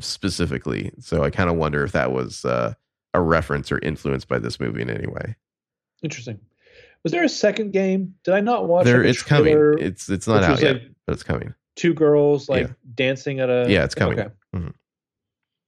specifically. 0.00 0.92
So 0.98 1.22
I 1.22 1.30
kind 1.30 1.50
of 1.50 1.56
wonder 1.56 1.84
if 1.84 1.92
that 1.92 2.10
was 2.12 2.44
uh, 2.44 2.72
a 3.12 3.20
reference 3.20 3.70
or 3.70 3.78
influenced 3.80 4.28
by 4.28 4.38
this 4.38 4.58
movie 4.58 4.80
in 4.82 4.88
any 4.90 5.06
way. 5.06 5.36
Interesting. 6.02 6.40
Was 7.04 7.12
there 7.12 7.24
a 7.24 7.28
second 7.28 7.72
game? 7.72 8.14
Did 8.24 8.34
I 8.34 8.40
not 8.40 8.66
watch? 8.68 8.84
there, 8.84 8.98
like, 8.98 9.08
it's 9.10 9.22
coming. 9.22 9.56
It's 9.78 10.08
it's 10.08 10.26
not 10.26 10.42
out 10.44 10.60
yet, 10.60 10.72
like, 10.74 10.82
but 11.06 11.12
it's 11.14 11.22
coming. 11.22 11.54
two 11.76 11.94
girls 11.94 12.48
like 12.48 12.66
Yeah. 12.68 12.72
dancing 12.94 13.40
at 13.40 13.48
a 13.50 13.66
Yeah, 13.68 13.84
it's 13.84 13.94
coming. 13.94 14.18
Okay. 14.18 14.30
Mhm. 14.54 14.72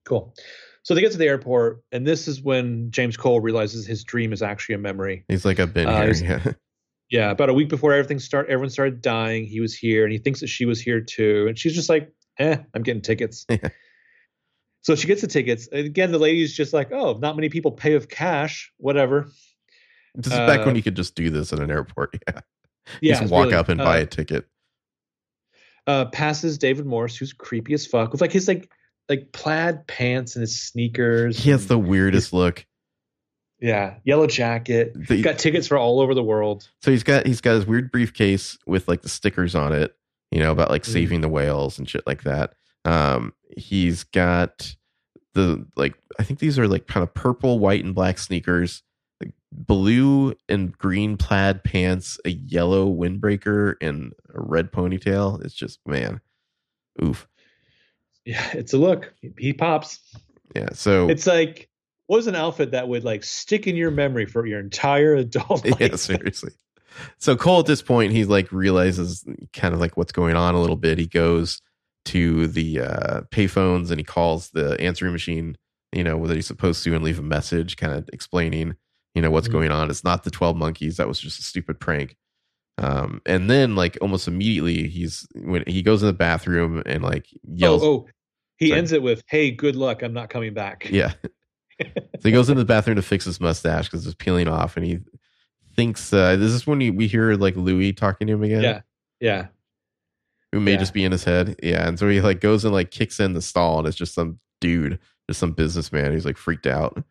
Cool. 0.04 0.34
So 0.82 0.94
they 0.94 1.00
get 1.02 1.12
to 1.12 1.18
the 1.18 1.26
airport, 1.26 1.82
and 1.92 2.06
this 2.06 2.26
is 2.26 2.40
when 2.42 2.90
James 2.90 3.16
Cole 3.16 3.40
realizes 3.40 3.86
his 3.86 4.02
dream 4.02 4.32
is 4.32 4.42
actually 4.42 4.74
a 4.76 4.78
memory. 4.78 5.24
He's 5.28 5.44
like, 5.44 5.60
I've 5.60 5.74
been 5.74 5.86
Uh, 5.86 6.12
here. 6.12 6.40
Yeah. 6.44 6.52
Yeah, 7.10 7.30
about 7.32 7.48
a 7.48 7.54
week 7.54 7.68
before 7.68 7.92
everything 7.92 8.20
start, 8.20 8.46
everyone 8.48 8.70
started 8.70 9.02
dying. 9.02 9.44
He 9.44 9.60
was 9.60 9.74
here, 9.74 10.04
and 10.04 10.12
he 10.12 10.18
thinks 10.18 10.40
that 10.40 10.46
she 10.46 10.64
was 10.64 10.80
here 10.80 11.00
too. 11.00 11.46
And 11.48 11.58
she's 11.58 11.74
just 11.74 11.88
like, 11.88 12.12
"Eh, 12.38 12.56
I'm 12.72 12.82
getting 12.82 13.02
tickets." 13.02 13.46
Yeah. 13.50 13.68
So 14.82 14.94
she 14.94 15.06
gets 15.08 15.20
the 15.20 15.26
tickets. 15.26 15.68
And 15.70 15.84
again, 15.86 16.12
the 16.12 16.18
lady's 16.18 16.56
just 16.56 16.72
like, 16.72 16.90
"Oh, 16.92 17.18
not 17.18 17.34
many 17.36 17.48
people 17.48 17.72
pay 17.72 17.94
with 17.94 18.08
cash. 18.08 18.72
Whatever." 18.78 19.28
This 20.14 20.32
is 20.32 20.38
back 20.38 20.60
when 20.66 20.70
Uh, 20.70 20.76
you 20.78 20.82
could 20.82 20.96
just 20.96 21.14
do 21.14 21.30
this 21.30 21.52
at 21.52 21.58
an 21.60 21.70
airport. 21.70 22.16
Yeah. 22.28 22.40
Yeah, 23.00 23.20
just 23.20 23.30
walk 23.30 23.44
really- 23.46 23.54
up 23.56 23.68
and 23.68 23.80
uh, 23.80 23.84
buy 23.84 23.98
a 23.98 24.06
ticket. 24.06 24.46
uh, 25.86 26.06
passes 26.06 26.58
David 26.58 26.86
Morse, 26.86 27.16
who's 27.16 27.32
creepy 27.32 27.74
as 27.74 27.86
fuck, 27.86 28.10
with 28.12 28.20
like 28.20 28.32
his 28.32 28.48
like 28.48 28.70
like 29.08 29.32
plaid 29.32 29.86
pants 29.86 30.34
and 30.36 30.40
his 30.40 30.60
sneakers. 30.60 31.38
He 31.38 31.50
has 31.50 31.66
the 31.66 31.78
weirdest 31.78 32.32
look. 32.32 32.64
yeah 33.60 33.96
yellow 34.04 34.26
jacket. 34.26 34.92
The- 35.08 35.22
Got 35.22 35.38
tickets 35.38 35.66
for 35.68 35.76
all 35.78 36.00
over 36.00 36.14
the 36.14 36.22
world. 36.22 36.68
So 36.82 36.90
he's 36.90 37.02
got 37.02 37.26
he's 37.26 37.40
got 37.40 37.54
his 37.54 37.66
weird 37.66 37.92
briefcase 37.92 38.58
with 38.66 38.88
like 38.88 39.02
the 39.02 39.08
stickers 39.08 39.54
on 39.54 39.72
it, 39.72 39.94
you 40.30 40.40
know, 40.40 40.50
about 40.52 40.70
like 40.70 40.82
Mhm. 40.82 40.92
saving 40.92 41.20
the 41.20 41.28
whales 41.28 41.78
and 41.78 41.88
shit 41.88 42.06
like 42.06 42.22
that. 42.24 42.54
Um, 42.84 43.34
he's 43.56 44.04
got 44.04 44.74
the 45.34 45.66
like 45.76 45.94
I 46.18 46.24
think 46.24 46.40
these 46.40 46.58
are 46.58 46.66
like 46.66 46.86
kind 46.86 47.02
of 47.04 47.12
purple, 47.14 47.58
white, 47.58 47.84
and 47.84 47.94
black 47.94 48.18
sneakers, 48.18 48.82
blue 49.52 50.34
and 50.48 50.76
green 50.76 51.16
plaid 51.16 51.64
pants, 51.64 52.18
a 52.24 52.30
yellow 52.30 52.86
windbreaker, 52.86 53.74
and 53.80 54.12
a 54.34 54.40
red 54.40 54.72
ponytail. 54.72 55.44
It's 55.44 55.54
just 55.54 55.80
man, 55.86 56.20
oof. 57.02 57.26
Yeah, 58.24 58.46
it's 58.52 58.72
a 58.72 58.78
look. 58.78 59.12
He, 59.38 59.52
pops. 59.52 59.98
Yeah. 60.54 60.68
So 60.72 61.08
It's 61.08 61.26
like 61.26 61.68
was 62.06 62.26
an 62.26 62.34
outfit 62.34 62.72
that 62.72 62.88
would 62.88 63.04
like 63.04 63.24
stick 63.24 63.66
in 63.66 63.76
your 63.76 63.90
memory 63.90 64.26
for 64.26 64.44
your 64.46 64.60
entire 64.60 65.14
adult 65.16 65.64
life? 65.64 65.80
yeah, 65.80 65.96
seriously. 65.96 66.52
So 67.18 67.36
Cole 67.36 67.60
at 67.60 67.66
this 67.66 67.82
point, 67.82 68.12
he 68.12 68.24
like 68.24 68.50
realizes 68.52 69.24
kind 69.52 69.74
of 69.74 69.80
like 69.80 69.96
what's 69.96 70.12
going 70.12 70.36
on 70.36 70.54
a 70.54 70.60
little 70.60 70.76
bit. 70.76 70.98
He 70.98 71.06
goes 71.06 71.62
to 72.06 72.48
the 72.48 72.80
uh, 72.80 73.20
payphones 73.30 73.90
and 73.90 74.00
he 74.00 74.04
calls 74.04 74.50
the 74.50 74.78
answering 74.80 75.12
machine, 75.12 75.56
you 75.92 76.02
know, 76.02 76.26
that 76.26 76.34
he's 76.34 76.46
supposed 76.46 76.82
to 76.84 76.94
and 76.94 77.04
leave 77.04 77.18
a 77.18 77.22
message 77.22 77.76
kind 77.76 77.92
of 77.92 78.08
explaining, 78.12 78.74
you 79.14 79.22
know, 79.22 79.30
what's 79.30 79.48
Mhm. 79.48 79.52
going 79.52 79.70
on. 79.70 79.90
It's 79.90 80.04
not 80.04 80.24
the 80.24 80.30
12 80.30 80.56
monkeys. 80.56 80.96
That 80.96 81.08
was 81.08 81.18
just 81.20 81.38
a 81.40 81.42
stupid 81.42 81.80
prank. 81.80 82.16
Um, 82.78 83.20
and 83.26 83.50
then 83.50 83.74
like 83.76 83.98
almost 84.00 84.26
immediately 84.28 84.88
he's 84.88 85.26
when 85.34 85.64
he 85.66 85.82
goes 85.82 86.02
in 86.02 86.06
the 86.06 86.12
bathroom 86.14 86.82
and 86.86 87.02
like 87.02 87.26
yells, 87.42 87.82
Oh, 87.82 87.86
oh, 87.86 88.06
he 88.56 88.68
Sorry. 88.68 88.78
ends 88.78 88.92
it 88.92 89.02
with, 89.02 89.22
"Hey, 89.28 89.50
good 89.50 89.76
luck. 89.76 90.02
I'm 90.02 90.12
not 90.14 90.30
coming 90.30 90.54
back." 90.54 90.88
Yeah. 90.90 91.12
so 91.80 91.88
he 92.22 92.30
goes 92.32 92.48
into 92.48 92.60
the 92.60 92.66
bathroom 92.66 92.96
to 92.96 93.02
fix 93.02 93.24
his 93.24 93.40
mustache 93.40 93.86
because 93.86 94.06
it's 94.06 94.14
peeling 94.14 94.48
off, 94.48 94.76
and 94.76 94.86
he 94.86 94.98
thinks 95.76 96.12
uh, 96.12 96.36
this 96.36 96.52
is 96.52 96.66
when 96.66 96.80
he, 96.80 96.90
we 96.90 97.06
hear 97.06 97.34
like 97.34 97.56
Louis 97.56 97.92
talking 97.92 98.26
to 98.26 98.32
him 98.34 98.42
again. 98.42 98.62
Yeah. 98.62 98.80
Yeah. 99.20 99.46
who 100.52 100.60
may 100.60 100.72
Yeah. 100.72 100.76
just 100.78 100.92
be 100.94 101.04
in 101.04 101.12
his 101.12 101.24
head. 101.24 101.56
Yeah, 101.62 101.86
and 101.86 101.98
so 101.98 102.08
he 102.08 102.20
like 102.20 102.40
goes 102.40 102.64
and 102.64 102.72
like 102.74 102.90
kicks 102.90 103.20
in 103.20 103.34
the 103.34 103.42
stall, 103.42 103.78
and 103.78 103.86
it's 103.88 103.96
just 103.96 104.14
some 104.14 104.40
dude, 104.60 104.98
just 105.28 105.38
some 105.40 105.52
businessman. 105.52 106.12
He's 106.12 106.24
like 106.26 106.36
freaked 106.38 106.66
out. 106.66 107.02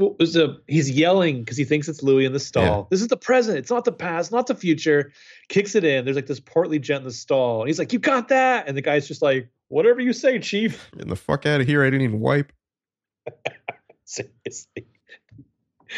Was 0.00 0.34
a, 0.34 0.56
he's 0.66 0.90
yelling 0.90 1.40
because 1.40 1.58
he 1.58 1.64
thinks 1.64 1.86
it's 1.86 2.02
Louis 2.02 2.24
in 2.24 2.32
the 2.32 2.40
stall. 2.40 2.62
Yeah. 2.64 2.82
This 2.90 3.02
is 3.02 3.08
the 3.08 3.16
present. 3.18 3.58
It's 3.58 3.70
not 3.70 3.84
the 3.84 3.92
past, 3.92 4.32
not 4.32 4.46
the 4.46 4.54
future. 4.54 5.12
Kicks 5.50 5.74
it 5.74 5.84
in. 5.84 6.04
There's 6.06 6.16
like 6.16 6.26
this 6.26 6.40
portly 6.40 6.78
gent 6.78 7.00
in 7.02 7.04
the 7.04 7.12
stall. 7.12 7.60
And 7.60 7.68
he's 7.68 7.78
like, 7.78 7.92
You 7.92 7.98
got 7.98 8.28
that? 8.28 8.66
And 8.66 8.76
the 8.76 8.82
guy's 8.82 9.06
just 9.06 9.20
like, 9.20 9.48
Whatever 9.68 10.00
you 10.00 10.12
say, 10.14 10.38
Chief. 10.38 10.90
Get 10.96 11.08
the 11.08 11.16
fuck 11.16 11.44
out 11.44 11.60
of 11.60 11.66
here! 11.66 11.82
I 11.84 11.86
didn't 11.90 12.02
even 12.02 12.20
wipe. 12.20 12.52
Seriously. 14.04 14.86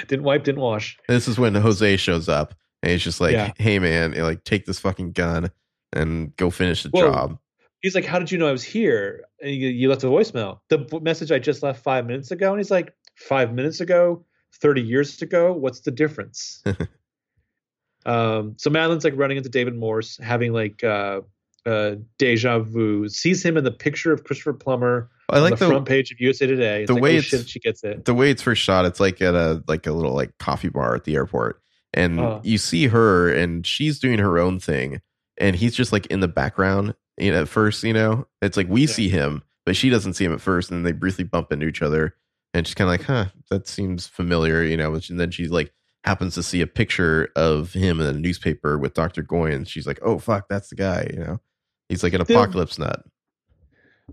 didn't 0.08 0.24
wipe, 0.24 0.44
didn't 0.44 0.60
wash. 0.60 0.98
This 1.08 1.28
is 1.28 1.38
when 1.38 1.54
Jose 1.54 1.96
shows 1.96 2.28
up, 2.28 2.54
and 2.82 2.92
he's 2.92 3.02
just 3.02 3.20
like, 3.20 3.32
Yeah. 3.32 3.52
"Hey 3.56 3.78
man, 3.78 4.14
like 4.14 4.44
take 4.44 4.66
this 4.66 4.78
fucking 4.80 5.12
gun 5.12 5.50
and 5.92 6.34
go 6.36 6.50
finish 6.50 6.82
the 6.82 6.90
Whoa. 6.90 7.10
job." 7.10 7.38
He's 7.80 7.94
like, 7.94 8.04
How 8.04 8.18
did 8.18 8.30
you 8.30 8.38
know 8.38 8.48
I 8.48 8.52
was 8.52 8.62
here? 8.62 9.24
And 9.40 9.50
you, 9.50 9.68
you 9.68 9.88
left 9.88 10.04
a 10.04 10.06
voicemail. 10.06 10.60
The 10.68 11.00
message 11.02 11.32
I 11.32 11.38
just 11.40 11.62
left 11.62 11.82
five 11.82 12.06
minutes 12.06 12.30
ago. 12.30 12.50
And 12.50 12.58
he's 12.60 12.70
like, 12.70 12.94
Five 13.28 13.52
minutes 13.54 13.80
ago, 13.80 14.24
30 14.60 14.82
years 14.82 15.20
ago, 15.22 15.52
what's 15.52 15.80
the 15.80 15.90
difference? 15.90 16.62
um, 18.06 18.54
so 18.58 18.70
Madeleine's 18.70 19.04
like 19.04 19.14
running 19.16 19.36
into 19.36 19.48
David 19.48 19.76
Morse, 19.76 20.18
having 20.18 20.52
like 20.52 20.82
uh, 20.82 21.20
uh, 21.66 21.96
deja 22.18 22.58
vu, 22.60 23.08
sees 23.08 23.44
him 23.44 23.56
in 23.56 23.64
the 23.64 23.70
picture 23.70 24.12
of 24.12 24.24
Christopher 24.24 24.52
Plummer 24.52 25.10
I 25.28 25.38
like 25.38 25.52
on 25.52 25.58
the, 25.58 25.64
the 25.66 25.70
front 25.70 25.86
page 25.86 26.10
of 26.10 26.20
USA 26.20 26.46
Today. 26.46 26.82
It's 26.82 26.88
the 26.88 26.94
like, 26.94 27.02
way 27.02 27.10
oh, 27.14 27.18
it's- 27.18 27.24
shit, 27.30 27.48
she 27.48 27.60
gets 27.60 27.84
it. 27.84 28.04
the 28.04 28.14
way 28.14 28.30
it's 28.30 28.42
first 28.42 28.62
shot, 28.62 28.84
it's 28.84 29.00
like 29.00 29.22
at 29.22 29.34
a 29.34 29.62
like 29.68 29.86
a 29.86 29.92
little 29.92 30.14
like 30.14 30.36
coffee 30.38 30.68
bar 30.68 30.94
at 30.94 31.04
the 31.04 31.14
airport, 31.14 31.62
and 31.94 32.18
Uh. 32.20 32.40
you 32.42 32.58
see 32.58 32.88
her, 32.88 33.32
and 33.32 33.66
she's 33.66 33.98
doing 34.00 34.18
her 34.18 34.38
own 34.38 34.58
thing, 34.58 35.00
and 35.38 35.54
he's 35.56 35.74
just 35.76 35.92
like 35.92 36.06
in 36.06 36.20
the 36.20 36.28
background. 36.28 36.94
You 37.18 37.30
know, 37.30 37.42
at 37.42 37.48
first, 37.48 37.84
you 37.84 37.92
know, 37.92 38.26
it's 38.40 38.56
like 38.56 38.68
we 38.68 38.82
Yeah. 38.82 38.86
see 38.88 39.08
him, 39.08 39.42
but 39.64 39.76
she 39.76 39.90
doesn't 39.90 40.14
see 40.14 40.24
him 40.24 40.32
at 40.32 40.40
first, 40.40 40.70
and 40.70 40.78
then 40.78 40.82
they 40.84 40.98
briefly 40.98 41.24
bump 41.24 41.52
into 41.52 41.66
each 41.66 41.82
other, 41.82 42.16
and 42.54 42.66
she's 42.66 42.74
kind 42.74 42.88
of 42.88 42.92
like, 42.92 43.02
"Huh, 43.06 43.26
that 43.50 43.66
seems 43.66 44.06
familiar," 44.06 44.62
you 44.62 44.76
know. 44.76 44.94
And 44.94 45.18
then 45.20 45.30
she 45.30 45.48
like 45.48 45.72
happens 46.04 46.34
to 46.34 46.42
see 46.42 46.60
a 46.60 46.66
picture 46.66 47.28
of 47.36 47.72
him 47.72 48.00
in 48.00 48.06
a 48.06 48.12
newspaper 48.12 48.78
with 48.78 48.94
Doctor 48.94 49.22
Goines. 49.22 49.68
She's 49.68 49.86
like, 49.86 49.98
"Oh 50.02 50.18
fuck, 50.18 50.48
that's 50.48 50.68
the 50.68 50.76
guy," 50.76 51.08
you 51.12 51.18
know. 51.20 51.40
He's 51.88 52.02
like 52.02 52.12
an 52.14 52.22
The- 52.26 52.34
apocalypse 52.34 52.78
nut. 52.78 53.02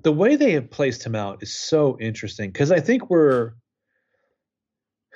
the 0.03 0.11
way 0.11 0.35
they 0.35 0.51
have 0.51 0.69
placed 0.69 1.05
him 1.05 1.15
out 1.15 1.41
is 1.41 1.51
so 1.57 1.97
interesting 1.99 2.51
because 2.51 2.71
I 2.71 2.79
think 2.79 3.09
we're 3.09 3.53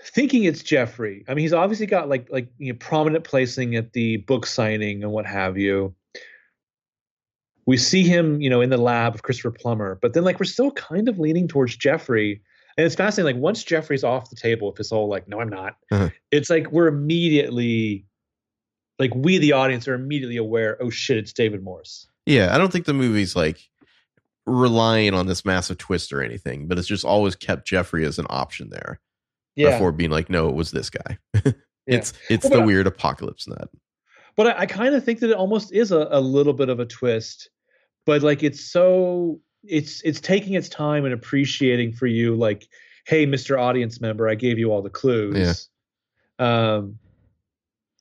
thinking 0.05 0.43
it's 0.43 0.63
Jeffrey. 0.63 1.23
I 1.27 1.33
mean, 1.33 1.43
he's 1.43 1.53
obviously 1.53 1.85
got 1.85 2.09
like 2.09 2.27
like 2.31 2.49
you 2.57 2.73
know, 2.73 2.77
prominent 2.79 3.23
placing 3.23 3.75
at 3.75 3.93
the 3.93 4.17
book 4.17 4.45
signing 4.45 5.03
and 5.03 5.11
what 5.11 5.25
have 5.25 5.57
you. 5.57 5.95
We 7.65 7.77
see 7.77 8.03
him, 8.03 8.41
you 8.41 8.49
know, 8.49 8.59
in 8.59 8.69
the 8.69 8.77
lab 8.77 9.15
of 9.15 9.23
Christopher 9.23 9.51
Plummer, 9.51 9.97
but 10.01 10.13
then 10.13 10.23
like 10.25 10.39
we're 10.39 10.45
still 10.45 10.71
kind 10.71 11.07
of 11.07 11.19
leaning 11.19 11.47
towards 11.47 11.77
Jeffrey. 11.77 12.41
And 12.77 12.85
it's 12.85 12.95
fascinating. 12.95 13.35
Like 13.37 13.43
once 13.43 13.63
Jeffrey's 13.63 14.03
off 14.03 14.29
the 14.29 14.35
table 14.35 14.71
if 14.71 14.77
his 14.77 14.89
whole 14.89 15.07
like, 15.07 15.27
no, 15.27 15.39
I'm 15.39 15.49
not. 15.49 15.75
Uh-huh. 15.91 16.09
It's 16.31 16.49
like 16.49 16.71
we're 16.71 16.87
immediately 16.87 18.05
like 18.99 19.11
we 19.15 19.37
the 19.37 19.51
audience 19.53 19.87
are 19.87 19.93
immediately 19.93 20.37
aware. 20.37 20.77
Oh 20.81 20.89
shit, 20.89 21.17
it's 21.17 21.33
David 21.33 21.63
Morse. 21.63 22.07
Yeah, 22.25 22.53
I 22.53 22.57
don't 22.57 22.71
think 22.71 22.85
the 22.85 22.93
movie's 22.93 23.35
like 23.35 23.59
relying 24.45 25.13
on 25.13 25.27
this 25.27 25.45
massive 25.45 25.77
twist 25.77 26.11
or 26.11 26.21
anything, 26.21 26.67
but 26.67 26.77
it's 26.77 26.87
just 26.87 27.05
always 27.05 27.35
kept 27.35 27.67
Jeffrey 27.67 28.05
as 28.05 28.19
an 28.19 28.25
option 28.29 28.69
there 28.69 28.99
Yeah, 29.55 29.71
before 29.71 29.91
being 29.91 30.11
like, 30.11 30.29
no, 30.29 30.49
it 30.49 30.55
was 30.55 30.71
this 30.71 30.89
guy. 30.89 31.17
Yeah. 31.85 31.97
It's 31.97 32.13
it's 32.29 32.49
Well, 32.49 32.61
the 32.61 32.65
weird 32.65 32.87
apocalypse 32.87 33.45
nut. 33.45 33.69
but 34.37 34.47
I, 34.47 34.59
I 34.61 34.65
kind 34.67 34.95
of 34.95 35.03
think 35.03 35.19
that 35.19 35.31
it 35.31 35.35
almost 35.35 35.73
is 35.73 35.91
a, 35.91 36.07
a 36.11 36.21
little 36.21 36.53
bit 36.53 36.69
of 36.69 36.79
a 36.79 36.85
twist. 36.85 37.49
But 38.05 38.21
like 38.23 38.41
it's 38.41 38.71
so 38.71 39.41
it's 39.63 40.01
it's 40.01 40.19
taking 40.19 40.53
its 40.53 40.69
time 40.69 41.05
and 41.05 41.13
appreciating 41.13 41.93
for 41.93 42.07
you. 42.07 42.35
Like, 42.35 42.67
hey, 43.05 43.25
Mister 43.25 43.57
Audience 43.57 44.01
Member, 44.01 44.27
I 44.27 44.35
gave 44.35 44.59
you 44.59 44.71
all 44.71 44.81
the 44.81 44.89
clues. 44.89 45.69
yeah. 46.39 46.73
Um. 46.75 46.97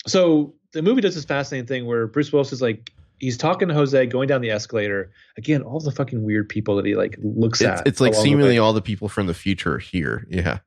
So 0.06 0.54
the 0.72 0.82
movie 0.82 1.00
does 1.00 1.14
this 1.14 1.24
fascinating 1.24 1.66
thing 1.66 1.86
where 1.86 2.06
Bruce 2.06 2.32
Willis 2.32 2.52
is 2.52 2.60
like 2.62 2.92
he's 3.18 3.36
talking 3.36 3.68
to 3.68 3.74
Jose 3.74 4.06
going 4.06 4.26
down 4.26 4.40
the 4.40 4.50
escalator. 4.50 5.12
Again, 5.36 5.62
all 5.62 5.78
the 5.78 5.92
fucking 5.92 6.24
weird 6.24 6.48
people 6.48 6.76
that 6.76 6.84
he 6.84 6.96
like 6.96 7.16
looks 7.22 7.60
It's, 7.60 7.80
at. 7.80 7.86
it's 7.86 8.00
like 8.00 8.12
along 8.12 8.24
the 8.24 8.30
seemingly 8.30 8.58
all 8.58 8.72
the 8.72 8.82
people 8.82 9.08
from 9.08 9.26
the 9.28 9.34
future 9.34 9.74
are 9.74 9.78
here. 9.78 10.26
Yeah. 10.28 10.58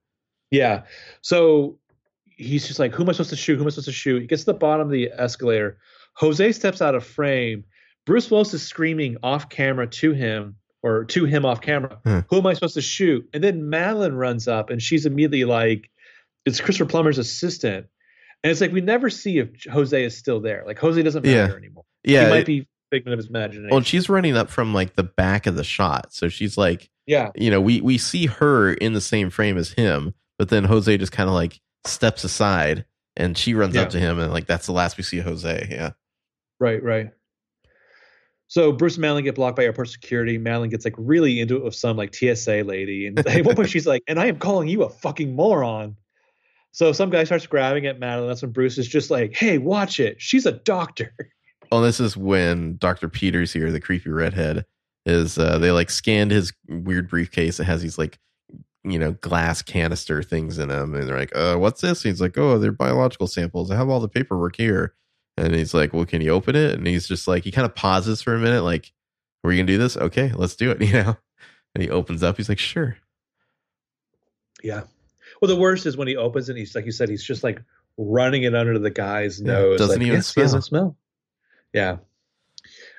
Yeah. 0.52 0.84
So 1.22 1.78
he's 2.28 2.66
just 2.66 2.80
like, 2.80 2.94
who 2.94 3.04
am 3.04 3.10
I 3.10 3.12
supposed 3.12 3.32
to 3.32 3.36
shoot? 3.36 3.56
Who 3.56 3.62
am 3.64 3.68
I 3.68 3.72
supposed 3.72 3.88
to 3.88 3.92
shoot? 3.92 4.22
He 4.22 4.28
gets 4.28 4.44
to 4.44 4.54
the 4.54 4.54
bottom 4.54 4.88
of 4.88 4.92
the 4.92 5.12
escalator. 5.18 5.78
Jose 6.14 6.52
steps 6.54 6.82
out 6.82 6.96
of 6.96 7.06
frame. 7.06 7.66
Bruce 8.06 8.32
Willis 8.32 8.54
is 8.54 8.62
screaming 8.62 9.18
off 9.22 9.50
camera 9.50 9.88
to 9.88 10.14
him 10.14 10.56
or 10.86 11.04
to 11.06 11.26
him 11.26 11.46
off 11.46 11.62
camera. 11.62 12.00
Huh. 12.06 12.22
Who 12.30 12.38
am 12.38 12.46
I 12.46 12.54
supposed 12.54 12.76
to 12.76 12.82
shoot? 12.82 13.28
And 13.34 13.44
then 13.44 13.70
Madeleine 13.70 14.14
runs 14.14 14.48
up 14.48 14.70
and 14.70 14.82
she's 14.82 15.06
immediately 15.06 15.44
like, 15.44 15.90
it's 16.46 16.62
Christopher 16.62 16.88
Plummer's 16.90 17.18
assistant. 17.18 17.88
And 18.44 18.52
it's 18.52 18.62
like 18.62 18.72
we 18.72 18.82
never 18.82 19.10
see 19.10 19.40
if 19.40 19.50
Jose 19.66 20.04
is 20.04 20.16
still 20.16 20.40
there. 20.40 20.64
Like 20.66 20.78
Jose 20.80 21.02
doesn't 21.02 21.24
matter 21.26 21.36
Yeah. 21.52 21.56
anymore. 21.58 21.86
Yeah. 22.04 22.26
he 22.26 22.30
might 22.30 22.40
it- 22.42 22.46
be 22.46 22.68
figment 22.92 23.14
of 23.14 23.18
his 23.18 23.28
imagination. 23.30 23.70
well, 23.72 23.82
she's 23.82 24.08
running 24.10 24.38
up 24.38 24.50
from 24.52 24.74
like 24.74 24.96
the 24.96 25.04
back 25.04 25.48
of 25.48 25.56
the 25.56 25.64
shot. 25.64 26.14
So 26.14 26.30
she's 26.30 26.56
like, 26.56 26.90
yeah. 27.08 27.32
you 27.36 27.50
know, 27.50 27.60
we 27.60 27.82
we 27.82 27.98
see 27.98 28.28
her 28.28 28.72
in 28.74 28.94
the 28.94 29.02
same 29.02 29.32
frame 29.32 29.58
as 29.58 29.72
him, 29.72 30.14
but 30.38 30.50
then 30.50 30.64
Jose 30.66 30.96
just 31.00 31.12
kind 31.12 31.28
of 31.28 31.34
like 31.34 31.60
steps 31.86 32.24
aside 32.24 32.86
and 33.18 33.36
she 33.36 33.56
runs 33.56 33.74
Yeah. 33.74 33.82
up 33.82 33.90
to 33.90 34.00
him 34.00 34.20
and 34.20 34.32
like 34.32 34.46
that's 34.46 34.68
the 34.68 34.72
last 34.72 34.98
we 34.98 35.04
see 35.04 35.18
of 35.18 35.26
Jose. 35.26 35.68
Yeah. 35.72 35.92
Right, 36.60 36.82
right. 36.84 37.10
So 38.48 38.72
Bruce 38.72 38.96
and 38.96 39.02
Madeleine 39.02 39.24
get 39.24 39.36
blocked 39.36 39.58
by 39.58 39.64
airport 39.64 39.90
security. 39.90 40.38
Madeleine 40.38 40.70
gets 40.70 40.86
like 40.86 40.94
really 40.98 41.40
into 41.40 41.56
it 41.58 41.64
with 41.64 41.76
some 41.76 41.98
like 41.98 42.14
TSA 42.14 42.64
lady, 42.64 43.08
and 43.08 43.18
at 43.28 43.46
one 43.46 43.56
point 43.56 43.70
she's 43.72 43.88
like, 43.88 44.04
"And 44.08 44.20
I 44.20 44.28
am 44.28 44.38
calling 44.38 44.68
you 44.68 44.84
a 44.84 44.90
fucking 44.90 45.36
moron." 45.36 45.96
So 46.72 46.92
some 46.92 47.10
guy 47.10 47.24
starts 47.24 47.48
grabbing 47.48 47.86
at 47.86 48.00
Madeleine. 48.00 48.28
That's 48.28 48.42
when 48.42 48.52
Bruce 48.52 48.78
is 48.78 48.88
just 48.88 49.10
like, 49.10 49.36
"Hey, 49.36 49.58
watch 49.58 50.00
it. 50.00 50.18
She's 50.20 50.46
a 50.46 50.52
doctor." 50.52 51.14
Well, 51.72 51.82
this 51.82 52.00
is 52.00 52.16
when 52.16 52.78
Dr. 52.78 53.10
Peters 53.10 53.52
here, 53.52 53.72
the 53.72 53.82
creepy 53.82 54.12
redhead, 54.12 54.66
is 55.06 55.38
uh 55.38 55.58
they 55.58 55.72
like 55.72 55.90
scanned 55.90 56.32
his 56.32 56.54
weird 56.68 57.10
briefcase. 57.10 57.60
It 57.60 57.66
has 57.66 57.82
these 57.82 57.98
like 57.98 58.20
you 58.86 59.00
know, 59.00 59.14
glass 59.14 59.62
canister 59.64 60.22
things 60.22 60.60
in 60.60 60.70
them. 60.70 60.94
And 60.94 61.10
they're 61.10 61.18
like, 61.18 61.36
uh, 61.36 61.56
what's 61.56 61.82
this? 61.82 62.06
And 62.06 62.12
he's 62.12 62.22
like, 62.22 62.38
oh, 62.38 62.60
they're 62.60 62.72
biological 62.72 63.28
samples. 63.28 63.72
I 63.72 63.76
have 63.76 63.90
all 63.90 64.00
the 64.00 64.08
paperwork 64.08 64.56
here. 64.56 64.94
And 65.38 65.54
he's 65.54 65.74
like, 65.74 65.94
well, 65.94 66.06
can 66.06 66.22
you 66.22 66.32
open 66.32 66.56
it? 66.56 66.76
And 66.76 66.88
he's 66.88 67.08
just 67.08 67.28
like, 67.28 67.44
he 67.44 67.52
kind 67.52 67.66
of 67.66 67.76
pauses 67.76 68.22
for 68.22 68.36
a 68.36 68.40
minute, 68.40 68.62
like, 68.64 68.92
are 69.44 69.52
you 69.52 69.58
going 69.58 69.68
to 69.68 69.74
do 69.74 69.78
this? 69.78 69.98
Okay, 69.98 70.32
let's 70.34 70.56
do 70.56 70.72
it, 70.72 70.82
you 70.86 70.94
know? 70.94 71.18
And 71.74 71.84
he 71.84 71.90
opens 71.90 72.24
up. 72.24 72.38
He's 72.38 72.50
like, 72.50 72.60
sure. 72.60 72.98
Yeah. 74.64 74.84
Well, 75.42 75.50
the 75.50 75.60
worst 75.60 75.86
is 75.86 75.98
when 75.98 76.08
he 76.08 76.16
opens 76.16 76.50
it. 76.50 76.56
He's 76.56 76.74
like 76.74 76.86
you 76.86 76.92
said. 76.92 77.10
He's 77.10 77.24
just 77.24 77.44
like 77.44 77.62
running 77.98 78.44
it 78.44 78.56
under 78.56 78.80
the 78.80 78.90
guy's 78.90 79.40
Yeah, 79.40 79.48
nose. 79.54 79.80
doesn't 79.80 80.00
like, 80.00 80.06
even 80.06 80.16
"Yes, 80.16 80.34
he 80.34 80.42
doesn't 80.42 80.62
smell. 80.64 80.96
Yeah. 81.74 81.98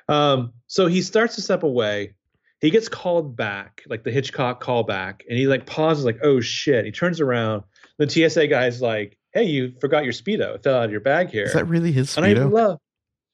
Um. 0.07 0.53
So 0.67 0.85
he 0.87 1.01
starts 1.01 1.35
to 1.35 1.41
step 1.41 1.63
away. 1.63 2.13
He 2.61 2.69
gets 2.69 2.87
called 2.89 3.35
back, 3.35 3.83
like 3.87 4.03
the 4.03 4.11
Hitchcock 4.11 4.63
callback, 4.63 5.21
and 5.27 5.37
he 5.37 5.47
like 5.47 5.65
pauses, 5.65 6.05
like, 6.05 6.19
"Oh 6.23 6.39
shit!" 6.39 6.85
He 6.85 6.91
turns 6.91 7.19
around. 7.19 7.63
The 7.97 8.07
TSA 8.07 8.47
guy's 8.47 8.81
like, 8.81 9.16
"Hey, 9.33 9.43
you 9.45 9.73
forgot 9.81 10.03
your 10.03 10.13
speedo. 10.13 10.55
It 10.55 10.63
fell 10.63 10.77
out 10.77 10.85
of 10.85 10.91
your 10.91 10.99
bag 11.01 11.29
here." 11.29 11.45
Is 11.45 11.53
that 11.53 11.67
really 11.67 11.91
his 11.91 12.15
and 12.17 12.25
I 12.25 12.33
speedo? 12.33 12.51
love. 12.51 12.79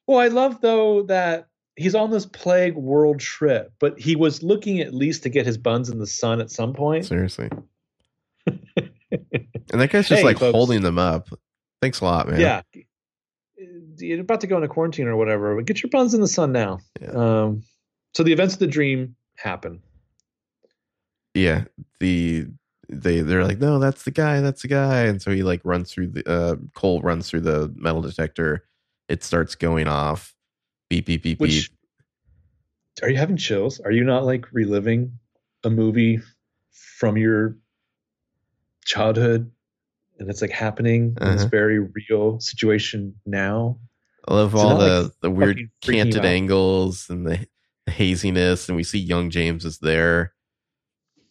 Well, 0.08 0.20
I 0.20 0.28
love 0.28 0.60
though 0.62 1.04
that 1.04 1.48
he's 1.76 1.96
on 1.96 2.12
this 2.12 2.26
plague 2.26 2.76
world 2.76 3.20
trip, 3.20 3.72
but 3.80 3.98
he 4.00 4.16
was 4.16 4.44
looking 4.44 4.80
at 4.82 4.94
least 4.94 5.24
to 5.24 5.30
get 5.30 5.46
his 5.46 5.58
buns 5.58 5.90
in 5.90 5.98
the 6.00 6.08
sun 6.08 6.40
at 6.42 6.52
some 6.52 6.74
point. 6.74 7.06
Seriously. 7.06 7.50
and 8.48 8.52
that 9.72 9.90
guy's 9.90 10.08
just 10.08 10.20
Hey, 10.20 10.24
like 10.24 10.40
folks. 10.40 10.56
holding 10.56 10.82
them 10.82 10.98
up. 10.98 11.30
Thanks 11.82 12.02
a 12.02 12.06
lot, 12.06 12.28
man. 12.28 12.40
Yeah. 12.40 12.62
You're 13.98 14.22
about 14.22 14.42
to 14.42 14.48
go 14.48 14.56
into 14.58 14.68
quarantine 14.68 15.08
or 15.08 15.16
whatever, 15.16 15.56
but 15.56 15.66
get 15.66 15.82
your 15.84 15.90
buns 15.90 16.14
in 16.14 16.22
the 16.22 16.28
sun 16.28 16.52
now. 16.52 16.80
Yeah. 17.02 17.10
Um, 17.12 17.64
so 18.16 18.24
the 18.24 18.34
events 18.34 18.54
of 18.56 18.60
the 18.60 18.68
dream 18.68 19.16
happen. 19.36 19.82
yeah 21.34 21.64
the 22.00 22.48
they 23.02 23.22
they're 23.22 23.44
like 23.44 23.60
no 23.60 23.80
that's 23.80 24.04
the 24.04 24.12
guy 24.12 24.42
that's 24.42 24.62
the 24.62 24.68
guy 24.68 25.02
and 25.04 25.22
so 25.22 25.32
he 25.32 25.44
like 25.44 25.62
runs 25.64 25.92
through 25.92 26.08
the 26.08 26.30
uh 26.30 26.56
cole 26.74 27.02
runs 27.02 27.30
through 27.30 27.42
the 27.42 27.74
metal 27.76 28.02
detector 28.02 28.64
it 29.10 29.24
starts 29.24 29.56
going 29.56 29.88
off 29.88 30.34
beep 30.90 31.06
beep 31.06 31.24
beep 31.24 31.40
Which 31.40 31.70
beep 31.70 31.78
are 33.02 33.10
you 33.10 33.18
having 33.18 33.38
chills? 33.38 33.80
Are 33.80 33.92
you 33.92 34.04
not 34.04 34.24
like 34.26 34.52
reliving 34.54 35.18
a 35.64 35.70
movie 35.70 36.20
from 37.00 37.18
your 37.18 37.58
childhood 38.86 39.50
and 40.20 40.30
it's 40.30 40.42
like 40.42 40.52
happening 40.52 41.18
in 41.22 41.32
this 41.32 41.44
Uh-huh. 41.44 41.50
very 41.50 41.80
real 41.80 42.40
situation 42.40 43.16
now? 43.26 43.80
i 44.28 44.34
love 44.34 44.56
So 44.56 44.68
all 44.68 44.78
the 44.78 45.02
like, 45.04 45.12
the 45.22 45.32
weird 45.32 45.56
fucking 45.58 45.70
freaking 45.82 46.06
you 46.06 46.12
canted 46.12 46.26
angles 46.26 47.10
and 47.10 47.26
the 47.28 47.48
haziness 47.88 48.70
and 48.70 48.76
we 48.78 48.84
see 48.84 49.00
young 49.00 49.30
james 49.30 49.66
is 49.66 49.80
there 49.80 50.34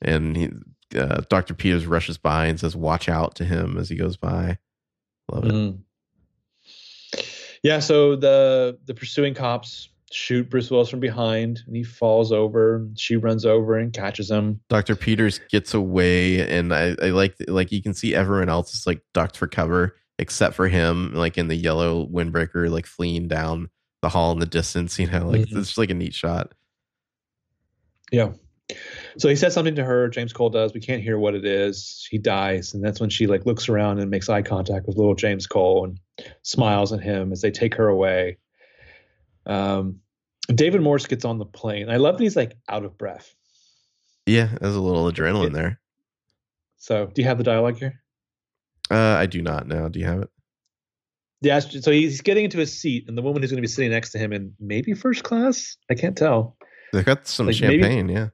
and 0.02 0.36
he 0.36 0.50
uh, 0.96 1.22
dr 1.28 1.54
peters 1.54 1.86
rushes 1.86 2.18
by 2.18 2.46
and 2.46 2.58
says 2.60 2.74
watch 2.76 3.08
out 3.08 3.34
to 3.34 3.44
him 3.44 3.76
as 3.78 3.88
he 3.88 3.96
goes 3.96 4.16
by 4.16 4.58
love 5.30 5.44
it 5.46 5.52
Mm. 5.52 5.78
Yeah, 7.62 7.78
so 7.78 8.16
the 8.16 8.78
the 8.86 8.94
pursuing 8.94 9.34
cops 9.34 9.88
shoot 10.10 10.50
Bruce 10.50 10.68
Willis 10.70 10.88
from 10.88 10.98
behind 11.00 11.60
and 11.66 11.76
he 11.76 11.84
falls 11.84 12.32
over. 12.32 12.86
She 12.96 13.16
runs 13.16 13.46
over 13.46 13.78
and 13.78 13.92
catches 13.92 14.30
him. 14.30 14.60
Dr. 14.68 14.96
Peters 14.96 15.38
gets 15.48 15.72
away, 15.72 16.40
and 16.50 16.74
I, 16.74 16.96
I 17.00 17.10
like 17.10 17.36
like 17.46 17.70
you 17.70 17.80
can 17.80 17.94
see 17.94 18.14
everyone 18.16 18.48
else 18.48 18.74
is 18.74 18.84
like 18.86 19.00
ducked 19.14 19.36
for 19.36 19.46
cover 19.46 19.94
except 20.18 20.54
for 20.56 20.66
him, 20.68 21.14
like 21.14 21.38
in 21.38 21.46
the 21.48 21.54
yellow 21.54 22.04
windbreaker, 22.08 22.68
like 22.68 22.84
fleeing 22.86 23.28
down 23.28 23.70
the 24.00 24.08
hall 24.08 24.32
in 24.32 24.40
the 24.40 24.46
distance. 24.46 24.98
You 24.98 25.06
know, 25.08 25.28
like 25.28 25.42
Mhm. 25.42 25.44
it's 25.44 25.68
just 25.68 25.78
like 25.78 25.90
a 25.90 25.94
neat 25.94 26.14
shot. 26.14 26.52
Yeah. 28.10 28.32
So 29.18 29.28
he 29.28 29.36
says 29.36 29.52
something 29.54 29.74
to 29.76 29.84
her. 29.84 30.08
James 30.08 30.32
Cole 30.32 30.50
does. 30.50 30.72
We 30.72 30.80
can't 30.80 31.02
hear 31.02 31.18
what 31.18 31.34
it 31.34 31.44
is. 31.44 32.06
He 32.10 32.18
dies, 32.18 32.74
and 32.74 32.82
that's 32.84 33.00
when 33.00 33.10
she 33.10 33.26
like 33.26 33.44
looks 33.46 33.68
around 33.68 33.98
and 33.98 34.10
makes 34.10 34.28
eye 34.28 34.42
contact 34.42 34.86
with 34.86 34.96
little 34.96 35.14
James 35.14 35.46
Cole 35.46 35.84
and 35.84 36.00
smiles 36.42 36.92
at 36.92 37.00
him 37.00 37.32
as 37.32 37.40
they 37.42 37.50
take 37.50 37.74
her 37.74 37.88
away. 37.88 38.38
Um, 39.46 40.00
David 40.52 40.80
Morse 40.82 41.06
gets 41.06 41.24
on 41.24 41.38
the 41.38 41.44
plane. 41.44 41.88
I 41.90 41.96
love 41.96 42.16
that 42.18 42.22
he's 42.24 42.36
like 42.36 42.56
out 42.68 42.84
of 42.84 42.96
breath. 42.98 43.34
Yeah, 44.26 44.48
there's 44.60 44.76
a 44.76 44.80
little 44.80 45.10
adrenaline 45.10 45.48
It- 45.48 45.52
there. 45.52 45.80
So, 46.78 47.06
do 47.06 47.22
you 47.22 47.28
have 47.28 47.38
the 47.38 47.44
dialogue 47.44 47.76
here? 47.78 48.02
Uh, 48.90 48.96
I 48.96 49.26
do 49.26 49.40
not 49.40 49.68
now. 49.68 49.88
Do 49.88 50.00
you 50.00 50.06
have 50.06 50.22
it? 50.22 50.30
Yeah. 51.40 51.60
So 51.60 51.90
he's 51.92 52.20
getting 52.22 52.44
into 52.44 52.58
his 52.58 52.76
seat, 52.78 53.04
and 53.08 53.16
the 53.16 53.22
woman 53.22 53.40
who's 53.42 53.50
going 53.50 53.58
to 53.58 53.62
be 53.62 53.68
sitting 53.68 53.90
next 53.92 54.10
to 54.12 54.18
him 54.18 54.32
in 54.32 54.54
maybe 54.58 54.92
first 54.94 55.22
class. 55.22 55.76
I 55.90 55.94
can't 55.94 56.16
tell. 56.16 56.56
They 56.92 57.02
got 57.04 57.26
some 57.28 57.46
Like, 57.46 57.60
maybe- 57.60 57.82
champagne. 57.82 58.08
yeah, 58.08 58.28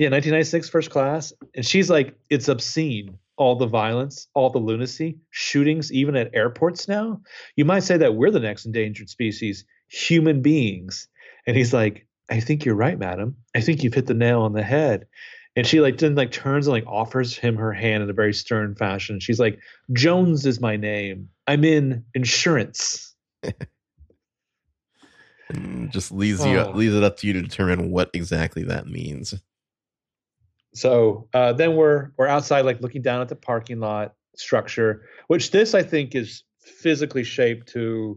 Yeah, 0.00 0.06
1996 0.06 0.70
first 0.70 0.90
class, 0.90 1.30
and 1.54 1.66
she's 1.66 1.90
like, 1.90 2.16
it's 2.30 2.48
obscene. 2.48 3.18
All 3.36 3.54
the 3.54 3.66
violence, 3.66 4.28
all 4.32 4.48
the 4.48 4.58
lunacy, 4.58 5.18
shootings, 5.28 5.92
even 5.92 6.16
at 6.16 6.34
airports 6.34 6.88
now. 6.88 7.20
You 7.54 7.66
might 7.66 7.82
say 7.82 7.98
that 7.98 8.14
we're 8.14 8.30
the 8.30 8.40
next 8.40 8.64
endangered 8.64 9.10
species, 9.10 9.66
human 9.88 10.40
beings. 10.40 11.06
And 11.46 11.54
he's 11.54 11.74
like, 11.74 12.06
I 12.30 12.40
think 12.40 12.64
you're 12.64 12.76
right, 12.76 12.98
madam. 12.98 13.36
I 13.54 13.60
think 13.60 13.82
you've 13.82 13.92
hit 13.92 14.06
the 14.06 14.14
nail 14.14 14.40
on 14.40 14.54
the 14.54 14.62
head. 14.62 15.06
And 15.54 15.66
she 15.66 15.82
like 15.82 15.98
then 15.98 16.14
like 16.14 16.30
turns 16.32 16.66
and 16.66 16.72
like 16.72 16.86
offers 16.86 17.36
him 17.36 17.56
her 17.56 17.74
hand 17.74 18.02
in 18.02 18.08
a 18.08 18.14
very 18.14 18.32
stern 18.32 18.74
fashion. 18.76 19.20
She's 19.20 19.38
like, 19.38 19.58
Jones 19.92 20.46
is 20.46 20.62
my 20.62 20.76
name. 20.76 21.28
I'm 21.46 21.62
in 21.62 22.06
insurance. 22.14 23.14
and 25.50 25.92
just 25.92 26.10
leaves 26.10 26.42
you 26.46 26.58
Oh. 26.58 26.70
leaves 26.74 26.94
it 26.94 27.02
up 27.02 27.18
to 27.18 27.26
you 27.26 27.34
to 27.34 27.42
determine 27.42 27.90
what 27.90 28.08
exactly 28.14 28.62
that 28.64 28.86
means. 28.86 29.34
So 30.74 31.28
uh, 31.34 31.52
then 31.52 31.76
we're 31.76 32.10
we're 32.16 32.26
outside, 32.26 32.64
like 32.64 32.80
looking 32.80 33.02
down 33.02 33.20
at 33.20 33.28
the 33.28 33.36
parking 33.36 33.80
lot 33.80 34.14
structure, 34.36 35.02
which 35.26 35.50
this 35.50 35.74
I 35.74 35.82
think 35.82 36.14
is 36.14 36.44
physically 36.60 37.24
shaped 37.24 37.68
to 37.68 38.16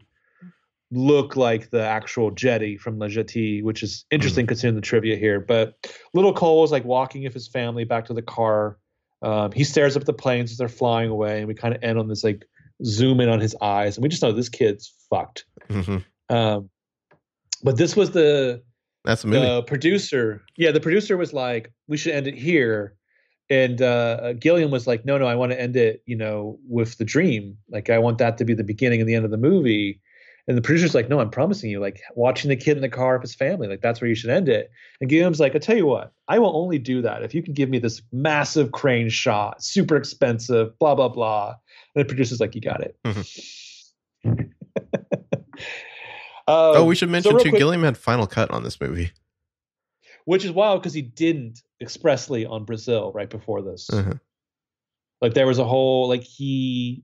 look 0.91 1.35
like 1.35 1.71
the 1.71 1.83
actual 1.83 2.29
jetty 2.29 2.77
from 2.77 2.99
La 2.99 3.07
Jetée, 3.07 3.63
which 3.63 3.81
is 3.81 4.05
interesting 4.11 4.45
considering 4.45 4.75
the 4.75 4.81
trivia 4.81 5.15
here. 5.15 5.39
But 5.39 5.91
little 6.13 6.33
Cole 6.33 6.63
is 6.63 6.71
like 6.71 6.85
walking 6.85 7.23
with 7.23 7.33
his 7.33 7.47
family 7.47 7.83
back 7.83 8.05
to 8.05 8.13
the 8.13 8.21
car. 8.21 8.77
Um, 9.23 9.51
he 9.51 9.63
stares 9.63 9.95
up 9.95 10.01
at 10.01 10.05
the 10.05 10.13
planes 10.13 10.51
as 10.51 10.57
they're 10.57 10.67
flying 10.67 11.09
away, 11.09 11.39
and 11.39 11.47
we 11.47 11.55
kind 11.55 11.73
of 11.73 11.83
end 11.83 11.97
on 11.97 12.07
this 12.07 12.23
like 12.23 12.45
zoom 12.85 13.19
in 13.21 13.29
on 13.29 13.39
his 13.39 13.55
eyes, 13.61 13.97
and 13.97 14.03
we 14.03 14.09
just 14.09 14.21
know 14.21 14.31
this 14.31 14.49
kid's 14.49 14.93
fucked. 15.09 15.45
hmm 15.69 15.97
Um, 16.29 16.69
but 17.63 17.77
this 17.77 17.95
was 17.95 18.11
the 18.11 18.61
That's 19.03 19.23
the 19.23 19.27
movie. 19.27 19.45
the 19.45 19.63
producer. 19.63 20.41
Yeah, 20.57 20.71
the 20.71 20.79
producer 20.79 21.17
was 21.17 21.33
like, 21.33 21.71
"We 21.87 21.97
should 21.97 22.13
end 22.13 22.27
it 22.27 22.35
here," 22.35 22.95
and 23.49 23.81
uh, 23.81 24.33
Gilliam 24.33 24.71
was 24.71 24.87
like, 24.87 25.05
"No, 25.05 25.17
no, 25.17 25.25
I 25.25 25.35
want 25.35 25.51
to 25.51 25.59
end 25.59 25.75
it, 25.75 26.01
you 26.05 26.15
know, 26.15 26.59
with 26.67 26.97
the 26.97 27.05
dream. 27.05 27.57
Like, 27.69 27.89
I 27.89 27.99
want 27.99 28.17
that 28.19 28.37
to 28.37 28.45
be 28.45 28.53
the 28.53 28.63
beginning 28.63 29.01
and 29.01 29.09
the 29.09 29.15
end 29.15 29.25
of 29.25 29.31
the 29.31 29.37
movie." 29.37 30.01
And 30.47 30.57
the 30.57 30.61
producer's 30.61 30.93
like, 30.95 31.09
"No, 31.09 31.19
I'm 31.19 31.29
promising 31.29 31.69
you, 31.69 31.79
like 31.79 32.01
watching 32.15 32.49
the 32.49 32.55
kid 32.55 32.77
in 32.77 32.81
the 32.81 32.89
car 32.89 33.13
with 33.13 33.23
his 33.23 33.35
family, 33.35 33.67
like 33.67 33.81
that's 33.81 34.01
where 34.01 34.09
you 34.09 34.15
should 34.15 34.29
end 34.29 34.47
it." 34.47 34.71
And 35.01 35.09
Gilliam's 35.09 35.39
like, 35.39 35.55
"I 35.55 35.59
tell 35.59 35.77
you 35.77 35.85
what, 35.85 36.13
I 36.29 36.39
will 36.39 36.55
only 36.55 36.79
do 36.79 37.01
that 37.01 37.23
if 37.23 37.33
you 37.33 37.43
can 37.43 37.53
give 37.53 37.69
me 37.69 37.79
this 37.79 38.01
massive 38.11 38.71
crane 38.71 39.09
shot, 39.09 39.63
super 39.63 39.97
expensive, 39.97 40.77
blah 40.79 40.95
blah 40.95 41.09
blah." 41.09 41.55
And 41.95 42.03
the 42.03 42.07
producer's 42.07 42.39
like, 42.39 42.55
"You 42.55 42.61
got 42.61 42.81
it." 42.81 42.97
oh, 43.05 43.23
Um, 46.47 46.85
we 46.87 46.95
should 46.95 47.09
mention 47.09 47.35
real 47.35 47.43
too. 47.43 47.49
quick- 47.51 47.59
Gilliam 47.59 47.83
had 47.83 47.97
final 47.97 48.27
cut 48.27 48.51
on 48.51 48.63
this 48.63 48.79
movie. 48.81 49.11
which 50.25 50.45
is 50.45 50.51
wild 50.51 50.81
because 50.81 50.93
he 50.93 51.01
didn't 51.01 51.61
expressly 51.81 52.45
on 52.45 52.63
Brazil 52.65 53.11
right 53.13 53.29
before 53.29 53.61
this. 53.61 53.89
Uh-huh. 53.89 54.13
Like 55.21 55.33
there 55.33 55.47
was 55.47 55.59
a 55.59 55.65
whole 55.65 56.07
like 56.07 56.23
he 56.23 57.03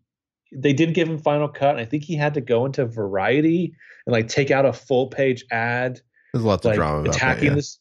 they 0.54 0.74
did 0.74 0.94
give 0.94 1.08
him 1.08 1.18
final 1.20 1.48
cut. 1.48 1.72
And 1.72 1.80
I 1.80 1.86
think 1.86 2.04
he 2.04 2.16
had 2.16 2.34
to 2.34 2.42
go 2.42 2.66
into 2.66 2.86
Variety 2.86 3.74
and 4.06 4.14
like 4.14 4.28
take 4.28 4.52
out 4.52 4.66
a 4.66 4.74
full 4.74 5.08
page 5.08 5.46
ad, 5.52 6.02
There's 6.34 6.44
lots 6.44 6.66
of 6.66 6.70
like 6.72 6.78
drama 6.78 7.02
about 7.02 7.16
attacking 7.16 7.42
that. 7.42 7.50
Yeah. 7.52 7.56
this. 7.56 7.80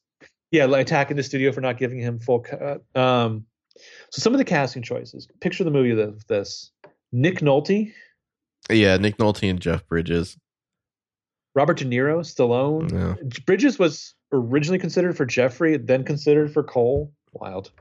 Yeah, 0.50 0.64
like 0.66 0.82
attacking 0.86 1.16
the 1.16 1.22
studio 1.22 1.52
for 1.52 1.60
not 1.60 1.76
giving 1.78 1.98
him 1.98 2.18
full 2.18 2.40
cut. 2.40 2.82
Um, 2.94 3.44
so 4.10 4.20
some 4.20 4.32
of 4.34 4.38
the 4.38 4.44
casting 4.44 4.82
choices. 4.82 5.28
Picture 5.40 5.62
the 5.64 5.70
movie 5.70 5.98
of 6.00 6.26
this: 6.26 6.70
Nick 7.12 7.40
Nolte, 7.40 7.92
yeah, 8.70 8.96
Nick 8.96 9.18
Nolte 9.18 9.48
and 9.50 9.60
Jeff 9.60 9.86
Bridges. 9.88 10.36
Robert 11.58 11.76
De 11.76 11.84
Niro, 11.84 12.20
Stallone. 12.20 12.92
Yeah. 12.92 13.40
Bridges 13.44 13.80
was 13.80 14.14
originally 14.30 14.78
considered 14.78 15.16
for 15.16 15.26
Jeffrey, 15.26 15.76
then 15.76 16.04
considered 16.04 16.52
for 16.52 16.62
Cole. 16.62 17.12
Wild. 17.32 17.72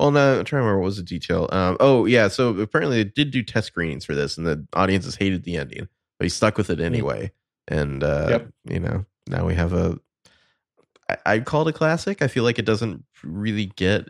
Well, 0.00 0.12
no, 0.12 0.38
I'm 0.38 0.44
trying 0.46 0.60
to 0.62 0.64
remember 0.64 0.78
what 0.80 0.86
was 0.86 0.96
the 0.96 1.02
detail. 1.02 1.46
Um, 1.52 1.76
oh, 1.78 2.06
yeah. 2.06 2.28
So 2.28 2.58
apparently 2.58 3.02
they 3.02 3.10
did 3.10 3.32
do 3.32 3.42
test 3.42 3.66
screenings 3.66 4.06
for 4.06 4.14
this, 4.14 4.38
and 4.38 4.46
the 4.46 4.66
audiences 4.72 5.14
hated 5.14 5.42
the 5.44 5.58
ending, 5.58 5.88
but 6.18 6.24
he 6.24 6.30
stuck 6.30 6.56
with 6.56 6.70
it 6.70 6.80
anyway. 6.80 7.32
And 7.68 8.02
uh, 8.02 8.28
Yep. 8.30 8.48
you 8.70 8.80
know, 8.80 9.04
now 9.26 9.46
we 9.46 9.54
have 9.54 9.74
a. 9.74 9.98
I, 11.10 11.16
I'd 11.26 11.44
call 11.44 11.68
it 11.68 11.74
a 11.74 11.76
classic. 11.76 12.22
I 12.22 12.28
feel 12.28 12.44
like 12.44 12.58
it 12.58 12.64
doesn't 12.64 13.04
really 13.22 13.66
get 13.76 14.08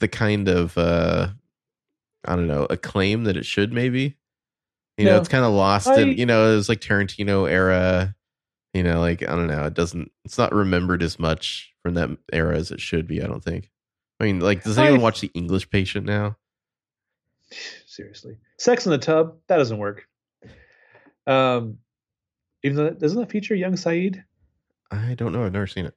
the 0.00 0.08
kind 0.08 0.48
of 0.48 0.76
uh, 0.76 1.28
I 2.24 2.34
don't 2.34 2.48
know 2.48 2.66
acclaim 2.70 3.22
that 3.24 3.36
it 3.36 3.46
should. 3.46 3.72
Maybe 3.72 4.16
you 4.96 5.04
know, 5.06 5.12
No. 5.12 5.18
it's 5.18 5.28
kind 5.28 5.44
of 5.44 5.52
lost 5.52 5.88
I- 5.88 6.00
in 6.02 6.18
you 6.18 6.26
know, 6.26 6.52
it 6.52 6.56
was 6.56 6.68
like 6.68 6.80
Tarantino 6.80 7.50
era. 7.50 8.14
You 8.74 8.84
know, 8.84 9.00
like 9.00 9.22
I 9.22 9.34
don't 9.34 9.48
know, 9.48 9.64
it 9.64 9.74
doesn't. 9.74 10.12
It's 10.24 10.38
not 10.38 10.54
remembered 10.54 11.02
as 11.02 11.18
much 11.18 11.72
from 11.82 11.94
that 11.94 12.10
era 12.32 12.56
as 12.56 12.70
it 12.70 12.80
should 12.80 13.06
be. 13.08 13.20
I 13.22 13.26
don't 13.26 13.42
think. 13.42 13.68
I 14.20 14.24
mean, 14.24 14.38
like, 14.40 14.62
does 14.62 14.78
anyone 14.78 15.00
I- 15.00 15.02
watch 15.02 15.20
The 15.20 15.30
English 15.34 15.70
Patient 15.70 16.06
now? 16.06 16.36
Seriously, 17.86 18.36
Sex 18.58 18.86
in 18.86 18.92
the 18.92 18.98
Tub 18.98 19.36
that 19.48 19.56
doesn't 19.56 19.78
work. 19.78 20.06
Um, 21.26 21.78
even 22.62 22.76
though 22.76 22.90
doesn't 22.90 23.18
that 23.18 23.30
feature 23.30 23.54
young 23.54 23.72
Sayid? 23.72 24.22
I 24.90 25.14
don't 25.14 25.32
know. 25.32 25.44
I've 25.44 25.52
never 25.52 25.66
seen 25.66 25.86
it. 25.86 25.94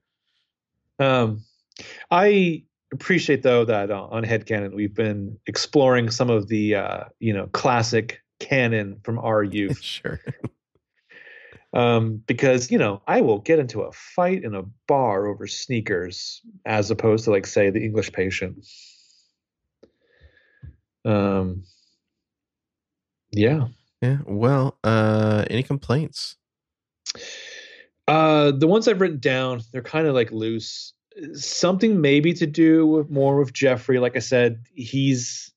Um, 0.99 1.43
I 2.09 2.63
appreciate 2.91 3.43
though 3.43 3.65
that 3.65 3.91
uh, 3.91 4.03
on 4.05 4.23
Headcanon 4.23 4.73
we've 4.73 4.93
been 4.93 5.37
exploring 5.47 6.09
some 6.09 6.29
of 6.31 6.47
the 6.47 6.75
uh, 6.75 7.03
you 7.19 7.33
know 7.33 7.47
classic 7.47 8.22
canon 8.43 8.99
from 9.03 9.19
our 9.19 9.43
youth. 9.57 9.81
sure. 9.81 10.19
um, 11.73 12.21
because 12.27 12.71
you 12.71 12.77
know 12.77 13.01
I 13.07 13.21
will 13.21 13.39
get 13.39 13.59
into 13.59 13.81
a 13.81 13.91
fight 13.91 14.43
in 14.43 14.55
a 14.55 14.63
bar 14.87 15.27
over 15.27 15.47
sneakers 15.47 16.41
as 16.65 16.91
opposed 16.91 17.25
to 17.25 17.31
like 17.31 17.47
say 17.47 17.69
the 17.69 17.83
English 17.83 18.11
Patient. 18.11 18.65
Um, 21.05 21.63
yeah. 23.31 23.67
Yeah. 24.01 24.17
Well, 24.25 24.77
uh, 24.83 25.45
any 25.49 25.63
complaints? 25.63 26.35
Uh, 28.07 28.51
the 28.51 28.67
ones 28.67 28.87
I've 28.87 28.99
written 28.99 29.19
down, 29.19 29.61
they're 29.71 29.81
kind 29.81 30.07
of 30.07 30.13
like 30.13 30.31
loose. 30.31 30.93
Something 31.33 32.01
maybe 32.01 32.33
to 32.33 32.45
do 32.45 32.85
with 32.85 33.09
more 33.09 33.37
with 33.37 33.53
Jeffrey. 33.53 33.99
Like 33.99 34.15
I 34.15 34.19
said, 34.19 34.65
he's 34.73 35.52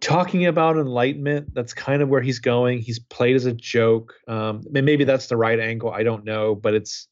talking 0.00 0.46
about 0.46 0.76
enlightenment. 0.76 1.54
That's 1.54 1.74
kind 1.74 2.02
of 2.02 2.08
where 2.08 2.20
he's 2.20 2.38
going. 2.38 2.80
He's 2.80 2.98
played 2.98 3.36
as 3.36 3.46
a 3.46 3.52
joke. 3.52 4.14
Um, 4.28 4.62
and 4.74 4.84
maybe 4.84 5.04
that's 5.04 5.26
the 5.26 5.36
right 5.36 5.58
angle. 5.58 5.90
I 5.90 6.02
don't 6.02 6.24
know, 6.24 6.54
but 6.54 6.74
it's 6.74 7.08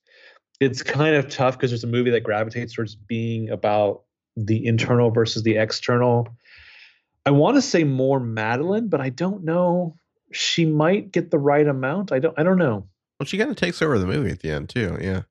it's 0.60 0.82
kind 0.82 1.16
of 1.16 1.28
tough 1.28 1.56
because 1.56 1.70
there's 1.70 1.84
a 1.84 1.88
movie 1.88 2.10
that 2.10 2.20
gravitates 2.20 2.74
towards 2.74 2.94
being 2.94 3.50
about 3.50 4.02
the 4.36 4.66
internal 4.66 5.10
versus 5.10 5.42
the 5.42 5.56
external. 5.56 6.28
I 7.26 7.30
want 7.30 7.56
to 7.56 7.62
say 7.62 7.84
more 7.84 8.20
Madeleine, 8.20 8.88
but 8.88 9.00
I 9.00 9.08
don't 9.08 9.44
know. 9.44 9.96
She 10.32 10.64
might 10.64 11.10
get 11.10 11.30
the 11.30 11.38
right 11.38 11.66
amount. 11.66 12.12
I 12.12 12.18
don't. 12.18 12.38
I 12.38 12.42
don't 12.42 12.58
know. 12.58 12.86
Well, 13.18 13.26
she 13.26 13.38
kind 13.38 13.50
of 13.50 13.56
takes 13.56 13.80
over 13.80 13.98
the 13.98 14.06
movie 14.06 14.30
at 14.30 14.40
the 14.40 14.50
end 14.50 14.68
too. 14.68 14.98
Yeah. 15.00 15.22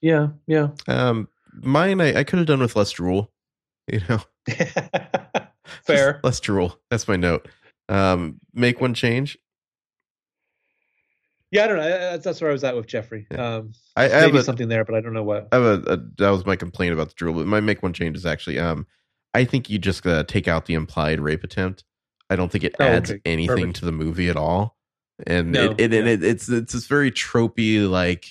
Yeah. 0.00 0.28
Yeah. 0.46 0.68
Um, 0.88 1.28
mine, 1.52 2.00
I, 2.00 2.20
I 2.20 2.24
could 2.24 2.38
have 2.38 2.48
done 2.48 2.60
with 2.60 2.76
less 2.76 2.90
drool. 2.90 3.30
You 3.86 4.00
know, 4.08 4.20
Fair. 5.84 6.12
Just 6.14 6.24
less 6.24 6.40
drool. 6.40 6.78
That's 6.90 7.06
my 7.08 7.16
note. 7.16 7.48
Um, 7.88 8.40
make 8.54 8.80
one 8.80 8.94
change. 8.94 9.38
Yeah, 11.52 11.64
I 11.64 11.66
don't 11.68 11.76
know. 11.76 11.88
That's, 11.88 12.24
that's 12.24 12.40
where 12.40 12.50
I 12.50 12.52
was 12.52 12.64
at 12.64 12.74
with 12.74 12.86
Jeffrey. 12.86 13.26
Um, 13.30 13.72
I, 13.94 14.04
I 14.04 14.08
have 14.08 14.22
maybe 14.26 14.38
a, 14.38 14.42
something 14.42 14.68
there, 14.68 14.84
but 14.84 14.94
I 14.94 15.00
don't 15.00 15.12
know 15.12 15.22
what. 15.22 15.48
I 15.52 15.56
have 15.56 15.64
a, 15.64 15.92
a 15.92 15.96
that 16.18 16.30
was 16.30 16.44
my 16.44 16.56
complaint 16.56 16.92
about 16.92 17.08
the 17.08 17.14
drool. 17.14 17.34
But 17.34 17.46
my 17.46 17.60
make 17.60 17.82
one 17.82 17.92
change 17.92 18.16
is 18.16 18.26
actually 18.26 18.58
um, 18.58 18.86
I 19.32 19.44
think 19.44 19.70
you 19.70 19.78
just 19.78 20.06
uh, 20.06 20.24
take 20.24 20.48
out 20.48 20.66
the 20.66 20.74
implied 20.74 21.20
rape 21.20 21.44
attempt. 21.44 21.84
I 22.28 22.36
don't 22.36 22.50
think 22.50 22.64
it 22.64 22.74
Oh, 22.80 22.84
adds 22.84 23.10
okay. 23.12 23.20
anything 23.24 23.56
Perfect. 23.56 23.76
to 23.76 23.84
the 23.84 23.92
movie 23.92 24.28
at 24.28 24.36
all. 24.36 24.76
And 25.26 25.52
No, 25.52 25.70
it, 25.70 25.80
it, 25.80 25.94
and 25.94 26.06
yeah. 26.06 26.12
it 26.14 26.24
it's 26.24 26.48
it's 26.48 26.72
this 26.72 26.86
very 26.86 27.12
tropey 27.12 27.88
like 27.88 28.26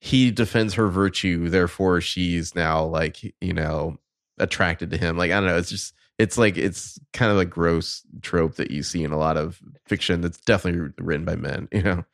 he 0.00 0.30
defends 0.30 0.74
her 0.74 0.88
virtue, 0.88 1.48
therefore 1.50 2.00
she's 2.00 2.54
now 2.54 2.82
like 2.84 3.22
you 3.42 3.52
know 3.52 3.98
attracted 4.38 4.90
to 4.92 4.96
him. 4.96 5.18
Like 5.18 5.30
I 5.32 5.34
don't 5.34 5.46
know, 5.46 5.58
it's 5.58 5.70
just 5.70 5.92
it's 6.18 6.36
like 6.38 6.56
it's 6.56 6.98
kind 7.12 7.30
of 7.30 7.38
a 7.38 7.44
gross 7.44 8.02
trope 8.22 8.56
that 8.56 8.70
you 8.70 8.82
see 8.82 9.04
in 9.04 9.12
a 9.12 9.18
lot 9.18 9.36
of 9.36 9.60
fiction 9.86 10.20
that's 10.20 10.40
definitely 10.40 10.92
written 10.98 11.24
by 11.24 11.36
men. 11.36 11.68
You 11.72 11.82
know, 11.82 12.04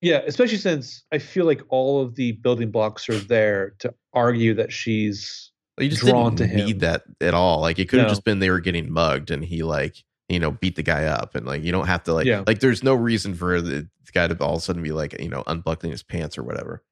Yeah, 0.00 0.22
especially 0.26 0.58
since 0.58 1.04
I 1.12 1.18
feel 1.18 1.44
like 1.46 1.62
all 1.68 2.02
of 2.02 2.14
the 2.14 2.32
building 2.32 2.70
blocks 2.70 3.08
are 3.08 3.18
there 3.18 3.74
to 3.80 3.92
argue 4.12 4.54
that 4.54 4.72
she's. 4.72 5.50
you 5.80 5.88
just 5.88 6.02
Drawn 6.02 6.34
didn't 6.36 6.50
to 6.52 6.56
him. 6.58 6.66
need 6.66 6.80
that 6.80 7.02
at 7.20 7.34
all. 7.34 7.60
Like 7.60 7.78
it 7.78 7.88
could 7.88 7.98
have 7.98 8.06
No. 8.08 8.10
just 8.10 8.24
been 8.24 8.38
they 8.38 8.50
were 8.50 8.60
getting 8.60 8.92
mugged 8.92 9.30
and 9.30 9.44
he 9.44 9.62
like 9.62 9.96
you 10.28 10.38
know 10.40 10.50
beat 10.50 10.74
the 10.76 10.82
guy 10.82 11.04
up 11.04 11.34
and 11.34 11.46
like 11.46 11.62
you 11.62 11.70
don't 11.72 11.86
have 11.86 12.02
to 12.04 12.12
like 12.12 12.26
Yeah. 12.26 12.42
like 12.46 12.60
there's 12.60 12.82
no 12.82 12.94
reason 12.94 13.34
for 13.34 13.60
the 13.60 13.88
guy 14.12 14.26
to 14.28 14.36
all 14.42 14.54
of 14.54 14.58
a 14.58 14.60
sudden 14.60 14.82
be 14.82 14.92
like 14.92 15.18
you 15.20 15.28
know 15.28 15.42
unbuckling 15.46 15.92
his 15.92 16.02
pants 16.02 16.38
or 16.38 16.42
whatever. 16.42 16.82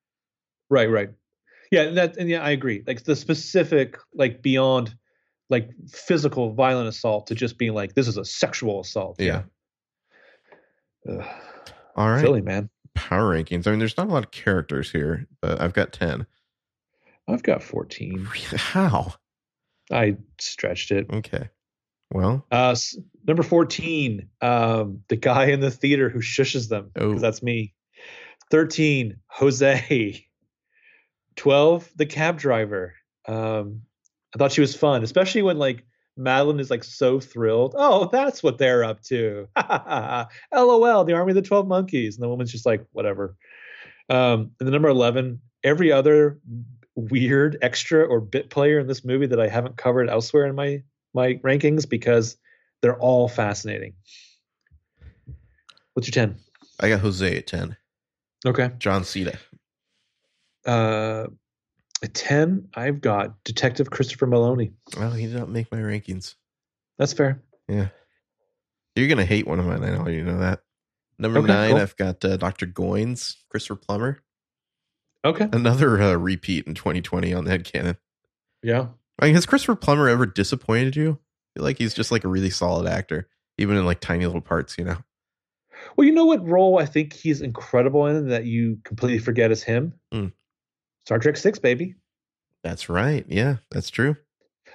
Right, 0.71 0.91
right. 0.91 1.11
Yeah, 1.71 1.83
and 1.83 1.97
that 1.97 2.17
and 2.17 2.29
yeah, 2.29 2.43
I 2.43 2.51
agree. 2.51 2.83
Like 2.87 3.05
the 3.05 3.17
specific, 3.17 3.99
like 4.15 4.43
beyond, 4.43 4.95
like 5.55 5.71
physical 5.89 6.53
violent 6.53 6.89
assault 6.89 7.29
to 7.29 7.35
just 7.35 7.59
being 7.59 7.75
like 7.75 7.95
this 7.95 8.09
is 8.09 8.17
a 8.17 8.25
sexual 8.25 8.81
assault. 8.81 9.17
Yeah. 9.21 9.43
Ugh, 11.09 11.25
All 11.97 12.11
right, 12.11 12.21
Silly 12.21 12.41
man. 12.41 12.71
power 12.95 13.35
rankings. 13.35 13.67
I 13.67 13.71
mean, 13.71 13.79
there's 13.79 13.97
not 13.97 14.09
a 14.09 14.11
lot 14.13 14.25
of 14.25 14.31
characters 14.31 14.91
here, 14.91 15.27
but 15.41 15.61
I've 15.61 15.75
got 15.75 15.93
ten. 15.93 16.27
I've 17.29 17.43
got 17.43 17.63
fourteen. 17.63 18.25
How? 18.57 19.15
I 19.93 20.17
stretched 20.41 20.91
it. 20.91 21.07
Okay. 21.13 21.49
Well, 22.11 22.47
Uh, 22.51 22.75
number 23.27 23.43
14, 23.43 24.29
um, 24.41 25.01
the 25.09 25.17
guy 25.17 25.47
in 25.47 25.61
the 25.61 25.71
theater 25.71 26.09
who 26.09 26.21
shushes 26.21 26.69
them. 26.69 26.91
Oh. 26.97 27.19
That's 27.19 27.43
me. 27.43 27.75
13, 28.51 29.17
Jose. 29.29 30.27
12, 31.37 31.91
the 31.97 32.07
cab 32.07 32.39
driver. 32.39 32.95
Um, 33.27 33.83
I 34.35 34.39
thought 34.39 34.53
she 34.53 34.61
was 34.61 34.75
fun, 34.75 35.05
especially 35.05 35.43
when 35.43 35.59
like 35.59 35.85
Madeleine 36.17 36.61
is 36.61 36.71
like 36.71 36.85
so 36.85 37.21
thrilled. 37.21 37.75
Oh, 37.77 38.09
that's 38.11 38.43
what 38.43 38.59
they're 38.59 38.85
up 38.85 39.03
to. 39.05 39.49
LOL, 40.53 41.05
the 41.05 41.13
army 41.15 41.33
of 41.33 41.37
the 41.37 41.43
12 41.43 41.67
monkeys. 41.67 42.17
And 42.17 42.23
the 42.23 42.29
woman's 42.29 42.53
just 42.53 42.67
like, 42.67 42.85
whatever. 42.93 43.37
Um, 44.09 44.51
and 44.59 44.67
the 44.67 44.71
number 44.71 44.89
11, 44.89 45.41
every 45.63 45.93
other 45.93 46.39
weird 46.95 47.59
extra 47.63 48.05
or 48.05 48.21
bit 48.21 48.51
player 48.51 48.79
in 48.79 48.87
this 48.87 49.05
movie 49.05 49.27
that 49.27 49.41
I 49.41 49.49
haven't 49.49 49.77
covered 49.77 50.09
elsewhere 50.09 50.47
in 50.47 50.55
my 50.55 50.83
my 51.13 51.35
rankings 51.45 51.89
because 51.89 52.37
they're 52.83 52.99
all 52.99 53.29
fascinating. 53.29 53.95
What's 55.95 56.09
your 56.09 56.27
10? 56.27 56.37
I 56.81 56.89
got 56.89 57.01
Jose 57.01 57.37
at 57.37 57.47
ten. 57.47 57.77
Okay. 58.45 58.71
John 58.79 59.05
Cena. 59.05 59.39
Uh 60.67 61.27
at 62.05 62.15
10, 62.15 62.69
I've 62.75 63.01
got 63.01 63.43
Detective 63.45 63.91
Christopher 63.91 64.27
Meloni. 64.27 64.73
Well, 64.97 65.13
he 65.13 65.27
did 65.27 65.37
not 65.37 65.49
make 65.49 65.73
my 65.73 65.79
rankings. 65.79 66.35
That's 66.99 67.15
fair. 67.15 67.43
Yeah. 67.67 67.89
You're 68.95 69.09
gonna 69.09 69.25
hate 69.25 69.47
one 69.47 69.59
of 69.59 69.67
mine. 69.67 69.83
I 69.83 69.97
know 69.97 70.09
you 70.09 70.23
know 70.23 70.39
that. 70.39 70.61
Number 71.19 71.39
Okay, 71.41 71.49
nine, 71.49 71.71
cool. 71.71 71.81
I've 71.81 71.97
got 71.97 72.25
uh, 72.25 72.37
Dr. 72.37 72.67
Goines, 72.67 73.37
Christopher 73.49 73.77
Plummer. 73.77 74.21
Okay. 75.25 75.49
Another 75.53 76.01
uh, 76.01 76.15
repeat 76.15 76.67
in 76.67 76.75
2020 76.75 77.33
on 77.33 77.45
the 77.45 77.59
headcanon. 77.59 77.97
Yeah. 78.63 78.89
I 79.19 79.27
mean, 79.27 79.35
has 79.35 79.47
Christopher 79.47 79.77
Plummer 79.77 80.09
ever 80.09 80.27
disappointed 80.27 80.97
you? 80.97 81.13
I 81.13 81.59
feel 81.59 81.65
like 81.65 81.79
he's 81.79 81.95
just 81.95 82.13
like 82.13 82.25
a 82.25 82.29
really 82.29 82.51
solid 82.51 82.87
actor, 82.87 83.29
even 83.57 83.77
in 83.77 83.87
like 83.87 84.01
tiny 84.01 84.27
little 84.27 84.43
parts, 84.43 84.77
you 84.77 84.85
know? 84.85 84.99
Well, 85.97 86.07
you 86.07 86.13
know 86.13 86.27
what 86.27 86.47
role 86.47 86.79
I 86.79 86.87
think 86.87 87.15
he's 87.15 87.41
incredible 87.41 88.07
in 88.07 88.29
that 88.29 88.45
you 88.45 88.79
completely 88.85 89.19
forget 89.19 89.51
is 89.51 89.63
him? 89.63 89.95
Hmm. 90.13 90.27
Star 91.05 91.19
Trek 91.19 91.37
Six, 91.37 91.59
baby. 91.59 91.95
That's 92.63 92.89
right. 92.89 93.25
Yeah, 93.29 93.57
that's 93.71 93.91
true. 93.91 94.17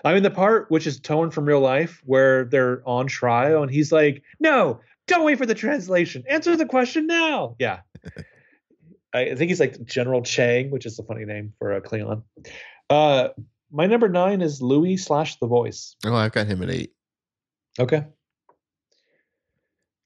I 0.06 0.14
mean, 0.14 0.24
the 0.24 0.32
part 0.32 0.70
which 0.72 0.88
is 0.88 1.00
toned 1.00 1.34
from 1.34 1.46
real 1.46 1.60
life 1.60 2.02
where 2.06 2.46
they're 2.46 2.82
on 2.88 3.08
trial 3.08 3.64
and 3.64 3.72
he's 3.72 3.92
like, 3.92 4.24
no, 4.40 4.80
don't 5.08 5.26
wait 5.26 5.38
for 5.38 5.46
the 5.46 5.56
translation. 5.56 6.24
Answer 6.30 6.56
the 6.56 6.66
question 6.66 7.08
now. 7.08 7.56
Yeah. 7.60 7.80
I 9.14 9.34
think 9.36 9.50
he's 9.50 9.60
like 9.60 9.84
General 9.86 10.22
Chang, 10.22 10.70
which 10.70 10.86
is 10.86 11.00
a 11.00 11.04
funny 11.04 11.26
name 11.26 11.54
for 11.58 11.74
a 11.74 11.82
Klingon. 11.82 12.22
Uh, 12.90 13.30
my 13.72 13.88
number 13.88 14.08
nine 14.08 14.42
is 14.42 14.62
Louis 14.62 14.98
slash 14.98 15.38
The 15.38 15.48
Voice. 15.48 15.96
Oh, 16.06 16.16
I've 16.16 16.32
got 16.32 16.48
him 16.48 16.62
at 16.62 16.70
eight. 16.70 16.94
Okay. 17.80 18.06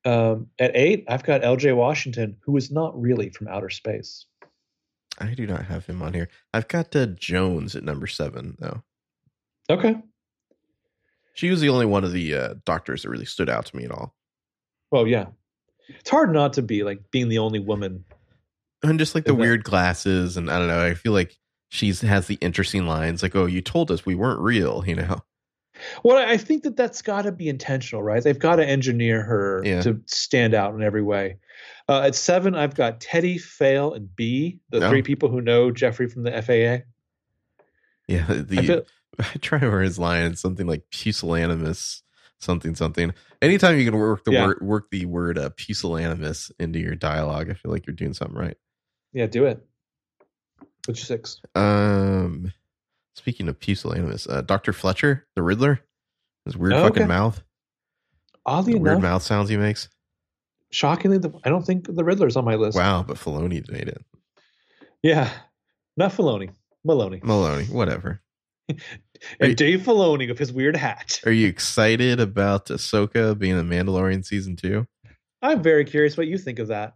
Um, 0.06 0.48
at 0.60 0.72
eight, 0.74 1.06
I've 1.08 1.24
got 1.24 1.42
LJ 1.42 1.76
Washington, 1.76 2.38
who 2.42 2.56
is 2.58 2.72
not 2.72 3.00
really 3.00 3.30
from 3.30 3.48
outer 3.48 3.70
space. 3.70 4.26
I 5.24 5.34
do 5.34 5.48
not 5.48 5.66
have 5.66 5.86
him 5.86 6.02
on 6.02 6.14
here. 6.14 6.30
I've 6.54 6.68
got 6.68 6.96
uh, 6.96 7.06
Jones 7.08 7.76
at 7.76 7.84
number 7.84 8.08
seven, 8.08 8.56
though. 8.60 8.84
Okay. 9.70 9.96
She 11.36 11.50
was 11.50 11.62
the 11.62 11.70
only 11.70 11.86
one 11.86 12.04
of 12.04 12.12
the 12.12 12.36
uh, 12.36 12.54
doctors 12.66 13.04
that 13.04 13.10
really 13.10 13.26
stood 13.26 13.50
out 13.50 13.66
to 13.68 13.76
me 13.76 13.86
at 13.86 13.92
all. 13.92 14.14
Well, 14.92 15.08
yeah. 15.08 15.28
It's 15.90 16.10
hard 16.10 16.32
not 16.32 16.54
to 16.54 16.62
be 16.62 16.84
like 16.84 17.00
being 17.12 17.30
the 17.30 17.40
only 17.40 17.60
woman. 17.60 18.04
And 18.84 19.00
just 19.00 19.16
like 19.16 19.26
the 19.26 19.34
weird 19.34 19.64
glasses, 19.64 20.36
and 20.38 20.50
I 20.52 20.60
don't 20.60 20.68
know. 20.68 20.84
I 20.86 20.94
feel 20.94 21.14
like 21.14 21.38
she's 21.70 22.02
has 22.02 22.28
the 22.28 22.36
interesting 22.36 22.86
lines, 22.86 23.24
like, 23.24 23.36
"Oh, 23.36 23.46
you 23.46 23.62
told 23.62 23.90
us 23.92 24.06
we 24.06 24.14
weren't 24.16 24.42
real," 24.42 24.84
you 24.86 24.96
know. 24.96 25.20
Well, 26.04 26.18
I 26.18 26.32
I 26.34 26.38
think 26.38 26.64
that 26.64 26.76
that's 26.76 27.02
got 27.02 27.22
to 27.24 27.32
be 27.32 27.48
intentional, 27.48 28.04
right? 28.04 28.22
They've 28.22 28.38
got 28.38 28.58
to 28.58 28.66
engineer 28.66 29.24
her 29.24 29.62
Yeah. 29.66 29.82
to 29.84 30.02
stand 30.06 30.54
out 30.54 30.76
in 30.76 30.84
every 30.84 31.02
way. 31.02 31.38
Uh, 31.90 32.02
at 32.02 32.16
seven, 32.16 32.56
I've 32.56 32.76
got 32.76 33.02
Teddy, 33.02 33.38
Fale, 33.38 33.94
and 33.94 34.14
B, 34.16 34.60
the 34.70 34.86
Oh. 34.86 34.90
three 34.90 35.02
people 35.02 35.30
who 35.30 35.42
know 35.42 35.70
Jeffrey 35.72 36.08
from 36.08 36.24
the 36.24 36.32
FAA. 36.32 36.86
Yeah, 38.08 38.26
the 38.30 38.60
I 38.60 38.66
feel, 38.66 38.84
I 39.20 39.24
try 39.42 39.60
to 39.60 39.66
remember 39.66 39.82
his 39.82 40.00
line. 40.00 40.36
Something 40.36 40.66
like 40.68 40.84
pusillanimous, 40.92 42.02
something 42.40 42.76
something. 42.76 43.14
Anytime 43.42 43.78
you 43.78 43.86
can 43.90 44.00
work 44.00 44.24
the 44.24 44.32
Yeah. 44.32 44.46
word 44.46 44.62
work 44.62 44.90
the 44.92 45.06
word 45.06 45.38
uh, 45.38 45.50
pusillanimous 45.52 46.52
into 46.60 46.80
your 46.80 46.96
dialogue, 46.96 47.50
I 47.50 47.54
feel 47.54 47.72
like 47.72 47.86
you're 47.86 47.96
doing 47.96 48.14
something 48.14 48.38
right. 48.38 48.58
yeah, 49.12 49.26
do 49.28 49.46
it. 49.46 49.64
What's 50.86 51.00
your 51.02 51.06
six? 51.18 51.40
Um, 51.56 52.52
speaking 53.16 53.48
of 53.50 53.60
pusillanimous, 53.60 54.28
uh, 54.28 54.42
Doctor 54.42 54.74
Fletcher, 54.74 55.28
the 55.36 55.42
Riddler, 55.44 55.80
his 56.46 56.58
weird 56.58 56.74
Oh, 56.74 56.84
fucking 56.84 57.04
okay. 57.04 57.08
mouth, 57.08 57.44
Oddly 58.46 58.74
the 58.74 58.80
weird 58.80 59.02
mouth 59.02 59.22
sounds 59.24 59.50
he 59.50 59.56
makes. 59.58 59.88
Shockingly, 60.74 61.20
the, 61.20 61.32
I 61.44 61.50
don't 61.50 61.64
think 61.66 61.86
the 61.88 62.04
Riddler's 62.04 62.36
on 62.36 62.46
my 62.46 62.56
list. 62.56 62.76
Wow, 62.76 63.04
but 63.04 63.18
Filoni 63.18 63.70
made 63.72 63.88
it. 63.88 64.04
Yeah, 65.04 65.30
not 65.98 66.12
Filoni, 66.12 66.50
Meloni, 66.88 67.22
Meloni, 67.22 67.70
whatever. 67.70 68.22
And 69.40 69.50
you- 69.52 69.56
Dave 69.56 69.82
Filoni 69.82 70.28
with 70.28 70.38
his 70.40 70.52
weird 70.52 70.76
hat. 70.76 71.22
Are 71.26 71.32
you 71.32 71.48
excited 71.48 72.20
about 72.20 72.66
Ahsoka 72.66 73.38
being 73.38 73.58
a 73.58 73.64
Mandalorian 73.64 74.26
season 74.26 74.58
two? 74.58 74.86
I'm 75.42 75.62
very 75.64 75.86
curious 75.86 76.18
what 76.18 76.28
you 76.28 76.38
think 76.38 76.60
of 76.60 76.68
that. 76.68 76.94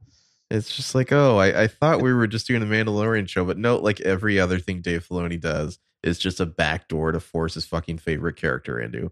It's 0.52 0.76
just 0.76 0.94
like, 0.96 1.14
oh, 1.14 1.38
I, 1.38 1.64
I 1.64 1.68
thought 1.68 2.02
we 2.02 2.12
were 2.14 2.28
just 2.28 2.48
doing 2.48 2.62
a 2.64 2.66
Mandalorian 2.66 3.30
show, 3.30 3.46
but 3.46 3.58
no, 3.58 3.78
like 3.78 4.02
every 4.02 4.40
other 4.42 4.60
thing 4.60 4.82
Dave 4.82 5.08
Filoni 5.08 5.40
does 5.40 5.80
is 6.04 6.20
just 6.20 6.40
a 6.42 6.46
backdoor 6.46 7.12
to 7.14 7.20
force 7.22 7.54
his 7.54 7.66
fucking 7.66 8.00
favorite 8.00 8.36
character 8.36 8.80
into. 8.80 9.10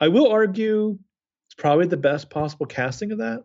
I 0.00 0.08
will 0.08 0.30
argue 0.30 0.98
it's 1.48 1.54
probably 1.56 1.86
the 1.86 1.96
best 1.98 2.30
possible 2.30 2.64
casting 2.66 3.12
of 3.12 3.18
that. 3.18 3.44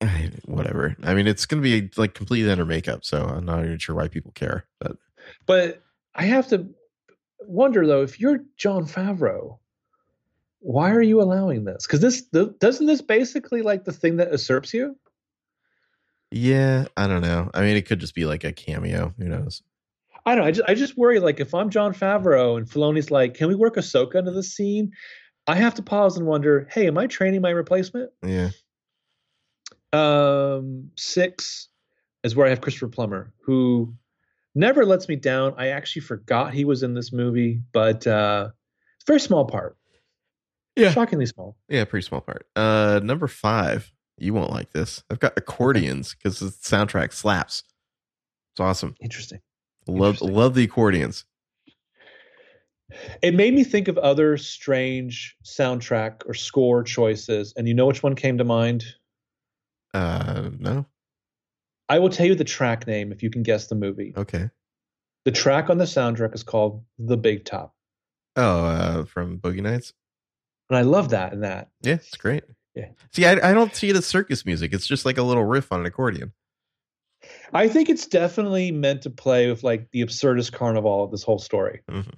I- 0.00 0.30
Whatever. 0.44 0.96
I 1.02 1.14
mean, 1.14 1.26
it's 1.26 1.46
going 1.46 1.62
to 1.62 1.68
be 1.68 1.90
like 1.96 2.14
completely 2.14 2.50
under 2.50 2.64
makeup, 2.64 3.04
so 3.04 3.24
I'm 3.24 3.44
not 3.44 3.64
even 3.64 3.78
sure 3.78 3.94
why 3.94 4.08
people 4.08 4.32
care. 4.32 4.66
But 4.80 4.96
But 5.46 5.82
I 6.14 6.24
have 6.24 6.48
to 6.48 6.68
wonder 7.40 7.86
though, 7.86 8.02
if 8.02 8.20
you're 8.20 8.40
Jon 8.56 8.86
Favreau, 8.86 9.58
why 10.60 10.90
are 10.90 11.02
you 11.02 11.20
allowing 11.20 11.64
this? 11.64 11.86
Because 11.86 12.00
this 12.00 12.22
the, 12.32 12.54
doesn't 12.60 12.86
this 12.86 13.02
basically 13.02 13.62
like 13.62 13.84
the 13.84 13.92
thing 13.92 14.16
that 14.16 14.30
usurps 14.32 14.72
you? 14.74 14.96
yeah, 16.30 16.86
I 16.96 17.06
don't 17.06 17.22
know. 17.22 17.50
I 17.54 17.60
mean, 17.62 17.76
it 17.76 17.86
could 17.86 18.00
just 18.00 18.14
be 18.14 18.24
like 18.24 18.44
a 18.44 18.52
cameo. 18.52 19.14
Who 19.18 19.28
knows? 19.28 19.62
I 20.24 20.34
don't 20.34 20.42
know. 20.42 20.48
I 20.48 20.50
just 20.50 20.68
I 20.68 20.74
just 20.74 20.96
worry 20.96 21.20
like 21.20 21.38
if 21.40 21.54
I'm 21.54 21.70
Jon 21.70 21.94
Favreau 21.94 22.56
and 22.56 22.68
Filoni's 22.68 23.10
like, 23.10 23.34
can 23.34 23.48
we 23.48 23.54
work 23.54 23.76
Ahsoka 23.76 24.16
into 24.16 24.32
this 24.32 24.54
scene? 24.54 24.92
I 25.46 25.54
have 25.54 25.74
to 25.74 25.82
pause 25.82 26.16
and 26.16 26.26
wonder, 26.26 26.66
hey, 26.72 26.88
am 26.88 26.98
I 26.98 27.06
training 27.06 27.40
my 27.40 27.50
replacement? 27.50 28.10
Yeah. 28.24 28.50
Um, 29.96 30.90
six 30.96 31.68
is 32.24 32.34
where 32.36 32.46
I 32.46 32.50
have 32.50 32.60
Christopher 32.60 32.88
Plummer, 32.88 33.32
who 33.44 33.94
never 34.54 34.84
lets 34.84 35.08
me 35.08 35.16
down. 35.16 35.54
I 35.56 35.68
actually 35.68 36.02
forgot 36.02 36.52
he 36.54 36.64
was 36.64 36.82
in 36.82 36.94
this 36.94 37.12
movie, 37.12 37.60
but 37.72 38.06
uh, 38.06 38.50
it's 38.96 39.04
a 39.04 39.06
very 39.06 39.20
small 39.20 39.44
part. 39.46 39.76
Yeah. 40.76 40.90
shockingly 40.90 41.24
small. 41.26 41.56
Yeah, 41.68 41.84
pretty 41.84 42.06
small 42.06 42.20
part. 42.20 42.46
Uh, 42.54 43.00
number 43.02 43.26
five. 43.28 43.92
You 44.18 44.32
won't 44.32 44.50
like 44.50 44.72
this. 44.72 45.02
I've 45.10 45.20
got 45.20 45.34
accordions 45.36 46.14
because 46.14 46.38
the 46.38 46.46
soundtrack 46.46 47.12
slaps. 47.12 47.64
It's 48.54 48.60
awesome. 48.60 48.94
Interesting. 49.02 49.40
Love 49.86 50.14
Interesting. 50.14 50.34
love 50.34 50.54
the 50.54 50.64
accordions. 50.64 51.24
It 53.20 53.34
made 53.34 53.52
me 53.52 53.62
think 53.64 53.88
of 53.88 53.98
other 53.98 54.36
strange 54.38 55.36
soundtrack 55.44 56.22
or 56.26 56.34
score 56.34 56.82
choices, 56.82 57.52
and 57.56 57.68
you 57.68 57.74
know 57.74 57.86
which 57.86 58.02
one 58.02 58.14
came 58.14 58.38
to 58.38 58.44
mind? 58.44 58.84
Uh, 59.94 60.50
no. 60.58 60.86
I 61.88 61.98
will 61.98 62.08
tell 62.10 62.26
you 62.26 62.34
the 62.34 62.44
track 62.44 62.86
name 62.86 63.12
if 63.12 63.22
you 63.22 63.30
can 63.30 63.42
guess 63.42 63.68
the 63.68 63.74
movie. 63.76 64.12
Okay. 64.16 64.50
The 65.24 65.30
track 65.32 65.70
on 65.70 65.78
the 65.78 65.84
soundtrack 65.84 66.34
is 66.34 66.42
called 66.42 66.84
"The 66.98 67.16
Big 67.16 67.44
Top," 67.44 67.74
Oh, 68.36 68.64
uh, 68.64 69.04
from 69.04 69.38
Boogie 69.38 69.62
Nights. 69.62 69.92
and 70.68 70.76
I 70.78 70.82
love 70.82 71.10
that 71.10 71.32
in 71.32 71.40
that. 71.40 71.70
Yeah, 71.82 71.94
it's 71.94 72.16
great. 72.16 72.44
Yeah. 72.74 72.88
See, 73.12 73.24
I, 73.24 73.32
I 73.50 73.54
don't 73.54 73.74
see 73.74 73.88
it 73.88 73.96
as 73.96 74.04
circus 74.06 74.44
music. 74.44 74.72
It's 74.74 74.86
just 74.86 75.04
like 75.06 75.16
a 75.18 75.22
little 75.22 75.44
riff 75.44 75.72
on 75.72 75.80
an 75.80 75.86
accordion. 75.86 76.32
I 77.52 77.68
think 77.68 77.88
it's 77.88 78.06
definitely 78.06 78.70
meant 78.70 79.02
to 79.02 79.10
play 79.10 79.48
with 79.48 79.64
like 79.64 79.90
the 79.90 80.02
absurdist 80.04 80.52
carnival 80.52 81.02
of 81.04 81.10
this 81.10 81.22
whole 81.22 81.38
story. 81.38 81.80
Mm-hmm. 81.90 82.10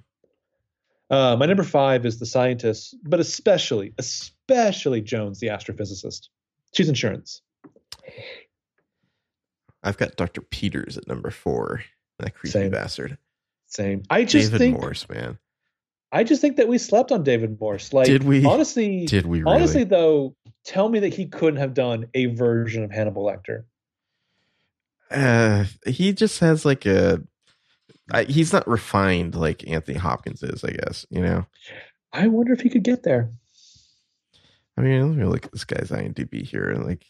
Uh, 1.09 1.35
my 1.37 1.45
number 1.47 1.63
five 1.63 2.05
is 2.05 2.19
the 2.19 2.25
scientist, 2.25 2.95
but 3.03 3.19
especially, 3.19 3.93
especially 3.97 5.01
Jones, 5.01 5.39
the 5.39 5.47
astrophysicist. 5.47 6.27
She's 6.75 6.89
insurance. 6.89 7.41
I've 9.83 9.97
got 9.97 10.15
Dr. 10.17 10.41
Peters 10.41 10.97
at 10.97 11.07
number 11.07 11.31
four. 11.31 11.83
That 12.19 12.35
creepy 12.35 12.51
Same. 12.51 12.71
bastard. 12.71 13.17
Same. 13.67 14.03
I 14.09 14.23
just 14.25 14.51
David 14.51 14.57
think 14.59 14.81
Morse, 14.81 15.07
man. 15.07 15.37
I 16.11 16.23
just 16.23 16.41
think 16.41 16.57
that 16.57 16.67
we 16.67 16.77
slept 16.79 17.11
on 17.11 17.23
David 17.23 17.59
Morse. 17.61 17.93
Like, 17.93 18.07
Did 18.07 18.23
we? 18.23 18.43
Honestly, 18.43 19.05
Did 19.05 19.25
we 19.25 19.39
really? 19.43 19.55
honestly 19.55 19.83
though, 19.83 20.35
tell 20.65 20.89
me 20.89 20.99
that 20.99 21.13
he 21.13 21.27
couldn't 21.27 21.59
have 21.59 21.73
done 21.73 22.07
a 22.13 22.25
version 22.27 22.83
of 22.83 22.91
Hannibal 22.91 23.23
Lecter. 23.25 23.63
uh, 25.11 25.65
he 25.85 26.13
just 26.13 26.39
has 26.39 26.65
like 26.65 26.85
a. 26.85 27.21
I, 28.11 28.23
he's 28.23 28.51
not 28.51 28.67
refined 28.67 29.35
like 29.35 29.67
Anthony 29.67 29.97
Hopkins 29.99 30.41
is, 30.41 30.63
I 30.63 30.71
guess. 30.71 31.05
You 31.11 31.21
know. 31.21 31.45
I 32.11 32.27
wonder 32.27 32.53
if 32.53 32.61
he 32.61 32.69
could 32.69 32.83
get 32.83 33.03
there. 33.03 33.31
I 34.75 34.81
mean, 34.81 35.07
let 35.09 35.17
me 35.17 35.25
look 35.25 35.45
at 35.45 35.51
this 35.51 35.63
guy's 35.65 35.91
IMDb 35.91 36.41
here. 36.41 36.73
Like, 36.73 37.05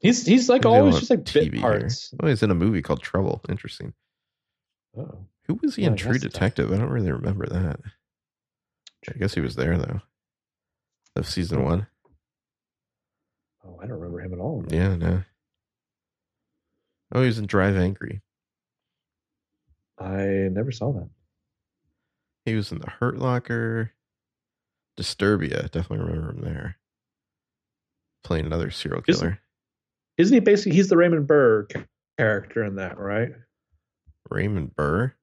He's 0.00 0.24
he's 0.26 0.48
like 0.48 0.64
Maybe 0.64 0.74
always 0.74 0.98
just 0.98 1.10
like 1.10 1.20
TV 1.24 1.50
bit 1.50 1.52
here. 1.54 1.60
parts. 1.60 2.12
oh, 2.22 2.26
he's 2.26 2.42
in 2.42 2.50
a 2.50 2.54
movie 2.54 2.82
called 2.82 3.02
Trouble. 3.02 3.42
Interesting. 3.48 3.92
Oh. 4.96 5.26
Who 5.46 5.58
was 5.62 5.76
he 5.76 5.82
Yeah, 5.82 5.88
in 5.88 5.92
I 5.94 5.96
True. 5.96 6.18
Detective? 6.18 6.72
I 6.72 6.76
don't 6.78 6.88
really 6.90 7.12
remember 7.12 7.46
that. 7.46 7.80
I 9.08 9.18
guess 9.18 9.34
he 9.34 9.40
was 9.40 9.56
there 9.56 9.76
though. 9.78 10.00
Of 11.16 11.28
season 11.28 11.64
one. 11.64 11.86
oh, 13.64 13.78
I 13.82 13.86
don't 13.86 13.98
remember 13.98 14.20
him 14.20 14.32
at 14.32 14.38
all. 14.38 14.64
Yeah, 14.68 14.94
no. 14.96 15.22
Oh, 17.12 17.20
he 17.20 17.26
was 17.26 17.38
in 17.38 17.46
Drive 17.46 17.76
Angry. 17.76 18.20
I 19.98 20.48
never 20.50 20.70
saw 20.72 20.92
that. 20.92 21.10
He 22.46 22.54
was 22.54 22.72
in 22.72 22.78
the 22.78 22.88
Hurt 22.88 23.18
Locker. 23.18 23.92
Disturbia. 24.98 25.70
Definitely 25.70 26.06
remember 26.06 26.30
him 26.30 26.40
there. 26.42 26.76
Playing 28.24 28.46
another 28.46 28.70
serial 28.70 29.02
killer. 29.02 29.16
Isn't 29.16 29.38
he 30.28 30.40
basically? 30.40 30.72
He's 30.72 30.88
the 30.88 30.96
Raymond 30.98 31.26
Burr 31.26 31.66
character 32.18 32.62
in 32.64 32.74
that, 32.76 32.98
right? 32.98 33.30
Raymond 34.30 34.76
Burr. 34.76 35.14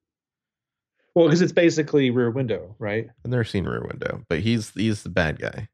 Well, 1.16 1.28
because 1.28 1.42
it's 1.42 1.52
basically 1.52 2.10
Rear 2.12 2.30
Window, 2.32 2.76
right? 2.80 3.08
I've 3.24 3.32
never 3.32 3.44
seen 3.44 3.66
Rear 3.66 3.84
Window, 3.88 4.24
but 4.30 4.40
he's 4.40 4.72
he's 4.72 5.04
the 5.04 5.10
bad 5.10 5.40
guy. 5.40 5.68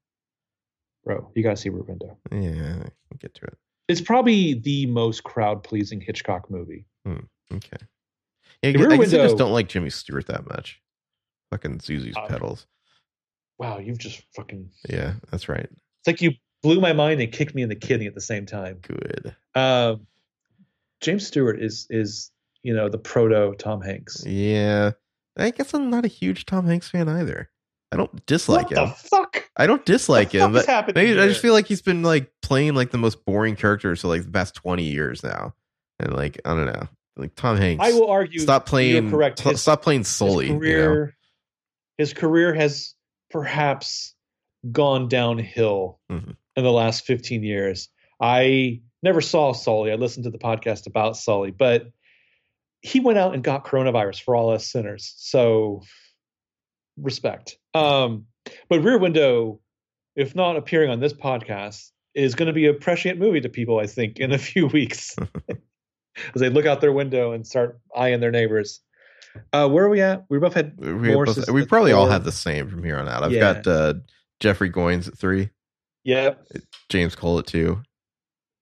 bro. 1.05 1.31
You 1.35 1.43
gotta 1.43 1.57
see 1.57 1.69
Rear 1.69 1.83
Window. 1.83 2.17
Yeah, 2.31 2.79
I 2.79 2.89
can 3.09 3.17
get 3.19 3.33
to 3.35 3.45
it. 3.45 3.57
It's 3.89 4.01
probably 4.01 4.53
the 4.55 4.85
most 4.87 5.23
crowd 5.23 5.63
pleasing 5.63 5.99
Hitchcock 6.01 6.49
movie. 6.49 6.85
Hmm, 7.05 7.25
Okay. 7.53 7.77
Yeah, 8.61 8.69
I, 8.69 8.73
Rear 8.73 8.97
Window. 8.97 9.21
I 9.21 9.25
just 9.25 9.37
don't 9.37 9.51
like 9.51 9.67
Jimmy 9.67 9.89
Stewart 9.89 10.27
that 10.27 10.47
much. 10.47 10.79
Fucking 11.51 11.81
Susie's 11.81 12.15
Uh, 12.15 12.25
pedals. 12.27 12.65
Wow, 13.59 13.79
you've 13.79 13.97
just 13.99 14.23
fucking. 14.35 14.69
Yeah, 14.89 15.13
that's 15.29 15.49
right. 15.49 15.67
It's 15.69 16.07
like 16.07 16.21
you 16.21 16.31
blew 16.64 16.80
my 16.82 16.93
mind 16.93 17.22
and 17.22 17.32
kicked 17.32 17.53
me 17.53 17.61
in 17.61 17.69
the 17.69 17.75
kidney 17.75 18.08
at 18.08 18.16
the 18.16 18.22
same 18.22 18.45
time. 18.48 18.80
Good. 18.82 19.35
Um, 19.53 20.08
James 21.01 21.27
Stewart 21.27 21.61
is 21.61 21.85
is 21.90 22.32
you 22.64 22.74
know 22.74 22.90
the 22.90 22.98
proto 22.98 23.53
Tom 23.59 23.82
Hanks. 23.82 24.24
Yeah. 24.25 24.92
I 25.38 25.50
guess 25.50 25.74
I'm 25.74 25.90
not 25.90 26.06
a 26.06 26.08
huge 26.09 26.45
Tom 26.45 26.66
Hanks 26.67 26.90
fan 26.90 27.09
either. 27.09 27.50
I 27.92 27.98
don't 27.98 28.25
dislike 28.25 28.69
what 28.72 28.77
him. 28.77 28.90
the 28.90 28.95
fuck? 28.95 29.50
I 29.58 29.67
don't 29.67 29.85
dislike 29.85 30.32
the 30.32 30.40
him, 30.40 30.53
but 30.53 30.66
happening 30.66 30.95
maybe 30.95 31.19
I 31.19 31.27
just 31.27 31.42
feel 31.42 31.53
like 31.53 31.67
he's 31.67 31.82
been 31.82 32.01
like 32.03 32.32
playing 32.42 32.74
like 32.75 32.92
the 32.92 32.98
most 32.98 33.24
boring 33.25 33.56
characters 33.56 34.01
for 34.01 34.08
like 34.08 34.24
the 34.24 34.32
past 34.32 34.56
20 34.56 34.83
years 34.83 35.24
now. 35.24 35.53
And 36.00 36.14
like, 36.14 36.40
I 36.45 36.56
don't 36.56 36.66
know. 36.67 36.88
Like 37.17 37.35
Tom 37.35 37.58
Hanks. 37.58 37.83
I 37.85 37.92
will 37.93 38.09
argue. 38.09 38.40
stop 38.40 38.66
playing 38.66 39.11
correct. 39.11 39.40
His- 39.42 39.61
stop 39.61 39.82
playing 39.83 40.01
his 40.01 40.08
solely. 40.08 40.48
you 40.48 40.53
know? 40.53 40.59
career, 40.59 41.16
his 42.00 42.14
career 42.14 42.53
has 42.53 42.95
perhaps 43.30 44.16
gone 44.72 45.08
downhill 45.09 46.00
Mm 46.11 46.19
Mhm. 46.25 46.35
In 46.56 46.64
the 46.64 46.72
last 46.72 47.06
15 47.06 47.43
years. 47.43 47.90
I 48.22 48.82
never 49.01 49.22
saw 49.22 49.53
Sully. 49.53 49.91
I 49.91 49.95
listened 49.95 50.25
to 50.25 50.30
the 50.30 50.38
podcast 50.38 50.85
about 50.88 51.17
Sully, 51.17 51.51
but 51.51 51.88
he 52.82 52.99
went 52.99 53.17
out 53.17 53.33
and 53.33 53.43
got 53.43 53.65
coronavirus 53.65 54.22
for 54.22 54.35
all 54.35 54.51
us 54.51 54.67
sinners. 54.67 55.14
So 55.17 55.82
respect. 56.98 57.57
Um, 57.73 58.25
but 58.69 58.82
Rear 58.83 58.98
Window, 58.99 59.59
if 60.15 60.35
not 60.35 60.56
appearing 60.57 60.90
on 60.90 60.99
this 60.99 61.14
podcast, 61.14 61.90
is 62.14 62.35
going 62.35 62.48
to 62.48 62.53
be 62.53 62.67
a 62.67 62.73
prescient 62.73 63.19
movie 63.19 63.41
to 63.41 63.49
people, 63.49 63.80
I 63.80 63.88
think, 63.88 64.19
in 64.19 64.32
a 64.32 64.38
few 64.38 64.67
weeks. 64.67 65.15
As 66.35 66.41
they 66.41 66.49
look 66.49 66.67
out 66.67 66.80
their 66.82 66.91
window 66.93 67.32
and 67.32 67.45
start 67.48 67.80
eyeing 67.95 68.19
their 68.19 68.30
neighbors. 68.32 68.82
Uh, 69.51 69.67
where 69.67 69.83
are 69.85 69.90
we 69.90 69.99
at? 70.01 70.25
We 70.30 70.38
both 70.38 70.53
had 70.53 70.77
We, 70.77 71.11
both- 71.15 71.49
we 71.49 71.65
probably 71.65 71.91
all 71.91 72.07
have 72.07 72.23
the 72.23 72.32
same 72.32 72.69
from 72.69 72.83
here 72.83 72.98
on 72.99 73.09
out. 73.09 73.23
I've 73.23 73.32
Yeah. 73.32 73.40
got 73.56 73.65
uh, 73.67 73.93
Jeffrey 74.40 74.69
Goines 74.69 75.07
at 75.07 75.17
three, 75.17 75.49
Yep. 76.03 76.48
James 76.90 77.15
Cole 77.15 77.40
at 77.40 77.48
two, 77.48 77.82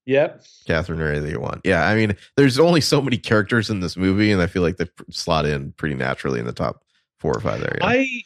Yep. 0.06 0.42
Kathryn 0.68 0.98
Ray 0.98 1.32
at 1.32 1.40
one. 1.40 1.60
Yeah, 1.64 1.86
I 1.86 1.94
mean, 1.94 2.16
there's 2.36 2.58
only 2.58 2.80
so 2.80 3.00
many 3.00 3.16
characters 3.16 3.70
in 3.70 3.80
this 3.80 3.96
movie, 3.96 4.32
and 4.32 4.42
I 4.42 4.46
feel 4.46 4.62
like 4.62 4.76
they 4.76 4.88
slot 5.10 5.46
in 5.46 5.72
pretty 5.72 5.94
naturally 5.94 6.40
in 6.40 6.46
the 6.46 6.52
top 6.52 6.82
four 7.20 7.32
or 7.36 7.40
five 7.40 7.60
there. 7.60 7.76
Yeah. 7.80 7.86
I 7.86 8.22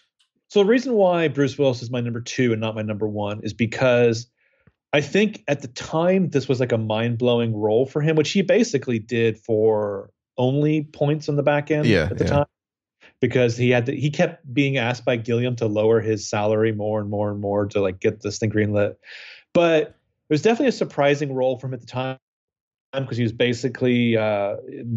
so 0.49 0.61
the 0.61 0.69
reason 0.69 0.95
why 0.95 1.29
Bruce 1.29 1.59
Willis 1.59 1.83
is 1.83 1.91
my 1.91 2.01
number 2.01 2.21
two 2.21 2.53
and 2.53 2.61
not 2.61 2.75
my 2.75 2.83
number 2.83 3.07
one 3.09 3.41
is 3.43 3.53
because 3.53 4.27
I 4.93 5.01
think 5.01 5.43
at 5.49 5.61
the 5.61 5.69
time 5.69 6.31
this 6.31 6.49
was 6.49 6.61
like 6.61 6.73
a 6.73 6.79
mind 6.79 7.19
blowing 7.19 7.55
role 7.55 7.85
for 7.85 8.01
him, 8.01 8.17
which 8.17 8.31
he 8.31 8.43
basically 8.43 8.99
did 8.99 9.39
for 9.39 10.11
only 10.39 10.85
points 10.85 11.29
on 11.29 11.37
the 11.37 11.43
back 11.43 11.71
end 11.71 11.87
Yeah, 11.87 12.09
at 12.11 12.19
the 12.19 12.25
yeah. 12.25 12.31
time. 12.31 12.47
Because 13.21 13.57
he 13.57 13.71
had 13.71 13.87
to, 13.87 13.97
he 13.97 14.11
kept 14.11 14.53
being 14.53 14.77
asked 14.77 15.05
by 15.05 15.17
Gilliam 15.17 15.57
to 15.57 15.67
lower 15.67 16.01
his 16.01 16.29
salary 16.29 16.73
more 16.73 17.01
and 17.01 17.09
more 17.09 17.31
and 17.31 17.41
more 17.41 17.67
to 17.67 17.81
like 17.81 17.99
get 17.99 18.21
this 18.21 18.39
thing 18.39 18.51
greenlit. 18.51 18.97
But 19.55 19.83
it 19.83 19.95
was 20.29 20.43
definitely 20.43 20.69
a 20.69 20.73
surprising 20.73 21.33
role 21.33 21.59
for 21.59 21.67
him 21.67 21.75
at 21.75 21.81
the 21.81 21.87
time 21.87 22.19
because 22.93 23.17
he 23.17 23.23
was 23.23 23.33
basically 23.33 24.17
uh, 24.17 24.57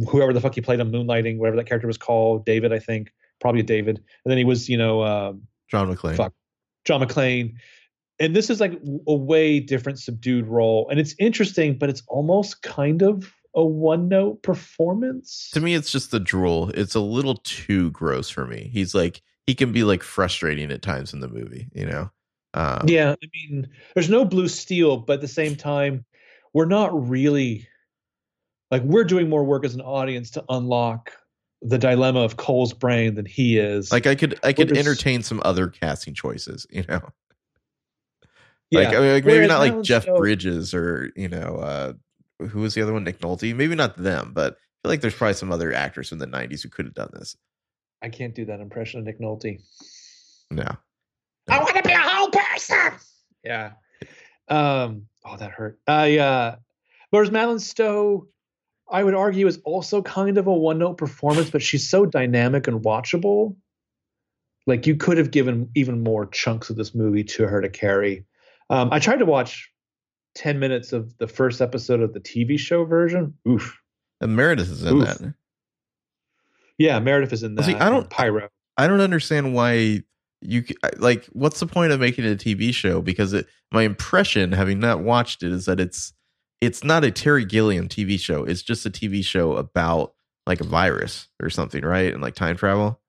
whoever 0.09 0.33
the 0.33 0.41
fuck 0.41 0.55
he 0.55 0.61
played 0.61 0.79
on 0.79 0.91
Moonlighting, 0.91 1.37
whatever 1.37 1.57
that 1.57 1.65
character 1.65 1.87
was 1.87 1.97
called, 1.97 2.45
David, 2.45 2.73
I 2.73 2.79
think, 2.79 3.11
probably 3.39 3.63
David. 3.63 3.97
And 3.97 4.31
then 4.31 4.37
he 4.37 4.43
was, 4.43 4.67
you 4.69 4.77
know, 4.77 5.03
um, 5.03 5.43
John 5.69 5.93
McClane. 5.93 6.15
fuck. 6.15 6.33
John 6.85 7.01
McClane. 7.01 7.53
And 8.19 8.35
this 8.35 8.49
is 8.49 8.59
like 8.59 8.79
a 9.07 9.15
way 9.15 9.59
different 9.59 9.99
subdued 9.99 10.47
role. 10.47 10.87
And 10.89 10.99
it's 10.99 11.15
interesting, 11.19 11.77
but 11.77 11.89
it's 11.89 12.03
almost 12.07 12.61
kind 12.63 13.01
of 13.01 13.33
a 13.59 13.65
one 13.65 14.07
note 14.07 14.41
performance. 14.41 15.49
To 15.53 15.59
me, 15.59 15.75
it's 15.75 15.91
just 15.91 16.11
the 16.11 16.19
drool. 16.19 16.69
It's 16.69 16.95
a 16.95 16.99
little 17.01 17.35
too 17.43 17.91
gross 17.91 18.29
for 18.29 18.45
me. 18.45 18.69
He's 18.73 18.95
like 18.95 19.21
he 19.45 19.53
can 19.53 19.71
be 19.71 19.83
like 19.83 20.01
frustrating 20.01 20.71
at 20.71 20.81
times 20.81 21.13
in 21.13 21.19
the 21.19 21.27
movie. 21.27 21.67
You 21.73 21.85
know. 21.85 22.11
Um, 22.53 22.85
Yeah, 22.87 23.11
I 23.11 23.27
mean, 23.33 23.67
there's 23.93 24.09
no 24.09 24.25
blue 24.25 24.47
steel, 24.47 24.97
but 24.97 25.13
at 25.13 25.21
the 25.21 25.27
same 25.27 25.55
time, 25.55 26.05
we're 26.53 26.65
not 26.65 27.09
really 27.09 27.67
like 28.71 28.81
we're 28.83 29.03
doing 29.03 29.29
more 29.29 29.43
work 29.43 29.65
as 29.65 29.75
an 29.75 29.81
audience 29.81 30.31
to 30.31 30.43
unlock 30.49 31.11
the 31.61 31.77
dilemma 31.77 32.21
of 32.21 32.37
Cole's 32.37 32.73
brain 32.73 33.15
than 33.15 33.25
he 33.25 33.57
is. 33.57 33.91
Like 33.91 34.07
I 34.07 34.15
could 34.15 34.39
I 34.43 34.53
could 34.53 34.71
is- 34.71 34.77
entertain 34.77 35.21
some 35.21 35.41
other 35.43 35.67
casting 35.67 36.13
choices. 36.13 36.65
You 36.69 36.85
know. 36.87 37.01
yeah. 38.71 38.79
Like, 38.79 38.87
I 38.95 38.99
mean, 38.99 39.13
like 39.13 39.25
maybe 39.25 39.37
Whereas 39.39 39.49
not 39.49 39.59
like 39.59 39.81
Jeff 39.81 40.05
Bridges 40.05 40.73
or 40.73 41.11
you 41.15 41.27
know 41.27 41.57
uh 41.57 41.93
who 42.39 42.59
was 42.59 42.73
the 42.73 42.81
other 42.81 42.93
one 42.93 43.03
Nick 43.03 43.19
Nolte 43.19 43.55
maybe 43.55 43.75
not 43.75 43.97
them 43.97 44.31
but 44.33 44.53
I 44.53 44.87
feel 44.87 44.91
like 44.91 45.01
there's 45.01 45.15
probably 45.15 45.33
some 45.33 45.51
other 45.51 45.73
actors 45.73 46.09
from 46.09 46.19
the 46.19 46.27
90s 46.27 46.63
who 46.63 46.69
could 46.69 46.85
have 46.85 46.93
done 46.95 47.09
this 47.13 47.35
I 48.01 48.09
can't 48.09 48.35
do 48.35 48.45
that 48.45 48.59
impression 48.59 48.99
of 48.99 49.05
Nick 49.05 49.19
Nolte. 49.19 49.59
no 50.51 50.77
I 51.49 51.59
want 51.59 51.75
to 51.75 51.83
be 51.83 51.93
a 51.93 51.99
whole 51.99 52.29
person. 52.29 52.91
Yeah. 53.43 53.71
Um. 54.47 55.07
Oh, 55.25 55.37
that 55.37 55.51
hurt. 55.51 55.79
I. 55.87 56.17
Uh, 56.17 56.55
whereas 57.09 57.31
Madeleine 57.31 57.59
Stowe, 57.59 58.27
I 58.89 59.03
would 59.03 59.13
argue, 59.13 59.47
is 59.47 59.59
also 59.63 60.01
kind 60.01 60.37
of 60.37 60.47
a 60.47 60.53
one-note 60.53 60.97
performance, 60.97 61.49
but 61.49 61.61
she's 61.61 61.89
so 61.89 62.05
dynamic 62.05 62.67
and 62.67 62.81
watchable. 62.81 63.55
Like 64.67 64.85
you 64.85 64.95
could 64.95 65.17
have 65.17 65.31
given 65.31 65.69
even 65.75 66.03
more 66.03 66.27
chunks 66.27 66.69
of 66.69 66.75
this 66.75 66.93
movie 66.93 67.23
to 67.23 67.47
her 67.47 67.61
to 67.61 67.69
carry. 67.69 68.25
Um, 68.69 68.89
I 68.91 68.99
tried 68.99 69.17
to 69.17 69.25
watch 69.25 69.71
ten 70.39 70.57
minutes 70.59 70.93
of 70.93 71.17
the 71.17 71.27
first 71.27 71.59
episode 71.61 71.99
of 72.01 72.13
the 72.13 72.19
TV 72.21 72.57
show 72.57 72.85
version. 72.85 73.33
Oof. 73.47 73.77
and 74.21 74.35
Meredith 74.35 74.69
is 74.69 74.83
in 74.83 74.95
Oof. 74.97 75.05
that 75.19 75.33
Yeah, 76.77 76.99
Meredith 76.99 77.33
is 77.33 77.43
in 77.43 77.55
that. 77.55 77.65
See, 77.65 77.75
I 77.75 77.89
don't- 77.89 78.09
Pyro. 78.09 78.49
I 78.77 78.87
don't 78.87 79.01
understand 79.01 79.53
why 79.53 80.03
you 80.41 80.63
like 80.97 81.25
what's 81.33 81.59
the 81.59 81.65
point 81.67 81.91
of 81.91 81.99
making 81.99 82.23
it 82.23 82.31
a 82.31 82.35
TV 82.37 82.73
show 82.73 83.01
because 83.01 83.33
it 83.33 83.45
my 83.73 83.83
impression 83.83 84.53
having 84.53 84.79
not 84.79 85.01
watched 85.01 85.43
it 85.43 85.51
is 85.51 85.65
that 85.65 85.81
it's 85.81 86.13
it's 86.61 86.81
not 86.81 87.03
a 87.03 87.11
Terry 87.11 87.43
Gilliam 87.43 87.89
TV 87.89 88.17
show 88.17 88.45
it's 88.45 88.61
just 88.61 88.85
a 88.85 88.89
TV 88.89 89.21
show 89.25 89.57
about 89.57 90.13
like 90.47 90.61
a 90.61 90.63
virus 90.63 91.27
or 91.43 91.49
something 91.49 91.83
right 91.83 92.13
and 92.13 92.23
like 92.23 92.35
time 92.35 92.55
travel 92.55 93.01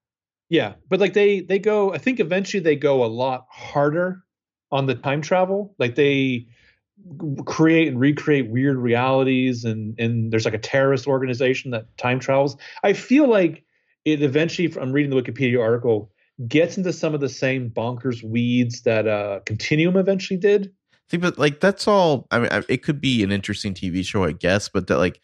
Yeah, 0.49 0.73
but 0.89 0.99
like 0.99 1.13
they 1.13 1.39
they 1.41 1.61
go. 1.61 1.95
I 1.95 1.99
think 1.99 2.19
eventually 2.19 2.65
they 2.65 2.75
go 2.75 3.05
a 3.05 3.07
lot 3.07 3.47
harder 3.49 4.25
on 4.73 4.87
the 4.87 4.97
time 4.97 5.23
travel. 5.23 5.77
Like 5.79 5.95
they 5.95 6.49
create 7.47 7.89
and 7.89 7.99
recreate 8.01 8.51
weird 8.51 8.77
realities, 8.77 9.65
and 9.65 9.99
and 9.99 10.33
there's 10.33 10.45
like 10.45 10.55
a 10.55 10.59
terrorist 10.59 11.07
organization 11.07 11.71
that 11.73 11.97
time 11.99 12.19
travels. 12.21 12.57
I 12.83 12.93
feel 12.93 13.29
like 13.29 13.65
it 14.05 14.23
eventually. 14.23 14.73
I'm 14.81 14.93
reading 14.93 15.11
the 15.11 15.21
Wikipedia 15.21 15.61
article. 15.61 16.11
Gets 16.49 16.79
into 16.79 16.93
some 16.93 17.13
of 17.15 17.21
the 17.21 17.29
same 17.29 17.69
bonkers 17.71 18.23
weeds 18.23 18.83
that 18.83 19.07
uh 19.07 19.41
Continuum 19.45 19.97
eventually 19.97 20.39
did. 20.39 20.73
See, 21.11 21.19
but 21.19 21.39
like 21.39 21.61
that's 21.61 21.87
all. 21.87 22.27
I 22.31 22.39
mean, 22.39 22.49
I- 22.51 22.63
it 22.69 22.83
could 22.83 23.01
be 23.01 23.23
an 23.23 23.31
interesting 23.33 23.75
TV 23.75 24.05
show, 24.05 24.25
I 24.25 24.33
guess. 24.33 24.69
But 24.69 24.87
that, 24.87 24.97
like, 24.99 25.21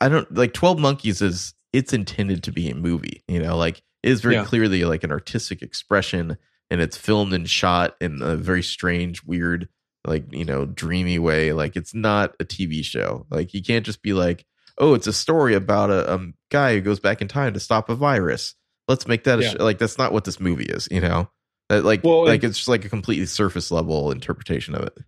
I 0.00 0.08
don't 0.08 0.32
like 0.36 0.52
Twelve 0.52 0.78
Monkeys 0.78 1.20
is 1.20 1.54
it's 1.72 1.92
intended 1.92 2.42
to 2.44 2.52
be 2.52 2.68
a 2.70 2.74
movie. 2.76 3.24
You 3.26 3.40
know, 3.42 3.56
like 3.56 3.78
it 4.04 4.10
is 4.10 4.20
very 4.20 4.34
Yeah. 4.36 4.44
clearly 4.44 4.84
like 4.84 5.02
an 5.02 5.10
artistic 5.10 5.62
expression, 5.62 6.36
and 6.70 6.80
it's 6.80 6.96
filmed 6.96 7.32
and 7.32 7.48
shot 7.50 7.96
in 8.00 8.20
a 8.22 8.36
very 8.36 8.62
strange, 8.62 9.24
weird, 9.24 9.68
like 10.04 10.32
you 10.32 10.44
know, 10.44 10.66
dreamy 10.66 11.18
way. 11.18 11.52
Like 11.52 11.76
it's 11.76 11.94
not 11.94 12.34
a 12.40 12.44
TV 12.44 12.84
show. 12.84 13.26
Like 13.30 13.54
you 13.54 13.62
can't 13.62 13.86
just 13.86 14.02
be 14.02 14.12
like, 14.12 14.44
oh, 14.78 14.94
it's 14.94 15.06
a 15.06 15.12
story 15.12 15.54
about 15.54 15.90
a, 15.90 16.14
a 16.14 16.20
guy 16.50 16.74
who 16.74 16.80
goes 16.80 17.00
back 17.00 17.20
in 17.22 17.28
time 17.28 17.54
to 17.54 17.60
stop 17.60 17.88
a 17.88 17.94
virus. 17.94 18.54
Let's 18.88 19.06
make 19.06 19.24
that 19.24 19.38
a 19.38 19.42
Yeah. 19.42 19.54
like 19.60 19.78
that's 19.78 19.98
not 19.98 20.12
what 20.12 20.24
this 20.24 20.40
movie 20.40 20.64
is. 20.66 20.88
You 20.90 21.00
know. 21.00 21.30
That, 21.68 21.84
like, 21.84 22.02
Well, 22.04 22.26
like 22.26 22.42
it's 22.44 22.58
just 22.58 22.68
like 22.68 22.84
a 22.84 22.88
completely 22.90 23.24
surface 23.26 23.70
level 23.70 24.10
interpretation 24.10 24.74
of 24.74 24.82
it. 24.82 24.98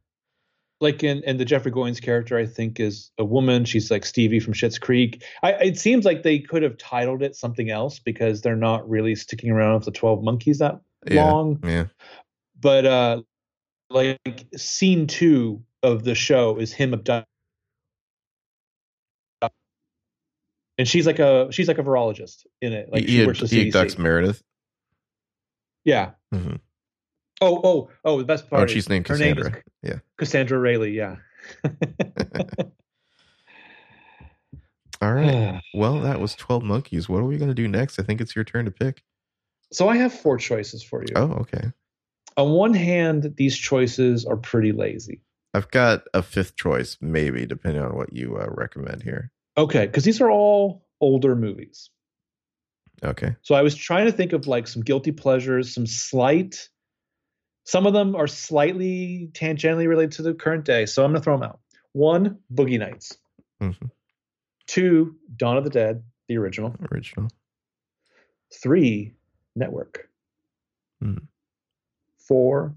like 0.80 1.02
in 1.02 1.22
and 1.26 1.38
the 1.38 1.44
Jeffrey 1.44 1.72
Goines 1.72 2.00
character, 2.00 2.38
I 2.38 2.46
think 2.46 2.78
is 2.80 3.10
a 3.18 3.24
woman. 3.24 3.64
She's 3.64 3.90
like 3.90 4.06
Stevie 4.06 4.40
from 4.40 4.54
Schitt's 4.54 4.78
Creek. 4.78 5.22
I, 5.42 5.52
it 5.54 5.78
seems 5.78 6.04
like 6.04 6.22
they 6.22 6.38
could 6.38 6.62
have 6.62 6.78
titled 6.78 7.22
it 7.22 7.36
something 7.36 7.68
else 7.70 7.98
because 7.98 8.40
they're 8.42 8.56
not 8.56 8.88
really 8.88 9.14
sticking 9.14 9.50
around 9.50 9.74
with 9.74 9.84
the 9.86 9.90
Twelve 9.90 10.22
Monkeys 10.22 10.58
that 10.58 10.80
Yeah. 11.06 11.30
long. 11.30 11.58
Yeah. 11.66 11.86
But 12.58 12.86
uh, 12.86 13.22
like 13.90 14.18
scene 14.56 15.06
two 15.06 15.62
of 15.82 16.04
the 16.04 16.14
show 16.14 16.56
is 16.58 16.72
him 16.72 16.94
abducted, 16.94 17.26
and 20.78 20.88
she's 20.88 21.06
like 21.06 21.18
a 21.18 21.48
she's 21.52 21.68
like 21.68 21.78
a 21.78 21.82
virologist 21.82 22.46
in 22.60 22.72
it. 22.72 22.88
Like 22.90 23.06
she 23.06 23.18
he, 23.18 23.26
works 23.26 23.40
for 23.40 23.46
he 23.46 23.70
abducts 23.70 23.98
Meredith. 23.98 24.42
Yeah. 25.84 26.12
Mhm. 26.32 26.60
Oh 27.40 27.60
oh 27.62 27.90
oh! 28.04 28.18
The 28.18 28.24
best 28.24 28.48
part. 28.48 28.62
Oh, 28.62 28.66
she's 28.66 28.88
named 28.88 29.08
name 29.08 29.36
Cassandra. 29.36 29.56
is 29.56 29.62
Yeah. 29.82 29.98
Cassandra 30.16 30.58
Railly. 30.58 30.92
Yeah. 30.92 31.16
All 35.02 35.12
right. 35.12 35.60
Well, 35.74 36.00
that 36.00 36.20
was 36.20 36.36
12 36.36 36.62
Monkeys. 36.62 37.08
What 37.08 37.18
are 37.18 37.24
we 37.24 37.36
going 37.36 37.50
to 37.50 37.54
do 37.54 37.66
next? 37.66 37.98
I 37.98 38.04
think 38.04 38.20
it's 38.20 38.36
your 38.36 38.44
turn 38.44 38.64
to 38.64 38.70
pick. 38.70 39.02
so 39.72 39.88
I 39.88 39.96
have 39.96 40.12
four 40.14 40.38
choices 40.38 40.84
for 40.84 41.02
you. 41.02 41.08
Oh, 41.16 41.32
okay. 41.40 41.72
On 42.36 42.50
one 42.50 42.74
hand, 42.74 43.34
these 43.36 43.56
choices 43.56 44.24
are 44.24 44.36
pretty 44.36 44.72
lazy. 44.72 45.22
I've 45.54 45.70
got 45.70 46.02
a 46.12 46.22
fifth 46.22 46.56
choice, 46.56 46.96
maybe, 47.00 47.46
depending 47.46 47.82
on 47.82 47.94
what 47.94 48.12
you 48.12 48.36
uh, 48.36 48.48
recommend 48.50 49.02
here. 49.02 49.30
Okay, 49.56 49.86
because 49.86 50.02
these 50.04 50.20
are 50.20 50.30
all 50.30 50.84
older 51.00 51.36
movies. 51.36 51.90
Okay. 53.04 53.36
So 53.42 53.54
I 53.54 53.62
was 53.62 53.74
trying 53.74 54.06
to 54.06 54.12
think 54.12 54.32
of 54.32 54.46
like 54.46 54.66
some 54.66 54.82
guilty 54.82 55.12
pleasures, 55.12 55.74
some 55.74 55.86
slight. 55.86 56.68
Some 57.64 57.86
of 57.86 57.92
them 57.92 58.16
are 58.16 58.26
slightly 58.26 59.30
tangentially 59.32 59.86
related 59.86 60.12
to 60.12 60.22
the 60.22 60.34
current 60.34 60.64
day, 60.64 60.86
so 60.86 61.04
I'm 61.04 61.12
going 61.12 61.20
to 61.20 61.24
throw 61.24 61.36
them 61.36 61.48
out. 61.48 61.60
One, 61.92 62.38
Boogie 62.52 62.78
Nights. 62.78 63.16
Mhm. 63.60 63.90
Two, 64.66 65.16
Dawn 65.36 65.56
of 65.56 65.64
the 65.64 65.70
Dead, 65.70 66.02
the 66.28 66.36
original. 66.38 66.74
Original. 66.90 67.28
Three, 68.52 69.14
Network. 69.54 70.08
Hmm. 71.00 71.18
Four, 72.28 72.74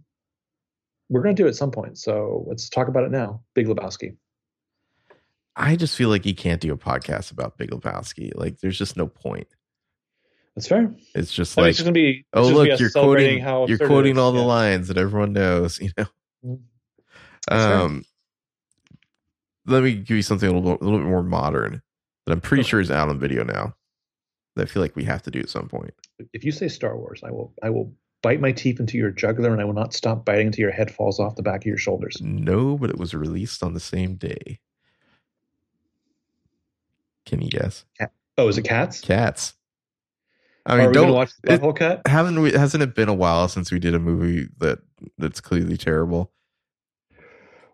we're 1.09 1.21
going 1.21 1.35
to 1.35 1.41
do 1.41 1.45
it 1.45 1.49
at 1.49 1.55
some 1.55 1.71
point, 1.71 1.97
so 1.97 2.43
let's 2.47 2.69
talk 2.69 2.87
about 2.87 3.03
it 3.05 3.11
now. 3.11 3.41
Big 3.53 3.67
Lebowski. 3.67 4.15
I 5.55 5.75
just 5.75 5.95
feel 5.95 6.09
like 6.09 6.25
you 6.25 6.35
can't 6.35 6.61
do 6.61 6.71
a 6.73 6.77
podcast 6.77 7.31
about 7.31 7.57
Big 7.57 7.71
Lebowski. 7.71 8.31
Like, 8.35 8.59
there's 8.59 8.77
just 8.77 8.97
no 8.97 9.07
point. 9.07 9.47
That's 10.55 10.67
fair. 10.67 10.93
It's 11.15 11.31
just 11.31 11.57
I 11.57 11.61
mean, 11.61 11.65
like, 11.65 11.69
it's 11.71 11.77
just 11.77 11.85
to 11.87 11.91
be. 11.93 12.25
oh 12.33 12.43
gonna 12.43 12.55
look, 12.55 12.79
you're 12.79 12.89
quoting, 12.89 13.39
you're 13.67 13.77
quoting 13.77 14.17
all 14.17 14.31
the 14.31 14.41
lines 14.41 14.87
that 14.87 14.97
everyone 14.97 15.33
knows. 15.33 15.79
You 15.81 15.91
know. 15.97 16.05
Mhm. 16.45 16.59
Fair. 17.49 17.73
Um, 17.75 18.03
let 19.65 19.83
me 19.83 19.93
give 19.95 20.17
you 20.17 20.23
something 20.23 20.49
a 20.49 20.53
little, 20.53 20.77
a 20.79 20.83
little 20.83 20.99
bit 20.99 21.07
more 21.07 21.23
modern 21.23 21.81
that 22.25 22.33
I'm 22.33 22.41
pretty 22.41 22.61
Okay. 22.61 22.69
sure 22.69 22.79
is 22.79 22.89
out 22.91 23.09
on 23.09 23.19
video 23.19 23.43
now. 23.43 23.75
That 24.55 24.63
I 24.63 24.65
feel 24.65 24.81
like 24.81 24.95
we 24.95 25.03
have 25.03 25.21
to 25.23 25.31
do 25.31 25.39
at 25.39 25.49
some 25.49 25.67
point. 25.67 25.93
If 26.33 26.43
you 26.43 26.51
say 26.51 26.67
Star 26.67 26.97
Wars, 26.97 27.21
I 27.23 27.29
will. 27.31 27.53
I 27.61 27.69
will 27.69 27.93
bite 28.27 28.41
my 28.41 28.51
teeth 28.51 28.81
into 28.81 28.97
your 28.97 29.09
jugular, 29.09 29.53
and 29.53 29.61
I 29.61 29.63
will 29.63 29.71
not 29.71 29.93
stop 29.93 30.25
biting 30.25 30.47
until 30.47 30.63
your 30.63 30.71
head 30.71 30.91
falls 30.91 31.17
off 31.17 31.37
the 31.37 31.41
back 31.41 31.61
of 31.61 31.65
your 31.65 31.77
shoulders. 31.77 32.17
No, 32.19 32.77
but 32.77 32.89
it 32.89 32.97
was 32.97 33.13
released 33.13 33.63
on 33.63 33.73
the 33.73 33.79
same 33.79 34.15
day. 34.15 34.59
Can 37.25 37.41
you 37.41 37.49
guess? 37.49 37.85
Oh, 38.37 38.49
is 38.49 38.57
it 38.57 38.63
Cats? 38.63 38.99
Cats. 38.99 39.53
I 40.65 40.75
mean, 40.75 40.91
don't 40.91 41.13
watch 41.13 41.31
the 41.41 41.57
Butthole 41.57 41.77
Cat? 41.77 42.01
haven't 42.05 42.41
we? 42.41 42.51
Hasn't 42.51 42.83
it 42.83 42.95
been 42.95 43.07
a 43.07 43.13
while 43.13 43.47
since 43.47 43.71
we 43.71 43.79
did 43.79 43.95
a 43.95 43.99
movie 43.99 44.49
that 44.57 44.79
that's 45.17 45.39
clearly 45.39 45.77
terrible? 45.77 46.33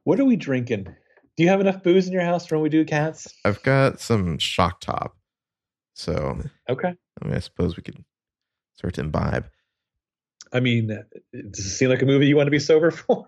What 0.04 0.20
are 0.20 0.26
we 0.26 0.36
drinking? 0.36 0.84
Do 0.84 1.44
you 1.44 1.50
have 1.50 1.62
enough 1.62 1.82
booze 1.82 2.06
in 2.06 2.14
your 2.14 2.22
house 2.22 2.46
for 2.46 2.58
when 2.58 2.64
we 2.64 2.70
do 2.70 2.86
Cats? 2.86 3.28
I've 3.44 3.64
got 3.64 4.00
some 4.00 4.38
shock 4.38 4.82
top, 4.82 5.18
so 5.96 6.44
Okay. 6.70 6.94
I 7.24 7.26
mean, 7.26 7.34
I 7.34 7.40
suppose 7.40 7.76
we 7.76 7.82
could 7.82 8.06
start 8.76 8.94
to 8.96 9.02
imbibe. 9.02 9.50
I 10.54 10.60
mean, 10.60 10.92
uh, 10.92 11.02
does 11.50 11.66
it 11.66 11.70
seem 11.72 11.90
like 11.90 12.02
a 12.02 12.06
movie 12.06 12.28
you 12.28 12.36
want 12.38 12.48
to 12.48 12.52
be 12.52 12.60
sober 12.60 12.92
for? 12.92 13.28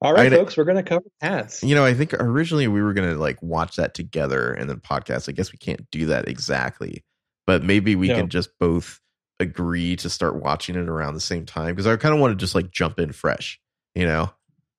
All 0.00 0.12
right, 0.12 0.32
I- 0.32 0.36
folks, 0.36 0.56
we're 0.56 0.64
going 0.64 0.76
to 0.78 0.82
cover 0.82 1.04
Cats. 1.20 1.62
You 1.62 1.74
know, 1.76 1.84
I 1.84 1.94
think 1.94 2.12
originally 2.14 2.66
we 2.66 2.82
were 2.82 2.92
gonna 2.92 3.14
like 3.14 3.40
watch 3.40 3.76
that 3.76 3.94
together 3.94 4.52
and 4.52 4.68
then 4.68 4.78
podcast. 4.80 5.28
I 5.28 5.32
guess 5.32 5.52
we 5.52 5.58
can't 5.58 5.88
do 5.92 6.06
that 6.06 6.26
exactly, 6.28 7.04
but 7.46 7.62
maybe 7.62 7.94
we 7.94 8.08
No. 8.08 8.16
can 8.16 8.28
just 8.28 8.50
both 8.58 9.00
agree 9.38 9.94
to 9.96 10.10
start 10.10 10.36
watching 10.42 10.74
it 10.76 10.88
around 10.88 11.14
the 11.14 11.20
same 11.20 11.46
time 11.46 11.74
because 11.74 11.86
I 11.86 11.94
kind 11.96 12.14
of 12.14 12.20
want 12.20 12.32
to 12.32 12.36
just 12.42 12.54
like 12.56 12.70
jump 12.72 12.98
in 12.98 13.12
fresh. 13.12 13.60
You 13.94 14.06
know, 14.06 14.32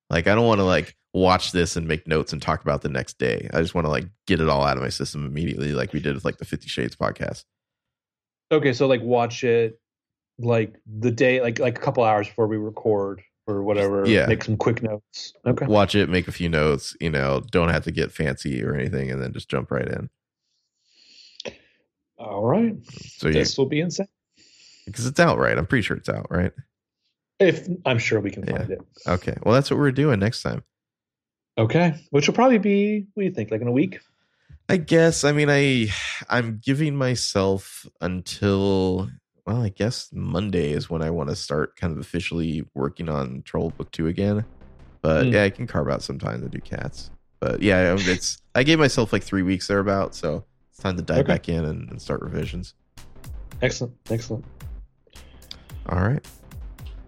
like 0.09 0.27
I 0.27 0.35
don't 0.35 0.45
want 0.47 0.59
to 0.59 0.65
like 0.65 0.93
watch 1.13 1.53
this 1.53 1.77
and 1.77 1.87
make 1.87 2.05
notes 2.05 2.33
and 2.33 2.41
talk 2.41 2.61
about 2.61 2.81
the 2.81 2.89
next 2.89 3.17
day. 3.17 3.47
I 3.53 3.61
just 3.61 3.73
want 3.75 3.85
to 3.85 3.91
like 3.91 4.07
get 4.27 4.41
it 4.41 4.49
all 4.49 4.63
out 4.65 4.75
of 4.75 4.83
my 4.83 4.89
system 4.89 5.25
immediately, 5.25 5.71
like 5.73 5.93
we 5.93 6.01
did 6.01 6.15
with 6.15 6.25
like 6.25 6.37
the 6.37 6.45
Fifty 6.45 6.67
Shades 6.67 6.97
podcast. 6.97 7.45
Okay, 8.53 8.73
so 8.73 8.87
like 8.87 9.01
watch 9.01 9.43
it 9.43 9.79
like 10.39 10.75
the 10.99 11.11
day, 11.11 11.41
like 11.41 11.59
like 11.59 11.77
a 11.77 11.81
couple 11.81 12.03
hours 12.03 12.27
before 12.27 12.47
we 12.47 12.57
record 12.57 13.21
or 13.47 13.63
whatever. 13.63 14.07
Yeah. 14.07 14.25
Make 14.27 14.43
some 14.43 14.55
quick 14.57 14.81
notes. 14.81 15.33
Okay. 15.45 15.65
Watch 15.65 15.95
it, 15.95 16.09
make 16.09 16.27
a 16.27 16.31
few 16.31 16.49
notes. 16.49 16.95
You 17.01 17.09
know, 17.09 17.41
don't 17.51 17.69
have 17.69 17.83
to 17.85 17.91
get 17.91 18.11
fancy 18.11 18.63
or 18.63 18.73
anything, 18.75 19.11
and 19.11 19.21
then 19.21 19.33
just 19.33 19.49
jump 19.49 19.69
right 19.71 19.87
in. 19.87 20.09
All 22.17 22.43
right. 22.45 22.75
So 23.17 23.27
you 23.27 23.33
This 23.33 23.57
will 23.57 23.65
be 23.65 23.81
insane. 23.81 24.07
because 24.85 25.05
it's 25.05 25.19
out, 25.19 25.37
right? 25.39 25.57
I'm 25.57 25.65
pretty 25.65 25.81
sure 25.81 25.97
it's 25.97 26.09
out, 26.09 26.27
right? 26.29 26.51
If 27.39 27.67
I'm 27.85 27.97
sure 27.99 28.19
we 28.21 28.31
can 28.31 28.43
Yeah. 28.47 28.57
find 28.59 28.71
it. 28.71 28.81
Okay, 29.07 29.35
well 29.43 29.53
that's 29.53 29.69
what 29.69 29.79
we're 29.79 29.91
doing 29.91 30.19
next 30.19 30.41
time. 30.43 30.63
Okay. 31.57 31.95
Which 32.11 32.27
will 32.27 32.35
probably 32.35 32.59
be 32.59 33.07
what 33.13 33.21
do 33.23 33.27
you 33.27 33.33
think? 33.33 33.51
Like 33.51 33.61
in 33.61 33.67
a 33.67 33.71
week? 33.71 33.99
I 34.69 34.77
guess. 34.77 35.23
I 35.23 35.31
mean, 35.31 35.49
I 35.49 35.87
I'm 36.29 36.59
giving 36.63 36.95
myself 36.95 37.85
until 38.01 39.09
well, 39.45 39.61
I 39.61 39.69
guess 39.69 40.09
Monday 40.13 40.71
is 40.71 40.89
when 40.89 41.01
I 41.01 41.09
want 41.09 41.29
to 41.29 41.35
start 41.35 41.75
kind 41.75 41.91
of 41.91 41.99
officially 41.99 42.65
working 42.73 43.09
on 43.09 43.41
Troll 43.43 43.71
Book 43.71 43.91
Two 43.91 44.07
again. 44.07 44.45
But 45.01 45.25
Hmm. 45.25 45.33
yeah, 45.33 45.43
I 45.43 45.49
can 45.49 45.67
carve 45.67 45.89
out 45.89 46.01
some 46.01 46.17
time 46.17 46.41
to 46.41 46.49
do 46.49 46.59
cats. 46.59 47.11
But 47.39 47.61
yeah, 47.61 47.77
I 47.79 47.95
it's 48.11 48.41
I 48.55 48.63
gave 48.63 48.79
myself 48.79 49.11
like 49.11 49.21
three 49.23 49.41
weeks 49.43 49.67
thereabout, 49.67 50.15
so 50.15 50.45
it's 50.69 50.79
time 50.79 50.95
to 50.95 51.01
dive 51.03 51.19
Okay. 51.19 51.33
back 51.33 51.49
in 51.49 51.65
and, 51.65 51.89
and 51.91 52.01
start 52.01 52.21
revisions. 52.21 52.73
Excellent. 53.61 53.93
Excellent. 54.09 54.45
All 55.89 55.99
right. 55.99 56.25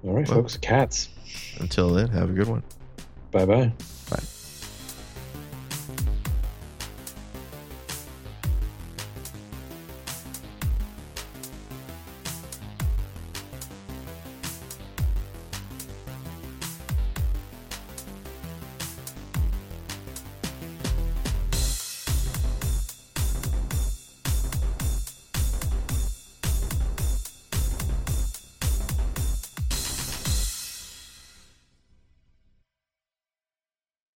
All 0.04 0.14
right, 0.14 0.28
Well- 0.28 0.40
folks. 0.40 0.58
Cats. 0.58 1.10
Until 1.60 1.90
then, 1.94 2.10
have 2.10 2.30
a 2.30 2.34
good 2.34 2.48
one. 2.48 2.64
Bye. 3.32 3.46
Bye. 3.46 3.74